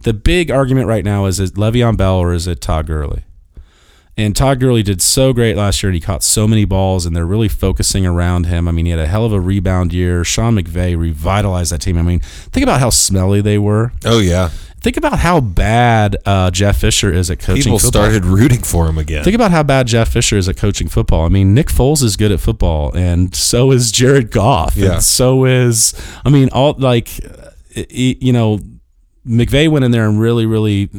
The 0.06 0.14
big 0.14 0.50
argument 0.52 0.88
right 0.88 1.04
now 1.04 1.26
is: 1.26 1.40
is 1.40 1.50
it 1.52 1.56
Le'Veon 1.56 1.98
Bell 1.98 2.16
or 2.18 2.34
is 2.34 2.48
it 2.48 2.62
Todd 2.62 2.88
Gurley? 2.88 3.24
And 4.18 4.34
Todd 4.34 4.62
Gurley 4.62 4.82
did 4.82 5.02
so 5.02 5.34
great 5.34 5.58
last 5.58 5.84
year, 5.84 5.90
and 5.90 5.96
he 5.96 6.00
caught 6.00 6.24
so 6.24 6.48
many 6.48 6.64
balls, 6.64 7.06
and 7.06 7.14
they're 7.14 7.26
really 7.26 7.50
focusing 7.50 8.06
around 8.06 8.46
him. 8.46 8.66
I 8.68 8.72
mean, 8.72 8.86
he 8.86 8.92
had 8.92 9.00
a 9.00 9.08
hell 9.08 9.26
of 9.26 9.34
a 9.34 9.42
rebound 9.42 9.92
year. 9.92 10.24
Sean 10.24 10.56
McVay 10.56 10.98
revitalized 10.98 11.74
that 11.74 11.82
team. 11.82 11.98
I 11.98 12.02
mean, 12.02 12.20
think 12.22 12.64
about 12.64 12.80
how 12.80 12.92
smelly 12.92 13.42
they 13.42 13.58
were. 13.58 13.92
Oh 14.06 14.20
yeah, 14.20 14.50
Think 14.80 14.98
about 14.98 15.18
how 15.18 15.40
bad 15.42 16.16
uh, 16.28 16.52
Jeff 16.52 16.78
Fisher 16.78 17.12
is 17.12 17.32
at 17.32 17.40
coaching 17.40 17.64
people 17.64 17.80
football. 17.80 18.04
started 18.04 18.24
rooting 18.24 18.62
for 18.62 18.86
him 18.88 19.00
again. 19.00 19.24
Think 19.24 19.34
about 19.36 19.50
how 19.50 19.64
bad 19.64 19.88
Jeff 19.88 20.10
Fisher 20.10 20.38
is 20.38 20.48
at 20.48 20.58
coaching 20.58 20.88
football. 20.88 21.26
I 21.26 21.30
mean, 21.30 21.56
Nick 21.56 21.68
Foles 21.70 22.04
is 22.04 22.16
good 22.16 22.32
at 22.32 22.40
football, 22.40 22.96
and 22.96 23.34
so 23.36 23.72
is 23.72 23.92
Jared 23.92 24.30
Goff, 24.30 24.78
Yeah. 24.78 24.94
and 24.94 25.04
so 25.04 25.46
is 25.46 25.96
I 26.24 26.30
mean, 26.30 26.50
all 26.54 26.76
like 26.78 27.10
you 27.90 28.32
know, 28.32 28.60
McVay 29.28 29.68
went 29.70 29.86
in 29.86 29.92
there 29.92 30.08
and 30.08 30.20
really, 30.20 30.46
really 30.46 30.90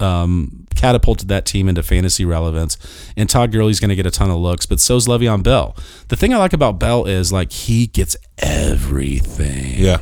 um, 0.00 0.66
catapulted 0.74 1.28
that 1.28 1.44
team 1.46 1.68
into 1.68 1.82
fantasy 1.82 2.24
relevance. 2.24 2.76
And 3.16 3.28
Todd 3.28 3.52
Gurley's 3.52 3.80
going 3.80 3.90
to 3.90 3.96
get 3.96 4.06
a 4.06 4.10
ton 4.10 4.30
of 4.30 4.38
looks, 4.38 4.66
but 4.66 4.80
so's 4.80 5.06
Le'Veon 5.06 5.42
Bell. 5.42 5.76
The 6.08 6.16
thing 6.16 6.32
I 6.34 6.38
like 6.38 6.52
about 6.52 6.78
Bell 6.78 7.04
is 7.06 7.32
like 7.32 7.52
he 7.52 7.86
gets 7.86 8.16
everything. 8.38 9.74
yeah, 9.76 9.98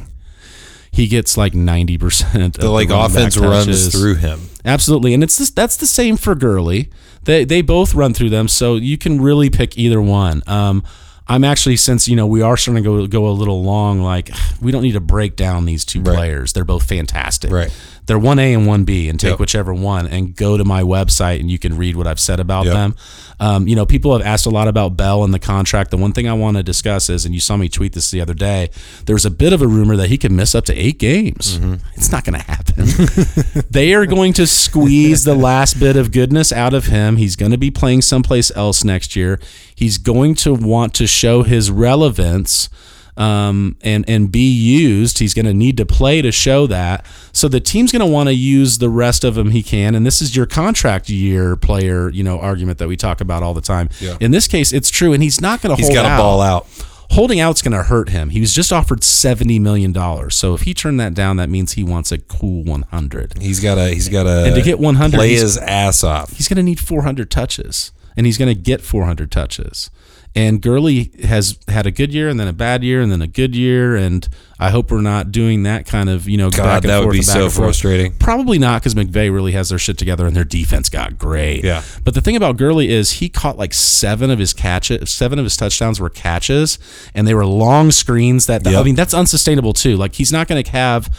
He 0.91 1.07
gets 1.07 1.37
like 1.37 1.55
ninety 1.55 1.99
percent. 1.99 2.57
Of 2.57 2.63
the 2.63 2.71
like 2.71 2.91
offense 2.91 3.37
runs 3.37 3.89
through 3.95 4.17
him. 4.17 4.41
Absolutely, 4.65 5.15
and 5.15 5.23
it's 5.23 5.39
this, 5.39 5.51
that's 5.51 5.77
the 5.77 5.87
same 5.87 6.17
for 6.17 6.35
Gurley. 6.35 6.91
They 7.25 7.45
they 7.45 7.63
both 7.63 7.95
run 7.95 8.15
through 8.15 8.31
them, 8.31 8.49
so 8.49 8.77
you 8.77 8.97
can 8.99 9.21
really 9.21 9.51
pick 9.51 9.77
either 9.79 10.01
one. 10.01 10.43
Um, 10.47 10.85
I'm 11.31 11.45
actually 11.45 11.77
since 11.77 12.09
you 12.09 12.17
know 12.17 12.27
we 12.27 12.43
are 12.43 12.57
starting 12.57 12.83
to 12.83 12.89
go 12.91 13.07
go 13.07 13.29
a 13.29 13.31
little 13.31 13.63
long. 13.63 14.03
Like 14.03 14.31
we 14.61 14.73
don't 14.73 14.83
need 14.83 14.93
to 14.93 15.01
break 15.01 15.37
down 15.37 15.65
these 15.65 15.85
two 15.85 16.03
Right. 16.03 16.17
players. 16.17 16.53
They're 16.53 16.65
both 16.65 16.83
fantastic. 16.83 17.51
Right. 17.53 17.71
They're 18.11 18.19
one 18.19 18.41
A 18.41 18.55
and 18.55 18.67
one 18.67 18.83
B, 18.83 19.09
and 19.09 19.21
take 19.21 19.31
Yep. 19.31 19.39
whichever 19.39 19.73
one 19.73 20.09
and 20.09 20.35
go 20.35 20.57
to 20.57 20.65
my 20.65 20.83
website 20.83 21.39
and 21.39 21.49
you 21.49 21.61
can 21.61 21.77
read 21.77 21.95
what 21.95 22.09
I've 22.09 22.19
said 22.19 22.41
about 22.41 22.65
Yep. 22.65 22.75
them. 22.75 22.97
Um, 23.39 23.69
you 23.69 23.77
know, 23.77 23.87
people 23.87 24.13
have 24.19 24.27
asked 24.27 24.47
a 24.47 24.51
lot 24.51 24.67
about 24.67 24.97
Bell 24.97 25.23
and 25.23 25.33
the 25.33 25.39
contract. 25.39 25.93
The 25.93 25.97
one 25.97 26.13
thing 26.13 26.29
I 26.29 26.33
want 26.33 26.57
to 26.57 26.65
discuss 26.65 27.09
is, 27.09 27.25
and 27.25 27.33
you 27.33 27.41
saw 27.41 27.57
me 27.57 27.69
tweet 27.69 27.93
this 27.93 28.11
the 28.11 28.21
other 28.21 28.35
day. 28.35 28.69
There 29.07 29.15
was 29.15 29.25
a 29.25 29.31
bit 29.31 29.53
of 29.53 29.63
a 29.63 29.69
rumor 29.69 29.95
that 29.95 30.09
he 30.09 30.19
could 30.19 30.33
miss 30.33 30.57
up 30.57 30.65
to 30.65 30.75
eight 30.75 30.99
games. 30.99 31.57
Mm-hmm. 31.57 31.75
It's 31.95 32.11
not 32.11 32.25
going 32.25 32.41
to 32.41 32.45
happen. 32.45 33.65
they 33.71 33.95
are 33.95 34.07
going 34.07 34.33
to 34.33 34.47
squeeze 34.49 35.23
the 35.23 35.37
last 35.37 35.79
bit 35.79 35.95
of 35.97 36.11
goodness 36.11 36.51
out 36.51 36.75
of 36.75 36.87
him. 36.87 37.15
He's 37.15 37.37
going 37.37 37.53
to 37.53 37.59
be 37.59 37.71
playing 37.71 38.03
someplace 38.03 38.51
else 38.57 38.83
next 38.83 39.15
year. 39.15 39.39
He's 39.73 39.99
going 39.99 40.35
to 40.35 40.53
want 40.53 40.95
to 40.95 41.07
show 41.07 41.45
his 41.45 41.71
relevance 41.71 42.69
um, 43.17 43.77
and 43.83 44.05
and 44.09 44.31
be 44.33 44.51
used. 44.51 45.19
He's 45.19 45.35
going 45.35 45.47
to 45.47 45.55
need 45.55 45.77
to 45.77 45.87
play 45.87 46.23
to 46.23 46.33
show 46.33 46.67
that. 46.69 47.05
So 47.33 47.49
the 47.49 47.61
team's 47.61 47.93
going 47.93 48.01
to 48.01 48.07
want 48.07 48.29
to 48.29 48.35
use 48.35 48.79
the 48.79 48.89
rest 48.89 49.25
of 49.25 49.37
him 49.37 49.51
he 49.51 49.63
can. 49.63 49.95
And 49.95 50.07
this 50.07 50.21
is 50.23 50.35
your 50.37 50.47
contract 50.47 51.09
year 51.09 51.57
player, 51.57 52.09
you 52.11 52.23
know, 52.23 52.39
argument 52.41 52.79
that 52.79 52.89
we 52.89 52.97
talk 52.97 53.21
about 53.21 53.43
all 53.43 53.55
the 53.55 53.61
time. 53.61 53.89
Yeah. 54.01 54.17
In 54.21 54.31
this 54.31 54.47
case, 54.49 54.73
it's 54.73 54.91
true, 54.91 55.13
and 55.13 55.23
he's 55.23 55.41
not 55.41 55.61
going 55.63 55.75
to 55.75 55.77
He's 55.77 55.87
hold 55.89 55.95
got 55.97 56.07
out 56.07 56.17
to 56.17 56.23
ball 56.23 56.41
out. 56.41 56.67
holding 57.11 57.41
out's 57.41 57.61
going 57.63 57.73
to 57.77 57.83
hurt 57.83 58.09
him. 58.11 58.31
He 58.31 58.41
was 58.41 58.53
just 58.55 58.73
offered 58.73 59.03
seventy 59.05 59.59
million 59.59 59.93
dollars. 59.93 60.35
So 60.37 60.55
if 60.55 60.63
he 60.63 60.75
turned 60.75 61.01
that 61.01 61.15
down, 61.15 61.37
that 61.37 61.49
means 61.51 61.73
he 61.73 61.85
wants 61.85 62.13
a 62.13 62.19
cool 62.19 62.63
one 62.65 62.83
hundred. 62.83 63.39
He's 63.41 63.61
got 63.61 63.75
to. 63.77 63.89
He's 63.89 64.09
got 64.09 64.25
to. 64.25 64.45
And 64.47 64.55
to 64.55 64.63
get 64.63 64.79
100, 64.79 65.17
play 65.17 65.35
his 65.35 65.59
ass 65.59 66.03
off. 66.05 66.33
He's 66.37 66.49
going 66.49 66.57
to 66.57 66.63
need 66.63 66.81
four 66.81 67.03
hundred 67.03 67.31
touches, 67.31 67.93
and 68.17 68.27
he's 68.27 68.39
going 68.39 68.55
to 68.55 68.61
get 68.61 68.81
four 68.81 69.05
hundred 69.05 69.31
touches. 69.31 69.91
And 70.35 70.63
Gurley 70.63 71.11
has 71.25 71.59
had 71.67 71.87
a 71.87 71.91
good 71.91 72.15
year, 72.15 72.29
and 72.29 72.39
then 72.39 72.47
a 72.47 72.53
bad 72.53 72.85
year, 72.85 73.01
and 73.01 73.11
then 73.11 73.21
a 73.21 73.27
good 73.27 73.57
year. 73.57 73.97
And 73.97 74.29
I 74.61 74.71
hope 74.71 74.93
we're 74.93 75.01
not 75.01 75.33
doing 75.33 75.65
that 75.65 75.87
kind 75.87 76.09
of 76.09 76.29
you 76.29 76.37
know 76.37 76.51
God, 76.51 76.65
back 76.65 76.83
and 76.85 76.91
that 76.91 77.05
would 77.05 77.11
be 77.13 77.21
so 77.23 77.49
forth. 77.51 77.55
frustrating. 77.55 78.13
Probably 78.13 78.57
not 78.59 78.81
because 78.81 78.95
McVay 78.95 79.33
really 79.33 79.53
has 79.53 79.71
their 79.71 79.79
shit 79.79 79.99
together 79.99 80.27
and 80.29 80.37
their 80.37 80.45
defense 80.45 80.89
got 80.89 81.19
great. 81.19 81.65
Yeah. 81.65 81.83
But 82.05 82.15
the 82.15 82.21
thing 82.21 82.37
about 82.37 82.57
Gurley 82.59 82.91
is 82.91 83.13
he 83.13 83.29
caught 83.29 83.59
like 83.59 83.75
seven 83.75 84.31
of 84.31 84.39
his 84.39 84.53
catches, 84.55 85.11
seven 85.11 85.41
of 85.41 85.45
his 85.45 85.57
touchdowns 85.57 85.99
were 85.99 86.11
catches, 86.11 86.79
and 87.13 87.27
they 87.27 87.35
were 87.35 87.45
long 87.47 87.91
screens. 87.91 88.47
That 88.47 88.65
I 88.65 88.71
Yep. 88.71 88.85
mean, 88.85 88.95
that's 88.95 89.15
unsustainable 89.15 89.73
too. 89.73 89.97
Like 89.97 90.15
he's 90.15 90.31
not 90.31 90.47
going 90.47 90.63
to 90.63 90.71
have 90.71 91.13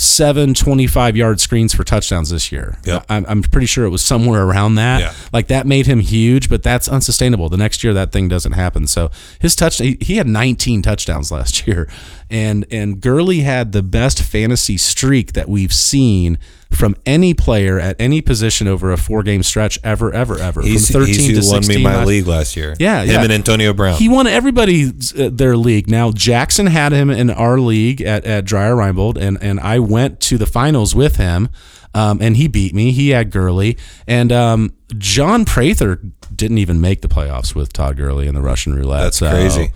seven 0.00 0.54
25 0.54 1.16
yard 1.16 1.40
screens 1.40 1.74
for 1.74 1.84
touchdowns 1.84 2.30
this 2.30 2.50
year. 2.50 2.78
Yep. 2.84 3.06
I'm, 3.08 3.26
I'm 3.28 3.42
pretty 3.42 3.66
sure 3.66 3.84
it 3.84 3.90
was 3.90 4.02
somewhere 4.02 4.42
around 4.42 4.76
that. 4.76 5.00
Yeah. 5.00 5.14
Like 5.32 5.48
that 5.48 5.66
made 5.66 5.86
him 5.86 6.00
huge, 6.00 6.48
but 6.48 6.62
that's 6.62 6.88
unsustainable. 6.88 7.48
The 7.48 7.56
next 7.56 7.84
year 7.84 7.92
that 7.94 8.12
thing 8.12 8.28
doesn't 8.28 8.52
happen. 8.52 8.86
So 8.86 9.10
his 9.38 9.54
touch 9.54 9.78
he, 9.78 9.96
he 10.00 10.16
had 10.16 10.26
19 10.26 10.82
touchdowns 10.82 11.30
last 11.30 11.66
year. 11.66 11.88
And 12.30 12.64
and 12.70 13.00
Gurley 13.00 13.40
had 13.40 13.72
the 13.72 13.82
best 13.82 14.22
fantasy 14.22 14.76
streak 14.76 15.32
that 15.32 15.48
we've 15.48 15.72
seen 15.72 16.38
from 16.70 16.94
any 17.04 17.34
player 17.34 17.80
at 17.80 17.96
any 17.98 18.20
position 18.22 18.68
over 18.68 18.92
a 18.92 18.96
four 18.96 19.22
game 19.24 19.42
stretch 19.42 19.78
ever 19.82 20.12
ever 20.12 20.38
ever. 20.38 20.62
He's, 20.62 20.88
from 20.90 21.00
13 21.00 21.14
he's 21.14 21.26
to 21.26 21.44
who 21.46 21.52
won 21.52 21.66
me 21.66 21.82
my 21.82 21.96
last- 21.96 22.06
league 22.06 22.26
last 22.28 22.56
year. 22.56 22.76
Yeah, 22.78 23.02
him 23.02 23.08
yeah. 23.10 23.22
and 23.24 23.32
Antonio 23.32 23.72
Brown. 23.72 23.96
he 23.98 24.08
won 24.08 24.26
everybody's 24.28 25.18
uh, 25.18 25.30
their 25.32 25.56
league. 25.56 25.88
Now 25.88 26.12
Jackson 26.12 26.66
had 26.66 26.92
him 26.92 27.10
in 27.10 27.30
our 27.30 27.58
league 27.58 28.00
at, 28.02 28.24
at 28.24 28.44
Dreyer 28.44 28.74
Reinbold, 28.76 29.16
and 29.16 29.36
and 29.42 29.58
I 29.58 29.78
went 29.80 30.20
to 30.20 30.38
the 30.38 30.46
finals 30.46 30.94
with 30.94 31.16
him, 31.16 31.48
um, 31.94 32.22
and 32.22 32.36
he 32.36 32.46
beat 32.46 32.72
me. 32.74 32.92
He 32.92 33.08
had 33.08 33.30
Gurley, 33.32 33.76
and 34.06 34.30
um, 34.30 34.72
John 34.96 35.44
Prather 35.44 36.00
didn't 36.34 36.58
even 36.58 36.80
make 36.80 37.00
the 37.00 37.08
playoffs 37.08 37.54
with 37.54 37.72
Todd 37.72 37.96
Gurley 37.96 38.28
in 38.28 38.34
the 38.36 38.40
Russian 38.42 38.74
roulette. 38.74 39.02
That's 39.02 39.16
So 39.18 39.28
crazy. 39.30 39.72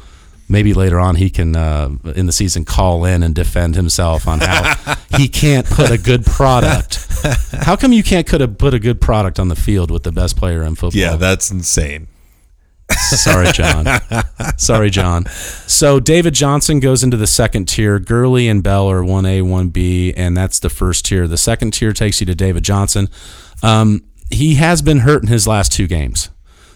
Maybe 0.49 0.75
later 0.75 1.01
on 1.01 1.17
he 1.17 1.31
can 1.31 1.57
uh, 1.57 1.91
in 2.15 2.27
the 2.27 2.33
season 2.33 2.65
call 2.65 3.05
in 3.05 3.23
and 3.23 3.35
defend 3.35 3.77
himself 3.77 4.29
on 4.29 4.41
how 4.41 4.97
he 5.17 5.29
can't 5.29 5.67
put 5.67 5.91
a 5.91 5.97
good 5.97 6.27
product. 6.27 7.07
How 7.53 7.77
come 7.77 7.93
you 7.93 8.03
can't 8.03 8.27
put 8.27 8.43
a 8.43 8.49
put 8.49 8.75
a 8.75 8.79
good 8.79 9.01
product 9.01 9.39
on 9.39 9.49
the 9.49 9.57
field 9.57 9.91
with 9.91 10.03
the 10.03 10.13
best 10.13 10.37
player 10.37 10.63
in 10.63 10.75
football? 10.75 11.01
yeah, 11.01 11.17
that's 11.17 11.51
insane. 11.51 12.09
Sorry, 12.93 13.51
John. 13.53 13.87
Sorry, 14.57 14.91
John. 14.91 15.27
So 15.67 16.01
David 16.01 16.35
Johnson 16.35 16.81
goes 16.81 17.03
into 17.03 17.17
the 17.17 17.27
second 17.27 17.67
tier. 17.67 17.99
Gurley 17.99 18.47
and 18.49 18.63
Bell 18.63 18.91
are 18.91 19.01
1A, 19.01 19.43
1B, 19.43 20.15
and 20.17 20.37
that's 20.37 20.59
the 20.59 20.69
first 20.69 21.07
tier. 21.07 21.27
The 21.27 21.39
second 21.39 21.73
tier 21.73 21.93
takes 21.93 22.21
you 22.21 22.27
to 22.27 22.35
David 22.35 22.63
Johnson. 22.63 23.09
Um, 23.63 24.05
he 24.31 24.57
has 24.57 24.83
been 24.83 25.01
hurt 25.01 25.23
in 25.23 25.29
his 25.29 25.47
last 25.47 25.73
two 25.73 25.87
games. 25.87 26.29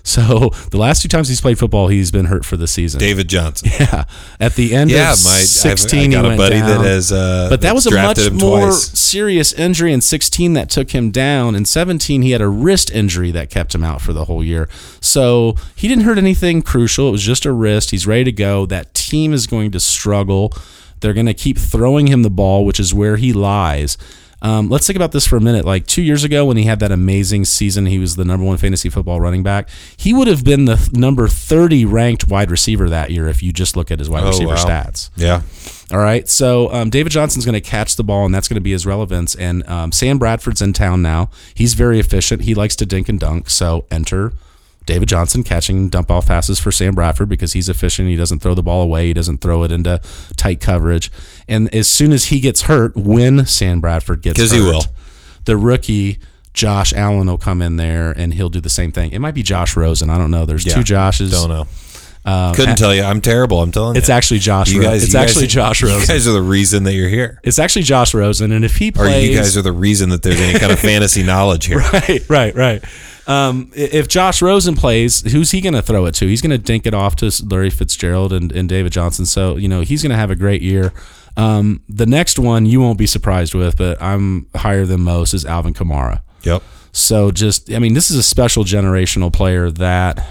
So 0.08 0.48
the 0.70 0.78
last 0.78 1.02
two 1.02 1.08
times 1.08 1.28
he's 1.28 1.40
played 1.40 1.58
football, 1.58 1.88
he's 1.88 2.10
been 2.10 2.24
hurt 2.26 2.44
for 2.44 2.56
the 2.56 2.66
season. 2.66 2.98
David 3.00 3.28
Johnson. 3.28 3.70
Yeah. 3.78 4.04
At 4.40 4.54
the 4.54 4.74
end 4.74 4.90
Yeah, 4.90 5.12
of 5.12 5.24
my 5.24 5.30
I've- 5.36 5.44
16, 5.46 5.98
I 5.98 6.02
he 6.04 6.08
got 6.08 6.24
a 6.24 6.36
buddy 6.36 6.58
down. 6.58 6.68
that 6.68 6.80
has. 6.86 7.12
Uh, 7.12 7.46
But 7.50 7.60
that 7.60 7.74
was 7.74 7.86
a 7.86 7.90
much 7.92 8.30
more 8.32 8.60
twice. 8.68 8.98
serious 8.98 9.52
injury 9.52 9.92
in 9.92 10.00
16 10.00 10.54
that 10.54 10.68
took 10.70 10.90
him 10.90 11.10
down. 11.10 11.54
In 11.54 11.64
17, 11.64 12.22
he 12.22 12.30
had 12.32 12.40
a 12.40 12.48
wrist 12.48 12.90
injury 12.90 13.30
that 13.32 13.50
kept 13.50 13.74
him 13.74 13.84
out 13.84 14.00
for 14.00 14.12
the 14.12 14.24
whole 14.24 14.42
year. 14.42 14.68
So 15.00 15.54
he 15.76 15.86
didn't 15.88 16.04
hurt 16.04 16.18
anything 16.18 16.62
crucial. 16.62 17.08
It 17.08 17.12
was 17.12 17.22
just 17.22 17.44
a 17.46 17.52
wrist. 17.52 17.90
He's 17.90 18.06
ready 18.06 18.24
to 18.24 18.32
go. 18.32 18.66
That 18.66 18.94
team 18.94 19.32
is 19.32 19.46
going 19.46 19.70
to 19.72 19.80
struggle. 19.80 20.52
They're 21.00 21.14
going 21.14 21.26
to 21.26 21.34
keep 21.34 21.58
throwing 21.58 22.06
him 22.08 22.22
the 22.22 22.30
ball, 22.30 22.64
which 22.64 22.80
is 22.80 22.92
where 22.92 23.16
he 23.16 23.32
lies. 23.32 23.96
Um, 24.40 24.68
let's 24.68 24.86
think 24.86 24.94
about 24.96 25.10
this 25.12 25.26
for 25.26 25.36
a 25.36 25.40
minute. 25.40 25.64
Like 25.64 25.86
two 25.86 26.02
years 26.02 26.22
ago, 26.22 26.44
when 26.44 26.56
he 26.56 26.62
had 26.64 26.78
that 26.80 26.92
amazing 26.92 27.44
season, 27.44 27.86
he 27.86 27.98
was 27.98 28.14
the 28.16 28.24
number 28.24 28.46
one 28.46 28.56
fantasy 28.56 28.88
football 28.88 29.20
running 29.20 29.42
back. 29.42 29.68
He 29.96 30.14
would 30.14 30.28
have 30.28 30.44
been 30.44 30.64
the 30.64 30.76
th- 30.76 30.92
number 30.92 31.26
30 31.26 31.84
ranked 31.84 32.28
wide 32.28 32.50
receiver 32.50 32.88
that 32.88 33.10
year 33.10 33.26
if 33.28 33.42
you 33.42 33.52
just 33.52 33.76
look 33.76 33.90
at 33.90 33.98
his 33.98 34.08
wide 34.08 34.22
Oh, 34.22 34.28
receiver 34.28 34.50
wow. 34.50 34.64
stats. 34.64 35.10
Yeah. 35.16 35.42
All 35.90 35.98
right. 35.98 36.28
So 36.28 36.72
um, 36.72 36.88
David 36.90 37.10
Johnson's 37.10 37.44
going 37.44 37.54
to 37.54 37.60
catch 37.60 37.96
the 37.96 38.04
ball, 38.04 38.24
and 38.26 38.32
that's 38.34 38.46
going 38.46 38.54
to 38.56 38.60
be 38.60 38.72
his 38.72 38.86
relevance. 38.86 39.34
And 39.34 39.66
um, 39.68 39.90
Sam 39.90 40.18
Bradford's 40.18 40.62
in 40.62 40.72
town 40.72 41.02
now. 41.02 41.30
He's 41.54 41.74
very 41.74 41.98
efficient. 41.98 42.42
He 42.42 42.54
likes 42.54 42.76
to 42.76 42.86
dink 42.86 43.08
and 43.08 43.18
dunk. 43.18 43.50
So 43.50 43.86
enter 43.90 44.34
David 44.88 45.06
Johnson 45.08 45.42
catching 45.42 45.90
dump 45.90 46.10
off 46.10 46.26
passes 46.28 46.58
for 46.58 46.72
Sam 46.72 46.94
Bradford 46.94 47.28
because 47.28 47.52
he's 47.52 47.68
efficient. 47.68 48.08
He 48.08 48.16
doesn't 48.16 48.38
throw 48.40 48.54
the 48.54 48.62
ball 48.62 48.80
away. 48.80 49.08
He 49.08 49.12
doesn't 49.12 49.42
throw 49.42 49.62
it 49.62 49.70
into 49.70 50.00
tight 50.36 50.60
coverage. 50.62 51.12
And 51.46 51.72
as 51.74 51.86
soon 51.88 52.10
as 52.12 52.24
he 52.26 52.40
gets 52.40 52.62
hurt, 52.62 52.96
when 52.96 53.44
Sam 53.44 53.80
Bradford 53.82 54.22
gets 54.22 54.40
hurt, 54.40 54.50
he 54.56 54.60
will. 54.62 54.84
the 55.44 55.56
rookie. 55.58 56.18
Josh 56.54 56.92
Allen 56.94 57.28
will 57.28 57.38
come 57.38 57.62
in 57.62 57.76
there 57.76 58.10
and 58.10 58.34
he'll 58.34 58.48
do 58.48 58.60
the 58.60 58.70
same 58.70 58.90
thing. 58.90 59.12
It 59.12 59.20
might 59.20 59.34
be 59.34 59.44
Josh 59.44 59.76
Rosen. 59.76 60.10
I 60.10 60.18
don't 60.18 60.30
know. 60.32 60.44
There's 60.44 60.64
Yeah. 60.66 60.74
two 60.74 60.80
Joshes. 60.80 61.30
Don't 61.30 61.50
know. 61.50 61.66
Um, 62.28 62.54
Couldn't 62.54 62.76
tell 62.76 62.94
you. 62.94 63.02
I'm 63.02 63.20
terrible. 63.20 63.62
I'm 63.62 63.72
telling 63.72 63.94
you. 63.94 63.98
It's 64.00 64.10
actually 64.10 64.40
Josh. 64.40 64.70
You 64.70 64.80
Ro- 64.80 64.88
guys. 64.88 65.02
it's 65.04 65.12
you 65.12 65.18
guys- 65.18 65.30
actually 65.30 65.46
Josh 65.46 65.80
You 65.80 65.88
Rosen. 65.88 66.06
guys 66.08 66.28
are 66.28 66.32
the 66.32 66.42
reason 66.42 66.84
that 66.84 66.92
you're 66.94 67.08
here. 67.08 67.40
It's 67.42 67.58
actually 67.58 67.82
Josh 67.84 68.12
Rosen, 68.12 68.52
and 68.52 68.64
if 68.64 68.76
he 68.76 68.88
Or 68.90 68.92
plays, 68.92 69.28
you 69.30 69.36
guys 69.36 69.56
are 69.56 69.62
the 69.62 69.72
reason 69.72 70.10
that 70.10 70.22
there's 70.22 70.40
any 70.40 70.58
kind 70.58 70.70
of 70.72 70.78
fantasy 70.90 71.22
knowledge 71.22 71.66
here. 71.66 71.78
right, 71.78 72.22
right, 72.28 72.54
right. 72.54 72.84
Um, 73.26 73.70
if 73.74 74.08
Josh 74.08 74.40
Rosen 74.42 74.74
plays, 74.74 75.20
who's 75.32 75.50
he 75.50 75.60
going 75.60 75.74
to 75.74 75.82
throw 75.82 76.06
it 76.06 76.14
to? 76.16 76.26
He's 76.26 76.40
going 76.40 76.50
to 76.50 76.58
dink 76.58 76.86
it 76.86 76.94
off 76.94 77.16
to 77.16 77.30
Larry 77.46 77.70
Fitzgerald 77.70 78.32
and, 78.32 78.50
and 78.52 78.68
David 78.68 78.92
Johnson. 78.92 79.26
So 79.26 79.56
you 79.56 79.68
know 79.68 79.80
he's 79.82 80.02
going 80.02 80.10
to 80.12 80.16
have 80.16 80.30
a 80.30 80.36
great 80.36 80.62
year. 80.62 80.92
Um, 81.36 81.82
the 81.88 82.06
next 82.06 82.38
one 82.38 82.66
you 82.66 82.80
won't 82.80 82.98
be 82.98 83.06
surprised 83.06 83.54
with, 83.54 83.76
but 83.76 84.00
I'm 84.02 84.46
higher 84.56 84.84
than 84.86 85.00
most 85.02 85.34
is 85.34 85.44
Alvin 85.44 85.72
Kamara. 85.74 86.22
Yep. 86.42 86.62
So 86.92 87.30
just, 87.30 87.70
I 87.70 87.78
mean, 87.78 87.94
this 87.94 88.10
is 88.10 88.16
a 88.16 88.22
special 88.22 88.64
generational 88.64 89.32
player 89.32 89.70
that. 89.70 90.26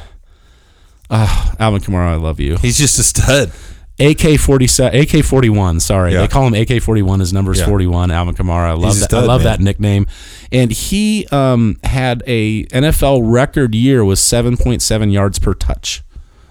Uh, 1.10 1.54
Alvin 1.60 1.82
Kamara, 1.82 2.08
I 2.10 2.16
love 2.16 2.40
you. 2.40 2.58
He's 2.58 2.78
just 2.78 3.00
a 3.00 3.04
stud. 3.04 3.52
AK 4.00 4.40
forty 4.40 4.68
AK 4.80 5.24
forty 5.26 5.50
one. 5.50 5.80
Sorry, 5.80 6.14
Yeah. 6.14 6.22
they 6.22 6.28
call 6.28 6.46
him 6.46 6.54
AK 6.54 6.80
forty 6.84 7.02
one. 7.02 7.20
His 7.20 7.34
number 7.34 7.52
is 7.52 7.60
Yeah. 7.60 7.66
forty 7.66 7.88
one. 7.88 8.12
Alvin 8.12 8.36
Kamara. 8.36 8.68
I 8.70 8.74
love 8.74 8.94
He's 8.94 9.08
that. 9.08 9.14
I 9.14 9.22
love 9.26 9.42
man. 9.44 9.46
that 9.54 9.60
nickname. 9.60 10.06
And 10.52 10.72
he 10.72 11.26
um, 11.32 11.78
had 11.84 12.22
a 12.28 12.66
NFL 12.66 13.22
record 13.24 13.74
year 13.74 14.06
with 14.06 14.20
seven 14.20 14.56
point 14.56 14.84
seven 14.84 15.10
yards 15.10 15.40
per 15.40 15.54
touch. 15.56 16.04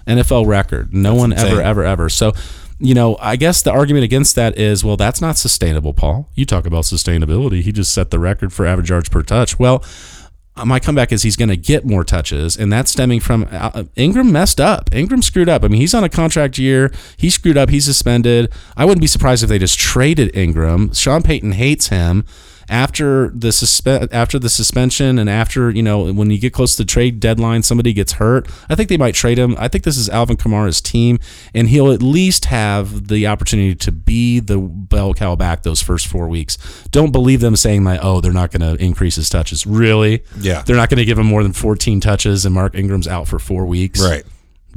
NFL 0.05 0.45
record. 0.45 0.93
No 0.93 1.15
one 1.15 1.31
ever, 1.33 1.61
ever, 1.61 1.83
ever. 1.83 2.09
So. 2.09 2.33
You 2.79 2.93
know, 2.93 3.17
I 3.19 3.37
guess 3.37 3.63
the 3.63 3.71
argument 3.71 4.03
against 4.03 4.35
that 4.35 4.55
is, 4.55 4.83
well, 4.83 4.97
that's 4.97 5.19
not 5.19 5.35
sustainable, 5.35 5.95
Paul. 5.95 6.29
You 6.35 6.45
talk 6.45 6.67
about 6.67 6.83
sustainability. 6.83 7.63
He 7.63 7.71
just 7.71 7.91
set 7.91 8.11
the 8.11 8.19
record 8.19 8.53
for 8.53 8.67
average 8.67 8.91
yards 8.91 9.09
per 9.09 9.23
touch. 9.23 9.57
Well, 9.57 9.83
my 10.65 10.79
comeback 10.79 11.11
is 11.11 11.23
he's 11.23 11.35
going 11.35 11.49
to 11.49 11.57
get 11.57 11.85
more 11.85 12.03
touches, 12.03 12.57
and 12.57 12.71
that's 12.71 12.91
stemming 12.91 13.19
from 13.19 13.47
uh, 13.51 13.83
Ingram 13.95 14.31
messed 14.31 14.59
up. 14.59 14.93
Ingram 14.93 15.21
screwed 15.21 15.49
up. 15.49 15.63
I 15.63 15.67
mean, 15.67 15.81
he's 15.81 15.93
on 15.93 16.03
a 16.03 16.09
contract 16.09 16.57
year. 16.57 16.91
He 17.17 17.29
screwed 17.29 17.57
up. 17.57 17.69
He's 17.69 17.85
suspended. 17.85 18.51
I 18.75 18.85
wouldn't 18.85 19.01
be 19.01 19.07
surprised 19.07 19.43
if 19.43 19.49
they 19.49 19.59
just 19.59 19.79
traded 19.79 20.35
Ingram. 20.35 20.93
Sean 20.93 21.21
Payton 21.23 21.53
hates 21.53 21.87
him. 21.87 22.25
After 22.69 23.29
the 23.29 23.49
suspe- 23.49 24.09
after 24.11 24.37
the 24.39 24.49
suspension 24.49 25.17
and 25.17 25.29
after 25.29 25.69
you 25.69 25.81
know 25.81 26.11
when 26.11 26.29
you 26.29 26.39
get 26.39 26.53
close 26.53 26.75
to 26.75 26.83
the 26.83 26.87
trade 26.87 27.19
deadline, 27.19 27.63
somebody 27.63 27.93
gets 27.93 28.13
hurt. 28.13 28.47
I 28.69 28.75
think 28.75 28.89
they 28.89 28.97
might 28.97 29.15
trade 29.15 29.37
him. 29.39 29.55
I 29.57 29.67
think 29.67 29.83
this 29.83 29.97
is 29.97 30.09
Alvin 30.09 30.37
Kamara's 30.37 30.81
team, 30.81 31.19
and 31.53 31.69
he'll 31.69 31.91
at 31.91 32.03
least 32.03 32.45
have 32.45 33.07
the 33.07 33.27
opportunity 33.27 33.75
to 33.75 33.91
be 33.91 34.39
the 34.39 34.57
bell 34.57 35.13
cow 35.13 35.35
back 35.35 35.63
those 35.63 35.81
first 35.81 36.07
four 36.07 36.27
weeks. 36.27 36.57
Don't 36.91 37.11
believe 37.11 37.39
them 37.39 37.55
saying 37.55 37.83
that 37.85 37.99
oh 38.03 38.21
they're 38.21 38.33
not 38.33 38.51
going 38.51 38.77
to 38.77 38.83
increase 38.83 39.15
his 39.15 39.29
touches. 39.29 39.65
Really? 39.65 40.23
Yeah. 40.39 40.61
They're 40.63 40.75
not 40.75 40.89
going 40.89 40.99
to 40.99 41.05
give 41.05 41.17
him 41.19 41.27
more 41.27 41.43
than 41.43 41.53
14 41.53 41.99
touches, 41.99 42.45
and 42.45 42.53
Mark 42.53 42.75
Ingram's 42.75 43.07
out 43.07 43.27
for 43.27 43.39
four 43.39 43.65
weeks. 43.65 44.01
Right. 44.01 44.23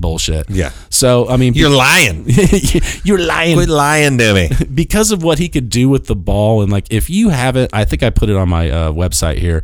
Bullshit. 0.00 0.48
Yeah. 0.50 0.72
So 0.88 1.28
I 1.28 1.36
mean, 1.36 1.54
You're 1.54 1.70
lying. 1.70 2.24
you're 3.04 3.18
lying 3.18 3.56
Quit 3.56 3.68
lying 3.68 4.18
to 4.18 4.34
me. 4.34 4.50
because 4.74 5.10
of 5.12 5.22
what 5.22 5.38
he 5.38 5.48
could 5.48 5.68
do 5.70 5.88
with 5.88 6.06
the 6.06 6.16
ball 6.16 6.62
and 6.62 6.70
like 6.72 6.86
if 6.90 7.08
you 7.10 7.28
haven't 7.28 7.70
i 7.72 7.84
think 7.84 8.02
i 8.02 8.10
put 8.10 8.28
it 8.28 8.36
on 8.36 8.48
my 8.48 8.70
uh, 8.70 8.92
website 8.92 9.38
here 9.38 9.62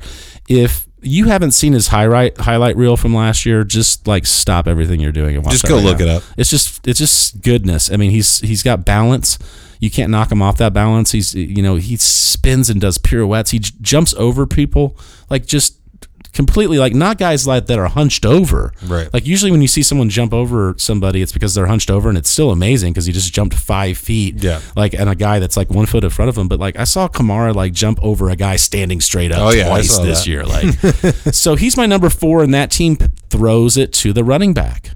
if 0.49 0.87
you 1.03 1.27
haven't 1.27 1.53
seen 1.53 1.73
his 1.73 1.89
highlight 1.89 2.37
highlight 2.39 2.77
reel 2.77 2.97
from 2.97 3.15
last 3.15 3.45
year 3.47 3.65
just 3.65 4.07
like 4.07 4.27
stop 4.27 4.67
everything 4.67 5.01
you're 5.01 5.13
doing 5.13 5.37
and 5.37 5.45
watch 5.45 5.53
Just 5.55 5.67
go 5.69 5.77
right 5.77 5.85
look 5.85 5.99
now. 5.99 6.05
it 6.05 6.09
up. 6.11 6.23
it's 6.37 6.51
just 6.51 6.87
it's 6.87 6.99
just 6.99 7.41
goodness 7.43 7.91
i 7.93 7.97
mean 7.97 8.11
he's 8.11 8.39
he's 8.41 8.63
got 8.63 8.85
balance 8.85 9.39
you 9.81 9.91
can't 9.91 10.11
knock 10.11 10.33
him 10.33 10.43
off 10.43 10.57
that 10.59 10.73
balance 10.73 11.13
he's 11.13 11.35
you 11.35 11.63
know 11.63 11.77
he 11.77 11.97
spins 11.97 12.71
and 12.71 12.81
does 12.81 12.99
pirouettes 12.99 13.51
he 13.51 13.59
j- 13.59 13.73
jumps 13.81 14.15
over 14.15 14.47
people 14.47 14.97
like 15.31 15.47
just 15.47 15.79
completely 16.37 16.79
like 16.79 16.95
not 16.95 17.19
guys 17.19 17.47
like 17.47 17.67
that 17.67 17.79
are 17.79 17.89
hunched 17.89 18.25
over 18.25 18.73
Right. 18.87 19.13
like 19.13 19.27
usually 19.27 19.51
when 19.51 19.63
you 19.63 19.69
see 19.69 19.83
someone 19.83 20.09
jump 20.11 20.33
over 20.33 20.75
somebody 20.79 21.23
it's 21.23 21.33
because 21.33 21.55
they're 21.55 21.67
hunched 21.67 21.91
over 21.91 22.09
and 22.09 22.17
it's 22.19 22.31
still 22.31 22.51
amazing 22.53 22.93
because 22.93 23.07
he 23.07 23.13
just 23.13 23.33
jumped 23.33 23.55
five 23.57 23.97
feet 23.99 24.37
Yeah. 24.45 24.61
like 24.77 24.95
and 24.95 25.09
a 25.11 25.15
guy 25.15 25.39
that's 25.41 25.57
like 25.57 25.71
one 25.71 25.87
foot 25.87 26.05
in 26.05 26.11
front 26.11 26.29
of 26.29 26.37
him. 26.39 26.47
But 26.47 26.61
like 26.61 26.79
I 26.79 26.85
saw 26.85 27.09
Kamara 27.09 27.55
like 27.55 27.73
jump 27.73 27.99
over 28.03 28.31
a 28.31 28.37
guy 28.37 28.57
standing 28.57 29.01
straight 29.01 29.33
up 29.33 29.41
Oh, 29.41 29.51
yeah, 29.51 29.67
twice 29.69 29.99
this 29.99 30.21
that. 30.25 30.27
year. 30.29 30.45
Like 30.45 30.67
so 31.35 31.55
he's 31.57 31.77
my 31.77 31.87
number 31.87 32.11
four, 32.11 32.43
and 32.43 32.53
that 32.55 32.71
team 32.71 32.97
throws 33.31 33.77
it 33.77 33.93
to 33.95 34.13
the 34.13 34.23
running 34.23 34.53
back. 34.53 34.91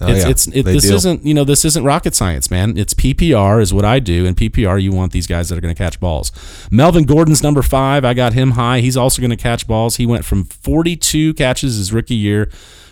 Oh, 0.00 0.08
it's, 0.08 0.24
yeah, 0.24 0.30
it's 0.30 0.46
it, 0.48 0.62
this 0.62 0.88
do. 0.88 0.94
isn't 0.94 1.24
you 1.24 1.34
know 1.34 1.42
this 1.42 1.64
isn't 1.64 1.82
rocket 1.82 2.14
science, 2.14 2.50
man. 2.50 2.78
It's 2.78 2.94
PPR 2.94 3.60
is 3.60 3.74
what 3.74 3.84
I 3.84 3.98
do, 3.98 4.26
and 4.26 4.36
PPR 4.36 4.80
you 4.80 4.92
want 4.92 5.10
these 5.10 5.26
guys 5.26 5.48
that 5.48 5.58
are 5.58 5.60
going 5.60 5.74
to 5.74 5.78
catch 5.78 5.98
balls. 5.98 6.30
Melvin 6.70 7.04
Gordon's 7.04 7.42
number 7.42 7.62
five. 7.62 8.04
I 8.04 8.14
got 8.14 8.32
him 8.32 8.52
high. 8.52 8.78
He's 8.78 8.96
also 8.96 9.20
going 9.20 9.30
to 9.30 9.36
catch 9.36 9.66
balls. 9.66 9.96
He 9.96 10.06
went 10.06 10.24
from 10.24 10.44
42 10.44 11.34
catches 11.34 11.76
his 11.76 11.92
rookie 11.92 12.14
year 12.14 12.48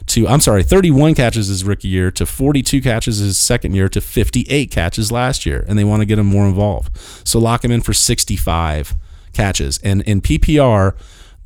to 0.06 0.26
I'm 0.26 0.40
sorry, 0.40 0.62
31 0.62 1.14
catches 1.14 1.48
his 1.48 1.64
rookie 1.64 1.88
year 1.88 2.10
to 2.12 2.26
42 2.26 2.80
catches 2.80 3.18
his 3.18 3.38
second 3.38 3.74
year 3.74 3.88
to 3.88 4.00
58 4.00 4.70
catches 4.70 5.12
last 5.12 5.46
year, 5.46 5.64
and 5.68 5.78
they 5.78 5.84
want 5.84 6.00
to 6.00 6.06
get 6.06 6.18
him 6.18 6.26
more 6.26 6.46
involved. 6.46 6.96
So 7.24 7.38
lock 7.38 7.64
him 7.64 7.70
in 7.70 7.82
for 7.82 7.92
65 7.92 8.96
catches. 9.32 9.78
And 9.78 10.02
in 10.02 10.20
PPR, 10.20 10.96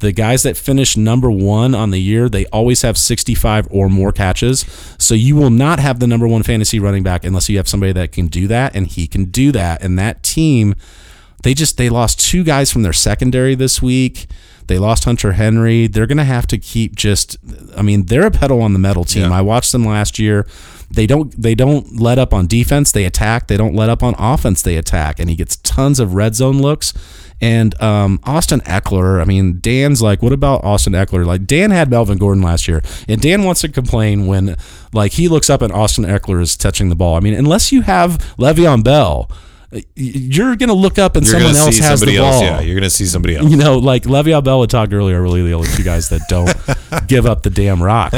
the 0.01 0.13
guys 0.13 0.43
that 0.43 0.57
finish 0.57 0.97
number 0.97 1.31
one 1.31 1.75
on 1.75 1.91
the 1.91 2.01
year, 2.01 2.29
they 2.29 2.47
always 2.47 2.83
have 2.83 2.99
65 2.99 3.69
or 3.71 3.89
more 3.89 4.13
catches. 4.13 4.65
So 4.99 5.15
you 5.15 5.37
will 5.37 5.51
not 5.51 5.79
have 5.79 6.01
the 6.01 6.07
number 6.07 6.27
one 6.27 6.43
fantasy 6.43 6.81
running 6.81 7.03
back 7.03 7.25
unless 7.25 7.49
you 7.49 7.57
have 7.59 7.69
somebody 7.69 7.93
that 7.93 8.13
can 8.13 8.27
do 8.27 8.49
that, 8.49 8.75
and 8.75 8.87
he 8.87 9.07
can 9.07 9.27
do 9.27 9.53
that. 9.53 9.83
And 9.83 9.99
that 9.99 10.23
team, 10.23 10.75
they 11.43 11.55
just 11.55 11.77
they 11.77 11.89
lost 11.89 12.19
two 12.21 12.45
guys 12.45 12.73
from 12.73 12.83
their 12.83 12.93
secondary 12.93 13.55
this 13.55 13.81
week. 13.81 14.27
They 14.67 14.79
lost 14.79 15.05
Hunter 15.05 15.33
Henry. 15.33 15.87
They're 15.87 16.07
going 16.07 16.19
to 16.19 16.25
have 16.25 16.47
to 16.49 16.59
keep 16.59 16.95
just. 16.95 17.37
I 17.77 17.83
mean, 17.83 18.07
they're 18.07 18.27
a 18.27 18.31
pedal 18.31 18.63
on 18.63 18.73
the 18.73 18.79
metal 18.79 19.05
team. 19.05 19.31
Yeah. 19.31 19.37
I 19.37 19.41
watched 19.41 19.73
them 19.73 19.85
last 19.85 20.19
year. 20.19 20.47
They 20.93 21.07
don't. 21.07 21.31
They 21.41 21.55
don't 21.55 22.01
let 22.01 22.19
up 22.19 22.35
on 22.35 22.47
defense. 22.47 22.91
They 22.93 23.05
attack. 23.05 23.47
They 23.47 23.57
don't 23.57 23.75
let 23.77 23.89
up 23.89 24.03
on 24.03 24.15
offense. 24.19 24.63
They 24.63 24.77
attack, 24.77 25.21
and 25.21 25.31
he 25.31 25.37
gets 25.37 25.57
tons 25.57 26.01
of 26.01 26.15
red 26.15 26.35
zone 26.35 26.61
looks. 26.61 26.93
And 27.41 27.81
um, 27.81 28.21
Austin 28.25 28.61
Ekeler. 28.63 29.21
I 29.21 29.25
mean, 29.25 29.61
Dan's 29.61 30.03
like, 30.03 30.21
what 30.21 30.33
about 30.33 30.63
Austin 30.65 30.93
Ekeler? 30.93 31.25
Like 31.25 31.47
Dan 31.47 31.71
had 31.71 31.89
Melvin 31.91 32.19
Gordon 32.19 32.43
last 32.43 32.67
year, 32.69 32.83
and 33.09 33.21
Dan 33.21 33.45
wants 33.45 33.61
to 33.63 33.69
complain 33.69 34.27
when 34.27 34.57
like 34.93 35.13
he 35.13 35.29
looks 35.29 35.49
up 35.49 35.63
and 35.63 35.73
Austin 35.73 36.05
Ekeler 36.05 36.43
is 36.43 36.57
touching 36.57 36.89
the 36.89 36.97
ball. 36.97 37.15
I 37.15 37.21
mean, 37.21 37.35
unless 37.35 37.71
you 37.73 37.83
have 37.83 38.19
Le'Veon 38.37 38.83
Bell. 38.85 39.31
You're 39.95 40.57
gonna 40.57 40.73
look 40.75 40.99
up 40.99 41.15
and 41.15 41.25
You're 41.25 41.39
someone 41.39 41.55
else 41.55 41.77
see 41.77 41.83
has 41.83 42.01
somebody 42.01 42.17
the 42.19 42.25
else. 42.25 42.35
ball. 42.41 42.43
Yeah, 42.43 42.61
you're 42.61 42.75
gonna 42.75 42.91
see 42.91 43.07
somebody 43.07 43.37
else. 43.37 43.49
You 43.49 43.57
know, 43.57 43.79
like 43.79 44.03
Le'Veon 44.03 44.43
Bell 44.43 44.63
and 44.63 44.69
Todd 44.71 44.93
earlier, 44.93 45.23
really 45.23 45.43
the 45.45 45.53
only 45.55 45.69
two 45.69 45.85
guys 45.85 46.09
that 46.09 46.23
don't 46.29 47.07
give 47.07 47.25
up 47.25 47.45
the 47.45 47.51
damn 47.51 47.81
rock. 47.81 48.13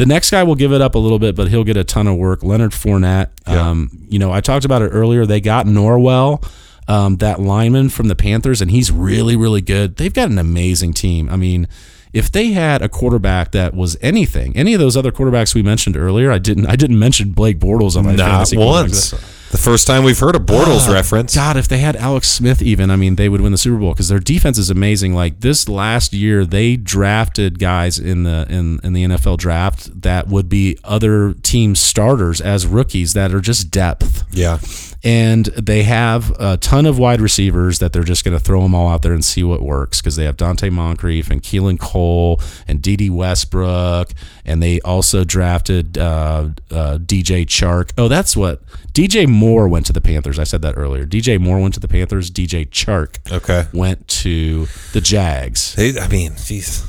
The 0.00 0.06
next 0.06 0.30
guy 0.30 0.42
will 0.44 0.54
give 0.54 0.72
it 0.72 0.80
up 0.80 0.94
a 0.94 0.98
little 0.98 1.18
bit, 1.18 1.36
but 1.36 1.48
he'll 1.48 1.62
get 1.62 1.76
a 1.76 1.84
ton 1.84 2.06
of 2.06 2.16
work. 2.16 2.42
Leonard 2.42 2.70
Fournette. 2.70 3.28
Um, 3.46 3.90
you 4.08 4.18
know, 4.18 4.32
I 4.32 4.40
talked 4.40 4.64
about 4.64 4.80
it 4.80 4.86
earlier. 4.88 5.26
They 5.26 5.42
got 5.42 5.66
Norwell, 5.66 6.42
um, 6.88 7.18
that 7.18 7.38
lineman 7.38 7.90
from 7.90 8.08
the 8.08 8.14
Panthers, 8.14 8.62
and 8.62 8.70
he's 8.70 8.90
really, 8.90 9.36
really 9.36 9.60
good. 9.60 9.96
They've 9.96 10.14
got 10.14 10.30
an 10.30 10.38
amazing 10.38 10.94
team. 10.94 11.28
I 11.28 11.36
mean, 11.36 11.68
if 12.14 12.32
they 12.32 12.52
had 12.52 12.80
a 12.80 12.88
quarterback 12.88 13.52
that 13.52 13.74
was 13.74 13.98
anything, 14.00 14.56
any 14.56 14.72
of 14.72 14.80
those 14.80 14.96
other 14.96 15.12
quarterbacks 15.12 15.54
we 15.54 15.62
mentioned 15.62 15.98
earlier, 15.98 16.32
I 16.32 16.38
didn't. 16.38 16.64
I 16.66 16.76
didn't 16.76 16.98
mention 16.98 17.32
Blake 17.32 17.58
Bortles 17.58 17.94
on 17.94 18.06
my 18.06 18.14
Not 18.14 18.26
fantasy 18.30 18.56
once. 18.56 19.12
quarterbacks. 19.12 19.39
The 19.50 19.58
first 19.58 19.84
time 19.84 20.04
we've 20.04 20.18
heard 20.18 20.36
a 20.36 20.38
Bortles 20.38 20.88
oh, 20.88 20.92
reference. 20.92 21.34
God, 21.34 21.56
if 21.56 21.66
they 21.66 21.78
had 21.78 21.96
Alex 21.96 22.28
Smith, 22.28 22.62
even 22.62 22.88
I 22.88 22.94
mean, 22.94 23.16
they 23.16 23.28
would 23.28 23.40
win 23.40 23.50
the 23.50 23.58
Super 23.58 23.78
Bowl 23.78 23.92
because 23.92 24.08
their 24.08 24.20
defense 24.20 24.58
is 24.58 24.70
amazing. 24.70 25.12
Like 25.12 25.40
this 25.40 25.68
last 25.68 26.12
year, 26.12 26.46
they 26.46 26.76
drafted 26.76 27.58
guys 27.58 27.98
in 27.98 28.22
the 28.22 28.46
in 28.48 28.78
in 28.84 28.92
the 28.92 29.04
NFL 29.04 29.38
draft 29.38 30.02
that 30.02 30.28
would 30.28 30.48
be 30.48 30.78
other 30.84 31.32
team 31.32 31.74
starters 31.74 32.40
as 32.40 32.64
rookies 32.64 33.12
that 33.14 33.34
are 33.34 33.40
just 33.40 33.72
depth. 33.72 34.22
Yeah. 34.30 34.60
And 35.02 35.46
they 35.46 35.82
have 35.84 36.30
a 36.38 36.58
ton 36.58 36.84
of 36.86 36.98
wide 36.98 37.20
receivers 37.20 37.78
that 37.78 37.92
they're 37.92 38.04
just 38.04 38.22
going 38.22 38.36
to 38.36 38.44
throw 38.44 38.62
them 38.62 38.74
all 38.74 38.88
out 38.88 39.02
there 39.02 39.14
and 39.14 39.24
see 39.24 39.42
what 39.42 39.62
works 39.62 40.00
because 40.00 40.14
they 40.16 40.24
have 40.24 40.36
Donte 40.36 40.70
Moncrief 40.70 41.30
and 41.30 41.42
Keelan 41.42 41.80
Cole 41.80 42.40
and 42.68 42.82
Dede 42.82 43.10
Westbrook. 43.10 44.10
And 44.44 44.62
they 44.62 44.80
also 44.80 45.24
drafted 45.24 45.98
uh, 45.98 46.48
uh, 46.70 46.98
DJ 46.98 47.44
Chark. 47.46 47.92
Oh, 47.98 48.08
that's 48.08 48.36
what 48.36 48.62
DJ 48.92 49.26
Moore 49.28 49.68
went 49.68 49.86
to 49.86 49.92
the 49.92 50.00
Panthers. 50.00 50.38
I 50.38 50.44
said 50.44 50.62
that 50.62 50.76
earlier. 50.76 51.04
DJ 51.06 51.38
Moore 51.40 51.60
went 51.60 51.74
to 51.74 51.80
the 51.80 51.88
Panthers. 51.88 52.30
DJ 52.30 52.68
Chark 52.68 53.18
Okay. 53.32 53.66
went 53.72 54.08
to 54.08 54.66
the 54.92 55.00
Jags. 55.00 55.74
They, 55.74 55.98
I 55.98 56.08
mean, 56.08 56.32
jeez. 56.32 56.86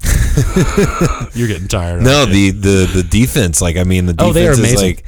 You're 1.34 1.48
getting 1.48 1.68
tired. 1.68 2.02
No, 2.02 2.24
the 2.24 2.50
the 2.50 2.90
the 2.94 3.02
defense. 3.02 3.60
Like, 3.60 3.76
I 3.76 3.84
mean, 3.84 4.06
the 4.06 4.14
Oh, 4.18 4.32
defense 4.32 4.34
they 4.34 4.46
are 4.48 4.52
is 4.52 4.58
amazing. 4.58 4.86
like 4.96 5.04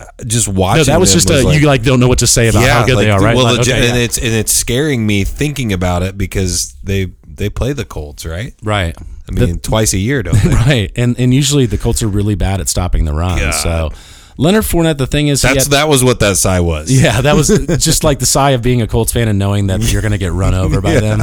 uh, 0.00 0.04
just 0.26 0.48
watching. 0.48 0.80
no, 0.80 0.84
that 0.84 1.00
was 1.00 1.12
just 1.12 1.30
a, 1.30 1.42
like, 1.42 1.60
you 1.60 1.66
like 1.66 1.82
don't 1.82 2.00
know 2.00 2.08
what 2.08 2.18
to 2.20 2.26
say 2.26 2.48
about 2.48 2.66
how 2.68 2.84
good 2.86 2.96
like, 2.96 3.04
they 3.06 3.10
are, 3.10 3.20
right? 3.20 3.36
Well, 3.36 3.44
Like, 3.44 3.60
okay, 3.60 3.88
and 3.88 3.96
yeah. 3.96 4.02
it's 4.02 4.18
and 4.18 4.26
it's 4.28 4.52
scaring 4.52 5.06
me 5.06 5.24
thinking 5.24 5.72
about 5.72 6.02
it 6.02 6.16
because 6.18 6.74
they 6.82 7.12
they 7.26 7.48
play 7.50 7.72
the 7.72 7.84
Colts, 7.84 8.26
right? 8.26 8.54
right. 8.62 8.96
I 9.28 9.32
mean, 9.32 9.58
twice 9.60 9.92
a 9.92 9.98
year, 9.98 10.22
don't 10.22 10.34
they? 10.42 10.50
Right, 10.54 10.92
and 10.96 11.18
and 11.18 11.32
usually 11.32 11.66
the 11.66 11.78
Colts 11.78 12.02
are 12.02 12.08
really 12.08 12.34
bad 12.34 12.60
at 12.60 12.68
stopping 12.68 13.04
the 13.04 13.12
run. 13.14 13.52
So 13.52 13.90
Leonard 14.38 14.64
Fournette, 14.64 14.98
the 14.98 15.06
thing 15.06 15.28
is, 15.28 15.42
That's 15.42 15.64
had- 15.64 15.72
that 15.72 15.88
was 15.88 16.02
what 16.02 16.20
that 16.20 16.36
sigh 16.36 16.60
was. 16.60 16.90
yeah, 16.90 17.20
that 17.20 17.34
was 17.34 17.48
just 17.78 18.02
like 18.04 18.18
the 18.18 18.26
sigh 18.26 18.50
of 18.50 18.62
being 18.62 18.82
a 18.82 18.86
Colts 18.86 19.12
fan 19.12 19.28
and 19.28 19.38
knowing 19.38 19.66
that 19.68 19.80
you're 19.92 20.02
going 20.02 20.12
to 20.12 20.18
get 20.18 20.32
run 20.32 20.54
over 20.54 20.80
by 20.80 20.98
them. 21.00 21.20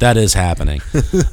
That 0.00 0.16
is 0.16 0.32
happening. 0.32 0.80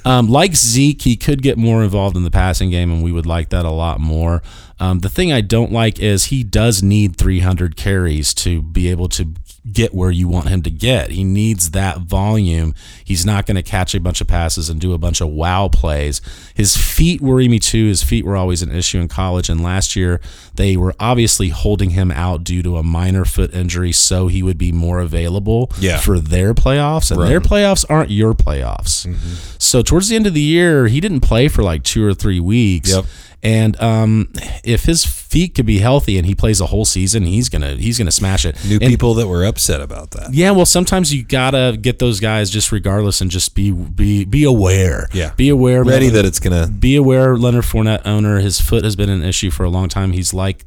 Um, 0.04 0.28
like 0.28 0.54
Zeke, 0.56 1.02
he 1.02 1.16
could 1.16 1.42
get 1.42 1.58
more 1.58 1.84
involved 1.84 2.18
in 2.18 2.24
the 2.24 2.32
passing 2.32 2.70
game, 2.70 2.92
and 2.92 3.02
we 3.02 3.14
would 3.14 3.26
like 3.26 3.50
that 3.50 3.64
a 3.66 3.70
lot 3.72 4.00
more. 4.02 4.44
Um, 4.80 5.00
the 5.00 5.10
thing 5.10 5.32
I 5.32 5.40
don't 5.42 5.72
like 5.72 6.00
is 6.00 6.26
he 6.26 6.44
does 6.44 6.84
need 6.84 7.16
300 7.16 7.78
carries 7.78 8.34
to 8.36 8.62
be 8.62 8.90
able 8.90 9.08
to 9.10 9.34
get 9.72 9.94
where 9.94 10.12
you 10.12 10.28
want 10.28 10.48
him 10.50 10.62
to 10.64 10.70
get. 10.72 11.12
He 11.12 11.24
needs 11.24 11.72
that 11.72 12.00
volume. 12.00 12.74
He's 13.04 13.26
not 13.26 13.46
going 13.46 13.56
to 13.56 13.64
catch 13.64 13.94
a 13.96 14.00
bunch 14.00 14.22
of 14.22 14.28
passes 14.28 14.70
and 14.70 14.80
do 14.80 14.94
a 14.94 14.98
bunch 14.98 15.22
of 15.22 15.30
wow 15.30 15.68
plays. 15.68 16.22
His 16.54 16.76
feet 16.78 17.22
worry 17.22 17.48
me 17.48 17.60
too. 17.60 17.88
His 17.88 18.04
feet 18.04 18.26
were 18.26 18.36
always 18.36 18.62
an 18.62 18.72
issue 18.72 19.00
in 19.00 19.08
college, 19.08 19.50
and 19.50 19.62
last 19.62 19.96
year 19.96 20.22
they 20.56 20.78
were 20.78 20.96
obviously 21.00 21.50
holding 21.50 21.92
him 21.92 22.12
out 22.12 22.44
due 22.44 22.64
to 22.64 22.78
a 22.78 22.84
minor 22.84 23.26
foot 23.26 23.54
injury, 23.54 23.92
so 23.92 24.28
he 24.28 24.42
would 24.42 24.58
be 24.58 24.72
more 24.72 25.00
available 25.00 25.72
Yeah. 25.80 25.98
for 26.00 26.20
their 26.20 26.54
playoffs, 26.54 27.12
and 27.12 27.22
their 27.22 27.42
playoffs 27.42 27.86
aren't 27.90 28.10
your 28.12 28.34
playoffs. 28.34 29.06
Mm-hmm. 29.06 29.34
So 29.60 29.82
towards 29.82 30.10
the 30.10 30.16
end 30.16 30.28
of 30.28 30.34
the 30.34 30.42
year, 30.42 30.88
he 30.88 31.00
didn't 31.00 31.22
play 31.22 31.48
for 31.48 31.64
like 31.64 31.84
two 31.84 32.04
or 32.06 32.14
three 32.14 32.40
weeks. 32.40 32.90
Yep. 32.92 33.06
And 33.44 33.80
um, 33.80 34.32
if 34.64 34.86
his 34.86 35.06
feet 35.06 35.54
could 35.56 35.66
be 35.68 35.78
healthy 35.78 36.18
and 36.18 36.26
he 36.26 36.34
plays 36.34 36.60
a 36.60 36.66
whole 36.66 36.86
season, 36.86 37.24
he's 37.24 37.50
gonna 37.50 37.76
he's 37.76 37.98
gonna 37.98 38.12
smash 38.12 38.46
it. 38.46 38.58
New 38.66 38.80
And- 38.82 38.90
people 38.90 39.14
that 39.16 39.28
were 39.28 39.46
upset 39.46 39.80
about 39.80 40.12
that. 40.12 40.34
yeah, 40.34 40.52
well, 40.52 40.66
sometimes 40.66 41.14
you 41.14 41.24
gotta 41.24 41.78
get 41.80 42.00
those 42.00 42.20
guys 42.20 42.50
just 42.50 42.72
regardless, 42.72 43.22
and 43.22 43.30
just 43.30 43.54
be 43.54 43.72
be 43.72 44.26
be 44.26 44.44
aware. 44.44 45.08
Yeah. 45.14 45.34
be 45.36 45.50
aware. 45.50 45.84
Ready 45.84 46.10
that 46.10 46.26
it's 46.26 46.40
gonna. 46.40 46.68
be 46.68 46.96
aware. 46.96 47.38
Leonard 47.38 47.66
Fournette 47.66 48.02
owner, 48.06 48.40
his 48.40 48.60
foot 48.60 48.84
has 48.84 48.96
been 48.96 49.10
an 49.10 49.24
issue 49.24 49.52
for 49.52 49.64
a 49.64 49.70
long 49.70 49.88
time. 49.88 50.14
He's 50.14 50.34
like, 50.34 50.66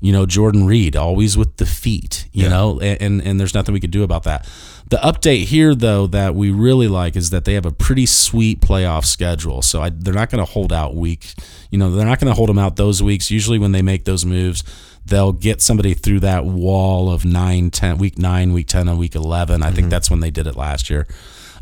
you 0.00 0.12
know, 0.12 0.26
Jordan 0.26 0.66
Reed, 0.66 0.96
always 0.96 1.36
with 1.36 1.56
the 1.58 1.66
feet. 1.66 2.26
You 2.32 2.44
Yeah. 2.44 2.48
know, 2.48 2.80
and, 2.80 3.00
and 3.00 3.22
and 3.22 3.40
there's 3.40 3.54
nothing 3.54 3.72
we 3.72 3.80
could 3.80 3.92
do 3.92 4.02
about 4.02 4.24
that. 4.24 4.46
The 4.90 4.96
update 4.98 5.44
here, 5.44 5.74
though, 5.74 6.06
that 6.06 6.34
we 6.34 6.50
really 6.50 6.88
like 6.88 7.14
is 7.14 7.28
that 7.30 7.44
they 7.44 7.54
have 7.54 7.66
a 7.66 7.72
pretty 7.72 8.06
sweet 8.06 8.60
playoff 8.60 9.04
schedule. 9.04 9.60
So 9.60 9.82
I, 9.82 9.90
they're 9.90 10.14
not 10.14 10.30
going 10.30 10.44
to 10.44 10.50
hold 10.50 10.72
out 10.72 10.94
week. 10.94 11.34
You 11.70 11.78
know, 11.78 11.90
they're 11.90 12.06
not 12.06 12.20
going 12.20 12.30
to 12.30 12.34
hold 12.34 12.48
them 12.48 12.58
out 12.58 12.76
those 12.76 13.02
weeks. 13.02 13.30
Usually, 13.30 13.58
when 13.58 13.72
they 13.72 13.82
make 13.82 14.04
those 14.04 14.24
moves, 14.24 14.64
they'll 15.04 15.32
get 15.32 15.60
somebody 15.60 15.92
through 15.92 16.20
that 16.20 16.46
wall 16.46 17.10
of 17.12 17.24
nine, 17.26 17.70
ten, 17.70 17.98
week 17.98 18.18
9, 18.18 18.52
week 18.54 18.66
10, 18.66 18.88
and 18.88 18.98
week 18.98 19.14
11. 19.14 19.62
I 19.62 19.70
think 19.72 19.90
that's 19.90 20.10
when 20.10 20.20
they 20.20 20.30
did 20.30 20.46
it 20.46 20.56
last 20.56 20.88
year. 20.88 21.06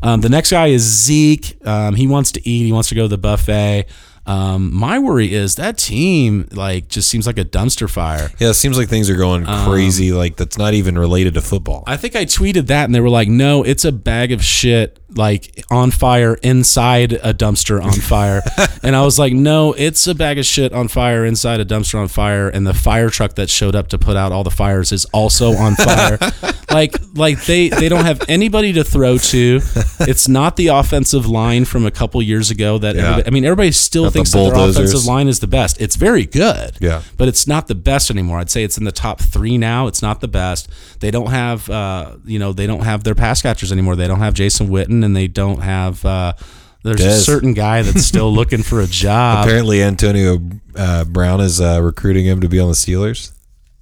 Um, 0.03 0.20
the 0.20 0.28
next 0.28 0.51
guy 0.51 0.69
is 0.69 0.82
Zeke. 0.82 1.57
Um, 1.66 1.94
he 1.94 2.07
wants 2.07 2.31
to 2.32 2.48
eat. 2.48 2.65
He 2.66 2.73
wants 2.73 2.90
to 2.90 2.94
go 2.94 3.03
to 3.03 3.09
the 3.09 3.19
buffet. 3.19 3.86
Um, 4.27 4.74
my 4.74 4.98
worry 4.98 5.32
is 5.32 5.55
that 5.55 5.78
team 5.78 6.48
like 6.53 6.89
just 6.89 7.09
seems 7.09 7.27
like 7.27 7.39
a 7.39 7.44
dumpster 7.44 7.89
fire. 7.89 8.31
Yeah, 8.39 8.51
it 8.51 8.55
seems 8.55 8.77
like 8.77 8.89
things 8.89 9.09
are 9.09 9.16
going 9.16 9.47
Um, 9.47 9.69
crazy. 9.70 10.12
Like 10.12 10.36
that's 10.36 10.59
not 10.59 10.74
even 10.74 10.98
related 10.98 11.35
to 11.35 11.40
football. 11.40 11.85
I 11.86 11.97
think 11.97 12.16
I 12.16 12.24
tweeted 12.24 12.66
that 12.66 12.85
and 12.86 12.94
they 12.94 13.01
were 13.01 13.09
like, 13.11 13.28
no, 13.28 13.62
it's 13.62 13.85
a 13.85 13.93
bag 13.93 14.32
of 14.32 14.43
shit 14.44 14.98
like 15.15 15.65
on 15.70 15.91
fire 15.91 16.35
inside 16.43 17.12
a 17.12 17.33
dumpster 17.33 17.83
on 17.83 17.93
fire. 17.93 18.43
and 18.83 18.97
I 18.97 19.03
was 19.03 19.19
like, 19.19 19.33
no, 19.33 19.73
it's 19.73 20.07
a 20.07 20.15
bag 20.15 20.39
of 20.39 20.45
shit 20.45 20.73
on 20.73 20.89
fire 20.89 21.24
inside 21.24 21.61
a 21.61 21.65
dumpster 21.65 21.99
on 22.01 22.09
fire. 22.09 22.49
And 22.49 22.66
the 22.66 22.74
fire 22.74 23.09
truck 23.09 23.35
that 23.37 23.49
showed 23.49 23.74
up 23.77 23.89
to 23.89 23.99
put 23.99 24.16
out 24.16 24.33
all 24.33 24.45
the 24.45 24.51
fires 24.51 24.93
is 24.93 25.05
also 25.07 25.53
on 25.53 25.77
fire. 25.77 26.19
like, 26.73 26.97
like 27.15 27.45
they, 27.45 27.69
they 27.69 27.89
don't 27.89 28.05
have 28.05 28.20
anybody 28.28 28.73
to 28.74 28.85
throw 28.85 29.16
to. 29.19 29.61
It's 30.01 30.28
not 30.28 30.57
the 30.57 30.69
offensive 30.69 31.27
line 31.27 31.65
from 31.65 31.87
a 31.87 31.91
couple 31.91 32.20
years 32.20 32.51
ago 32.51 32.78
that, 32.78 32.97
Yeah. 32.97 33.03
everybody, 33.03 33.27
I 33.27 33.31
mean, 33.31 33.45
everybody 33.45 33.73
still 33.73 34.05
Not 34.05 34.12
the 34.12 34.19
thinks 34.19 34.33
that 34.33 34.39
their 34.53 34.69
offensive 34.70 35.05
line 35.07 35.28
is 35.28 35.41
the 35.41 35.47
best. 35.47 35.81
It's 35.81 35.97
very 35.97 36.27
good 36.27 36.77
Yeah. 36.81 37.03
but 37.16 37.28
it's 37.28 37.47
not 37.47 37.69
the 37.69 37.74
best 37.77 38.11
anymore. 38.11 38.39
I'd 38.41 38.51
say 38.51 38.65
it's 38.65 38.77
in 38.77 38.85
the 38.85 38.93
top 38.93 39.20
three 39.20 39.57
now. 39.57 39.87
It's 39.87 40.03
not 40.03 40.20
the 40.20 40.28
best. 40.28 40.69
They 41.01 41.11
don't 41.11 41.31
have, 41.31 41.70
uh, 41.70 42.16
you 42.24 42.39
know, 42.39 42.53
they 42.53 42.66
don't 42.66 42.83
have 42.83 43.05
their 43.05 43.15
pass 43.15 43.41
catchers 43.41 43.70
anymore. 43.73 43.95
They 43.97 44.09
don't 44.09 44.19
have 44.20 44.35
Jason 44.35 44.69
Witten, 44.69 44.95
and 45.05 45.16
they 45.16 45.28
don't 45.28 45.60
have. 45.60 46.05
Uh, 46.05 46.35
there's 46.82 47.01
a 47.01 47.20
certain 47.20 47.52
guy 47.52 47.82
that's 47.82 48.05
still 48.05 48.32
looking 48.35 48.62
for 48.62 48.81
a 48.81 48.86
job. 48.86 49.44
Apparently, 49.44 49.82
Antonio 49.82 50.39
uh, 50.77 51.05
Brown 51.05 51.40
is 51.40 51.60
uh, 51.60 51.81
recruiting 51.82 52.27
him 52.27 52.40
to 52.43 52.48
be 52.48 52.60
on 52.60 52.68
the 52.68 52.74
Steelers. 52.74 53.32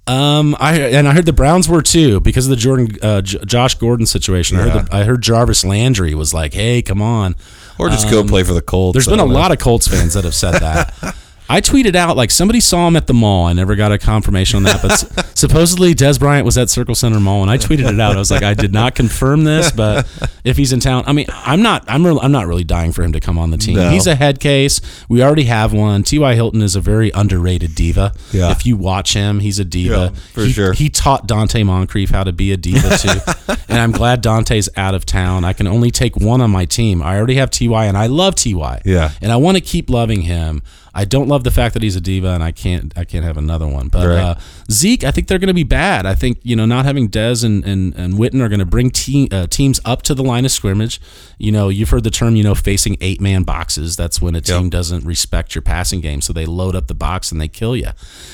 Um, 0.07 0.55
I 0.59 0.79
and 0.79 1.07
I 1.07 1.13
heard 1.13 1.25
the 1.25 1.33
Browns 1.33 1.67
were 1.67 1.81
too 1.81 2.19
because 2.19 2.45
of 2.45 2.51
the 2.51 2.55
Jordan, 2.55 2.95
uh, 3.01 3.21
J- 3.21 3.39
Josh 3.45 3.75
Gordon 3.75 4.05
situation. 4.05 4.57
I, 4.57 4.69
heard 4.69 4.85
the, 4.85 4.95
I 4.95 5.03
heard 5.03 5.21
Jarvis 5.21 5.65
Landry 5.65 6.13
was 6.13 6.33
like, 6.33 6.53
"Hey, 6.53 6.81
come 6.81 7.01
on." 7.01 7.35
Or 7.77 7.89
just 7.89 8.09
go 8.09 8.23
play 8.23 8.43
for 8.43 8.53
the 8.53 8.61
Colts. 8.61 8.95
There's 8.95 9.07
been 9.07 9.19
a 9.19 9.25
know. 9.25 9.33
lot 9.33 9.51
of 9.51 9.59
Colts 9.59 9.87
fans 9.87 10.13
that 10.13 10.23
have 10.23 10.35
said 10.35 10.53
that. 10.59 11.15
I 11.47 11.61
tweeted 11.61 11.95
out 11.95 12.17
like 12.17 12.31
somebody 12.31 12.59
saw 12.59 12.87
him 12.87 12.95
at 12.95 13.07
the 13.07 13.13
mall. 13.13 13.45
I 13.45 13.53
never 13.53 13.75
got 13.75 13.91
a 13.91 13.97
confirmation 13.97 14.57
on 14.57 14.63
that, 14.63 14.81
but 14.81 14.91
s- 14.91 15.33
supposedly 15.39 15.93
Dez 15.93 16.19
Bryant 16.19 16.45
was 16.45 16.57
at 16.57 16.69
Circle 16.69 16.95
Center 16.95 17.19
Mall, 17.19 17.41
and 17.41 17.51
I 17.51 17.57
tweeted 17.57 17.91
it 17.91 17.99
out. 17.99 18.15
I 18.15 18.19
was 18.19 18.31
like, 18.31 18.43
I 18.43 18.53
did 18.53 18.73
not 18.73 18.95
confirm 18.95 19.43
this, 19.43 19.71
but 19.71 20.07
if 20.43 20.57
he's 20.57 20.73
in 20.73 20.79
town, 20.79 21.03
I 21.05 21.13
mean, 21.13 21.27
I'm 21.29 21.61
not, 21.61 21.83
I'm, 21.87 22.05
real 22.05 22.19
I'm 22.19 22.31
not 22.31 22.47
really 22.47 22.63
dying 22.63 22.91
for 22.91 23.03
him 23.03 23.13
to 23.13 23.19
come 23.19 23.37
on 23.37 23.51
the 23.51 23.57
team. 23.57 23.75
No. 23.75 23.89
He's 23.89 24.07
a 24.07 24.15
head 24.15 24.39
case. 24.39 24.81
We 25.07 25.21
already 25.21 25.43
have 25.43 25.71
one. 25.73 26.03
T.Y. 26.03 26.33
Hilton 26.33 26.61
is 26.61 26.75
a 26.75 26.81
very 26.81 27.11
underrated 27.11 27.75
diva. 27.75 28.13
Yeah. 28.31 28.51
If 28.51 28.65
you 28.65 28.75
watch 28.75 29.13
him, 29.13 29.39
he's 29.39 29.59
a 29.59 29.65
diva. 29.65 30.11
Yeah, 30.13 30.19
for 30.33 30.41
he, 30.45 30.51
sure. 30.51 30.73
He 30.73 30.89
taught 30.89 31.27
Donte 31.27 31.63
Moncrief 31.65 32.09
how 32.09 32.23
to 32.23 32.33
be 32.33 32.51
a 32.51 32.57
diva 32.57 32.97
too, 32.97 33.53
and 33.69 33.79
I'm 33.79 33.91
glad 33.91 34.23
Dante's 34.23 34.69
out 34.77 34.95
of 34.95 35.05
town. 35.05 35.45
I 35.45 35.53
can 35.53 35.67
only 35.67 35.91
take 35.91 36.15
one 36.15 36.41
on 36.41 36.49
my 36.49 36.65
team. 36.65 37.01
I 37.01 37.17
already 37.17 37.35
have 37.35 37.51
Ty, 37.51 37.85
and 37.85 37.97
I 37.97 38.07
love 38.07 38.35
Ty. 38.35 38.81
Yeah. 38.83 39.11
and 39.21 39.31
I 39.31 39.37
want 39.37 39.57
to 39.57 39.61
keep 39.61 39.89
loving 39.89 40.21
him. 40.21 40.63
I 40.97 41.03
don't 41.03 41.27
love 41.27 41.43
the 41.43 41.51
fact 41.51 41.73
that 41.73 41.83
he's 41.83 41.97
a 41.97 42.01
diva, 42.01 42.29
and 42.29 42.41
I 42.41 42.51
can't 42.51 42.93
I 42.97 43.03
can't 43.03 43.25
have 43.25 43.35
another 43.35 43.67
one. 43.67 43.89
But 43.89 44.07
Right. 44.07 44.17
uh, 44.17 44.35
Zeke, 44.71 45.03
I 45.03 45.11
think 45.11 45.27
they're 45.27 45.39
going 45.39 45.49
to 45.49 45.53
be 45.53 45.63
bad. 45.63 46.05
I 46.05 46.15
think 46.15 46.39
you 46.41 46.55
know 46.55 46.65
not 46.65 46.85
having 46.85 47.09
Dez 47.09 47.43
and 47.43 47.65
and, 47.65 47.93
and 47.95 48.13
Witten 48.13 48.39
are 48.41 48.47
going 48.47 48.59
to 48.59 48.65
bring 48.65 48.89
team, 48.91 49.27
uh, 49.31 49.47
teams 49.47 49.81
up 49.83 50.03
to 50.03 50.15
the 50.15 50.23
line 50.23 50.45
of 50.45 50.51
scrimmage. 50.51 51.01
You 51.37 51.51
know, 51.51 51.67
you've 51.67 51.89
heard 51.89 52.05
the 52.05 52.11
term, 52.11 52.37
you 52.37 52.43
know, 52.43 52.55
facing 52.55 52.95
eight 53.01 53.19
man 53.19 53.43
boxes. 53.43 53.97
That's 53.97 54.21
when 54.21 54.35
a 54.35 54.41
team 54.41 54.63
Yep. 54.63 54.71
doesn't 54.71 55.03
respect 55.05 55.53
your 55.53 55.61
passing 55.63 55.99
game, 55.99 56.21
so 56.21 56.31
they 56.31 56.45
load 56.45 56.75
up 56.75 56.87
the 56.87 56.93
box 56.95 57.29
and 57.31 57.41
they 57.41 57.49
kill 57.49 57.75
you. 57.75 57.89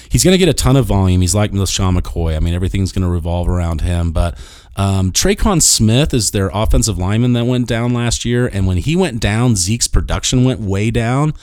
He's 0.09 0.23
going 0.23 0.33
to 0.33 0.38
get 0.38 0.47
a 0.47 0.53
ton 0.53 0.75
of 0.77 0.85
volume. 0.85 1.21
He's 1.21 1.33
like 1.33 1.51
LeSean 1.53 1.97
McCoy. 1.99 2.35
I 2.35 2.39
mean, 2.39 2.53
everything's 2.53 2.91
going 2.91 3.01
to 3.03 3.09
revolve 3.09 3.49
around 3.49 3.81
him. 3.81 4.11
But 4.11 4.38
um, 4.77 5.11
Traquan 5.11 5.61
Smith 5.61 6.14
is 6.14 6.31
their 6.31 6.49
offensive 6.53 6.98
lineman 6.98 7.34
that 7.34 7.45
went 7.45 7.68
down 7.68 7.93
last 7.93 8.23
year, 8.23 8.48
and 8.48 8.65
when 8.65 8.77
he 8.77 8.95
went 8.95 9.19
down, 9.19 9.56
Zeke's 9.56 9.88
production 9.88 10.43
went 10.45 10.61
way 10.61 10.91
down, 10.91 11.34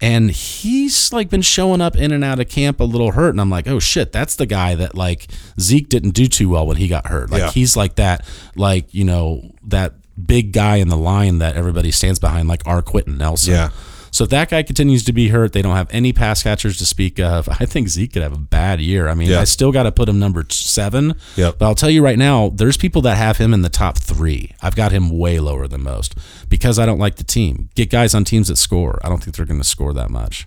and 0.00 0.30
he's 0.30 1.12
like 1.12 1.30
been 1.30 1.40
showing 1.42 1.80
up 1.80 1.96
in 1.96 2.12
and 2.12 2.22
out 2.22 2.40
of 2.40 2.48
camp 2.48 2.80
a 2.80 2.84
little 2.84 3.12
hurt. 3.12 3.30
And 3.30 3.40
I'm 3.40 3.48
like, 3.50 3.66
oh 3.66 3.78
shit, 3.78 4.12
that's 4.12 4.36
the 4.36 4.46
guy 4.46 4.74
that 4.74 4.94
like 4.94 5.28
Zeke 5.58 5.88
didn't 5.88 6.10
do 6.10 6.26
too 6.26 6.50
well 6.50 6.66
when 6.66 6.76
he 6.76 6.86
got 6.88 7.06
hurt. 7.06 7.30
Like 7.30 7.40
Yeah. 7.40 7.50
he's 7.50 7.76
like 7.76 7.94
that, 7.96 8.24
like 8.54 8.92
you 8.92 9.04
know 9.04 9.50
that 9.64 9.94
big 10.26 10.52
guy 10.52 10.76
in 10.76 10.88
the 10.88 10.96
line 10.96 11.38
that 11.38 11.56
everybody 11.56 11.90
stands 11.90 12.18
behind, 12.18 12.48
like 12.48 12.62
R. 12.66 12.82
Quenton 12.82 13.16
Nelson. 13.18 13.54
Yeah. 13.54 13.70
So 14.14 14.22
if 14.22 14.30
that 14.30 14.48
guy 14.48 14.62
continues 14.62 15.02
to 15.06 15.12
be 15.12 15.26
hurt, 15.30 15.52
they 15.52 15.60
don't 15.60 15.74
have 15.74 15.88
any 15.90 16.12
pass 16.12 16.44
catchers 16.44 16.78
to 16.78 16.86
speak 16.86 17.18
of. 17.18 17.48
I 17.48 17.66
think 17.66 17.88
Zeke 17.88 18.12
could 18.12 18.22
have 18.22 18.32
a 18.32 18.38
bad 18.38 18.80
year. 18.80 19.08
I 19.08 19.14
mean, 19.14 19.28
Yeah. 19.28 19.40
I 19.40 19.44
still 19.44 19.72
got 19.72 19.82
to 19.82 19.90
put 19.92 20.08
him 20.08 20.20
number 20.20 20.46
seven. 20.50 21.14
Yep. 21.34 21.58
But 21.58 21.66
I'll 21.66 21.74
tell 21.74 21.90
you 21.90 22.00
right 22.00 22.16
now, 22.16 22.50
there's 22.50 22.76
people 22.76 23.02
that 23.02 23.16
have 23.16 23.38
him 23.38 23.52
in 23.52 23.62
the 23.62 23.68
top 23.68 23.98
three. 23.98 24.52
I've 24.62 24.76
got 24.76 24.92
him 24.92 25.10
way 25.10 25.40
lower 25.40 25.66
than 25.66 25.82
most 25.82 26.14
because 26.48 26.78
I 26.78 26.86
don't 26.86 27.00
like 27.00 27.16
the 27.16 27.24
team. 27.24 27.70
Get 27.74 27.90
guys 27.90 28.14
on 28.14 28.22
teams 28.22 28.46
that 28.46 28.56
score. 28.56 29.00
I 29.02 29.08
don't 29.08 29.20
think 29.20 29.34
they're 29.34 29.46
going 29.46 29.60
to 29.60 29.66
score 29.66 29.92
that 29.94 30.10
much. 30.10 30.46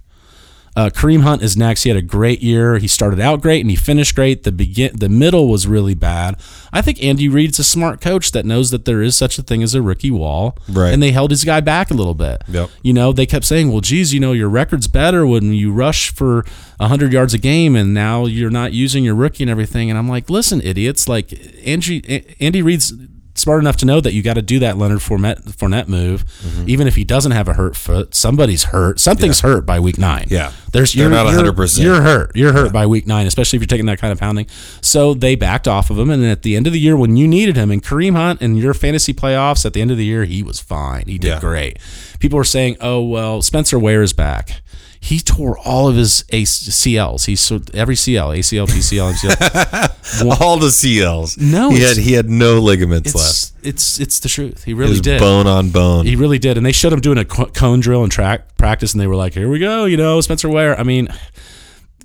Uh, 0.77 0.91
Kareem 0.91 1.21
Hunt 1.21 1.41
is 1.41 1.57
next. 1.57 1.81
He 1.81 1.89
had 1.89 1.97
a 1.97 2.03
great 2.03 2.43
year. 2.43 2.77
He 2.77 2.87
started 2.87 3.19
out 3.19 3.41
great 3.41 3.61
and 3.61 3.69
he 3.71 3.75
finished 3.75 4.13
great. 4.13 4.43
The 4.43 4.51
begin, 4.51 4.95
the 4.95 5.09
middle 5.09 5.47
was 5.47 5.65
really 5.65 5.95
bad. 5.95 6.39
I 6.71 6.83
think 6.83 7.03
Andy 7.03 7.27
Reid's 7.27 7.57
a 7.57 7.63
smart 7.63 7.99
coach 7.99 8.31
that 8.33 8.45
knows 8.45 8.69
that 8.69 8.85
there 8.85 9.01
is 9.01 9.17
such 9.17 9.39
a 9.39 9.41
thing 9.41 9.63
as 9.63 9.73
a 9.73 9.81
rookie 9.81 10.11
wall, 10.11 10.55
Right. 10.69 10.93
And 10.93 11.01
they 11.01 11.09
held 11.09 11.31
his 11.31 11.43
guy 11.43 11.61
back 11.61 11.89
a 11.89 11.95
little 11.95 12.13
bit. 12.13 12.43
Yep. 12.47 12.69
You 12.83 12.93
know, 12.93 13.11
they 13.11 13.25
kept 13.25 13.45
saying, 13.45 13.71
"Well, 13.71 13.81
geez, 13.81 14.13
you 14.13 14.19
know, 14.19 14.33
your 14.33 14.49
record's 14.49 14.87
better 14.87 15.25
when 15.25 15.51
you 15.51 15.71
rush 15.71 16.11
for 16.13 16.45
hundred 16.79 17.11
yards 17.11 17.33
a 17.33 17.39
game, 17.39 17.75
and 17.75 17.91
now 17.95 18.27
you're 18.27 18.51
not 18.51 18.71
using 18.71 19.03
your 19.03 19.15
rookie 19.15 19.43
and 19.43 19.49
everything." 19.49 19.89
And 19.89 19.97
I'm 19.97 20.07
like, 20.07 20.29
"Listen, 20.29 20.61
idiots! 20.61 21.09
Like 21.09 21.33
Andy, 21.65 22.35
Andy 22.39 22.61
Reid's." 22.61 22.93
Smart 23.37 23.61
enough 23.61 23.77
to 23.77 23.85
know 23.85 24.01
that 24.01 24.13
you 24.13 24.23
got 24.23 24.33
to 24.33 24.41
do 24.41 24.59
that 24.59 24.77
Leonard 24.77 24.99
Fournette, 24.99 25.43
Fournette 25.55 25.87
move, 25.87 26.25
Mm-hmm. 26.25 26.69
even 26.69 26.87
if 26.87 26.95
he 26.95 27.03
doesn't 27.03 27.31
have 27.33 27.47
a 27.47 27.53
hurt 27.53 27.75
foot. 27.75 28.15
Somebody's 28.15 28.65
hurt. 28.65 28.99
Something's 28.99 29.41
hurt 29.41 29.65
by 29.65 29.79
week 29.79 29.97
nine. 29.97 30.25
Yeah. 30.29 30.51
there's 30.73 30.93
They're 30.93 31.03
you're 31.03 31.09
not 31.11 31.31
you're- 31.31 31.49
100%. 31.51 31.83
You're 31.83 32.01
hurt. 32.01 32.35
You're 32.35 32.53
hurt 32.53 32.73
by 32.73 32.85
week 32.87 33.05
nine, 33.07 33.27
especially 33.27 33.57
if 33.57 33.61
you're 33.61 33.67
taking 33.67 33.85
that 33.85 33.99
kind 33.99 34.11
of 34.11 34.19
pounding. 34.19 34.47
So 34.81 35.13
they 35.13 35.35
backed 35.35 35.67
off 35.67 35.89
of 35.89 35.97
him, 35.99 36.09
and 36.09 36.25
at 36.25 36.41
the 36.43 36.55
end 36.55 36.67
of 36.67 36.73
the 36.73 36.79
year, 36.79 36.97
when 36.97 37.15
you 37.15 37.27
needed 37.27 37.55
him, 37.55 37.69
and 37.71 37.83
Kareem 37.83 38.13
Hunt 38.15 38.41
in 38.41 38.55
your 38.57 38.73
fantasy 38.73 39.13
playoffs, 39.13 39.65
at 39.65 39.73
the 39.73 39.81
end 39.81 39.91
of 39.91 39.97
the 39.97 40.05
year, 40.05 40.25
he 40.25 40.41
was 40.43 40.59
fine. 40.59 41.03
He 41.07 41.17
did 41.17 41.27
Yeah. 41.29 41.39
great. 41.39 41.77
People 42.19 42.37
were 42.37 42.43
saying, 42.43 42.77
"Oh 42.81 43.03
well, 43.03 43.41
Spencer 43.41 43.77
Ware 43.77 44.01
is 44.01 44.13
back." 44.13 44.61
He 45.07 45.21
tore 45.21 45.57
all 45.59 45.87
of 45.87 45.95
his 45.95 46.25
ACLs. 46.33 47.27
He 47.27 47.37
so 47.37 47.61
every 47.73 47.95
CL, 47.95 48.31
ACL, 48.31 48.67
PCL, 48.67 49.13
MCL. 49.13 50.41
All 50.41 50.57
the 50.57 50.67
CLs. 50.67 51.37
No, 51.39 51.69
he 51.69 51.79
had 51.79 51.95
he 51.95 52.11
had 52.11 52.29
no 52.29 52.59
ligaments 52.59 53.15
left. 53.15 53.53
It's 53.65 53.99
it's 53.99 53.99
it's 54.01 54.19
the 54.19 54.27
truth. 54.27 54.65
He 54.65 54.73
really 54.73 54.99
did. 54.99 55.21
bone 55.21 55.47
on 55.47 55.69
bone. 55.69 56.05
He 56.05 56.17
really 56.17 56.39
did, 56.39 56.57
and 56.57 56.65
they 56.65 56.73
showed 56.73 56.91
him 56.91 56.99
doing 56.99 57.17
a 57.17 57.23
cone 57.23 57.79
drill 57.79 58.03
and 58.03 58.11
track 58.11 58.57
practice, 58.57 58.93
and 58.93 58.99
they 58.99 59.07
were 59.07 59.15
like, 59.15 59.33
"Here 59.33 59.47
we 59.49 59.59
go," 59.59 59.85
you 59.85 59.95
know, 59.95 60.19
Spencer 60.19 60.49
Ware. 60.49 60.77
I 60.77 60.83
mean, 60.83 61.07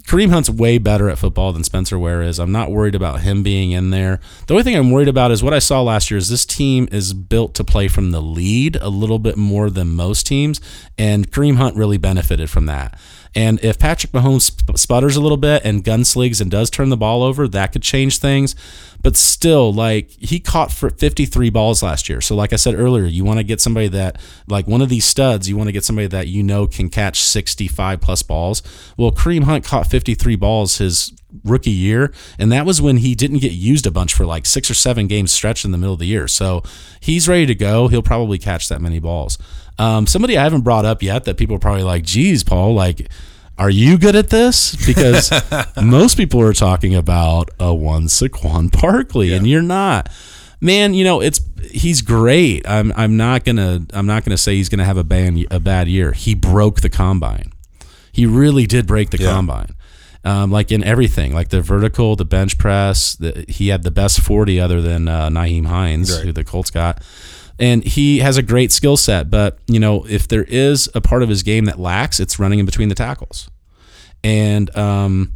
Kareem 0.04 0.30
Hunt's 0.30 0.50
way 0.50 0.78
better 0.78 1.08
at 1.08 1.18
football 1.18 1.52
than 1.52 1.64
Spencer 1.64 1.98
Ware 1.98 2.22
is. 2.22 2.38
I'm 2.38 2.52
not 2.52 2.70
worried 2.70 2.94
about 2.94 3.20
him 3.20 3.42
being 3.42 3.70
in 3.70 3.90
there. 3.90 4.20
The 4.46 4.54
only 4.54 4.64
thing 4.64 4.76
I'm 4.76 4.90
worried 4.90 5.08
about 5.08 5.30
is 5.30 5.42
what 5.42 5.54
I 5.54 5.58
saw 5.58 5.80
last 5.80 6.10
year. 6.10 6.18
Is 6.18 6.28
this 6.28 6.44
team 6.44 6.88
is 6.90 7.14
built 7.14 7.54
to 7.54 7.64
play 7.64 7.88
from 7.88 8.10
the 8.10 8.20
lead 8.20 8.76
a 8.76 8.88
little 8.88 9.18
bit 9.18 9.36
more 9.36 9.70
than 9.70 9.94
most 9.94 10.26
teams, 10.26 10.60
and 10.98 11.30
Kareem 11.30 11.56
Hunt 11.56 11.76
really 11.76 11.98
benefited 11.98 12.50
from 12.50 12.66
that. 12.66 12.98
And 13.34 13.62
if 13.64 13.78
Patrick 13.78 14.12
Mahomes 14.12 14.78
sputters 14.78 15.16
a 15.16 15.20
little 15.20 15.36
bit 15.36 15.62
and 15.64 15.82
gunsligs 15.82 16.40
and 16.40 16.50
does 16.50 16.70
turn 16.70 16.90
the 16.90 16.96
ball 16.96 17.22
over, 17.22 17.48
that 17.48 17.72
could 17.72 17.82
change 17.82 18.18
things. 18.18 18.54
But 19.02 19.16
still, 19.16 19.72
like 19.72 20.10
he 20.10 20.38
caught 20.38 20.70
for 20.70 20.90
53 20.90 21.50
balls 21.50 21.82
last 21.82 22.08
year. 22.08 22.20
So, 22.20 22.36
like 22.36 22.52
I 22.52 22.56
said 22.56 22.74
earlier, 22.74 23.04
you 23.04 23.24
want 23.24 23.38
to 23.38 23.44
get 23.44 23.60
somebody 23.60 23.88
that, 23.88 24.20
like 24.46 24.68
one 24.68 24.80
of 24.80 24.88
these 24.88 25.04
studs, 25.04 25.48
you 25.48 25.56
want 25.56 25.68
to 25.68 25.72
get 25.72 25.84
somebody 25.84 26.06
that 26.08 26.28
you 26.28 26.42
know 26.42 26.66
can 26.66 26.88
catch 26.88 27.20
65 27.22 28.00
plus 28.00 28.22
balls. 28.22 28.62
Well, 28.96 29.10
Kareem 29.10 29.44
Hunt 29.44 29.64
caught 29.64 29.88
53 29.88 30.36
balls 30.36 30.78
his 30.78 31.12
rookie 31.44 31.70
year, 31.70 32.12
and 32.38 32.52
that 32.52 32.66
was 32.66 32.80
when 32.80 32.98
he 32.98 33.14
didn't 33.14 33.38
get 33.38 33.52
used 33.52 33.86
a 33.86 33.90
bunch 33.90 34.14
for 34.14 34.26
like 34.26 34.46
six 34.46 34.70
or 34.70 34.74
seven 34.74 35.06
games 35.08 35.32
stretched 35.32 35.64
in 35.64 35.72
the 35.72 35.78
middle 35.78 35.94
of 35.94 35.98
the 35.98 36.06
year. 36.06 36.28
So 36.28 36.62
he's 37.00 37.28
ready 37.28 37.46
to 37.46 37.54
go. 37.54 37.88
He'll 37.88 38.02
probably 38.02 38.38
catch 38.38 38.68
that 38.68 38.80
many 38.80 39.00
balls. 39.00 39.38
Um, 39.78 40.06
somebody 40.06 40.36
I 40.38 40.44
haven't 40.44 40.60
brought 40.62 40.84
up 40.84 41.02
yet 41.02 41.24
that 41.24 41.36
people 41.36 41.56
are 41.56 41.60
probably 41.60 41.82
like, 41.82 42.02
geez, 42.04 42.44
Paul, 42.44 42.74
like, 42.74 43.08
are 43.58 43.70
you 43.70 43.98
good 43.98 44.16
at 44.16 44.30
this? 44.30 44.74
Because 44.86 45.30
most 45.82 46.16
people 46.16 46.40
are 46.40 46.52
talking 46.52 46.94
about 46.94 47.50
a 47.58 47.74
one 47.74 48.04
Saquon 48.04 48.70
Barkley, 48.80 49.32
and 49.32 49.46
you're 49.46 49.62
not. 49.62 50.08
Man, 50.60 50.94
you 50.94 51.02
know 51.04 51.20
it's 51.20 51.40
he's 51.70 52.02
great. 52.02 52.68
I'm 52.68 52.92
I'm 52.96 53.16
not 53.16 53.44
gonna 53.44 53.84
I'm 53.92 54.06
not 54.06 54.24
gonna 54.24 54.36
say 54.38 54.54
he's 54.56 54.68
gonna 54.68 54.84
have 54.84 54.96
a 54.96 55.02
bad 55.04 55.36
a 55.50 55.58
bad 55.58 55.88
year. 55.88 56.12
He 56.12 56.34
broke 56.36 56.80
the 56.82 56.88
combine. 56.90 57.52
He 58.12 58.26
really 58.26 58.66
did 58.66 58.86
break 58.86 59.10
the 59.10 59.18
Yeah. 59.18 59.32
combine. 59.32 59.74
Um, 60.24 60.52
like 60.52 60.70
in 60.70 60.84
everything, 60.84 61.34
like 61.34 61.48
the 61.48 61.60
vertical, 61.62 62.14
the 62.14 62.24
bench 62.24 62.58
press. 62.58 63.16
The, 63.16 63.44
he 63.48 63.68
had 63.68 63.82
the 63.82 63.90
best 63.90 64.20
forty 64.20 64.60
other 64.60 64.80
than 64.80 65.08
uh, 65.08 65.30
Nyheim 65.30 65.66
Hines, 65.66 66.14
Right. 66.16 66.26
who 66.26 66.32
the 66.32 66.44
Colts 66.44 66.70
got 66.70 67.02
and 67.62 67.84
he 67.84 68.18
has 68.18 68.36
a 68.36 68.42
great 68.42 68.72
skill 68.72 68.96
set. 68.96 69.30
But 69.30 69.56
you 69.68 69.78
know, 69.78 70.04
if 70.08 70.26
there 70.26 70.42
is 70.42 70.90
a 70.96 71.00
part 71.00 71.22
of 71.22 71.28
his 71.28 71.44
game 71.44 71.66
that 71.66 71.78
lacks, 71.78 72.18
it's 72.18 72.40
running 72.40 72.58
in 72.58 72.66
between 72.66 72.88
the 72.88 72.96
tackles. 72.96 73.48
And 74.24 74.76
um, 74.76 75.34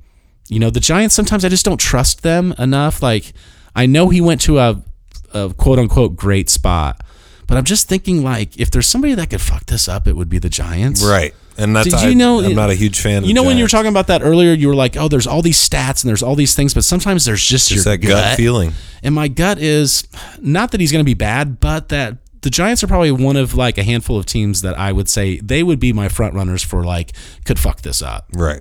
you 0.49 0.59
know, 0.59 0.69
the 0.69 0.81
Giants 0.81 1.15
sometimes 1.15 1.45
I 1.45 1.49
just 1.49 1.65
don't 1.65 1.79
trust 1.79 2.25
them 2.25 2.53
enough. 2.59 3.01
Like 3.01 3.33
I 3.77 3.87
know 3.87 4.09
he 4.09 4.21
went 4.21 4.41
to 4.43 4.59
a, 4.59 4.83
a 5.33 5.55
quote 5.55 5.79
unquote 5.79 6.17
great 6.17 6.51
spot, 6.51 7.01
but 7.47 7.57
I'm 7.57 7.65
just 7.65 7.89
thinking 7.89 8.25
like 8.25 8.59
if 8.59 8.73
there's 8.73 8.89
somebody 8.89 9.15
that 9.15 9.31
could 9.31 9.41
fuck 9.41 9.67
this 9.67 9.89
up, 9.89 10.09
it 10.09 10.17
would 10.17 10.29
be 10.29 10.39
the 10.39 10.51
Giants. 10.51 11.05
Right. 11.05 11.33
And 11.59 11.75
that's 11.75 11.89
Did 11.89 12.03
you 12.03 12.11
I, 12.11 12.15
know- 12.15 12.41
I'm 12.41 12.55
not 12.55 12.71
a 12.71 12.75
huge 12.75 13.01
fan. 13.01 13.23
of 13.23 13.29
You 13.29 13.35
know 13.35 13.43
when 13.43 13.57
you 13.57 13.65
were 13.65 13.69
talking 13.69 13.89
about 13.91 14.09
that 14.09 14.23
earlier, 14.23 14.53
you 14.53 14.69
were 14.69 14.75
like, 14.75 14.97
"Oh, 14.97 15.09
there's 15.09 15.27
all 15.27 15.43
these 15.43 15.59
stats 15.59 16.03
and 16.05 16.09
there's 16.09 16.23
all 16.23 16.35
these 16.35 16.55
things," 16.55 16.75
but 16.75 16.85
sometimes 16.85 17.25
there's 17.25 17.43
just, 17.45 17.69
just 17.71 17.85
your 17.87 17.97
that 17.97 18.07
gut, 18.07 18.37
feeling. 18.37 18.73
and 19.03 19.15
my 19.15 19.29
gut 19.29 19.59
is 19.59 20.07
not 20.41 20.71
that 20.73 20.81
he's 20.81 20.93
going 20.93 21.05
to 21.05 21.09
be 21.09 21.15
bad, 21.15 21.59
but 21.61 21.89
that 21.89 22.19
the 22.43 22.51
Giants 22.51 22.85
are 22.85 22.87
probably 22.87 23.11
one 23.11 23.37
of 23.37 23.55
like 23.55 23.79
a 23.79 23.83
handful 23.83 24.17
of 24.19 24.27
teams 24.27 24.63
that 24.63 24.79
I 24.79 24.93
would 24.93 25.09
say 25.09 25.41
they 25.41 25.63
would 25.63 25.81
be 25.81 25.93
my 25.93 26.09
front 26.09 26.35
runners 26.35 26.63
for 26.63 26.85
like 26.85 27.13
could 27.45 27.59
fuck 27.59 27.81
this 27.83 28.03
up. 28.03 28.27
Right. 28.35 28.61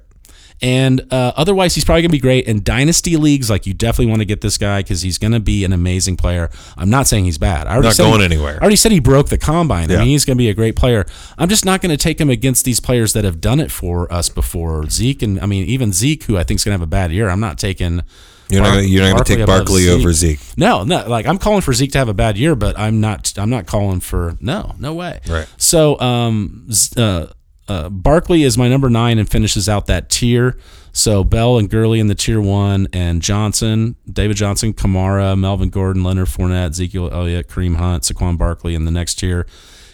And 0.66 1.02
uh, 1.14 1.32
otherwise, 1.36 1.76
he's 1.76 1.86
probably 1.86 2.02
going 2.02 2.10
to 2.10 2.14
be 2.14 2.20
great 2.20 2.48
in 2.48 2.64
dynasty 2.64 3.18
leagues. 3.18 3.52
Like 3.52 3.68
you 3.68 3.76
definitely 3.76 4.08
want 4.08 4.22
to 4.22 4.26
get 4.26 4.42
this 4.42 4.58
guy 4.58 4.80
because 4.80 5.04
he's 5.04 5.20
going 5.20 5.34
to 5.34 5.40
be 5.40 5.64
an 5.64 5.72
amazing 5.74 6.18
player. 6.18 6.50
I'm 6.76 6.90
not 6.90 7.06
saying 7.06 7.26
he's 7.26 7.38
bad. 7.38 7.68
I 7.68 7.74
already 7.74 7.90
Not 7.90 7.96
said 7.98 8.04
going 8.06 8.20
he- 8.22 8.26
anywhere. 8.26 8.56
I 8.56 8.62
already 8.62 8.76
said 8.76 8.92
he 8.92 9.00
broke 9.00 9.30
the 9.30 9.38
combine. 9.38 9.92
I 9.92 9.98
mean, 9.98 10.08
he's 10.08 10.26
going 10.26 10.38
to 10.38 10.42
be 10.42 10.50
a 10.50 10.56
great 10.56 10.76
player. 10.76 11.06
I'm 11.38 11.50
just 11.50 11.66
not 11.66 11.82
going 11.84 11.92
to 11.92 11.98
take 12.04 12.20
him 12.20 12.32
against 12.32 12.66
these 12.66 12.80
players 12.80 13.14
that 13.14 13.24
have 13.26 13.40
done 13.40 13.60
it 13.60 13.72
for 13.72 14.12
us 14.12 14.28
before. 14.28 14.90
Zeke 14.90 15.22
and 15.22 15.40
I 15.40 15.46
mean 15.46 15.66
even 15.68 15.94
Zeke, 15.94 16.24
who 16.24 16.36
I 16.36 16.44
think 16.44 16.60
is 16.60 16.64
going 16.64 16.72
to 16.72 16.80
have 16.80 16.88
a 16.88 16.90
bad 16.90 17.12
year. 17.12 17.30
I'm 17.30 17.40
not 17.40 17.60
taking. 17.60 18.02
You're 18.50 18.62
not 18.62 18.70
Bar- 18.70 18.76
gonna, 18.78 18.88
you're 18.88 19.04
not 19.04 19.12
going 19.14 19.24
to 19.24 19.36
take 19.38 19.46
Barkley 19.46 19.88
over 19.90 20.14
Zeke. 20.14 20.40
No, 20.58 20.84
no. 20.84 21.08
Like 21.08 21.28
I'm 21.28 21.38
calling 21.38 21.62
for 21.62 21.74
Zeke 21.74 21.92
to 21.92 22.00
have 22.00 22.10
a 22.10 22.14
bad 22.16 22.38
year, 22.40 22.56
but 22.56 22.78
I'm 22.78 23.00
not. 23.02 23.34
I'm 23.38 23.52
not 23.52 23.68
calling 23.68 24.00
for 24.00 24.36
no, 24.40 24.74
no 24.80 24.96
way. 24.96 25.20
Right. 25.30 25.48
So, 25.58 26.00
um, 26.00 26.68
uh, 26.98 27.28
uh, 27.68 27.90
Barkley 27.90 28.44
is 28.44 28.58
my 28.58 28.68
number 28.68 28.90
nine 28.90 29.18
and 29.18 29.30
finishes 29.30 29.68
out 29.68 29.88
that 29.88 30.10
tier. 30.10 30.58
So 30.92 31.24
Bell 31.24 31.58
and 31.58 31.70
Gurley 31.70 32.00
in 32.00 32.08
the 32.08 32.16
tier 32.16 32.40
one, 32.40 32.88
and 32.94 33.22
Johnson, 33.22 33.96
David 34.10 34.38
Johnson, 34.38 34.74
Kamara, 34.74 35.38
Melvin 35.38 35.70
Gordon, 35.70 36.04
Leonard 36.04 36.28
Fournette, 36.28 36.70
Ezekiel 36.70 37.10
Elliott, 37.12 37.50
Kareem 37.50 37.76
Hunt, 37.76 38.04
Saquon 38.04 38.38
Barkley 38.38 38.76
in 38.76 38.86
the 38.86 38.92
next 38.92 39.16
tier. 39.16 39.46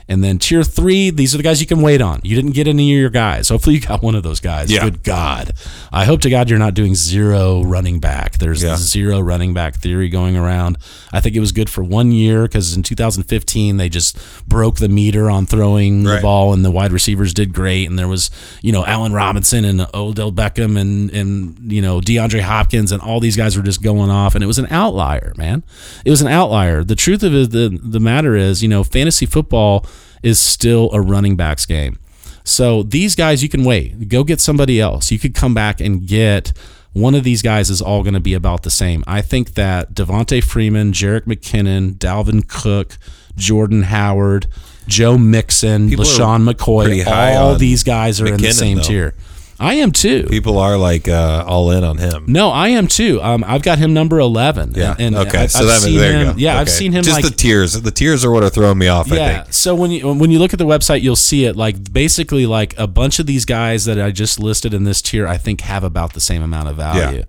And 0.07 0.23
then 0.23 0.39
tier 0.39 0.63
three, 0.63 1.09
these 1.09 1.33
are 1.33 1.37
the 1.37 1.43
guys 1.43 1.61
you 1.61 1.67
can 1.67 1.81
wait 1.81 2.01
on. 2.01 2.19
You 2.23 2.35
didn't 2.35 2.51
get 2.51 2.67
any 2.67 2.91
of 2.93 2.99
your 2.99 3.09
guys. 3.09 3.49
Hopefully, 3.49 3.75
you 3.75 3.81
got 3.81 4.01
one 4.01 4.15
of 4.15 4.23
those 4.23 4.39
guys. 4.39 4.71
Yeah. 4.71 4.81
Good 4.83 5.03
God. 5.03 5.53
I 5.91 6.05
hope 6.05 6.21
to 6.21 6.29
God 6.29 6.49
you're 6.49 6.59
not 6.59 6.73
doing 6.73 6.95
zero 6.95 7.63
running 7.63 7.99
back. 7.99 8.37
There's 8.39 8.61
Yeah. 8.63 8.75
zero 8.75 9.19
running 9.19 9.53
back 9.53 9.75
theory 9.77 10.09
going 10.09 10.35
around. 10.35 10.77
I 11.13 11.19
think 11.21 11.35
it 11.35 11.39
was 11.39 11.51
good 11.51 11.69
for 11.69 11.83
one 11.83 12.11
year 12.11 12.43
because 12.43 12.75
in 12.75 12.83
2015 12.83 13.77
they 13.77 13.89
just 13.89 14.17
broke 14.47 14.77
the 14.77 14.89
meter 14.89 15.29
on 15.29 15.45
throwing 15.45 16.03
the 16.03 16.19
ball, 16.21 16.53
and 16.53 16.65
the 16.65 16.71
wide 16.71 16.91
receivers 16.91 17.33
did 17.33 17.53
great. 17.53 17.89
And 17.89 17.97
there 17.97 18.07
was 18.07 18.29
you 18.61 18.71
know 18.71 18.85
Allen 18.85 19.13
Robinson 19.13 19.63
and 19.65 19.85
Odell 19.93 20.31
Beckham 20.31 20.77
and 20.79 21.09
and 21.11 21.71
you 21.71 21.81
know 21.81 22.01
DeAndre 22.01 22.41
Hopkins 22.41 22.91
and 22.91 23.01
all 23.01 23.19
these 23.19 23.37
guys 23.37 23.55
were 23.55 23.63
just 23.63 23.81
going 23.81 24.09
off, 24.09 24.35
and 24.35 24.43
it 24.43 24.47
was 24.47 24.59
an 24.59 24.67
outlier, 24.71 25.33
man. 25.37 25.63
It 26.05 26.09
was 26.09 26.21
an 26.21 26.27
outlier. 26.27 26.83
The 26.83 26.95
truth 26.95 27.23
of 27.23 27.33
it, 27.33 27.51
the 27.51 27.79
the 27.81 27.99
matter 27.99 28.35
is, 28.35 28.61
you 28.61 28.67
know, 28.69 28.83
fantasy 28.83 29.25
football 29.25 29.85
is 30.23 30.39
still 30.39 30.89
a 30.93 31.01
running 31.01 31.35
backs 31.35 31.65
game. 31.65 31.97
So 32.43 32.83
these 32.83 33.15
guys, 33.15 33.43
you 33.43 33.49
can 33.49 33.63
wait. 33.63 34.09
Go 34.09 34.23
get 34.23 34.41
somebody 34.41 34.79
else. 34.79 35.11
You 35.11 35.19
could 35.19 35.35
come 35.35 35.53
back 35.53 35.79
and 35.79 36.07
get 36.07 36.53
one 36.93 37.15
of 37.15 37.23
these 37.23 37.41
guys 37.41 37.69
is 37.69 37.81
all 37.81 38.03
going 38.03 38.13
to 38.15 38.19
be 38.19 38.33
about 38.33 38.63
the 38.63 38.69
same. 38.69 39.03
I 39.07 39.21
think 39.21 39.53
that 39.53 39.93
Devonta 39.93 40.43
Freeman, 40.43 40.91
Jerick 40.91 41.21
McKinnon, 41.21 41.93
Dalvin 41.93 42.47
Cook, 42.47 42.97
Jordan 43.35 43.83
Howard, 43.83 44.47
Joe 44.87 45.17
Mixon, 45.17 45.89
People 45.89 46.05
LeSean 46.05 46.49
McCoy, 46.49 47.05
all 47.07 47.55
these 47.55 47.83
guys 47.83 48.19
are 48.19 48.27
in 48.27 48.41
the 48.41 48.51
same 48.51 48.77
though. 48.77 48.83
tier. 48.83 49.13
I 49.61 49.75
am 49.75 49.91
too. 49.91 50.25
People 50.29 50.57
are 50.57 50.77
like 50.77 51.07
uh, 51.07 51.45
all 51.47 51.71
in 51.71 51.83
on 51.83 51.97
him. 51.97 52.25
No, 52.27 52.49
I 52.49 52.69
am 52.69 52.87
too. 52.87 53.21
Um, 53.21 53.43
I've 53.47 53.61
got 53.61 53.77
him 53.77 53.93
number 53.93 54.19
eleven. 54.19 54.73
Yeah. 54.73 54.91
and, 54.97 55.15
and 55.15 55.27
okay. 55.27 55.43
I've, 55.43 55.51
so 55.51 55.59
I've 55.59 55.67
that 55.67 55.79
seen 55.81 55.97
there 55.97 56.17
you 56.19 56.25
go. 56.31 56.33
Yeah, 56.37 56.57
I've 56.59 56.69
seen 56.69 56.91
him 56.91 57.03
Just 57.03 57.21
like 57.21 57.31
the 57.31 57.37
tiers. 57.37 57.73
The 57.73 57.91
tiers 57.91 58.25
are 58.25 58.31
what 58.31 58.43
are 58.43 58.49
throwing 58.49 58.79
me 58.79 58.87
off. 58.87 59.11
I 59.11 59.15
yeah. 59.15 59.43
think. 59.43 59.53
So 59.53 59.75
when 59.75 59.91
you 59.91 60.13
when 60.13 60.31
you 60.31 60.39
look 60.39 60.53
at 60.53 60.59
the 60.59 60.65
website, 60.65 61.01
you'll 61.01 61.15
see 61.15 61.45
it 61.45 61.55
like 61.55 61.93
basically 61.93 62.45
like 62.45 62.77
a 62.77 62.87
bunch 62.87 63.19
of 63.19 63.27
these 63.27 63.45
guys 63.45 63.85
that 63.85 63.99
I 63.99 64.11
just 64.11 64.39
listed 64.39 64.73
in 64.73 64.83
this 64.83 65.01
tier. 65.01 65.27
I 65.27 65.37
think 65.37 65.61
have 65.61 65.83
about 65.83 66.13
the 66.13 66.21
same 66.21 66.41
amount 66.41 66.67
of 66.69 66.77
value. 66.77 67.23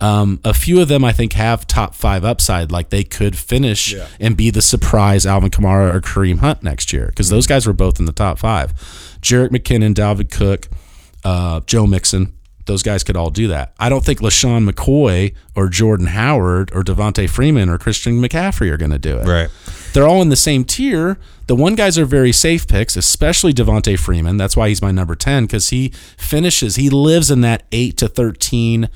Um, 0.00 0.40
a 0.44 0.52
few 0.52 0.80
of 0.80 0.88
them 0.88 1.04
I 1.04 1.12
think 1.12 1.32
have 1.34 1.64
top 1.68 1.94
five 1.94 2.24
upside. 2.24 2.72
Like 2.72 2.90
they 2.90 3.04
could 3.04 3.38
finish 3.38 3.92
Yeah. 3.92 4.08
and 4.18 4.36
be 4.36 4.50
the 4.50 4.62
surprise 4.62 5.24
Alvin 5.24 5.50
Kamara 5.50 5.94
or 5.94 6.00
Kareem 6.00 6.38
Hunt 6.40 6.62
next 6.62 6.92
year 6.92 7.06
because 7.06 7.28
those 7.28 7.46
guys 7.46 7.68
were 7.68 7.72
both 7.72 8.00
in 8.00 8.06
the 8.06 8.12
top 8.12 8.40
five. 8.40 8.72
Jerick 9.22 9.50
McKinnon, 9.50 9.94
Dalvin 9.94 10.28
Cook, 10.28 10.66
uh, 11.24 11.60
Joe 11.66 11.86
Mixon. 11.86 12.34
Those 12.66 12.84
guys 12.84 13.02
could 13.02 13.16
all 13.16 13.30
do 13.30 13.48
that. 13.48 13.74
I 13.80 13.88
don't 13.88 14.04
think 14.04 14.20
LeSean 14.20 14.70
McCoy 14.70 15.34
or 15.56 15.68
Jordan 15.68 16.06
Howard 16.06 16.70
or 16.72 16.84
Devonta 16.84 17.28
Freeman 17.28 17.68
or 17.68 17.76
Christian 17.76 18.20
McCaffrey 18.22 18.70
are 18.70 18.76
going 18.76 18.92
to 18.92 19.00
do 19.00 19.18
it 19.18 19.26
Right. 19.26 19.48
they're 19.92 20.06
all 20.06 20.22
in 20.22 20.28
the 20.28 20.36
same 20.36 20.62
tier. 20.64 21.18
The 21.48 21.56
one 21.56 21.74
guys 21.74 21.98
are 21.98 22.04
very 22.04 22.30
safe 22.30 22.68
picks, 22.68 22.96
especially 22.96 23.52
Devonta 23.52 23.98
Freeman. 23.98 24.36
That's 24.36 24.56
why 24.56 24.68
he's 24.68 24.80
my 24.80 24.92
number 24.92 25.16
10 25.16 25.46
because 25.46 25.70
he 25.70 25.88
finishes, 26.16 26.76
he 26.76 26.88
lives 26.88 27.32
in 27.32 27.40
that 27.40 27.64
8 27.72 27.96
to 27.96 28.06
13 28.08 28.88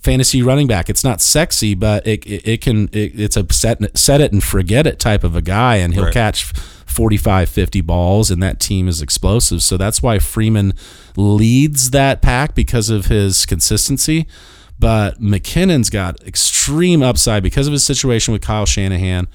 fantasy 0.00 0.42
running 0.42 0.66
back. 0.66 0.90
It's 0.90 1.04
not 1.04 1.20
sexy, 1.20 1.74
but 1.76 2.04
it, 2.06 2.26
it, 2.26 2.48
it 2.48 2.60
can, 2.60 2.88
it, 2.92 3.18
it's 3.18 3.36
a 3.36 3.46
set, 3.52 3.96
set 3.96 4.20
it 4.20 4.32
and 4.32 4.42
forget 4.42 4.84
it 4.84 4.98
type 4.98 5.22
of 5.22 5.36
a 5.36 5.42
guy, 5.42 5.76
and 5.76 5.94
he'll 5.94 6.04
Right. 6.06 6.12
catch 6.12 6.52
45, 6.86 7.48
50 7.48 7.80
balls, 7.82 8.30
and 8.30 8.42
that 8.42 8.60
team 8.60 8.88
is 8.88 9.02
explosive. 9.02 9.62
So 9.62 9.76
that's 9.76 10.02
why 10.02 10.18
Freeman 10.18 10.72
leads 11.16 11.90
that 11.90 12.22
pack 12.22 12.54
because 12.54 12.88
of 12.88 13.06
his 13.06 13.44
consistency. 13.44 14.26
But 14.78 15.20
McKinnon's 15.20 15.90
got 15.90 16.22
extreme 16.26 17.02
upside 17.02 17.42
because 17.42 17.66
of 17.66 17.72
his 17.72 17.84
situation 17.84 18.32
with 18.32 18.42
Kyle 18.42 18.66
Shanahan 18.66 19.26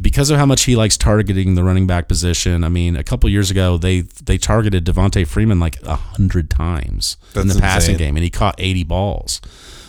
because 0.00 0.30
of 0.30 0.38
how 0.38 0.46
much 0.46 0.64
he 0.64 0.76
likes 0.76 0.96
targeting 0.96 1.54
the 1.54 1.64
running 1.64 1.86
back 1.86 2.08
position. 2.08 2.62
I 2.62 2.68
mean, 2.68 2.96
a 2.96 3.02
couple 3.02 3.28
years 3.30 3.50
ago 3.50 3.78
they 3.78 4.00
they 4.00 4.38
targeted 4.38 4.84
Devonta 4.84 5.26
Freeman 5.26 5.60
like 5.60 5.82
a 5.82 5.96
hundred 5.96 6.50
times 6.50 7.16
in 7.34 7.48
That's 7.48 7.54
the 7.54 7.60
passing 7.60 7.96
game, 7.96 8.16
and 8.16 8.22
he 8.22 8.30
caught 8.30 8.54
eighty 8.58 8.84
balls. 8.84 9.40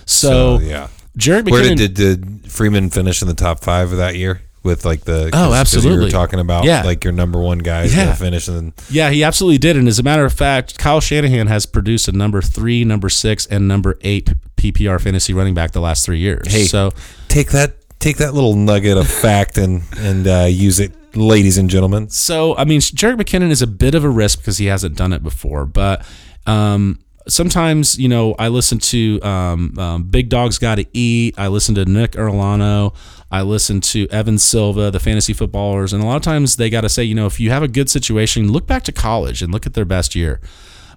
So, 0.05 0.57
So, 0.57 0.59
yeah. 0.59 0.87
Jared 1.17 1.49
Where 1.49 1.63
did, 1.63 1.77
did 1.77 1.93
did 1.93 2.51
Freeman 2.51 2.89
finish 2.89 3.21
in 3.21 3.27
the 3.27 3.33
top 3.33 3.59
five 3.59 3.91
of 3.91 3.97
that 3.97 4.15
year 4.15 4.41
with 4.63 4.85
like 4.85 5.05
the? 5.05 5.27
Oh, 5.27 5.31
'cause 5.31 5.49
You 5.49 5.55
absolutely. 5.55 6.05
were 6.05 6.11
talking 6.11 6.39
about 6.39 6.63
Yeah. 6.65 6.83
like 6.83 7.03
your 7.03 7.13
number 7.13 7.39
one 7.39 7.59
guy 7.59 7.83
Yeah. 7.85 8.05
gonna 8.05 8.15
finish 8.15 8.47
and 8.47 8.57
then 8.57 8.73
yeah, 8.89 9.09
he 9.09 9.23
absolutely 9.23 9.57
did. 9.57 9.77
And 9.77 9.87
as 9.87 9.99
a 9.99 10.03
matter 10.03 10.25
of 10.25 10.33
fact, 10.33 10.77
Kyle 10.77 10.99
Shanahan 11.01 11.47
has 11.47 11.65
produced 11.65 12.07
a 12.07 12.11
number 12.11 12.41
three, 12.41 12.83
number 12.83 13.09
six, 13.09 13.45
and 13.45 13.67
number 13.67 13.97
eight 14.01 14.33
PPR 14.57 14.99
fantasy 14.99 15.33
running 15.33 15.53
back 15.53 15.71
the 15.71 15.79
last 15.81 16.05
three 16.05 16.19
years. 16.19 16.51
Hey. 16.51 16.65
so 16.65 16.91
take 17.29 17.51
that 17.51 17.75
take 17.99 18.17
that 18.17 18.33
little 18.33 18.55
nugget 18.55 18.97
of 18.97 19.07
fact 19.07 19.57
and 19.57 19.81
and 19.97 20.27
uh, 20.27 20.45
use 20.49 20.79
it, 20.79 20.93
ladies 21.15 21.57
and 21.57 21.69
gentlemen. 21.69 22.09
So, 22.09 22.55
I 22.57 22.63
mean, 22.65 22.79
Jerick 22.81 23.15
McKinnon 23.17 23.49
is 23.51 23.61
a 23.61 23.67
bit 23.67 23.93
of 23.95 24.03
a 24.03 24.09
risk 24.09 24.39
because 24.39 24.57
he 24.57 24.67
hasn't 24.67 24.95
done 24.95 25.11
it 25.13 25.21
before. 25.23 25.65
But 25.65 26.05
um, 26.45 26.99
sometimes, 27.29 27.97
you 27.97 28.09
know, 28.09 28.35
I 28.37 28.47
listen 28.49 28.79
to 28.79 29.19
um, 29.21 29.77
um, 29.77 30.03
Big 30.03 30.29
Dog's 30.29 30.57
Got 30.57 30.75
to 30.75 30.85
Eat. 30.93 31.35
I 31.37 31.47
listen 31.47 31.75
to 31.75 31.85
Nick 31.85 32.13
Erlano. 32.13 32.93
I 33.31 33.41
listen 33.43 33.79
to 33.81 34.07
Evan 34.09 34.37
Silva, 34.37 34.91
the 34.91 34.99
fantasy 34.99 35.33
footballers. 35.33 35.93
And 35.93 36.03
a 36.03 36.05
lot 36.05 36.17
of 36.17 36.23
times 36.23 36.55
they 36.55 36.69
got 36.69 36.81
to 36.81 36.89
say, 36.89 37.03
you 37.03 37.15
know, 37.15 37.27
if 37.27 37.39
you 37.39 37.51
have 37.51 37.63
a 37.63 37.67
good 37.67 37.89
situation, 37.89 38.51
look 38.51 38.65
back 38.67 38.83
to 38.83 38.91
college 38.91 39.41
and 39.41 39.53
look 39.53 39.65
at 39.65 39.73
their 39.73 39.85
best 39.85 40.15
year. 40.15 40.39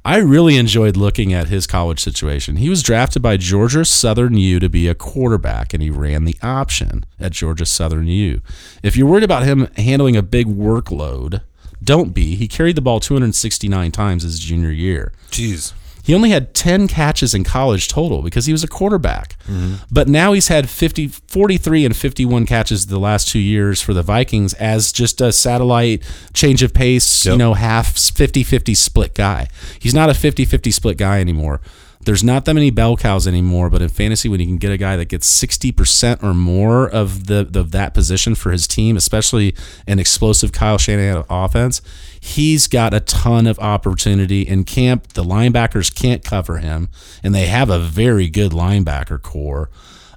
I 0.05 0.17
really 0.17 0.57
enjoyed 0.57 0.97
looking 0.97 1.33
at 1.33 1.47
his 1.47 1.69
college 1.69 2.01
situation. 2.01 2.57
He 2.57 2.69
was 2.69 2.83
drafted 2.83 3.23
by 3.23 3.37
Georgia 3.37 3.85
Southern 3.85 4.37
U 4.37 4.59
to 4.59 4.69
be 4.69 4.89
a 4.89 4.97
quarterback, 4.97 5.73
and 5.73 5.81
he 5.81 5.91
ran 5.91 6.25
the 6.25 6.35
option 6.43 7.05
at 7.21 7.31
Georgia 7.31 7.67
Southern 7.67 8.09
U. 8.09 8.41
If 8.83 8.97
you're 8.97 9.07
worried 9.07 9.23
about 9.23 9.45
him 9.45 9.69
handling 9.77 10.17
a 10.17 10.23
big 10.23 10.49
workload, 10.49 11.43
don't 11.85 12.13
be. 12.13 12.35
He 12.35 12.49
carried 12.49 12.75
the 12.75 12.81
ball 12.81 12.99
269 12.99 13.93
times 13.93 14.25
his 14.25 14.41
junior 14.41 14.73
year. 14.73 15.13
Jeez. 15.31 15.73
He 16.03 16.15
only 16.15 16.31
had 16.31 16.55
10 16.55 16.89
catches 16.89 17.35
in 17.35 17.45
college 17.45 17.89
total 17.89 18.23
because 18.23 18.47
he 18.47 18.53
was 18.53 18.65
a 18.65 18.69
quarterback. 18.69 19.37
Mm-hmm. 19.45 19.75
But 19.91 20.09
now 20.09 20.33
he's 20.33 20.49
had 20.49 20.69
50, 20.69 21.09
43 21.09 21.87
and 21.87 21.97
51 21.97 22.47
catches 22.47 22.87
the 22.87 22.99
last 22.99 23.29
two 23.29 23.39
years 23.39 23.81
for 23.81 23.95
the 23.95 24.03
Vikings 24.03 24.53
as 24.55 24.93
just 24.93 25.21
a 25.21 25.33
satellite 25.33 26.03
change 26.35 26.63
of 26.63 26.75
pace, 26.75 27.25
you 27.25 27.37
know, 27.37 27.55
half 27.55 27.97
50 27.97 28.43
50 28.43 28.75
split 28.75 29.15
guy. 29.15 29.49
He's 29.79 29.95
not 29.95 30.11
a 30.11 30.15
50 30.15 30.45
50 30.45 30.71
split 30.71 30.99
guy 30.99 31.21
anymore. 31.21 31.61
There's 32.05 32.25
not 32.25 32.45
that 32.47 32.55
many 32.55 32.71
bell 32.71 32.97
cows 32.97 33.27
anymore, 33.27 33.71
but 33.71 33.81
in 33.83 33.89
fantasy, 33.89 34.29
when 34.29 34.41
you 34.41 34.47
can 34.47 34.57
get 34.59 34.73
a 34.73 34.77
guy 34.77 34.97
that 34.97 35.09
gets 35.09 35.29
60% 35.43 36.23
or 36.23 36.35
more 36.35 36.89
of 36.89 37.27
the 37.27 37.49
of 37.55 37.71
that 37.71 37.95
position 37.95 38.35
for 38.35 38.51
his 38.51 38.67
team, 38.67 38.97
especially 38.97 39.55
an 39.87 39.99
explosive 39.99 40.51
Kyle 40.53 40.79
Shanahan 40.79 41.25
offense, 41.31 41.81
he's 42.21 42.67
got 42.67 42.93
a 42.93 43.01
ton 43.01 43.47
of 43.47 43.59
opportunity 43.61 44.43
in 44.43 44.65
camp. 44.65 45.13
The 45.15 45.23
linebackers 45.25 45.95
can't 45.95 46.25
cover 46.25 46.59
him, 46.59 46.89
and 47.23 47.35
they 47.35 47.47
have 47.47 47.71
a 47.71 47.79
very 47.79 48.29
good 48.29 48.53
linebacker 48.53 49.21
core. 49.23 49.71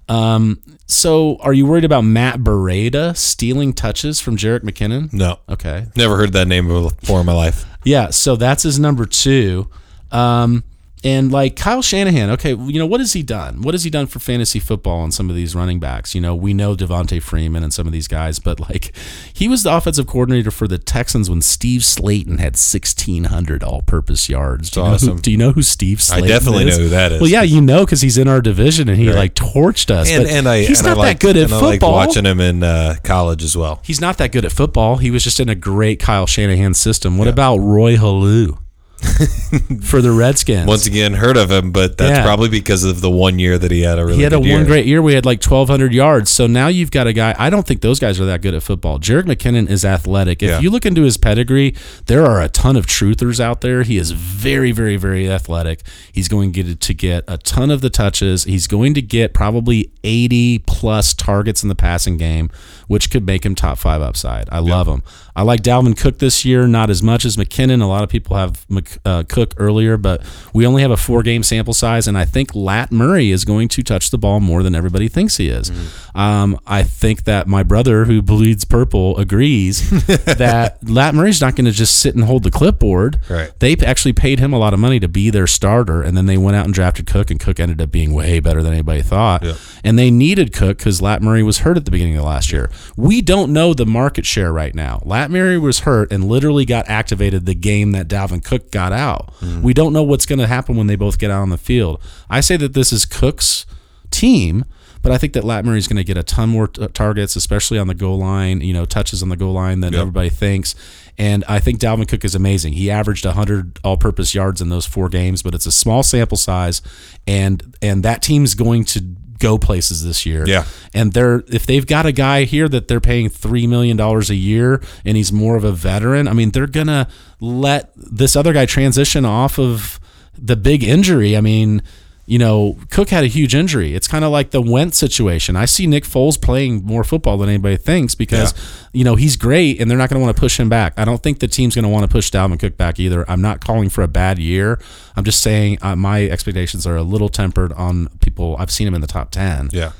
Um, 0.07 0.59
so, 0.87 1.37
are 1.41 1.53
you 1.53 1.65
worried 1.65 1.83
about 1.83 2.01
Matt 2.01 2.39
Breida 2.39 3.15
stealing 3.17 3.73
touches 3.73 4.19
from 4.21 4.37
Jerick 4.37 4.61
McKinnon? 4.61 5.11
No, 5.11 5.39
Okay, 5.49 5.87
never 5.95 6.15
heard 6.17 6.33
that 6.33 6.47
name 6.47 6.67
before 6.67 7.19
in 7.21 7.25
my 7.25 7.33
life. 7.33 7.65
yeah, 7.83 8.09
so 8.11 8.35
that's 8.35 8.63
his 8.63 8.77
number 8.79 9.05
two. 9.05 9.67
Um, 10.11 10.63
and 11.05 11.31
like 11.31 11.55
Kyle 11.55 11.83
Shanahan, 11.83 12.31
okay, 12.31 12.55
you 12.55 12.79
know, 12.79 12.87
what 12.87 12.99
has 12.99 13.13
he 13.13 13.21
done? 13.21 13.61
What 13.61 13.75
has 13.75 13.83
he 13.83 13.91
done 13.91 14.07
for 14.07 14.17
fantasy 14.17 14.59
football 14.59 15.03
and 15.03 15.13
some 15.13 15.29
of 15.29 15.35
these 15.35 15.53
running 15.53 15.79
backs? 15.79 16.15
You 16.15 16.21
know, 16.21 16.33
we 16.33 16.51
know 16.51 16.75
Devonta 16.75 17.21
Freeman 17.21 17.63
and 17.63 17.71
some 17.71 17.85
of 17.85 17.93
these 17.93 18.07
guys, 18.07 18.39
but 18.39 18.59
like 18.59 18.91
he 19.33 19.47
was 19.47 19.61
the 19.61 19.71
offensive 19.71 20.07
coordinator 20.07 20.49
for 20.49 20.67
the 20.67 20.79
Texans 20.79 21.29
when 21.29 21.43
Steve 21.43 21.81
Slaton 21.81 22.39
had 22.39 22.53
1,600 22.53 23.63
all 23.63 23.83
purpose 23.83 24.27
yards. 24.29 24.71
Do 24.71 24.79
you, 24.79 24.85
know 24.87 24.97
who, 24.97 25.19
do 25.19 25.31
you 25.31 25.37
know 25.37 25.51
who 25.51 25.61
Steve 25.61 25.99
Slaton 25.99 26.17
is? 26.17 26.23
I 26.23 26.27
definitely 26.27 26.67
is? 26.69 26.77
know 26.77 26.83
who 26.85 26.89
that 26.89 27.11
is. 27.11 27.21
Well, 27.21 27.29
yeah, 27.29 27.43
you 27.43 27.61
know, 27.61 27.85
because 27.85 28.01
he's 28.01 28.17
in 28.17 28.27
our 28.27 28.41
division 28.41 28.89
and 28.89 28.97
he 28.97 29.13
like 29.13 29.35
torched 29.35 29.91
us. 29.91 30.09
And 30.09 30.23
but 30.23 30.33
and 30.33 30.49
I 30.49 30.63
he's 30.63 30.79
and 30.79 30.87
not 30.87 30.97
I 30.97 31.01
liked, 31.01 31.21
that 31.21 31.27
good 31.27 31.37
at 31.37 31.43
and 31.43 31.53
I 31.53 31.59
football. 31.59 31.91
liked 31.91 32.07
watching 32.07 32.25
him 32.25 32.39
in 32.41 32.63
uh, 32.63 32.95
college 33.03 33.43
as 33.43 33.55
well. 33.55 33.79
He's 33.83 34.01
not 34.01 34.17
that 34.17 34.31
good 34.31 34.43
at 34.43 34.51
football. 34.51 34.95
He 34.95 35.11
was 35.11 35.23
just 35.23 35.39
in 35.39 35.49
a 35.49 35.55
great 35.55 35.99
Kyle 35.99 36.25
Shanahan 36.25 36.73
system. 36.73 37.19
What 37.19 37.27
about 37.27 37.57
Roy 37.57 37.95
Helu 37.95 38.57
for 39.83 40.01
the 40.01 40.11
Redskins? 40.11 40.67
Once 40.67 40.85
again, 40.85 41.13
heard 41.13 41.37
of 41.37 41.49
him, 41.51 41.71
but 41.71 41.97
that's 41.97 42.17
Yeah. 42.19 42.23
probably 42.23 42.49
because 42.49 42.83
of 42.83 43.01
the 43.01 43.09
one 43.09 43.39
year 43.39 43.57
that 43.57 43.71
he 43.71 43.81
had 43.81 43.99
a 43.99 44.05
really 44.05 44.17
he 44.17 44.23
had 44.23 44.33
a 44.33 44.39
one 44.39 44.47
year. 44.47 44.65
great 44.65 44.85
year. 44.85 45.01
We 45.01 45.13
had 45.13 45.25
like 45.25 45.41
1,200 45.43 45.93
yards. 45.93 46.29
So 46.31 46.47
now 46.47 46.67
you've 46.67 46.91
got 46.91 47.07
a 47.07 47.13
guy. 47.13 47.35
I 47.37 47.49
don't 47.49 47.65
think 47.65 47.81
those 47.81 47.99
guys 47.99 48.19
are 48.19 48.25
that 48.25 48.41
good 48.41 48.53
at 48.53 48.63
football. 48.63 48.99
Jerick 48.99 49.23
McKinnon 49.23 49.69
is 49.69 49.85
athletic. 49.85 50.41
If 50.43 50.49
Yeah. 50.49 50.59
you 50.59 50.69
look 50.69 50.85
into 50.85 51.03
his 51.03 51.17
pedigree, 51.17 51.73
there 52.07 52.25
are 52.25 52.41
a 52.41 52.49
ton 52.49 52.75
of 52.75 52.85
truthers 52.85 53.39
out 53.39 53.61
there. 53.61 53.83
He 53.83 53.97
is 53.97 54.11
very, 54.11 54.71
very, 54.71 54.97
very 54.97 55.29
athletic. 55.29 55.81
He's 56.11 56.27
going 56.27 56.51
to 56.53 56.75
to 56.75 56.93
get 56.93 57.23
a 57.27 57.37
ton 57.37 57.71
of 57.71 57.81
the 57.81 57.89
touches. 57.89 58.43
He's 58.45 58.67
going 58.67 58.93
to 58.95 59.01
get 59.01 59.33
probably 59.33 59.91
80 60.05 60.59
plus 60.59 61.13
targets 61.13 61.63
in 61.63 61.69
the 61.69 61.75
passing 61.75 62.15
game, 62.17 62.49
which 62.87 63.09
could 63.09 63.25
make 63.25 63.45
him 63.45 63.55
top 63.55 63.77
five 63.79 64.01
upside. 64.01 64.47
I 64.51 64.59
love 64.59 64.87
him. 64.87 65.01
I 65.35 65.41
like 65.41 65.61
Dalvin 65.61 65.97
Cook 65.97 66.19
this 66.19 66.45
year, 66.45 66.65
not 66.65 66.89
as 66.89 67.03
much 67.03 67.25
as 67.25 67.35
McKinnon. 67.35 67.81
A 67.81 67.85
lot 67.85 68.03
of 68.03 68.09
people 68.09 68.37
have 68.37 68.65
Mc- 68.69 68.97
uh, 69.03 69.23
Cook 69.27 69.53
earlier, 69.57 69.97
but 69.97 70.21
we 70.53 70.65
only 70.65 70.81
have 70.81 70.91
a 70.91 70.97
four 70.97 71.23
game 71.23 71.43
sample 71.43 71.73
size, 71.73 72.07
and 72.07 72.17
I 72.17 72.23
think 72.23 72.55
Lat 72.55 72.91
Murray 72.91 73.31
is 73.31 73.43
going 73.43 73.67
to 73.69 73.83
touch 73.83 74.11
the 74.11 74.17
ball 74.17 74.39
more 74.39 74.63
than 74.63 74.75
everybody 74.75 75.09
thinks 75.09 75.35
he 75.35 75.49
is. 75.49 75.71
Um, 76.13 76.57
I 76.65 76.83
think 76.83 77.25
that 77.25 77.47
my 77.47 77.63
brother, 77.63 78.05
who 78.05 78.21
bleeds 78.21 78.63
purple, 78.63 79.17
agrees 79.17 79.89
that 80.25 80.77
Lat 80.87 81.13
Murray's 81.13 81.41
not 81.41 81.55
going 81.55 81.65
to 81.65 81.71
just 81.71 81.99
sit 81.99 82.15
and 82.15 82.23
hold 82.23 82.43
the 82.43 82.51
clipboard. 82.51 83.19
Right. 83.29 83.51
They 83.59 83.75
actually 83.85 84.13
paid 84.13 84.39
him 84.39 84.53
a 84.53 84.57
lot 84.57 84.73
of 84.73 84.79
money 84.79 84.99
to 85.01 85.09
be 85.09 85.29
their 85.29 85.47
starter, 85.47 86.01
and 86.01 86.15
then 86.15 86.27
they 86.27 86.37
went 86.37 86.55
out 86.55 86.63
and 86.63 86.73
drafted 86.73 87.07
Cook, 87.07 87.29
and 87.29 87.39
Cook 87.39 87.59
ended 87.59 87.81
up 87.81 87.91
being 87.91 88.13
way 88.13 88.39
better 88.39 88.63
than 88.63 88.71
anybody 88.71 89.01
thought. 89.01 89.43
Yep. 89.43 89.57
And 89.83 89.94
they 89.97 90.11
needed 90.11 90.53
Cook 90.53 90.77
because 90.79 91.01
Lat 91.01 91.21
Murray 91.21 91.43
was 91.43 91.59
hurt 91.59 91.77
at 91.77 91.85
the 91.85 91.91
beginning 91.91 92.17
of 92.17 92.23
last 92.25 92.51
year. 92.51 92.69
We 92.95 93.21
don't 93.21 93.53
know 93.53 93.73
the 93.73 93.85
market 93.85 94.25
share 94.25 94.51
right 94.51 94.73
now. 94.73 95.01
Lat 95.05 95.29
Murray 95.31 95.57
was 95.57 95.79
hurt 95.79 96.11
and 96.11 96.25
literally 96.25 96.65
got 96.65 96.87
activated 96.87 97.45
the 97.45 97.55
game 97.55 97.91
that 97.91 98.07
Dalvin 98.07 98.43
Cook 98.43 98.71
got 98.71 98.91
out. 98.93 99.33
Mm-hmm. 99.41 99.61
We 99.61 99.73
don't 99.73 99.93
know 99.93 100.03
what's 100.03 100.25
going 100.25 100.39
to 100.39 100.47
happen 100.47 100.75
when 100.75 100.87
they 100.87 100.95
both 100.95 101.19
get 101.19 101.31
out 101.31 101.41
on 101.41 101.49
the 101.49 101.57
field. 101.57 102.01
I 102.29 102.41
say 102.41 102.57
that 102.57 102.73
this 102.73 102.91
is 102.91 103.05
Cook's 103.05 103.65
team. 104.11 104.65
But 105.01 105.11
I 105.11 105.19
think 105.19 105.33
that 105.33 105.43
Lat 105.43 105.67
is 105.67 105.87
going 105.87 105.97
to 105.97 106.03
get 106.03 106.17
a 106.17 106.23
ton 106.23 106.49
more 106.49 106.67
t- 106.67 106.81
uh, 106.81 106.87
targets, 106.87 107.35
especially 107.35 107.77
on 107.77 107.85
the 107.85 107.93
goal 107.93 108.17
line, 108.17 108.61
you 108.61 108.73
know, 108.73 108.85
touches 108.85 109.21
on 109.21 109.29
the 109.29 109.35
goal 109.35 109.53
line 109.53 109.81
than 109.81 109.93
Yep. 109.93 109.99
everybody 110.01 110.29
thinks. 110.29 110.73
And 111.15 111.43
I 111.47 111.59
think 111.59 111.79
Dalvin 111.79 112.07
Cook 112.07 112.25
is 112.25 112.33
amazing. 112.33 112.73
He 112.73 112.89
averaged 112.89 113.23
100 113.23 113.77
all-purpose 113.83 114.33
yards 114.33 114.61
in 114.61 114.69
those 114.69 114.87
four 114.87 115.07
games, 115.09 115.43
but 115.43 115.53
it's 115.53 115.67
a 115.67 115.71
small 115.71 116.01
sample 116.01 116.37
size, 116.37 116.81
and 117.27 117.75
and 117.83 118.01
that 118.01 118.23
team's 118.23 118.55
going 118.55 118.83
to 118.85 119.01
go 119.39 119.57
places 119.57 120.03
this 120.03 120.25
year. 120.25 120.47
Yeah. 120.47 120.65
And 120.93 121.13
they're 121.13 121.43
if 121.47 121.65
they've 121.65 121.85
got 121.85 122.05
a 122.05 122.11
guy 122.11 122.43
here 122.43 122.67
that 122.69 122.87
they're 122.87 123.01
paying 123.01 123.29
three 123.29 123.67
million 123.67 123.97
dollars 123.97 124.29
a 124.29 124.35
year 124.35 124.81
and 125.03 125.17
he's 125.17 125.31
more 125.31 125.55
of 125.55 125.63
a 125.63 125.71
veteran, 125.71 126.27
I 126.27 126.33
mean, 126.33 126.51
they're 126.51 126.67
gonna 126.67 127.07
let 127.39 127.91
this 127.95 128.35
other 128.35 128.53
guy 128.53 128.65
transition 128.65 129.25
off 129.25 129.59
of 129.59 129.99
the 130.37 130.55
big 130.55 130.83
injury. 130.83 131.35
I 131.35 131.41
mean, 131.41 131.81
you 132.27 132.39
know, 132.39 132.77
Cook 132.89 133.09
had 133.09 133.23
a 133.23 133.27
huge 133.27 133.53
injury. 133.53 133.93
It's 133.93 134.07
kind 134.07 134.25
of 134.25 134.31
like 134.31 134.49
the 134.49 134.61
Wentz 134.61 134.97
situation. 134.97 135.55
I 135.55 135.65
see 135.65 135.85
Nick 135.85 136.05
Foles 136.05 136.41
playing 136.41 136.83
more 136.83 137.03
football 137.03 137.37
than 137.37 137.49
anybody 137.49 137.77
thinks 137.77 138.15
because, 138.15 138.53
you 138.93 139.03
know, 139.03 139.15
he's 139.15 139.35
great 139.35 139.79
and 139.79 139.91
they're 139.91 139.97
not 139.97 140.09
going 140.09 140.19
to 140.19 140.25
want 140.25 140.35
to 140.35 140.39
push 140.39 140.59
him 140.59 140.67
back. 140.67 140.93
I 140.97 141.05
don't 141.05 141.21
think 141.21 141.39
the 141.39 141.47
team's 141.47 141.75
going 141.75 141.83
to 141.83 141.89
want 141.89 142.03
to 142.03 142.07
push 142.11 142.31
Dalvin 142.31 142.59
Cook 142.59 142.77
back 142.77 142.99
either. 142.99 143.29
I'm 143.29 143.41
not 143.41 143.63
calling 143.63 143.89
for 143.89 144.01
a 144.01 144.07
bad 144.07 144.39
year. 144.39 144.79
I'm 145.15 145.23
just 145.23 145.41
saying 145.41 145.77
uh, 145.83 145.95
my 145.95 146.25
expectations 146.25 146.87
are 146.87 146.95
a 146.95 147.03
little 147.03 147.29
tempered 147.29 147.73
on 147.73 148.07
people. 148.21 148.55
I've 148.57 148.71
seen 148.71 148.87
him 148.87 148.95
in 148.95 149.01
the 149.01 149.07
top 149.07 149.29
10. 149.29 149.69
Yeah. 149.71 149.91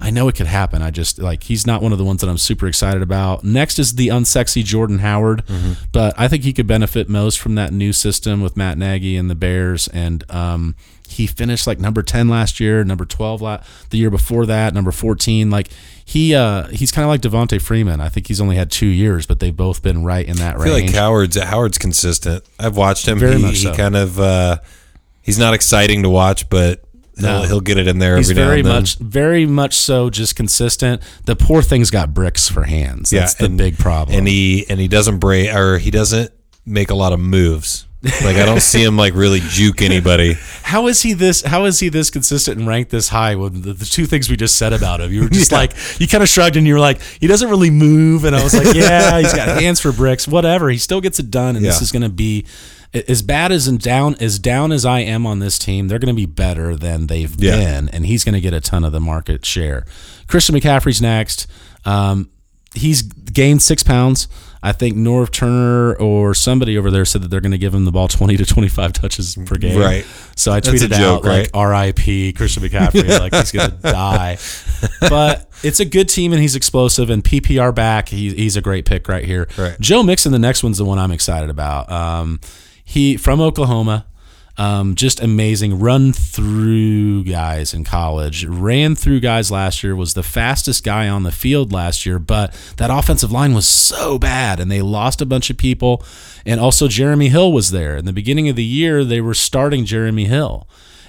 I 0.00 0.10
know 0.10 0.28
it 0.28 0.36
could 0.36 0.46
happen. 0.46 0.80
I 0.80 0.90
just 0.90 1.18
like 1.18 1.42
he's 1.42 1.66
not 1.66 1.82
one 1.82 1.90
of 1.90 1.98
the 1.98 2.04
ones 2.04 2.20
that 2.20 2.30
I'm 2.30 2.38
super 2.38 2.68
excited 2.68 3.02
about. 3.02 3.42
Next 3.42 3.80
is 3.80 3.96
the 3.96 4.08
unsexy 4.08 4.64
Jordan 4.64 5.00
Howard, 5.00 5.42
but 5.90 6.14
I 6.16 6.28
think 6.28 6.44
he 6.44 6.52
could 6.52 6.68
benefit 6.68 7.08
most 7.08 7.40
from 7.40 7.56
that 7.56 7.72
new 7.72 7.92
system 7.92 8.40
with 8.40 8.56
Matt 8.56 8.78
Nagy 8.78 9.16
and 9.16 9.28
the 9.28 9.34
Bears. 9.34 9.88
And 9.88 10.22
um, 10.30 10.76
he 11.08 11.26
finished 11.26 11.66
like 11.66 11.80
number 11.80 12.02
ten 12.02 12.28
last 12.28 12.60
year, 12.60 12.84
number 12.84 13.04
twelve 13.04 13.42
la- 13.42 13.62
the 13.90 13.98
year 13.98 14.10
before 14.10 14.46
that, 14.46 14.72
number 14.72 14.92
fourteen. 14.92 15.50
Like 15.50 15.68
he 16.04 16.32
uh, 16.32 16.68
he's 16.68 16.92
kind 16.92 17.04
of 17.04 17.08
like 17.08 17.20
Devonta 17.20 17.60
Freeman. 17.60 18.00
I 18.00 18.08
think 18.08 18.28
he's 18.28 18.40
only 18.40 18.54
had 18.54 18.70
two 18.70 18.86
years, 18.86 19.26
but 19.26 19.40
they've 19.40 19.56
both 19.56 19.82
been 19.82 20.04
right 20.04 20.26
in 20.26 20.36
that 20.36 20.60
I 20.60 20.64
feel 20.64 20.74
range. 20.74 20.92
like 20.92 20.96
Howard's 20.96 21.36
Howard's 21.36 21.76
consistent. 21.76 22.44
I've 22.58 22.76
watched 22.76 23.08
him. 23.08 23.18
Very 23.18 23.36
he, 23.36 23.42
much 23.42 23.58
he 23.58 23.74
kind 23.74 23.96
of 23.96 24.20
uh, 24.20 24.58
he's 25.22 25.40
not 25.40 25.54
exciting 25.54 26.04
to 26.04 26.08
watch, 26.08 26.48
but 26.48 26.84
No. 27.20 27.42
he'll 27.42 27.60
get 27.60 27.78
it 27.78 27.86
in 27.88 27.98
there 27.98 28.16
He's 28.16 28.30
very 28.30 28.62
much, 28.62 28.96
very 28.98 29.46
much 29.46 29.74
so, 29.74 30.10
just 30.10 30.36
consistent. 30.36 31.02
The 31.24 31.36
poor 31.36 31.62
thing's 31.62 31.90
got 31.90 32.14
bricks 32.14 32.48
for 32.48 32.64
hands. 32.64 33.10
That's 33.10 33.34
the 33.34 33.46
and- 33.46 33.58
big 33.58 33.78
problem. 33.78 34.16
And 34.18 34.28
he 34.28 34.66
and 34.68 34.78
he 34.80 34.88
doesn't 34.88 35.18
break 35.18 35.54
or 35.54 35.78
he 35.78 35.90
doesn't 35.90 36.30
make 36.66 36.90
a 36.90 36.94
lot 36.94 37.12
of 37.12 37.20
moves. 37.20 37.84
Like 38.00 38.36
I 38.36 38.46
don't 38.46 38.60
see 38.62 38.80
him 38.84 38.96
like 38.96 39.14
really 39.14 39.40
juke 39.40 39.82
anybody. 39.82 40.34
How 40.62 40.86
is 40.86 41.02
he 41.02 41.14
this? 41.14 41.42
How 41.42 41.64
is 41.64 41.80
he 41.80 41.88
this 41.88 42.10
consistent 42.10 42.56
and 42.58 42.68
ranked 42.68 42.92
this 42.92 43.08
high? 43.08 43.34
When 43.34 43.62
the, 43.62 43.72
the 43.72 43.84
two 43.84 44.06
things 44.06 44.30
we 44.30 44.36
just 44.36 44.54
said 44.54 44.72
about 44.72 45.00
him, 45.00 45.12
you 45.12 45.22
were 45.24 45.28
just 45.28 45.50
Yeah. 45.52 45.58
like 45.58 45.72
you 45.98 46.06
kind 46.06 46.22
of 46.22 46.28
shrugged 46.28 46.54
and 46.56 46.64
you 46.64 46.74
were 46.74 46.80
like, 46.80 47.00
he 47.20 47.26
doesn't 47.26 47.50
really 47.50 47.70
move, 47.70 48.22
and 48.24 48.36
I 48.36 48.44
was 48.44 48.54
like, 48.54 48.72
yeah, 48.76 49.18
he's 49.18 49.34
got 49.34 49.48
hands 49.60 49.80
for 49.80 49.90
bricks, 49.90 50.28
whatever. 50.28 50.70
He 50.70 50.78
still 50.78 51.00
gets 51.00 51.18
it 51.18 51.28
done, 51.32 51.56
and 51.56 51.64
this 51.64 51.82
is 51.82 51.90
going 51.90 52.02
to 52.02 52.08
be 52.08 52.46
as 52.94 53.22
bad 53.22 53.52
as 53.52 53.66
and 53.68 53.78
down 53.80 54.16
as 54.20 54.38
down 54.38 54.72
as 54.72 54.84
I 54.84 55.00
am 55.00 55.26
on 55.26 55.38
this 55.40 55.58
team. 55.58 55.88
They're 55.88 55.98
going 55.98 56.14
to 56.14 56.20
be 56.20 56.26
better 56.26 56.74
than 56.76 57.06
they've 57.06 57.34
Yeah. 57.38 57.56
been, 57.56 57.88
and 57.90 58.06
he's 58.06 58.24
going 58.24 58.34
to 58.34 58.40
get 58.40 58.54
a 58.54 58.60
ton 58.60 58.84
of 58.84 58.92
the 58.92 59.00
market 59.00 59.44
share. 59.44 59.84
Christian 60.26 60.54
McCaffrey's 60.54 61.02
next. 61.02 61.46
Um, 61.84 62.30
he's 62.74 63.02
gained 63.02 63.62
six 63.62 63.82
pounds. 63.82 64.28
I 64.60 64.72
think 64.72 64.96
Norv 64.96 65.30
Turner 65.30 65.94
or 65.94 66.34
somebody 66.34 66.76
over 66.76 66.90
there 66.90 67.04
said 67.04 67.22
that 67.22 67.28
they're 67.28 67.40
going 67.40 67.52
to 67.52 67.58
give 67.58 67.72
him 67.72 67.84
the 67.84 67.92
ball 67.92 68.08
20 68.08 68.36
to 68.38 68.44
25 68.44 68.92
touches 68.92 69.36
per 69.46 69.54
game. 69.56 69.78
Right. 69.78 70.04
So 70.34 70.50
I 70.50 70.60
tweeted 70.60 70.88
joke, 70.90 71.24
out 71.24 71.24
like 71.24 71.50
R.I.P. 71.54 72.32
Christian 72.32 72.64
McCaffrey, 72.64 73.06
like 73.20 73.32
he's 73.34 73.52
gonna 73.52 73.68
die. 73.80 74.36
But 75.00 75.48
it's 75.62 75.78
a 75.78 75.84
good 75.84 76.08
team 76.08 76.32
and 76.32 76.42
he's 76.42 76.56
explosive 76.56 77.08
and 77.08 77.22
PPR 77.22 77.72
back. 77.72 78.08
He, 78.08 78.34
he's 78.34 78.56
a 78.56 78.60
great 78.60 78.84
pick 78.84 79.06
right 79.08 79.24
here. 79.24 79.46
Right. 79.56 79.78
Joe 79.78 80.02
Mixon, 80.02 80.32
the 80.32 80.38
next 80.40 80.64
one's 80.64 80.78
the 80.78 80.84
one 80.84 80.98
I'm 80.98 81.12
excited 81.12 81.50
about. 81.50 81.90
Um, 81.92 82.40
he 82.88 83.18
from 83.18 83.38
Oklahoma. 83.38 84.06
Um, 84.56 84.96
just 84.96 85.20
amazing. 85.20 85.78
Run 85.78 86.12
through 86.12 87.22
guys 87.24 87.72
in 87.72 87.84
college. 87.84 88.44
Ran 88.46 88.96
through 88.96 89.20
guys 89.20 89.50
last 89.50 89.84
year. 89.84 89.94
Was 89.94 90.14
the 90.14 90.22
fastest 90.22 90.82
guy 90.84 91.06
on 91.06 91.22
the 91.22 91.30
field 91.30 91.70
last 91.70 92.06
year. 92.06 92.18
But 92.18 92.52
that 92.78 92.90
offensive 92.90 93.30
line 93.30 93.54
was 93.54 93.68
so 93.68 94.18
bad, 94.18 94.58
and 94.58 94.70
they 94.70 94.82
lost 94.82 95.20
a 95.20 95.26
bunch 95.26 95.50
of 95.50 95.58
people. 95.58 96.02
And 96.46 96.58
also 96.60 96.88
Jeremy 96.88 97.28
Hill 97.28 97.52
was 97.52 97.70
there. 97.70 97.96
In 97.98 98.06
the 98.06 98.12
beginning 98.12 98.48
of 98.48 98.56
the 98.56 98.64
year, 98.64 99.04
they 99.04 99.20
were 99.20 99.34
starting 99.34 99.84
Jeremy 99.84 100.24
Hill. 100.24 100.66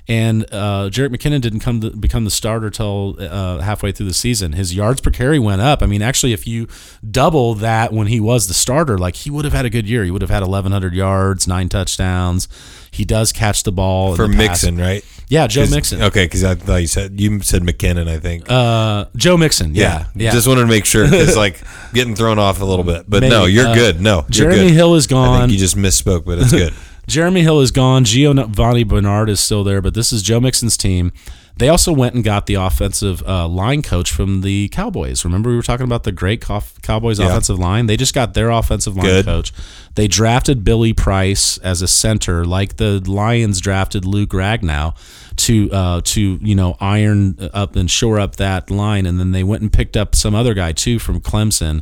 And 0.10 0.44
uh, 0.52 0.90
Jerick 0.92 1.10
McKinnon 1.16 1.40
didn't 1.40 1.60
come 1.60 1.82
to 1.82 1.92
become 1.92 2.26
the 2.26 2.32
starter 2.32 2.72
till 2.72 3.16
uh, 3.20 3.60
halfway 3.60 3.92
through 3.92 4.08
the 4.08 4.14
season. 4.16 4.54
His 4.54 4.74
yards 4.74 5.02
per 5.02 5.12
carry 5.12 5.38
went 5.38 5.62
up. 5.62 5.84
I 5.84 5.86
mean, 5.86 6.02
actually, 6.02 6.34
if 6.34 6.48
you 6.48 6.68
double 7.10 7.54
that 7.56 7.94
when 7.94 8.08
he 8.08 8.20
was 8.20 8.48
the 8.48 8.56
starter, 8.56 8.98
like 8.98 9.16
he 9.18 9.30
would 9.30 9.46
have 9.46 9.54
had 9.54 9.66
a 9.66 9.70
good 9.70 9.88
year. 9.88 10.04
He 10.04 10.10
would 10.10 10.24
have 10.24 10.32
had 10.32 10.42
1,100 10.42 10.96
yards, 10.96 11.48
nine 11.48 11.70
touchdowns. 11.70 12.48
He 12.90 13.06
does 13.06 13.32
catch 13.32 13.62
the 13.62 13.72
ball 13.72 14.16
For 14.16 14.28
the 14.28 14.34
pass. 14.34 14.64
Mixon, 14.64 14.78
right? 14.78 15.06
Yeah, 15.28 15.46
Joe 15.46 15.68
Mixon. 15.70 16.02
Okay, 16.02 16.26
because 16.26 16.44
I 16.44 16.56
thought 16.56 16.78
you 16.78 16.88
said 16.88 17.22
you 17.22 17.40
said 17.42 17.62
McKinnon. 17.62 18.08
I 18.10 18.18
think. 18.18 18.50
Uh, 18.50 19.06
Joe 19.16 19.38
Mixon. 19.38 19.76
Yeah, 19.76 20.06
yeah. 20.16 20.32
Just 20.32 20.48
wanted 20.48 20.62
to 20.62 20.68
make 20.68 20.86
sure 20.86 21.06
it's 21.08 21.38
like 21.46 21.62
getting 21.94 22.16
thrown 22.16 22.40
off 22.40 22.62
a 22.62 22.66
little 22.66 22.84
bit, 22.84 23.06
but 23.08 23.22
no, 23.22 23.46
you're 23.46 23.68
Uh, 23.68 23.76
good. 23.76 24.02
No, 24.02 24.22
you're 24.22 24.50
Jeremy 24.50 24.70
good. 24.70 24.74
Hill 24.74 24.96
is 24.96 25.06
I 25.06 25.10
gone. 25.12 25.40
think 25.42 25.52
you 25.52 25.60
just 25.60 25.78
misspoke, 25.78 26.26
but 26.26 26.40
it's 26.40 26.52
good. 26.52 26.74
Jeremy 27.10 27.42
Hill 27.42 27.60
is 27.60 27.72
gone. 27.72 28.06
Giovani 28.06 28.84
Bernard 28.88 29.30
is 29.30 29.40
still 29.40 29.64
there, 29.64 29.82
but 29.82 29.94
this 29.96 30.14
is 30.14 30.22
Joe 30.22 30.40
Mixon's 30.40 30.78
team. 30.78 31.12
They 31.58 31.68
also 31.68 31.92
went 31.92 32.16
and 32.16 32.24
got 32.24 32.46
the 32.46 32.54
offensive 32.54 33.22
uh, 33.28 33.46
line 33.46 33.82
coach 33.82 34.12
from 34.12 34.42
the 34.42 34.70
Cowboys. 34.70 35.26
Remember, 35.26 35.50
we 35.50 35.58
were 35.58 35.62
talking 35.62 35.84
about 35.84 36.04
the 36.04 36.14
great 36.14 36.40
Cowboys 36.40 37.20
Yeah. 37.20 37.28
offensive 37.28 37.60
line? 37.60 37.88
They 37.88 37.98
just 37.98 38.14
got 38.14 38.34
their 38.34 38.50
offensive 38.50 38.96
line 38.96 39.06
Good. 39.08 39.26
coach. 39.26 39.52
They 39.96 40.08
drafted 40.08 40.64
Billy 40.64 40.94
Price 40.94 41.58
as 41.58 41.82
a 41.82 41.88
center, 41.88 42.46
like 42.46 42.78
the 42.78 43.02
Lions 43.06 43.60
drafted 43.60 44.06
Luke 44.06 44.30
Ragnow 44.30 44.96
to 45.38 45.70
uh, 45.72 46.02
to 46.06 46.40
you 46.42 46.56
know 46.56 46.78
iron 46.80 47.38
up 47.54 47.76
and 47.76 47.92
shore 47.92 48.20
up 48.22 48.38
that 48.38 48.72
line, 48.72 49.06
and 49.06 49.20
then 49.20 49.32
they 49.32 49.44
went 49.44 49.62
and 49.62 49.74
picked 49.74 49.98
up 49.98 50.16
some 50.16 50.34
other 50.36 50.54
guy 50.54 50.72
too 50.72 50.98
from 50.98 51.20
Clemson 51.20 51.82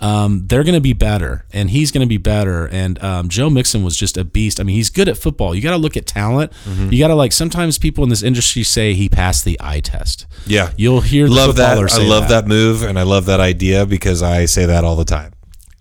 um, 0.00 0.46
they're 0.46 0.64
going 0.64 0.74
to 0.74 0.80
be 0.80 0.94
better, 0.94 1.44
and 1.52 1.70
he's 1.70 1.92
going 1.92 2.00
to 2.00 2.08
be 2.08 2.16
better. 2.16 2.66
And 2.66 3.02
um, 3.04 3.28
Joe 3.28 3.50
Mixon 3.50 3.84
was 3.84 3.96
just 3.96 4.16
a 4.16 4.24
beast. 4.24 4.58
I 4.58 4.62
mean, 4.62 4.76
he's 4.76 4.88
good 4.88 5.08
at 5.08 5.18
football. 5.18 5.54
You 5.54 5.60
got 5.60 5.72
to 5.72 5.76
look 5.76 5.96
at 5.96 6.06
talent. 6.06 6.52
Mm-hmm. 6.64 6.92
You 6.92 6.98
got 6.98 7.08
to 7.08 7.14
like. 7.14 7.32
Sometimes 7.32 7.78
people 7.78 8.02
in 8.02 8.10
this 8.10 8.22
industry 8.22 8.62
say 8.62 8.94
he 8.94 9.08
passed 9.08 9.44
the 9.44 9.58
eye 9.60 9.80
test. 9.80 10.26
Yeah, 10.46 10.72
You'll 10.76 11.02
hear 11.02 11.28
the 11.28 11.34
love 11.34 11.56
that. 11.56 11.78
I 11.78 12.02
love 12.02 12.28
that. 12.30 12.46
move, 12.46 12.82
and 12.82 12.98
I 12.98 13.02
love 13.02 13.26
that 13.26 13.40
idea 13.40 13.84
because 13.84 14.22
I 14.22 14.46
say 14.46 14.64
that 14.66 14.84
all 14.84 14.96
the 14.96 15.04
time. 15.04 15.32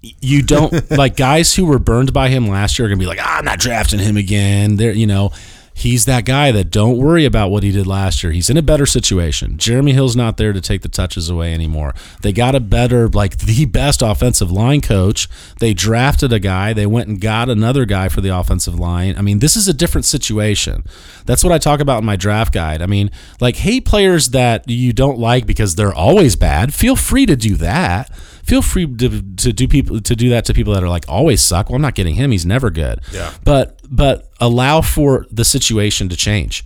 You 0.01 0.43
don't 0.43 0.91
like 0.91 1.15
guys 1.17 1.53
who 1.55 1.65
were 1.65 1.79
burned 1.79 2.13
by 2.13 2.29
him 2.29 2.47
last 2.47 2.77
year 2.77 2.85
are 2.85 2.89
going 2.89 2.99
to 2.99 3.03
be 3.03 3.07
like, 3.07 3.19
ah, 3.21 3.39
I'm 3.39 3.45
not 3.45 3.59
drafting 3.59 3.99
him 3.99 4.17
again. 4.17 4.75
There, 4.75 4.91
you 4.91 5.07
know. 5.07 5.31
He's 5.79 6.03
that 6.05 6.25
guy 6.25 6.51
that 6.51 6.71
don't 6.71 6.97
worry 6.97 7.23
about 7.23 7.51
what 7.51 7.63
he 7.63 7.71
did 7.71 7.87
last 7.87 8.21
year. 8.21 8.33
He's 8.33 8.49
in 8.49 8.57
a 8.57 8.61
better 8.61 8.85
situation. 8.85 9.57
Jeremy 9.57 9.93
Hill's 9.93 10.13
not 10.13 10.35
there 10.35 10.51
to 10.51 10.59
take 10.59 10.81
the 10.81 10.89
touches 10.89 11.29
away 11.29 11.53
anymore. 11.53 11.95
They 12.21 12.33
got 12.33 12.53
a 12.53 12.59
better, 12.59 13.07
like 13.07 13.37
the 13.37 13.63
best 13.63 14.01
offensive 14.01 14.51
line 14.51 14.81
coach. 14.81 15.29
They 15.61 15.73
drafted 15.73 16.33
a 16.33 16.39
guy. 16.39 16.73
They 16.73 16.85
went 16.85 17.07
and 17.07 17.21
got 17.21 17.47
another 17.47 17.85
guy 17.85 18.09
for 18.09 18.19
the 18.19 18.37
offensive 18.37 18.77
line. 18.77 19.15
I 19.17 19.21
mean, 19.21 19.39
this 19.39 19.55
is 19.55 19.69
a 19.69 19.73
different 19.73 20.03
situation. 20.03 20.83
That's 21.25 21.45
what 21.45 21.53
I 21.53 21.57
talk 21.57 21.79
about 21.79 21.99
in 21.99 22.05
my 22.05 22.17
draft 22.17 22.53
guide. 22.53 22.81
I 22.81 22.85
mean, 22.85 23.09
like 23.39 23.55
hate 23.55 23.85
players 23.85 24.31
that 24.31 24.67
you 24.69 24.91
don't 24.91 25.17
like 25.17 25.45
because 25.45 25.75
they're 25.75 25.93
always 25.93 26.35
bad. 26.35 26.73
Feel 26.73 26.97
free 26.97 27.25
to 27.25 27.37
do 27.37 27.55
that. 27.55 28.11
Feel 28.49 28.63
free 28.63 28.87
to, 28.87 29.21
to 29.21 29.53
do 29.53 29.67
people 29.67 30.01
to 30.01 30.15
do 30.15 30.29
that 30.29 30.45
to 30.45 30.55
people 30.55 30.73
that 30.73 30.83
are 30.83 30.89
like 30.89 31.05
always 31.07 31.39
suck. 31.39 31.69
Well, 31.69 31.75
I'm 31.75 31.83
not 31.83 31.93
getting 31.93 32.15
him. 32.15 32.31
He's 32.31 32.47
never 32.47 32.71
good. 32.71 32.99
Yeah. 33.11 33.31
But 33.43 33.79
but 33.87 34.29
allow 34.39 34.81
for 34.81 35.27
the 35.29 35.45
situation 35.45 36.09
to 36.09 36.15
change. 36.15 36.65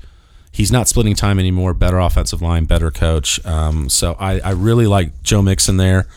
He's 0.52 0.72
not 0.72 0.88
splitting 0.88 1.16
time 1.16 1.40
anymore. 1.40 1.74
Better 1.74 2.00
offensive 2.00 2.42
line, 2.42 2.66
better 2.66 2.90
coach. 2.90 3.44
Um, 3.46 3.90
so 3.90 4.16
I, 4.20 4.40
I 4.40 4.52
really 4.52 4.88
like 4.88 5.24
Joe 5.24 5.42
Mixon 5.42 5.78
there. 5.78 6.08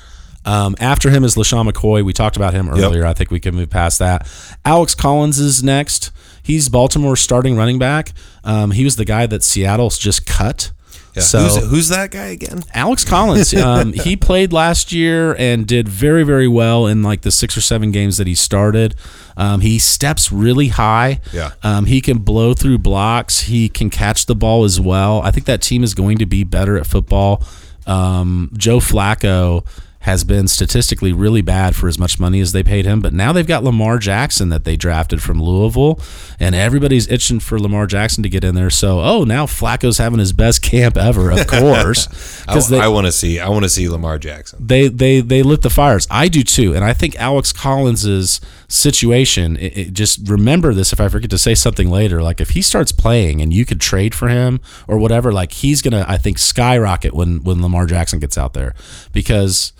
Um, 0.45 0.77
after 0.79 1.11
him 1.11 1.25
is 1.25 1.35
LaShawn 1.35 1.69
McCoy. 1.69 2.05
We 2.05 2.13
talked 2.13 2.37
about 2.37 2.55
him 2.55 2.69
earlier. 2.69 3.05
I 3.05 3.15
think 3.15 3.33
we 3.33 3.41
can 3.41 3.57
move 3.57 3.69
past 3.69 3.99
that. 3.99 4.31
Alex 4.65 4.95
Collins 4.95 5.41
is 5.41 5.65
next. 5.65 6.13
He's 6.43 6.69
Baltimore's 6.69 7.21
starting 7.21 7.57
running 7.57 7.81
back. 7.81 8.13
Um, 8.45 8.71
he 8.71 8.85
was 8.85 8.95
the 8.95 9.05
guy 9.05 9.27
that 9.27 9.43
Seattle's 9.43 9.99
just 9.99 10.27
cut. 10.27 10.71
Yeah. 11.17 11.23
So 11.23 11.39
who's, 11.41 11.71
who's 11.71 11.89
that 11.89 12.11
guy 12.11 12.27
again? 12.27 12.63
Alex 12.75 13.05
Collins, 13.05 13.55
um, 13.57 13.95
he 13.95 14.17
played 14.17 14.53
last 14.53 14.93
year 14.93 15.35
and 15.39 15.67
did 15.67 15.89
very, 15.89 16.23
very 16.25 16.47
well 16.47 16.87
in 16.87 17.03
like 17.03 17.23
the 17.23 17.31
six 17.31 17.57
or 17.57 17.63
seven 17.63 17.91
games 17.91 18.19
that 18.19 18.27
he 18.27 18.35
started. 18.35 18.95
Um, 19.37 19.61
he 19.61 19.79
steps 19.79 20.31
really 20.31 20.69
high. 20.69 21.21
Yeah. 21.33 21.53
Um, 21.63 21.87
he 21.87 22.01
can 22.03 22.19
blow 22.19 22.53
through 22.53 22.79
blocks. 22.79 23.41
He 23.41 23.69
can 23.71 23.89
catch 23.89 24.27
the 24.27 24.35
ball 24.35 24.65
as 24.65 24.79
well. 24.79 25.23
I 25.23 25.31
think 25.31 25.47
that 25.47 25.63
team 25.63 25.83
is 25.83 25.95
going 25.95 26.19
to 26.19 26.27
be 26.27 26.45
better 26.45 26.77
at 26.77 26.87
football. 26.87 27.43
Um, 27.87 28.51
Joe 28.55 28.79
Flacco 28.79 29.65
has 30.07 30.23
been 30.23 30.47
statistically 30.47 31.12
really 31.12 31.43
bad 31.43 31.74
for 31.74 31.89
as 31.89 31.99
much 31.99 32.20
money 32.20 32.41
as 32.41 32.53
they 32.53 32.62
paid 32.62 32.87
him, 32.87 33.01
but 33.01 33.12
now 33.12 33.33
they've 33.33 33.47
got 33.47 33.65
Lamar 33.65 33.99
Jackson 33.99 34.51
that 34.51 34.62
they 34.62 34.77
drafted 34.77 35.20
from 35.20 35.43
Louisville, 35.43 36.01
and 36.39 36.55
everybody's 36.55 37.11
itching 37.11 37.41
for 37.41 37.59
Lamar 37.59 37.87
Jackson 37.89 38.23
to 38.23 38.28
get 38.28 38.45
in 38.45 38.55
there. 38.55 38.70
So, 38.70 39.01
oh, 39.01 39.24
now 39.24 39.47
Flacco's 39.47 39.99
having 39.99 40.20
his 40.20 40.33
best 40.33 40.62
camp 40.62 40.97
ever, 40.97 41.33
of 41.33 41.47
course, 41.49 42.07
I, 42.47 42.53
because 42.53 42.69
they, 42.69 42.87
want 42.87 43.07
to 43.07 43.12
see. 43.12 43.41
I 43.41 43.49
want 43.49 43.65
to 43.65 43.69
see 43.69 43.89
Lamar 43.89 44.19
Jackson. 44.19 44.65
they 44.65 44.87
they 44.87 45.20
they 45.20 45.43
lit 45.43 45.62
the 45.62 45.70
fires. 45.70 46.07
I 46.09 46.28
do 46.28 46.43
too, 46.45 46.73
and 46.74 46.85
I 46.85 46.93
think 46.93 47.16
Alex 47.16 47.53
Collins's 47.53 48.41
situation. 48.69 49.57
It, 49.57 49.77
it- 49.77 49.93
just 49.93 50.28
remember 50.28 50.73
this. 50.74 50.93
If 50.93 51.01
I 51.01 51.09
forget 51.09 51.31
to 51.31 51.39
say 51.39 51.55
something 51.57 51.91
later, 51.91 52.23
like 52.23 52.41
if 52.41 52.51
he 52.51 52.62
starts 52.62 52.93
playing 52.93 53.41
and 53.41 53.53
you 53.53 53.65
could 53.65 53.81
trade 53.81 54.15
for 54.15 54.28
him 54.28 54.61
or 54.87 54.99
whatever, 54.99 55.33
like 55.33 55.53
he's 55.53 55.83
gonna, 55.83 56.05
I 56.07 56.16
think, 56.19 56.39
skyrocket 56.39 57.12
when 57.15 57.43
when 57.43 57.61
Lamar 57.62 57.87
Jackson 57.87 58.19
gets 58.20 58.37
out 58.39 58.53
there 58.53 58.74
because 59.12 59.73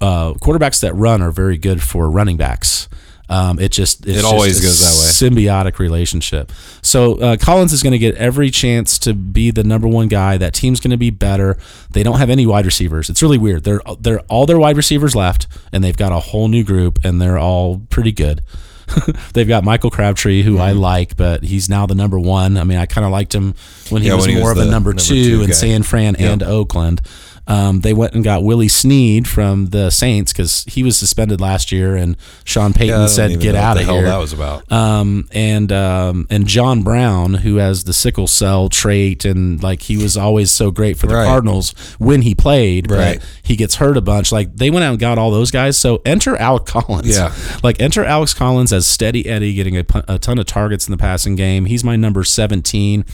uh, 0.00 0.34
quarterbacks 0.34 0.80
that 0.80 0.94
run 0.94 1.22
are 1.22 1.30
very 1.30 1.58
good 1.58 1.82
for 1.82 2.10
running 2.10 2.36
backs. 2.36 2.88
Um, 3.28 3.58
it 3.58 3.72
just 3.72 4.00
it's 4.00 4.18
It 4.18 4.20
just 4.20 4.24
always 4.26 4.58
a 4.60 4.62
goes 4.62 4.80
that 4.80 4.90
way. 5.32 5.44
symbiotic 5.44 5.78
relationship. 5.78 6.52
So 6.82 7.18
uh, 7.18 7.36
Collins 7.38 7.72
is 7.72 7.82
going 7.82 7.92
to 7.92 7.98
get 7.98 8.14
every 8.16 8.50
chance 8.50 8.98
to 9.00 9.14
be 9.14 9.50
the 9.50 9.64
number 9.64 9.88
one 9.88 10.08
guy. 10.08 10.36
That 10.36 10.52
team's 10.52 10.80
going 10.80 10.90
to 10.90 10.98
be 10.98 11.08
better. 11.10 11.56
They 11.92 12.02
don't 12.02 12.18
have 12.18 12.28
any 12.28 12.44
wide 12.46 12.66
receivers. 12.66 13.08
It's 13.08 13.22
really 13.22 13.38
weird. 13.38 13.64
They're 13.64 13.80
they're 14.00 14.20
all 14.22 14.44
their 14.44 14.58
wide 14.58 14.76
receivers 14.76 15.14
left, 15.16 15.46
and 15.72 15.82
they've 15.82 15.96
got 15.96 16.12
a 16.12 16.18
whole 16.20 16.48
new 16.48 16.62
group, 16.62 16.98
and 17.04 17.22
they're 17.22 17.38
all 17.38 17.78
pretty 17.88 18.12
good. 18.12 18.42
they've 19.32 19.48
got 19.48 19.64
Michael 19.64 19.90
Crabtree, 19.90 20.42
who 20.42 20.54
Mm-hmm. 20.54 20.60
I 20.62 20.72
like, 20.72 21.16
but 21.16 21.42
he's 21.42 21.70
now 21.70 21.86
the 21.86 21.94
number 21.94 22.18
one. 22.18 22.58
I 22.58 22.64
mean, 22.64 22.76
I 22.76 22.84
kind 22.84 23.06
of 23.06 23.12
liked 23.12 23.34
him 23.34 23.54
when 23.88 24.02
he 24.02 24.08
Yeah, 24.08 24.14
was 24.16 24.26
when 24.26 24.34
he 24.34 24.40
more 24.42 24.50
was 24.52 24.58
of 24.60 24.68
a 24.68 24.70
number, 24.70 24.90
number 24.90 25.00
two, 25.00 25.38
two 25.38 25.42
in. 25.44 25.52
San 25.54 25.82
Fran 25.84 26.16
and 26.16 26.42
Oakland. 26.42 27.00
Um, 27.44 27.80
they 27.80 27.92
went 27.92 28.14
and 28.14 28.22
got 28.22 28.44
Willie 28.44 28.68
Snead 28.68 29.26
from 29.26 29.66
the 29.70 29.90
Saints 29.90 30.32
because 30.32 30.64
he 30.68 30.84
was 30.84 30.96
suspended 30.96 31.40
last 31.40 31.72
year, 31.72 31.96
and 31.96 32.16
Sean 32.44 32.72
Payton 32.72 33.00
Yeah, 33.00 33.06
said, 33.08 33.40
"Get 33.40 33.56
out 33.56 33.80
of 33.80 33.84
here." 33.86 34.04
that 34.04 34.16
was 34.18 34.32
about. 34.32 34.70
um, 34.70 35.28
and 35.32 35.72
um, 35.72 36.28
and 36.30 36.46
John 36.46 36.84
Brown, 36.84 37.34
who 37.34 37.56
has 37.56 37.82
the 37.82 37.92
sickle 37.92 38.28
cell 38.28 38.68
trait, 38.68 39.24
and 39.24 39.60
like 39.60 39.82
he 39.82 39.96
was 39.96 40.16
always 40.16 40.52
so 40.52 40.70
great 40.70 40.96
for 40.96 41.08
the 41.08 41.16
Right. 41.16 41.26
Cardinals 41.26 41.72
when 41.98 42.22
he 42.22 42.32
played, 42.34 42.88
Right. 42.88 43.18
but 43.18 43.28
he 43.42 43.56
gets 43.56 43.74
hurt 43.74 43.96
a 43.96 44.00
bunch. 44.00 44.30
Like 44.30 44.54
they 44.56 44.70
went 44.70 44.84
out 44.84 44.90
and 44.92 45.00
got 45.00 45.18
all 45.18 45.32
those 45.32 45.50
guys. 45.50 45.76
So 45.76 46.00
enter 46.06 46.36
Alex 46.36 46.70
Collins. 46.70 47.08
Yeah. 47.08 47.34
like 47.64 47.80
enter 47.80 48.04
Alex 48.04 48.34
Collins 48.34 48.72
as 48.72 48.86
steady 48.86 49.28
Eddie, 49.28 49.52
getting 49.54 49.76
a, 49.78 49.84
a 50.06 50.18
ton 50.20 50.38
of 50.38 50.46
targets 50.46 50.86
in 50.86 50.92
the 50.92 50.96
passing 50.96 51.34
game. 51.34 51.64
He's 51.64 51.82
my 51.82 51.96
number 51.96 52.22
seventeen. 52.22 53.04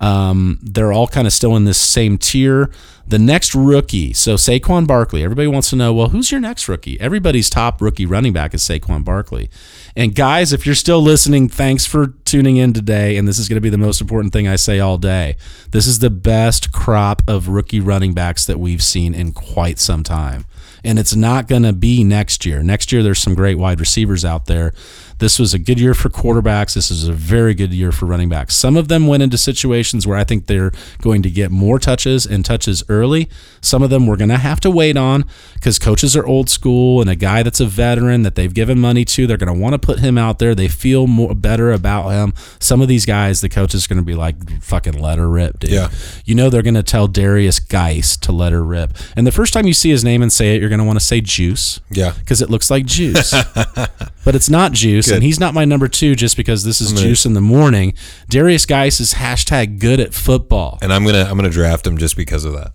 Um, 0.00 0.58
they're 0.62 0.92
all 0.92 1.06
kind 1.08 1.26
of 1.26 1.32
still 1.32 1.56
in 1.56 1.64
this 1.64 1.78
same 1.78 2.16
tier. 2.18 2.70
The 3.10 3.18
next 3.18 3.56
rookie, 3.56 4.12
so 4.12 4.36
Saquon 4.36 4.86
Barkley. 4.86 5.24
Everybody 5.24 5.48
wants 5.48 5.70
to 5.70 5.76
know, 5.76 5.92
well, 5.92 6.10
who's 6.10 6.30
your 6.30 6.40
next 6.40 6.68
rookie? 6.68 6.98
Everybody's 7.00 7.50
top 7.50 7.82
rookie 7.82 8.06
running 8.06 8.32
back 8.32 8.54
is 8.54 8.62
Saquon 8.62 9.04
Barkley. 9.04 9.50
And 9.96 10.14
guys, 10.14 10.52
if 10.52 10.64
you're 10.64 10.76
still 10.76 11.02
listening, 11.02 11.48
thanks 11.48 11.84
for 11.84 12.14
tuning 12.24 12.56
in 12.56 12.72
today. 12.72 13.16
And 13.16 13.26
this 13.26 13.40
is 13.40 13.48
going 13.48 13.56
to 13.56 13.60
be 13.60 13.68
the 13.68 13.76
most 13.76 14.00
important 14.00 14.32
thing 14.32 14.46
I 14.46 14.54
say 14.54 14.78
all 14.78 14.96
day. 14.96 15.34
This 15.72 15.88
is 15.88 15.98
the 15.98 16.08
best 16.08 16.70
crop 16.70 17.22
of 17.26 17.48
rookie 17.48 17.80
running 17.80 18.14
backs 18.14 18.46
that 18.46 18.60
we've 18.60 18.82
seen 18.82 19.12
in 19.12 19.32
quite 19.32 19.80
some 19.80 20.04
time. 20.04 20.44
And 20.84 20.96
it's 20.96 21.16
not 21.16 21.48
going 21.48 21.64
to 21.64 21.72
be 21.72 22.04
next 22.04 22.46
year. 22.46 22.62
Next 22.62 22.92
year, 22.92 23.02
there's 23.02 23.18
some 23.18 23.34
great 23.34 23.58
wide 23.58 23.80
receivers 23.80 24.24
out 24.24 24.46
there. 24.46 24.72
This 25.20 25.38
was 25.38 25.54
a 25.54 25.58
good 25.58 25.78
year 25.78 25.94
for 25.94 26.08
quarterbacks. 26.08 26.74
This 26.74 26.90
is 26.90 27.06
a 27.06 27.12
very 27.12 27.54
good 27.54 27.72
year 27.72 27.92
for 27.92 28.06
running 28.06 28.28
backs. 28.28 28.56
Some 28.56 28.76
of 28.76 28.88
them 28.88 29.06
went 29.06 29.22
into 29.22 29.38
situations 29.38 30.06
where 30.06 30.16
I 30.18 30.24
think 30.24 30.46
they're 30.46 30.72
going 31.00 31.22
to 31.22 31.30
get 31.30 31.50
more 31.50 31.78
touches 31.78 32.26
and 32.26 32.44
touches 32.44 32.82
early. 32.88 33.28
Some 33.60 33.82
of 33.82 33.90
them 33.90 34.06
we're 34.06 34.16
going 34.16 34.30
to 34.30 34.38
have 34.38 34.60
to 34.60 34.70
wait 34.70 34.96
on 34.96 35.24
because 35.54 35.78
coaches 35.78 36.16
are 36.16 36.26
old 36.26 36.48
school 36.50 37.00
and 37.00 37.08
a 37.08 37.14
guy 37.14 37.42
that's 37.42 37.60
a 37.60 37.66
veteran 37.66 38.22
that 38.22 38.34
they've 38.34 38.52
given 38.52 38.80
money 38.80 39.04
to, 39.04 39.26
they're 39.26 39.36
going 39.36 39.54
to 39.54 39.60
want 39.60 39.74
to 39.74 39.78
put 39.78 40.00
him 40.00 40.16
out 40.18 40.38
there. 40.38 40.54
They 40.54 40.68
feel 40.68 41.06
more 41.06 41.34
better 41.34 41.70
about 41.70 42.08
him. 42.10 42.32
Some 42.58 42.80
of 42.80 42.88
these 42.88 43.04
guys, 43.06 43.40
the 43.42 43.48
coach 43.48 43.74
is 43.74 43.86
going 43.86 43.98
to 43.98 44.04
be 44.04 44.14
like, 44.14 44.62
fucking 44.62 44.94
let 44.98 45.18
her 45.18 45.28
rip, 45.28 45.58
dude. 45.60 45.70
Yeah. 45.70 45.90
You 46.24 46.34
know 46.34 46.48
they're 46.50 46.62
going 46.62 46.74
to 46.74 46.82
tell 46.82 47.06
Derrius 47.08 47.60
Guice 47.68 48.16
to 48.18 48.32
let 48.32 48.52
her 48.52 48.64
rip. 48.64 48.94
And 49.16 49.26
the 49.26 49.32
first 49.32 49.52
time 49.52 49.66
you 49.66 49.74
see 49.74 49.90
his 49.90 50.02
name 50.02 50.22
and 50.22 50.32
say 50.32 50.54
it, 50.56 50.60
you're 50.60 50.70
going 50.70 50.78
to 50.78 50.84
want 50.84 50.98
to 50.98 51.04
say 51.04 51.20
juice 51.20 51.80
Yeah. 51.90 52.14
because 52.18 52.40
it 52.40 52.48
looks 52.48 52.70
like 52.70 52.86
juice. 52.86 53.30
but 54.24 54.34
it's 54.34 54.48
not 54.48 54.72
juice, 54.72 55.09
and 55.10 55.22
he's 55.22 55.40
not 55.40 55.54
my 55.54 55.64
number 55.64 55.88
two 55.88 56.14
just 56.14 56.36
because 56.36 56.64
this 56.64 56.80
is 56.80 56.92
juice 56.92 57.24
in 57.26 57.34
the 57.34 57.40
morning. 57.40 57.94
Derrius 58.30 58.66
Guice 58.66 59.00
is 59.00 59.14
hashtag 59.14 59.78
good 59.78 60.00
at 60.00 60.14
football. 60.14 60.78
And 60.82 60.92
I'm 60.92 61.04
gonna 61.04 61.24
I'm 61.24 61.36
gonna 61.36 61.50
draft 61.50 61.86
him 61.86 61.96
just 61.98 62.16
because 62.16 62.44
of 62.44 62.52
that. 62.54 62.72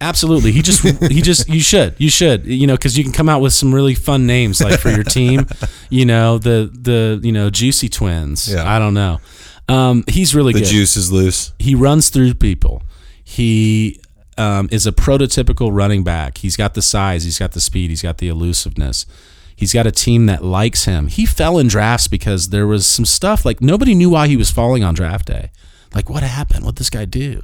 Absolutely, 0.00 0.52
he 0.52 0.60
just 0.62 0.82
he 1.10 1.22
just 1.22 1.48
you 1.48 1.60
should 1.60 1.94
you 1.98 2.10
should 2.10 2.44
you 2.46 2.66
know 2.66 2.74
because 2.74 2.98
you 2.98 3.04
can 3.04 3.12
come 3.12 3.28
out 3.28 3.40
with 3.40 3.52
some 3.52 3.74
really 3.74 3.94
fun 3.94 4.26
names 4.26 4.60
like 4.62 4.78
for 4.78 4.90
your 4.90 5.04
team, 5.04 5.46
you 5.90 6.04
know 6.04 6.38
the 6.38 6.70
the 6.72 7.20
you 7.22 7.32
know 7.32 7.48
juicy 7.50 7.88
twins. 7.88 8.52
Yeah. 8.52 8.70
I 8.70 8.78
don't 8.78 8.94
know. 8.94 9.20
Um, 9.68 10.04
he's 10.06 10.34
really 10.34 10.52
The 10.52 10.60
good. 10.60 10.68
juice 10.68 10.96
is 10.96 11.10
loose. 11.10 11.52
He 11.58 11.74
runs 11.74 12.08
through 12.10 12.34
people. 12.34 12.82
He 13.24 14.00
um, 14.38 14.68
is 14.70 14.86
a 14.86 14.92
prototypical 14.92 15.70
running 15.72 16.04
back. 16.04 16.38
He's 16.38 16.56
got 16.56 16.74
the 16.74 16.82
size, 16.82 17.24
he's 17.24 17.38
got 17.38 17.52
the 17.52 17.60
speed, 17.60 17.90
he's 17.90 18.02
got 18.02 18.18
the 18.18 18.28
elusiveness. 18.28 19.06
He's 19.56 19.72
got 19.72 19.86
a 19.86 19.90
team 19.90 20.26
that 20.26 20.44
likes 20.44 20.84
him. 20.84 21.08
He 21.08 21.24
fell 21.24 21.58
in 21.58 21.66
drafts 21.66 22.08
because 22.08 22.50
there 22.50 22.66
was 22.66 22.86
some 22.86 23.06
stuff 23.06 23.44
like 23.44 23.62
nobody 23.62 23.94
knew 23.94 24.10
why 24.10 24.28
he 24.28 24.36
was 24.36 24.50
falling 24.50 24.84
on 24.84 24.94
draft 24.94 25.26
day. 25.26 25.50
Like 25.96 26.10
what 26.10 26.22
happened? 26.22 26.66
What 26.66 26.76
this 26.76 26.90
guy 26.90 27.06
do? 27.06 27.40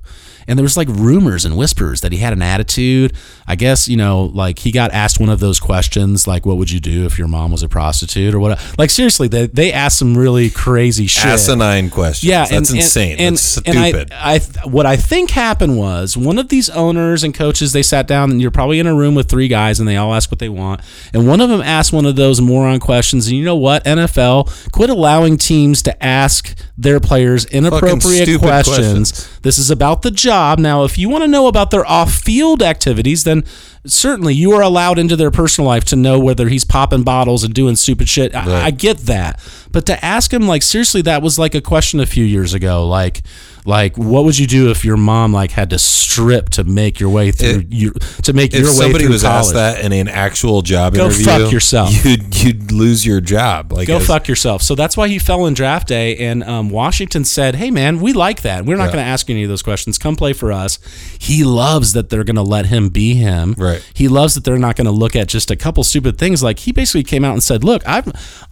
And 0.47 0.59
there 0.59 0.63
was 0.63 0.77
like 0.77 0.89
rumors 0.89 1.47
and 1.47 1.57
whispers 1.57 2.03
that 2.03 2.13
he 2.13 2.19
had 2.19 2.35
an 2.35 2.43
attitude. 2.43 3.15
I 3.47 3.57
guess 3.57 3.89
you 3.89 3.97
know, 3.97 4.25
like 4.25 4.59
he 4.59 4.71
got 4.71 4.93
asked 4.93 5.19
one 5.19 5.31
of 5.31 5.41
those 5.41 5.59
questions, 5.59 6.27
like 6.27 6.45
"What 6.45 6.59
would 6.59 6.71
you 6.71 6.79
do 6.79 7.07
if 7.07 7.19
your 7.19 7.29
mom 7.29 7.51
was 7.51 7.63
a 7.63 7.69
prostitute?" 7.69 8.35
or 8.35 8.41
what? 8.41 8.61
Like 8.77 8.91
seriously, 8.91 9.27
they 9.27 9.47
they 9.47 9.73
asked 9.73 9.99
some 9.99 10.19
really 10.19 10.51
crazy 10.51 11.07
shit. 11.07 11.25
Asinine 11.25 11.89
questions. 11.89 12.29
Yeah, 12.29 12.45
that's 12.45 12.69
and, 12.69 12.79
insane. 12.79 13.17
And, 13.19 13.37
that's 13.37 13.57
and 13.57 13.79
I- 13.79 13.89
stupid. 13.89 14.13
I, 14.13 14.39
what 14.69 14.85
I 14.85 14.97
think 14.97 15.31
happened 15.31 15.79
was 15.79 16.15
one 16.15 16.39
of 16.39 16.51
these 16.51 16.69
owners 16.69 17.25
and 17.25 17.35
coaches 17.35 17.73
they 17.73 17.83
sat 17.83 18.07
down 18.07 18.31
and 18.31 18.43
you're 18.43 18.51
probably 18.51 18.79
in 18.79 18.87
a 18.87 18.95
room 18.95 19.15
with 19.15 19.31
three 19.31 19.49
guys 19.49 19.81
and 19.81 19.89
they 19.89 19.97
all 19.97 20.15
ask 20.15 20.31
what 20.31 20.39
they 20.39 20.49
want 20.49 20.83
and 21.15 21.27
one 21.27 21.41
of 21.41 21.49
them 21.49 21.63
asked 21.63 21.93
one 21.93 22.05
of 22.05 22.17
those 22.17 22.41
moron 22.41 22.81
questions 22.81 23.29
and 23.29 23.37
you 23.37 23.45
know 23.45 23.57
what 23.57 23.85
NFL 23.85 24.71
quit 24.73 24.91
allowing 24.91 25.39
teams 25.39 25.83
to 25.83 26.05
ask 26.05 26.57
their 26.77 27.01
players 27.01 27.45
inappropriate 27.47 28.25
stupid 28.25 28.42
questions. 28.43 29.13
questions. 29.13 29.41
This 29.41 29.59
is 29.59 29.71
about 29.71 30.03
the 30.03 30.11
job. 30.11 30.59
Now, 30.59 30.85
if 30.85 30.99
you 30.99 31.09
want 31.09 31.23
to 31.25 31.29
know 31.29 31.47
about 31.47 31.71
their 31.71 31.87
off-field 31.87 32.63
activities, 32.63 33.25
then 33.25 33.45
certainly 33.87 34.35
you 34.35 34.53
are 34.53 34.63
allowed 34.63 34.99
into 34.99 35.17
their 35.17 35.31
personal 35.31 35.67
life 35.69 35.85
to 35.87 35.97
know 35.97 36.19
whether 36.19 36.49
he's 36.49 36.65
popping 36.65 37.03
bottles 37.03 37.43
and 37.45 37.53
doing 37.55 37.77
stupid 37.77 38.09
shit. 38.09 38.35
I, 38.35 38.67
I 38.67 38.71
get 38.71 38.99
that, 39.01 39.41
but 39.71 39.87
to 39.87 40.05
ask 40.05 40.33
him 40.33 40.47
like 40.47 40.63
seriously, 40.63 41.03
that 41.03 41.23
was 41.23 41.39
like 41.39 41.55
a 41.55 41.61
question 41.61 42.01
a 42.01 42.07
few 42.07 42.25
years 42.25 42.55
ago. 42.55 42.87
Like, 42.87 43.23
like 43.65 43.97
what 43.97 44.25
would 44.25 44.37
you 44.39 44.47
do 44.49 44.71
if 44.73 44.85
your 44.85 44.97
mom 44.97 45.33
like 45.33 45.53
had 45.53 45.71
to 45.71 45.79
strip 45.79 46.49
to 46.51 46.65
make 46.65 46.99
your 46.99 47.11
way 47.11 47.31
through 47.31 47.61
It- 47.61 47.67
your 47.73 47.93
to 48.23 48.33
make 48.33 48.53
your 48.53 48.63
way 48.63 48.67
through 48.67 48.75
somebody 48.83 49.07
was 49.09 49.23
college? 49.23 49.39
asked 49.47 49.55
that 49.55 49.85
in 49.85 49.93
an 49.93 50.09
actual 50.09 50.63
job 50.63 50.95
Go 50.95 51.05
interview, 51.07 51.25
fuck 51.25 51.53
yourself. 51.53 52.05
You'd 52.05 52.37
you'd 52.43 52.73
lose 52.73 53.07
your 53.07 53.21
job. 53.21 53.73
Like 53.73 53.87
Go 53.87 53.99
as- 53.99 54.07
fuck 54.07 54.27
yourself. 54.27 54.63
So 54.63 54.75
that's 54.75 54.97
why 54.97 55.07
he 55.09 55.19
fell 55.21 55.47
in 55.47 55.55
draft 55.55 55.87
day, 55.89 56.17
and 56.19 56.43
um, 56.43 56.71
Washington 56.71 57.25
said, 57.25 57.55
"Hey, 57.55 57.71
man, 57.71 58.01
we 58.01 58.13
like 58.13 58.43
that. 58.43 58.65
We're 58.65 58.77
not 58.77 58.87
Yeah. 58.87 58.93
going 58.95 59.05
to 59.05 59.09
ask 59.11 59.31
any 59.31 59.45
of 59.45 59.49
those 59.49 59.63
questions. 59.63 59.97
Come 59.97 60.17
play 60.17 60.33
for 60.33 60.51
us." 60.53 60.81
He 61.21 61.45
loves 61.45 61.93
that 61.93 62.11
they're 62.11 62.25
going 62.25 62.35
to 62.37 62.43
let 62.43 62.67
him 62.67 62.89
be 62.89 63.15
him. 63.15 63.55
Right. 63.57 63.72
He 63.95 64.09
loves 64.09 64.35
that 64.35 64.45
they're 64.45 64.59
not 64.59 64.77
going 64.77 64.87
to 64.87 64.93
look 64.93 65.17
at 65.17 65.29
just 65.29 65.51
a 65.51 65.57
couple 65.57 65.85
stupid 65.85 66.19
things. 66.19 66.43
Like 66.43 66.61
he 66.61 66.73
basically 66.73 67.05
came 67.05 67.25
out 67.25 67.33
and 67.33 67.43
said, 67.43 67.65
"Look, 67.65 67.87
I, 67.87 68.03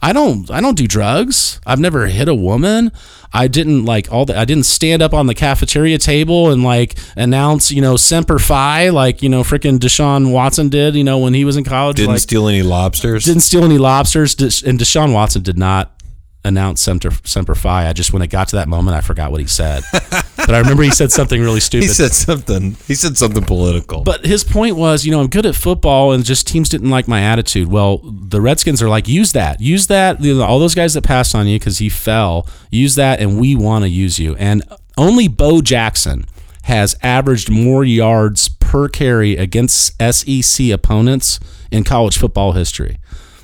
I 0.01 0.13
don't, 0.13 0.49
I 0.49 0.61
don't 0.61 0.77
do 0.77 0.87
drugs. 0.87 1.59
I've 1.65 1.79
never 1.79 2.07
hit 2.07 2.27
a 2.27 2.35
woman. 2.35 2.91
I 3.33 3.47
didn't 3.47 3.85
like 3.85 4.11
all 4.11 4.25
that. 4.25 4.37
I 4.37 4.45
didn't 4.45 4.65
stand 4.65 5.01
up 5.01 5.13
on 5.13 5.27
the 5.27 5.33
cafeteria 5.33 5.97
table 5.97 6.51
and 6.51 6.63
like 6.63 6.97
announce, 7.15 7.71
you 7.71 7.81
know, 7.81 7.95
Semper 7.95 8.39
Fi, 8.39 8.89
like 8.89 9.21
you 9.21 9.29
know, 9.29 9.41
freaking 9.43 9.79
Deshaun 9.79 10.31
Watson 10.31 10.69
did, 10.69 10.95
you 10.95 11.03
know, 11.03 11.19
when 11.19 11.33
he 11.33 11.45
was 11.45 11.57
in 11.57 11.63
college. 11.63 11.97
Didn't 11.97 12.11
like, 12.11 12.19
steal 12.19 12.47
any 12.47 12.61
lobsters. 12.61 13.25
didn't 13.25 13.41
steal 13.41 13.63
any 13.63 13.77
lobsters. 13.77 14.33
And 14.63 14.79
Deshaun 14.79 15.13
Watson 15.13 15.43
did 15.43 15.57
not 15.57 15.91
announce 16.43 16.81
Semper, 16.81 17.11
Semper 17.23 17.55
Fi. 17.55 17.87
I 17.87 17.93
just, 17.93 18.13
when 18.13 18.21
it 18.21 18.27
got 18.27 18.49
to 18.49 18.55
that 18.57 18.67
moment, 18.67 18.95
I 18.95 19.01
forgot 19.01 19.31
what 19.31 19.41
he 19.41 19.47
said. 19.47 19.83
but 19.91 20.51
I 20.51 20.59
remember 20.59 20.83
he 20.83 20.91
said 20.91 21.11
something 21.11 21.41
really 21.41 21.59
stupid. 21.59 21.87
he 21.87 21.93
said 21.93 22.11
something. 22.11 22.77
He 22.87 22.95
said 22.95 23.17
something 23.17 23.43
political. 23.43 24.03
but 24.03 24.25
his 24.25 24.43
point 24.43 24.75
was, 24.75 25.05
you 25.05 25.11
know, 25.11 25.21
I'm 25.21 25.27
good 25.27 25.45
at 25.45 25.55
football, 25.55 26.11
and 26.11 26.25
just 26.25 26.47
teams 26.47 26.69
didn't 26.69 26.89
like 26.89 27.07
my 27.07 27.21
attitude. 27.21 27.67
Well, 27.67 27.97
the 28.03 28.41
Redskins 28.41 28.81
are 28.81 28.89
like, 28.89 29.07
use 29.07 29.33
that, 29.33 29.61
use 29.61 29.87
that. 29.87 30.21
You 30.21 30.35
know, 30.35 30.43
all 30.43 30.59
those 30.59 30.75
guys 30.75 30.93
that 30.95 31.03
passed 31.03 31.35
on 31.35 31.47
you 31.47 31.59
because 31.59 31.77
he 31.77 31.89
fell, 31.89 32.47
use 32.69 32.95
that, 32.95 33.19
and 33.19 33.39
we 33.39 33.55
want 33.55 33.83
to 33.83 33.89
use 33.89 34.19
you. 34.19 34.35
And 34.35 34.63
only 34.97 35.27
Bo 35.27 35.61
Jackson 35.61 36.25
has 36.63 36.95
averaged 37.01 37.49
more 37.49 37.83
yards 37.83 38.49
per 38.49 38.87
carry 38.87 39.35
against 39.35 39.93
SEC 40.01 40.69
opponents 40.69 41.39
in 41.71 41.83
college 41.83 42.17
football 42.17 42.51
history. 42.51 42.99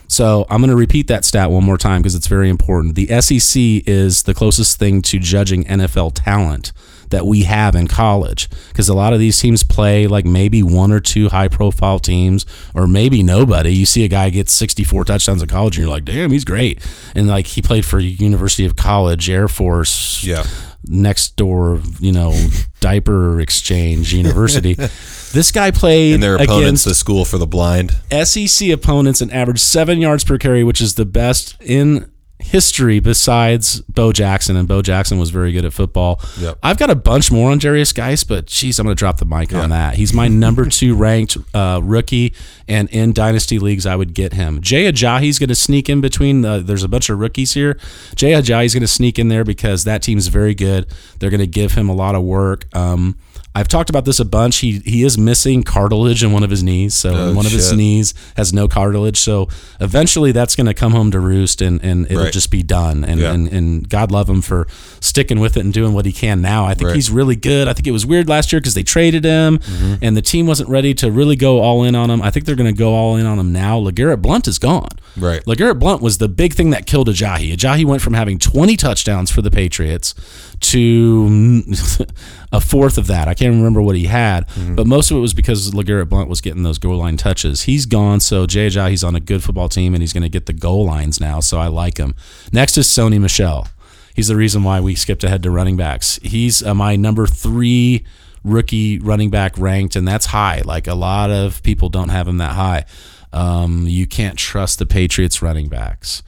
So 0.07 0.45
I'm 0.49 0.61
going 0.61 0.69
to 0.69 0.75
repeat 0.75 1.07
that 1.07 1.25
stat 1.25 1.51
one 1.51 1.63
more 1.63 1.77
time 1.77 2.01
because 2.01 2.15
it's 2.15 2.27
very 2.27 2.49
important. 2.49 2.95
The 2.95 3.07
SEC 3.21 3.61
is 3.87 4.23
the 4.23 4.33
closest 4.33 4.79
thing 4.79 5.01
to 5.03 5.19
judging 5.19 5.65
NFL 5.65 6.13
talent 6.15 6.71
that 7.09 7.25
we 7.25 7.43
have 7.43 7.75
in 7.75 7.87
college 7.87 8.49
because 8.69 8.89
a 8.89 8.93
lot 8.93 9.13
of 9.13 9.19
these 9.19 9.39
teams 9.39 9.63
play 9.63 10.07
like 10.07 10.25
maybe 10.25 10.61
one 10.61 10.91
or 10.91 10.99
two 10.99 11.29
high 11.29 11.47
profile 11.47 11.99
teams 11.99 12.45
or 12.75 12.87
maybe 12.87 13.23
nobody. 13.23 13.73
You 13.73 13.85
see 13.85 14.03
a 14.03 14.07
guy 14.09 14.29
get 14.29 14.49
64 14.49 15.05
touchdowns 15.05 15.41
in 15.41 15.47
college 15.47 15.77
and 15.77 15.85
you're 15.85 15.93
like, 15.93 16.05
damn, 16.05 16.31
he's 16.31 16.45
great. 16.45 16.85
And 17.15 17.27
like 17.27 17.47
he 17.47 17.61
played 17.61 17.85
for 17.85 17.99
University 17.99 18.65
of 18.65 18.75
College, 18.75 19.29
Air 19.29 19.47
Force, 19.47 20.23
yeah. 20.23 20.45
Next 20.89 21.35
door, 21.35 21.81
you 21.99 22.11
know, 22.11 22.33
diaper 22.79 23.39
exchange 23.39 24.13
university. 24.13 24.73
this 25.33 25.51
guy 25.51 25.71
played 25.71 26.15
And 26.15 26.23
their 26.23 26.35
opponents, 26.35 26.57
against 26.57 26.85
the 26.85 26.95
school 26.95 27.25
for 27.25 27.37
the 27.37 27.47
blind. 27.47 27.91
SEC 28.11 28.69
opponents 28.69 29.21
and 29.21 29.31
averaged 29.31 29.61
seven 29.61 29.99
yards 29.99 30.23
per 30.23 30.37
carry, 30.37 30.63
which 30.63 30.81
is 30.81 30.95
the 30.95 31.05
best 31.05 31.55
in 31.61 32.11
history 32.39 32.99
besides 32.99 33.81
Bo 33.81 34.11
Jackson. 34.11 34.55
And 34.55 34.67
Bo 34.67 34.81
Jackson 34.81 35.17
was 35.17 35.29
very 35.29 35.51
good 35.51 35.65
at 35.65 35.73
football. 35.73 36.21
Yep. 36.39 36.59
I've 36.61 36.77
got 36.77 36.89
a 36.89 36.95
bunch 36.95 37.31
more 37.31 37.51
on 37.51 37.59
Derrius 37.59 37.93
Guice, 37.93 38.23
but 38.23 38.45
geez, 38.45 38.79
I'm 38.79 38.85
going 38.85 38.95
to 38.95 38.99
drop 38.99 39.17
the 39.17 39.25
mic 39.25 39.53
on 39.53 39.69
that. 39.71 39.95
He's 39.95 40.13
my 40.13 40.27
number 40.27 40.65
two 40.69 40.95
ranked 40.95 41.37
uh, 41.53 41.79
rookie, 41.83 42.33
and 42.67 42.89
in 42.89 43.13
dynasty 43.13 43.59
leagues, 43.59 43.85
I 43.85 43.95
would 43.95 44.13
get 44.13 44.33
him. 44.33 44.61
Jay 44.61 44.91
Ajayi's 44.91 45.39
going 45.39 45.49
to 45.49 45.55
sneak 45.55 45.89
in 45.89 46.01
between. 46.01 46.41
The, 46.41 46.59
there's 46.59 46.83
a 46.83 46.87
bunch 46.87 47.09
of 47.09 47.19
rookies 47.19 47.53
here. 47.53 47.79
Jay 48.15 48.31
Ajayi's 48.31 48.73
going 48.73 48.81
to 48.81 48.87
sneak 48.87 49.17
in 49.17 49.29
there 49.29 49.43
because 49.43 49.83
that 49.85 50.01
team's 50.01 50.27
very 50.27 50.53
good. 50.53 50.87
They're 51.19 51.29
going 51.29 51.39
to 51.39 51.47
give 51.47 51.73
him 51.73 51.89
a 51.89 51.93
lot 51.95 52.15
of 52.15 52.23
work. 52.23 52.73
Um, 52.75 53.17
I've 53.57 53.67
talked 53.67 53.89
about 53.89 54.05
this 54.05 54.19
a 54.19 54.25
bunch. 54.25 54.57
He 54.57 54.79
he 54.85 55.03
is 55.03 55.17
missing 55.17 55.63
cartilage 55.63 56.23
in 56.23 56.31
one 56.31 56.43
of 56.43 56.49
his 56.49 56.61
knees, 56.63 56.93
so 56.93 57.09
Oh, 57.15 57.33
one 57.33 57.45
of 57.45 57.51
his 57.51 57.73
knees 57.73 58.13
has 58.35 58.53
no 58.53 58.67
cartilage. 58.67 59.17
So 59.17 59.49
eventually, 59.79 60.31
that's 60.31 60.55
going 60.55 60.67
to 60.67 60.73
come 60.73 60.91
home 60.91 61.09
to 61.11 61.19
roost, 61.19 61.61
and, 61.61 61.83
and 61.83 62.05
it'll 62.05 62.23
Right. 62.25 62.31
just 62.33 62.51
be 62.51 62.61
done. 62.63 63.03
And, 63.03 63.19
Yeah. 63.19 63.33
and 63.33 63.47
and 63.47 63.89
God 63.89 64.11
love 64.11 64.29
him 64.29 64.41
for 64.41 64.67
sticking 64.99 65.39
with 65.39 65.57
it 65.57 65.61
and 65.65 65.73
doing 65.73 65.93
what 65.93 66.05
he 66.05 66.11
can 66.11 66.41
now. 66.41 66.65
I 66.65 66.73
think 66.75 66.87
Right. 66.89 66.95
he's 66.95 67.09
really 67.09 67.35
good. 67.35 67.67
I 67.67 67.73
think 67.73 67.87
it 67.87 67.91
was 67.91 68.05
weird 68.05 68.29
last 68.29 68.51
year 68.53 68.59
because 68.59 68.73
they 68.75 68.83
traded 68.83 69.23
him, 69.23 69.57
Mm-hmm. 69.59 69.93
and 70.01 70.15
the 70.15 70.21
team 70.21 70.45
wasn't 70.47 70.69
ready 70.69 70.93
to 70.95 71.09
really 71.11 71.35
go 71.35 71.59
all 71.59 71.83
in 71.83 71.95
on 71.95 72.09
him. 72.11 72.21
I 72.21 72.29
think 72.29 72.45
they're 72.45 72.55
going 72.55 72.73
to 72.73 72.77
go 72.77 72.93
all 72.93 73.15
in 73.15 73.25
on 73.25 73.39
him 73.39 73.51
now. 73.51 73.79
LeGarrette 73.79 74.21
Blount 74.21 74.47
is 74.47 74.59
gone. 74.59 74.89
Right. 75.15 75.43
LeGarrette 75.45 75.79
Blount 75.79 76.01
was 76.03 76.19
the 76.19 76.27
big 76.29 76.53
thing 76.53 76.69
that 76.69 76.85
killed 76.85 77.07
Ajayi. 77.09 77.55
Ajayi 77.55 77.85
went 77.85 78.01
from 78.03 78.13
having 78.13 78.37
20 78.37 78.77
touchdowns 78.77 79.31
for 79.31 79.41
the 79.41 79.49
Patriots 79.49 80.13
to 80.61 81.63
a 82.51 82.59
fourth 82.61 82.97
of 82.97 83.07
that. 83.07 83.27
I 83.27 83.33
can't 83.33 83.46
remember 83.55 83.81
what 83.81 83.95
he 83.95 84.05
had, 84.05 84.45
but 84.75 84.85
most 84.87 85.11
of 85.11 85.17
it 85.17 85.21
was 85.21 85.33
because 85.33 85.71
LeGarrette 85.71 86.09
Blount 86.09 86.29
was 86.29 86.41
getting 86.41 86.63
those 86.63 86.77
goal 86.77 86.97
line 86.97 87.17
touches. 87.17 87.63
He's 87.63 87.85
gone, 87.85 88.19
so 88.19 88.45
Jay 88.45 88.69
he's 88.69 89.03
on 89.03 89.15
a 89.15 89.19
good 89.19 89.43
football 89.43 89.69
team, 89.69 89.93
and 89.93 90.03
he's 90.03 90.13
going 90.13 90.23
to 90.23 90.29
get 90.29 90.45
the 90.45 90.53
goal 90.53 90.85
lines 90.85 91.19
now, 91.19 91.39
so 91.39 91.57
I 91.59 91.67
like 91.67 91.97
him. 91.97 92.15
Next 92.51 92.77
is 92.77 92.87
Sony 92.87 93.19
Michel. 93.19 93.67
He's 94.15 94.27
the 94.27 94.35
reason 94.35 94.63
why 94.63 94.79
we 94.81 94.95
skipped 94.95 95.23
ahead 95.23 95.43
to 95.43 95.51
running 95.51 95.77
backs. 95.77 96.19
He's 96.23 96.63
uh, 96.63 96.73
my 96.73 96.95
number 96.95 97.27
three 97.27 98.03
rookie 98.43 98.99
running 98.99 99.29
back 99.29 99.57
ranked, 99.57 99.95
and 99.95 100.07
that's 100.07 100.27
high. 100.27 100.61
Like 100.65 100.87
a 100.87 100.95
lot 100.95 101.29
of 101.29 101.61
people 101.63 101.89
don't 101.89 102.09
have 102.09 102.27
him 102.27 102.37
that 102.37 102.53
high. 102.53 102.85
Um, 103.31 103.85
you 103.87 104.07
can't 104.07 104.37
trust 104.37 104.79
the 104.79 104.85
Patriots 104.85 105.41
running 105.41 105.67
backs. 105.67 106.23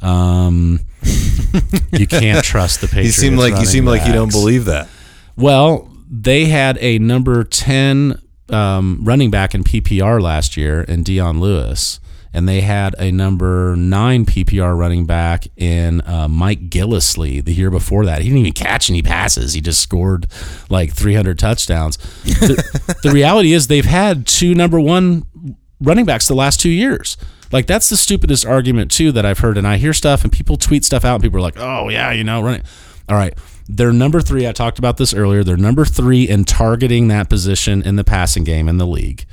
Um, 0.00 0.80
you 1.92 2.06
can't 2.06 2.44
trust 2.44 2.80
the 2.80 2.86
Patriots. 2.86 3.16
You 3.16 3.28
seem 3.30 3.36
like 3.36 3.58
you 3.58 3.66
seem 3.66 3.84
like 3.84 4.06
you 4.06 4.12
don't 4.12 4.30
believe 4.30 4.66
that. 4.66 4.88
Well, 5.36 5.91
they 6.12 6.44
had 6.44 6.76
a 6.82 6.98
number 6.98 7.42
10 7.42 8.20
um, 8.50 9.00
running 9.02 9.30
back 9.30 9.54
in 9.54 9.64
PPR 9.64 10.20
last 10.20 10.58
year 10.58 10.82
in 10.82 11.02
Dion 11.02 11.40
Lewis, 11.40 12.00
and 12.34 12.46
they 12.46 12.60
had 12.60 12.94
a 12.98 13.10
number 13.10 13.74
9 13.76 14.26
PPR 14.26 14.76
running 14.78 15.06
back 15.06 15.46
in 15.56 16.02
uh, 16.02 16.28
Mike 16.28 16.68
Gillislee 16.68 17.42
the 17.42 17.54
year 17.54 17.70
before 17.70 18.04
that. 18.04 18.20
He 18.20 18.28
didn't 18.28 18.40
even 18.40 18.52
catch 18.52 18.90
any 18.90 19.00
passes. 19.00 19.54
He 19.54 19.62
just 19.62 19.80
scored 19.80 20.26
like 20.68 20.92
300 20.92 21.38
touchdowns. 21.38 21.96
the, 22.24 22.96
the 23.02 23.10
reality 23.10 23.54
is 23.54 23.68
they've 23.68 23.84
had 23.84 24.26
two 24.26 24.54
number 24.54 24.78
1 24.78 25.56
running 25.80 26.04
backs 26.04 26.28
the 26.28 26.34
last 26.34 26.60
2 26.60 26.68
years. 26.68 27.16
Like 27.50 27.66
that's 27.66 27.88
the 27.88 27.96
stupidest 27.96 28.44
argument 28.44 28.90
too 28.90 29.12
that 29.12 29.24
I've 29.24 29.38
heard 29.38 29.56
and 29.56 29.66
I 29.66 29.78
hear 29.78 29.94
stuff 29.94 30.24
and 30.24 30.32
people 30.32 30.58
tweet 30.58 30.84
stuff 30.84 31.06
out 31.06 31.16
and 31.16 31.22
people 31.22 31.38
are 31.38 31.42
like, 31.42 31.58
"Oh, 31.58 31.90
yeah, 31.90 32.10
you 32.10 32.24
know, 32.24 32.42
running 32.42 32.62
all 33.08 33.16
right. 33.16 33.36
They're 33.68 33.92
number 33.92 34.20
three. 34.20 34.46
I 34.46 34.52
talked 34.52 34.78
about 34.78 34.96
this 34.96 35.14
earlier. 35.14 35.44
They're 35.44 35.56
number 35.56 35.84
three 35.84 36.28
in 36.28 36.44
targeting 36.44 37.08
that 37.08 37.28
position 37.28 37.82
in 37.82 37.96
the 37.96 38.04
passing 38.04 38.44
game 38.44 38.68
in 38.68 38.78
the 38.78 38.86
league. 38.86 39.24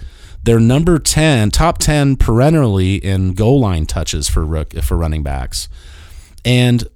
They're 0.43 0.59
number 0.59 0.99
10, 0.99 1.51
top 1.51 1.80
10 1.80 2.16
perennially 2.16 2.95
in 2.95 3.33
goal 3.33 3.59
line 3.59 3.85
touches 3.85 4.30
for 4.30 4.45
rook, 4.45 4.74
for 4.82 4.95
running 4.95 5.22
backs. 5.22 5.67
And 6.45 6.88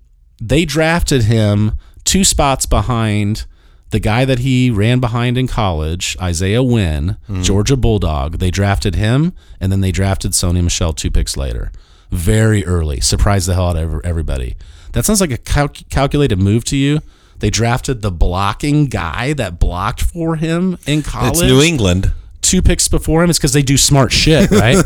they 0.41 0.65
drafted 0.65 1.23
him 1.23 1.73
two 2.03 2.23
spots 2.23 2.65
behind 2.65 3.45
the 3.89 3.99
guy 3.99 4.25
that 4.25 4.39
he 4.39 4.71
ran 4.71 4.99
behind 4.99 5.37
in 5.37 5.47
college, 5.47 6.17
Isaiah 6.19 6.63
Wynn, 6.63 7.17
mm-hmm. 7.29 7.43
Georgia 7.43 7.77
Bulldog. 7.77 8.39
They 8.39 8.49
drafted 8.49 8.95
him, 8.95 9.33
and 9.59 9.71
then 9.71 9.81
they 9.81 9.91
drafted 9.91 10.31
Sony 10.31 10.63
Michel 10.63 10.93
two 10.93 11.11
picks 11.11 11.37
later. 11.37 11.71
Very 12.09 12.65
early. 12.65 13.01
Surprised 13.01 13.47
the 13.47 13.53
hell 13.53 13.69
out 13.69 13.77
of 13.77 14.03
everybody. 14.03 14.55
That 14.93 15.05
sounds 15.05 15.21
like 15.21 15.31
a 15.31 15.37
cal- 15.37 15.67
calculated 15.67 16.39
move 16.39 16.63
to 16.65 16.77
you. 16.77 17.01
They 17.43 17.49
drafted 17.49 18.01
the 18.01 18.09
blocking 18.09 18.85
guy 18.85 19.33
that 19.33 19.59
blocked 19.59 20.01
for 20.01 20.37
him 20.37 20.77
in 20.87 21.01
college. 21.01 21.33
It's 21.33 21.41
New 21.41 21.61
England. 21.61 22.13
Two 22.41 22.61
picks 22.61 22.87
before 22.87 23.21
him 23.21 23.29
is 23.29 23.37
because 23.37 23.51
they 23.51 23.61
do 23.61 23.75
smart 23.77 24.13
shit, 24.13 24.49
right? 24.49 24.81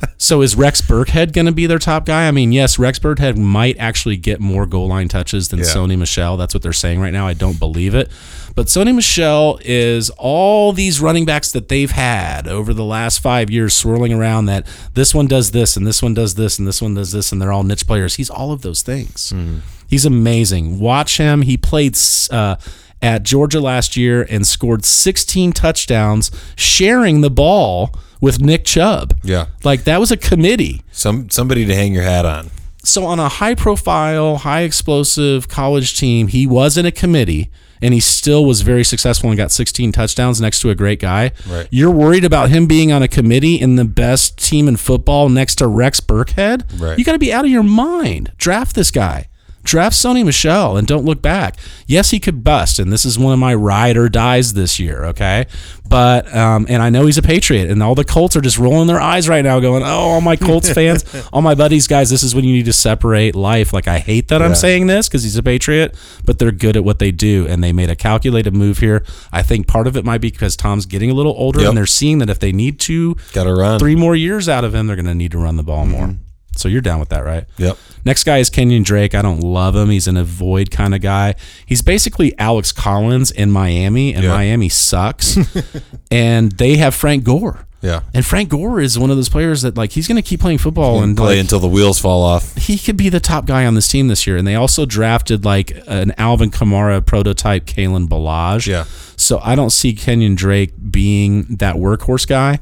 so 0.18 0.42
is 0.42 0.56
Rex 0.56 0.80
Burkhead 0.80 1.32
going 1.32 1.46
to 1.46 1.52
be 1.52 1.66
their 1.66 1.78
top 1.78 2.04
guy? 2.04 2.26
I 2.26 2.32
mean, 2.32 2.50
yes, 2.50 2.76
Rex 2.76 2.98
Burkhead 2.98 3.36
might 3.38 3.78
actually 3.78 4.16
get 4.16 4.40
more 4.40 4.66
goal 4.66 4.88
line 4.88 5.06
touches 5.06 5.50
than 5.50 5.60
Yeah. 5.60 5.66
Sony 5.66 5.96
Michel. 5.96 6.36
That's 6.36 6.54
what 6.54 6.64
they're 6.64 6.72
saying 6.72 6.98
right 7.00 7.12
now. 7.12 7.28
I 7.28 7.34
don't 7.34 7.60
believe 7.60 7.94
it. 7.94 8.10
But 8.56 8.66
Sony 8.66 8.92
Michel 8.92 9.60
is 9.64 10.10
all 10.18 10.72
these 10.72 11.00
running 11.00 11.24
backs 11.24 11.52
that 11.52 11.68
they've 11.68 11.92
had 11.92 12.48
over 12.48 12.74
the 12.74 12.84
last 12.84 13.20
five 13.20 13.48
years 13.48 13.74
swirling 13.74 14.12
around 14.12 14.46
that 14.46 14.66
this 14.94 15.14
one 15.14 15.28
does 15.28 15.52
this 15.52 15.76
and 15.76 15.86
this 15.86 16.02
one 16.02 16.14
does 16.14 16.34
this 16.34 16.58
and 16.58 16.66
this 16.66 16.82
one 16.82 16.94
does 16.94 17.12
this 17.12 17.30
and 17.30 17.40
they're 17.40 17.52
all 17.52 17.62
niche 17.62 17.86
players. 17.86 18.16
He's 18.16 18.28
all 18.28 18.50
of 18.50 18.62
those 18.62 18.82
things. 18.82 19.30
Hmm. 19.30 19.58
He's 19.86 20.04
amazing. 20.04 20.78
Watch 20.78 21.18
him. 21.18 21.42
He 21.42 21.56
played 21.56 21.96
uh, 22.30 22.56
at 23.02 23.22
Georgia 23.22 23.60
last 23.60 23.96
year 23.96 24.26
and 24.28 24.46
scored 24.46 24.84
16 24.84 25.52
touchdowns 25.52 26.30
sharing 26.56 27.20
the 27.20 27.30
ball 27.30 27.94
with 28.20 28.40
Nick 28.40 28.64
Chubb. 28.64 29.14
Yeah. 29.22 29.46
Like 29.64 29.84
that 29.84 30.00
was 30.00 30.10
a 30.10 30.16
committee. 30.16 30.82
Some 30.90 31.30
somebody 31.30 31.66
to 31.66 31.74
hang 31.74 31.92
your 31.92 32.02
hat 32.02 32.24
on. 32.24 32.50
So 32.82 33.04
on 33.04 33.18
a 33.18 33.28
high 33.28 33.54
profile, 33.54 34.38
high 34.38 34.62
explosive 34.62 35.48
college 35.48 35.98
team, 35.98 36.28
he 36.28 36.46
was 36.46 36.76
in 36.76 36.86
a 36.86 36.92
committee 36.92 37.50
and 37.82 37.92
he 37.92 38.00
still 38.00 38.44
was 38.44 38.62
very 38.62 38.84
successful 38.84 39.28
and 39.28 39.36
got 39.36 39.50
16 39.50 39.92
touchdowns 39.92 40.40
next 40.40 40.60
to 40.60 40.70
a 40.70 40.74
great 40.74 41.00
guy. 41.00 41.32
Right. 41.48 41.68
You're 41.70 41.90
worried 41.90 42.24
about 42.24 42.48
him 42.48 42.66
being 42.66 42.92
on 42.92 43.02
a 43.02 43.08
committee 43.08 43.56
in 43.56 43.76
the 43.76 43.84
best 43.84 44.38
team 44.38 44.68
in 44.68 44.76
football 44.76 45.28
next 45.28 45.56
to 45.56 45.66
Rex 45.66 46.00
Burkhead? 46.00 46.80
Right. 46.80 46.98
You 46.98 47.04
got 47.04 47.12
to 47.12 47.18
be 47.18 47.32
out 47.32 47.44
of 47.44 47.50
your 47.50 47.62
mind. 47.62 48.32
Draft 48.38 48.74
this 48.76 48.90
guy. 48.90 49.28
Draft 49.66 49.94
Sony 49.96 50.24
Michel 50.24 50.76
and 50.76 50.86
don't 50.86 51.04
look 51.04 51.20
back. 51.20 51.56
Yes, 51.86 52.10
he 52.10 52.18
could 52.20 52.42
bust, 52.42 52.78
and 52.78 52.92
this 52.92 53.04
is 53.04 53.18
one 53.18 53.32
of 53.32 53.38
my 53.38 53.54
ride 53.54 53.96
or 53.96 54.08
dies 54.08 54.54
this 54.54 54.78
year. 54.80 55.04
Okay, 55.06 55.46
but 55.88 56.34
um, 56.34 56.66
and 56.68 56.82
I 56.82 56.90
know 56.90 57.06
he's 57.06 57.18
a 57.18 57.22
Patriot, 57.22 57.70
and 57.70 57.82
all 57.82 57.94
the 57.94 58.04
Colts 58.04 58.36
are 58.36 58.40
just 58.40 58.58
rolling 58.58 58.86
their 58.86 59.00
eyes 59.00 59.28
right 59.28 59.42
now, 59.42 59.60
going, 59.60 59.82
"Oh, 59.82 59.86
all 59.86 60.20
my 60.20 60.36
Colts 60.36 60.70
fans, 60.72 61.04
all 61.32 61.42
my 61.42 61.54
buddies, 61.54 61.86
guys, 61.86 62.10
this 62.10 62.22
is 62.22 62.34
when 62.34 62.44
you 62.44 62.52
need 62.54 62.64
to 62.66 62.72
separate 62.72 63.34
life." 63.34 63.72
Like 63.72 63.86
I 63.88 63.98
hate 63.98 64.28
that 64.28 64.40
I'm 64.42 64.54
saying 64.54 64.86
this 64.86 65.08
because 65.08 65.22
he's 65.22 65.36
a 65.36 65.42
Patriot, 65.42 65.96
but 66.24 66.38
they're 66.38 66.52
good 66.52 66.76
at 66.76 66.84
what 66.84 66.98
they 66.98 67.10
do, 67.10 67.46
and 67.48 67.62
they 67.62 67.72
made 67.72 67.90
a 67.90 67.96
calculated 67.96 68.54
move 68.54 68.78
here. 68.78 69.04
I 69.32 69.42
think 69.42 69.66
part 69.66 69.86
of 69.86 69.96
it 69.96 70.04
might 70.04 70.20
be 70.20 70.30
because 70.30 70.56
Tom's 70.56 70.86
getting 70.86 71.10
a 71.10 71.14
little 71.14 71.34
older, 71.36 71.60
Yep. 71.60 71.68
and 71.70 71.76
they're 71.78 71.86
seeing 71.86 72.18
that 72.18 72.30
if 72.30 72.38
they 72.38 72.52
need 72.52 72.78
to 72.80 73.16
Got 73.32 73.44
to 73.44 73.54
run. 73.54 73.78
three 73.78 73.96
more 73.96 74.16
years 74.16 74.48
out 74.48 74.64
of 74.64 74.74
him, 74.74 74.86
they're 74.86 74.96
going 74.96 75.06
to 75.06 75.14
need 75.14 75.32
to 75.32 75.38
run 75.38 75.56
the 75.56 75.62
ball 75.62 75.86
more. 75.86 76.14
So 76.58 76.68
you're 76.68 76.80
down 76.80 77.00
with 77.00 77.08
that, 77.10 77.24
right? 77.24 77.44
Yep. 77.58 77.76
Next 78.04 78.24
guy 78.24 78.38
is 78.38 78.50
Kenyan 78.50 78.84
Drake. 78.84 79.14
I 79.14 79.22
don't 79.22 79.40
love 79.40 79.74
him. 79.76 79.90
He's 79.90 80.06
an 80.08 80.16
avoid 80.16 80.70
kind 80.70 80.94
of 80.94 81.00
guy. 81.00 81.34
He's 81.64 81.82
basically 81.82 82.36
Alex 82.38 82.72
Collins 82.72 83.30
in 83.30 83.50
Miami, 83.50 84.14
and 84.14 84.24
Yeah. 84.24 84.30
Miami 84.34 84.68
sucks. 84.68 85.36
and 86.10 86.52
they 86.52 86.76
have 86.76 86.94
Frank 86.94 87.24
Gore. 87.24 87.66
Yeah. 87.82 88.00
And 88.14 88.24
Frank 88.24 88.48
Gore 88.48 88.80
is 88.80 88.98
one 88.98 89.10
of 89.10 89.16
those 89.16 89.28
players 89.28 89.62
that 89.62 89.76
like 89.76 89.92
he's 89.92 90.08
going 90.08 90.16
to 90.20 90.26
keep 90.28 90.40
playing 90.40 90.58
football 90.58 91.02
and 91.02 91.16
play 91.16 91.34
like, 91.36 91.38
until 91.38 91.60
the 91.60 91.68
wheels 91.68 92.00
fall 92.00 92.22
off. 92.22 92.56
he 92.56 92.78
could 92.78 92.96
be 92.96 93.08
the 93.10 93.20
top 93.20 93.44
guy 93.46 93.64
on 93.66 93.74
this 93.74 93.86
team 93.86 94.08
this 94.08 94.26
year. 94.26 94.36
And 94.36 94.46
they 94.46 94.54
also 94.56 94.86
drafted 94.86 95.44
like 95.44 95.72
an 95.86 96.12
Alvin 96.18 96.50
Kamara 96.50 97.04
prototype, 97.04 97.64
Kalen 97.66 98.08
Ballage. 98.08 98.66
Yeah. 98.66 98.84
So 99.16 99.38
I 99.40 99.54
don't 99.54 99.70
see 99.70 99.94
Kenyan 99.94 100.36
Drake 100.36 100.72
being 100.90 101.42
that 101.56 101.76
workhorse 101.76 102.26
guy. 102.26 102.58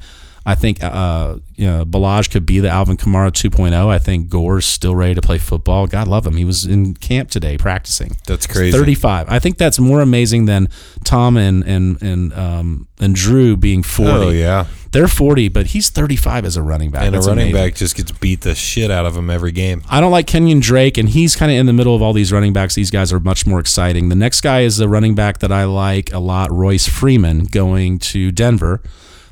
I 0.47 0.55
think 0.55 0.83
uh, 0.83 1.37
you 1.57 1.67
know 1.67 1.85
Ballage 1.85 2.31
could 2.31 2.45
be 2.45 2.61
the 2.61 2.69
Alvin 2.69 2.97
Kamara 2.97 3.31
2.0. 3.31 3.73
I 3.89 3.99
think 3.99 4.29
Gore's 4.29 4.67
still 4.67 4.95
ready 4.95 5.15
to 5.15 5.23
play 5.23 5.39
football. 5.39 5.87
God 5.87 6.07
love 6.07 6.27
him. 6.27 6.37
He 6.37 6.45
was 6.45 6.67
in 6.67 6.95
camp 6.95 7.31
today 7.31 7.57
practicing. 7.57 8.17
That's 8.27 8.47
crazy. 8.47 8.77
35. 8.77 9.29
I 9.31 9.39
think 9.39 9.57
that's 9.57 9.79
more 9.79 10.01
amazing 10.01 10.45
than 10.45 10.69
Tom 11.05 11.37
and 11.37 11.65
and 11.65 12.01
and 12.03 12.33
um 12.35 12.89
and 13.01 13.15
Drew 13.15 13.57
being 13.57 13.83
40. 13.83 14.11
Oh 14.11 14.31
yeah. 14.31 14.67
They're 14.93 15.09
40, 15.09 15.49
but 15.49 15.67
he's 15.69 15.91
35 15.91 16.45
as 16.45 16.57
a 16.57 16.63
running 16.63 16.93
back. 16.93 17.03
And 17.03 17.17
That's 17.17 17.27
a 17.27 17.31
running 17.31 17.51
amazing. 17.51 17.67
back 17.71 17.75
just 17.75 17.97
gets 17.97 18.13
beat 18.13 18.43
the 18.43 18.55
shit 18.55 18.93
out 18.93 19.07
of 19.07 19.17
him 19.17 19.29
every 19.29 19.51
game. 19.51 19.83
I 19.91 20.01
don't 20.01 20.13
like 20.13 20.27
Kenyan 20.29 20.63
Drake, 20.63 20.97
and 20.97 21.09
he's 21.09 21.35
kind 21.35 21.51
of 21.51 21.59
in 21.59 21.67
the 21.67 21.73
middle 21.73 21.97
of 21.97 22.03
all 22.03 22.13
these 22.13 22.33
running 22.33 22.53
backs. 22.53 22.77
These 22.77 22.93
guys 22.93 23.13
are 23.13 23.19
much 23.19 23.45
more 23.45 23.59
exciting. 23.59 24.09
The 24.09 24.15
next 24.15 24.41
guy 24.43 24.61
is 24.61 24.77
the 24.77 24.89
running 24.89 25.17
back 25.17 25.39
that 25.39 25.51
I 25.51 25.65
like 25.65 26.13
a 26.13 26.21
lot, 26.21 26.53
Royce 26.53 26.87
Freeman, 26.87 27.47
going 27.47 27.99
to 28.01 28.31
Denver. 28.31 28.83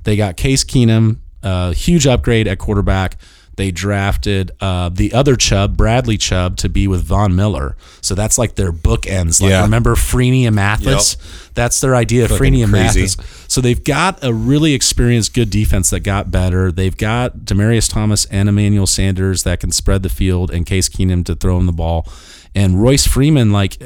They 0.04 0.16
got 0.16 0.36
Case 0.36 0.64
Keenum, 0.64 1.18
a 1.42 1.72
huge 1.74 2.06
upgrade 2.06 2.46
at 2.48 2.58
quarterback. 2.58 3.16
They 3.56 3.70
drafted 3.70 4.50
uh, 4.62 4.88
the 4.88 5.12
other 5.12 5.36
Chubb, 5.36 5.76
Bradley 5.76 6.16
Chubb, 6.16 6.56
to 6.56 6.70
be 6.70 6.88
with 6.88 7.04
Von 7.04 7.36
Miller. 7.36 7.76
So 8.00 8.14
that's 8.14 8.38
like 8.38 8.54
their 8.54 8.72
bookends. 8.72 9.42
Like 9.42 9.50
Yeah. 9.50 9.62
remember 9.62 9.94
Freeney 9.94 10.46
and 10.46 10.56
Mathis? 10.56 11.16
Yep. 11.18 11.26
That's 11.54 11.80
their 11.82 11.94
idea, 11.94 12.28
Freeney 12.28 12.62
and. 12.62 12.72
Mathis. 12.72 13.16
So 13.48 13.60
they've 13.60 13.84
got 13.84 14.24
a 14.24 14.32
really 14.32 14.72
experienced, 14.72 15.34
good 15.34 15.50
defense 15.50 15.90
that 15.90 16.00
got 16.00 16.30
better. 16.30 16.72
They've 16.72 16.96
got 16.96 17.40
Demaryius 17.40 17.92
Thomas 17.92 18.24
and 18.24 18.48
Emmanuel 18.48 18.86
Sanders 18.86 19.42
that 19.42 19.60
can 19.60 19.70
spread 19.70 20.02
the 20.02 20.08
field, 20.08 20.50
and 20.50 20.64
Case 20.64 20.88
Keenum 20.88 21.22
to 21.26 21.34
throw 21.34 21.58
him 21.58 21.66
the 21.66 21.72
ball. 21.72 22.08
And 22.54 22.82
Royce 22.82 23.06
Freeman, 23.06 23.50
like 23.50 23.78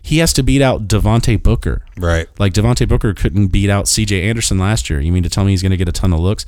he 0.00 0.18
has 0.18 0.32
to 0.34 0.42
beat 0.42 0.62
out 0.62 0.86
Devontae 0.86 1.42
Booker. 1.42 1.84
Right. 1.96 2.28
Like 2.38 2.52
Devontae 2.52 2.88
Booker 2.88 3.14
couldn't 3.14 3.48
beat 3.48 3.68
out 3.68 3.88
C.J. 3.88 4.28
Anderson 4.28 4.58
last 4.58 4.88
year. 4.88 5.00
You 5.00 5.12
mean 5.12 5.24
to 5.24 5.28
tell 5.28 5.44
me 5.44 5.50
he's 5.50 5.62
going 5.62 5.70
to 5.70 5.76
get 5.76 5.88
a 5.88 5.92
ton 5.92 6.12
of 6.12 6.20
looks? 6.20 6.46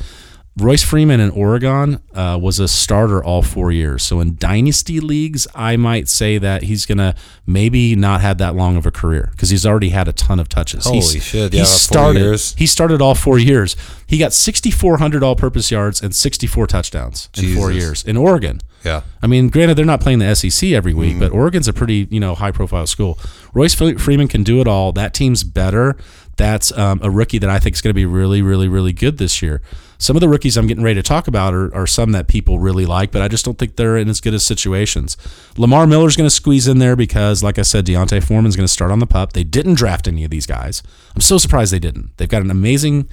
Royce 0.56 0.84
Freeman 0.84 1.18
in 1.18 1.30
Oregon 1.30 2.00
uh, 2.14 2.38
was 2.40 2.60
a 2.60 2.68
starter 2.68 3.22
all 3.24 3.42
four 3.42 3.72
years. 3.72 4.04
So 4.04 4.20
in 4.20 4.36
dynasty 4.36 5.00
leagues, 5.00 5.48
I 5.52 5.76
might 5.76 6.08
say 6.08 6.38
that 6.38 6.62
he's 6.62 6.86
going 6.86 6.98
to 6.98 7.16
maybe 7.44 7.96
not 7.96 8.20
have 8.20 8.38
that 8.38 8.54
long 8.54 8.76
of 8.76 8.86
a 8.86 8.92
career 8.92 9.30
because 9.32 9.50
he's 9.50 9.66
already 9.66 9.88
had 9.88 10.06
a 10.06 10.12
ton 10.12 10.38
of 10.38 10.48
touches. 10.48 10.84
Holy 10.84 11.00
He's- 11.00 11.24
shit, 11.24 11.52
He 11.52 11.58
yeah, 11.58 11.64
four 11.64 11.72
started. 11.78 12.20
years. 12.20 12.54
He 12.56 12.66
started 12.66 13.02
all 13.02 13.16
four 13.16 13.36
years. 13.40 13.74
He 14.06 14.16
got 14.16 14.32
6,400 14.32 15.24
all-purpose 15.24 15.72
yards 15.72 16.00
and 16.00 16.14
64 16.14 16.68
touchdowns 16.68 17.28
in 17.36 17.52
four 17.56 17.72
years 17.72 18.04
in 18.04 18.16
Oregon. 18.16 18.60
Yeah. 18.84 19.00
I 19.22 19.26
mean, 19.26 19.48
granted, 19.48 19.74
they're 19.76 19.84
not 19.84 20.00
playing 20.02 20.20
the 20.20 20.32
SEC 20.36 20.70
every 20.70 20.92
Mm-hmm. 20.92 21.00
week, 21.00 21.18
but 21.18 21.32
Oregon's 21.32 21.66
a 21.66 21.72
pretty 21.72 22.06
you 22.12 22.20
know 22.20 22.36
high 22.36 22.52
profile 22.52 22.86
school. 22.86 23.18
Royce 23.54 23.74
Freeman 23.74 24.28
can 24.28 24.44
do 24.44 24.60
it 24.60 24.68
all. 24.68 24.92
That 24.92 25.14
team's 25.14 25.42
better. 25.42 25.96
That's 26.36 26.70
um, 26.78 27.00
a 27.02 27.10
rookie 27.10 27.38
that 27.38 27.48
I 27.50 27.58
think 27.58 27.74
is 27.74 27.80
going 27.80 27.90
to 27.90 27.94
be 27.94 28.04
really, 28.06 28.42
really, 28.42 28.68
really 28.68 28.92
good 28.92 29.18
this 29.18 29.40
year. 29.40 29.62
Some 30.04 30.16
of 30.16 30.20
the 30.20 30.28
rookies 30.28 30.58
I'm 30.58 30.66
getting 30.66 30.84
ready 30.84 31.00
to 31.00 31.02
talk 31.02 31.28
about 31.28 31.54
are, 31.54 31.74
are 31.74 31.86
some 31.86 32.12
that 32.12 32.28
people 32.28 32.58
really 32.58 32.84
like, 32.84 33.10
but 33.10 33.22
I 33.22 33.28
just 33.28 33.42
don't 33.42 33.58
think 33.58 33.76
they're 33.76 33.96
in 33.96 34.10
as 34.10 34.20
good 34.20 34.34
as 34.34 34.44
situations. 34.44 35.16
Lamar 35.56 35.86
Miller's 35.86 36.14
going 36.14 36.26
to 36.26 36.34
squeeze 36.34 36.68
in 36.68 36.78
there 36.78 36.94
because, 36.94 37.42
like 37.42 37.58
I 37.58 37.62
said, 37.62 37.86
D'Onta 37.86 38.22
Foreman's 38.22 38.54
going 38.54 38.66
to 38.66 38.72
start 38.72 38.90
on 38.90 38.98
the 38.98 39.06
pup. 39.06 39.32
They 39.32 39.44
didn't 39.44 39.74
draft 39.74 40.06
any 40.06 40.22
of 40.22 40.30
these 40.30 40.44
guys. 40.44 40.82
I'm 41.14 41.22
so 41.22 41.38
surprised 41.38 41.72
they 41.72 41.78
didn't. 41.78 42.14
They've 42.18 42.28
got 42.28 42.42
an 42.42 42.50
amazing 42.50 43.08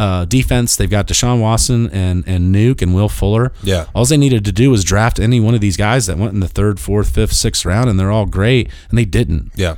uh, 0.00 0.24
defense. 0.24 0.74
They've 0.74 0.90
got 0.90 1.06
Deshaun 1.06 1.40
Watson 1.40 1.90
and 1.90 2.24
and 2.26 2.52
Nuke 2.52 2.82
and 2.82 2.92
Will 2.92 3.08
Fuller. 3.08 3.52
Yeah. 3.62 3.86
All 3.94 4.04
they 4.04 4.16
needed 4.16 4.44
to 4.46 4.52
do 4.52 4.72
was 4.72 4.82
draft 4.82 5.20
any 5.20 5.38
one 5.38 5.54
of 5.54 5.60
these 5.60 5.76
guys 5.76 6.06
that 6.06 6.18
went 6.18 6.32
in 6.34 6.40
the 6.40 6.48
third, 6.48 6.80
fourth, 6.80 7.14
fifth, 7.14 7.34
sixth 7.34 7.64
round, 7.64 7.88
and 7.88 8.00
they're 8.00 8.10
all 8.10 8.26
great, 8.26 8.68
and 8.90 8.98
they 8.98 9.04
didn't. 9.04 9.52
Yeah. 9.54 9.76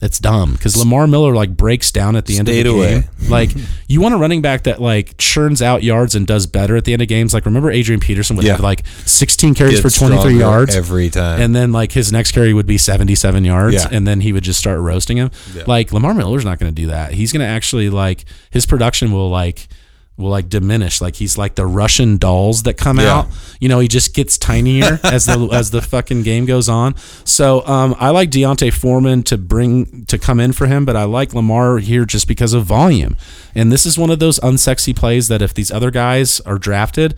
It's 0.00 0.18
dumb 0.18 0.52
because 0.52 0.76
Lamar 0.76 1.06
Miller 1.06 1.34
like 1.34 1.56
breaks 1.56 1.90
down 1.90 2.14
at 2.14 2.26
the 2.26 2.38
end 2.38 2.48
of 2.48 2.54
the 2.54 2.66
away. 2.66 3.00
game. 3.00 3.30
Like 3.30 3.50
you 3.88 4.00
want 4.02 4.14
a 4.14 4.18
running 4.18 4.42
back 4.42 4.64
that 4.64 4.80
like 4.80 5.16
churns 5.16 5.62
out 5.62 5.82
yards 5.82 6.14
and 6.14 6.26
does 6.26 6.46
better 6.46 6.76
at 6.76 6.84
the 6.84 6.92
end 6.92 7.00
of 7.00 7.08
games. 7.08 7.32
Like 7.32 7.46
remember 7.46 7.70
Adrian 7.70 8.00
Peterson 8.00 8.36
would 8.36 8.44
Yeah. 8.44 8.52
have 8.52 8.60
like 8.60 8.86
16 9.06 9.54
carries 9.54 9.80
for 9.80 9.88
23 9.90 10.38
yards 10.38 10.74
every 10.76 11.08
time. 11.08 11.40
and 11.40 11.54
then 11.56 11.72
like 11.72 11.92
his 11.92 12.12
next 12.12 12.32
carry 12.32 12.52
would 12.52 12.66
be 12.66 12.76
77 12.76 13.44
yards 13.44 13.76
Yeah. 13.76 13.88
and 13.90 14.06
then 14.06 14.20
he 14.20 14.32
would 14.32 14.44
just 14.44 14.58
start 14.60 14.78
roasting 14.80 15.16
him 15.16 15.30
like 15.66 15.92
lamar 15.92 16.12
miller's 16.12 16.44
not 16.44 16.58
going 16.58 16.74
to 16.74 16.82
do 16.82 16.88
that 16.88 17.12
he's 17.14 17.32
going 17.32 17.40
to 17.40 17.46
actually 17.46 17.88
like 17.88 18.24
his 18.50 18.66
production 18.66 19.10
will 19.12 19.30
like 19.30 19.68
will 20.16 20.30
like 20.30 20.48
diminish. 20.48 21.00
Like 21.00 21.16
he's 21.16 21.36
like 21.36 21.56
the 21.56 21.66
russian 21.66 22.18
dolls 22.18 22.62
that 22.64 22.74
come 22.74 22.98
Yeah. 23.00 23.14
out. 23.18 23.26
You 23.60 23.68
know 23.68 23.80
he 23.80 23.88
just 23.88 24.14
gets 24.14 24.38
tinier 24.38 25.00
as 25.04 25.26
the 25.26 25.48
as 25.52 25.70
the 25.72 25.82
fucking 25.82 26.22
game 26.22 26.46
goes 26.46 26.68
on. 26.68 26.94
So 27.24 27.66
um 27.66 27.94
i 27.98 28.10
like 28.10 28.30
D'Onta 28.30 28.72
foreman 28.72 29.22
to 29.24 29.36
bring 29.38 30.04
to 30.06 30.16
come 30.18 30.38
in 30.40 30.52
for 30.52 30.66
him 30.66 30.84
but 30.84 30.94
i 30.96 31.04
like 31.04 31.34
lamar 31.34 31.78
here 31.78 32.04
just 32.04 32.28
because 32.28 32.52
of 32.52 32.64
volume. 32.64 33.16
And 33.54 33.72
this 33.72 33.84
is 33.86 33.98
one 33.98 34.10
of 34.10 34.18
those 34.20 34.38
unsexy 34.40 34.94
plays 34.94 35.28
that 35.28 35.42
if 35.42 35.52
these 35.54 35.70
other 35.70 35.90
guys 35.90 36.40
are 36.40 36.58
drafted 36.58 37.16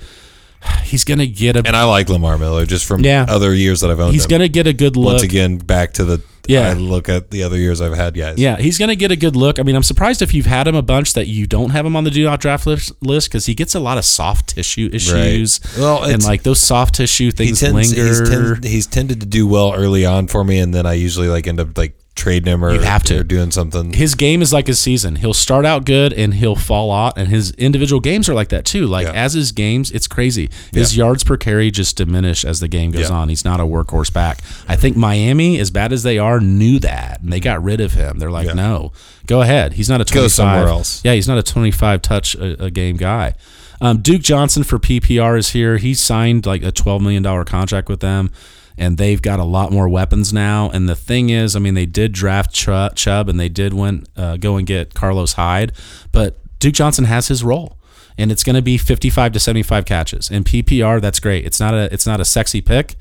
he's 0.83 1.05
going 1.05 1.19
to 1.19 1.27
get 1.27 1.57
a 1.57 1.63
and 1.67 1.77
I 1.77 1.85
like 1.85 2.09
Lamar 2.09 2.39
Miller 2.39 2.67
just 2.67 2.85
from 2.87 3.03
Yeah. 3.05 3.27
other 3.29 3.55
years 3.55 3.81
that 3.81 3.91
I've 3.91 4.01
owned 4.01 4.13
he's 4.15 4.25
him. 4.25 4.31
going 4.31 4.43
to 4.43 4.49
get 4.49 4.67
a 4.67 4.73
good 4.73 4.97
look 4.97 5.13
Once 5.15 5.23
again, 5.23 5.59
back 5.59 5.93
to 5.95 6.05
the 6.05 6.23
Yeah. 6.49 6.71
I 6.71 6.73
look 6.75 7.09
at 7.09 7.31
the 7.33 7.43
other 7.43 7.57
years 7.57 7.81
I've 7.81 7.97
had 7.97 8.15
guys. 8.15 8.39
Yeah, 8.39 8.57
he's 8.57 8.79
going 8.79 8.89
to 8.91 8.97
get 8.97 9.11
a 9.11 9.17
good 9.17 9.35
look. 9.35 9.59
I 9.59 9.63
mean, 9.65 9.75
I'm 9.75 9.83
surprised 9.83 10.23
if 10.23 10.33
you've 10.33 10.47
had 10.47 10.69
him 10.69 10.77
a 10.77 10.83
bunch 10.83 11.15
that 11.15 11.27
you 11.27 11.47
don't 11.47 11.71
have 11.71 11.85
him 11.85 11.97
on 11.97 12.05
the 12.05 12.11
do 12.11 12.23
not 12.25 12.41
draft 12.41 12.67
list 12.67 12.93
because 13.01 13.47
he 13.47 13.55
gets 13.55 13.75
a 13.75 13.81
lot 13.81 13.99
of 13.99 14.05
soft 14.05 14.51
tissue 14.55 14.89
issues. 14.93 15.59
Well, 15.77 16.03
and 16.05 16.13
it's- 16.15 16.25
like 16.27 16.45
those 16.45 16.61
soft 16.61 16.95
tissue 16.95 17.27
He 17.27 17.31
things 17.33 17.61
tends, 17.61 17.75
linger. 17.97 18.09
he's, 18.09 18.29
tend, 18.31 18.65
he's 18.65 18.87
tended 18.87 19.21
to 19.21 19.27
do 19.27 19.47
well 19.47 19.73
early 19.75 20.07
on 20.07 20.29
for 20.29 20.45
me, 20.45 20.59
and 20.61 20.73
then 20.73 20.87
I 20.87 20.93
usually 20.95 21.29
like 21.29 21.47
end 21.49 21.59
up 21.61 21.77
like 21.77 21.99
trading 22.17 22.53
him 22.53 22.65
or 22.65 22.73
You 22.73 22.81
have 22.81 23.05
to. 23.05 23.21
or 23.21 23.23
doing 23.23 23.51
something. 23.53 23.93
his 23.93 24.15
game 24.17 24.43
is 24.43 24.53
like 24.53 24.67
his 24.67 24.79
season. 24.79 25.17
He'll 25.17 25.35
start 25.35 25.65
out 25.65 25.85
good 25.85 26.13
and 26.13 26.35
he'll 26.35 26.57
fall 26.57 26.91
out, 26.91 27.17
and 27.17 27.29
his 27.29 27.53
individual 27.53 28.01
games 28.01 28.29
are 28.29 28.35
like 28.35 28.49
that 28.49 28.65
too. 28.65 28.87
Like 28.87 29.07
Yeah. 29.07 29.13
as 29.13 29.35
his 29.35 29.53
games, 29.53 29.91
it's 29.93 30.09
crazy. 30.09 30.51
His 30.73 30.97
yards 30.97 31.23
per 31.23 31.37
carry 31.37 31.71
just 31.71 31.97
diminish 31.97 32.45
as 32.45 32.59
the 32.61 32.69
game 32.69 32.91
goes 32.91 33.11
Yeah. 33.11 33.17
on. 33.17 33.29
He's 33.29 33.45
not 33.45 33.61
a 33.61 33.65
workhorse 33.65 34.13
back. 34.13 34.41
I 34.67 34.75
think 34.77 34.97
Miami, 34.97 35.61
as 35.61 35.71
bad 35.71 35.93
as 35.93 36.03
they 36.03 36.19
are, 36.19 36.41
knew 36.41 36.79
that 36.81 37.21
and 37.23 37.33
they 37.33 37.39
got 37.39 37.63
rid 37.63 37.81
of 37.81 37.93
him. 37.93 38.19
They're 38.19 38.31
like, 38.31 38.47
Yeah. 38.49 38.55
no, 38.55 38.93
go 39.27 39.43
ahead. 39.43 39.75
He's 39.75 39.89
not 39.89 40.01
a 40.01 40.05
twenty-five. 40.05 40.31
somewhere 40.33 40.69
else. 40.69 41.03
Yeah, 41.05 41.13
he's 41.15 41.29
not 41.29 41.39
a 41.39 41.43
twenty-five 41.43 42.01
touch 42.03 42.35
a, 42.35 42.65
a 42.65 42.71
game 42.71 42.97
guy. 42.97 43.35
Um, 43.79 43.99
Duke 43.99 44.23
Johnson 44.23 44.63
for 44.63 44.79
PPR 44.79 45.37
is 45.39 45.51
here. 45.51 45.77
He 45.77 45.93
signed 45.93 46.47
like 46.47 46.63
a 46.63 46.73
twelve 46.73 47.03
million 47.03 47.23
dollar 47.23 47.45
contract 47.45 47.91
with 47.91 48.01
them 48.01 48.31
and 48.79 48.99
they've 48.99 49.21
got 49.23 49.41
a 49.41 49.45
lot 49.45 49.73
more 49.73 49.89
weapons 49.89 50.33
now. 50.33 50.71
And 50.71 50.89
the 50.89 50.97
thing 50.97 51.31
is, 51.31 51.57
I 51.57 51.59
mean, 51.59 51.75
they 51.75 51.87
did 51.87 52.13
draft 52.13 52.53
Ch- 52.53 52.95
Chubb 52.95 53.29
and 53.29 53.39
they 53.41 53.49
did 53.49 53.75
went 53.75 54.09
uh, 54.17 54.37
go 54.37 54.57
and 54.57 54.67
get 54.67 54.95
Carlos 54.95 55.35
Hyde, 55.35 55.73
but 56.13 56.39
Duke 56.59 56.75
Johnson 56.75 57.05
has 57.05 57.29
his 57.29 57.45
role, 57.45 57.77
and 58.19 58.33
it's 58.33 58.43
going 58.45 58.57
to 58.57 58.63
be 58.63 58.79
55 58.79 59.33
to 59.33 59.41
75 59.41 59.85
catches. 59.85 60.31
In 60.31 60.45
PPR, 60.45 61.01
that's 61.01 61.21
great. 61.21 61.45
It's 61.45 61.61
not 61.61 61.75
a 61.75 61.93
it's 61.93 62.07
not 62.07 62.21
a 62.21 62.25
sexy 62.25 62.61
pick, 62.61 62.97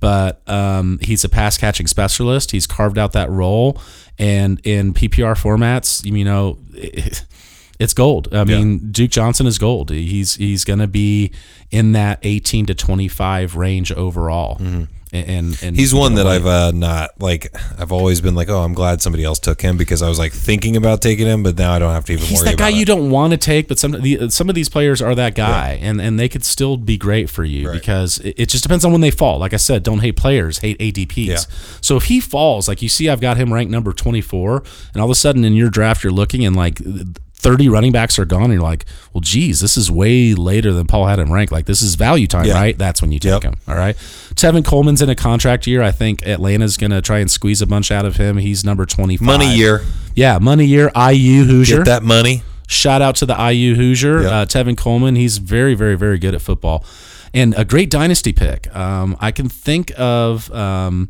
but 0.00 0.42
um, 0.48 0.98
he's 1.02 1.24
a 1.24 1.28
pass 1.28 1.56
catching 1.58 1.86
specialist. 1.86 2.50
He's 2.50 2.66
carved 2.66 2.98
out 2.98 3.12
that 3.12 3.30
role, 3.30 3.80
and 4.18 4.60
in 4.64 4.92
PPR 4.94 5.34
formats, 5.36 6.04
you 6.04 6.24
know. 6.24 6.58
It, 6.74 7.24
it's 7.78 7.94
gold. 7.94 8.34
I 8.34 8.42
mean, 8.44 8.90
Duke 8.90 9.10
Johnson 9.12 9.46
is 9.46 9.56
gold. 9.56 9.90
He's 9.90 10.34
he's 10.34 10.64
going 10.64 10.80
to 10.80 10.88
be 10.88 11.30
in 11.70 11.92
that 11.92 12.18
18 12.24 12.66
to 12.66 12.74
25 12.74 13.54
range 13.56 13.92
overall. 13.92 14.56
And, 15.12 15.58
and. 15.62 15.74
He's 15.76 15.94
one 15.94 16.14
that 16.16 16.26
I've 16.26 16.44
uh, 16.46 16.72
not 16.72 17.10
like. 17.18 17.54
I've 17.78 17.92
always 17.92 18.20
been 18.20 18.34
like, 18.34 18.48
oh, 18.48 18.60
I'm 18.62 18.74
glad 18.74 19.00
somebody 19.00 19.24
else 19.24 19.38
took 19.38 19.60
him 19.62 19.76
because 19.76 20.02
I 20.02 20.08
was 20.08 20.18
like 20.18 20.32
thinking 20.32 20.76
about 20.76 21.00
taking 21.00 21.26
him, 21.26 21.42
but 21.42 21.56
now 21.56 21.72
I 21.72 21.78
don't 21.78 21.92
have 21.92 22.04
to 22.06 22.12
even 22.12 22.24
worry 22.24 22.28
about. 22.28 22.40
He's 22.40 22.44
that 22.44 22.58
guy 22.58 22.68
you 22.68 22.82
it. 22.82 22.86
don't 22.86 23.10
want 23.10 23.30
to 23.32 23.36
take, 23.38 23.68
but 23.68 23.78
some 23.78 23.92
the, 23.92 24.28
some 24.30 24.48
of 24.48 24.54
these 24.54 24.68
players 24.68 25.00
are 25.00 25.14
that 25.14 25.34
guy, 25.34 25.78
and 25.80 26.00
and 26.00 26.18
they 26.20 26.28
could 26.28 26.44
still 26.44 26.76
be 26.76 26.96
great 26.98 27.30
for 27.30 27.44
you 27.44 27.68
Right. 27.68 27.74
because 27.80 28.18
it, 28.18 28.34
it 28.38 28.48
just 28.50 28.62
depends 28.62 28.84
on 28.84 28.92
when 28.92 29.00
they 29.00 29.10
fall. 29.10 29.38
Like 29.38 29.54
I 29.54 29.56
said, 29.58 29.82
don't 29.82 30.00
hate 30.00 30.16
players, 30.16 30.58
hate 30.58 30.78
ADPs. 30.78 31.26
Yeah. 31.26 31.36
So 31.80 31.96
if 31.96 32.04
he 32.04 32.20
falls, 32.20 32.68
like 32.68 32.82
you 32.82 32.88
see, 32.88 33.08
I've 33.08 33.20
got 33.20 33.36
him 33.38 33.52
ranked 33.52 33.72
number 33.72 33.92
twenty 33.92 34.20
four, 34.20 34.62
and 34.92 35.00
all 35.00 35.06
of 35.06 35.10
a 35.10 35.14
sudden 35.14 35.44
in 35.44 35.54
your 35.54 35.70
draft 35.70 36.04
you're 36.04 36.12
looking 36.12 36.44
and 36.44 36.54
like. 36.54 36.80
30 37.40 37.68
running 37.68 37.92
backs 37.92 38.18
are 38.18 38.24
gone, 38.24 38.44
and 38.44 38.54
you're 38.54 38.62
like, 38.62 38.84
well, 39.12 39.20
geez, 39.20 39.60
this 39.60 39.76
is 39.76 39.90
way 39.90 40.34
later 40.34 40.72
than 40.72 40.86
Paul 40.86 41.06
had 41.06 41.18
him 41.20 41.32
ranked. 41.32 41.52
Like, 41.52 41.66
this 41.66 41.82
is 41.82 41.94
value 41.94 42.26
time, 42.26 42.46
Yeah. 42.46 42.54
right? 42.54 42.76
That's 42.76 43.00
when 43.00 43.12
you 43.12 43.18
take 43.20 43.30
Yep. 43.30 43.42
him. 43.44 43.54
All 43.68 43.76
right. 43.76 43.96
Tevin 44.34 44.64
Coleman's 44.64 45.00
in 45.02 45.08
a 45.08 45.14
contract 45.14 45.66
year. 45.66 45.80
I 45.82 45.92
think 45.92 46.26
Atlanta's 46.26 46.76
going 46.76 46.90
to 46.90 47.00
try 47.00 47.20
and 47.20 47.30
squeeze 47.30 47.62
a 47.62 47.66
bunch 47.66 47.90
out 47.92 48.04
of 48.04 48.16
him. 48.16 48.38
He's 48.38 48.64
number 48.64 48.84
25. 48.86 49.24
Money 49.24 49.54
year, 49.56 49.82
Yeah, 50.16 50.38
money 50.38 50.64
year. 50.66 50.90
IU 50.96 51.44
Hoosier. 51.44 51.76
get 51.78 51.84
that 51.86 52.02
money. 52.02 52.42
Shout 52.66 53.00
out 53.02 53.14
to 53.16 53.26
the 53.26 53.34
IU 53.40 53.76
Hoosier, 53.76 54.22
Yeah. 54.22 54.28
uh, 54.40 54.44
Tevin 54.46 54.76
Coleman. 54.76 55.14
He's 55.16 55.38
very, 55.38 55.74
very, 55.74 55.96
very 55.96 56.18
good 56.18 56.34
at 56.34 56.42
football, 56.42 56.84
and 57.32 57.54
a 57.56 57.64
great 57.64 57.88
dynasty 57.88 58.32
pick. 58.32 58.74
Um, 58.76 59.16
I 59.20 59.30
can 59.30 59.48
think 59.48 59.92
of 59.96 60.52
um, 60.52 61.08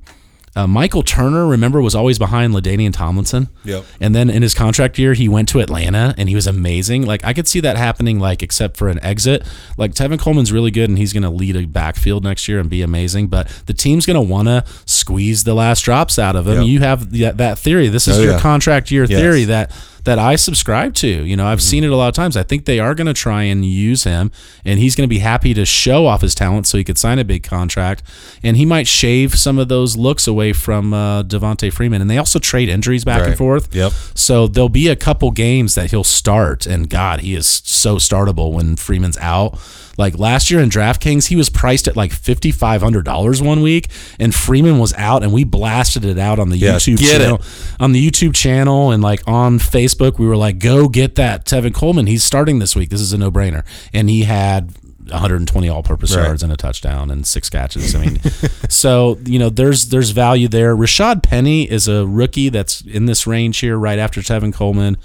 uh, 0.58 0.66
Michael 0.66 1.02
Turner. 1.02 1.46
Remember, 1.46 1.80
was 1.80 1.94
always 1.94 2.18
behind 2.18 2.52
LaDainian 2.54 2.92
Tomlinson. 2.92 3.48
Yep. 3.64 3.84
And 4.00 4.14
then 4.14 4.28
in 4.30 4.42
his 4.42 4.54
contract 4.54 4.98
year, 4.98 5.14
he 5.14 5.28
went 5.28 5.48
to 5.50 5.60
Atlanta, 5.60 6.14
and 6.18 6.28
he 6.28 6.34
was 6.34 6.46
amazing. 6.46 7.06
Like 7.06 7.24
I 7.24 7.32
could 7.32 7.46
see 7.48 7.60
that 7.60 7.76
happening. 7.76 8.18
Like 8.18 8.42
except 8.42 8.76
for 8.76 8.88
an 8.88 9.02
exit, 9.02 9.46
like 9.76 9.94
Tevin 9.94 10.18
Coleman's 10.18 10.52
really 10.52 10.70
good, 10.70 10.88
and 10.88 10.98
he's 10.98 11.12
going 11.12 11.22
to 11.22 11.30
lead 11.30 11.56
a 11.56 11.66
backfield 11.66 12.24
next 12.24 12.48
year 12.48 12.58
and 12.60 12.68
be 12.68 12.82
amazing. 12.82 13.28
But 13.28 13.48
the 13.66 13.74
team's 13.74 14.04
going 14.06 14.16
to 14.16 14.20
want 14.20 14.48
to 14.48 14.64
squeeze 14.86 15.44
the 15.44 15.54
last 15.54 15.82
drops 15.82 16.18
out 16.18 16.36
of 16.36 16.46
him. 16.48 16.58
Yep. 16.58 16.66
You 16.66 16.80
have 16.80 17.10
the, 17.10 17.30
that 17.32 17.58
theory. 17.58 17.88
This 17.88 18.08
is 18.08 18.18
Oh, 18.18 18.22
your 18.22 18.32
yeah. 18.32 18.40
contract 18.40 18.90
year 18.90 19.04
Yes. 19.04 19.20
theory 19.20 19.44
that 19.44 19.70
that 20.04 20.18
I 20.18 20.36
subscribe 20.36 20.94
to. 20.94 21.08
You 21.08 21.36
know, 21.36 21.46
I've 21.46 21.62
seen 21.62 21.84
it 21.84 21.90
a 21.90 21.96
lot 21.96 22.08
of 22.08 22.14
times. 22.14 22.36
I 22.36 22.42
think 22.42 22.64
they 22.64 22.78
are 22.78 22.94
going 22.94 23.06
to 23.06 23.14
try 23.14 23.42
and 23.44 23.64
use 23.64 24.04
him, 24.04 24.30
and 24.64 24.78
he's 24.78 24.94
going 24.94 25.06
to 25.06 25.08
be 25.08 25.18
happy 25.18 25.54
to 25.54 25.64
show 25.64 26.06
off 26.06 26.20
his 26.20 26.34
talent 26.34 26.66
so 26.66 26.78
he 26.78 26.84
could 26.84 26.98
sign 26.98 27.18
a 27.18 27.24
big 27.24 27.42
contract, 27.42 28.02
and 28.42 28.56
he 28.56 28.64
might 28.64 28.86
shave 28.86 29.38
some 29.38 29.58
of 29.58 29.68
those 29.68 29.96
looks 29.96 30.26
away 30.26 30.52
from 30.52 30.92
uh, 30.94 31.22
Devonta 31.22 31.72
Freeman. 31.72 32.00
And 32.00 32.10
they 32.10 32.18
also 32.18 32.38
trade 32.38 32.68
injuries 32.68 33.04
back 33.04 33.26
and 33.26 33.36
forth. 33.36 33.74
Yep. 33.74 33.92
So 34.14 34.46
there'll 34.46 34.68
be 34.68 34.88
a 34.88 34.96
couple 34.96 35.30
games 35.30 35.74
that 35.74 35.90
he'll 35.90 36.04
start, 36.04 36.66
and 36.66 36.88
God, 36.88 37.20
he 37.20 37.34
is 37.34 37.46
so 37.46 37.96
startable 37.96 38.52
when 38.52 38.76
Freeman's 38.76 39.18
out. 39.18 39.58
Like 39.98 40.16
last 40.18 40.50
year 40.50 40.60
in 40.60 40.70
DraftKings, 40.70 41.26
he 41.26 41.36
was 41.36 41.50
priced 41.50 41.88
at 41.88 41.96
like 41.96 42.12
fifty 42.12 42.52
five 42.52 42.80
hundred 42.80 43.04
dollars 43.04 43.42
one 43.42 43.60
week, 43.60 43.88
and 44.18 44.34
Freeman 44.34 44.78
was 44.78 44.94
out, 44.94 45.22
and 45.24 45.32
we 45.32 45.42
blasted 45.44 46.04
it 46.04 46.18
out 46.18 46.38
on 46.38 46.48
the 46.50 46.56
Yeah, 46.56 46.76
YouTube 46.76 46.98
get 46.98 47.20
it. 47.20 47.24
channel, 47.24 47.42
on 47.80 47.92
the 47.92 48.10
YouTube 48.10 48.34
channel, 48.34 48.92
and 48.92 49.02
like 49.02 49.20
on 49.26 49.58
Facebook. 49.58 50.18
We 50.18 50.26
were 50.26 50.36
like, 50.36 50.58
"Go 50.60 50.88
get 50.88 51.16
that 51.16 51.44
Tevin 51.44 51.74
Coleman. 51.74 52.06
He's 52.06 52.22
starting 52.24 52.60
this 52.60 52.74
week. 52.76 52.90
This 52.90 53.00
is 53.00 53.12
a 53.12 53.18
no 53.18 53.30
brainer." 53.30 53.64
And 53.92 54.08
he 54.08 54.22
had 54.22 54.72
120 55.10 55.68
all-purpose 55.70 56.14
Right. 56.14 56.24
yards 56.24 56.42
and 56.42 56.52
a 56.52 56.56
touchdown 56.56 57.10
and 57.10 57.26
six 57.26 57.48
catches. 57.50 57.94
I 57.94 58.00
mean, 58.00 58.20
so 58.68 59.18
you 59.24 59.38
know, 59.40 59.48
there's 59.50 59.88
there's 59.88 60.10
value 60.10 60.46
there. 60.48 60.76
Rashaad 60.76 61.22
Penny 61.24 61.64
is 61.68 61.88
a 61.88 62.06
rookie 62.06 62.50
that's 62.50 62.82
in 62.82 63.06
this 63.06 63.26
range 63.26 63.58
here, 63.58 63.76
right 63.76 63.98
after 63.98 64.20
Tevin 64.20 64.52
Coleman. 64.54 64.96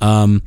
Um, 0.00 0.42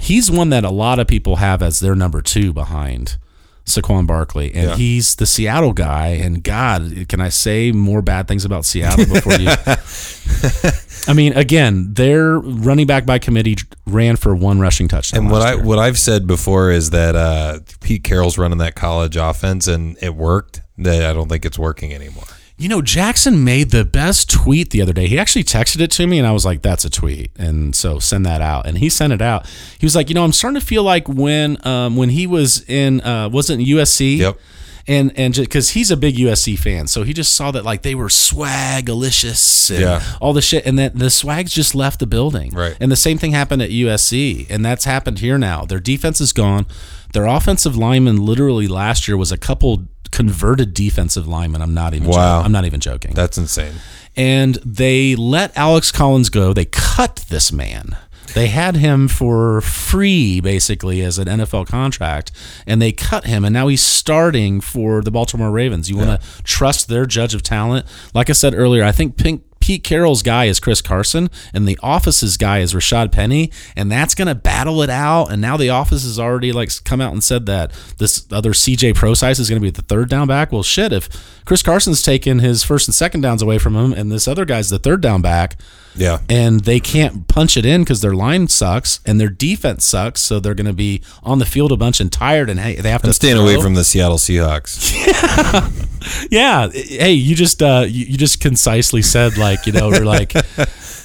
he's 0.00 0.30
one 0.30 0.48
that 0.50 0.64
a 0.64 0.70
lot 0.70 0.98
of 0.98 1.06
people 1.06 1.36
have 1.36 1.62
as 1.62 1.80
their 1.80 1.94
number 1.94 2.22
two 2.22 2.52
behind 2.52 3.18
Saquon 3.66 4.06
Barkley, 4.06 4.52
and 4.54 4.70
Yeah. 4.70 4.76
he's 4.76 5.14
the 5.16 5.24
Seattle 5.26 5.72
guy. 5.72 6.08
And 6.08 6.42
God, 6.44 7.06
can 7.08 7.20
I 7.20 7.30
say 7.30 7.72
more 7.72 8.02
bad 8.02 8.28
things 8.28 8.44
about 8.44 8.64
Seattle 8.64 9.06
before 9.06 9.34
you? 9.34 9.48
I 11.08 11.12
mean, 11.12 11.32
again, 11.34 11.94
their 11.94 12.38
running 12.38 12.86
back 12.86 13.06
by 13.06 13.18
committee 13.18 13.56
ran 13.86 14.16
for 14.16 14.34
one 14.34 14.60
rushing 14.60 14.88
touchdown. 14.88 15.22
And 15.24 15.30
what 15.30 15.42
I 15.42 15.54
year. 15.54 15.62
what 15.62 15.78
I've 15.78 15.98
said 15.98 16.26
before 16.26 16.70
is 16.70 16.90
that 16.90 17.14
uh, 17.16 17.60
Pete 17.80 18.04
Carroll's 18.04 18.38
running 18.38 18.58
that 18.58 18.74
college 18.74 19.16
offense 19.16 19.66
and 19.66 19.96
it 20.02 20.14
worked. 20.14 20.60
That 20.76 21.04
I 21.08 21.12
don't 21.12 21.28
think 21.28 21.44
it's 21.44 21.58
working 21.58 21.94
anymore. 21.94 22.24
You 22.56 22.68
know, 22.68 22.80
Jackson 22.82 23.42
made 23.42 23.70
the 23.72 23.84
best 23.84 24.30
tweet 24.30 24.70
the 24.70 24.80
other 24.80 24.92
day. 24.92 25.08
He 25.08 25.18
actually 25.18 25.42
texted 25.42 25.80
it 25.80 25.90
to 25.92 26.06
me, 26.06 26.18
and 26.18 26.26
I 26.26 26.30
was 26.30 26.44
like, 26.44 26.62
"That's 26.62 26.84
a 26.84 26.90
tweet," 26.90 27.32
and 27.36 27.74
so 27.74 27.98
send 27.98 28.24
that 28.26 28.40
out. 28.40 28.64
And 28.66 28.78
he 28.78 28.88
sent 28.88 29.12
it 29.12 29.20
out. 29.20 29.44
He 29.78 29.84
was 29.84 29.96
like, 29.96 30.08
"You 30.08 30.14
know, 30.14 30.22
I'm 30.22 30.32
starting 30.32 30.60
to 30.60 30.64
feel 30.64 30.84
like 30.84 31.08
when 31.08 31.58
um, 31.66 31.96
when 31.96 32.10
he 32.10 32.28
was 32.28 32.62
in 32.68 33.00
uh, 33.00 33.28
wasn't 33.28 33.60
USC, 33.66 34.18
Yep. 34.18 34.38
and 34.86 35.12
and 35.18 35.34
because 35.34 35.70
he's 35.70 35.90
a 35.90 35.96
big 35.96 36.14
USC 36.14 36.56
fan, 36.56 36.86
so 36.86 37.02
he 37.02 37.12
just 37.12 37.32
saw 37.32 37.50
that 37.50 37.64
like 37.64 37.82
they 37.82 37.96
were 37.96 38.06
swagalicious 38.08 39.70
and 39.70 39.80
Yeah. 39.80 40.02
all 40.20 40.32
the 40.32 40.40
shit, 40.42 40.64
and 40.64 40.78
that 40.78 40.96
the 40.96 41.10
swags 41.10 41.52
just 41.52 41.74
left 41.74 41.98
the 41.98 42.06
building. 42.06 42.52
Right. 42.54 42.76
And 42.80 42.90
the 42.92 42.96
same 42.96 43.18
thing 43.18 43.32
happened 43.32 43.62
at 43.62 43.70
USC, 43.70 44.46
and 44.48 44.64
that's 44.64 44.84
happened 44.84 45.18
here 45.18 45.38
now. 45.38 45.64
Their 45.64 45.80
defense 45.80 46.20
is 46.20 46.32
gone. 46.32 46.66
Their 47.14 47.26
offensive 47.26 47.76
lineman 47.76 48.24
literally 48.24 48.66
last 48.68 49.06
year 49.08 49.16
was 49.16 49.32
a 49.32 49.36
couple 49.38 49.84
converted 50.14 50.72
defensive 50.74 51.26
linemen. 51.26 51.60
I'm 51.62 51.74
not 51.74 51.94
even. 51.94 52.08
Wow. 52.08 52.38
joking. 52.38 52.46
I'm 52.46 52.52
not 52.52 52.64
even 52.64 52.80
joking. 52.80 53.14
That's 53.14 53.36
insane. 53.38 53.74
and 54.16 54.54
they 54.64 55.16
let 55.16 55.56
Alex 55.56 55.90
Collins 55.90 56.30
go. 56.30 56.52
They 56.52 56.66
cut 56.66 57.24
this 57.28 57.50
man. 57.52 57.96
They 58.34 58.48
had 58.48 58.74
him 58.76 59.06
for 59.06 59.60
free, 59.60 60.40
basically, 60.40 61.02
as 61.02 61.18
an 61.18 61.28
NFL 61.28 61.68
contract, 61.68 62.32
and 62.66 62.82
they 62.82 62.90
cut 62.90 63.26
him, 63.26 63.44
and 63.44 63.52
now 63.52 63.68
he's 63.68 63.82
starting 63.82 64.60
for 64.60 65.02
the 65.02 65.10
Baltimore 65.12 65.52
Ravens. 65.52 65.88
You 65.88 65.98
want 65.98 66.20
to 66.20 66.42
trust 66.42 66.88
their 66.88 67.06
judge 67.06 67.34
of 67.34 67.42
talent? 67.44 67.86
Like 68.12 68.30
I 68.30 68.32
said 68.32 68.54
earlier, 68.54 68.82
I 68.84 68.92
think 68.92 69.16
Pink. 69.16 69.44
Pete 69.64 69.82
Carroll's 69.82 70.22
guy 70.22 70.44
is 70.44 70.60
Chris 70.60 70.82
Carson, 70.82 71.30
and 71.54 71.66
the 71.66 71.78
Office's 71.82 72.36
guy 72.36 72.58
is 72.58 72.74
Rashaad 72.74 73.10
Penny, 73.10 73.50
and 73.74 73.90
that's 73.90 74.14
going 74.14 74.28
to 74.28 74.34
battle 74.34 74.82
it 74.82 74.90
out. 74.90 75.28
And 75.32 75.40
now 75.40 75.56
the 75.56 75.70
Office 75.70 76.02
has 76.02 76.18
already 76.18 76.52
like 76.52 76.68
come 76.84 77.00
out 77.00 77.14
and 77.14 77.24
said 77.24 77.46
that 77.46 77.72
this 77.96 78.26
other 78.30 78.52
CJ 78.52 78.94
Prosise 78.94 79.38
is 79.38 79.48
going 79.48 79.58
to 79.62 79.64
be 79.64 79.70
the 79.70 79.80
third 79.80 80.10
down 80.10 80.26
back. 80.28 80.52
Well, 80.52 80.62
shit, 80.62 80.92
if 80.92 81.08
Chris 81.46 81.62
Carson's 81.62 82.02
taken 82.02 82.40
his 82.40 82.62
first 82.62 82.88
and 82.88 82.94
second 82.94 83.22
downs 83.22 83.40
away 83.40 83.56
from 83.56 83.74
him, 83.74 83.94
and 83.94 84.12
this 84.12 84.28
other 84.28 84.44
guy's 84.44 84.68
the 84.68 84.78
third 84.78 85.00
down 85.00 85.22
back, 85.22 85.58
Yeah. 85.96 86.18
and 86.28 86.60
they 86.60 86.78
can't 86.78 87.26
punch 87.26 87.56
it 87.56 87.64
in 87.64 87.84
because 87.84 88.02
their 88.02 88.14
line 88.14 88.48
sucks 88.48 89.00
and 89.06 89.18
their 89.18 89.30
defense 89.30 89.86
sucks, 89.86 90.20
so 90.20 90.40
they're 90.40 90.52
going 90.52 90.66
to 90.66 90.74
be 90.74 91.00
on 91.22 91.38
the 91.38 91.46
field 91.46 91.72
a 91.72 91.76
bunch 91.78 92.00
and 92.00 92.12
tired, 92.12 92.50
and 92.50 92.60
hey, 92.60 92.74
they 92.76 92.90
have 92.90 93.00
to 93.00 93.14
staying 93.14 93.38
away 93.38 93.58
from 93.62 93.72
the 93.72 93.84
Seattle 93.84 94.18
Seahawks. 94.18 94.92
Yeah. 95.06 95.70
Hey, 96.72 97.12
you 97.12 97.34
just 97.34 97.62
uh 97.62 97.84
you, 97.88 98.06
you 98.06 98.16
just 98.16 98.40
concisely 98.40 99.02
said 99.02 99.36
like, 99.36 99.66
you 99.66 99.72
know, 99.72 99.88
we're 99.88 100.04
like 100.04 100.32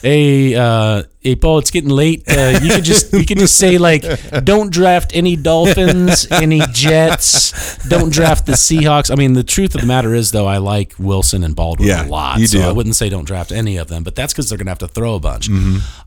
Hey, 0.02 0.56
uh, 0.56 1.04
hey, 1.20 1.36
Paul, 1.36 1.58
it's 1.60 1.72
getting 1.72 1.90
late. 1.90 2.24
Uh, 2.26 2.58
you 2.64 2.70
could 2.74 2.86
just 2.86 3.12
you 3.12 3.26
can 3.26 3.38
just 3.38 3.58
say 3.58 3.78
like, 3.78 4.04
don't 4.46 4.72
draft 4.72 5.12
any 5.14 5.36
Dolphins, 5.36 6.26
any 6.32 6.62
Jets. 6.72 7.78
Don't 7.90 8.10
draft 8.12 8.46
the 8.46 8.54
Seahawks. 8.54 9.12
I 9.12 9.16
mean, 9.16 9.34
the 9.34 9.44
truth 9.44 9.76
of 9.76 9.82
the 9.82 9.88
matter 9.88 10.14
is, 10.14 10.32
though, 10.32 10.48
I 10.48 10.58
like 10.60 10.94
Wilson 11.00 11.44
and 11.44 11.54
Baldwin 11.54 11.90
Yeah, 11.90 12.06
a 12.06 12.08
lot. 12.08 12.40
you 12.40 12.48
so 12.48 12.60
do. 12.60 12.64
I 12.64 12.72
wouldn't 12.72 12.96
say 12.96 13.10
don't 13.10 13.26
draft 13.26 13.52
any 13.52 13.76
of 13.76 13.90
them, 13.90 14.04
but 14.04 14.16
that's 14.16 14.32
because 14.32 14.48
they're 14.48 14.58
going 14.58 14.68
to 14.68 14.72
have 14.72 14.80
to 14.80 14.88
throw 14.88 15.16
a 15.16 15.20
bunch. 15.20 15.50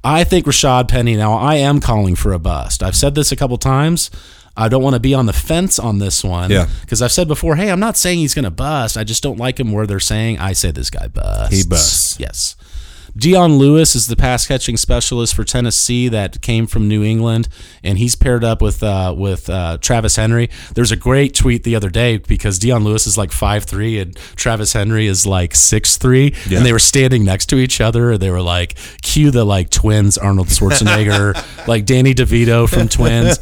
I 0.03 0.25
think 0.25 0.47
Rashaad 0.47 0.89
Penny. 0.89 1.15
Now, 1.15 1.35
I 1.35 1.57
am 1.57 1.79
calling 1.81 2.15
for 2.15 2.33
a 2.33 2.39
bust. 2.39 2.83
I've 2.83 2.97
said 2.97 3.15
this 3.15 3.31
a 3.31 3.37
couple 3.37 3.59
times. 3.59 4.11
I 4.57 4.69
don't 4.69 4.83
want 4.83 4.95
to 4.95 5.01
be 5.01 5.15
on 5.15 5.27
the 5.27 5.33
fence 5.33 5.79
on 5.79 5.99
this 5.99 6.23
one. 6.23 6.51
Yeah. 6.51 6.69
Because 6.83 7.01
I've 7.01 7.13
said 7.13 7.29
before, 7.29 7.57
hey, 7.57 7.71
I'm 7.71 7.81
not 7.81 7.97
saying 7.97 8.19
he's 8.19 8.35
going 8.35 8.45
to 8.45 8.51
bust. 8.51 8.97
I 8.97 9.05
just 9.05 9.23
don't 9.23 9.39
like 9.39 9.59
him 9.59 9.73
where 9.73 9.87
they're 9.87 10.01
saying 10.01 10.39
I 10.39 10.53
say 10.53 10.71
this 10.71 10.91
guy 10.91 11.09
busts. 11.09 11.57
He 11.57 11.65
busts. 11.67 12.21
Yes. 12.21 12.57
Dion 13.15 13.59
Lewis 13.59 13.95
is 13.95 14.07
the 14.07 14.17
pass 14.17 14.47
catching 14.47 14.77
specialist 14.79 15.35
for 15.35 15.45
Tennessee 15.45 16.09
that 16.09 16.41
came 16.41 16.67
from 16.67 16.89
New 16.89 17.05
England, 17.05 17.47
and 17.85 17.99
he's 17.99 18.15
paired 18.15 18.43
up 18.43 18.63
with 18.63 18.83
uh, 18.83 19.15
with 19.17 19.51
uh, 19.51 19.77
Travis 19.81 20.17
Henry. 20.17 20.49
There's 20.75 20.91
a 20.93 20.97
great 20.97 21.35
tweet 21.35 21.63
the 21.63 21.77
other 21.77 21.91
day 21.91 22.17
because 22.19 22.59
Dion 22.59 22.85
Lewis 22.85 23.07
is 23.07 23.19
like 23.19 23.31
five 23.31 23.65
three 23.65 23.99
and 23.99 24.17
Travis 24.37 24.73
Henry 24.73 25.07
is 25.07 25.27
like 25.27 25.55
six 25.55 25.99
three, 25.99 26.35
Yeah. 26.49 26.57
and 26.59 26.67
they 26.67 26.73
were 26.73 26.79
standing 26.79 27.23
next 27.25 27.47
to 27.51 27.57
each 27.57 27.81
other. 27.81 28.13
and 28.13 28.21
They 28.21 28.31
were 28.31 28.41
like, 28.43 28.77
cue 29.03 29.31
the 29.31 29.45
like 29.45 29.69
twins, 29.69 30.17
Arnold 30.17 30.49
Schwarzenegger, 30.49 31.67
like 31.69 31.85
Danny 31.85 32.15
DeVito 32.15 32.69
from 32.69 32.89
Twins. 32.89 33.39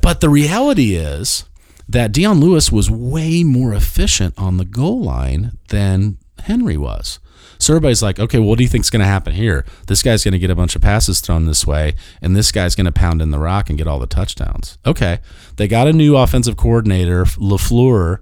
But 0.00 0.20
the 0.20 0.28
reality 0.30 0.94
is 0.94 1.44
that 1.88 2.12
Dion 2.12 2.40
Lewis 2.40 2.72
was 2.72 2.90
way 2.90 3.44
more 3.44 3.74
efficient 3.74 4.34
on 4.38 4.56
the 4.56 4.64
goal 4.64 5.02
line 5.02 5.58
than 5.68 6.16
Henry 6.44 6.76
was. 6.76 7.18
So 7.58 7.74
everybody's 7.74 8.02
like, 8.02 8.18
okay, 8.18 8.38
well, 8.38 8.48
what 8.48 8.58
do 8.58 8.64
you 8.64 8.68
think's 8.68 8.90
going 8.90 9.00
to 9.00 9.06
happen 9.06 9.32
here? 9.32 9.64
This 9.86 10.02
guy's 10.02 10.24
going 10.24 10.32
to 10.32 10.38
get 10.38 10.50
a 10.50 10.54
bunch 10.54 10.76
of 10.76 10.82
passes 10.82 11.20
thrown 11.20 11.46
this 11.46 11.66
way, 11.66 11.94
and 12.20 12.36
this 12.36 12.52
guy's 12.52 12.74
going 12.74 12.86
to 12.86 12.92
pound 12.92 13.22
in 13.22 13.30
the 13.30 13.38
rock 13.38 13.68
and 13.68 13.78
get 13.78 13.86
all 13.86 13.98
the 13.98 14.06
touchdowns. 14.06 14.78
Okay, 14.84 15.20
they 15.56 15.68
got 15.68 15.86
a 15.86 15.92
new 15.92 16.16
offensive 16.16 16.56
coordinator, 16.56 17.24
LaFleur, 17.24 18.18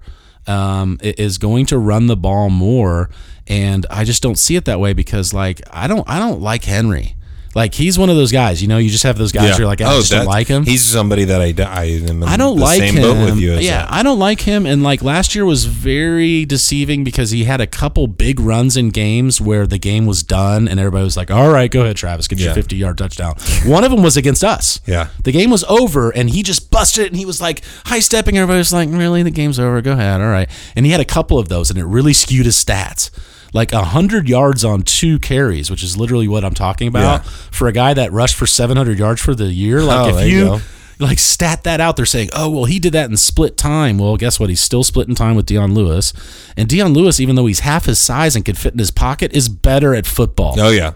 um, 0.47 0.97
is 1.01 1.37
going 1.37 1.65
to 1.67 1.77
run 1.77 2.07
the 2.07 2.17
ball 2.17 2.49
more, 2.49 3.09
and 3.47 3.85
I 3.89 4.03
just 4.03 4.21
don't 4.21 4.37
see 4.37 4.55
it 4.55 4.65
that 4.65 4.79
way 4.79 4.93
because, 4.93 5.33
like, 5.33 5.61
I 5.71 5.87
don't, 5.87 6.07
I 6.07 6.19
don't 6.19 6.41
like 6.41 6.63
Henry. 6.63 7.14
Like 7.55 7.73
he's 7.73 7.97
one 7.97 8.09
of 8.09 8.17
those 8.17 8.33
guys, 8.33 8.61
you 8.61 8.67
know. 8.67 8.77
You 8.77 8.89
just 8.89 9.05
have 9.05 9.17
those 9.17 9.31
guys. 9.31 9.57
You're 9.57 9.65
like, 9.65 9.79
I 9.79 9.93
oh, 9.93 9.99
just 9.99 10.11
don't 10.11 10.25
like 10.25 10.47
him. 10.47 10.63
Oh, 10.63 10.65
He's 10.65 10.83
somebody 10.83 11.23
that 11.23 11.41
I, 11.41 11.53
I 11.63 11.85
am 11.85 12.21
I 12.21 12.35
don't 12.35 12.57
the 12.57 12.63
like 12.63 12.79
same 12.79 12.95
him. 12.95 13.01
boat 13.01 13.25
with 13.25 13.39
you. 13.39 13.53
As 13.53 13.63
yeah, 13.63 13.85
that. 13.85 13.93
I 13.93 14.03
don't 14.03 14.19
like 14.19 14.41
him. 14.41 14.65
And 14.65 14.83
like 14.83 15.01
last 15.01 15.35
year 15.35 15.45
was 15.45 15.63
very 15.63 16.43
deceiving 16.43 17.05
because 17.05 17.31
he 17.31 17.45
had 17.45 17.61
a 17.61 17.67
couple 17.67 18.07
big 18.07 18.41
runs 18.41 18.75
in 18.75 18.89
games 18.89 19.39
where 19.39 19.65
the 19.65 19.77
game 19.77 20.05
was 20.05 20.21
done 20.21 20.67
and 20.67 20.81
everybody 20.81 21.05
was 21.05 21.15
like, 21.15 21.31
"All 21.31 21.49
right, 21.49 21.71
go 21.71 21.83
ahead, 21.83 21.95
Travis, 21.95 22.27
get 22.27 22.39
your 22.39 22.53
50 22.53 22.75
yard 22.75 22.97
touchdown." 22.97 23.35
One 23.65 23.85
of 23.85 23.91
them 23.91 24.03
was 24.03 24.17
against 24.17 24.43
us. 24.43 24.81
Yeah. 24.85 25.07
the 25.23 25.31
game 25.31 25.49
was 25.49 25.63
over 25.65 26.09
and 26.09 26.29
he 26.29 26.43
just 26.43 26.69
busted 26.69 27.05
it 27.05 27.07
and 27.07 27.17
he 27.17 27.25
was 27.25 27.39
like 27.39 27.63
high 27.85 27.99
stepping. 27.99 28.37
Everybody 28.37 28.57
was 28.57 28.73
like, 28.73 28.89
"Really, 28.91 29.23
the 29.23 29.31
game's 29.31 29.59
over? 29.59 29.81
Go 29.81 29.93
ahead, 29.93 30.19
all 30.19 30.27
right." 30.27 30.49
And 30.75 30.85
he 30.85 30.91
had 30.91 30.99
a 30.99 31.05
couple 31.05 31.39
of 31.39 31.47
those 31.47 31.69
and 31.69 31.79
it 31.79 31.85
really 31.85 32.13
skewed 32.13 32.45
his 32.47 32.61
stats. 32.61 33.11
Like 33.53 33.71
hundred 33.71 34.27
yards 34.27 34.65
on 34.65 34.81
two 34.81 35.19
carries, 35.19 35.71
which 35.71 35.83
is 35.83 35.95
literally 35.97 36.27
what 36.27 36.43
I'm 36.43 36.53
talking 36.53 36.87
about 36.87 37.23
Yeah. 37.23 37.29
for 37.51 37.67
a 37.67 37.71
guy 37.71 37.93
that 37.93 38.11
rushed 38.11 38.35
for 38.35 38.45
700 38.45 38.99
yards 38.99 39.21
for 39.21 39.33
the 39.35 39.45
year. 39.45 39.81
Like 39.81 40.13
Oh, 40.13 40.17
if 40.17 40.27
you 40.29 40.53
you 40.55 40.61
like 40.99 41.19
stat 41.19 41.63
that 41.63 41.81
out. 41.81 41.97
They're 41.97 42.05
saying, 42.05 42.29
oh, 42.33 42.49
well, 42.49 42.65
he 42.65 42.79
did 42.79 42.93
that 42.93 43.09
in 43.09 43.17
split 43.17 43.57
time. 43.57 43.97
Well, 43.97 44.15
guess 44.17 44.39
what? 44.39 44.49
He's 44.49 44.61
still 44.61 44.83
splitting 44.83 45.13
time 45.15 45.35
with 45.35 45.45
Dion 45.45 45.73
Lewis. 45.73 46.13
And 46.55 46.69
Dion 46.69 46.93
Lewis, 46.93 47.19
even 47.19 47.35
though 47.35 47.45
he's 47.47 47.59
half 47.59 47.85
his 47.85 47.99
size 47.99 48.35
and 48.35 48.45
could 48.45 48.57
fit 48.57 48.71
in 48.73 48.79
his 48.79 48.91
pocket, 48.91 49.33
is 49.35 49.49
better 49.49 49.93
at 49.93 50.05
football. 50.05 50.55
Oh 50.59 50.69
yeah. 50.69 50.93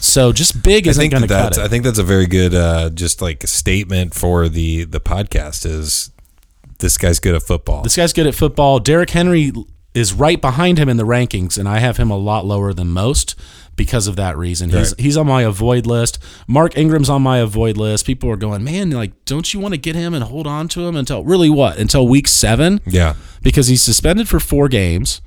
So 0.00 0.32
just 0.32 0.62
big 0.62 0.86
I 0.86 0.90
isn't 0.90 1.00
think 1.00 1.12
going 1.12 1.22
to 1.22 1.28
cut 1.28 1.56
it. 1.56 1.60
I 1.60 1.66
think 1.68 1.82
that's 1.84 1.98
a 1.98 2.04
very 2.04 2.26
good 2.26 2.54
uh, 2.54 2.90
just 2.90 3.20
like 3.22 3.46
statement 3.46 4.14
for 4.14 4.48
the 4.48 4.84
the 4.84 5.00
podcast 5.00 5.64
is 5.66 6.10
this 6.78 6.96
guy's 6.98 7.18
good 7.18 7.34
at 7.34 7.42
football. 7.42 7.82
This 7.82 7.96
guy's 7.96 8.12
good 8.12 8.26
at 8.26 8.34
football. 8.34 8.78
Derrick 8.80 9.10
Henry 9.10 9.50
is 9.94 10.12
right 10.12 10.40
behind 10.40 10.78
him 10.78 10.88
in 10.88 10.96
the 10.96 11.04
rankings, 11.06 11.58
and 11.58 11.68
I 11.68 11.78
have 11.78 11.96
him 11.96 12.10
a 12.10 12.16
lot 12.16 12.44
lower 12.46 12.72
than 12.72 12.88
most 12.90 13.34
because 13.76 14.06
of 14.06 14.16
that 14.16 14.36
reason. 14.36 14.70
He's 14.70 14.94
he's 14.98 15.16
on 15.16 15.26
my 15.26 15.42
avoid 15.42 15.86
list. 15.86 16.18
Mark 16.46 16.76
Ingram's 16.76 17.08
on 17.08 17.22
my 17.22 17.38
avoid 17.38 17.76
list. 17.76 18.06
People 18.06 18.30
are 18.30 18.36
going, 18.36 18.62
man, 18.64 18.90
like, 18.90 19.12
don't 19.24 19.52
you 19.54 19.60
want 19.60 19.74
to 19.74 19.78
get 19.78 19.94
him 19.96 20.14
and 20.14 20.22
hold 20.24 20.46
on 20.46 20.68
to 20.68 20.86
him 20.86 20.94
until 20.96 21.24
really 21.24 21.50
what? 21.50 21.78
Until 21.78 22.06
week 22.06 22.28
seven? 22.28 22.80
yeah. 22.86 23.14
Because 23.42 23.68
he's 23.68 23.82
suspended 23.82 24.28
for 24.28 24.40
four 24.40 24.68
games. 24.68 25.20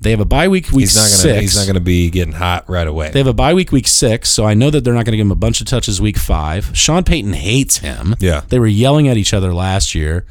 They 0.00 0.10
have 0.12 0.20
a 0.20 0.24
bye 0.24 0.46
week 0.46 0.66
week 0.70 0.82
He's 0.84 0.94
not 0.94 1.02
gonna 1.02 1.10
six. 1.10 1.40
he's 1.40 1.56
not 1.56 1.66
gonna 1.66 1.80
be 1.80 2.08
getting 2.08 2.32
hot 2.34 2.68
right 2.70 2.86
away. 2.86 3.10
They 3.10 3.18
have 3.18 3.26
a 3.26 3.32
bye 3.34 3.52
week 3.52 3.72
week 3.72 3.88
six, 3.88 4.30
so 4.30 4.44
I 4.44 4.54
know 4.54 4.70
that 4.70 4.84
they're 4.84 4.94
not 4.94 5.04
going 5.04 5.12
to 5.12 5.16
give 5.16 5.26
him 5.26 5.32
a 5.32 5.36
bunch 5.36 5.60
of 5.60 5.66
touches 5.66 6.00
week 6.00 6.16
five. 6.16 6.70
Sean 6.72 7.02
Payton 7.02 7.32
hates 7.32 7.78
him. 7.78 8.14
Yeah. 8.20 8.42
they 8.48 8.60
were 8.60 8.68
yelling 8.68 9.08
at 9.08 9.16
each 9.16 9.34
other 9.34 9.52
last 9.52 9.96
year. 9.96 10.24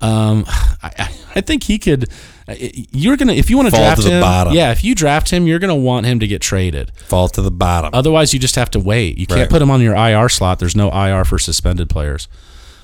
Um, 0.00 0.44
I, 0.48 0.90
I- 0.98 1.10
I 1.34 1.40
think 1.40 1.64
he 1.64 1.78
could. 1.78 2.08
You're 2.58 3.16
gonna 3.16 3.32
if 3.32 3.50
you 3.50 3.56
want 3.56 3.68
to 3.70 3.74
draft 3.76 4.02
to 4.02 4.08
him. 4.10 4.20
bottom. 4.20 4.52
Yeah, 4.54 4.70
if 4.72 4.84
you 4.84 4.94
draft 4.94 5.30
him, 5.30 5.46
you're 5.46 5.58
gonna 5.58 5.74
want 5.74 6.06
him 6.06 6.20
to 6.20 6.26
get 6.26 6.42
traded. 6.42 6.92
Fall 7.06 7.28
to 7.30 7.42
the 7.42 7.50
bottom. 7.50 7.90
Otherwise, 7.92 8.32
you 8.34 8.38
just 8.40 8.56
have 8.56 8.70
to 8.70 8.78
wait. 8.80 9.18
You 9.18 9.26
can't 9.26 9.40
Right. 9.40 9.50
put 9.50 9.62
him 9.62 9.70
on 9.70 9.80
your 9.80 9.94
IR 9.94 10.28
slot. 10.28 10.58
There's 10.58 10.76
no 10.76 10.90
IR 10.90 11.24
for 11.24 11.38
suspended 11.38 11.88
players. 11.88 12.28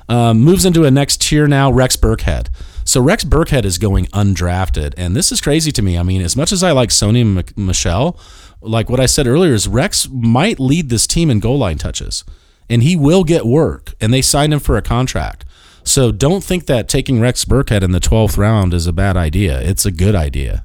Um, 0.08 0.40
moves 0.40 0.64
into 0.64 0.84
a 0.84 0.90
next 0.90 1.20
tier 1.20 1.46
now. 1.46 1.70
Rex 1.70 1.96
Burkhead. 1.96 2.48
So 2.84 3.00
Rex 3.00 3.22
Burkhead 3.22 3.64
is 3.64 3.78
going 3.78 4.06
undrafted, 4.06 4.94
and 4.96 5.14
this 5.14 5.30
is 5.30 5.40
crazy 5.40 5.70
to 5.72 5.82
me. 5.82 5.96
I 5.96 6.02
mean, 6.02 6.22
as 6.22 6.36
much 6.36 6.50
as 6.50 6.64
I 6.64 6.72
like 6.72 6.88
Sony 6.88 7.46
Michel, 7.56 8.18
like 8.60 8.90
what 8.90 8.98
I 8.98 9.06
said 9.06 9.28
earlier, 9.28 9.52
is 9.54 9.68
Rex 9.68 10.08
might 10.10 10.58
lead 10.58 10.88
this 10.88 11.06
team 11.06 11.30
in 11.30 11.38
goal 11.38 11.58
line 11.58 11.78
touches, 11.78 12.24
and 12.68 12.82
he 12.82 12.96
will 12.96 13.22
get 13.22 13.46
work. 13.46 13.94
And 14.00 14.12
they 14.12 14.22
signed 14.22 14.52
him 14.52 14.58
for 14.58 14.76
a 14.76 14.82
contract. 14.82 15.44
So 15.84 16.12
don't 16.12 16.42
think 16.44 16.66
that 16.66 16.88
taking 16.88 17.20
Rex 17.20 17.44
Burkhead 17.44 17.82
in 17.82 17.92
the 17.92 18.00
12th 18.00 18.36
round 18.36 18.74
is 18.74 18.86
a 18.86 18.92
bad 18.92 19.16
idea. 19.16 19.60
It's 19.60 19.84
a 19.86 19.90
good 19.90 20.14
idea 20.14 20.64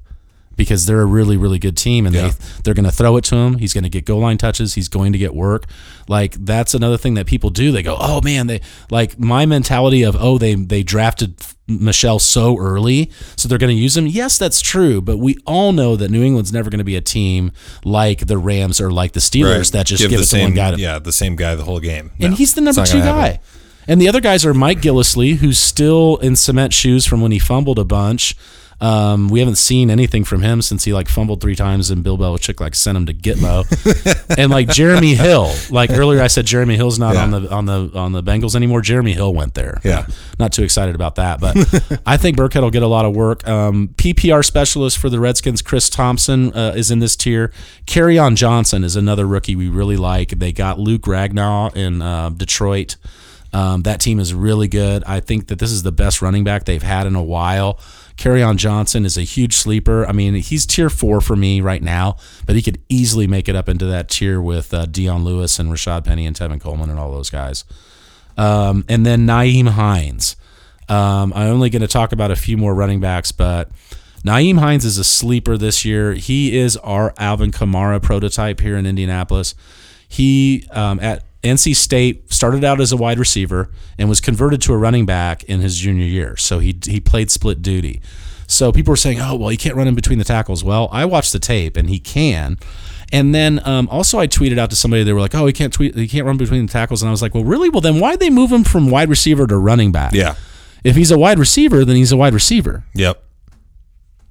because 0.57 0.85
they're 0.85 1.01
a 1.01 1.05
really 1.05 1.35
really 1.35 1.59
good 1.59 1.75
team 1.75 2.05
and 2.05 2.15
Yeah. 2.15 2.29
they 2.29 2.33
they're 2.63 2.73
going 2.73 2.85
to 2.85 2.91
throw 2.91 3.17
it 3.17 3.23
to 3.25 3.35
him. 3.35 3.57
He's 3.57 3.73
going 3.73 3.83
to 3.83 3.89
get 3.89 4.05
goal 4.05 4.21
line 4.21 4.37
touches. 4.37 4.75
He's 4.75 4.87
going 4.87 5.11
to 5.13 5.17
get 5.17 5.35
work. 5.35 5.65
Like 6.07 6.33
that's 6.35 6.73
another 6.73 6.97
thing 6.97 7.15
that 7.15 7.25
people 7.25 7.49
do. 7.49 7.71
They 7.73 7.83
go, 7.83 7.97
"Oh 7.99 8.21
man, 8.21 8.47
they 8.47 8.61
like 8.89 9.19
my 9.19 9.45
mentality 9.45 10.03
of 10.03 10.15
oh 10.17 10.37
they 10.37 10.55
they 10.55 10.81
drafted 10.83 11.35
Michel 11.67 12.19
so 12.19 12.57
early, 12.57 13.09
so 13.35 13.49
they're 13.49 13.57
going 13.57 13.75
to 13.75 13.81
use 13.81 13.97
him." 13.97 14.07
Yes, 14.07 14.37
that's 14.37 14.61
true, 14.61 15.01
but 15.01 15.17
we 15.17 15.35
all 15.45 15.73
know 15.73 15.97
that 15.97 16.09
New 16.09 16.23
England's 16.23 16.53
never 16.53 16.69
going 16.69 16.77
to 16.77 16.85
be 16.85 16.95
a 16.95 17.01
team 17.01 17.51
like 17.83 18.27
the 18.27 18.37
Rams 18.37 18.79
or 18.79 18.91
like 18.91 19.11
the 19.11 19.19
Steelers 19.19 19.57
Right. 19.57 19.71
that 19.73 19.87
just 19.87 20.01
give, 20.03 20.11
the 20.11 20.17
it 20.17 20.19
to 20.19 20.25
same 20.25 20.43
one 20.43 20.53
guy. 20.53 20.71
To, 20.71 20.77
yeah 20.79 20.99
the 20.99 21.11
same 21.11 21.35
guy 21.35 21.55
the 21.55 21.63
whole 21.65 21.79
game. 21.81 22.11
and 22.21 22.33
he's 22.35 22.53
the 22.53 22.61
number 22.61 22.85
two 22.85 22.99
guy. 22.99 23.27
happen. 23.29 23.39
And 23.87 24.01
the 24.01 24.07
other 24.09 24.21
guys 24.21 24.45
are 24.45 24.53
Mike 24.53 24.81
Gillislee, 24.81 25.37
who's 25.37 25.59
still 25.59 26.17
in 26.17 26.35
cement 26.35 26.73
shoes 26.73 27.05
from 27.05 27.21
when 27.21 27.31
he 27.31 27.39
fumbled 27.39 27.79
a 27.79 27.85
bunch. 27.85 28.35
Um, 28.81 29.29
we 29.29 29.39
haven't 29.39 29.55
seen 29.55 29.89
anything 29.89 30.25
from 30.25 30.41
him 30.41 30.61
since 30.61 30.83
he 30.83 30.91
like 30.93 31.07
fumbled 31.07 31.39
three 31.39 31.55
times 31.55 31.89
and 31.89 32.03
Bill 32.03 32.17
Belichick 32.17 32.59
like 32.59 32.75
sent 32.75 32.97
him 32.97 33.05
to 33.05 33.13
Gitmo. 33.13 33.63
and 34.37 34.51
like 34.51 34.67
Jeremy 34.67 35.15
Hill, 35.15 35.49
like 35.69 35.91
earlier 35.91 36.21
I 36.21 36.27
said 36.27 36.45
Jeremy 36.45 36.75
Hill's 36.75 36.99
not 36.99 37.15
Yeah. 37.15 37.23
on 37.23 37.31
the 37.31 37.49
on 37.53 37.65
the 37.67 37.91
on 37.95 38.11
the 38.11 38.21
Bengals 38.21 38.53
anymore. 38.53 38.81
Jeremy 38.81 39.13
Hill 39.13 39.33
went 39.33 39.53
there. 39.53 39.79
Yeah. 39.85 40.05
Not 40.39 40.51
too 40.51 40.63
excited 40.63 40.93
about 40.93 41.15
that, 41.15 41.39
but 41.39 41.55
I 42.05 42.17
think 42.17 42.35
Burkhead 42.37 42.63
will 42.63 42.69
get 42.69 42.83
a 42.83 42.87
lot 42.87 43.05
of 43.05 43.15
work. 43.15 43.47
Um, 43.47 43.89
PPR 43.95 44.43
specialist 44.43 44.97
for 44.97 45.09
the 45.09 45.21
Redskins, 45.21 45.61
Chris 45.61 45.89
Thompson, 45.89 46.53
uh, 46.53 46.73
is 46.75 46.91
in 46.91 46.99
this 46.99 47.15
tier. 47.15 47.53
on 47.95 48.35
Johnson 48.35 48.83
is 48.83 48.97
another 48.97 49.25
rookie 49.25 49.55
we 49.55 49.69
really 49.69 49.97
like. 49.97 50.31
They 50.31 50.51
got 50.51 50.79
Luke 50.79 51.03
Ragnow 51.03 51.73
in 51.77 52.01
uh, 52.01 52.29
Detroit. 52.29 52.97
Um, 53.55 53.83
that 53.83 54.01
team 54.01 54.19
is 54.19 54.33
really 54.33 54.67
good. 54.67 55.05
I 55.05 55.21
think 55.21 55.47
that 55.47 55.59
this 55.59 55.71
is 55.71 55.81
the 55.81 55.91
best 55.93 56.21
running 56.21 56.43
back 56.43 56.65
they've 56.65 56.83
had 56.83 57.07
in 57.07 57.15
a 57.15 57.23
while. 57.23 57.79
on 58.25 58.57
Johnson 58.57 59.05
is 59.05 59.17
a 59.17 59.21
huge 59.21 59.55
sleeper. 59.55 60.05
I 60.05 60.11
mean, 60.11 60.33
he's 60.33 60.65
tier 60.65 60.89
four 60.89 61.21
for 61.21 61.37
me 61.37 61.61
right 61.61 61.81
now, 61.81 62.17
but 62.45 62.57
he 62.57 62.61
could 62.61 62.81
easily 62.89 63.27
make 63.27 63.47
it 63.47 63.55
up 63.55 63.69
into 63.69 63.85
that 63.85 64.09
tier 64.09 64.41
with 64.41 64.73
uh, 64.73 64.87
Dion 64.87 65.23
Lewis 65.23 65.57
and 65.57 65.69
Rashaad 65.69 66.03
Penny 66.03 66.25
and 66.25 66.35
Tevin 66.35 66.59
Coleman 66.59 66.89
and 66.89 66.99
all 66.99 67.13
those 67.13 67.29
guys. 67.29 67.63
Um, 68.35 68.83
and 68.89 69.05
then 69.05 69.25
Nyheim 69.25 69.69
Hines. 69.69 70.35
Um, 70.89 71.31
I'm 71.33 71.47
only 71.47 71.69
going 71.69 71.81
to 71.81 71.87
talk 71.87 72.11
about 72.11 72.31
a 72.31 72.35
few 72.35 72.57
more 72.57 72.75
running 72.75 72.99
backs, 72.99 73.31
but 73.31 73.71
Nyheim 74.25 74.59
Hines 74.59 74.83
is 74.83 74.97
a 74.97 75.05
sleeper 75.05 75.57
this 75.57 75.85
year. 75.85 76.13
He 76.13 76.57
is 76.57 76.75
our 76.77 77.13
Alvin 77.17 77.51
Kamara 77.51 78.01
prototype 78.01 78.59
here 78.59 78.75
in 78.75 78.85
Indianapolis. 78.85 79.55
He 80.09 80.67
um, 80.71 80.99
at 80.99 81.23
NC 81.45 81.75
State 81.75 82.31
started 82.31 82.63
out 82.63 82.81
as 82.81 82.91
a 82.91 82.97
wide 82.97 83.19
receiver 83.19 83.69
and 83.97 84.09
was 84.09 84.19
converted 84.19 84.61
to 84.63 84.73
a 84.73 84.77
running 84.77 85.05
back 85.05 85.43
in 85.45 85.61
his 85.61 85.77
junior 85.77 86.05
year. 86.05 86.35
So 86.37 86.59
he 86.59 86.77
he 86.83 86.99
played 86.99 87.31
split 87.31 87.61
duty. 87.61 88.01
So 88.47 88.71
people 88.71 88.91
were 88.91 88.97
saying, 88.97 89.19
"Oh, 89.21 89.35
well, 89.35 89.49
he 89.49 89.57
can't 89.57 89.75
run 89.75 89.87
in 89.87 89.95
between 89.95 90.19
the 90.19 90.25
tackles." 90.25 90.63
Well, 90.63 90.89
I 90.91 91.05
watched 91.05 91.33
the 91.33 91.39
tape 91.39 91.77
and 91.77 91.89
he 91.89 91.99
can. 91.99 92.57
And 93.11 93.33
then 93.35 93.61
um, 93.65 93.87
also 93.89 94.19
I 94.19 94.27
tweeted 94.27 94.57
out 94.57 94.69
to 94.71 94.75
somebody 94.75 95.03
they 95.03 95.13
were 95.13 95.21
like, 95.21 95.35
"Oh, 95.35 95.45
he 95.45 95.53
can't 95.53 95.71
tweet, 95.71 95.95
he 95.95 96.07
can't 96.07 96.25
run 96.25 96.37
between 96.37 96.65
the 96.65 96.71
tackles." 96.71 97.01
And 97.01 97.09
I 97.09 97.11
was 97.11 97.21
like, 97.21 97.33
"Well, 97.33 97.43
really? 97.43 97.69
Well, 97.69 97.81
then 97.81 97.99
why'd 97.99 98.19
they 98.19 98.29
move 98.29 98.51
him 98.51 98.63
from 98.63 98.89
wide 98.89 99.09
receiver 99.09 99.47
to 99.47 99.57
running 99.57 99.91
back?" 99.91 100.13
Yeah. 100.13 100.35
If 100.83 100.95
he's 100.95 101.11
a 101.11 101.17
wide 101.17 101.39
receiver, 101.39 101.83
then 101.83 101.95
he's 101.95 102.11
a 102.11 102.17
wide 102.17 102.33
receiver. 102.33 102.83
Yep. 102.93 103.23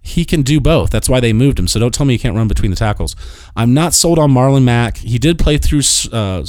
He 0.06 0.26
can 0.26 0.42
do 0.42 0.60
both. 0.60 0.90
That's 0.90 1.08
why 1.08 1.18
they 1.18 1.32
moved 1.32 1.58
him. 1.58 1.66
So 1.66 1.80
don't 1.80 1.92
tell 1.92 2.04
me 2.04 2.12
he 2.14 2.18
can't 2.18 2.36
run 2.36 2.46
between 2.46 2.70
the 2.70 2.76
tackles. 2.76 3.16
I'm 3.56 3.72
not 3.72 3.94
sold 3.94 4.18
on 4.18 4.30
Marlon 4.30 4.62
Mack. 4.62 4.98
He 4.98 5.18
did 5.18 5.38
play 5.38 5.56
through 5.56 5.80
uh, 6.12 6.44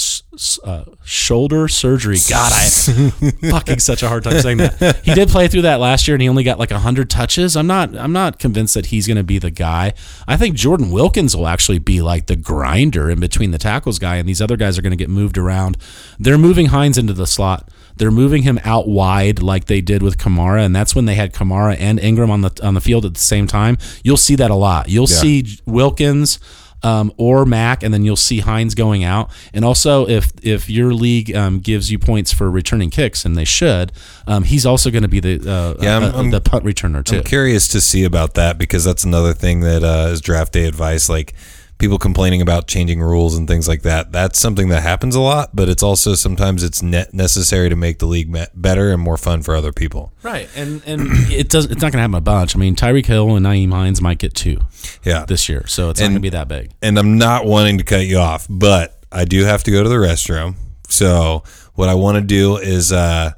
uh, 0.66 0.84
shoulder 1.06 1.70
surgery. 1.70 2.18
God, 2.30 2.52
I 2.54 2.66
fucking 3.50 3.80
such 3.80 4.04
a 4.04 4.10
hard 4.10 4.26
time 4.26 4.42
saying 4.42 4.58
that. 4.58 5.02
He 5.06 5.14
did 5.14 5.30
play 5.30 5.48
through 5.48 5.62
that 5.62 5.80
last 5.80 6.06
year, 6.06 6.16
and 6.16 6.22
he 6.22 6.28
only 6.28 6.44
got 6.44 6.60
like 6.60 6.72
hundred 6.72 7.10
touches. 7.10 7.56
I'm 7.56 7.66
not. 7.66 7.96
I'm 7.96 8.12
not 8.12 8.40
convinced 8.40 8.74
that 8.74 8.88
he's 8.88 9.08
going 9.08 9.16
to 9.16 9.24
be 9.24 9.40
the 9.40 9.52
guy. 9.52 9.94
I 10.28 10.36
think 10.36 10.58
Jordan 10.58 10.92
Wilkins 10.92 11.34
will 11.34 11.48
actually 11.48 11.80
be 11.80 12.02
like 12.02 12.26
the 12.26 12.36
grinder 12.36 13.10
in 13.10 13.22
between 13.22 13.52
the 13.52 13.58
tackles 13.58 14.00
guy, 14.00 14.18
and 14.18 14.28
these 14.28 14.42
other 14.42 14.58
guys 14.58 14.78
are 14.78 14.82
going 14.82 14.92
to 14.92 14.98
get 14.98 15.10
moved 15.10 15.38
around. 15.38 15.78
They're 16.20 16.38
moving 16.38 16.68
Hines 16.68 16.98
into 16.98 17.14
the 17.14 17.26
slot. 17.26 17.70
They're 17.98 18.12
moving 18.12 18.44
him 18.44 18.60
out 18.64 18.88
wide 18.88 19.42
like 19.42 19.66
they 19.66 19.82
did 19.82 20.02
with 20.04 20.18
Kamara, 20.18 20.66
and 20.66 20.76
that's 20.76 20.94
when 20.96 21.06
they 21.06 21.16
had 21.16 21.34
Kamara 21.34 21.76
and 21.80 22.00
Ingram 22.00 22.30
on 22.32 22.42
the 22.42 22.52
on 22.64 22.74
the 22.74 22.82
field 22.82 23.06
at 23.06 23.14
the 23.14 23.20
same 23.20 23.48
time. 23.48 23.78
You'll 24.04 24.18
see 24.18 24.36
that 24.36 24.52
a 24.52 24.56
lot. 24.56 24.90
You'll 24.90 25.10
Yeah. 25.10 25.16
see 25.18 25.46
Wilkins 25.66 26.40
um, 26.84 27.12
or 27.18 27.46
Mack, 27.46 27.82
and 27.82 27.92
then 27.94 28.04
you'll 28.04 28.16
see 28.16 28.42
Hines 28.42 28.76
going 28.76 29.04
out. 29.04 29.32
And 29.54 29.66
also, 29.66 30.08
if 30.08 30.32
if 30.44 30.70
your 30.70 30.94
league 30.94 31.36
um, 31.36 31.60
gives 31.60 31.90
you 31.92 31.98
points 31.98 32.32
for 32.32 32.52
returning 32.52 32.90
kicks, 32.92 33.26
and 33.26 33.36
they 33.36 33.46
should, 33.46 33.92
um, 34.28 34.44
he's 34.44 34.66
also 34.66 34.92
going 34.92 35.02
to 35.02 35.08
be 35.08 35.20
the 35.20 35.36
uh, 35.50 35.82
Yeah, 35.82 35.98
uh, 35.98 36.22
the 36.30 36.42
punt 36.42 36.64
returner 36.64 37.04
too. 37.04 37.18
I'm 37.18 37.24
curious 37.24 37.68
to 37.70 37.82
see 37.82 38.04
about 38.04 38.36
that 38.36 38.58
because 38.60 38.84
that's 38.84 39.04
another 39.04 39.34
thing 39.34 39.62
that 39.62 39.84
uh, 39.84 40.10
is 40.12 40.22
draft 40.22 40.54
day 40.54 40.66
advice. 40.68 41.10
Like 41.10 41.34
people 41.78 41.98
complaining 41.98 42.42
about 42.42 42.68
changing 42.68 43.02
rules 43.02 43.38
and 43.38 43.48
things 43.48 43.68
like 43.68 43.82
that. 43.82 44.12
That's 44.12 44.40
something 44.40 44.70
that 44.70 44.82
happens 44.82 45.14
a 45.16 45.20
lot, 45.20 45.50
but 45.54 45.68
it's 45.68 45.84
also 45.84 46.16
sometimes 46.16 46.64
it's 46.64 46.82
necessary 46.82 47.70
to 47.70 47.76
make 47.76 48.00
the 48.00 48.06
league 48.06 48.34
better 48.56 48.92
and 48.92 49.02
more 49.02 49.18
fun 49.18 49.42
for 49.42 49.56
other 49.56 49.74
people. 49.74 50.14
Right, 50.24 50.50
and 50.56 50.82
and 50.86 51.02
it 51.32 51.50
does. 51.50 51.66
It's 51.66 51.82
not 51.82 51.92
going 51.92 51.98
to 51.98 52.00
happen 52.00 52.16
a 52.16 52.22
bunch. 52.22 52.56
I 52.56 52.60
mean, 52.60 52.76
Tyreek 52.76 53.06
Hill 53.06 53.36
and 53.36 53.46
Nyheim 53.46 53.72
Hines 53.72 54.02
might 54.02 54.20
get 54.20 54.34
two 54.34 54.60
Yeah. 55.04 55.26
this 55.26 55.50
year, 55.50 55.68
so 55.68 55.90
it's 55.90 56.00
not 56.00 56.08
going 56.08 56.16
to 56.16 56.20
be 56.22 56.30
that 56.30 56.48
big. 56.48 56.72
and 56.82 56.98
I'm 56.98 57.18
not 57.18 57.46
wanting 57.46 57.78
to 57.80 57.84
cut 57.84 58.06
you 58.06 58.18
off, 58.20 58.48
but 58.50 59.04
I 59.12 59.26
do 59.26 59.44
have 59.44 59.64
to 59.66 59.72
go 59.72 59.84
to 59.84 59.90
the 59.90 59.96
restroom. 59.96 60.56
So 60.88 61.44
what 61.74 61.90
I 61.90 61.94
want 61.96 62.16
to 62.16 62.22
do 62.22 62.58
is 62.58 62.92
uh, 62.94 63.32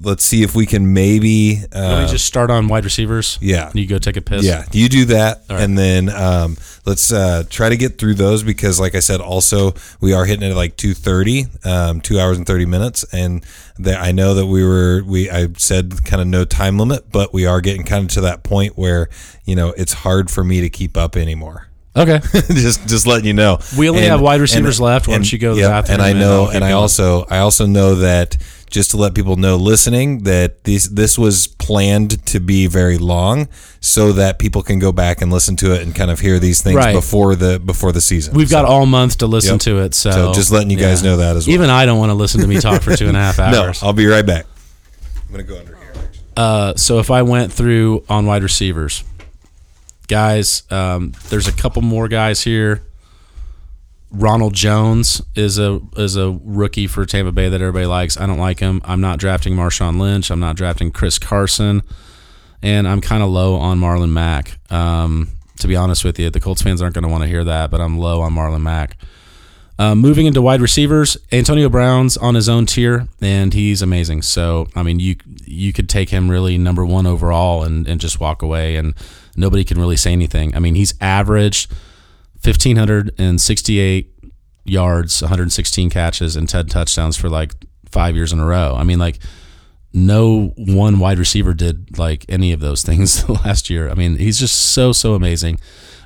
let's 0.00 0.24
see 0.24 0.42
if 0.42 0.54
we 0.54 0.66
can 0.66 0.92
maybe 0.92 1.60
uh, 1.72 2.02
me 2.02 2.08
just 2.08 2.26
start 2.26 2.50
on 2.50 2.68
wide 2.68 2.84
receivers. 2.84 3.38
yeah. 3.40 3.70
you 3.74 3.86
go 3.86 3.98
take 3.98 4.16
a 4.16 4.20
piss. 4.20 4.44
Yeah, 4.44 4.64
you 4.72 4.88
do 4.88 5.06
that, 5.06 5.42
right. 5.50 5.60
and 5.60 5.76
then 5.76 6.08
um, 6.08 6.56
let's 6.86 7.12
uh, 7.12 7.44
try 7.48 7.68
to 7.68 7.76
get 7.76 7.98
through 7.98 8.14
those 8.14 8.42
because, 8.42 8.78
like 8.80 8.94
I 8.94 9.00
said, 9.00 9.20
also 9.20 9.74
we 10.00 10.12
are 10.12 10.24
hitting 10.24 10.46
it 10.46 10.50
at 10.50 10.56
like 10.56 10.76
two 10.76 10.94
thirty, 10.94 11.46
um, 11.64 12.00
two 12.00 12.18
hours 12.18 12.38
and 12.38 12.46
thirty 12.46 12.66
minutes, 12.66 13.04
and 13.12 13.44
that 13.78 14.00
I 14.00 14.12
know 14.12 14.34
that 14.34 14.46
we 14.46 14.64
were 14.64 15.02
we 15.04 15.30
I 15.30 15.48
said 15.56 16.04
kind 16.04 16.20
of 16.20 16.28
no 16.28 16.44
time 16.44 16.78
limit, 16.78 17.10
but 17.10 17.32
we 17.32 17.46
are 17.46 17.60
getting 17.60 17.84
kind 17.84 18.04
of 18.04 18.10
to 18.14 18.20
that 18.22 18.42
point 18.42 18.76
where 18.76 19.08
you 19.44 19.56
know 19.56 19.68
it's 19.76 19.92
hard 19.92 20.30
for 20.30 20.44
me 20.44 20.60
to 20.60 20.70
keep 20.70 20.96
up 20.96 21.16
anymore. 21.16 21.68
Okay. 21.96 22.20
just 22.32 22.86
just 22.86 23.06
letting 23.06 23.26
you 23.26 23.34
know, 23.34 23.58
We 23.76 23.88
only 23.88 24.02
have 24.02 24.20
wide 24.20 24.40
receivers 24.40 24.80
left. 24.80 25.08
Why 25.08 25.14
don't 25.14 25.32
you 25.32 25.38
go 25.38 25.54
the 25.54 25.62
bathroom 25.62 26.00
and 26.00 26.02
I 26.02 26.12
know, 26.12 26.48
and 26.48 26.64
I 26.64 26.72
also 26.72 27.24
I 27.28 27.38
also 27.38 27.66
know 27.66 27.96
that 27.96 28.36
just 28.70 28.90
to 28.92 28.96
let 28.96 29.14
people 29.14 29.36
know 29.36 29.56
listening 29.56 30.24
that 30.24 30.64
this 30.64 30.88
this 30.88 31.18
was 31.18 31.46
planned 31.46 32.24
to 32.26 32.40
be 32.40 32.66
very 32.66 32.98
long, 32.98 33.48
so 33.80 34.12
that 34.12 34.38
people 34.38 34.62
can 34.62 34.78
go 34.78 34.92
back 34.92 35.20
and 35.22 35.32
listen 35.32 35.56
to 35.56 35.72
it 35.74 35.82
and 35.82 35.94
kind 35.94 36.10
of 36.10 36.20
hear 36.20 36.38
these 36.38 36.62
things 36.62 36.76
Right. 36.76 36.94
before 36.94 37.34
the 37.36 37.58
before 37.58 37.92
the 37.92 38.00
season. 38.00 38.34
We've 38.34 38.50
got 38.50 38.64
all 38.64 38.86
month 38.86 39.18
to 39.18 39.26
listen 39.26 39.54
Yep. 39.54 39.60
to 39.62 39.78
it. 39.80 39.94
So, 39.94 40.10
So 40.10 40.32
just 40.34 40.50
letting 40.50 40.70
you 40.70 40.76
guys 40.78 41.02
know 41.02 41.16
that 41.18 41.36
as 41.36 41.46
well. 41.46 41.54
Even 41.54 41.70
I 41.70 41.86
don't 41.86 41.98
want 41.98 42.10
to 42.10 42.14
listen 42.14 42.40
to 42.42 42.46
me 42.46 42.58
talk 42.60 42.82
for 42.82 42.94
two 42.96 43.08
and 43.08 43.16
a 43.16 43.20
half 43.20 43.38
hours. 43.40 43.82
no. 43.82 43.86
I'll 43.88 43.92
be 43.94 44.06
right 44.06 44.24
back. 44.26 44.46
I'm 45.26 45.30
gonna 45.32 45.42
go 45.42 45.58
under 45.58 45.74
here. 45.76 45.92
Uh, 46.36 46.74
so 46.76 46.98
if 47.00 47.10
I 47.10 47.22
went 47.22 47.52
through 47.52 48.04
on 48.08 48.26
wide 48.26 48.42
receivers, 48.42 49.02
guys, 50.08 50.62
um, 50.70 51.12
there's 51.30 51.48
a 51.48 51.52
couple 51.52 51.82
more 51.82 52.08
guys 52.08 52.42
here. 52.42 52.82
Ronald 54.10 54.54
Jones 54.54 55.20
is 55.34 55.58
a 55.58 55.80
is 55.96 56.16
a 56.16 56.38
rookie 56.42 56.86
for 56.86 57.04
Tampa 57.04 57.32
Bay 57.32 57.48
that 57.48 57.60
everybody 57.60 57.86
likes. 57.86 58.18
I 58.18 58.26
don't 58.26 58.38
like 58.38 58.60
him. 58.60 58.80
I'm 58.84 59.00
not 59.00 59.18
drafting 59.18 59.54
Marshawn 59.54 60.00
Lynch. 60.00 60.30
I'm 60.30 60.40
not 60.40 60.56
drafting 60.56 60.90
Chris 60.90 61.18
Carson, 61.18 61.82
and 62.62 62.88
I'm 62.88 63.00
kind 63.00 63.22
of 63.22 63.28
low 63.28 63.56
on 63.56 63.78
Marlon 63.78 64.10
Mack. 64.10 64.58
Um, 64.70 65.28
to 65.58 65.68
be 65.68 65.76
honest 65.76 66.04
with 66.04 66.18
you, 66.18 66.30
the 66.30 66.40
Colts 66.40 66.62
fans 66.62 66.80
aren't 66.80 66.94
going 66.94 67.02
to 67.02 67.10
want 67.10 67.22
to 67.22 67.28
hear 67.28 67.44
that, 67.44 67.70
but 67.70 67.80
I'm 67.80 67.98
low 67.98 68.22
on 68.22 68.32
Marlon 68.32 68.62
Mack. 68.62 68.96
Uh, 69.78 69.94
moving 69.94 70.26
into 70.26 70.42
wide 70.42 70.60
receivers, 70.60 71.16
Antonio 71.30 71.68
Brown's 71.68 72.16
on 72.16 72.34
his 72.34 72.48
own 72.48 72.66
tier, 72.66 73.06
and 73.20 73.54
he's 73.54 73.80
amazing. 73.80 74.22
So, 74.22 74.68
I 74.74 74.82
mean, 74.82 74.98
you 75.00 75.16
you 75.44 75.72
could 75.72 75.88
take 75.88 76.08
him 76.08 76.30
really 76.30 76.58
number 76.58 76.84
one 76.84 77.06
overall 77.06 77.62
and, 77.62 77.86
and 77.86 78.00
just 78.00 78.18
walk 78.18 78.42
away, 78.42 78.76
and 78.76 78.94
nobody 79.36 79.64
can 79.64 79.78
really 79.78 79.96
say 79.96 80.12
anything. 80.12 80.54
I 80.56 80.58
mean, 80.58 80.74
he's 80.74 80.94
averaged 81.00 81.70
1,568 82.52 84.14
yards, 84.64 85.22
116 85.22 85.90
catches, 85.90 86.36
and 86.36 86.48
10 86.48 86.66
touchdowns 86.66 87.16
for 87.16 87.28
like 87.28 87.52
five 87.90 88.14
years 88.14 88.32
in 88.32 88.38
a 88.38 88.46
row. 88.46 88.74
I 88.76 88.84
mean, 88.84 88.98
like, 88.98 89.18
no 89.92 90.52
one 90.56 90.98
wide 90.98 91.18
receiver 91.18 91.54
did 91.54 91.98
like 91.98 92.24
any 92.28 92.52
of 92.52 92.60
those 92.60 92.82
things 92.88 93.28
last 93.28 93.70
year. 93.70 93.90
I 93.90 93.94
mean, 93.94 94.16
he's 94.16 94.38
just 94.38 94.72
so 94.72 94.92
so 94.92 95.14
amazing. 95.14 95.58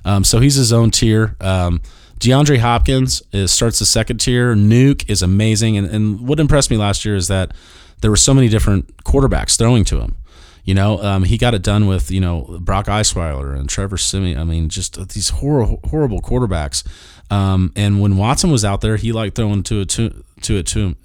Um, 0.05 0.25
so 0.25 0.41
he's 0.41 0.55
his 0.57 0.73
own 0.73 0.91
tier. 0.91 1.37
Um, 1.41 1.81
DeAndre 2.19 2.59
Hopkins 2.59 3.23
is, 3.33 3.51
starts 3.51 3.81
the 3.81 3.87
second 3.87 4.19
tier. 4.19 4.55
Nuke 4.55 5.09
is 5.11 5.23
amazing, 5.23 5.77
and, 5.77 5.89
and 5.89 6.21
what 6.21 6.39
impressed 6.39 6.71
me 6.71 6.77
last 6.77 7.05
year 7.05 7.17
is 7.17 7.29
that 7.29 7.53
there 8.01 8.11
were 8.11 8.17
so 8.17 8.33
many 8.33 8.49
different 8.49 9.05
quarterbacks 9.05 9.59
throwing 9.59 9.85
to 9.85 10.01
him. 10.01 10.17
You 10.65 10.75
know, 10.75 11.03
um, 11.03 11.25
he 11.25 11.39
got 11.39 11.55
it 11.55 11.63
done 11.63 11.87
with 11.87 12.11
you 12.11 12.21
know 12.21 12.59
Brock 12.61 12.87
Osweiler 12.87 13.57
and 13.59 13.69
Trevor 13.69 13.97
Siemian. 13.97 14.39
I 14.39 14.45
mean, 14.45 14.69
just 14.69 15.09
these 15.09 15.31
horrible 15.31 15.81
horrible 15.85 16.21
quarterbacks. 16.21 16.87
Um, 17.31 17.73
and 17.75 18.01
when 18.01 18.17
Watson 18.17 18.51
was 18.51 18.65
out 18.65 18.81
there, 18.81 18.97
he 18.97 19.13
liked 19.13 19.37
throwing 19.37 19.63
to 19.65 19.81
it 19.81 19.89
to 19.91 20.25
to 20.43 20.57
it 20.59 20.67
to 20.69 20.81
him 20.81 20.97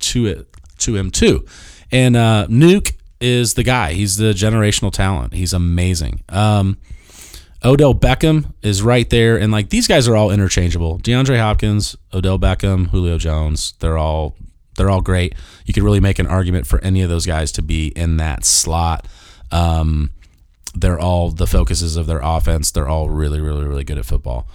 to 0.00 0.26
it 0.26 0.56
to 0.78 0.96
him 0.96 1.10
too. 1.10 1.44
And 1.90 2.16
uh, 2.16 2.46
Nuke 2.48 2.92
is 3.20 3.54
the 3.54 3.62
guy. 3.62 3.92
He's 3.92 4.16
the 4.16 4.32
generational 4.32 4.92
talent. 4.92 5.34
He's 5.34 5.52
amazing. 5.52 6.22
Um, 6.28 6.78
Odell 7.64 7.94
Beckham 7.94 8.52
is 8.62 8.82
right 8.82 9.08
there, 9.08 9.36
and 9.36 9.52
like 9.52 9.70
these 9.70 9.86
guys 9.86 10.08
are 10.08 10.16
all 10.16 10.30
interchangeable. 10.30 10.98
DeAndre 10.98 11.38
Hopkins, 11.38 11.96
Odell 12.12 12.38
Beckham, 12.38 12.88
Julio 12.88 13.18
Jones. 13.18 13.74
They're 13.78 13.98
all 13.98 14.36
they're 14.76 14.90
all 14.90 15.00
great. 15.00 15.34
You 15.66 15.74
could 15.74 15.82
really 15.82 16.00
make 16.00 16.18
an 16.18 16.26
argument 16.26 16.66
for 16.66 16.80
any 16.82 17.02
of 17.02 17.10
those 17.10 17.26
guys 17.26 17.52
to 17.52 17.62
be 17.62 17.88
in 17.88 18.16
that 18.18 18.44
slot. 18.44 19.06
Um, 19.50 20.10
they're 20.74 20.98
all 20.98 21.30
the 21.30 21.46
focuses 21.46 21.96
of 21.96 22.06
their 22.06 22.20
offense. 22.22 22.70
They're 22.70 22.88
all 22.88 23.10
really, 23.10 23.40
really, 23.40 23.66
really 23.66 23.84
good 23.84 23.98
at 23.98 24.06
football. 24.06 24.48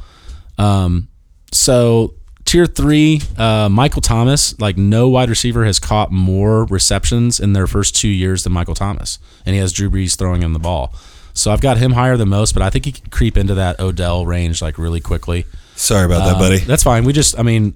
Um, 0.58 1.10
so 1.52 2.16
tier 2.46 2.66
three, 2.66 3.22
uh, 3.38 3.70
Michael 3.70 4.02
Thomas. 4.02 4.60
Like 4.60 4.78
no 4.78 5.10
wide 5.10 5.30
receiver 5.30 5.66
has 5.66 5.80
caught 5.80 6.12
more 6.12 6.66
receptions 6.66 7.40
in 7.40 7.54
their 7.54 7.68
first 7.68 7.96
two 7.96 8.08
years 8.08 8.44
than 8.44 8.54
Michael 8.54 8.74
Thomas, 8.76 9.20
and 9.46 9.54
he 9.54 9.62
has 9.62 9.72
Drew 9.72 9.90
Brees 9.90 10.18
throwing 10.18 10.42
him 10.42 10.54
the 10.54 10.60
ball. 10.60 10.94
So 11.34 11.52
I've 11.52 11.62
got 11.62 11.78
him 11.78 11.92
higher 11.92 12.18
than 12.18 12.30
most, 12.30 12.54
but 12.54 12.64
I 12.64 12.72
think 12.72 12.86
he 12.86 12.92
can 12.92 13.12
creep 13.12 13.38
into 13.38 13.54
that 13.54 13.80
Odell 13.80 14.26
range 14.26 14.60
like 14.60 14.80
really 14.80 15.00
quickly. 15.00 15.46
Sorry 15.76 16.04
about 16.04 16.26
that, 16.26 16.34
Um, 16.34 16.40
buddy. 16.40 16.58
That's 16.58 16.82
fine. 16.82 17.06
We 17.06 17.14
just, 17.14 17.38
I 17.38 17.44
mean, 17.44 17.76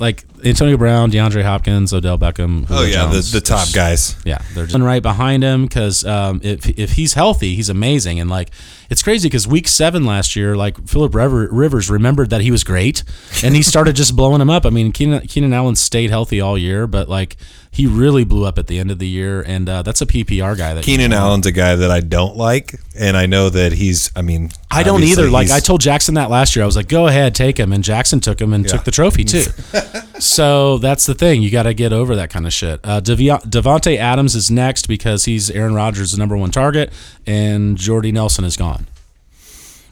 like 0.00 0.24
Antonio 0.44 0.78
Brown, 0.78 1.10
DeAndre 1.10 1.42
Hopkins, 1.42 1.92
Odell 1.92 2.18
Beckham. 2.18 2.66
Oh 2.70 2.82
yeah, 2.82 3.06
the, 3.06 3.12
Jones. 3.12 3.32
the 3.32 3.40
top 3.42 3.68
guys. 3.72 4.16
yeah, 4.24 4.42
they're 4.54 4.64
just 4.64 4.82
right 4.82 5.02
behind 5.02 5.42
him 5.42 5.66
because 5.66 6.04
um, 6.06 6.40
if 6.42 6.66
if 6.78 6.92
he's 6.92 7.12
healthy, 7.12 7.54
he's 7.54 7.68
amazing. 7.68 8.18
And 8.18 8.30
like, 8.30 8.50
it's 8.88 9.02
crazy 9.02 9.28
because 9.28 9.46
week 9.46 9.68
seven 9.68 10.04
last 10.04 10.34
year, 10.34 10.56
like 10.56 10.88
Philip 10.88 11.14
River, 11.14 11.48
Rivers 11.52 11.90
remembered 11.90 12.30
that 12.30 12.40
he 12.40 12.50
was 12.50 12.64
great, 12.64 13.04
and 13.44 13.54
he 13.54 13.62
started 13.62 13.94
just 13.94 14.16
blowing 14.16 14.40
him 14.40 14.48
up. 14.48 14.64
I 14.64 14.70
mean, 14.70 14.90
Keenan, 14.90 15.26
Keenan 15.26 15.52
Allen 15.52 15.76
stayed 15.76 16.08
healthy 16.08 16.40
all 16.40 16.56
year, 16.56 16.86
but 16.86 17.08
like 17.08 17.36
he 17.72 17.86
really 17.86 18.24
blew 18.24 18.44
up 18.44 18.58
at 18.58 18.66
the 18.66 18.80
end 18.80 18.90
of 18.90 18.98
the 18.98 19.06
year, 19.06 19.42
and 19.42 19.68
uh, 19.68 19.82
that's 19.82 20.02
a 20.02 20.06
PPR 20.06 20.58
guy. 20.58 20.74
That 20.74 20.82
Keenan. 20.82 21.12
Allen's 21.12 21.46
a 21.46 21.52
guy 21.52 21.76
that 21.76 21.90
I 21.90 22.00
don't 22.00 22.36
like, 22.36 22.74
and 22.98 23.16
I 23.16 23.26
know 23.26 23.48
that 23.48 23.72
he's. 23.72 24.10
I 24.16 24.22
mean, 24.22 24.50
I 24.70 24.82
don't 24.82 25.04
either. 25.04 25.30
Like 25.30 25.50
I 25.50 25.60
told 25.60 25.80
Jackson 25.80 26.14
that 26.14 26.30
last 26.30 26.56
year. 26.56 26.64
I 26.64 26.66
was 26.66 26.74
like, 26.74 26.88
"Go 26.88 27.06
ahead, 27.06 27.32
take 27.34 27.58
him," 27.58 27.72
and 27.72 27.84
Jackson 27.84 28.18
took 28.18 28.40
him 28.40 28.52
and 28.52 28.68
took 28.68 28.82
the 28.82 28.90
trophy 28.90 29.22
too. 29.22 29.44
so 30.18 30.78
that's 30.78 31.06
the 31.06 31.14
thing. 31.14 31.42
You 31.42 31.50
got 31.50 31.62
to 31.62 31.74
get 31.74 31.92
over 31.92 32.16
that 32.16 32.30
kind 32.30 32.44
of 32.44 32.52
shit. 32.52 32.80
Uh, 32.82 32.98
Devi- 32.98 33.28
Davante 33.28 33.96
Adams 33.96 34.34
is 34.34 34.50
next 34.50 34.88
because 34.88 35.26
he's 35.26 35.48
Aaron 35.48 35.74
Rodgers' 35.74 36.18
number 36.18 36.36
one 36.36 36.50
target, 36.50 36.92
and 37.24 37.76
Jordy 37.76 38.10
Nelson 38.10 38.44
is 38.44 38.56
gone. 38.56 38.88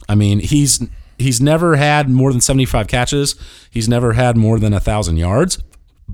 I 0.09 0.15
mean, 0.15 0.39
he's 0.39 0.85
he's 1.17 1.39
never 1.39 1.77
had 1.77 2.09
more 2.09 2.33
than 2.33 2.41
seventy 2.41 2.65
five 2.65 2.87
catches. 2.87 3.35
He's 3.71 3.87
never 3.87 4.13
had 4.13 4.35
more 4.35 4.59
than 4.59 4.73
a 4.73 4.81
thousand 4.81 5.15
yards. 5.15 5.63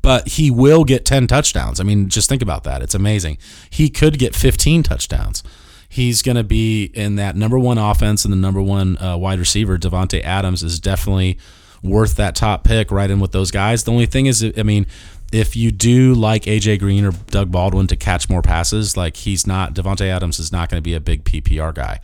But 0.06 0.27
he 0.30 0.50
will 0.51 0.84
get 0.84 1.03
ten 1.06 1.27
touchdowns. 1.27 1.80
I 1.80 1.84
mean, 1.84 2.09
just 2.09 2.30
think 2.30 2.42
about 2.42 2.64
that. 2.64 2.82
It's 2.82 2.95
amazing. 2.95 3.38
He 3.69 3.90
could 3.90 4.17
get 4.19 4.35
fifteen 4.35 4.84
touchdowns 4.84 5.43
he's 5.88 6.22
going 6.22 6.35
to 6.35 6.43
be 6.43 6.85
in 6.93 7.16
that 7.16 7.38
number 7.38 7.58
one 7.58 7.77
offense 7.77 8.25
and 8.25 8.32
the 8.34 8.35
number 8.38 8.61
one 8.61 8.98
uh, 9.01 9.16
wide 9.16 9.40
receiver. 9.40 9.77
Davante 9.77 10.22
Adams 10.24 10.61
is 10.61 10.77
definitely 10.77 11.38
worth 11.82 12.16
that 12.17 12.35
top 12.35 12.66
pick 12.66 12.92
right 12.92 13.09
in 13.09 13.22
with 13.22 13.32
those 13.32 13.50
guys. 13.50 13.85
The 13.85 13.92
only 13.93 14.06
thing 14.08 14.25
is, 14.25 14.43
I 14.58 14.64
mean, 14.64 14.88
if 15.32 15.56
you 15.56 15.72
do 15.72 16.14
like 16.14 16.43
AJ 16.43 16.80
Green 16.80 17.06
or 17.06 17.11
Doug 17.27 17.50
Baldwin 17.50 17.88
to 17.88 17.95
catch 17.95 18.30
more 18.30 18.42
passes, 18.42 18.98
like 18.98 19.16
he's 19.16 19.48
not 19.48 19.74
Davante 19.74 20.08
Adams 20.08 20.38
is 20.38 20.51
not 20.51 20.69
going 20.69 20.80
to 20.80 20.84
be 20.84 20.95
a 20.95 21.00
big 21.00 21.24
PPR 21.24 21.74
guy. 21.74 22.01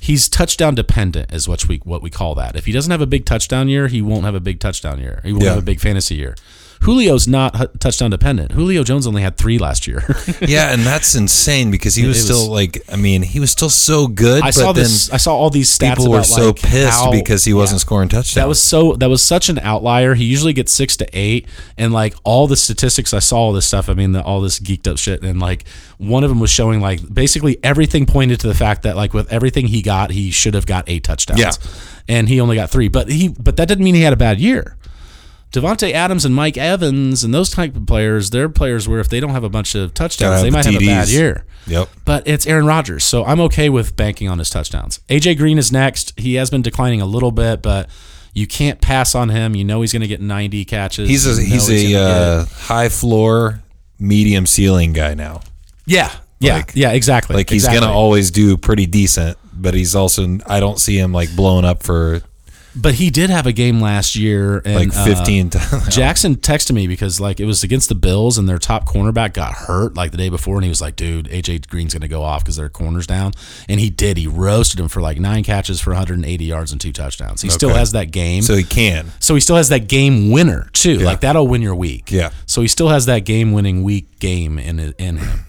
He's 0.00 0.30
touchdown 0.30 0.74
dependent, 0.74 1.30
is 1.32 1.46
what 1.46 1.68
we 1.68 1.78
what 1.78 2.00
we 2.02 2.08
call 2.08 2.34
that. 2.36 2.56
If 2.56 2.64
he 2.64 2.72
doesn't 2.72 2.90
have 2.90 3.02
a 3.02 3.06
big 3.06 3.26
touchdown 3.26 3.68
year, 3.68 3.88
he 3.88 4.00
won't 4.00 4.24
have 4.24 4.34
a 4.34 4.40
big 4.40 4.60
touchdown 4.60 4.98
year. 4.98 5.20
He 5.24 5.32
won't 5.32 5.44
Yeah. 5.44 5.50
have 5.50 5.58
a 5.58 5.62
big 5.62 5.80
fantasy 5.80 6.14
year. 6.14 6.36
Julio's 6.82 7.26
not 7.26 7.80
touchdown 7.80 8.10
dependent. 8.10 8.52
Julio 8.52 8.84
Jones 8.84 9.06
only 9.06 9.22
had 9.22 9.36
three 9.36 9.58
last 9.58 9.86
year. 9.86 10.02
yeah, 10.40 10.72
and 10.72 10.82
that's 10.82 11.14
insane 11.14 11.70
because 11.70 11.94
he 11.94 12.06
was 12.06 12.18
it 12.18 12.24
still 12.24 12.50
like, 12.50 12.80
I 12.92 12.96
mean, 12.96 13.22
he 13.22 13.40
was 13.40 13.50
still 13.50 13.70
so 13.70 14.06
good. 14.06 14.42
I 14.42 14.50
saw 14.50 14.72
this. 14.72 15.10
I 15.10 15.16
saw 15.16 15.36
all 15.36 15.50
these 15.50 15.76
stats. 15.76 15.96
people 15.96 16.10
were 16.10 16.22
so 16.22 16.48
like, 16.48 16.56
pissed 16.56 16.92
how- 16.92 17.10
because 17.10 17.44
he 17.44 17.54
wasn't 17.54 17.80
yeah. 17.80 17.86
scoring 17.86 18.08
touchdowns. 18.08 18.34
That 18.34 18.48
was 18.48 18.62
so. 18.62 18.94
That 18.94 19.08
was 19.08 19.22
such 19.22 19.48
an 19.48 19.58
outlier. 19.58 20.14
He 20.14 20.24
usually 20.24 20.52
gets 20.52 20.72
six 20.72 20.96
to 20.98 21.08
eight, 21.12 21.48
and 21.76 21.92
like 21.92 22.14
all 22.24 22.46
the 22.46 22.56
statistics, 22.56 23.12
I 23.14 23.18
saw 23.18 23.38
all 23.38 23.52
this 23.52 23.66
stuff. 23.66 23.88
I 23.88 23.94
mean, 23.94 24.12
the, 24.12 24.22
all 24.22 24.40
this 24.40 24.58
geeked 24.60 24.86
up 24.86 24.98
shit, 24.98 25.22
and 25.22 25.40
like 25.40 25.66
one 25.98 26.24
of 26.24 26.30
them 26.30 26.40
was 26.40 26.50
showing 26.50 26.80
like 26.80 27.00
basically 27.12 27.58
everything 27.62 28.06
pointed 28.06 28.40
to 28.40 28.46
the 28.46 28.54
fact 28.54 28.82
that 28.82 28.96
like 28.96 29.14
with 29.14 29.32
everything 29.32 29.66
he 29.66 29.82
got, 29.82 30.10
he 30.10 30.30
should 30.30 30.54
have 30.54 30.66
got 30.66 30.84
eight 30.88 31.04
touchdowns. 31.04 31.40
Yeah. 31.40 31.52
and 32.08 32.28
he 32.28 32.40
only 32.40 32.56
got 32.56 32.70
three. 32.70 32.88
But 32.88 33.08
he, 33.10 33.28
but 33.28 33.56
that 33.56 33.66
didn't 33.66 33.84
mean 33.84 33.94
he 33.94 34.02
had 34.02 34.12
a 34.12 34.16
bad 34.16 34.38
year. 34.38 34.76
Davante 35.52 35.92
Adams 35.92 36.24
and 36.24 36.34
Mike 36.34 36.56
Evans 36.58 37.24
and 37.24 37.32
those 37.32 37.50
type 37.50 37.76
of 37.76 37.86
players, 37.86 38.30
they're 38.30 38.48
players 38.48 38.88
where 38.88 39.00
if 39.00 39.08
they 39.08 39.20
don't 39.20 39.30
have 39.30 39.44
a 39.44 39.48
bunch 39.48 39.74
of 39.74 39.94
touchdowns, 39.94 40.42
they 40.42 40.50
might 40.50 40.66
have 40.66 40.74
a 40.74 40.78
bad 40.84 41.08
year. 41.08 41.44
Yep. 41.66 41.88
But 42.04 42.28
it's 42.28 42.46
Aaron 42.46 42.66
Rodgers, 42.66 43.04
so 43.04 43.24
I'm 43.24 43.40
okay 43.42 43.68
with 43.68 43.96
banking 43.96 44.28
on 44.28 44.38
his 44.38 44.50
touchdowns. 44.50 45.00
AJ 45.08 45.38
Green 45.38 45.58
is 45.58 45.72
next. 45.72 46.12
He 46.18 46.34
has 46.34 46.50
been 46.50 46.62
declining 46.62 47.00
a 47.00 47.06
little 47.06 47.32
bit, 47.32 47.62
but 47.62 47.88
you 48.34 48.46
can't 48.46 48.80
pass 48.80 49.14
on 49.14 49.30
him. 49.30 49.56
You 49.56 49.64
know 49.64 49.80
he's 49.80 49.92
going 49.92 50.02
to 50.02 50.08
get 50.08 50.20
90 50.20 50.64
catches. 50.66 51.08
He's 51.08 51.26
a 51.26 51.42
You 51.42 51.48
know 51.48 51.54
he's 51.54 51.94
a 51.94 51.98
uh, 51.98 52.44
high 52.44 52.88
floor, 52.88 53.62
medium 53.98 54.46
ceiling 54.46 54.92
guy 54.92 55.14
now. 55.14 55.40
yeah, 55.86 56.12
yeah, 56.38 56.56
like- 56.56 56.72
yeah, 56.74 56.92
exactly. 56.92 57.34
Like 57.34 57.48
he's 57.48 57.64
exactly. 57.64 57.80
gonna 57.80 57.92
always 57.92 58.30
do 58.30 58.56
pretty 58.56 58.86
decent, 58.86 59.38
but 59.54 59.72
he's 59.74 59.94
also 59.94 60.38
I 60.46 60.60
don't 60.60 60.78
see 60.78 60.98
him 60.98 61.12
like 61.12 61.34
blowing 61.34 61.64
up 61.64 61.82
for 61.82 62.20
But 62.78 62.94
he 62.94 63.08
did 63.10 63.30
have 63.30 63.46
a 63.46 63.52
game 63.52 63.80
last 63.80 64.16
year, 64.16 64.58
and 64.64 64.74
like 64.74 64.94
uh, 64.94 65.04
15 65.04 65.50
times. 65.50 65.88
Jackson 65.94 66.36
texted 66.36 66.72
me 66.72 66.86
because 66.86 67.18
like 67.20 67.40
it 67.40 67.46
was 67.46 67.62
against 67.64 67.88
the 67.88 67.94
Bills 67.94 68.36
and 68.36 68.46
their 68.48 68.58
top 68.58 68.86
cornerback 68.86 69.32
got 69.32 69.54
hurt 69.54 69.94
like 69.94 70.10
the 70.10 70.18
day 70.18 70.28
before 70.28 70.56
and 70.56 70.64
he 70.64 70.68
was 70.68 70.80
like, 70.82 70.94
dude, 70.94 71.26
AJ 71.28 71.68
Green's 71.68 71.94
gonna 71.94 72.06
go 72.06 72.22
off 72.22 72.44
because 72.44 72.56
their 72.56 72.68
corner's 72.68 73.06
down, 73.06 73.32
and 73.68 73.80
he 73.80 73.88
did. 73.88 74.18
He 74.18 74.26
roasted 74.26 74.78
him 74.78 74.88
for 74.88 75.00
like 75.00 75.18
nine 75.18 75.42
catches 75.42 75.80
for 75.80 75.90
180 75.90 76.44
yards 76.44 76.70
and 76.72 76.80
two 76.80 76.92
touchdowns. 76.92 77.40
He 77.40 77.48
still 77.48 77.70
has 77.70 77.92
that 77.92 78.10
game. 78.10 78.42
so 78.42 78.54
he 78.54 78.64
can. 78.64 79.06
So 79.20 79.34
he 79.34 79.40
still 79.40 79.56
has 79.56 79.70
that 79.70 79.88
game 79.88 80.30
winner 80.30 80.68
too. 80.72 80.98
Like 80.98 81.20
that'll 81.20 81.48
win 81.48 81.62
your 81.62 81.74
week. 81.74 82.10
Yeah. 82.12 82.30
So 82.44 82.60
he 82.60 82.68
still 82.68 82.88
has 82.88 83.06
that 83.06 83.20
game 83.20 83.52
winning 83.52 83.82
week 83.84 84.18
game 84.18 84.58
in 84.58 84.78
in 84.98 85.16
him. 85.16 85.45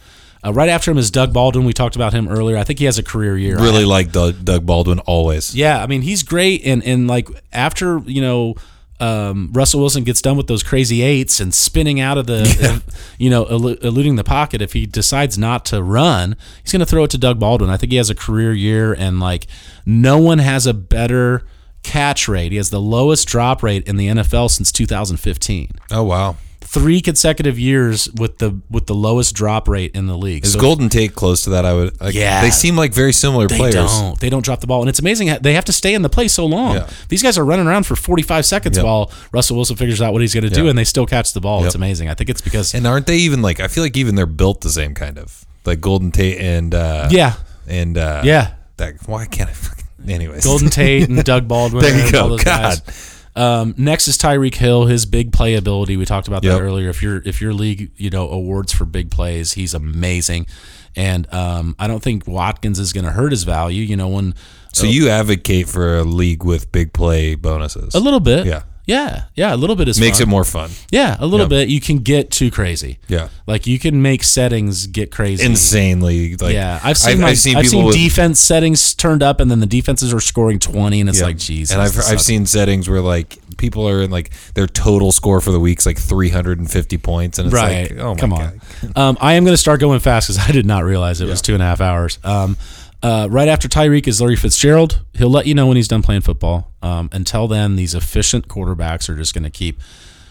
Uh, 0.47 0.53
right 0.53 0.69
after 0.69 0.91
him 0.91 0.97
is 0.97 1.11
Doug 1.11 1.33
Baldwin. 1.33 1.65
We 1.65 1.73
talked 1.73 1.95
about 1.95 2.13
him 2.13 2.27
earlier. 2.27 2.57
I 2.57 2.63
think 2.63 2.79
he 2.79 2.85
has 2.85 2.97
a 2.97 3.03
career 3.03 3.37
year. 3.37 3.57
Really 3.57 3.85
like 3.85 4.11
Doug, 4.11 4.45
Doug 4.45 4.65
Baldwin 4.65 4.99
always. 4.99 5.55
Yeah, 5.55 5.81
I 5.81 5.87
mean 5.87 6.01
he's 6.01 6.23
great, 6.23 6.65
and 6.65 6.83
and 6.83 7.07
like 7.07 7.29
after 7.51 7.99
you 7.99 8.21
know. 8.21 8.55
Um, 8.99 9.51
Russell 9.53 9.81
Wilson 9.81 10.03
gets 10.03 10.23
done 10.23 10.37
with 10.37 10.47
those 10.47 10.63
crazy 10.63 11.03
eights 11.03 11.39
and 11.39 11.53
spinning 11.53 11.99
out 11.99 12.17
of 12.17 12.25
the, 12.25 12.81
you 13.19 13.29
know, 13.29 13.45
eluding 13.45 14.15
the 14.15 14.23
pocket. 14.23 14.59
If 14.59 14.73
he 14.73 14.87
decides 14.87 15.37
not 15.37 15.65
to 15.65 15.83
run, 15.83 16.35
he's 16.63 16.71
going 16.71 16.79
to 16.79 16.85
throw 16.87 17.03
it 17.03 17.11
to 17.11 17.19
Doug 17.19 17.39
Baldwin. 17.39 17.69
I 17.69 17.77
think 17.77 17.91
he 17.91 17.99
has 17.99 18.09
a 18.09 18.15
career 18.15 18.53
year, 18.53 18.93
and 18.93 19.19
like 19.19 19.45
no 19.85 20.17
one 20.17 20.39
has 20.39 20.65
a 20.65 20.73
better 20.73 21.45
catch 21.83 22.27
rate. 22.27 22.51
He 22.51 22.57
has 22.57 22.71
the 22.71 22.81
lowest 22.81 23.27
drop 23.27 23.61
rate 23.61 23.87
in 23.87 23.97
the 23.97 24.07
NFL 24.07 24.49
since 24.49 24.71
2015 24.71 25.69
Oh 25.91 26.01
wow. 26.01 26.37
Three 26.69 26.99
consecutive 27.01 27.57
years 27.57 28.09
with 28.13 28.39
the 28.39 28.59
with 28.69 28.87
the 28.87 28.93
lowest 28.93 29.33
drop 29.33 29.67
rate 29.69 29.95
in 29.95 30.07
the 30.07 30.17
league. 30.17 30.43
Is 30.45 30.53
So 30.53 30.59
Golden 30.59 30.89
Tate 30.89 31.15
close 31.15 31.43
to 31.43 31.51
that? 31.51 31.63
I 31.65 31.73
would. 31.73 31.99
Like, 32.01 32.13
Yeah. 32.13 32.41
They 32.41 32.49
seem 32.51 32.75
like 32.75 32.93
very 32.93 33.13
similar 33.13 33.47
players. 33.47 33.73
they 33.73 33.79
players. 33.79 33.91
don't. 33.99 34.19
They 34.19 34.29
don't 34.29 34.43
drop 34.43 34.59
the 34.59 34.67
ball, 34.67 34.81
and 34.81 34.89
it's 34.89 34.99
amazing. 34.99 35.35
They 35.41 35.53
have 35.53 35.65
to 35.65 35.73
stay 35.73 35.93
in 35.93 36.01
the 36.01 36.09
play 36.09 36.27
so 36.27 36.45
long. 36.45 36.75
Yeah. 36.75 36.89
These 37.07 37.23
guys 37.23 37.37
are 37.37 37.45
running 37.45 37.67
around 37.67 37.83
for 37.85 37.95
forty 37.95 38.21
five 38.23 38.45
seconds 38.45 38.77
Yep. 38.77 38.85
while 38.85 39.11
Russell 39.31 39.55
Wilson 39.55 39.77
figures 39.77 40.01
out 40.01 40.11
what 40.13 40.21
he's 40.21 40.33
going 40.33 40.43
to 40.43 40.49
do, 40.49 40.67
and 40.67 40.77
they 40.77 40.83
still 40.83 41.05
catch 41.05 41.33
the 41.33 41.41
ball. 41.41 41.63
It's 41.65 41.75
amazing. 41.75 42.09
I 42.09 42.13
think 42.15 42.29
it's 42.29 42.41
because 42.41 42.75
And 42.75 42.85
aren't 42.85 43.07
they 43.07 43.17
even 43.17 43.41
like? 43.41 43.59
I 43.59 43.67
feel 43.69 43.83
like 43.83 43.95
even 43.97 44.15
they're 44.15 44.25
built 44.25 44.61
the 44.61 44.69
same 44.69 44.93
kind 44.93 45.17
of 45.17 45.45
like 45.65 45.79
Golden 45.81 46.11
Tate 46.11 46.39
and 46.39 46.75
uh, 46.75 47.07
yeah, 47.11 47.33
and 47.67 47.97
uh, 47.97 48.21
yeah. 48.25 48.53
That 48.77 48.95
why 49.07 49.25
can't 49.25 49.49
I? 49.49 49.53
Fucking, 49.53 49.85
anyways, 50.09 50.43
Golden 50.43 50.69
Tate 50.69 51.09
and 51.09 51.23
Doug 51.25 51.47
Baldwin. 51.47 51.81
There 51.81 52.05
you 52.05 52.11
go. 52.11 52.37
God. 52.37 52.43
guys. 52.45 53.16
Um, 53.37 53.73
next 53.77 54.07
is 54.07 54.17
Tyreek 54.17 54.55
Hill. 54.55 54.85
His 54.85 55.05
big 55.05 55.31
playability. 55.31 55.97
We 55.97 56.05
talked 56.05 56.27
about 56.27 56.41
that 56.41 56.47
Yep. 56.49 56.61
earlier. 56.61 56.89
If 56.89 57.01
your 57.03 57.21
if 57.25 57.39
your 57.41 57.53
league, 57.53 57.91
you 57.97 58.09
know, 58.09 58.29
awards 58.29 58.73
for 58.73 58.85
big 58.85 59.11
plays, 59.11 59.53
he's 59.53 59.73
amazing. 59.73 60.47
And 60.95 61.31
um, 61.33 61.75
I 61.77 61.85
don't 61.87 62.01
think 62.01 62.27
Watkins 62.27 62.79
is 62.79 62.91
going 62.93 63.05
to 63.05 63.11
hurt 63.11 63.31
his 63.31 63.43
value. 63.43 63.83
You 63.83 63.95
know, 63.95 64.07
when 64.07 64.33
So 64.73 64.87
you 64.87 65.09
advocate 65.09 65.67
for 65.69 65.97
a 65.99 66.03
league 66.03 66.43
with 66.43 66.71
big 66.71 66.91
play 66.93 67.35
bonuses? 67.35 67.93
a 67.93 67.99
little 67.99 68.19
bit, 68.19 68.47
Yeah. 68.47 68.63
Yeah, 68.87 69.23
yeah, 69.35 69.53
a 69.53 69.57
little 69.57 69.75
bit 69.75 69.89
is 69.89 69.99
Makes 69.99 70.19
fun. 70.19 70.27
it 70.27 70.31
more 70.31 70.45
fun. 70.45 70.71
Yeah, 70.89 71.17
a 71.19 71.27
little 71.27 71.45
Yeah. 71.45 71.65
bit. 71.65 71.69
You 71.69 71.81
can 71.81 71.99
get 71.99 72.31
too 72.31 72.49
crazy. 72.49 72.99
Yeah. 73.09 73.27
Like 73.45 73.67
you 73.67 73.77
can 73.79 74.01
make 74.01 74.23
settings 74.23 74.87
get 74.87 75.11
crazy. 75.11 75.45
Insanely 75.45 76.35
like 76.37 76.53
yeah, 76.53 76.79
I've 76.81 76.97
seen 76.97 77.15
I've, 77.15 77.19
like, 77.19 77.29
I've 77.31 77.37
seen 77.37 77.57
I've 77.57 77.67
seen 77.67 77.85
with, 77.85 77.95
defense 77.95 78.39
settings 78.39 78.95
turned 78.95 79.21
up, 79.21 79.41
and 79.41 79.51
then 79.51 79.59
the 79.59 79.65
defenses 79.65 80.13
are 80.13 80.21
scoring 80.21 80.57
twenty, 80.57 81.01
and 81.01 81.09
it's 81.09 81.19
yeah. 81.19 81.25
like, 81.25 81.37
Jesus. 81.37 81.73
And 81.73 81.81
I've 81.81 81.97
I've 81.97 82.21
seen 82.21 82.45
settings 82.45 82.89
where 82.89 83.01
like 83.01 83.37
people 83.57 83.87
are 83.89 84.01
in 84.03 84.09
like 84.11 84.31
their 84.53 84.67
total 84.67 85.11
score 85.11 85.41
for 85.41 85.51
the 85.51 85.59
week's 85.59 85.85
like 85.85 85.97
350 85.97 86.97
points, 86.99 87.39
and 87.39 87.47
it's 87.47 87.53
right. 87.53 87.91
like, 87.91 87.99
oh 87.99 88.13
my 88.13 88.19
Come 88.19 88.29
god, 88.29 88.59
on. 88.83 88.91
Um, 88.95 89.17
I 89.19 89.33
am 89.33 89.43
going 89.43 89.53
to 89.53 89.57
start 89.57 89.79
going 89.79 89.99
fast 89.99 90.27
because 90.27 90.39
I 90.49 90.51
did 90.51 90.65
not 90.65 90.83
realize 90.83 91.19
it 91.21 91.27
was 91.27 91.41
two 91.41 91.53
and 91.53 91.63
a 91.63 91.65
half 91.65 91.81
hours. 91.81 92.19
Um, 92.23 92.55
uh, 93.03 93.27
right 93.29 93.47
after 93.47 93.67
Tyreek 93.67 94.07
is 94.07 94.19
Larry 94.21 94.35
Fitzgerald. 94.35 95.03
He'll 95.13 95.29
let 95.29 95.47
you 95.47 95.53
know 95.53 95.67
when 95.67 95.77
he's 95.77 95.87
done 95.87 96.01
playing 96.01 96.21
football. 96.21 96.73
Um, 96.81 97.09
until 97.11 97.47
then, 97.47 97.75
these 97.75 97.93
efficient 97.93 98.47
quarterbacks 98.47 99.09
are 99.09 99.15
just 99.15 99.33
going 99.33 99.43
to 99.43 99.49
keep 99.49 99.79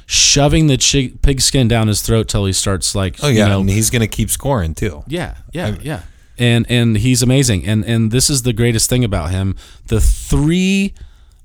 shoving 0.07 0.69
the 0.69 0.77
chi- 0.79 1.13
pigskin 1.23 1.69
down 1.69 1.89
his 1.89 2.01
throat 2.01 2.29
till 2.29 2.47
he 2.47 2.53
starts 2.53 2.95
like, 2.95 3.17
oh 3.23 3.29
yeah, 3.29 3.45
you 3.45 3.51
know, 3.51 3.61
and 3.61 3.71
he's 3.71 3.91
gonna 3.91 4.07
keep 4.07 4.31
scoring 4.31 4.75
too. 4.75 5.03
Yeah, 5.09 5.37
yeah, 5.53 5.77
yeah. 5.83 6.03
And 6.39 6.65
and 6.71 6.97
he's 6.97 7.23
amazing. 7.23 7.67
And 7.67 7.85
and 7.85 8.11
this 8.11 8.31
is 8.31 8.43
the 8.43 8.53
greatest 8.53 8.89
thing 8.89 9.05
about 9.05 9.31
him. 9.31 9.57
The 9.89 10.01
three 10.01 10.95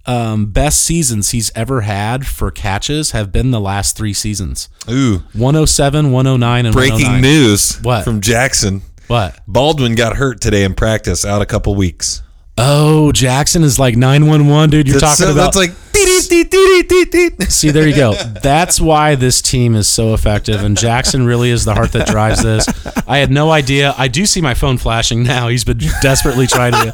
um, 0.06 0.48
best 0.48 0.82
seasons 0.82 1.32
he's 1.32 1.52
ever 1.56 1.82
had 1.82 2.26
for 2.28 2.52
catches 2.52 3.12
have 3.12 3.32
been 3.32 3.52
the 3.52 3.60
last 3.60 3.98
three 3.98 4.14
seasons. 4.14 4.70
Ooh, 4.90 5.24
107, 5.34 6.12
109, 6.12 6.66
and 6.66 6.74
breaking 6.74 6.94
109. 7.06 7.22
news! 7.22 7.80
What? 7.82 8.04
from 8.04 8.22
Jackson? 8.22 8.82
What? 9.08 9.40
Baldwin 9.48 9.96
got 9.96 10.16
hurt 10.16 10.42
today 10.42 10.64
in 10.64 10.74
practice, 10.74 11.26
out 11.26 11.42
a 11.42 11.46
couple 11.46 11.76
weeks. 11.76 12.22
Oh, 12.58 13.12
Jackson 13.12 13.64
is 13.64 13.80
like 13.80 13.96
911, 13.96 14.70
dude. 14.70 14.88
You're 14.88 15.00
That's, 15.00 15.18
talking 15.18 15.34
so 15.34 15.34
about 15.34 15.54
that's 15.54 15.58
like. 15.58 15.72
See, 17.50 17.72
there 17.72 17.88
you 17.88 17.96
go. 17.96 18.14
That's 18.14 18.80
why 18.82 19.16
this 19.16 19.42
team 19.42 19.76
is 19.76 19.88
so 19.88 20.14
effective, 20.14 20.64
and 20.64 20.78
Jackson 20.78 21.26
really 21.26 21.50
is 21.52 21.66
the 21.66 21.74
heart 21.74 21.92
that 21.94 22.08
drives 22.08 22.44
this. 22.44 22.68
I 23.08 23.18
had 23.18 23.32
no 23.32 23.52
idea. 23.52 23.94
I 23.98 24.08
do 24.08 24.26
see 24.26 24.42
my 24.42 24.54
phone 24.54 24.78
flashing 24.78 25.24
now. 25.24 25.48
He's 25.48 25.64
been 25.64 25.80
desperately 26.02 26.48
trying 26.48 26.74
to 26.74 26.94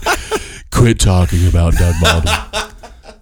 quit 0.71 0.99
talking 0.99 1.47
about 1.47 1.73
Doug 1.73 1.95
Baldwin. 2.01 2.66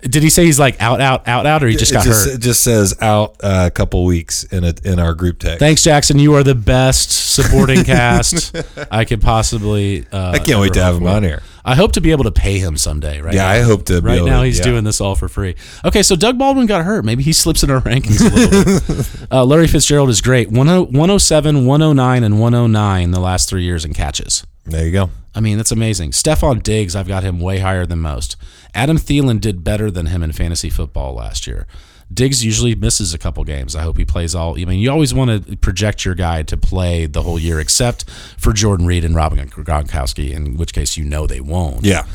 Did 0.08 0.22
he 0.22 0.30
say 0.30 0.45
he's 0.45 0.59
like 0.59 0.80
out, 0.80 1.01
out, 1.01 1.27
out, 1.27 1.45
out, 1.48 1.64
or 1.64 1.67
he 1.67 1.75
just 1.75 1.92
it 1.92 1.95
got 1.95 2.06
just, 2.06 2.25
hurt? 2.27 2.35
It 2.35 2.42
just 2.42 2.64
says 2.64 2.95
out 3.01 3.38
uh, 3.43 3.64
a 3.67 3.72
couple 3.72 4.06
weeks 4.06 4.43
in 4.43 4.64
a, 4.64 4.74
in 4.84 5.00
our 5.00 5.16
group 5.16 5.40
text. 5.40 5.59
Thanks, 5.59 5.84
Jackson. 5.84 6.19
You 6.19 6.35
are 6.35 6.43
the 6.43 6.53
best 6.53 7.34
supporting 7.34 7.84
cast 7.85 8.56
I 8.92 9.03
could 9.06 9.22
possibly. 9.22 10.06
Uh, 10.11 10.32
I 10.32 10.40
can't 10.40 10.59
wait 10.59 10.74
to 10.74 10.84
have 10.84 10.95
him 10.95 11.08
on 11.08 11.24
here. 11.24 11.42
I 11.67 11.74
hope 11.74 11.93
to 11.93 12.01
be 12.01 12.11
able 12.11 12.25
to 12.25 12.32
pay 12.32 12.59
him 12.59 12.77
someday. 12.77 13.22
Right? 13.22 13.34
Yeah, 13.34 13.43
now. 13.45 13.50
I 13.50 13.59
hope 13.61 13.85
to. 13.85 14.00
Be 14.00 14.08
Right 14.08 14.24
now, 14.24 14.42
to- 14.42 14.45
he's 14.45 14.59
yeah. 14.59 14.66
doing 14.66 14.84
this 14.84 15.01
all 15.01 15.16
for 15.16 15.27
free. 15.27 15.56
Okay, 15.84 16.03
so 16.03 16.16
Doug 16.16 16.38
Baldwin 16.38 16.67
got 16.67 16.85
hurt. 16.85 17.03
Maybe 17.03 17.24
he 17.24 17.34
slips 17.34 17.64
in 17.64 17.72
our 17.72 17.82
rankings 17.82 18.22
a 18.22 18.35
little 18.35 18.95
bit. 18.95 19.06
Uh, 19.32 19.43
Larry 19.43 19.67
Fitzgerald 19.67 20.09
is 20.09 20.22
great. 20.22 20.50
10 20.53 20.66
107, 20.92 21.66
109, 21.66 22.24
and 22.24 22.40
109 22.40 23.11
the 23.11 23.19
last 23.19 23.50
three 23.50 23.64
years 23.64 23.84
in 23.84 23.93
catches. 23.93 24.45
There 24.66 24.85
you 24.85 24.92
go. 24.92 25.10
I 25.34 25.42
mean, 25.42 25.58
that's 25.58 25.72
amazing. 25.72 26.11
Stefon 26.11 26.64
Diggs, 26.64 26.95
I've 26.95 27.08
got 27.08 27.24
him 27.24 27.40
way 27.40 27.60
higher 27.60 27.85
than 27.85 28.00
most. 28.00 28.35
Adam 28.74 28.98
Thielen 28.98 29.40
did 29.40 29.64
better 29.64 29.92
than 29.92 30.08
him 30.08 30.24
in 30.24 30.32
fantasy 30.32 30.69
football 30.69 31.14
last 31.14 31.45
year. 31.45 31.68
Diggs 32.14 32.45
usually 32.45 32.76
misses 32.76 33.14
a 33.14 33.18
couple 33.18 33.44
games. 33.44 33.76
I 33.76 33.82
hope 33.82 33.98
he 33.98 34.06
plays 34.06 34.35
all. 34.35 34.60
I 34.60 34.66
mean, 34.66 34.80
you 34.80 34.92
always 34.92 35.14
want 35.14 35.48
to 35.48 35.58
project 35.58 36.06
your 36.06 36.16
guy 36.16 36.44
to 36.44 36.56
play 36.56 37.08
the 37.08 37.24
whole 37.24 37.40
year, 37.40 37.60
except 37.60 38.10
for 38.10 38.53
Jordan 38.53 38.85
Reed 38.85 39.03
and 39.03 39.16
Robin 39.16 39.40
Gronkowski, 39.50 40.32
in 40.32 40.56
which 40.56 40.74
case 40.74 40.98
you 40.98 41.03
know 41.03 41.26
they 41.26 41.42
won't. 41.42 41.84
Yeah. 41.84 42.06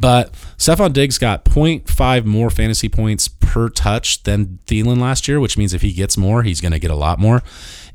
But 0.00 0.32
Stefon 0.56 0.92
Diggs 0.92 1.18
got 1.18 1.44
0.5 1.44 2.24
more 2.24 2.50
fantasy 2.50 2.88
points 2.88 3.28
per 3.28 3.68
touch 3.68 4.22
than 4.22 4.58
Thielen 4.66 4.98
last 4.98 5.28
year, 5.28 5.40
which 5.40 5.58
means 5.58 5.74
if 5.74 5.82
he 5.82 5.92
gets 5.92 6.16
more, 6.16 6.42
he's 6.42 6.60
going 6.60 6.72
to 6.72 6.78
get 6.78 6.90
a 6.90 6.96
lot 6.96 7.18
more. 7.18 7.42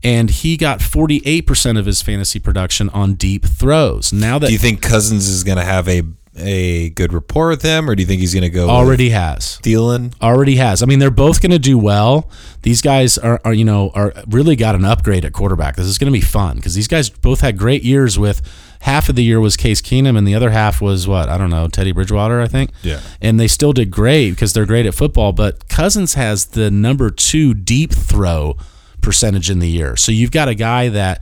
And 0.04 0.30
he 0.30 0.58
got 0.58 0.80
48% 0.80 1.80
of 1.80 1.86
his 1.86 2.02
fantasy 2.02 2.40
production 2.40 2.90
on 2.90 3.16
deep 3.16 3.46
throws. 3.46 4.14
Now 4.14 4.38
that 4.40 4.48
Do 4.48 4.54
you 4.54 4.60
think 4.60 4.82
Cousins 4.82 5.28
is 5.28 5.44
going 5.44 5.58
to 5.58 5.64
have 5.64 5.88
a 5.88 6.04
a 6.38 6.90
good 6.90 7.14
rapport 7.14 7.50
with 7.50 7.62
him, 7.62 7.90
or 7.90 7.96
do 7.96 8.02
you 8.02 8.08
think 8.08 8.20
he's 8.20 8.34
going 8.34 8.44
to 8.44 8.50
go 8.50 8.70
already 8.70 9.10
has. 9.10 9.60
Thielen? 9.64 10.14
Already 10.22 10.58
has. 10.58 10.84
I 10.84 10.86
mean, 10.86 11.00
they're 11.00 11.10
both 11.10 11.42
going 11.42 11.52
to 11.52 11.60
do 11.60 11.78
well. 11.78 12.30
These 12.64 12.82
guys 12.82 13.18
are, 13.18 13.40
are, 13.46 13.54
you 13.54 13.64
know, 13.64 13.92
are 13.96 14.14
really 14.28 14.56
got 14.56 14.76
an 14.76 14.86
upgrade 14.86 15.24
at 15.24 15.34
quarterback. 15.34 15.76
This 15.76 15.86
is 15.86 15.98
going 15.98 16.12
to 16.12 16.18
be 16.18 16.26
fun 16.26 16.58
because 16.58 16.76
these 16.76 16.88
guys 16.88 17.10
both 17.10 17.42
had 17.42 17.58
great 17.58 17.84
years. 17.84 18.20
With 18.20 18.42
half 18.82 19.10
of 19.10 19.16
the 19.16 19.24
year 19.24 19.40
was 19.40 19.58
Case 19.58 19.82
Keenum, 19.82 20.18
and 20.18 20.28
the 20.28 20.36
other 20.36 20.52
half 20.52 20.82
was 20.82 21.08
what 21.08 21.30
I 21.30 21.38
don't 21.38 21.50
know, 21.50 21.68
Teddy 21.68 21.92
Bridgewater, 21.92 22.42
I 22.42 22.48
think. 22.48 22.72
Yeah. 22.84 23.02
And 23.22 23.40
they 23.40 23.48
still 23.48 23.74
did 23.74 23.92
great 23.92 24.32
because 24.32 24.54
they're 24.54 24.66
great 24.66 24.86
at 24.86 24.94
football. 24.94 25.32
But 25.32 25.68
Cousins 25.68 26.14
has 26.16 26.46
the 26.46 26.70
number 26.72 27.10
two 27.10 27.54
deep 27.54 27.92
throw 27.92 28.58
percentage 29.02 29.50
in 29.50 29.60
the 29.60 29.70
year. 29.70 29.96
So 29.96 30.12
you've 30.12 30.32
got 30.32 30.48
a 30.48 30.56
guy 30.56 30.90
that 30.90 31.22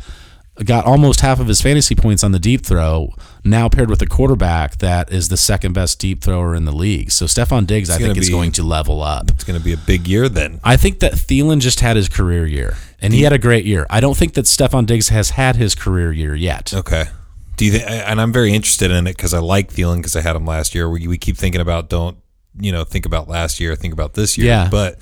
got 0.64 0.86
almost 0.86 1.22
half 1.22 1.40
of 1.40 1.48
his 1.48 1.62
fantasy 1.62 1.96
points 1.96 2.24
on 2.24 2.32
the 2.32 2.40
deep 2.40 2.64
throw, 2.66 3.14
now 3.44 3.68
paired 3.68 3.90
with 3.90 4.02
a 4.02 4.06
quarterback 4.06 4.78
that 4.78 5.12
is 5.12 5.30
the 5.30 5.38
second 5.38 5.74
best 5.74 6.00
deep 6.00 6.22
thrower 6.22 6.54
in 6.54 6.66
the 6.66 6.72
league. 6.72 7.12
So 7.12 7.26
Stefon 7.26 7.66
Diggs, 7.66 7.90
I 7.90 7.98
think, 7.98 8.18
is 8.18 8.30
going 8.30 8.52
to 8.54 8.64
level 8.64 9.02
up. 9.02 9.30
It's 9.32 9.44
going 9.44 9.58
to 9.58 9.64
be 9.64 9.74
a 9.74 9.78
big 9.78 10.08
year 10.08 10.30
then. 10.30 10.60
I 10.64 10.78
think 10.78 11.00
that 11.00 11.14
Thielen 11.14 11.60
just 11.60 11.80
had 11.80 11.96
his 11.96 12.08
career 12.08 12.46
year, 12.46 12.78
and 13.02 13.14
he 13.14 13.24
had 13.24 13.34
a 13.34 13.40
great 13.40 13.66
year. 13.66 13.88
I 13.90 14.00
don't 14.00 14.16
think 14.16 14.36
that 14.36 14.46
Stefon 14.46 14.86
Diggs 14.86 15.10
has 15.10 15.32
had 15.32 15.56
his 15.56 15.76
career 15.76 16.12
year 16.12 16.36
yet. 16.36 16.74
Okay. 16.74 17.06
Do 17.56 17.66
you 17.66 17.72
think? 17.72 17.86
And 17.88 18.20
I'm 18.20 18.32
very 18.32 18.54
interested 18.54 18.92
in 18.92 19.08
it 19.08 19.16
because 19.16 19.34
I 19.34 19.40
like 19.40 19.72
Thielen 19.72 19.98
because 19.98 20.16
I 20.16 20.22
had 20.22 20.36
him 20.36 20.46
last 20.46 20.74
year. 20.74 20.90
We, 20.90 21.08
we 21.08 21.18
keep 21.18 21.38
thinking 21.38 21.62
about 21.62 21.90
don't 21.90 22.18
you 22.60 22.72
know 22.72 22.84
think 22.84 23.06
about 23.06 23.28
last 23.28 23.60
year, 23.60 23.76
think 23.76 23.94
about 23.94 24.14
this 24.14 24.38
year. 24.38 24.48
Yeah. 24.48 24.70
But 24.70 25.00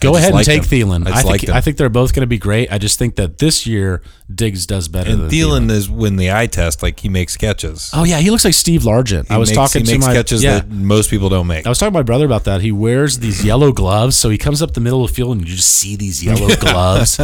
Go 0.00 0.12
just 0.12 0.18
ahead 0.18 0.28
and 0.28 0.34
liked 0.36 0.46
take 0.46 0.62
him. 0.62 0.88
Thielen. 0.88 1.08
I 1.08 1.18
I, 1.18 1.22
think 1.22 1.48
him. 1.48 1.54
I 1.54 1.60
think 1.60 1.76
they're 1.76 1.88
both 1.88 2.14
going 2.14 2.20
to 2.20 2.28
be 2.28 2.38
great. 2.38 2.70
I 2.70 2.78
just 2.78 3.00
think 3.00 3.16
that 3.16 3.38
this 3.38 3.66
year 3.66 4.00
Diggs 4.32 4.64
does 4.64 4.86
better 4.86 5.10
and 5.10 5.22
than 5.22 5.30
Thielen 5.30 5.70
is 5.70 5.90
when 5.90 6.16
the 6.16 6.30
eye 6.30 6.46
test, 6.46 6.84
like 6.84 7.00
he 7.00 7.08
makes 7.08 7.36
catches. 7.36 7.90
Oh 7.92 8.04
yeah, 8.04 8.18
he 8.18 8.30
looks 8.30 8.44
like 8.44 8.54
Steve 8.54 8.82
Largent. 8.82 9.26
He 9.26 9.34
I 9.34 9.38
was 9.38 9.48
makes, 9.48 9.56
talking 9.56 9.80
he 9.80 9.86
to 9.86 9.92
makes 9.94 10.06
my 10.06 10.14
catches 10.14 10.44
yeah. 10.44 10.60
that 10.60 10.68
most 10.70 11.10
people 11.10 11.28
don't 11.28 11.48
make. 11.48 11.66
I 11.66 11.68
was 11.68 11.78
talking 11.78 11.92
to 11.92 11.98
my 11.98 12.04
brother 12.04 12.26
about 12.26 12.44
that. 12.44 12.60
He 12.60 12.70
wears 12.70 13.18
these 13.18 13.44
yellow 13.44 13.72
gloves, 13.72 14.14
so 14.14 14.30
he 14.30 14.38
comes 14.38 14.62
up 14.62 14.74
the 14.74 14.80
middle 14.80 15.02
of 15.02 15.10
the 15.10 15.14
field 15.14 15.36
and 15.36 15.48
you 15.48 15.56
just 15.56 15.72
see 15.72 15.96
these 15.96 16.24
yellow 16.24 16.54
gloves, 16.60 17.18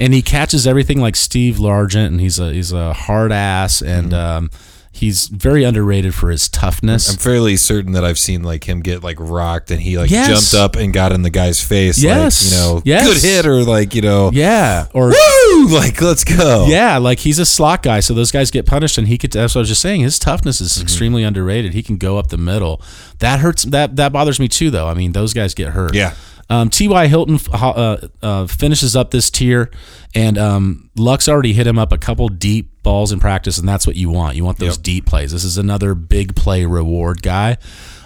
and 0.00 0.12
he 0.12 0.20
catches 0.20 0.66
everything 0.66 1.00
like 1.00 1.14
Steve 1.14 1.56
Largent, 1.56 2.06
and 2.06 2.20
he's 2.20 2.40
a 2.40 2.52
he's 2.52 2.72
a 2.72 2.92
hard 2.92 3.30
ass, 3.30 3.82
and 3.82 4.12
um, 4.12 4.50
he's 4.96 5.26
very 5.28 5.62
underrated 5.62 6.14
for 6.14 6.30
his 6.30 6.48
toughness. 6.48 7.04
Mm-hmm. 7.06 7.12
I'm 7.14 7.18
fairly 7.18 7.56
certain 7.56 7.92
that 7.92 8.04
I've 8.04 8.18
seen 8.18 8.42
like 8.42 8.64
him 8.68 8.80
get 8.80 9.02
like 9.04 9.16
rocked 9.20 9.70
and 9.70 9.80
he 9.80 9.98
like 9.98 10.10
Yes. 10.10 10.50
jumped 10.50 10.54
up 10.54 10.80
and 10.80 10.92
got 10.92 11.12
in 11.12 11.22
the 11.22 11.30
guy's 11.30 11.62
face. 11.62 11.98
Yes. 12.02 12.50
Like, 12.52 12.52
you 12.52 12.58
know, 12.74 12.82
Yes. 12.84 13.06
good 13.06 13.22
hit 13.22 13.46
or 13.46 13.62
like, 13.62 13.94
you 13.94 14.02
know, 14.02 14.30
yeah, 14.32 14.86
or 14.94 15.08
woo, 15.10 15.68
like 15.70 16.00
let's 16.00 16.24
go. 16.24 16.66
Yeah, 16.68 16.98
like 16.98 17.18
he's 17.20 17.38
a 17.38 17.46
slot 17.46 17.82
guy, 17.82 18.00
so 18.00 18.14
those 18.14 18.30
guys 18.32 18.50
get 18.50 18.66
punished, 18.66 18.98
and 18.98 19.06
he 19.08 19.18
could. 19.18 19.32
That's 19.32 19.54
what 19.54 19.60
I 19.60 19.62
was 19.62 19.68
just 19.68 19.82
saying. 19.82 20.00
His 20.00 20.18
toughness 20.18 20.60
is 20.60 20.80
extremely 20.80 21.22
underrated. 21.22 21.74
He 21.74 21.82
can 21.82 21.96
go 21.98 22.18
up 22.18 22.28
the 22.28 22.38
middle. 22.38 22.80
That 23.18 23.40
hurts. 23.40 23.64
That 23.64 23.96
that 23.96 24.12
bothers 24.12 24.40
me 24.40 24.48
too, 24.48 24.70
though. 24.70 24.86
I 24.88 24.94
mean, 24.94 25.12
those 25.12 25.32
guys 25.34 25.54
get 25.54 25.68
hurt. 25.68 25.94
Yeah. 25.94 26.14
Um, 26.48 26.70
T.Y. 26.70 27.06
Hilton 27.08 27.38
uh, 27.52 27.96
uh, 28.22 28.46
finishes 28.46 28.94
up 28.94 29.10
this 29.10 29.30
tier, 29.30 29.70
and 30.14 30.38
um, 30.38 30.90
Lux 30.96 31.28
already 31.28 31.52
hit 31.52 31.66
him 31.66 31.78
up 31.78 31.92
a 31.92 31.98
couple 31.98 32.28
deep 32.28 32.82
balls 32.82 33.10
in 33.10 33.18
practice, 33.18 33.58
and 33.58 33.68
that's 33.68 33.86
what 33.86 33.96
you 33.96 34.10
want. 34.10 34.36
You 34.36 34.44
want 34.44 34.58
those 34.58 34.76
Yep. 34.76 34.82
deep 34.84 35.06
plays. 35.06 35.32
This 35.32 35.42
is 35.44 35.58
another 35.58 35.94
big 35.94 36.36
play 36.36 36.64
reward 36.64 37.22
guy. 37.22 37.56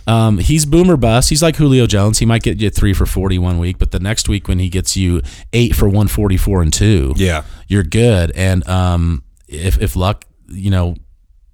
Um, 0.06 0.38
he's 0.38 0.64
boomer 0.64 0.96
bust. 0.96 1.28
He's 1.28 1.42
like 1.42 1.56
Julio 1.56 1.86
Jones. 1.86 2.18
He 2.18 2.26
might 2.26 2.42
get 2.42 2.58
you 2.60 2.70
three 2.70 2.94
for 2.94 3.04
forty 3.06 3.38
one 3.38 3.58
week, 3.58 3.78
but 3.78 3.90
the 3.90 4.00
next 4.00 4.28
week 4.28 4.48
when 4.48 4.58
he 4.58 4.68
gets 4.70 4.96
you 4.96 5.20
eight 5.52 5.76
for 5.76 5.88
one 5.88 6.08
forty 6.08 6.38
four 6.38 6.62
and 6.62 6.72
two, 6.72 7.12
Yeah. 7.16 7.44
you're 7.68 7.82
good. 7.84 8.32
And 8.34 8.66
um, 8.66 9.22
if 9.46 9.80
if 9.80 9.94
Luck, 9.96 10.24
you 10.48 10.70
know, 10.70 10.96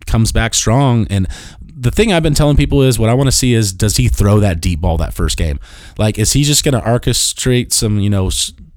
comes 0.06 0.30
back 0.30 0.54
strong, 0.54 1.06
and 1.10 1.26
the 1.86 1.92
thing 1.92 2.12
I've 2.12 2.22
been 2.24 2.34
telling 2.34 2.56
people 2.56 2.82
is 2.82 2.98
what 2.98 3.08
I 3.08 3.14
want 3.14 3.28
to 3.28 3.32
see 3.32 3.54
is 3.54 3.72
does 3.72 3.96
he 3.96 4.08
throw 4.08 4.40
that 4.40 4.60
deep 4.60 4.80
ball 4.80 4.96
that 4.96 5.14
first 5.14 5.36
game? 5.38 5.60
Like, 5.98 6.18
is 6.18 6.32
he 6.32 6.42
just 6.42 6.64
going 6.64 6.74
to 6.74 6.80
orchestrate 6.80 7.72
some, 7.72 8.00
you 8.00 8.10
know, 8.10 8.28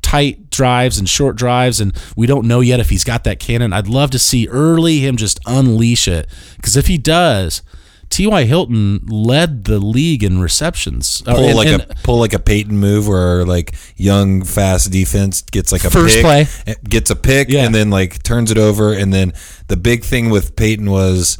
tight 0.03 0.51
drives 0.51 0.99
and 0.99 1.09
short 1.09 1.35
drives? 1.35 1.79
And 1.81 1.91
we 2.15 2.27
don't 2.27 2.45
know 2.47 2.59
yet 2.59 2.79
if 2.79 2.89
he's 2.91 3.03
got 3.03 3.23
that 3.23 3.39
cannon. 3.39 3.73
I'd 3.73 3.87
love 3.87 4.11
to 4.11 4.19
see 4.19 4.47
early 4.47 4.99
him 4.99 5.17
just 5.17 5.39
unleash 5.47 6.07
it 6.07 6.29
because 6.57 6.77
if 6.77 6.85
he 6.87 6.97
does. 6.99 7.63
T.Y. 8.11 8.45
Hilton 8.45 9.05
led 9.05 9.65
the 9.65 9.77
league 9.77 10.23
in 10.23 10.39
receptions. 10.41 11.21
Uh, 11.27 11.35
Pull 11.35 11.43
and- 11.45 11.55
like 11.55 11.67
and- 11.67 11.81
a 11.83 11.95
pull 12.01 12.17
like 12.19 12.33
a 12.33 12.39
Peyton 12.39 12.75
move 12.75 13.07
where 13.07 13.45
like 13.45 13.75
young 13.97 14.43
fast 14.43 14.91
defense 14.91 15.43
gets 15.43 15.71
like 15.71 15.83
a 15.83 15.91
First 15.91 16.15
pick, 16.15 16.23
play. 16.23 16.47
gets 16.89 17.11
a 17.11 17.15
pick 17.15 17.49
Yeah. 17.49 17.65
and 17.65 17.75
then 17.75 17.91
like 17.91 18.23
turns 18.23 18.49
it 18.49 18.57
over 18.57 18.93
and 18.93 19.13
then 19.13 19.33
the 19.67 19.77
big 19.77 20.03
thing 20.03 20.31
with 20.31 20.55
Peyton 20.55 20.89
was 20.89 21.37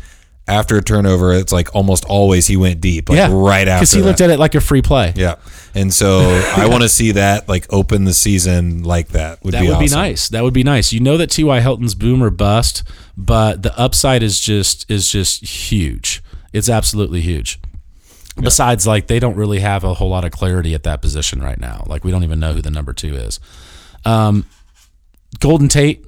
after 0.50 0.78
a 0.78 0.82
turnover 0.82 1.34
it's 1.34 1.52
like 1.54 1.74
almost 1.76 2.04
always 2.06 2.48
he 2.48 2.58
went 2.58 2.82
deep 2.82 3.10
like 3.10 3.18
yeah, 3.18 3.30
right 3.32 3.68
after 3.68 3.80
because 3.82 3.92
he 3.92 4.02
that. 4.02 4.08
looked 4.08 4.22
at 4.22 4.30
it 4.30 4.40
like 4.40 4.56
a 4.56 4.62
free 4.62 4.82
play. 4.82 5.14
Yeah. 5.16 5.36
And 5.76 5.94
so 5.94 6.20
I 6.58 6.68
want 6.68 6.82
to 6.82 6.90
see 6.90 7.12
that 7.12 7.48
like 7.48 7.72
open 7.72 8.04
the 8.06 8.14
season 8.14 8.84
like 8.84 9.10
that. 9.10 9.44
Would 9.44 9.54
That 9.54 9.62
be 9.62 9.70
would 9.70 9.80
be 9.80 9.88
nice. 9.88 10.30
That 10.30 10.44
would 10.44 10.54
be 10.54 10.64
nice. 10.64 10.92
You 10.92 11.00
know 11.00 11.16
that 11.18 11.30
T.Y. 11.30 11.60
Hilton's 11.62 11.94
boom 11.96 12.24
or 12.24 12.32
bust, 12.32 12.84
but 13.16 13.62
the 13.62 13.78
upside 13.80 14.24
is 14.24 14.40
just 14.40 14.90
is 14.90 15.10
just 15.12 15.44
huge. 15.44 16.24
It's 16.54 16.70
absolutely 16.70 17.22
huge. 17.22 17.60
Besides, 18.36 18.88
like 18.88 19.08
they 19.08 19.20
don't 19.20 19.36
really 19.36 19.60
have 19.60 19.84
a 19.84 19.94
whole 19.94 20.10
lot 20.10 20.26
of 20.26 20.32
clarity 20.32 20.74
at 20.74 20.84
that 20.84 21.02
position 21.02 21.42
right 21.42 21.60
now. 21.60 21.84
Like 21.88 22.04
we 22.04 22.12
don't 22.12 22.24
even 22.24 22.40
know 22.40 22.54
who 22.54 22.62
the 22.62 22.72
number 22.72 22.94
two 22.94 23.14
is. 23.16 23.40
Um, 24.06 24.46
Golden 25.40 25.68
Tate, 25.68 26.06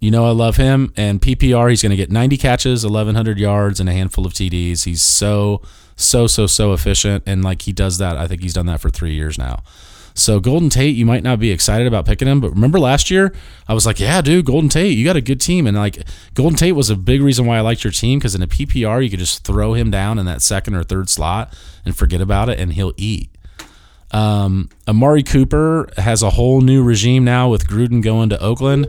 you 0.00 0.10
know 0.10 0.26
I 0.26 0.30
love 0.30 0.56
him. 0.56 0.92
And 0.96 1.20
PPR, 1.20 1.70
he's 1.70 1.82
going 1.82 1.90
to 1.90 1.96
get 1.96 2.10
90 2.10 2.36
catches, 2.36 2.84
1,100 2.84 3.38
yards, 3.38 3.80
and 3.80 3.88
a 3.88 3.92
handful 3.92 4.26
of 4.26 4.32
TDs. 4.32 4.84
He's 4.84 5.02
so 5.02 5.62
so 5.96 6.26
so 6.26 6.46
so 6.46 6.72
efficient, 6.72 7.24
and 7.26 7.42
like 7.42 7.62
he 7.62 7.72
does 7.72 7.98
that. 7.98 8.16
I 8.16 8.26
think 8.26 8.42
he's 8.42 8.54
done 8.54 8.66
that 8.66 8.80
for 8.80 8.90
three 8.90 9.14
years 9.14 9.38
now. 9.38 9.62
So 10.14 10.40
Golden 10.40 10.68
Tate, 10.68 10.96
you 10.96 11.06
might 11.06 11.22
not 11.22 11.38
be 11.38 11.52
excited 11.52 11.86
about 11.86 12.04
picking 12.04 12.26
him, 12.26 12.40
but 12.40 12.50
remember 12.50 12.80
last 12.80 13.08
year, 13.08 13.32
I 13.68 13.74
was 13.74 13.86
like, 13.86 14.00
yeah, 14.00 14.20
dude, 14.20 14.46
Golden 14.46 14.68
Tate, 14.68 14.98
you 14.98 15.04
got 15.04 15.14
a 15.14 15.20
good 15.20 15.40
team, 15.40 15.66
and 15.66 15.76
like 15.76 16.02
Golden 16.34 16.56
Tate 16.56 16.74
was 16.74 16.90
a 16.90 16.96
big 16.96 17.22
reason 17.22 17.46
why 17.46 17.58
I 17.58 17.60
liked 17.60 17.84
your 17.84 17.92
team 17.92 18.18
because 18.18 18.34
in 18.34 18.42
a 18.42 18.48
PPR 18.48 19.02
you 19.02 19.10
could 19.10 19.20
just 19.20 19.44
throw 19.44 19.74
him 19.74 19.90
down 19.90 20.18
in 20.18 20.26
that 20.26 20.42
second 20.42 20.74
or 20.74 20.82
third 20.82 21.08
slot 21.08 21.56
and 21.84 21.96
forget 21.96 22.20
about 22.20 22.48
it, 22.48 22.58
and 22.58 22.72
he'll 22.72 22.94
eat. 22.96 23.30
Um, 24.10 24.70
Amari 24.88 25.22
Cooper 25.22 25.88
has 25.96 26.22
a 26.22 26.30
whole 26.30 26.62
new 26.62 26.82
regime 26.82 27.24
now 27.24 27.48
with 27.48 27.68
Gruden 27.68 28.02
going 28.02 28.28
to 28.30 28.40
Oakland. 28.40 28.88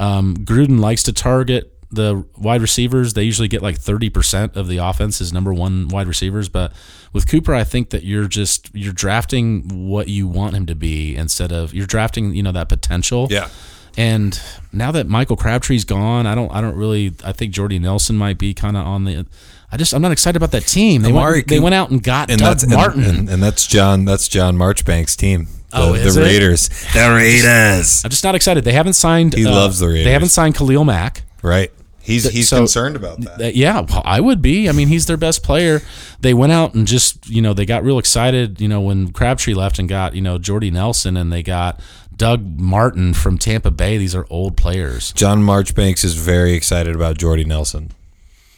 Um, 0.00 0.34
Gruden 0.38 0.80
likes 0.80 1.02
to 1.04 1.12
target 1.12 1.72
the 1.90 2.24
wide 2.36 2.62
receivers. 2.62 3.12
They 3.14 3.24
usually 3.24 3.48
get 3.48 3.62
like 3.62 3.78
30% 3.78 4.56
of 4.56 4.66
the 4.66 4.78
offense 4.78 5.20
as 5.20 5.32
number 5.32 5.52
one 5.52 5.88
wide 5.88 6.06
receivers. 6.06 6.48
But 6.48 6.72
with 7.12 7.28
Cooper, 7.28 7.54
I 7.54 7.64
think 7.64 7.90
that 7.90 8.02
you're 8.02 8.26
just, 8.26 8.70
you're 8.74 8.92
drafting 8.92 9.88
what 9.88 10.08
you 10.08 10.26
want 10.26 10.54
him 10.54 10.66
to 10.66 10.74
be 10.74 11.16
instead 11.16 11.52
of, 11.52 11.74
you're 11.74 11.86
drafting, 11.86 12.34
you 12.34 12.42
know, 12.42 12.52
that 12.52 12.68
potential. 12.68 13.26
Yeah. 13.30 13.48
And 13.96 14.40
now 14.72 14.92
that 14.92 15.08
Michael 15.08 15.36
Crabtree's 15.36 15.84
gone, 15.84 16.26
I 16.26 16.34
don't, 16.34 16.50
I 16.50 16.60
don't 16.60 16.76
really, 16.76 17.12
I 17.24 17.32
think 17.32 17.52
Jordy 17.52 17.78
Nelson 17.78 18.16
might 18.16 18.38
be 18.38 18.54
kind 18.54 18.76
of 18.76 18.86
on 18.86 19.04
the, 19.04 19.26
I 19.72 19.76
just, 19.76 19.94
I'm 19.94 20.02
not 20.02 20.12
excited 20.12 20.36
about 20.36 20.50
that 20.52 20.66
team. 20.66 21.02
They, 21.02 21.10
Amari 21.10 21.38
went, 21.38 21.48
they 21.48 21.60
went 21.60 21.74
out 21.74 21.90
and 21.90 22.02
got 22.02 22.30
And 22.30 22.40
Doug 22.40 22.58
that's 22.58 22.72
Martin. 22.72 23.04
And, 23.04 23.28
and 23.30 23.42
that's 23.42 23.66
John 23.66 24.04
that's 24.04 24.26
John 24.28 24.56
Marchbank's 24.56 25.16
team. 25.16 25.44
The, 25.70 25.76
Oh, 25.78 25.94
is 25.94 26.16
the 26.16 26.22
it? 26.22 26.24
Raiders. 26.24 26.68
The 26.92 27.12
Raiders. 27.14 28.04
I'm 28.04 28.10
just 28.10 28.24
not 28.24 28.34
excited. 28.34 28.64
They 28.64 28.72
haven't 28.72 28.94
signed. 28.94 29.34
He 29.34 29.46
uh, 29.46 29.50
loves 29.52 29.78
the 29.78 29.86
Raiders. 29.86 30.04
They 30.04 30.12
haven't 30.12 30.30
signed 30.30 30.56
Khalil 30.56 30.84
Mack. 30.84 31.22
Right. 31.42 31.70
He's 32.02 32.28
he's 32.28 32.48
so- 32.48 32.56
concerned 32.56 32.96
about 32.96 33.20
that. 33.20 33.54
Yeah, 33.54 33.82
well, 33.82 34.02
I 34.04 34.20
would 34.20 34.42
be. 34.42 34.68
I 34.68 34.72
mean, 34.72 34.88
he's 34.88 35.06
their 35.06 35.16
best 35.18 35.44
player. 35.44 35.80
They 36.18 36.34
went 36.34 36.50
out 36.50 36.74
and 36.74 36.86
just, 36.88 37.28
you 37.28 37.40
know, 37.40 37.54
they 37.54 37.66
got 37.66 37.84
real 37.84 37.98
excited, 38.00 38.60
you 38.60 38.66
know, 38.66 38.80
when 38.80 39.12
Crabtree 39.12 39.54
left 39.54 39.78
and 39.78 39.88
got, 39.88 40.14
you 40.16 40.22
know, 40.22 40.38
Jordy 40.38 40.70
Nelson 40.72 41.16
and 41.16 41.32
they 41.32 41.42
got 41.44 41.78
Doug 42.16 42.58
Martin 42.58 43.14
from 43.14 43.38
Tampa 43.38 43.70
Bay. 43.70 43.96
These 43.98 44.14
are 44.16 44.26
old 44.28 44.56
players. 44.56 45.12
John 45.12 45.42
Marchbanks 45.44 46.02
is 46.02 46.14
very 46.14 46.54
excited 46.54 46.96
about 46.96 47.16
Jordy 47.18 47.44
Nelson. 47.44 47.92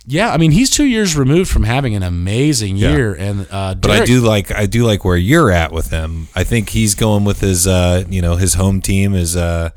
Yeah, 0.07 0.33
I 0.33 0.37
mean, 0.37 0.51
he's 0.51 0.69
two 0.71 0.85
years 0.87 1.17
removed 1.17 1.51
from 1.51 1.63
having 1.63 1.95
an 1.95 2.03
amazing 2.03 2.77
Yeah. 2.77 2.91
year. 2.97 3.15
And 3.15 3.47
uh, 3.51 3.75
But 3.75 3.91
I 3.91 4.05
do 4.05 4.21
like 4.21 4.51
I 4.51 4.67
do 4.67 4.85
like 4.85 5.05
where 5.05 5.17
you're 5.17 5.51
at 5.51 5.73
with 5.73 5.91
him. 5.91 6.29
I 6.35 6.43
think 6.45 6.71
he's 6.71 6.95
going 6.95 7.25
with 7.25 7.41
his 7.41 7.67
uh 7.67 8.05
you 8.09 8.21
know 8.23 8.37
his 8.37 8.55
home 8.55 8.81
team 8.81 9.15
is 9.15 9.37
uh 9.37 9.71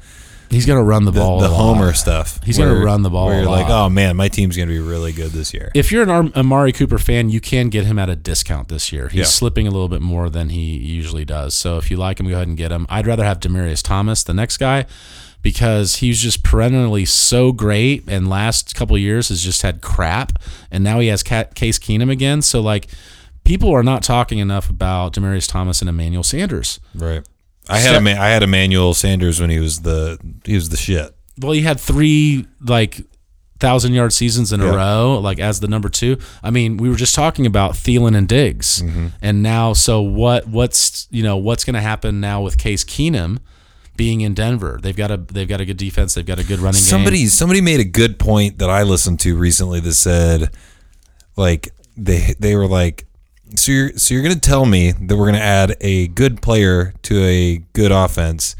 he's 0.49 0.65
going 0.65 0.77
to 0.79 0.83
run 0.83 1.03
the 1.05 1.11
the, 1.11 1.19
ball. 1.19 1.39
the 1.41 1.49
lot. 1.49 1.57
homer 1.57 1.93
stuff. 1.93 2.39
He's 2.43 2.57
gonna 2.57 2.75
run 2.83 3.01
the 3.03 3.09
ball 3.09 3.27
Where 3.27 3.41
you're 3.41 3.49
like, 3.49 3.69
oh 3.69 3.89
man, 3.89 4.15
my 4.15 4.27
team's 4.27 4.55
gonna 4.57 4.71
be 4.71 4.79
really 4.79 5.11
good 5.11 5.31
this 5.31 5.53
year. 5.53 5.71
If 5.75 5.91
you're 5.91 6.03
an 6.03 6.09
Ar- 6.09 6.31
Amari 6.35 6.71
Cooper 6.71 6.97
fan, 6.97 7.29
you 7.29 7.39
can 7.41 7.69
get 7.69 7.85
him 7.85 7.99
at 7.99 8.09
a 8.09 8.15
discount 8.15 8.67
this 8.69 8.91
year. 8.91 9.09
He's 9.09 9.19
Yeah. 9.19 9.25
slipping 9.25 9.67
a 9.67 9.71
little 9.71 9.89
bit 9.89 10.01
more 10.01 10.29
than 10.29 10.49
he 10.49 10.77
usually 10.77 11.25
does. 11.25 11.53
So 11.53 11.77
if 11.77 11.91
you 11.91 11.97
like 11.97 12.19
him, 12.19 12.27
go 12.27 12.35
ahead 12.35 12.47
and 12.47 12.57
get 12.57 12.71
him. 12.71 12.85
I'd 12.89 13.05
rather 13.07 13.23
have 13.25 13.39
Demaryius 13.39 13.83
Thomas, 13.83 14.23
the 14.23 14.33
next 14.33 14.57
guy, 14.57 14.85
because 15.45 15.97
he's 15.97 16.19
just 16.19 16.43
perennially 16.43 17.05
so 17.05 17.51
great. 17.51 18.03
And 18.07 18.27
last 18.27 18.73
couple 18.73 18.95
of 18.95 19.01
years 19.01 19.29
has 19.29 19.43
just 19.43 19.61
had 19.61 19.79
crap, 19.79 20.39
and 20.71 20.83
now 20.83 20.99
he 20.99 21.07
has 21.09 21.21
Case 21.21 21.77
Keenum 21.79 22.09
again. 22.11 22.41
So 22.41 22.59
like, 22.61 22.87
people 23.43 23.69
are 23.71 23.83
not 23.83 24.01
talking 24.01 24.39
enough 24.39 24.71
about 24.71 25.13
Demaryius 25.13 25.47
Thomas 25.47 25.81
and 25.81 25.87
Emmanuel 25.89 26.23
Sanders. 26.23 26.79
right. 26.95 27.25
I 27.69 27.77
had 27.79 27.95
a 27.95 28.11
I 28.19 28.27
had 28.29 28.43
Emmanuel 28.43 28.93
Sanders 28.93 29.39
when 29.39 29.49
he 29.49 29.57
was 29.59 29.81
the 29.81 30.19
he 30.45 30.53
was 30.55 30.69
the 30.69 30.77
shit. 30.77 31.15
Well, 31.39 31.51
he 31.51 31.61
had 31.61 31.79
three 31.79 32.45
like 32.61 33.01
thousand 33.59 33.93
yard 33.93 34.13
seasons 34.13 34.51
in 34.53 34.61
a 34.61 34.65
row, 34.67 35.19
like 35.19 35.39
as 35.39 35.59
the 35.61 35.67
number 35.67 35.89
two. 35.89 36.17
I 36.43 36.51
mean, 36.51 36.77
we 36.77 36.89
were 36.89 36.95
just 36.95 37.15
talking 37.15 37.45
about 37.47 37.71
Thielen 37.73 38.15
and 38.15 38.27
Diggs, 38.27 38.81
Mm-hmm. 38.83 39.07
and 39.21 39.41
now, 39.41 39.73
so 39.73 40.01
what? 40.01 40.47
What's 40.47 41.07
you 41.09 41.23
know 41.23 41.37
what's 41.37 41.63
going 41.63 41.73
to 41.75 41.81
happen 41.81 42.19
now 42.19 42.41
with 42.43 42.57
Case 42.59 42.83
Keenum 42.83 43.39
being 43.95 44.21
in 44.21 44.33
Denver? 44.33 44.79
They've 44.81 44.95
got 44.95 45.11
a 45.11 45.17
they've 45.17 45.47
got 45.47 45.61
a 45.61 45.65
good 45.65 45.77
defense. 45.77 46.13
They've 46.13 46.25
got 46.25 46.39
a 46.39 46.43
good 46.43 46.59
running 46.59 46.79
game. 46.79 46.83
Somebody 46.83 47.27
somebody 47.27 47.61
made 47.61 47.79
a 47.79 47.85
good 47.85 48.19
point 48.19 48.59
that 48.59 48.69
I 48.69 48.83
listened 48.83 49.19
to 49.21 49.35
recently 49.35 49.79
that 49.79 49.93
said 49.93 50.49
like 51.35 51.69
they 51.97 52.35
they 52.39 52.55
were 52.55 52.67
like 52.67 53.05
so 53.55 53.71
you're 53.71 53.97
so 53.97 54.13
you're 54.13 54.23
going 54.23 54.35
to 54.35 54.41
tell 54.41 54.65
me 54.65 54.91
that 54.91 55.15
we're 55.15 55.25
going 55.25 55.35
to 55.35 55.41
add 55.41 55.77
a 55.81 56.07
good 56.07 56.41
player 56.41 56.93
to 57.03 57.23
a 57.23 57.57
good 57.73 57.91
offense 57.91 58.55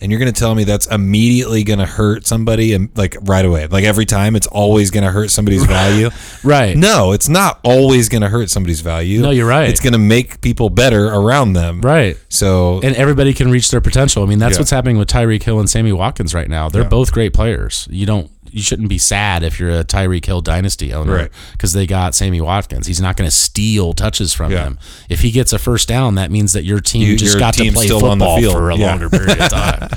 And 0.00 0.12
you're 0.12 0.20
going 0.20 0.32
to 0.32 0.38
tell 0.38 0.54
me 0.54 0.64
that's 0.64 0.86
immediately 0.86 1.64
going 1.64 1.80
to 1.80 1.86
hurt 1.86 2.26
somebody 2.26 2.72
and 2.72 2.88
like 2.96 3.16
right 3.22 3.44
away. 3.44 3.66
Like 3.66 3.84
every 3.84 4.06
time 4.06 4.36
it's 4.36 4.46
always 4.46 4.90
going 4.90 5.04
to 5.04 5.10
hurt 5.10 5.30
somebody's 5.30 5.64
value. 5.64 6.10
Right. 6.44 6.76
No, 6.76 7.12
it's 7.12 7.28
not 7.28 7.58
always 7.64 8.08
going 8.08 8.22
to 8.22 8.28
hurt 8.28 8.48
somebody's 8.48 8.80
value. 8.80 9.20
No, 9.20 9.30
you're 9.30 9.46
right. 9.48 9.68
It's 9.68 9.80
going 9.80 9.92
to 9.92 9.98
make 9.98 10.40
people 10.40 10.70
better 10.70 11.08
around 11.08 11.54
them. 11.54 11.80
Right. 11.80 12.16
So 12.28 12.80
and 12.82 12.94
everybody 12.94 13.34
can 13.34 13.50
reach 13.50 13.70
their 13.70 13.80
potential. 13.80 14.22
I 14.22 14.26
mean, 14.26 14.38
that's 14.38 14.54
Yeah. 14.56 14.60
what's 14.60 14.70
happening 14.70 14.98
with 14.98 15.08
Tyreek 15.08 15.42
Hill 15.42 15.58
and 15.58 15.68
Sammy 15.68 15.92
Watkins 15.92 16.32
right 16.34 16.48
now. 16.48 16.68
They're 16.68 16.84
both 16.84 17.12
great 17.12 17.34
players. 17.34 17.88
You 17.90 18.06
don't 18.06 18.30
you 18.52 18.62
shouldn't 18.62 18.88
be 18.88 18.98
sad 18.98 19.42
if 19.42 19.58
you're 19.60 19.70
a 19.70 19.84
Tyreek 19.84 20.24
Hill 20.24 20.40
dynasty 20.40 20.92
owner 20.92 21.14
Right. 21.14 21.30
because 21.52 21.72
they 21.72 21.86
got 21.86 22.14
Sammy 22.14 22.40
Watkins. 22.40 22.86
He's 22.86 23.00
not 23.00 23.16
going 23.16 23.28
to 23.28 23.34
steal 23.36 23.92
touches 23.92 24.32
from 24.32 24.52
Yeah. 24.52 24.64
him. 24.64 24.78
If 25.08 25.20
he 25.20 25.30
gets 25.30 25.52
a 25.52 25.58
first 25.58 25.88
down, 25.88 26.14
that 26.16 26.30
means 26.30 26.52
that 26.54 26.64
your 26.64 26.80
team 26.80 27.02
You- 27.02 27.16
just 27.16 27.32
your 27.34 27.40
got 27.40 27.54
to 27.54 27.72
play 27.72 27.86
still 27.86 28.04
on 28.06 28.18
the 28.18 28.24
football 28.26 28.52
for 28.52 28.70
a 28.70 28.76
Yeah. 28.76 28.86
longer 28.90 29.08
period 29.10 29.40
of 29.40 29.50
time. 29.50 29.88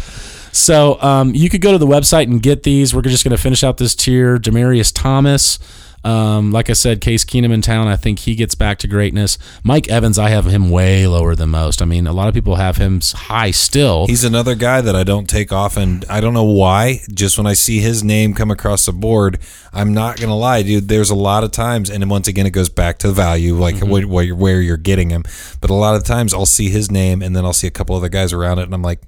So 0.54 1.02
um, 1.02 1.34
you 1.34 1.50
could 1.50 1.62
go 1.62 1.72
to 1.72 1.78
the 1.78 1.88
website 1.88 2.24
and 2.24 2.42
get 2.42 2.64
these. 2.64 2.94
We're 2.94 3.02
just 3.04 3.24
going 3.24 3.36
to 3.36 3.42
finish 3.42 3.64
out 3.64 3.78
this 3.78 3.96
tier. 3.96 4.38
Demaryius 4.38 4.92
Thomas. 4.94 5.58
Um, 6.04 6.52
like 6.52 6.70
I 6.70 6.74
said, 6.74 7.00
Case 7.00 7.24
Keenum 7.24 7.52
in 7.54 7.62
town. 7.62 7.88
I 7.88 7.96
think 7.96 8.20
he 8.20 8.34
gets 8.36 8.56
back 8.56 8.80
to 8.80 8.88
greatness. 8.88 9.38
Mike 9.64 9.88
Evans, 9.90 10.18
I 10.18 10.30
have 10.30 10.46
him 10.46 10.70
way 10.72 11.06
lower 11.06 11.36
than 11.36 11.50
most. 11.50 11.82
I 11.82 11.86
mean, 11.86 12.08
a 12.08 12.14
lot 12.14 12.28
of 12.28 12.34
people 12.34 12.56
have 12.56 12.78
him 12.78 13.02
high 13.14 13.52
still. 13.52 14.08
He's 14.08 14.24
another 14.24 14.56
guy 14.56 14.82
that 14.82 14.96
I 14.96 15.04
don't 15.04 15.30
take 15.30 15.52
off, 15.52 15.78
and 15.78 16.04
I 16.10 16.20
don't 16.22 16.34
know 16.34 16.44
why. 16.44 17.02
Just 17.14 17.38
when 17.38 17.46
I 17.46 17.54
see 17.54 17.80
his 17.82 18.04
name 18.04 18.34
come 18.34 18.50
across 18.50 18.86
the 18.86 18.94
board, 18.94 19.38
I'm 19.74 19.94
not 19.94 20.20
gonna 20.20 20.36
lie, 20.38 20.64
dude. 20.64 20.88
There's 20.88 21.10
a 21.12 21.16
lot 21.16 21.44
of 21.44 21.52
times, 21.52 21.90
and 21.90 22.10
once 22.10 22.28
again, 22.28 22.46
it 22.48 22.52
goes 22.52 22.70
back 22.70 22.98
to 23.00 23.08
the 23.08 23.14
value, 23.14 23.56
like 23.56 23.76
Mm-hmm. 23.76 23.90
what, 23.90 24.06
what 24.06 24.26
you're, 24.26 24.36
where 24.36 24.62
you're 24.62 24.78
getting 24.78 25.10
him. 25.10 25.24
But 25.60 25.70
a 25.70 25.74
lot 25.76 25.96
of 25.96 26.04
times, 26.04 26.34
I'll 26.34 26.46
see 26.46 26.70
his 26.70 26.90
name, 26.90 27.22
and 27.22 27.36
then 27.36 27.46
I'll 27.46 27.54
see 27.54 27.68
a 27.68 27.72
couple 27.72 27.96
other 27.96 28.10
guys 28.10 28.34
around 28.34 28.60
it, 28.60 28.64
and 28.64 28.74
I'm 28.74 28.82
like, 28.82 29.02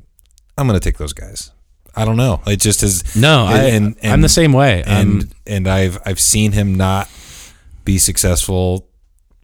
I'm 0.58 0.68
gonna 0.68 0.80
take 0.80 0.98
those 0.98 1.14
guys. 1.14 1.53
I 1.96 2.06
don't 2.06 2.18
know. 2.18 2.42
It 2.48 2.60
just 2.60 2.82
is. 2.84 3.16
no, 3.16 3.46
I, 3.46 3.60
and, 3.66 3.96
and 4.02 4.14
I'm 4.14 4.22
the 4.22 4.30
same 4.30 4.54
way. 4.54 4.84
and 4.86 5.24
Um, 5.24 5.30
and 5.46 5.68
I've 5.68 6.00
I've 6.06 6.20
seen 6.20 6.52
him 6.54 6.76
not 6.76 7.10
be 7.86 7.98
successful 7.98 8.88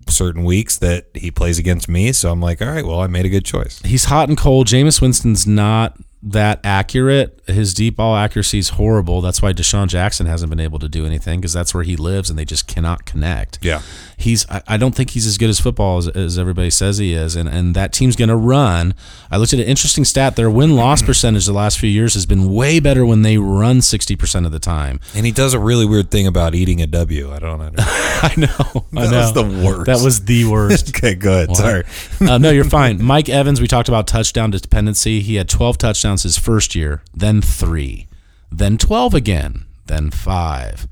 certain 0.07 0.43
weeks 0.43 0.77
that 0.79 1.05
he 1.13 1.29
plays 1.29 1.59
against 1.59 1.87
me. 1.87 2.11
So 2.11 2.31
I'm 2.31 2.41
like, 2.41 2.61
all 2.61 2.67
right, 2.69 2.85
well, 2.85 2.99
I 2.99 3.07
made 3.07 3.25
a 3.25 3.29
good 3.29 3.45
choice. 3.45 3.79
he's 3.83 4.05
hot 4.05 4.29
and 4.29 4.37
cold. 4.37 4.67
Jameis 4.67 5.01
Winston's 5.01 5.45
not 5.45 5.97
that 6.21 6.59
accurate. 6.65 7.39
His 7.47 7.73
deep 7.73 7.95
ball 7.95 8.15
accuracy 8.15 8.59
is 8.59 8.69
horrible. 8.69 9.21
That's 9.21 9.41
why 9.41 9.53
DeSean 9.53 9.87
Jackson 9.87 10.25
hasn't 10.27 10.49
been 10.49 10.59
able 10.59 10.77
to 10.79 10.89
do 10.89 11.05
anything 11.05 11.39
because 11.39 11.53
that's 11.53 11.73
where 11.73 11.83
he 11.83 11.95
lives 11.95 12.29
and 12.29 12.37
they 12.37 12.43
just 12.45 12.67
cannot 12.67 13.05
connect. 13.05 13.57
Yeah. 13.61 13.81
He's 14.17 14.47
I, 14.49 14.61
I 14.67 14.77
don't 14.77 14.93
think 14.93 15.11
he's 15.11 15.25
as 15.25 15.37
good 15.37 15.49
as 15.49 15.59
football 15.61 15.97
as, 15.97 16.09
as 16.09 16.37
everybody 16.37 16.69
says 16.69 16.97
he 16.97 17.13
is. 17.13 17.35
And 17.37 17.47
and 17.47 17.73
that 17.75 17.93
team's 17.93 18.15
gonna 18.17 18.35
run. 18.35 18.93
I 19.31 19.37
looked 19.37 19.53
at 19.53 19.59
an 19.59 19.65
interesting 19.65 20.03
stat. 20.03 20.35
Their 20.35 20.49
win 20.51 20.75
loss 20.75 21.01
percentage 21.01 21.45
the 21.45 21.53
last 21.53 21.79
few 21.79 21.89
years 21.89 22.13
has 22.15 22.25
been 22.25 22.51
way 22.53 22.79
better 22.81 23.05
when 23.05 23.21
they 23.21 23.37
run 23.37 23.81
sixty 23.81 24.15
percent 24.17 24.45
of 24.45 24.51
the 24.51 24.59
time. 24.59 24.99
And 25.15 25.25
he 25.25 25.31
does 25.31 25.53
a 25.53 25.59
really 25.59 25.85
weird 25.85 26.11
thing 26.11 26.27
about 26.27 26.53
eating 26.53 26.81
a 26.81 26.87
W. 26.87 27.31
I 27.31 27.39
don't 27.39 27.61
understand. 27.61 27.89
I 28.21 28.33
know. 28.35 28.85
I 28.97 29.07
That 29.07 29.11
know. 29.11 29.17
was 29.21 29.33
the 29.33 29.43
worst. 29.65 29.85
That 29.85 30.03
was 30.03 30.25
the 30.25 30.45
worst. 30.45 30.89
okay, 30.97 31.15
good. 31.15 31.55
Sorry. 31.55 31.85
uh, 32.19 32.37
no, 32.37 32.51
you're 32.51 32.65
fine. 32.65 33.01
Mike 33.01 33.29
Evans, 33.29 33.61
we 33.61 33.67
talked 33.67 33.87
about 33.87 34.05
touchdown 34.05 34.51
dependency. 34.51 35.21
He 35.21 35.35
had 35.35 35.47
12 35.47 35.77
touchdowns 35.77 36.08
his 36.17 36.37
first 36.37 36.75
year, 36.75 37.01
then 37.13 37.41
three, 37.41 38.07
then 38.51 38.77
12 38.77 39.13
again, 39.13 39.65
then 39.85 40.09
five. 40.11 40.87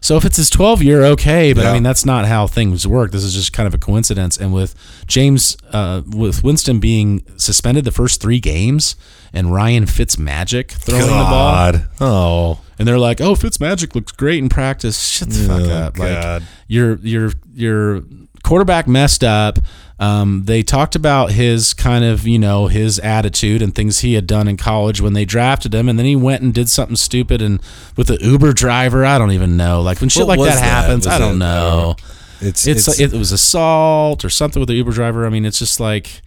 So 0.00 0.16
if 0.16 0.24
it's 0.24 0.36
his 0.36 0.50
12 0.50 0.82
year, 0.82 1.04
okay, 1.04 1.52
but 1.52 1.64
I 1.64 1.72
mean 1.72 1.84
that's 1.84 2.04
not 2.04 2.26
how 2.26 2.48
things 2.48 2.88
work. 2.88 3.12
This 3.12 3.22
is 3.22 3.34
just 3.34 3.52
kind 3.52 3.68
of 3.68 3.74
a 3.74 3.78
coincidence. 3.78 4.36
And 4.36 4.52
with 4.52 4.74
James, 5.06 5.56
uh, 5.70 6.02
with 6.04 6.42
Winston 6.42 6.80
being 6.80 7.22
suspended 7.36 7.84
the 7.84 7.92
first 7.92 8.20
three 8.20 8.40
games, 8.40 8.96
and 9.32 9.52
Ryan 9.54 9.84
Fitzmagic 9.84 10.72
throwing 10.72 11.02
the 11.06 11.08
ball, 11.08 11.72
Oh. 12.00 12.60
and 12.80 12.88
they're 12.88 12.98
like, 12.98 13.20
"Oh, 13.20 13.34
Fitzmagic 13.36 13.94
looks 13.94 14.10
great 14.10 14.40
in 14.42 14.48
practice." 14.48 15.00
Shut 15.06 15.28
the 15.30 15.46
fuck 15.46 15.60
Oh, 15.62 15.70
up! 15.70 15.94
God. 15.94 16.40
Like 16.40 16.48
your 16.66 16.96
your 16.96 17.32
your 17.54 18.02
quarterback 18.42 18.88
messed 18.88 19.22
up. 19.22 19.60
Um, 20.00 20.42
they 20.46 20.62
talked 20.62 20.96
about 20.96 21.30
his 21.32 21.74
kind 21.74 22.04
of 22.04 22.26
you 22.26 22.38
know 22.38 22.66
his 22.66 22.98
attitude 23.00 23.62
and 23.62 23.74
things 23.74 24.00
he 24.00 24.14
had 24.14 24.26
done 24.26 24.48
in 24.48 24.56
college 24.56 25.00
when 25.00 25.12
they 25.12 25.24
drafted 25.24 25.74
him, 25.74 25.88
and 25.88 25.98
then 25.98 26.06
he 26.06 26.16
went 26.16 26.42
and 26.42 26.52
did 26.52 26.68
something 26.68 26.96
stupid 26.96 27.40
and 27.42 27.60
with 27.96 28.08
the 28.08 28.18
Uber 28.20 28.52
driver. 28.52 29.04
I 29.04 29.18
don't 29.18 29.30
even 29.32 29.56
know. 29.56 29.80
Like 29.82 30.00
when 30.00 30.08
shit 30.10 30.26
What 30.26 30.38
like 30.38 30.48
that, 30.50 30.56
that? 30.60 30.64
happens, 30.84 31.06
Was 31.06 31.14
I 31.14 31.18
don't 31.18 31.34
it- 31.36 31.38
know. 31.38 31.80
know. 31.80 31.96
It's 32.44 32.66
It's, 32.66 32.88
it's, 32.88 32.98
it 32.98 33.12
was 33.16 33.30
assault 33.30 34.24
or 34.24 34.28
something 34.30 34.58
with 34.58 34.68
the 34.68 34.74
Uber 34.74 34.90
driver. 34.90 35.24
I 35.26 35.28
mean, 35.28 35.44
it's 35.44 35.60
just 35.60 35.78
like 35.78 36.22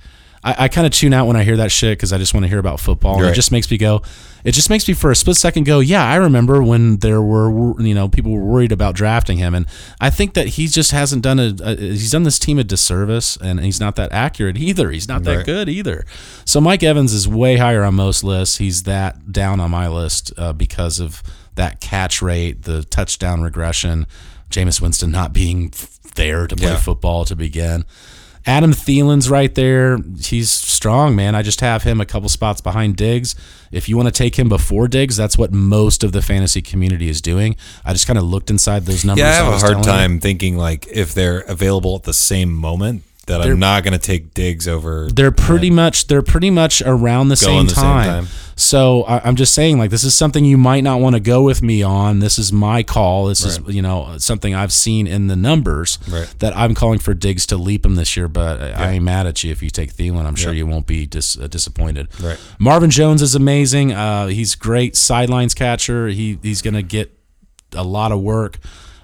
I, 0.45 0.55
I 0.65 0.67
kind 0.67 0.85
of 0.85 0.93
tune 0.93 1.11
out 1.11 1.25
when 1.25 1.35
I 1.35 1.43
hear 1.43 1.57
that 1.57 1.71
shit 1.71 1.97
because 1.97 2.13
I 2.13 2.19
just 2.19 2.33
want 2.35 2.43
to 2.43 2.47
hear 2.47 2.59
about 2.59 2.79
football. 2.79 3.17
And 3.19 3.25
it 3.31 3.33
just 3.33 3.51
makes 3.51 3.69
me 3.71 3.77
go. 3.77 4.03
It 4.43 4.51
just 4.51 4.69
makes 4.69 4.87
me 4.87 4.93
for 4.93 5.09
a 5.09 5.15
split 5.15 5.37
second 5.37 5.63
go. 5.65 5.79
Yeah, 5.79 6.05
I 6.05 6.17
remember 6.17 6.61
when 6.61 6.97
there 6.97 7.19
were 7.19 7.81
you 7.81 7.95
know 7.95 8.07
people 8.07 8.31
were 8.31 8.43
worried 8.45 8.71
about 8.71 8.93
drafting 8.93 9.39
him, 9.39 9.55
and 9.55 9.65
I 9.99 10.11
think 10.11 10.35
that 10.35 10.49
he 10.49 10.67
just 10.67 10.91
hasn't 10.91 11.23
done 11.23 11.39
a, 11.39 11.55
a 11.63 11.75
he's 11.75 12.11
done 12.11 12.21
this 12.23 12.37
team 12.37 12.59
a 12.59 12.63
disservice, 12.63 13.37
and 13.37 13.59
he's 13.59 13.79
not 13.79 13.95
that 13.95 14.11
accurate 14.11 14.55
either. 14.55 14.91
He's 14.91 15.07
not 15.07 15.23
that 15.23 15.37
Right. 15.37 15.45
good 15.47 15.67
either. 15.67 16.05
So 16.45 16.61
Mike 16.61 16.83
Evans 16.83 17.11
is 17.11 17.27
way 17.27 17.57
higher 17.57 17.83
on 17.83 17.95
most 17.95 18.23
lists. 18.23 18.57
He's 18.57 18.83
that 18.83 19.31
down 19.31 19.59
on 19.59 19.71
my 19.71 19.87
list 19.87 20.31
uh, 20.37 20.53
because 20.53 20.99
of 20.99 21.23
that 21.55 21.81
catch 21.81 22.21
rate, 22.21 22.63
the 22.63 22.83
touchdown 22.83 23.41
regression, 23.41 24.05
Jameis 24.51 24.79
Winston 24.79 25.09
not 25.09 25.33
being 25.33 25.73
there 26.13 26.45
to 26.45 26.55
play 26.55 26.67
Yeah. 26.67 26.77
football 26.79 27.25
to 27.25 27.35
begin. 27.35 27.83
Adam 28.47 28.71
Thielen's 28.71 29.29
right 29.29 29.53
there. 29.55 29.97
He's 30.21 30.51
strong, 30.51 31.15
man. 31.15 31.33
I 31.33 31.41
just 31.41 31.61
have 31.61 31.83
him 31.83 31.99
a 31.99 32.05
couple 32.05 32.29
spots 32.29 32.61
behind 32.61 32.95
Diggs. 32.95 33.35
If 33.71 33.89
you 33.89 33.97
want 33.97 34.07
to 34.07 34.11
take 34.11 34.37
him 34.37 34.49
before 34.49 34.87
Diggs, 34.87 35.17
that's 35.17 35.37
what 35.37 35.51
most 35.51 36.03
of 36.03 36.11
the 36.11 36.21
fantasy 36.21 36.61
community 36.61 37.09
is 37.09 37.21
doing. 37.21 37.55
I 37.83 37.93
just 37.93 38.05
kind 38.05 38.19
of 38.19 38.25
looked 38.25 38.51
inside 38.51 38.85
those 38.85 39.03
numbers. 39.03 39.23
yeah, 39.23 39.29
I 39.29 39.33
have 39.33 39.47
a 39.47 39.57
hard 39.57 39.61
telling 39.61 39.77
you. 39.79 39.83
time 39.83 40.19
thinking 40.19 40.57
like 40.57 40.87
if 40.91 41.13
they're 41.13 41.39
available 41.41 41.95
at 41.95 42.03
the 42.03 42.13
same 42.13 42.53
moment 42.53 43.03
that 43.27 43.41
They're- 43.41 43.53
I'm 43.53 43.59
not 43.59 43.83
going 43.83 43.93
to 43.93 43.99
take 43.99 44.33
Diggs 44.33 44.67
over. 44.67 45.09
They're 45.11 45.31
pretty 45.31 45.69
much 45.71 46.07
they're 46.07 46.21
pretty 46.21 46.49
much 46.51 46.81
around 46.85 47.29
the, 47.29 47.35
same, 47.35 47.65
the 47.65 47.73
same 47.73 47.83
time. 47.83 48.07
time. 48.25 48.27
So 48.57 49.03
I, 49.03 49.19
I'm 49.27 49.35
just 49.35 49.53
saying, 49.53 49.77
like 49.79 49.89
this 49.89 50.03
is 50.05 50.15
something 50.15 50.45
you 50.45 50.57
might 50.57 50.81
not 50.81 51.01
want 51.01 51.15
to 51.15 51.19
go 51.19 51.41
with 51.43 51.61
me 51.61 51.83
on. 51.83 52.19
This 52.19 52.39
is 52.39 52.53
my 52.53 52.83
call. 52.83 53.25
This 53.25 53.43
is 53.43 53.59
you 53.67 53.81
know 53.81 54.15
something 54.19 54.53
I've 54.55 54.71
seen 54.71 55.07
in 55.07 55.27
the 55.27 55.35
numbers 55.35 55.99
Right. 56.07 56.33
that 56.39 56.55
I'm 56.55 56.73
calling 56.73 56.99
for 56.99 57.13
Diggs 57.13 57.45
to 57.47 57.57
leap 57.57 57.85
him 57.85 57.95
this 57.95 58.15
year. 58.15 58.27
But 58.29 58.61
I 58.61 58.71
I 58.71 58.91
ain't 58.91 59.03
mad 59.03 59.27
at 59.27 59.43
you 59.43 59.51
if 59.51 59.61
you 59.61 59.69
take 59.69 59.93
Thielen. 59.93 60.25
I'm 60.25 60.35
sure 60.35 60.53
Yeah. 60.53 60.59
you 60.59 60.67
won't 60.67 60.87
be 60.87 61.05
dis, 61.05 61.37
uh, 61.37 61.47
disappointed. 61.47 62.07
Right. 62.21 62.37
Marvin 62.59 62.91
Jones 62.91 63.21
is 63.21 63.35
amazing. 63.35 63.91
Uh, 63.91 64.27
he's 64.27 64.55
great 64.55 64.95
sidelines 64.95 65.53
catcher. 65.53 66.07
He 66.07 66.37
he's 66.41 66.61
gonna 66.61 66.81
get 66.83 67.11
a 67.73 67.83
lot 67.83 68.11
of 68.13 68.21
work. 68.21 68.59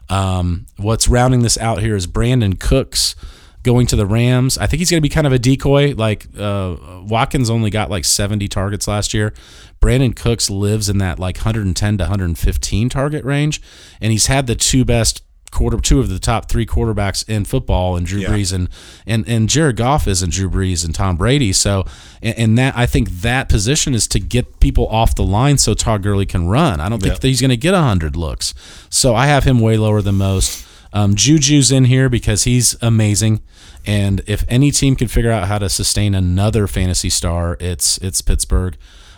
Um, 0.09 0.65
what's 0.77 1.07
rounding 1.07 1.41
this 1.41 1.57
out 1.57 1.81
here 1.81 1.95
is 1.95 2.05
Brandin 2.07 2.57
Cooks 2.59 3.15
going 3.63 3.87
to 3.87 3.95
the 3.95 4.05
Rams. 4.05 4.57
I 4.57 4.67
think 4.67 4.79
he's 4.79 4.89
going 4.91 4.99
to 4.99 5.07
be 5.07 5.09
kind 5.13 5.27
of 5.27 5.33
a 5.33 5.39
decoy. 5.39 5.93
Like 5.95 6.27
uh, 6.37 6.75
Watkins 7.07 7.49
only 7.49 7.69
got 7.69 7.89
like 7.89 8.05
70 8.05 8.47
targets 8.47 8.87
last 8.87 9.13
year. 9.13 9.33
Brandin 9.81 10.15
Cooks 10.15 10.49
lives 10.49 10.89
in 10.89 10.97
that 10.99 11.19
like 11.19 11.37
110 11.37 11.97
to 11.97 12.03
115 12.03 12.89
target 12.89 13.23
range, 13.25 13.61
and 13.99 14.11
he's 14.11 14.27
had 14.27 14.47
the 14.47 14.55
two 14.55 14.85
best 14.85 15.23
quarter, 15.51 15.77
two 15.81 15.99
of 15.99 16.07
the 16.07 16.17
top 16.19 16.47
three 16.47 16.65
quarterbacks 16.65 17.27
in 17.27 17.43
football, 17.43 17.97
and 17.97 18.05
Drew 18.05 18.21
Yeah. 18.21 18.29
Brees 18.29 18.53
and 18.53 18.69
and 19.05 19.27
and 19.27 19.49
Jared 19.49 19.75
Goff 19.75 20.07
is 20.07 20.21
and 20.21 20.31
Drew 20.31 20.49
Brees 20.49 20.85
and 20.85 20.93
Tom 20.95 21.17
Brady. 21.17 21.51
So, 21.51 21.85
and, 22.21 22.37
and 22.37 22.57
that 22.57 22.77
I 22.77 22.85
think 22.85 23.09
that 23.09 23.49
position 23.49 23.93
is 23.93 24.07
to 24.09 24.19
get 24.19 24.59
people 24.59 24.87
off 24.87 25.13
the 25.15 25.23
line 25.23 25.57
so 25.57 25.73
Todd 25.73 26.03
Gurley 26.03 26.25
can 26.25 26.47
run. 26.47 26.79
I 26.79 26.87
don't 26.89 27.01
think 27.01 27.13
Yeah. 27.15 27.19
that 27.19 27.27
he's 27.27 27.41
going 27.41 27.49
to 27.49 27.57
get 27.57 27.73
hundred 27.73 28.15
looks. 28.15 28.53
So 28.89 29.13
I 29.15 29.25
have 29.27 29.43
him 29.43 29.59
way 29.59 29.77
lower 29.77 30.01
than 30.01 30.15
most. 30.15 30.65
Um, 30.93 31.15
Juju's 31.15 31.71
in 31.71 31.85
here 31.85 32.09
because 32.09 32.43
he's 32.43 32.75
amazing, 32.81 33.41
and 33.85 34.21
if 34.27 34.43
any 34.49 34.71
team 34.71 34.95
can 34.95 35.07
figure 35.07 35.31
out 35.31 35.47
how 35.47 35.57
to 35.57 35.69
sustain 35.69 36.13
another 36.13 36.67
fantasy 36.67 37.09
star, 37.09 37.55
it's 37.59 37.97
it's 37.99 38.21
Pittsburgh. 38.21 38.75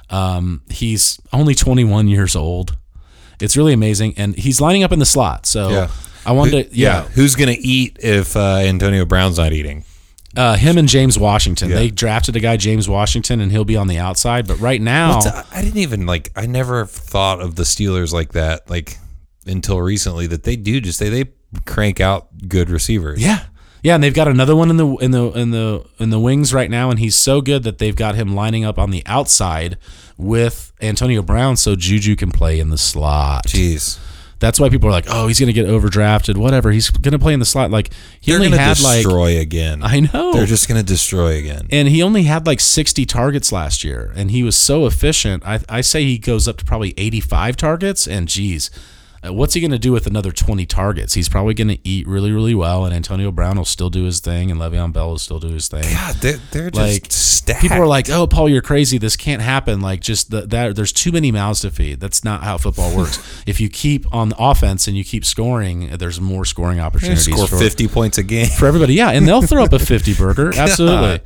Um, 0.10 0.62
he's 0.70 1.20
only 1.32 1.56
21 1.56 2.08
years 2.08 2.36
old. 2.36 2.78
It's 3.42 3.58
really 3.58 3.74
amazing, 3.74 4.14
and 4.18 4.36
he's 4.36 4.62
lining 4.62 4.84
up 4.84 4.92
in 4.92 5.00
the 5.00 5.06
slot. 5.06 5.46
So 5.46 5.70
Yeah. 5.70 5.88
I 6.26 6.32
wanted 6.32 6.70
to, 6.72 6.78
yeah, 6.78 7.04
Who's 7.10 7.36
going 7.36 7.54
to 7.54 7.60
eat 7.62 7.98
if 8.02 8.38
uh, 8.38 8.58
Antonio 8.58 9.04
Brown's 9.06 9.38
not 9.38 9.52
eating? 9.52 9.84
uh, 10.38 10.56
him 10.56 10.78
and 10.78 10.88
James 10.88 11.18
Washington. 11.20 11.70
Yeah. 11.70 11.76
They 11.76 11.90
drafted 11.90 12.36
a 12.36 12.40
guy, 12.40 12.56
James 12.58 12.88
Washington, 12.88 13.42
and 13.42 13.52
he'll 13.52 13.66
be 13.66 13.76
on 13.76 13.88
the 13.88 13.98
outside. 13.98 14.48
But 14.48 14.60
right 14.60 14.82
now, 14.82 15.20
I 15.52 15.62
didn't 15.62 15.78
even 15.78 16.06
like. 16.06 16.32
I 16.36 16.46
never 16.46 16.86
thought 16.86 17.42
of 17.42 17.56
the 17.56 17.64
Steelers 17.64 18.14
like 18.14 18.32
that. 18.34 18.70
Like 18.70 18.98
until 19.46 19.82
recently, 19.82 20.28
that 20.28 20.44
they 20.44 20.56
do 20.56 20.80
just 20.80 21.00
they 21.00 21.10
they 21.10 21.26
crank 21.66 22.00
out 22.00 22.28
good 22.48 22.70
receivers. 22.70 23.22
yeah, 23.22 23.46
yeah, 23.82 23.96
and 23.96 24.04
they've 24.04 24.14
got 24.14 24.28
another 24.28 24.56
one 24.56 24.70
in 24.70 24.78
the 24.78 24.88
in 24.98 25.12
the 25.12 25.32
in 25.32 25.52
the 25.52 25.86
in 26.00 26.10
the 26.10 26.20
wings 26.20 26.54
right 26.54 26.70
now, 26.70 26.90
and 26.90 27.00
he's 27.00 27.16
so 27.16 27.42
good 27.42 27.64
that 27.64 27.78
they've 27.78 27.96
got 27.96 28.16
him 28.16 28.34
lining 28.36 28.64
up 28.66 28.78
on 28.80 28.92
the 28.92 29.04
outside 29.06 29.78
with 30.18 30.72
Antonio 30.82 31.22
Brown, 31.22 31.58
so 31.58 31.76
Juju 31.76 32.16
can 32.16 32.32
play 32.32 32.60
in 32.60 32.70
the 32.70 32.78
slot. 32.78 33.48
Jeez. 33.48 34.00
That's 34.40 34.60
why 34.60 34.68
people 34.68 34.90
are 34.90 34.92
like, 34.92 35.06
"Oh, 35.08 35.28
he's 35.28 35.40
going 35.40 35.48
to 35.48 35.54
get 35.54 35.68
overdrafted. 35.68 36.36
Whatever. 36.36 36.72
He's 36.72 36.90
going 36.90 37.14
to 37.14 37.20
play 37.20 37.32
in 37.34 37.40
the 37.40 37.46
slot." 37.46 37.72
Like 37.72 37.92
he 38.20 38.32
They're 38.32 38.42
only 38.42 38.58
had 38.58 38.78
like 38.82 39.04
destroy 39.04 39.40
again. 39.40 39.82
I 39.82 40.02
know. 40.02 40.34
They're 40.34 40.46
just 40.46 40.68
going 40.68 40.80
to 40.82 40.86
destroy 40.86 41.38
again. 41.38 41.68
and 41.72 41.88
he 41.88 42.04
only 42.04 42.24
had 42.24 42.46
like 42.46 42.60
60 42.60 43.06
targets 43.06 43.54
last 43.54 43.86
year 43.86 44.12
and 44.18 44.32
he 44.32 44.44
was 44.44 44.56
so 44.58 44.86
efficient 44.86 45.44
i, 45.46 45.60
I 45.70 45.80
say 45.82 46.04
he 46.04 46.18
goes 46.18 46.48
up 46.48 46.58
to 46.58 46.66
probably 46.66 46.94
85 46.98 47.56
targets 47.56 48.06
and 48.08 48.28
geez 48.28 48.70
uh, 49.26 49.34
what's 49.34 49.54
he 49.54 49.62
going 49.62 49.72
to 49.72 49.80
do 49.80 49.92
with 49.92 50.08
another 50.08 50.32
20 50.32 50.66
targets 50.66 51.14
he's 51.14 51.30
probably 51.30 51.54
going 51.54 51.68
to 51.68 51.80
eat 51.84 52.08
really 52.08 52.32
really 52.32 52.56
well 52.56 52.86
and 52.86 52.94
antonio 52.94 53.32
brown 53.32 53.58
will 53.58 53.66
still 53.66 53.90
do 53.90 54.04
his 54.04 54.20
thing 54.20 54.52
and 54.52 54.60
le'veon 54.60 54.92
bell 54.94 55.10
will 55.10 55.18
still 55.18 55.40
do 55.40 55.50
his 55.50 55.68
thing 55.68 55.84
God, 55.84 56.16
they're, 56.16 56.38
they're 56.52 56.70
just 56.70 57.02
like 57.02 57.06
stacked. 57.10 57.62
people 57.62 57.78
are 57.78 57.88
like 57.88 58.10
oh 58.10 58.28
paul 58.28 58.48
you're 58.48 58.62
crazy 58.62 58.98
this 58.98 59.16
can't 59.16 59.42
happen 59.42 59.82
like 59.82 60.02
just 60.02 60.32
the, 60.32 60.42
that 60.48 60.76
there's 60.76 60.92
too 60.92 61.12
many 61.12 61.32
mouths 61.32 61.62
to 61.62 61.72
feed 61.72 62.00
that's 62.00 62.24
not 62.24 62.44
how 62.44 62.58
football 62.58 62.96
works 62.98 63.44
if 63.46 63.60
you 63.60 63.70
keep 63.70 64.12
on 64.14 64.30
the 64.30 64.36
offense 64.40 64.88
and 64.88 64.98
you 64.98 65.04
keep 65.04 65.26
scoring 65.26 65.90
there's 65.98 66.20
more 66.22 66.46
scoring 66.46 66.80
opportunities 66.80 67.24
score 67.26 67.48
for, 67.48 67.58
50 67.58 67.88
points 67.88 68.18
a 68.18 68.24
game. 68.24 68.48
for 68.48 68.68
everybody. 68.68 68.94
Yeah, 68.96 69.12
and 69.12 69.28
they'll 69.28 69.42
throw 69.42 69.64
up 69.64 69.74
a 69.74 69.80
50 69.80 70.14
burger. 70.16 70.52
Absolutely. 70.58 71.22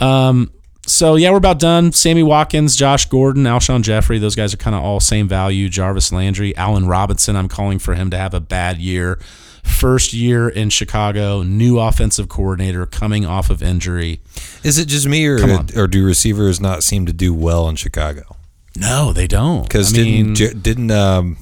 Um, 0.00 0.50
so 0.86 1.16
yeah, 1.16 1.30
we're 1.30 1.36
about 1.38 1.58
done. 1.58 1.92
Sammy 1.92 2.22
Watkins, 2.22 2.76
Josh 2.76 3.06
Gordon, 3.06 3.44
Alshon 3.44 3.82
Jeffery, 3.82 4.18
those 4.18 4.34
guys 4.34 4.54
are 4.54 4.56
kind 4.56 4.74
of 4.76 4.82
all 4.82 5.00
same 5.00 5.28
value. 5.28 5.68
Jarvis 5.68 6.12
Landry, 6.12 6.56
Allen 6.56 6.86
Robinson, 6.86 7.36
I'm 7.36 7.48
calling 7.48 7.78
for 7.78 7.94
him 7.94 8.10
to 8.10 8.16
have 8.18 8.32
a 8.34 8.40
bad 8.40 8.78
year. 8.78 9.18
First 9.64 10.12
year 10.12 10.48
in 10.48 10.70
Chicago, 10.70 11.42
new 11.42 11.80
offensive 11.80 12.28
coordinator 12.28 12.86
coming 12.86 13.26
off 13.26 13.50
of 13.50 13.64
injury. 13.64 14.20
Is 14.62 14.78
it 14.78 14.86
just 14.86 15.08
me, 15.08 15.26
or, 15.26 15.38
or 15.76 15.86
do 15.88 16.04
receivers 16.06 16.60
not 16.60 16.84
seem 16.84 17.04
to 17.06 17.12
do 17.12 17.34
well 17.34 17.68
in 17.68 17.74
Chicago? 17.74 18.36
No, 18.76 19.12
they 19.12 19.26
don't. 19.26 19.64
Because 19.64 19.92
didn't 19.92 20.36
J- 20.36 20.52
didn't 20.54 20.92
um, 20.92 21.36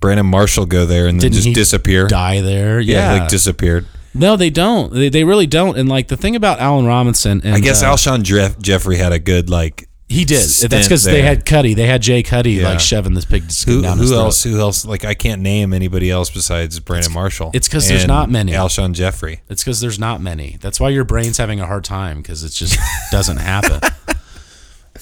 Brandon 0.00 0.24
Marshall 0.24 0.64
go 0.64 0.86
there 0.86 1.06
and 1.06 1.20
then 1.20 1.32
just 1.32 1.52
disappear? 1.54 2.06
die 2.06 2.40
there. 2.40 2.80
Yeah, 2.80 3.12
Yeah, 3.14 3.20
like 3.20 3.28
disappeared. 3.28 3.86
No, 4.18 4.36
they 4.36 4.50
don't. 4.50 4.92
They, 4.92 5.08
they 5.08 5.24
really 5.24 5.46
don't. 5.46 5.76
And 5.78 5.88
like 5.88 6.08
the 6.08 6.16
thing 6.16 6.36
about 6.36 6.58
Allen 6.60 6.86
Robinson, 6.86 7.40
and 7.44 7.54
I 7.54 7.60
guess 7.60 7.82
uh, 7.82 7.90
Alshon 7.92 8.22
Jeff- 8.22 8.58
Jeffery 8.58 8.96
had 8.96 9.12
a 9.12 9.18
good 9.18 9.48
like. 9.50 9.88
he 10.08 10.24
did. 10.24 10.38
That's 10.70 10.86
because 10.86 11.02
they 11.04 11.22
had 11.22 11.44
Cuddy. 11.44 11.74
They 11.74 11.86
had 11.86 12.00
Jay 12.02 12.22
Cuddy 12.22 12.52
Yeah. 12.52 12.68
like 12.70 12.80
shoving 12.80 13.14
this 13.14 13.24
pig 13.24 13.42
Who, 13.66 13.82
down 13.82 13.98
his 13.98 14.08
who 14.10 14.14
throat. 14.14 14.24
else? 14.24 14.42
Who 14.44 14.58
else? 14.60 14.84
Like 14.84 15.04
I 15.04 15.14
can't 15.14 15.42
name 15.42 15.72
anybody 15.72 16.10
else 16.10 16.30
besides 16.30 16.78
Brandon 16.80 17.12
Marshall. 17.12 17.50
It's 17.54 17.68
because 17.68 17.88
there's 17.88 18.06
not 18.06 18.30
many. 18.30 18.52
Alshon 18.52 18.92
Jeffery. 18.92 19.40
It's 19.48 19.62
because 19.64 19.80
there's 19.80 19.98
not 19.98 20.20
many. 20.20 20.56
That's 20.60 20.78
why 20.80 20.90
your 20.90 21.04
brain's 21.04 21.38
having 21.38 21.60
a 21.60 21.66
hard 21.66 21.84
time 21.84 22.18
because 22.22 22.44
it 22.44 22.50
just 22.50 22.78
doesn't 23.10 23.38
happen. 23.38 23.80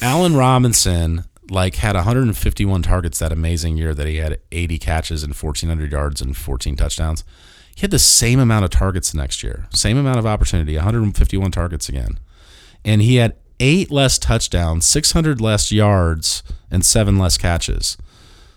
Allen 0.01 0.35
Robinson 0.37 1.25
like 1.51 1.77
had 1.77 1.95
151 1.95 2.83
targets 2.83 3.19
that 3.19 3.31
amazing 3.31 3.77
year 3.77 3.95
that 3.95 4.07
he 4.07 4.17
had 4.17 4.39
80 4.51 4.79
catches 4.79 5.23
and 5.23 5.35
1400 5.35 5.93
yards 5.93 6.21
and 6.23 6.37
14 6.37 6.75
touchdowns. 6.77 7.23
He 7.75 7.81
had 7.81 7.91
the 7.91 7.99
same 7.99 8.39
amount 8.39 8.65
of 8.65 8.71
targets 8.71 9.13
the 9.13 9.19
next 9.19 9.43
year, 9.43 9.67
same 9.71 9.97
amount 9.97 10.19
of 10.19 10.27
opportunity, 10.27 10.77
151 10.77 11.51
targets 11.51 11.89
again, 11.89 12.19
and 12.85 13.03
he 13.03 13.17
had 13.17 13.35
eight 13.61 13.91
less 13.91 14.19
touchdowns, 14.19 14.87
600 14.87 15.41
less 15.41 15.73
yards, 15.73 16.43
and 16.71 16.85
seven 16.85 17.19
less 17.19 17.37
catches. 17.37 17.97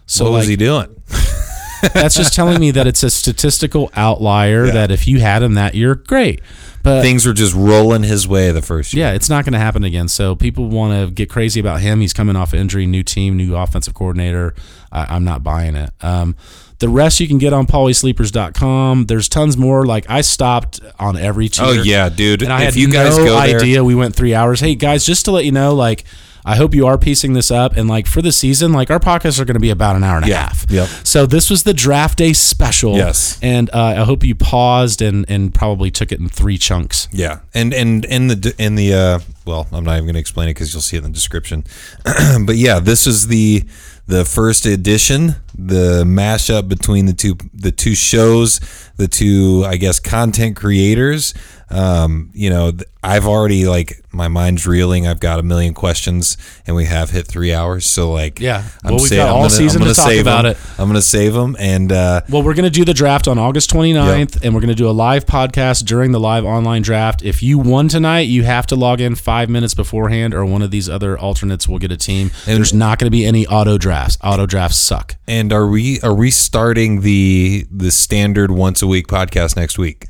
So 0.06 0.26
what 0.26 0.32
like, 0.32 0.40
was 0.42 0.48
he 0.48 0.56
doing? 0.56 1.02
that's 1.94 2.16
just 2.16 2.34
telling 2.34 2.60
me 2.60 2.72
that 2.72 2.88
it's 2.88 3.04
a 3.04 3.10
statistical 3.10 3.92
outlier. 3.96 4.68
That 4.68 4.92
if 4.92 5.08
you 5.08 5.20
had 5.20 5.44
him 5.44 5.56
that 5.56 5.76
year, 5.76 5.96
great. 5.96 6.42
But 6.84 7.02
Things 7.02 7.26
were 7.26 7.34
just 7.34 7.54
rolling 7.54 8.04
his 8.04 8.28
way 8.28 8.52
the 8.52 8.62
first 8.62 8.94
year. 8.94 9.08
yeah, 9.08 9.14
it's 9.14 9.30
not 9.30 9.44
going 9.44 9.54
to 9.54 9.60
happen 9.60 9.84
again. 9.84 10.08
So 10.08 10.36
people 10.36 10.70
want 10.70 10.94
to 10.94 11.14
get 11.14 11.30
crazy 11.30 11.60
about 11.60 11.82
him. 11.82 12.00
He's 12.00 12.14
coming 12.14 12.36
off 12.36 12.54
injury, 12.54 12.86
new 12.86 13.04
team, 13.04 13.36
new 13.36 13.56
offensive 13.58 13.94
coordinator. 13.94 14.56
I, 14.92 15.16
I'm 15.16 15.26
not 15.26 15.44
buying 15.44 15.76
it. 15.76 15.90
Um, 16.02 16.36
the 16.80 16.90
rest 16.90 17.20
you 17.20 17.28
can 17.28 17.38
get 17.38 17.54
on 17.54 17.66
paulysleepers.com. 17.68 19.06
There's 19.06 19.30
tons 19.30 19.58
more. 19.58 19.86
Like 19.86 20.10
I 20.10 20.22
stopped 20.22 20.80
on 21.00 21.18
every 21.18 21.50
tier. 21.50 21.66
Oh 21.66 21.72
yeah, 21.72 22.10
dude. 22.10 22.42
And 22.42 22.52
I 22.54 22.60
if 22.60 22.66
had 22.66 22.76
you 22.76 22.92
guys 22.92 23.18
no 23.18 23.26
go 23.26 23.40
there, 23.42 23.58
idea 23.60 23.84
we 23.84 23.96
went 23.96 24.16
three 24.16 24.34
hours. 24.34 24.60
Hey 24.60 24.76
guys, 24.76 25.06
just 25.06 25.26
to 25.26 25.32
let 25.32 25.46
you 25.46 25.52
know, 25.52 25.74
like 25.74 26.04
I 26.46 26.56
hope 26.56 26.74
you 26.74 26.88
are 26.88 26.98
piecing 26.98 27.34
this 27.34 27.52
up. 27.52 27.76
And 27.76 27.90
like 27.90 28.08
for 28.08 28.22
the 28.22 28.32
season, 28.32 28.72
like 28.72 28.90
our 28.90 29.00
podcasts 29.00 29.38
are 29.40 29.44
going 29.46 29.56
to 29.56 29.60
be 29.60 29.70
about 29.70 29.96
an 29.98 30.04
hour 30.04 30.16
and 30.18 30.26
a 30.26 30.30
Yeah. 30.30 30.44
half. 30.44 30.66
Yep. 30.70 30.88
So 31.04 31.26
this 31.26 31.50
was 31.50 31.64
the 31.64 31.74
draft 31.74 32.18
day 32.20 32.32
special. 32.34 32.96
Yes. 32.96 33.38
And 33.42 33.70
uh, 33.72 33.78
I 33.84 34.04
hope 34.06 34.24
you 34.24 34.34
paused 34.36 35.02
and 35.02 35.26
and 35.30 35.54
probably 35.54 35.92
took 35.92 36.12
it 36.12 36.20
in 36.20 36.30
three 36.30 36.58
chunks. 36.58 37.08
Yeah, 37.12 37.40
and 37.54 37.74
and 37.74 38.06
in 38.06 38.28
the 38.28 38.56
in 38.58 38.76
the 38.76 38.94
uh, 38.94 39.20
well, 39.46 39.68
I'm 39.72 39.84
not 39.84 39.94
even 39.94 40.06
going 40.06 40.14
to 40.14 40.20
explain 40.20 40.48
it 40.48 40.54
because 40.54 40.74
you'll 40.74 40.82
see 40.82 40.96
it 40.98 41.00
in 41.04 41.12
the 41.12 41.16
description. 41.16 41.64
but 42.46 42.56
yeah, 42.56 42.80
this 42.80 43.08
is 43.08 43.28
the 43.28 43.64
the 44.08 44.24
first 44.24 44.66
edition, 44.66 45.36
the 45.58 46.04
mashup 46.06 46.68
between 46.68 47.06
the 47.06 47.14
two 47.14 47.38
the 47.54 47.72
two 47.72 47.94
shows, 47.94 48.60
the 48.96 49.08
two 49.08 49.64
I 49.66 49.78
guess 49.78 50.00
content 50.00 50.56
creators. 50.56 51.34
Um, 51.70 52.32
you 52.34 52.50
know, 52.50 52.72
I've 53.04 53.26
already 53.28 53.68
like 53.68 54.02
my 54.14 54.28
mind's 54.30 54.66
reeling. 54.66 55.06
I've 55.06 55.20
got 55.20 55.40
a 55.40 55.44
million 55.44 55.74
questions, 55.74 56.38
and 56.66 56.76
we 56.76 56.86
have 56.86 57.10
hit 57.10 57.28
three 57.28 57.54
hours. 57.54 57.86
So 57.86 58.12
like, 58.12 58.40
Yeah. 58.40 58.64
I'm 58.84 58.92
Well, 58.96 59.02
we've 59.02 59.10
sa- 59.10 59.16
got 59.18 59.28
I'm 59.30 59.34
all 59.34 59.40
gonna- 59.42 59.50
season 59.50 59.82
I'm 59.82 59.88
to 59.90 59.94
gonna 59.94 59.96
talk 59.96 60.08
save 60.08 60.22
about 60.22 60.46
'em. 60.46 60.52
it. 60.52 60.58
I'm 60.80 60.88
gonna 60.88 61.02
save 61.02 61.34
them, 61.34 61.56
and 61.60 61.92
uh, 61.92 62.22
Well, 62.30 62.42
we're 62.44 62.54
going 62.54 62.64
to 62.66 62.70
do 62.70 62.86
the 62.86 62.94
draft 62.94 63.28
on 63.28 63.38
August 63.38 63.70
29th, 63.72 64.38
and 64.44 64.54
we're 64.54 64.62
going 64.62 64.70
to 64.70 64.76
do 64.76 64.90
a 64.90 64.92
live 64.92 65.26
podcast 65.26 65.86
during 65.86 66.12
the 66.14 66.20
live 66.20 66.46
online 66.46 66.82
draft. 66.82 67.22
If 67.24 67.44
you 67.44 67.58
won 67.60 67.88
tonight, 67.90 68.28
you 68.28 68.44
have 68.44 68.66
to 68.68 68.76
log 68.76 69.02
in 69.02 69.16
five 69.16 69.50
minutes 69.50 69.74
beforehand, 69.74 70.34
or 70.34 70.46
one 70.46 70.62
of 70.62 70.72
these 70.72 70.90
other 70.90 71.18
alternates 71.20 71.68
will 71.68 71.80
get 71.80 71.92
a 71.92 71.98
team. 71.98 72.32
And 72.48 72.58
There's 72.58 72.74
not 72.74 72.98
going 73.00 73.08
to 73.08 73.12
be 73.12 73.26
any 73.26 73.46
auto 73.46 73.78
drafts. 73.78 74.18
Auto 74.24 74.46
drafts 74.46 74.78
suck. 74.78 75.16
And 75.28 75.52
are 75.54 75.68
we 75.68 76.00
are 76.02 76.14
we 76.14 76.32
starting 76.32 77.02
the 77.02 77.66
the 77.72 77.92
standard 77.92 78.52
once 78.52 78.82
a 78.82 78.88
week 78.88 79.08
podcast 79.08 79.56
next 79.58 79.78
week? 79.78 80.08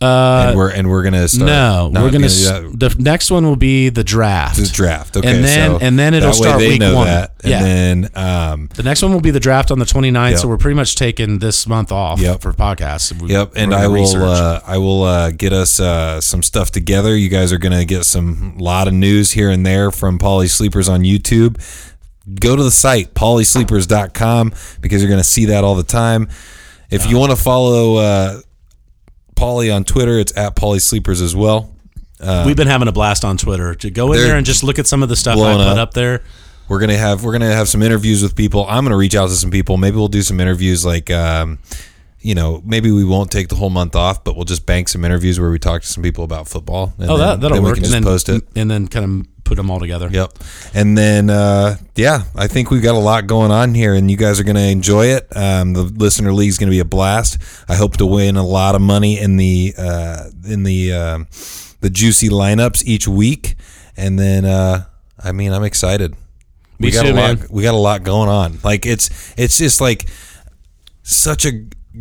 Uh, 0.00 0.46
and 0.48 0.58
we're 0.58 0.70
and 0.70 0.90
we're 0.90 1.02
gonna 1.02 1.26
start. 1.26 1.46
no, 1.46 1.90
we're 1.94 2.10
gonna. 2.10 2.26
s- 2.26 2.44
the 2.50 2.94
next 2.98 3.30
one 3.30 3.46
will 3.46 3.56
be 3.56 3.88
the 3.88 4.04
draft. 4.04 4.58
The 4.58 4.66
draft. 4.66 5.16
Okay, 5.16 5.26
and 5.34 5.42
then 5.42 5.70
so 5.70 5.78
and 5.80 5.98
then 5.98 6.12
it'll 6.12 6.34
start 6.34 6.58
week 6.58 6.80
know 6.80 6.94
one. 6.96 7.06
That. 7.06 7.32
And 7.42 7.50
yeah. 7.50 7.62
then 7.62 8.10
um, 8.14 8.68
the 8.74 8.82
next 8.82 9.00
one 9.00 9.12
will 9.14 9.22
be 9.22 9.30
the 9.30 9.40
draft 9.40 9.70
on 9.70 9.78
the 9.78 9.86
29th, 9.86 10.30
Yep. 10.32 10.38
so 10.40 10.48
we're 10.48 10.58
pretty 10.58 10.74
much 10.74 10.96
taking 10.96 11.38
this 11.38 11.66
month 11.66 11.92
off 11.92 12.20
Yep. 12.20 12.42
for 12.42 12.52
podcasts. 12.52 13.18
We- 13.22 13.30
Yep, 13.30 13.52
and 13.56 13.74
I 13.74 13.86
will. 13.86 14.22
Uh, 14.22 14.60
I 14.66 14.76
will 14.76 15.02
uh, 15.04 15.30
get 15.30 15.54
us 15.54 15.80
uh, 15.80 16.20
some 16.20 16.42
stuff 16.42 16.70
together. 16.70 17.16
You 17.16 17.30
guys 17.30 17.50
are 17.52 17.58
gonna 17.58 17.86
get 17.86 18.04
some 18.04 18.58
lot 18.58 18.88
of 18.88 18.92
news 18.94 19.30
here 19.32 19.48
and 19.50 19.64
there 19.64 19.90
from 19.90 20.18
Pauly 20.18 20.50
Sleepers 20.50 20.90
on 20.90 21.04
YouTube. 21.04 21.56
Go 22.38 22.54
to 22.54 22.62
the 22.62 22.70
site 22.70 23.14
paulysleepers.com 23.14 24.52
because 24.82 25.00
you're 25.00 25.10
gonna 25.10 25.24
see 25.24 25.46
that 25.46 25.64
all 25.64 25.74
the 25.74 25.82
time. 25.82 26.28
If 26.90 27.08
you 27.08 27.16
want 27.18 27.30
to 27.30 27.36
follow 27.36 27.96
uh, 27.96 28.40
Pauly 29.36 29.74
on 29.74 29.84
Twitter, 29.84 30.18
it's 30.18 30.36
at 30.36 30.56
Pauly 30.56 30.80
Sleepers 30.80 31.20
as 31.20 31.36
well. 31.36 31.70
We've 32.20 32.56
been 32.56 32.66
having 32.66 32.88
a 32.88 32.92
blast 32.92 33.24
on 33.24 33.36
Twitter. 33.36 33.74
To 33.76 33.90
go 33.90 34.12
in 34.12 34.18
uh, 34.18 34.22
there 34.22 34.36
and 34.36 34.46
just 34.46 34.64
look 34.64 34.78
at 34.78 34.86
some 34.86 35.02
of 35.02 35.08
the 35.08 35.16
stuff 35.16 35.38
I 35.38 35.52
put 35.54 35.60
up. 35.60 35.76
up 35.78 35.94
there. 35.94 36.22
We're 36.68 36.80
gonna 36.80 36.96
have 36.96 37.22
we're 37.22 37.32
gonna 37.32 37.52
have 37.52 37.68
some 37.68 37.82
interviews 37.82 38.22
with 38.22 38.34
people. 38.34 38.66
I'm 38.68 38.84
gonna 38.84 38.96
reach 38.96 39.14
out 39.14 39.28
to 39.28 39.34
some 39.36 39.50
people. 39.52 39.76
Maybe 39.76 39.96
we'll 39.98 40.08
do 40.08 40.22
some 40.22 40.40
interviews 40.40 40.84
like 40.84 41.10
um, 41.10 41.58
you 42.18 42.34
know, 42.34 42.60
maybe 42.64 42.90
we 42.90 43.04
won't 43.04 43.30
take 43.30 43.48
the 43.48 43.54
whole 43.54 43.70
month 43.70 43.94
off, 43.94 44.24
but 44.24 44.34
we'll 44.34 44.46
just 44.46 44.66
bank 44.66 44.88
some 44.88 45.04
interviews 45.04 45.38
where 45.38 45.50
we 45.50 45.60
talk 45.60 45.82
to 45.82 45.86
some 45.88 46.02
people 46.02 46.24
about 46.24 46.48
football. 46.48 46.92
And 46.98 47.08
Oh, 47.10 47.16
then- 47.18 47.28
that 47.28 47.40
that'll 47.42 47.56
then 47.58 47.62
work. 47.64 47.74
We 47.76 47.82
can 47.82 47.94
and 47.94 48.04
just 48.04 48.26
then 48.26 48.34
post 48.36 48.44
it. 48.54 48.58
and 48.58 48.68
then 48.70 48.88
kind 48.88 49.04
of 49.04 49.26
put 49.46 49.56
them 49.56 49.70
all 49.70 49.80
together. 49.80 50.10
Yep. 50.10 50.32
And 50.74 50.98
then 50.98 51.30
uh, 51.30 51.76
yeah, 51.94 52.24
I 52.34 52.48
think 52.48 52.70
we've 52.70 52.82
got 52.82 52.94
a 52.94 52.98
lot 52.98 53.26
going 53.26 53.50
on 53.50 53.74
here, 53.74 53.94
and 53.94 54.10
you 54.10 54.16
guys 54.16 54.38
are 54.38 54.44
gonna 54.44 54.60
enjoy 54.60 55.06
it. 55.06 55.34
Um, 55.34 55.72
the 55.72 55.84
listener 55.84 56.32
league 56.32 56.50
is 56.50 56.58
gonna 56.58 56.70
be 56.70 56.80
a 56.80 56.84
blast. 56.84 57.38
I 57.68 57.76
hope 57.76 57.96
to 57.98 58.06
win 58.06 58.36
a 58.36 58.44
lot 58.44 58.74
of 58.74 58.82
money 58.82 59.18
in 59.18 59.36
the 59.36 59.74
uh, 59.78 60.24
in 60.46 60.64
the 60.64 60.92
um 60.92 61.28
the 61.80 61.90
juicy 61.90 62.28
lineups 62.28 62.84
each 62.84 63.08
week, 63.08 63.56
and 63.96 64.18
then 64.18 64.44
uh, 64.44 64.84
I 65.22 65.32
mean 65.32 65.52
I'm 65.52 65.64
excited. 65.64 66.12
Me 66.78 66.88
we 66.88 66.90
got 66.90 67.04
too, 67.04 67.12
a 67.12 67.14
lot. 67.14 67.38
man. 67.38 67.46
We 67.50 67.62
got 67.62 67.74
a 67.74 67.78
lot 67.78 68.02
going 68.02 68.28
on. 68.28 68.58
Like 68.62 68.84
it's 68.84 69.34
it's 69.38 69.56
just 69.56 69.80
like 69.80 70.08
such 71.02 71.46
a 71.46 71.52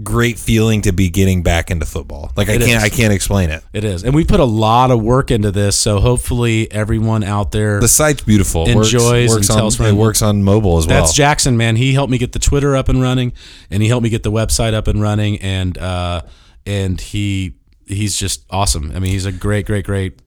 great 0.04 0.38
feeling 0.38 0.82
to 0.82 0.92
be 0.92 1.10
getting 1.10 1.44
back 1.44 1.72
into 1.72 1.86
football. 1.86 2.32
Like 2.36 2.50
I 2.50 2.54
It 2.54 2.60
can't 2.62 2.72
is. 2.78 2.84
I 2.84 2.90
can't 2.90 3.14
explain 3.14 3.50
it. 3.50 3.64
It 3.74 3.84
is, 3.84 4.04
and 4.04 4.14
we 4.14 4.24
put 4.26 4.40
a 4.40 4.46
lot 4.46 4.92
of 4.92 5.02
work 5.02 5.32
into 5.32 5.52
this. 5.52 5.76
So 5.76 6.00
hopefully, 6.00 6.72
everyone 6.72 7.24
out 7.24 7.52
there. 7.52 7.80
The 7.80 7.88
site's 7.88 8.24
beautiful. 8.24 8.68
It 8.68 8.76
works- 8.76 8.94
Enjoys 8.94 9.30
works, 9.30 9.50
and 9.50 9.60
on 9.62 9.86
it 9.88 9.94
works 9.94 10.22
on 10.22 10.44
mobile 10.44 10.78
as 10.78 10.88
well. 10.88 11.02
that's 11.02 11.14
Jackson, 11.14 11.58
man. 11.58 11.76
He 11.76 11.94
helped 11.94 12.12
me 12.12 12.18
get 12.18 12.32
the 12.34 12.40
Twitter 12.40 12.76
up 12.76 12.90
and 12.90 13.02
running, 13.02 13.34
and 13.70 13.82
he 13.82 13.90
helped 13.90 14.04
me 14.04 14.10
get 14.10 14.24
the 14.24 14.32
website 14.32 14.74
up 14.74 14.88
and 14.88 15.02
running, 15.02 15.38
and 15.42 15.78
uh, 15.78 16.22
and 16.66 17.00
he 17.00 17.56
he's 17.88 18.18
just 18.18 18.46
awesome. 18.50 18.92
I 18.96 19.00
mean, 19.00 19.12
he's 19.12 19.26
a 19.26 19.32
great, 19.32 19.66
great, 19.66 19.86
great, 19.86 20.20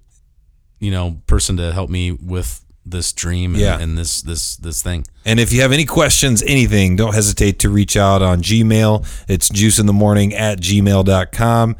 you 0.78 0.90
know, 0.90 1.20
person 1.26 1.56
to 1.56 1.72
help 1.72 1.90
me 1.90 2.12
with 2.12 2.64
this 2.90 3.12
dream 3.12 3.54
and, 3.54 3.60
Yeah. 3.62 3.78
and 3.78 3.96
this 3.98 4.20
this 4.22 4.56
this 4.56 4.82
thing. 4.82 5.04
And 5.24 5.38
if 5.38 5.52
you 5.52 5.60
have 5.62 5.72
any 5.72 5.84
questions, 5.84 6.42
anything, 6.46 6.96
don't 6.96 7.14
hesitate 7.14 7.58
to 7.60 7.68
reach 7.70 7.96
out 7.96 8.22
on 8.22 8.40
Gmail. 8.42 9.06
It's 9.28 9.48
juice 9.48 9.78
in 9.78 9.86
the 9.86 9.92
morning 9.92 10.34
at 10.34 10.60
gmail.com. 10.60 11.76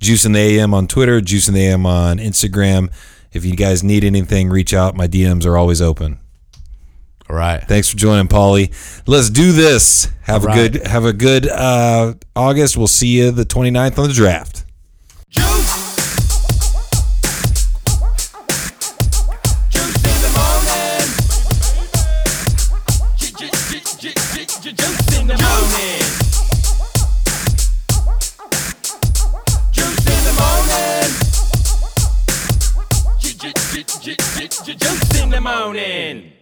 Juice 0.00 0.24
in 0.24 0.32
the 0.32 0.40
AM 0.40 0.72
on 0.74 0.86
Twitter, 0.86 1.20
Juice 1.20 1.48
in 1.48 1.54
the 1.54 1.60
AM 1.66 1.84
on 1.86 2.18
Instagram. 2.18 2.90
If 3.32 3.44
you 3.44 3.54
guys 3.54 3.82
need 3.84 4.02
anything, 4.04 4.48
reach 4.48 4.72
out. 4.74 4.96
My 4.96 5.06
DMs 5.06 5.44
are 5.46 5.56
always 5.56 5.80
open. 5.82 6.18
All 7.28 7.36
right. 7.36 7.62
Thanks 7.68 7.88
for 7.90 7.96
joining, 7.96 8.26
Paulie. 8.26 8.72
Let's 9.06 9.30
do 9.30 9.52
this. 9.52 10.08
Have 10.22 10.44
All 10.44 10.52
a 10.52 10.56
right. 10.56 10.72
good 10.72 10.86
have 10.86 11.04
a 11.04 11.12
good 11.12 11.48
uh, 11.48 12.14
August. 12.34 12.76
We'll 12.76 12.86
see 12.88 13.06
you 13.08 13.30
the 13.30 13.44
29th 13.44 13.98
on 13.98 14.08
the 14.08 14.14
draft. 14.14 14.64
Juice. 15.30 15.44
Juice 15.46 15.59
J- 35.72 36.39